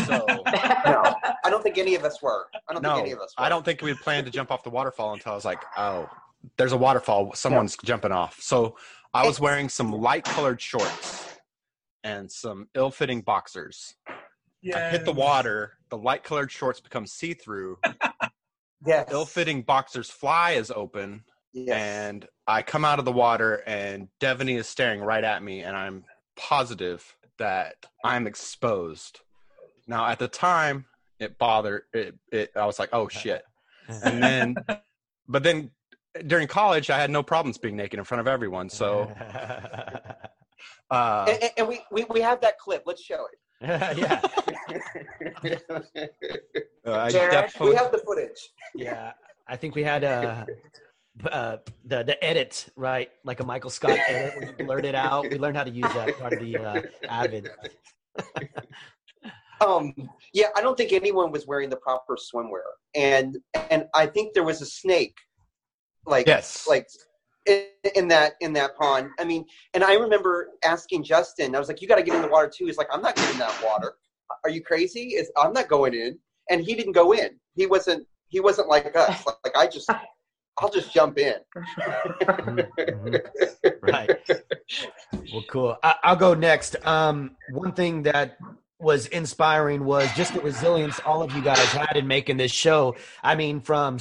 So 0.05 0.23
no, 0.29 1.15
I 1.43 1.49
don't 1.49 1.63
think 1.63 1.79
any 1.79 1.95
of 1.95 2.03
us 2.03 2.21
were. 2.21 2.45
I 2.69 2.73
don't 2.73 2.83
no, 2.83 2.93
think 2.93 3.07
any 3.07 3.11
of 3.13 3.19
us 3.21 3.33
were. 3.35 3.43
I 3.43 3.49
don't 3.49 3.65
think 3.65 3.81
we 3.81 3.89
had 3.89 3.97
planned 3.97 4.27
to 4.27 4.31
jump 4.31 4.51
off 4.51 4.63
the 4.63 4.69
waterfall 4.69 5.13
until 5.13 5.31
I 5.31 5.35
was 5.35 5.45
like, 5.45 5.63
oh, 5.77 6.07
there's 6.57 6.73
a 6.73 6.77
waterfall. 6.77 7.33
Someone's 7.33 7.75
jumping 7.83 8.11
off. 8.11 8.39
So 8.39 8.75
I 9.13 9.25
was 9.27 9.39
wearing 9.39 9.69
some 9.69 9.91
light 9.91 10.23
colored 10.23 10.59
shorts 10.59 11.37
and 12.03 12.31
some 12.31 12.67
ill 12.73 12.89
fitting 12.89 13.21
boxers. 13.21 13.95
I 14.73 14.89
hit 14.89 15.05
the 15.05 15.13
water. 15.13 15.73
The 15.89 15.97
light 15.97 16.23
colored 16.23 16.51
shorts 16.51 16.79
become 16.79 17.05
see 17.07 17.33
through. 17.33 17.77
Yes. 18.85 19.07
Ill 19.11 19.25
fitting 19.25 19.61
boxers 19.61 20.09
fly 20.09 20.51
is 20.51 20.69
open. 20.69 21.23
And 21.73 22.27
I 22.47 22.63
come 22.63 22.83
out 22.83 22.99
of 22.99 23.05
the 23.05 23.13
water, 23.13 23.63
and 23.65 24.09
Devaney 24.19 24.57
is 24.57 24.67
staring 24.67 24.99
right 24.99 25.23
at 25.23 25.41
me, 25.41 25.61
and 25.61 25.77
I'm 25.77 26.03
positive 26.35 27.15
that 27.37 27.75
I'm 28.03 28.27
exposed. 28.27 29.21
Now, 29.87 30.07
at 30.07 30.19
the 30.19 30.27
time, 30.27 30.85
it 31.19 31.37
bothered 31.37 31.83
it. 31.93 32.15
it 32.31 32.51
I 32.57 32.65
was 32.65 32.79
like, 32.79 32.89
"Oh 32.91 33.07
shit!" 33.07 33.43
And 33.87 34.21
then, 34.21 34.55
but 35.29 35.43
then 35.43 35.71
during 36.27 36.47
college, 36.47 36.89
I 36.89 36.97
had 36.99 37.09
no 37.09 37.23
problems 37.23 37.57
being 37.57 37.75
naked 37.75 37.99
in 37.99 38.05
front 38.05 38.21
of 38.21 38.27
everyone. 38.27 38.69
So, 38.69 39.11
uh, 40.91 41.25
and, 41.27 41.43
and- 41.43 41.51
and 41.57 41.67
we, 41.67 41.81
we, 41.91 42.05
we 42.09 42.21
have 42.21 42.41
that 42.41 42.57
clip. 42.59 42.83
Let's 42.85 43.01
show 43.01 43.25
it. 43.31 43.39
yeah. 43.63 44.21
uh, 46.85 47.09
Jared, 47.09 47.49
we 47.61 47.75
have 47.75 47.91
the 47.91 47.99
footage. 48.05 48.49
Yeah, 48.75 49.13
I 49.47 49.55
think 49.55 49.73
we 49.73 49.83
had 49.83 50.03
uh, 50.03 50.45
uh, 51.31 51.57
the 51.85 52.03
the 52.03 52.21
edit 52.23 52.67
right, 52.75 53.09
like 53.23 53.39
a 53.39 53.45
Michael 53.45 53.69
Scott 53.69 53.97
edit 54.07 54.35
where 54.35 54.53
you 54.57 54.65
blurt 54.65 54.83
it 54.85 54.95
out. 54.95 55.29
We 55.31 55.37
learned 55.37 55.55
how 55.55 55.63
to 55.63 55.69
use 55.71 55.91
that 55.93 56.19
part 56.19 56.33
of 56.33 56.39
the 56.39 56.57
uh, 56.57 56.81
Avid. 57.07 57.49
Um, 59.65 59.93
yeah, 60.33 60.47
I 60.57 60.61
don't 60.61 60.75
think 60.77 60.91
anyone 60.91 61.31
was 61.31 61.47
wearing 61.47 61.69
the 61.69 61.77
proper 61.77 62.17
swimwear, 62.17 62.63
and 62.95 63.37
and 63.69 63.85
I 63.93 64.07
think 64.07 64.33
there 64.33 64.43
was 64.43 64.61
a 64.61 64.65
snake, 64.65 65.15
like 66.05 66.27
yes, 66.27 66.67
like 66.67 66.87
in, 67.45 67.65
in 67.95 68.07
that 68.09 68.33
in 68.41 68.53
that 68.53 68.75
pond. 68.77 69.09
I 69.19 69.25
mean, 69.25 69.45
and 69.73 69.83
I 69.83 69.93
remember 69.95 70.49
asking 70.63 71.03
Justin, 71.03 71.55
I 71.55 71.59
was 71.59 71.67
like, 71.67 71.81
"You 71.81 71.87
got 71.87 71.97
to 71.97 72.03
get 72.03 72.15
in 72.15 72.21
the 72.21 72.27
water 72.27 72.51
too." 72.53 72.65
He's 72.65 72.77
like, 72.77 72.87
"I'm 72.91 73.01
not 73.01 73.15
getting 73.15 73.33
in 73.33 73.39
that 73.39 73.63
water. 73.63 73.95
Are 74.43 74.49
you 74.49 74.61
crazy? 74.61 75.15
Is 75.15 75.31
I'm 75.37 75.53
not 75.53 75.67
going 75.67 75.93
in." 75.93 76.17
And 76.49 76.61
he 76.61 76.75
didn't 76.75 76.93
go 76.93 77.13
in. 77.13 77.39
He 77.55 77.65
wasn't. 77.65 78.05
He 78.27 78.39
wasn't 78.39 78.67
like 78.67 78.95
us. 78.95 79.25
Like, 79.25 79.35
like 79.45 79.55
I 79.55 79.67
just, 79.67 79.89
I'll 80.57 80.69
just 80.69 80.93
jump 80.93 81.17
in. 81.17 81.35
right. 83.81 84.09
Well, 85.31 85.43
cool. 85.49 85.77
I, 85.83 85.95
I'll 86.03 86.15
go 86.15 86.33
next. 86.33 86.75
Um, 86.85 87.35
one 87.51 87.73
thing 87.73 88.03
that 88.03 88.37
was 88.79 89.07
inspiring 89.07 89.85
was 89.85 90.11
just 90.13 90.33
the 90.33 90.41
resilience 90.41 90.99
all 91.05 91.23
of 91.23 91.33
you 91.33 91.41
guys 91.41 91.57
had 91.57 91.95
in 91.95 92.07
making 92.07 92.37
this 92.37 92.51
show. 92.51 92.95
I 93.23 93.35
mean, 93.35 93.61
from 93.61 93.97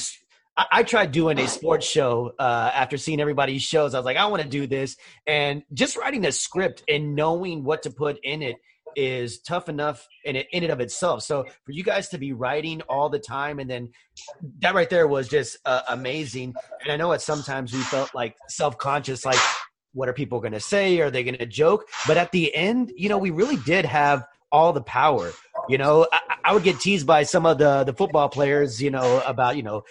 I, 0.57 0.83
tried 0.83 1.13
doing 1.13 1.39
a 1.39 1.49
sports 1.49 1.87
show 1.87 2.33
uh, 2.39 2.71
after 2.75 2.99
seeing 2.99 3.21
everybody's 3.21 3.63
shows. 3.63 3.95
I 3.95 3.99
was 3.99 4.05
like, 4.05 4.19
I 4.19 4.27
want 4.27 4.43
to 4.43 4.49
do 4.49 4.67
this, 4.67 4.97
and 5.27 5.63
just 5.73 5.97
writing 5.97 6.27
a 6.27 6.33
script 6.33 6.83
and 6.89 7.15
knowing 7.15 7.65
what 7.65 7.83
to 7.85 7.91
put 7.91 8.19
in 8.23 8.43
it 8.43 8.57
is 8.95 9.41
tough 9.41 9.71
enough 9.71 10.07
in 10.25 10.37
it 10.37 10.47
in 10.53 10.63
and 10.63 10.73
of 10.73 10.81
itself. 10.81 11.23
So 11.23 11.45
for 11.65 11.73
you 11.73 11.83
guys 11.83 12.11
to 12.11 12.19
be 12.19 12.33
writing 12.35 12.83
all 12.83 13.09
the 13.09 13.19
time, 13.19 13.59
and 13.59 13.71
then 13.71 13.91
that 14.59 14.75
right 14.75 14.91
there 14.91 15.07
was 15.07 15.29
just 15.29 15.57
uh, 15.65 15.83
amazing. 15.89 16.55
And 16.83 16.93
I 16.93 16.97
know 16.97 17.13
at 17.13 17.23
sometimes 17.23 17.73
we 17.73 17.81
felt 17.81 18.15
like 18.15 18.37
self 18.49 18.77
conscious, 18.77 19.25
like 19.25 19.41
what 19.95 20.09
are 20.09 20.15
people 20.15 20.41
going 20.41 20.53
to 20.53 20.61
say? 20.61 21.01
Are 21.01 21.11
they 21.11 21.23
going 21.23 21.39
to 21.39 21.47
joke? 21.47 21.87
But 22.07 22.17
at 22.17 22.33
the 22.33 22.55
end, 22.55 22.93
you 22.97 23.09
know, 23.09 23.19
we 23.19 23.31
really 23.31 23.57
did 23.57 23.85
have 23.85 24.27
all 24.51 24.73
the 24.73 24.83
power. 24.83 25.33
You 25.69 25.79
know, 25.79 26.07
I, 26.13 26.21
I 26.45 26.53
would 26.55 26.63
get 26.63 26.81
teased 26.81 27.07
by 27.07 27.23
some 27.23 27.47
of 27.47 27.59
the 27.59 27.85
the 27.85 27.93
football 27.93 28.29
players, 28.29 28.83
you 28.83 28.91
know, 28.91 29.23
about 29.27 29.57
you 29.57 29.63
know 29.63 29.85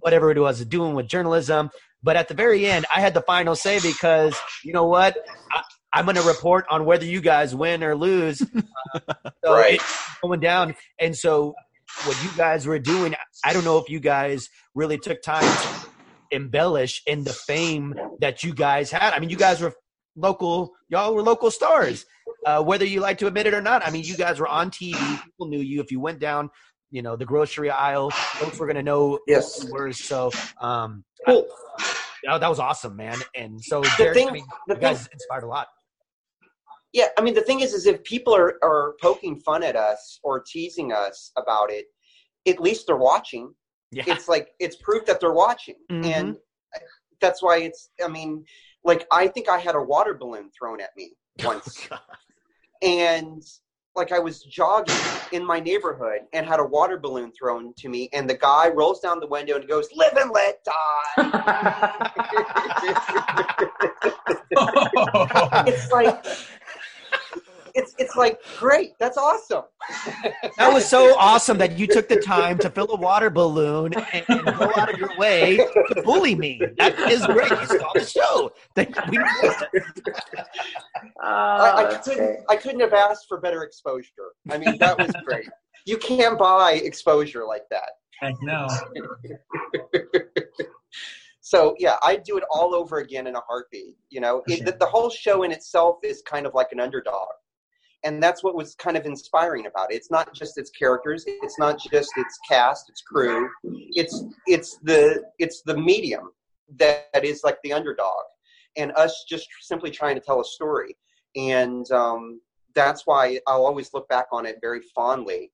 whatever 0.00 0.30
it 0.30 0.38
was 0.38 0.64
doing 0.64 0.94
with 0.94 1.08
journalism. 1.08 1.70
But 2.02 2.16
at 2.16 2.28
the 2.28 2.34
very 2.34 2.66
end, 2.66 2.86
I 2.94 3.00
had 3.00 3.14
the 3.14 3.22
final 3.22 3.54
say 3.56 3.80
because 3.80 4.36
you 4.64 4.72
know 4.72 4.86
what, 4.86 5.16
I, 5.52 5.62
I'm 5.92 6.04
going 6.04 6.16
to 6.16 6.22
report 6.22 6.64
on 6.70 6.84
whether 6.84 7.04
you 7.04 7.20
guys 7.20 7.54
win 7.54 7.82
or 7.82 7.94
lose. 7.96 8.42
Uh, 8.94 9.00
so 9.44 9.52
Right. 9.54 9.74
it's 9.74 10.18
going 10.22 10.40
down, 10.40 10.74
and 10.98 11.14
so 11.14 11.52
what 12.04 12.16
you 12.24 12.30
guys 12.36 12.66
were 12.66 12.78
doing, 12.78 13.14
I 13.44 13.52
don't 13.52 13.64
know 13.64 13.76
if 13.78 13.88
you 13.90 14.00
guys 14.00 14.48
really 14.74 14.96
took 14.98 15.20
time 15.20 15.44
to 15.44 15.68
embellish 16.30 17.02
in 17.06 17.24
the 17.24 17.32
fame 17.32 17.94
that 18.20 18.42
you 18.44 18.54
guys 18.54 18.90
had. 18.90 19.12
I 19.12 19.18
mean, 19.18 19.28
you 19.30 19.36
guys 19.36 19.60
were 19.60 19.74
local, 20.16 20.72
y'all 20.88 21.14
were 21.14 21.22
local 21.22 21.50
stars, 21.50 22.06
uh, 22.46 22.62
whether 22.62 22.84
you 22.84 23.00
like 23.00 23.18
to 23.18 23.26
admit 23.26 23.46
it 23.46 23.54
or 23.54 23.60
not. 23.60 23.86
I 23.86 23.90
mean, 23.90 24.04
you 24.04 24.16
guys 24.16 24.38
were 24.40 24.48
on 24.48 24.70
TV. 24.70 24.94
People 25.22 25.48
knew 25.48 25.60
you. 25.60 25.80
If 25.82 25.90
you 25.90 26.00
went 26.00 26.18
down, 26.18 26.50
you 26.90 27.02
know, 27.02 27.16
the 27.16 27.24
grocery 27.24 27.70
aisle, 27.70 28.10
folks 28.10 28.58
were 28.58 28.66
going 28.66 28.76
to 28.76 28.82
know 28.82 29.18
Yes. 29.26 29.64
were. 29.70 29.92
So, 29.92 30.30
um, 30.60 31.04
Cool. 31.26 31.46
that, 32.24 32.38
that 32.40 32.48
was 32.48 32.58
awesome, 32.58 32.96
man. 32.96 33.16
And 33.34 33.60
so, 33.62 33.82
The 33.82 34.10
thing- 34.14 34.28
I 34.28 34.32
mean, 34.32 34.46
the 34.66 34.74
you 34.74 34.80
guys 34.80 35.06
inspired 35.12 35.44
a 35.44 35.48
lot. 35.48 35.68
Yeah, 36.94 37.08
I 37.18 37.20
mean 37.20 37.34
the 37.34 37.42
thing 37.42 37.60
is, 37.60 37.74
is 37.74 37.84
if 37.86 38.02
people 38.04 38.34
are 38.34 38.58
are 38.62 38.94
poking 39.02 39.38
fun 39.40 39.62
at 39.62 39.76
us 39.76 40.18
or 40.22 40.40
teasing 40.40 40.90
us 40.90 41.32
about 41.36 41.70
it, 41.70 41.84
at 42.46 42.60
least 42.60 42.86
they're 42.86 42.96
watching. 42.96 43.54
Yeah. 43.92 44.04
It's 44.06 44.26
like 44.26 44.48
it's 44.58 44.76
proof 44.76 45.04
that 45.04 45.20
they're 45.20 45.34
watching, 45.34 45.74
Mhm. 45.90 46.04
and 46.06 46.36
that's 47.20 47.42
why 47.42 47.58
it's. 47.58 47.90
I 48.02 48.08
mean, 48.08 48.42
like 48.84 49.06
I 49.12 49.28
think 49.28 49.50
I 49.50 49.58
had 49.58 49.74
a 49.74 49.82
water 49.82 50.14
balloon 50.14 50.50
thrown 50.58 50.80
at 50.80 50.96
me 50.96 51.12
once, 51.44 51.86
and 52.80 53.42
like 53.98 54.12
I 54.12 54.18
was 54.18 54.42
jogging 54.44 54.94
in 55.32 55.44
my 55.44 55.60
neighborhood 55.60 56.20
and 56.32 56.46
had 56.46 56.60
a 56.60 56.64
water 56.64 56.98
balloon 56.98 57.32
thrown 57.32 57.74
to 57.74 57.90
me, 57.90 58.08
and 58.14 58.30
the 58.30 58.36
guy 58.36 58.68
rolls 58.68 59.00
down 59.00 59.20
the 59.20 59.26
window 59.26 59.56
and 59.56 59.68
goes, 59.68 59.88
"Live 59.94 60.16
and 60.16 60.30
let 60.30 60.64
die." 60.64 60.72
it's 65.66 65.92
like. 65.92 66.24
It's, 67.78 67.94
it's 67.98 68.16
like 68.16 68.40
great 68.58 68.98
that's 68.98 69.16
awesome 69.16 69.62
That 70.58 70.72
was 70.72 70.84
so 70.84 71.16
awesome 71.16 71.58
that 71.58 71.78
you 71.78 71.86
took 71.86 72.08
the 72.08 72.16
time 72.20 72.58
to 72.58 72.70
fill 72.70 72.90
a 72.90 72.96
water 72.96 73.30
balloon 73.30 73.94
and, 73.94 74.24
and 74.28 74.44
go 74.58 74.72
out 74.76 74.92
of 74.92 74.98
your 74.98 75.16
way 75.16 75.56
to 75.56 76.02
bully 76.02 76.34
me. 76.34 76.60
That 76.76 76.98
is 77.10 77.24
great. 77.26 77.50
You 77.50 77.66
saw 77.66 77.92
the 77.94 78.04
show. 78.04 78.52
That 78.74 78.88
we 79.08 79.18
ah, 81.22 81.76
I, 81.76 81.84
I 81.84 81.94
couldn't 81.98 82.38
I 82.50 82.56
couldn't 82.56 82.80
have 82.80 82.92
asked 82.92 83.26
for 83.28 83.40
better 83.40 83.62
exposure. 83.62 84.32
I 84.50 84.58
mean, 84.58 84.76
that 84.78 84.98
was 84.98 85.12
great. 85.24 85.48
You 85.86 85.98
can't 85.98 86.38
buy 86.38 86.72
exposure 86.72 87.44
like 87.46 87.64
that. 87.70 87.90
Heck 88.20 88.34
no. 88.42 88.66
So 91.48 91.74
yeah, 91.78 91.96
I'd 92.02 92.24
do 92.24 92.36
it 92.36 92.44
all 92.50 92.74
over 92.74 92.98
again 92.98 93.26
in 93.26 93.34
a 93.34 93.40
heartbeat. 93.40 93.96
You 94.10 94.20
know, 94.20 94.42
it, 94.48 94.66
the, 94.66 94.72
the 94.72 94.84
whole 94.84 95.08
show 95.08 95.44
in 95.44 95.50
itself 95.50 95.96
is 96.04 96.20
kind 96.28 96.44
of 96.44 96.52
like 96.52 96.72
an 96.72 96.80
underdog, 96.80 97.28
and 98.04 98.22
that's 98.22 98.42
what 98.42 98.54
was 98.54 98.74
kind 98.74 98.96
of 98.96 99.06
inspiring 99.06 99.66
about 99.66 99.92
it. 99.92 99.96
It's 99.96 100.10
not 100.10 100.32
just 100.34 100.58
its 100.58 100.70
characters, 100.70 101.24
it's 101.26 101.58
not 101.58 101.78
just 101.78 102.10
its 102.16 102.38
cast, 102.48 102.88
its 102.88 103.02
crew. 103.02 103.48
It's 103.64 104.24
it's 104.46 104.78
the 104.82 105.24
it's 105.38 105.62
the 105.62 105.76
medium 105.76 106.30
that, 106.76 107.08
that 107.12 107.24
is 107.24 107.42
like 107.44 107.58
the 107.64 107.72
underdog, 107.72 108.24
and 108.76 108.92
us 108.96 109.24
just 109.28 109.48
simply 109.60 109.90
trying 109.90 110.14
to 110.14 110.20
tell 110.20 110.40
a 110.40 110.44
story. 110.44 110.96
And 111.36 111.90
um, 111.90 112.40
that's 112.74 113.06
why 113.06 113.40
I'll 113.46 113.66
always 113.66 113.92
look 113.92 114.08
back 114.08 114.26
on 114.32 114.46
it 114.46 114.58
very 114.60 114.80
fondly, 114.94 115.50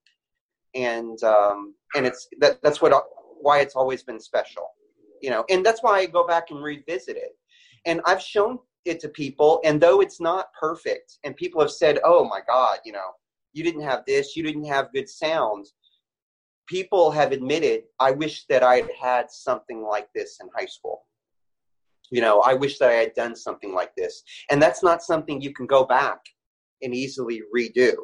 and 0.75 1.23
um, 1.23 1.75
and 1.95 2.07
it's 2.07 2.29
that 2.41 2.61
that's 2.63 2.83
what 2.83 2.93
why 3.41 3.61
it's 3.61 3.77
always 3.77 4.03
been 4.03 4.21
special 4.21 4.69
you 5.25 5.31
know 5.31 5.45
and 5.51 5.65
that's 5.65 5.83
why 5.83 5.99
i 5.99 6.07
go 6.07 6.27
back 6.27 6.51
and 6.51 6.63
revisit 6.63 7.17
it 7.17 7.37
and 7.87 8.01
i've 8.05 8.21
shown 8.21 8.59
it 8.85 9.01
to 9.01 9.09
people 9.09 9.61
and 9.65 9.81
though 9.81 10.01
it's 10.01 10.21
not 10.21 10.53
perfect 10.59 11.19
and 11.25 11.37
people 11.37 11.61
have 11.61 11.71
said 11.71 11.99
oh 12.05 12.25
my 12.25 12.41
god 12.47 12.79
you 12.85 12.93
know 12.93 13.11
you 13.53 13.63
didn't 13.63 13.83
have 13.83 14.03
this 14.07 14.37
you 14.37 14.43
didn't 14.43 14.65
have 14.65 14.93
good 14.93 15.09
sound 15.09 15.67
people 16.67 17.11
have 17.11 17.33
admitted 17.33 17.83
i 18.01 18.11
wish 18.11 18.45
that 18.47 18.63
i 18.63 18.77
had 18.77 18.91
had 19.01 19.31
something 19.31 19.83
like 19.83 20.09
this 20.15 20.39
in 20.41 20.49
high 20.57 20.67
school. 20.67 21.05
You 22.11 22.21
know 22.21 22.41
i 22.41 22.55
wish 22.55 22.79
that 22.79 22.91
i 22.91 22.95
had 22.95 23.15
done 23.15 23.35
something 23.35 23.75
like 23.75 23.95
this. 23.97 24.23
And 24.51 24.63
that's 24.63 24.83
not 24.83 25.03
something 25.03 25.41
you 25.41 25.53
can 25.53 25.67
go 25.67 25.85
back 25.85 26.21
and 26.83 26.95
easily 26.95 27.43
redo. 27.57 27.95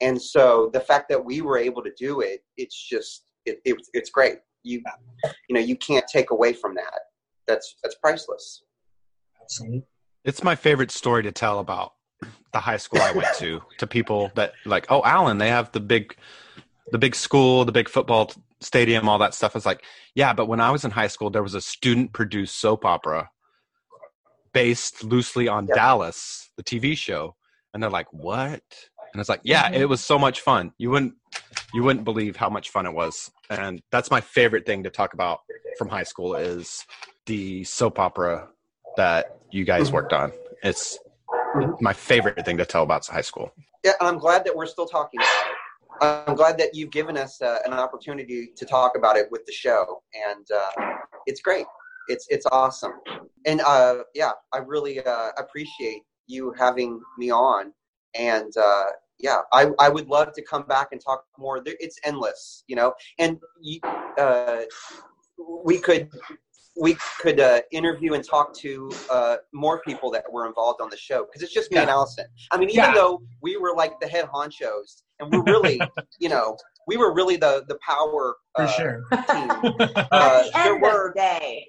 And 0.00 0.20
so 0.20 0.70
the 0.72 0.80
fact 0.80 1.08
that 1.08 1.24
we 1.24 1.40
were 1.40 1.56
able 1.56 1.82
to 1.82 1.92
do 1.98 2.20
it 2.20 2.44
it's 2.56 2.76
just 2.76 3.24
it, 3.46 3.60
it, 3.64 3.76
it's 3.92 4.10
great. 4.10 4.38
You 4.62 4.82
you 5.48 5.54
know 5.54 5.60
you 5.60 5.76
can't 5.76 6.04
take 6.12 6.30
away 6.30 6.52
from 6.52 6.74
that. 6.74 7.00
That's 7.48 7.76
that's 7.82 7.96
priceless. 7.96 8.62
Absolutely. 9.40 9.84
It's 10.24 10.44
my 10.44 10.54
favorite 10.54 10.90
story 10.90 11.22
to 11.24 11.32
tell 11.32 11.58
about 11.58 11.94
the 12.52 12.60
high 12.60 12.76
school 12.76 13.00
I 13.00 13.12
went 13.12 13.28
to 13.38 13.62
to 13.78 13.86
people 13.86 14.30
that 14.34 14.52
like, 14.64 14.86
oh, 14.88 15.02
Allen, 15.04 15.38
they 15.38 15.48
have 15.48 15.72
the 15.72 15.80
big, 15.80 16.16
the 16.92 16.98
big 16.98 17.14
school, 17.14 17.64
the 17.64 17.72
big 17.72 17.88
football 17.88 18.26
t- 18.26 18.40
stadium, 18.60 19.08
all 19.08 19.18
that 19.18 19.34
stuff. 19.34 19.56
It's 19.56 19.66
like, 19.66 19.82
yeah, 20.14 20.32
but 20.32 20.46
when 20.46 20.60
I 20.60 20.70
was 20.70 20.84
in 20.84 20.90
high 20.90 21.08
school, 21.08 21.30
there 21.30 21.42
was 21.42 21.54
a 21.54 21.60
student-produced 21.60 22.56
soap 22.56 22.84
opera 22.84 23.30
based 24.52 25.02
loosely 25.02 25.48
on 25.48 25.66
Dallas, 25.66 26.50
the 26.56 26.62
TV 26.62 26.96
show, 26.96 27.34
and 27.72 27.82
they're 27.82 27.90
like, 27.90 28.12
what? 28.12 28.62
And 29.12 29.20
it's 29.20 29.28
like, 29.28 29.40
yeah, 29.42 29.68
it 29.68 29.80
mm-hmm. 29.80 29.88
was 29.88 30.02
so 30.02 30.18
much 30.18 30.40
fun. 30.40 30.72
You 30.78 30.90
wouldn't, 30.90 31.14
you 31.74 31.82
wouldn't 31.82 32.04
believe 32.04 32.36
how 32.36 32.48
much 32.48 32.70
fun 32.70 32.86
it 32.86 32.92
was, 32.92 33.30
and 33.50 33.82
that's 33.90 34.10
my 34.10 34.20
favorite 34.20 34.66
thing 34.66 34.84
to 34.84 34.90
talk 34.90 35.14
about 35.14 35.40
from 35.78 35.88
high 35.88 36.02
school 36.04 36.36
is 36.36 36.86
the 37.26 37.64
soap 37.64 37.98
opera 37.98 38.48
that 38.96 39.38
you 39.50 39.64
guys 39.64 39.92
worked 39.92 40.12
on. 40.12 40.32
It's 40.62 40.98
my 41.80 41.92
favorite 41.92 42.44
thing 42.44 42.56
to 42.58 42.64
tell 42.64 42.82
about 42.82 43.06
high 43.06 43.20
school. 43.20 43.52
yeah 43.84 43.92
and 44.00 44.08
i'm 44.08 44.18
glad 44.18 44.44
that 44.44 44.54
we're 44.54 44.66
still 44.66 44.86
talking 44.86 45.20
about 45.20 45.50
it. 45.50 45.56
I'm 46.00 46.34
glad 46.34 46.58
that 46.58 46.74
you've 46.74 46.90
given 46.90 47.16
us 47.16 47.40
uh, 47.40 47.58
an 47.64 47.72
opportunity 47.72 48.50
to 48.56 48.64
talk 48.64 48.96
about 48.96 49.16
it 49.16 49.28
with 49.30 49.44
the 49.46 49.52
show 49.52 50.02
and 50.14 50.44
uh, 50.50 50.70
it's 51.26 51.40
great. 51.40 51.66
It's 52.08 52.26
it's 52.28 52.46
awesome. 52.46 52.92
And 53.46 53.60
uh, 53.60 53.98
yeah 54.14 54.32
i 54.52 54.58
really 54.58 55.00
uh, 55.04 55.30
appreciate 55.38 56.02
you 56.26 56.52
having 56.58 57.00
me 57.18 57.30
on 57.30 57.72
and 58.14 58.52
uh, 58.56 58.86
yeah 59.18 59.40
I, 59.52 59.70
I 59.78 59.88
would 59.88 60.08
love 60.08 60.32
to 60.32 60.42
come 60.42 60.64
back 60.66 60.88
and 60.92 61.00
talk 61.00 61.24
more. 61.38 61.62
It's 61.64 61.98
endless 62.04 62.64
you 62.66 62.76
know? 62.76 62.94
And 63.18 63.38
you, 63.60 63.80
uh, 64.18 64.62
we 65.64 65.78
could 65.78 66.08
we 66.80 66.96
could 67.20 67.38
uh, 67.40 67.60
interview 67.70 68.14
and 68.14 68.24
talk 68.26 68.54
to 68.54 68.90
uh, 69.10 69.36
more 69.52 69.80
people 69.82 70.10
that 70.10 70.24
were 70.32 70.46
involved 70.46 70.80
on 70.80 70.88
the 70.88 70.96
show 70.96 71.24
because 71.24 71.42
it's 71.42 71.52
just 71.52 71.70
me 71.70 71.78
and 71.78 71.90
Allison. 71.90 72.24
I 72.50 72.56
mean, 72.56 72.70
even 72.70 72.84
Yeah. 72.84 72.94
though 72.94 73.22
we 73.42 73.56
were 73.56 73.74
like 73.76 74.00
the 74.00 74.06
head 74.08 74.26
honchos, 74.32 75.02
and 75.20 75.30
we're 75.30 75.42
really, 75.44 75.80
you 76.18 76.28
know, 76.28 76.56
we 76.86 76.96
were 76.96 77.14
really 77.14 77.36
the 77.36 77.64
the 77.68 77.78
power 77.86 78.36
For 78.56 78.64
uh, 78.64 78.66
sure. 78.68 79.02
team. 79.30 79.50
At 79.96 80.08
Uh, 80.10 80.42
the 80.44 80.50
there 80.54 80.72
end 80.74 80.82
were 80.82 81.08
of 81.08 81.14
the 81.14 81.20
day, 81.20 81.66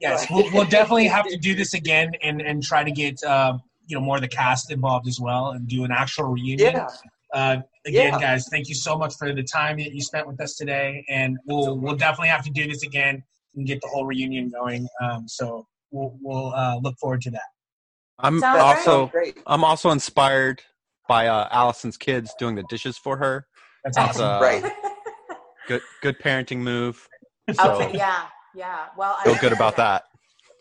Yes, 0.00 0.26
we'll, 0.30 0.50
we'll 0.52 0.64
definitely 0.64 1.06
have 1.06 1.26
to 1.28 1.36
do 1.38 1.54
this 1.60 1.74
again 1.74 2.12
and, 2.22 2.40
and 2.42 2.62
try 2.62 2.84
to 2.84 2.90
get 2.90 3.22
um, 3.24 3.60
you 3.86 3.96
know 3.96 4.04
more 4.04 4.16
of 4.16 4.22
the 4.22 4.28
cast 4.28 4.70
involved 4.70 5.08
as 5.08 5.18
well 5.20 5.50
and 5.52 5.66
do 5.66 5.84
an 5.84 5.90
actual 5.92 6.24
reunion. 6.26 6.74
yeah. 6.74 6.88
Uh, 7.34 7.56
again, 7.86 8.12
Yeah. 8.12 8.20
guys, 8.20 8.46
thank 8.50 8.68
you 8.68 8.74
so 8.74 8.96
much 8.96 9.14
for 9.18 9.34
the 9.34 9.42
time 9.42 9.78
that 9.78 9.92
you 9.92 10.00
spent 10.00 10.26
with 10.26 10.40
us 10.40 10.54
today, 10.56 11.04
and 11.08 11.36
we'll 11.46 11.78
we'll 11.78 11.96
definitely 11.96 12.28
have 12.28 12.44
to 12.44 12.50
do 12.50 12.66
this 12.68 12.82
again 12.82 13.22
and 13.56 13.66
get 13.66 13.80
the 13.80 13.88
whole 13.88 14.06
reunion 14.06 14.48
going. 14.50 14.86
Um, 15.02 15.26
so 15.26 15.66
we'll 15.90 16.16
we'll 16.22 16.52
uh, 16.54 16.78
look 16.82 16.96
forward 16.98 17.22
to 17.22 17.30
that. 17.32 17.40
I'm 18.18 18.38
Sounds 18.40 18.60
also 18.62 19.06
great. 19.08 19.38
I'm 19.46 19.64
also 19.64 19.90
inspired 19.90 20.62
by 21.08 21.26
uh, 21.28 21.48
Allison's 21.50 21.96
kids 21.96 22.34
doing 22.38 22.54
the 22.54 22.64
dishes 22.68 22.96
for 22.98 23.16
her. 23.18 23.46
That's 23.84 23.96
It's 23.98 24.18
awesome. 24.20 24.24
a 24.24 24.40
Right. 24.40 24.72
good 25.68 25.82
good 26.02 26.18
parenting 26.18 26.58
move. 26.58 27.08
So 27.54 27.74
okay, 27.80 27.96
yeah, 27.96 28.22
yeah. 28.56 28.86
Well, 28.98 29.14
I 29.20 29.24
feel 29.24 29.36
good 29.36 29.52
about 29.52 29.76
that. 29.76 30.02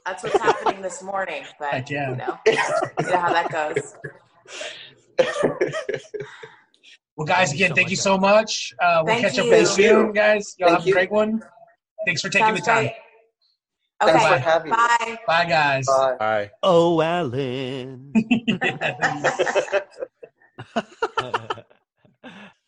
That's 0.05 0.21
what's 0.21 0.39
happening 0.39 0.83
this 0.83 1.01
morning, 1.01 1.43
but 1.59 1.71
Heck 1.71 1.89
yeah. 1.89 2.11
you 2.11 2.15
know, 2.17 2.37
you 2.45 2.53
know 3.07 3.17
how 3.17 3.33
that 3.33 3.51
goes. 3.51 3.95
Well, 7.17 7.25
guys, 7.25 7.53
again, 7.53 7.73
thank 7.73 7.89
you 7.89 7.95
so 7.95 8.17
much. 8.17 8.73
Uh, 8.79 9.01
we'll 9.03 9.15
Thank 9.15 9.25
catch 9.25 9.39
up 9.39 9.45
you. 9.45 9.51
very 9.51 9.65
soon, 9.65 10.11
guys. 10.11 10.53
Y'all 10.59 10.69
Thank 10.69 10.79
have 10.81 10.87
you. 10.87 10.93
a 10.93 10.95
great 10.95 11.11
one. 11.11 11.41
Thanks 12.05 12.21
for 12.21 12.29
taking 12.29 12.47
Sounds 12.47 12.59
the 12.61 12.65
time. 12.65 12.83
great. 12.85 12.93
Thanks 14.01 14.23
Okay. 14.25 14.33
for 14.33 14.39
having 14.39 14.71
me. 14.71 14.77
Bye. 14.77 15.17
Bye, 15.27 15.45
guys. 15.45 15.85
Bye. 15.87 16.15
Bye. 16.19 16.51
Oh, 16.63 17.01
Alan. 17.01 18.11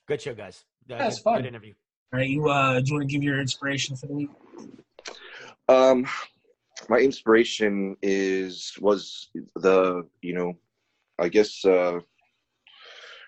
Good 0.07 0.21
show, 0.21 0.33
guys. 0.33 0.63
Uh, 0.89 0.97
That's 0.97 1.17
good, 1.17 1.23
fun. 1.23 1.41
Good 1.41 1.47
interview. 1.47 1.73
All 2.13 2.19
right, 2.19 2.29
you 2.29 2.47
uh, 2.49 2.79
do 2.79 2.85
you 2.87 2.93
want 2.95 3.09
to 3.09 3.13
give 3.13 3.21
your 3.23 3.41
inspiration 3.41 3.97
for 3.97 4.07
the 4.07 4.13
week? 4.13 4.29
Um, 5.67 6.07
my 6.87 6.99
inspiration 6.99 7.97
is 8.01 8.73
was 8.79 9.27
the 9.55 10.07
you 10.21 10.33
know, 10.33 10.53
I 11.19 11.27
guess 11.27 11.65
uh, 11.65 11.99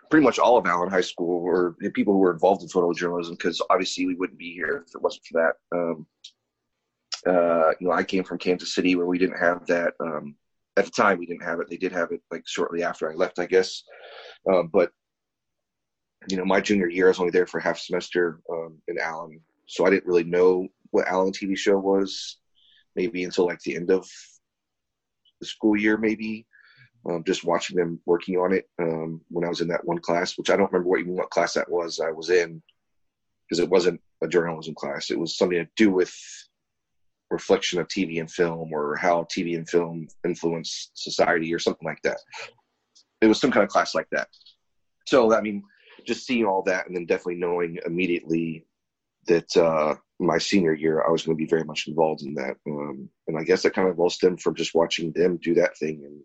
pretty 0.10 0.24
much 0.24 0.40
all 0.40 0.58
of 0.58 0.66
Allen 0.66 0.90
High 0.90 1.02
School 1.02 1.44
or 1.44 1.76
the 1.80 1.90
people 1.92 2.14
who 2.14 2.20
were 2.20 2.34
involved 2.34 2.64
in 2.64 2.70
photojournalism 2.70 3.32
because 3.32 3.62
obviously 3.70 4.08
we 4.08 4.16
wouldn't 4.16 4.40
be 4.40 4.54
here 4.54 4.84
if 4.88 4.96
it 4.96 5.02
wasn't 5.02 5.26
for 5.26 5.42
that. 5.42 5.78
Um, 5.78 6.08
uh, 7.28 7.72
you 7.80 7.88
know, 7.88 7.92
I 7.92 8.04
came 8.04 8.24
from 8.24 8.40
Kansas 8.40 8.74
City 8.74 8.96
where 8.96 9.06
we 9.06 9.20
didn't 9.20 9.40
have 9.40 9.66
that. 9.68 9.94
Um, 10.00 10.36
at 10.78 10.86
the 10.86 10.92
time, 10.92 11.20
we 11.20 11.26
didn't 11.26 11.44
have 11.44 11.60
it. 11.60 11.70
They 11.70 11.78
did 11.78 11.92
have 11.92 12.12
it 12.12 12.22
like 12.32 12.44
shortly 12.48 12.84
after 12.84 13.12
I 13.12 13.16
left, 13.16 13.40
I 13.40 13.46
guess. 13.46 13.84
Um, 14.52 14.70
but 14.72 14.92
you 16.30 16.38
know, 16.38 16.46
my 16.46 16.62
junior 16.62 16.90
year, 16.90 17.08
I 17.08 17.10
was 17.10 17.20
only 17.20 17.32
there 17.32 17.48
for 17.48 17.60
half 17.60 17.78
semester 17.78 18.40
um, 18.52 18.78
in 18.88 18.98
Allen, 18.98 19.42
so 19.68 19.86
I 19.86 19.90
didn't 19.90 20.06
really 20.08 20.24
know 20.24 20.68
what 20.92 21.08
Allen 21.08 21.32
TV 21.32 21.58
show 21.58 21.78
was. 21.78 22.38
Maybe 22.96 23.24
until 23.24 23.46
like 23.46 23.60
the 23.62 23.76
end 23.76 23.92
of 23.92 24.08
the 25.40 25.46
school 25.46 25.78
year, 25.78 25.98
maybe. 25.98 26.46
Um, 27.08 27.24
just 27.24 27.46
watching 27.46 27.78
them 27.78 28.00
working 28.06 28.38
on 28.38 28.52
it 28.52 28.70
um, 28.78 29.22
when 29.30 29.46
I 29.46 29.50
was 29.50 29.62
in 29.62 29.70
that 29.70 29.86
one 29.86 30.00
class, 30.00 30.38
which 30.38 30.50
I 30.50 30.58
don't 30.58 30.72
remember 30.72 30.90
what 30.90 31.00
even 31.00 31.16
what 31.16 31.30
class 31.30 31.54
that 31.54 31.70
was. 31.70 32.00
I 32.00 32.12
was 32.12 32.30
in 32.30 32.62
because 33.48 33.60
it 33.60 33.70
wasn't 33.70 34.02
a 34.22 34.28
journalism 34.28 34.76
class. 34.76 35.10
It 35.10 35.18
was 35.20 35.38
something 35.38 35.58
to 35.58 35.68
do 35.78 35.92
with 35.92 36.14
reflection 37.32 37.80
of 37.80 37.88
TV 37.88 38.20
and 38.20 38.30
film 38.30 38.74
or 38.74 38.96
how 38.96 39.24
TV 39.24 39.56
and 39.56 39.68
film 39.68 40.08
influence 40.26 40.92
society 40.94 41.54
or 41.54 41.60
something 41.60 41.88
like 41.88 42.02
that. 42.04 42.18
It 43.22 43.28
was 43.28 43.40
some 43.40 43.52
kind 43.52 43.64
of 43.64 43.70
class 43.70 43.96
like 43.96 44.08
that. 44.12 44.28
So 45.08 45.34
I 45.34 45.42
mean, 45.42 45.64
just 46.06 46.26
seeing 46.26 46.46
all 46.46 46.64
that 46.64 46.88
and 46.88 46.96
then 46.96 47.06
definitely 47.06 47.36
knowing 47.36 47.80
immediately 47.86 48.66
that 49.28 49.56
uh, 49.58 49.96
my 50.20 50.38
senior 50.38 50.74
year 50.74 51.04
I 51.06 51.12
was 51.12 51.26
going 51.26 51.38
to 51.38 51.44
be 51.44 51.50
very 51.50 51.64
much 51.64 51.88
involved 51.88 52.24
in 52.24 52.34
that. 52.36 52.58
Um, 52.68 53.10
and 53.28 53.38
I 53.38 53.44
guess 53.44 53.64
that 53.64 53.74
kind 53.74 53.90
of 53.90 54.00
all 54.00 54.10
stemmed 54.10 54.42
from 54.42 54.56
just 54.56 54.76
watching 54.76 55.12
them 55.12 55.40
do 55.42 55.54
that 55.56 55.78
thing 55.78 56.02
and 56.06 56.22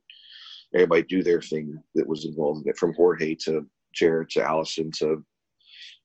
everybody 0.74 1.02
do 1.02 1.22
their 1.22 1.40
thing 1.40 1.82
that 1.94 2.06
was 2.06 2.24
involved 2.24 2.64
in 2.64 2.70
it, 2.70 2.76
from 2.76 2.94
Jorge 2.94 3.34
to 3.36 3.66
Jared 3.94 4.30
to 4.30 4.42
Allison 4.42 4.90
to 4.92 5.24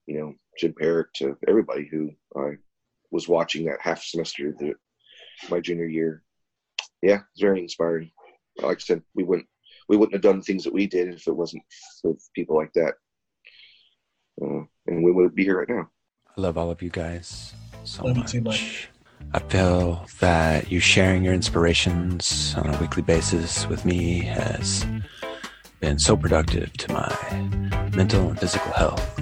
you 0.05 0.19
know 0.19 0.33
Jim 0.57 0.73
Parrack 0.73 1.05
to 1.15 1.37
everybody 1.47 1.87
who 1.89 2.11
I 2.37 2.57
was 3.11 3.27
watching 3.27 3.65
that 3.65 3.81
half 3.81 4.03
semester 4.03 4.53
that 4.59 4.75
my 5.49 5.59
junior 5.59 5.85
year. 5.85 6.23
Yeah, 7.01 7.19
it's 7.31 7.41
very 7.41 7.59
inspiring. 7.59 8.11
Like 8.61 8.77
I 8.77 8.79
said, 8.79 9.01
we 9.15 9.23
wouldn't 9.23 9.47
we 9.87 9.97
wouldn't 9.97 10.13
have 10.13 10.21
done 10.21 10.41
things 10.41 10.63
that 10.63 10.73
we 10.73 10.85
did 10.85 11.13
if 11.13 11.27
it 11.27 11.35
wasn't 11.35 11.63
for 12.01 12.15
people 12.35 12.55
like 12.55 12.73
that. 12.73 12.93
Uh, 14.41 14.63
and 14.87 15.03
we 15.03 15.11
would 15.11 15.35
be 15.35 15.43
here 15.43 15.59
right 15.59 15.69
now. 15.69 15.89
I 16.37 16.41
love 16.41 16.57
all 16.57 16.69
of 16.71 16.81
you 16.81 16.89
guys 16.89 17.53
so 17.83 18.03
Love 18.05 18.33
you 18.33 18.41
much. 18.41 18.89
I 19.31 19.39
feel 19.39 20.07
that 20.19 20.71
you 20.71 20.79
sharing 20.79 21.23
your 21.23 21.33
inspirations 21.33 22.55
on 22.57 22.73
a 22.73 22.77
weekly 22.79 23.03
basis 23.03 23.67
with 23.67 23.85
me 23.85 24.21
has 24.21 24.85
been 25.79 25.99
so 25.99 26.17
productive 26.17 26.73
to 26.73 26.91
my 26.93 27.89
mental 27.95 28.27
and 28.27 28.39
physical 28.39 28.71
health. 28.71 29.19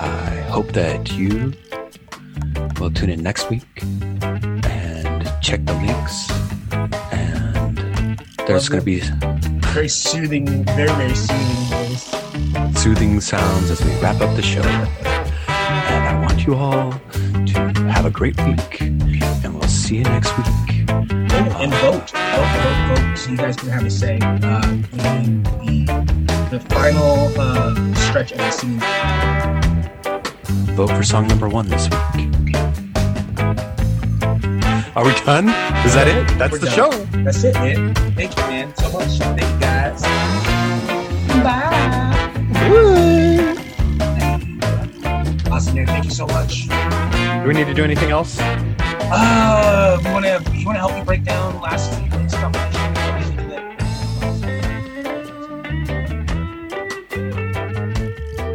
I 0.00 0.30
hope 0.48 0.68
that 0.72 1.12
you 1.12 1.52
will 2.80 2.90
tune 2.90 3.10
in 3.10 3.22
next 3.22 3.50
week 3.50 3.82
and 3.82 5.30
check 5.42 5.64
the 5.66 5.74
links. 5.74 6.30
And 7.12 8.18
there's 8.46 8.70
going 8.70 8.80
to 8.80 8.86
be 8.86 9.00
Very 9.72 9.88
soothing, 9.88 10.64
very 10.64 10.88
very 10.88 11.14
soothing 11.14 11.66
voice. 11.68 12.82
soothing 12.82 13.20
sounds 13.20 13.70
as 13.70 13.84
we 13.84 13.90
wrap 14.00 14.20
up 14.22 14.34
the 14.36 14.42
show. 14.42 14.62
And 16.42 16.48
you 16.48 16.58
all 16.58 16.90
to 16.90 17.58
have 17.88 18.04
a 18.04 18.10
great 18.10 18.36
week, 18.44 18.80
and 18.80 19.54
we'll 19.54 19.62
see 19.68 19.98
you 19.98 20.02
next 20.02 20.36
week. 20.36 20.46
And 20.90 21.72
vote, 21.74 22.10
vote, 22.10 22.10
vote, 22.10 22.96
vote, 22.96 23.16
so 23.16 23.30
you 23.30 23.36
guys 23.36 23.54
can 23.54 23.68
have 23.68 23.86
a 23.86 23.90
say 23.90 24.18
uh, 24.20 24.72
in 25.22 25.44
the 25.44 25.86
the 26.50 26.58
final 26.68 27.30
uh, 27.38 27.94
stretch 27.94 28.32
of 28.32 28.38
the 28.38 28.50
season. 28.50 28.80
Vote 30.74 30.90
for 30.90 31.04
song 31.04 31.28
number 31.28 31.48
one 31.48 31.68
this 31.68 31.88
week. 32.16 32.56
Are 34.96 35.04
we 35.04 35.14
done? 35.24 35.48
Is 35.86 35.94
that 35.94 36.08
it? 36.08 36.26
That's 36.38 36.50
We're 36.50 36.58
the 36.58 36.66
done. 36.66 36.90
show. 36.90 36.90
That's 37.22 37.44
it, 37.44 37.54
man. 37.54 37.94
Thank 38.16 38.36
you, 38.36 38.42
man, 38.42 38.74
so 38.74 38.90
much. 38.90 39.18
Thank 39.18 39.42
you, 39.42 39.60
guys. 39.60 40.02
Bye. 41.44 41.82
Awesome, 42.64 43.01
Thank 46.02 46.10
you 46.10 46.16
so 46.16 46.26
much. 46.26 46.66
Do 47.42 47.46
we 47.46 47.54
need 47.54 47.68
to 47.68 47.74
do 47.74 47.84
anything 47.84 48.10
else? 48.10 48.36
Uh, 48.40 50.00
you 50.04 50.10
want 50.10 50.24
to 50.24 50.42
you 50.52 50.66
want 50.66 50.74
to 50.74 50.80
help 50.80 50.94
me 50.94 51.04
break 51.04 51.22
down 51.22 51.60
last 51.60 51.96
week's 52.00 52.34
competition? 52.34 52.92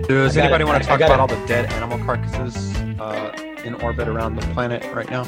Does 0.10 0.36
anybody 0.36 0.64
it. 0.64 0.68
want 0.68 0.84
to 0.84 0.90
talk 0.90 1.00
about 1.00 1.12
it. 1.12 1.20
all 1.22 1.28
the 1.28 1.48
dead 1.48 1.72
animal 1.72 1.98
carcasses 2.00 2.76
uh, 3.00 3.32
in 3.64 3.76
orbit 3.76 4.10
around 4.10 4.36
the 4.36 4.42
planet 4.48 4.84
right 4.94 5.10
now? 5.10 5.24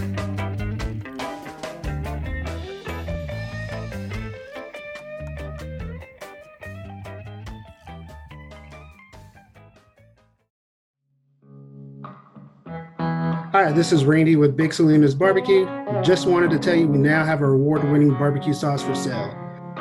Hi, 13.69 13.75
this 13.75 13.93
is 13.93 14.03
Randy 14.03 14.35
with 14.35 14.57
Big 14.57 14.73
Salinas 14.73 15.14
Barbecue. 15.14 15.67
Just 16.01 16.25
wanted 16.25 16.49
to 16.49 16.57
tell 16.57 16.73
you 16.73 16.88
we 16.88 16.98
now 16.98 17.23
have 17.23 17.43
our 17.43 17.51
award 17.51 17.83
winning 17.83 18.09
barbecue 18.09 18.51
sauce 18.51 18.81
for 18.81 18.95
sale. 18.95 19.31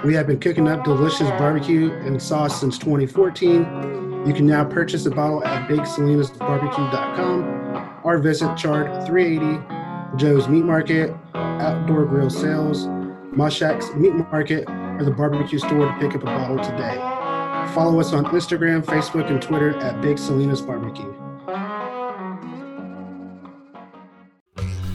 We 0.04 0.12
have 0.12 0.26
been 0.26 0.38
cooking 0.38 0.68
up 0.68 0.84
delicious 0.84 1.30
barbecue 1.30 1.90
and 1.90 2.22
sauce 2.22 2.60
since 2.60 2.76
2014. 2.76 4.24
You 4.26 4.34
can 4.34 4.46
now 4.46 4.62
purchase 4.62 5.06
a 5.06 5.10
bottle 5.10 5.42
at 5.42 5.70
BigSalinasBarbecue.com 5.70 8.00
or 8.04 8.18
visit 8.18 8.54
Chart 8.58 9.06
380, 9.06 10.18
Joe's 10.18 10.48
Meat 10.48 10.66
Market, 10.66 11.16
Outdoor 11.32 12.04
Grill 12.04 12.28
Sales, 12.28 12.84
Mushak's 13.32 13.94
Meat 13.94 14.12
Market, 14.12 14.68
or 14.68 15.02
the 15.02 15.12
barbecue 15.12 15.58
store 15.58 15.86
to 15.86 15.96
pick 15.98 16.14
up 16.14 16.20
a 16.20 16.26
bottle 16.26 16.62
today. 16.62 16.96
Follow 17.72 17.98
us 18.00 18.12
on 18.12 18.26
Instagram, 18.26 18.84
Facebook, 18.84 19.30
and 19.30 19.40
Twitter 19.40 19.74
at 19.78 20.02
Big 20.02 20.18
Salinas 20.18 20.60
Barbecue. 20.60 21.10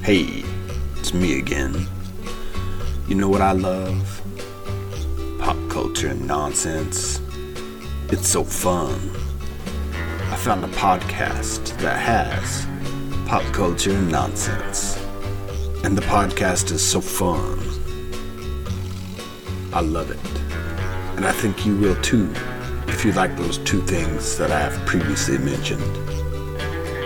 Hey, 0.04 0.44
it's 0.98 1.14
me 1.14 1.40
again. 1.40 1.88
You 3.08 3.16
know 3.16 3.30
what 3.30 3.40
I 3.40 3.54
love? 3.54 4.22
Pop 5.40 5.56
culture 5.70 6.10
and 6.10 6.28
nonsense. 6.28 7.22
It's 8.10 8.28
so 8.28 8.44
fun. 8.44 8.96
I 10.30 10.36
found 10.36 10.66
a 10.66 10.68
podcast 10.68 11.78
that 11.78 11.98
has 11.98 12.68
pop 13.30 13.44
culture 13.54 13.92
and 13.92 14.12
nonsense. 14.12 14.98
And 15.86 15.98
the 15.98 16.02
podcast 16.02 16.74
is 16.74 16.86
so 16.86 17.00
fun. 17.00 17.58
I 19.72 19.80
love 19.80 20.12
it. 20.12 20.20
And 21.16 21.26
I 21.26 21.32
think 21.32 21.66
you 21.66 21.78
will 21.78 21.96
too 22.02 22.30
if 22.90 23.06
you 23.06 23.14
like 23.14 23.38
those 23.38 23.58
two 23.60 23.82
things 23.84 24.38
that 24.38 24.52
I 24.52 24.60
have 24.60 24.86
previously 24.86 25.38
mentioned 25.38 25.96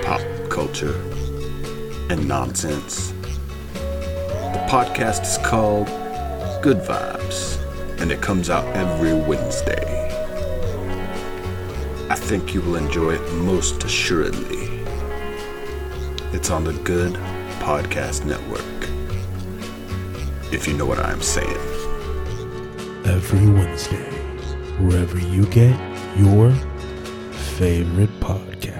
pop 0.03 0.21
culture 0.49 0.99
and 2.09 2.27
nonsense. 2.27 3.11
The 3.73 4.65
podcast 4.69 5.23
is 5.23 5.37
called 5.45 5.87
Good 6.61 6.77
Vibes, 6.77 7.57
and 7.99 8.11
it 8.11 8.21
comes 8.21 8.49
out 8.49 8.65
every 8.75 9.13
Wednesday. 9.13 9.83
I 12.09 12.15
think 12.15 12.53
you 12.53 12.61
will 12.61 12.77
enjoy 12.77 13.15
it 13.15 13.33
most 13.33 13.83
assuredly. 13.83 14.83
It's 16.33 16.49
on 16.49 16.63
the 16.63 16.73
Good 16.73 17.13
Podcast 17.59 18.25
Network. 18.25 18.63
If 20.53 20.67
you 20.67 20.73
know 20.73 20.85
what 20.85 20.99
I'm 20.99 21.21
saying. 21.21 21.57
Every 23.05 23.49
Wednesday, 23.49 24.11
wherever 24.79 25.19
you 25.19 25.45
get 25.47 25.77
your 26.17 26.51
favorite 27.57 28.11
podcast. 28.19 28.76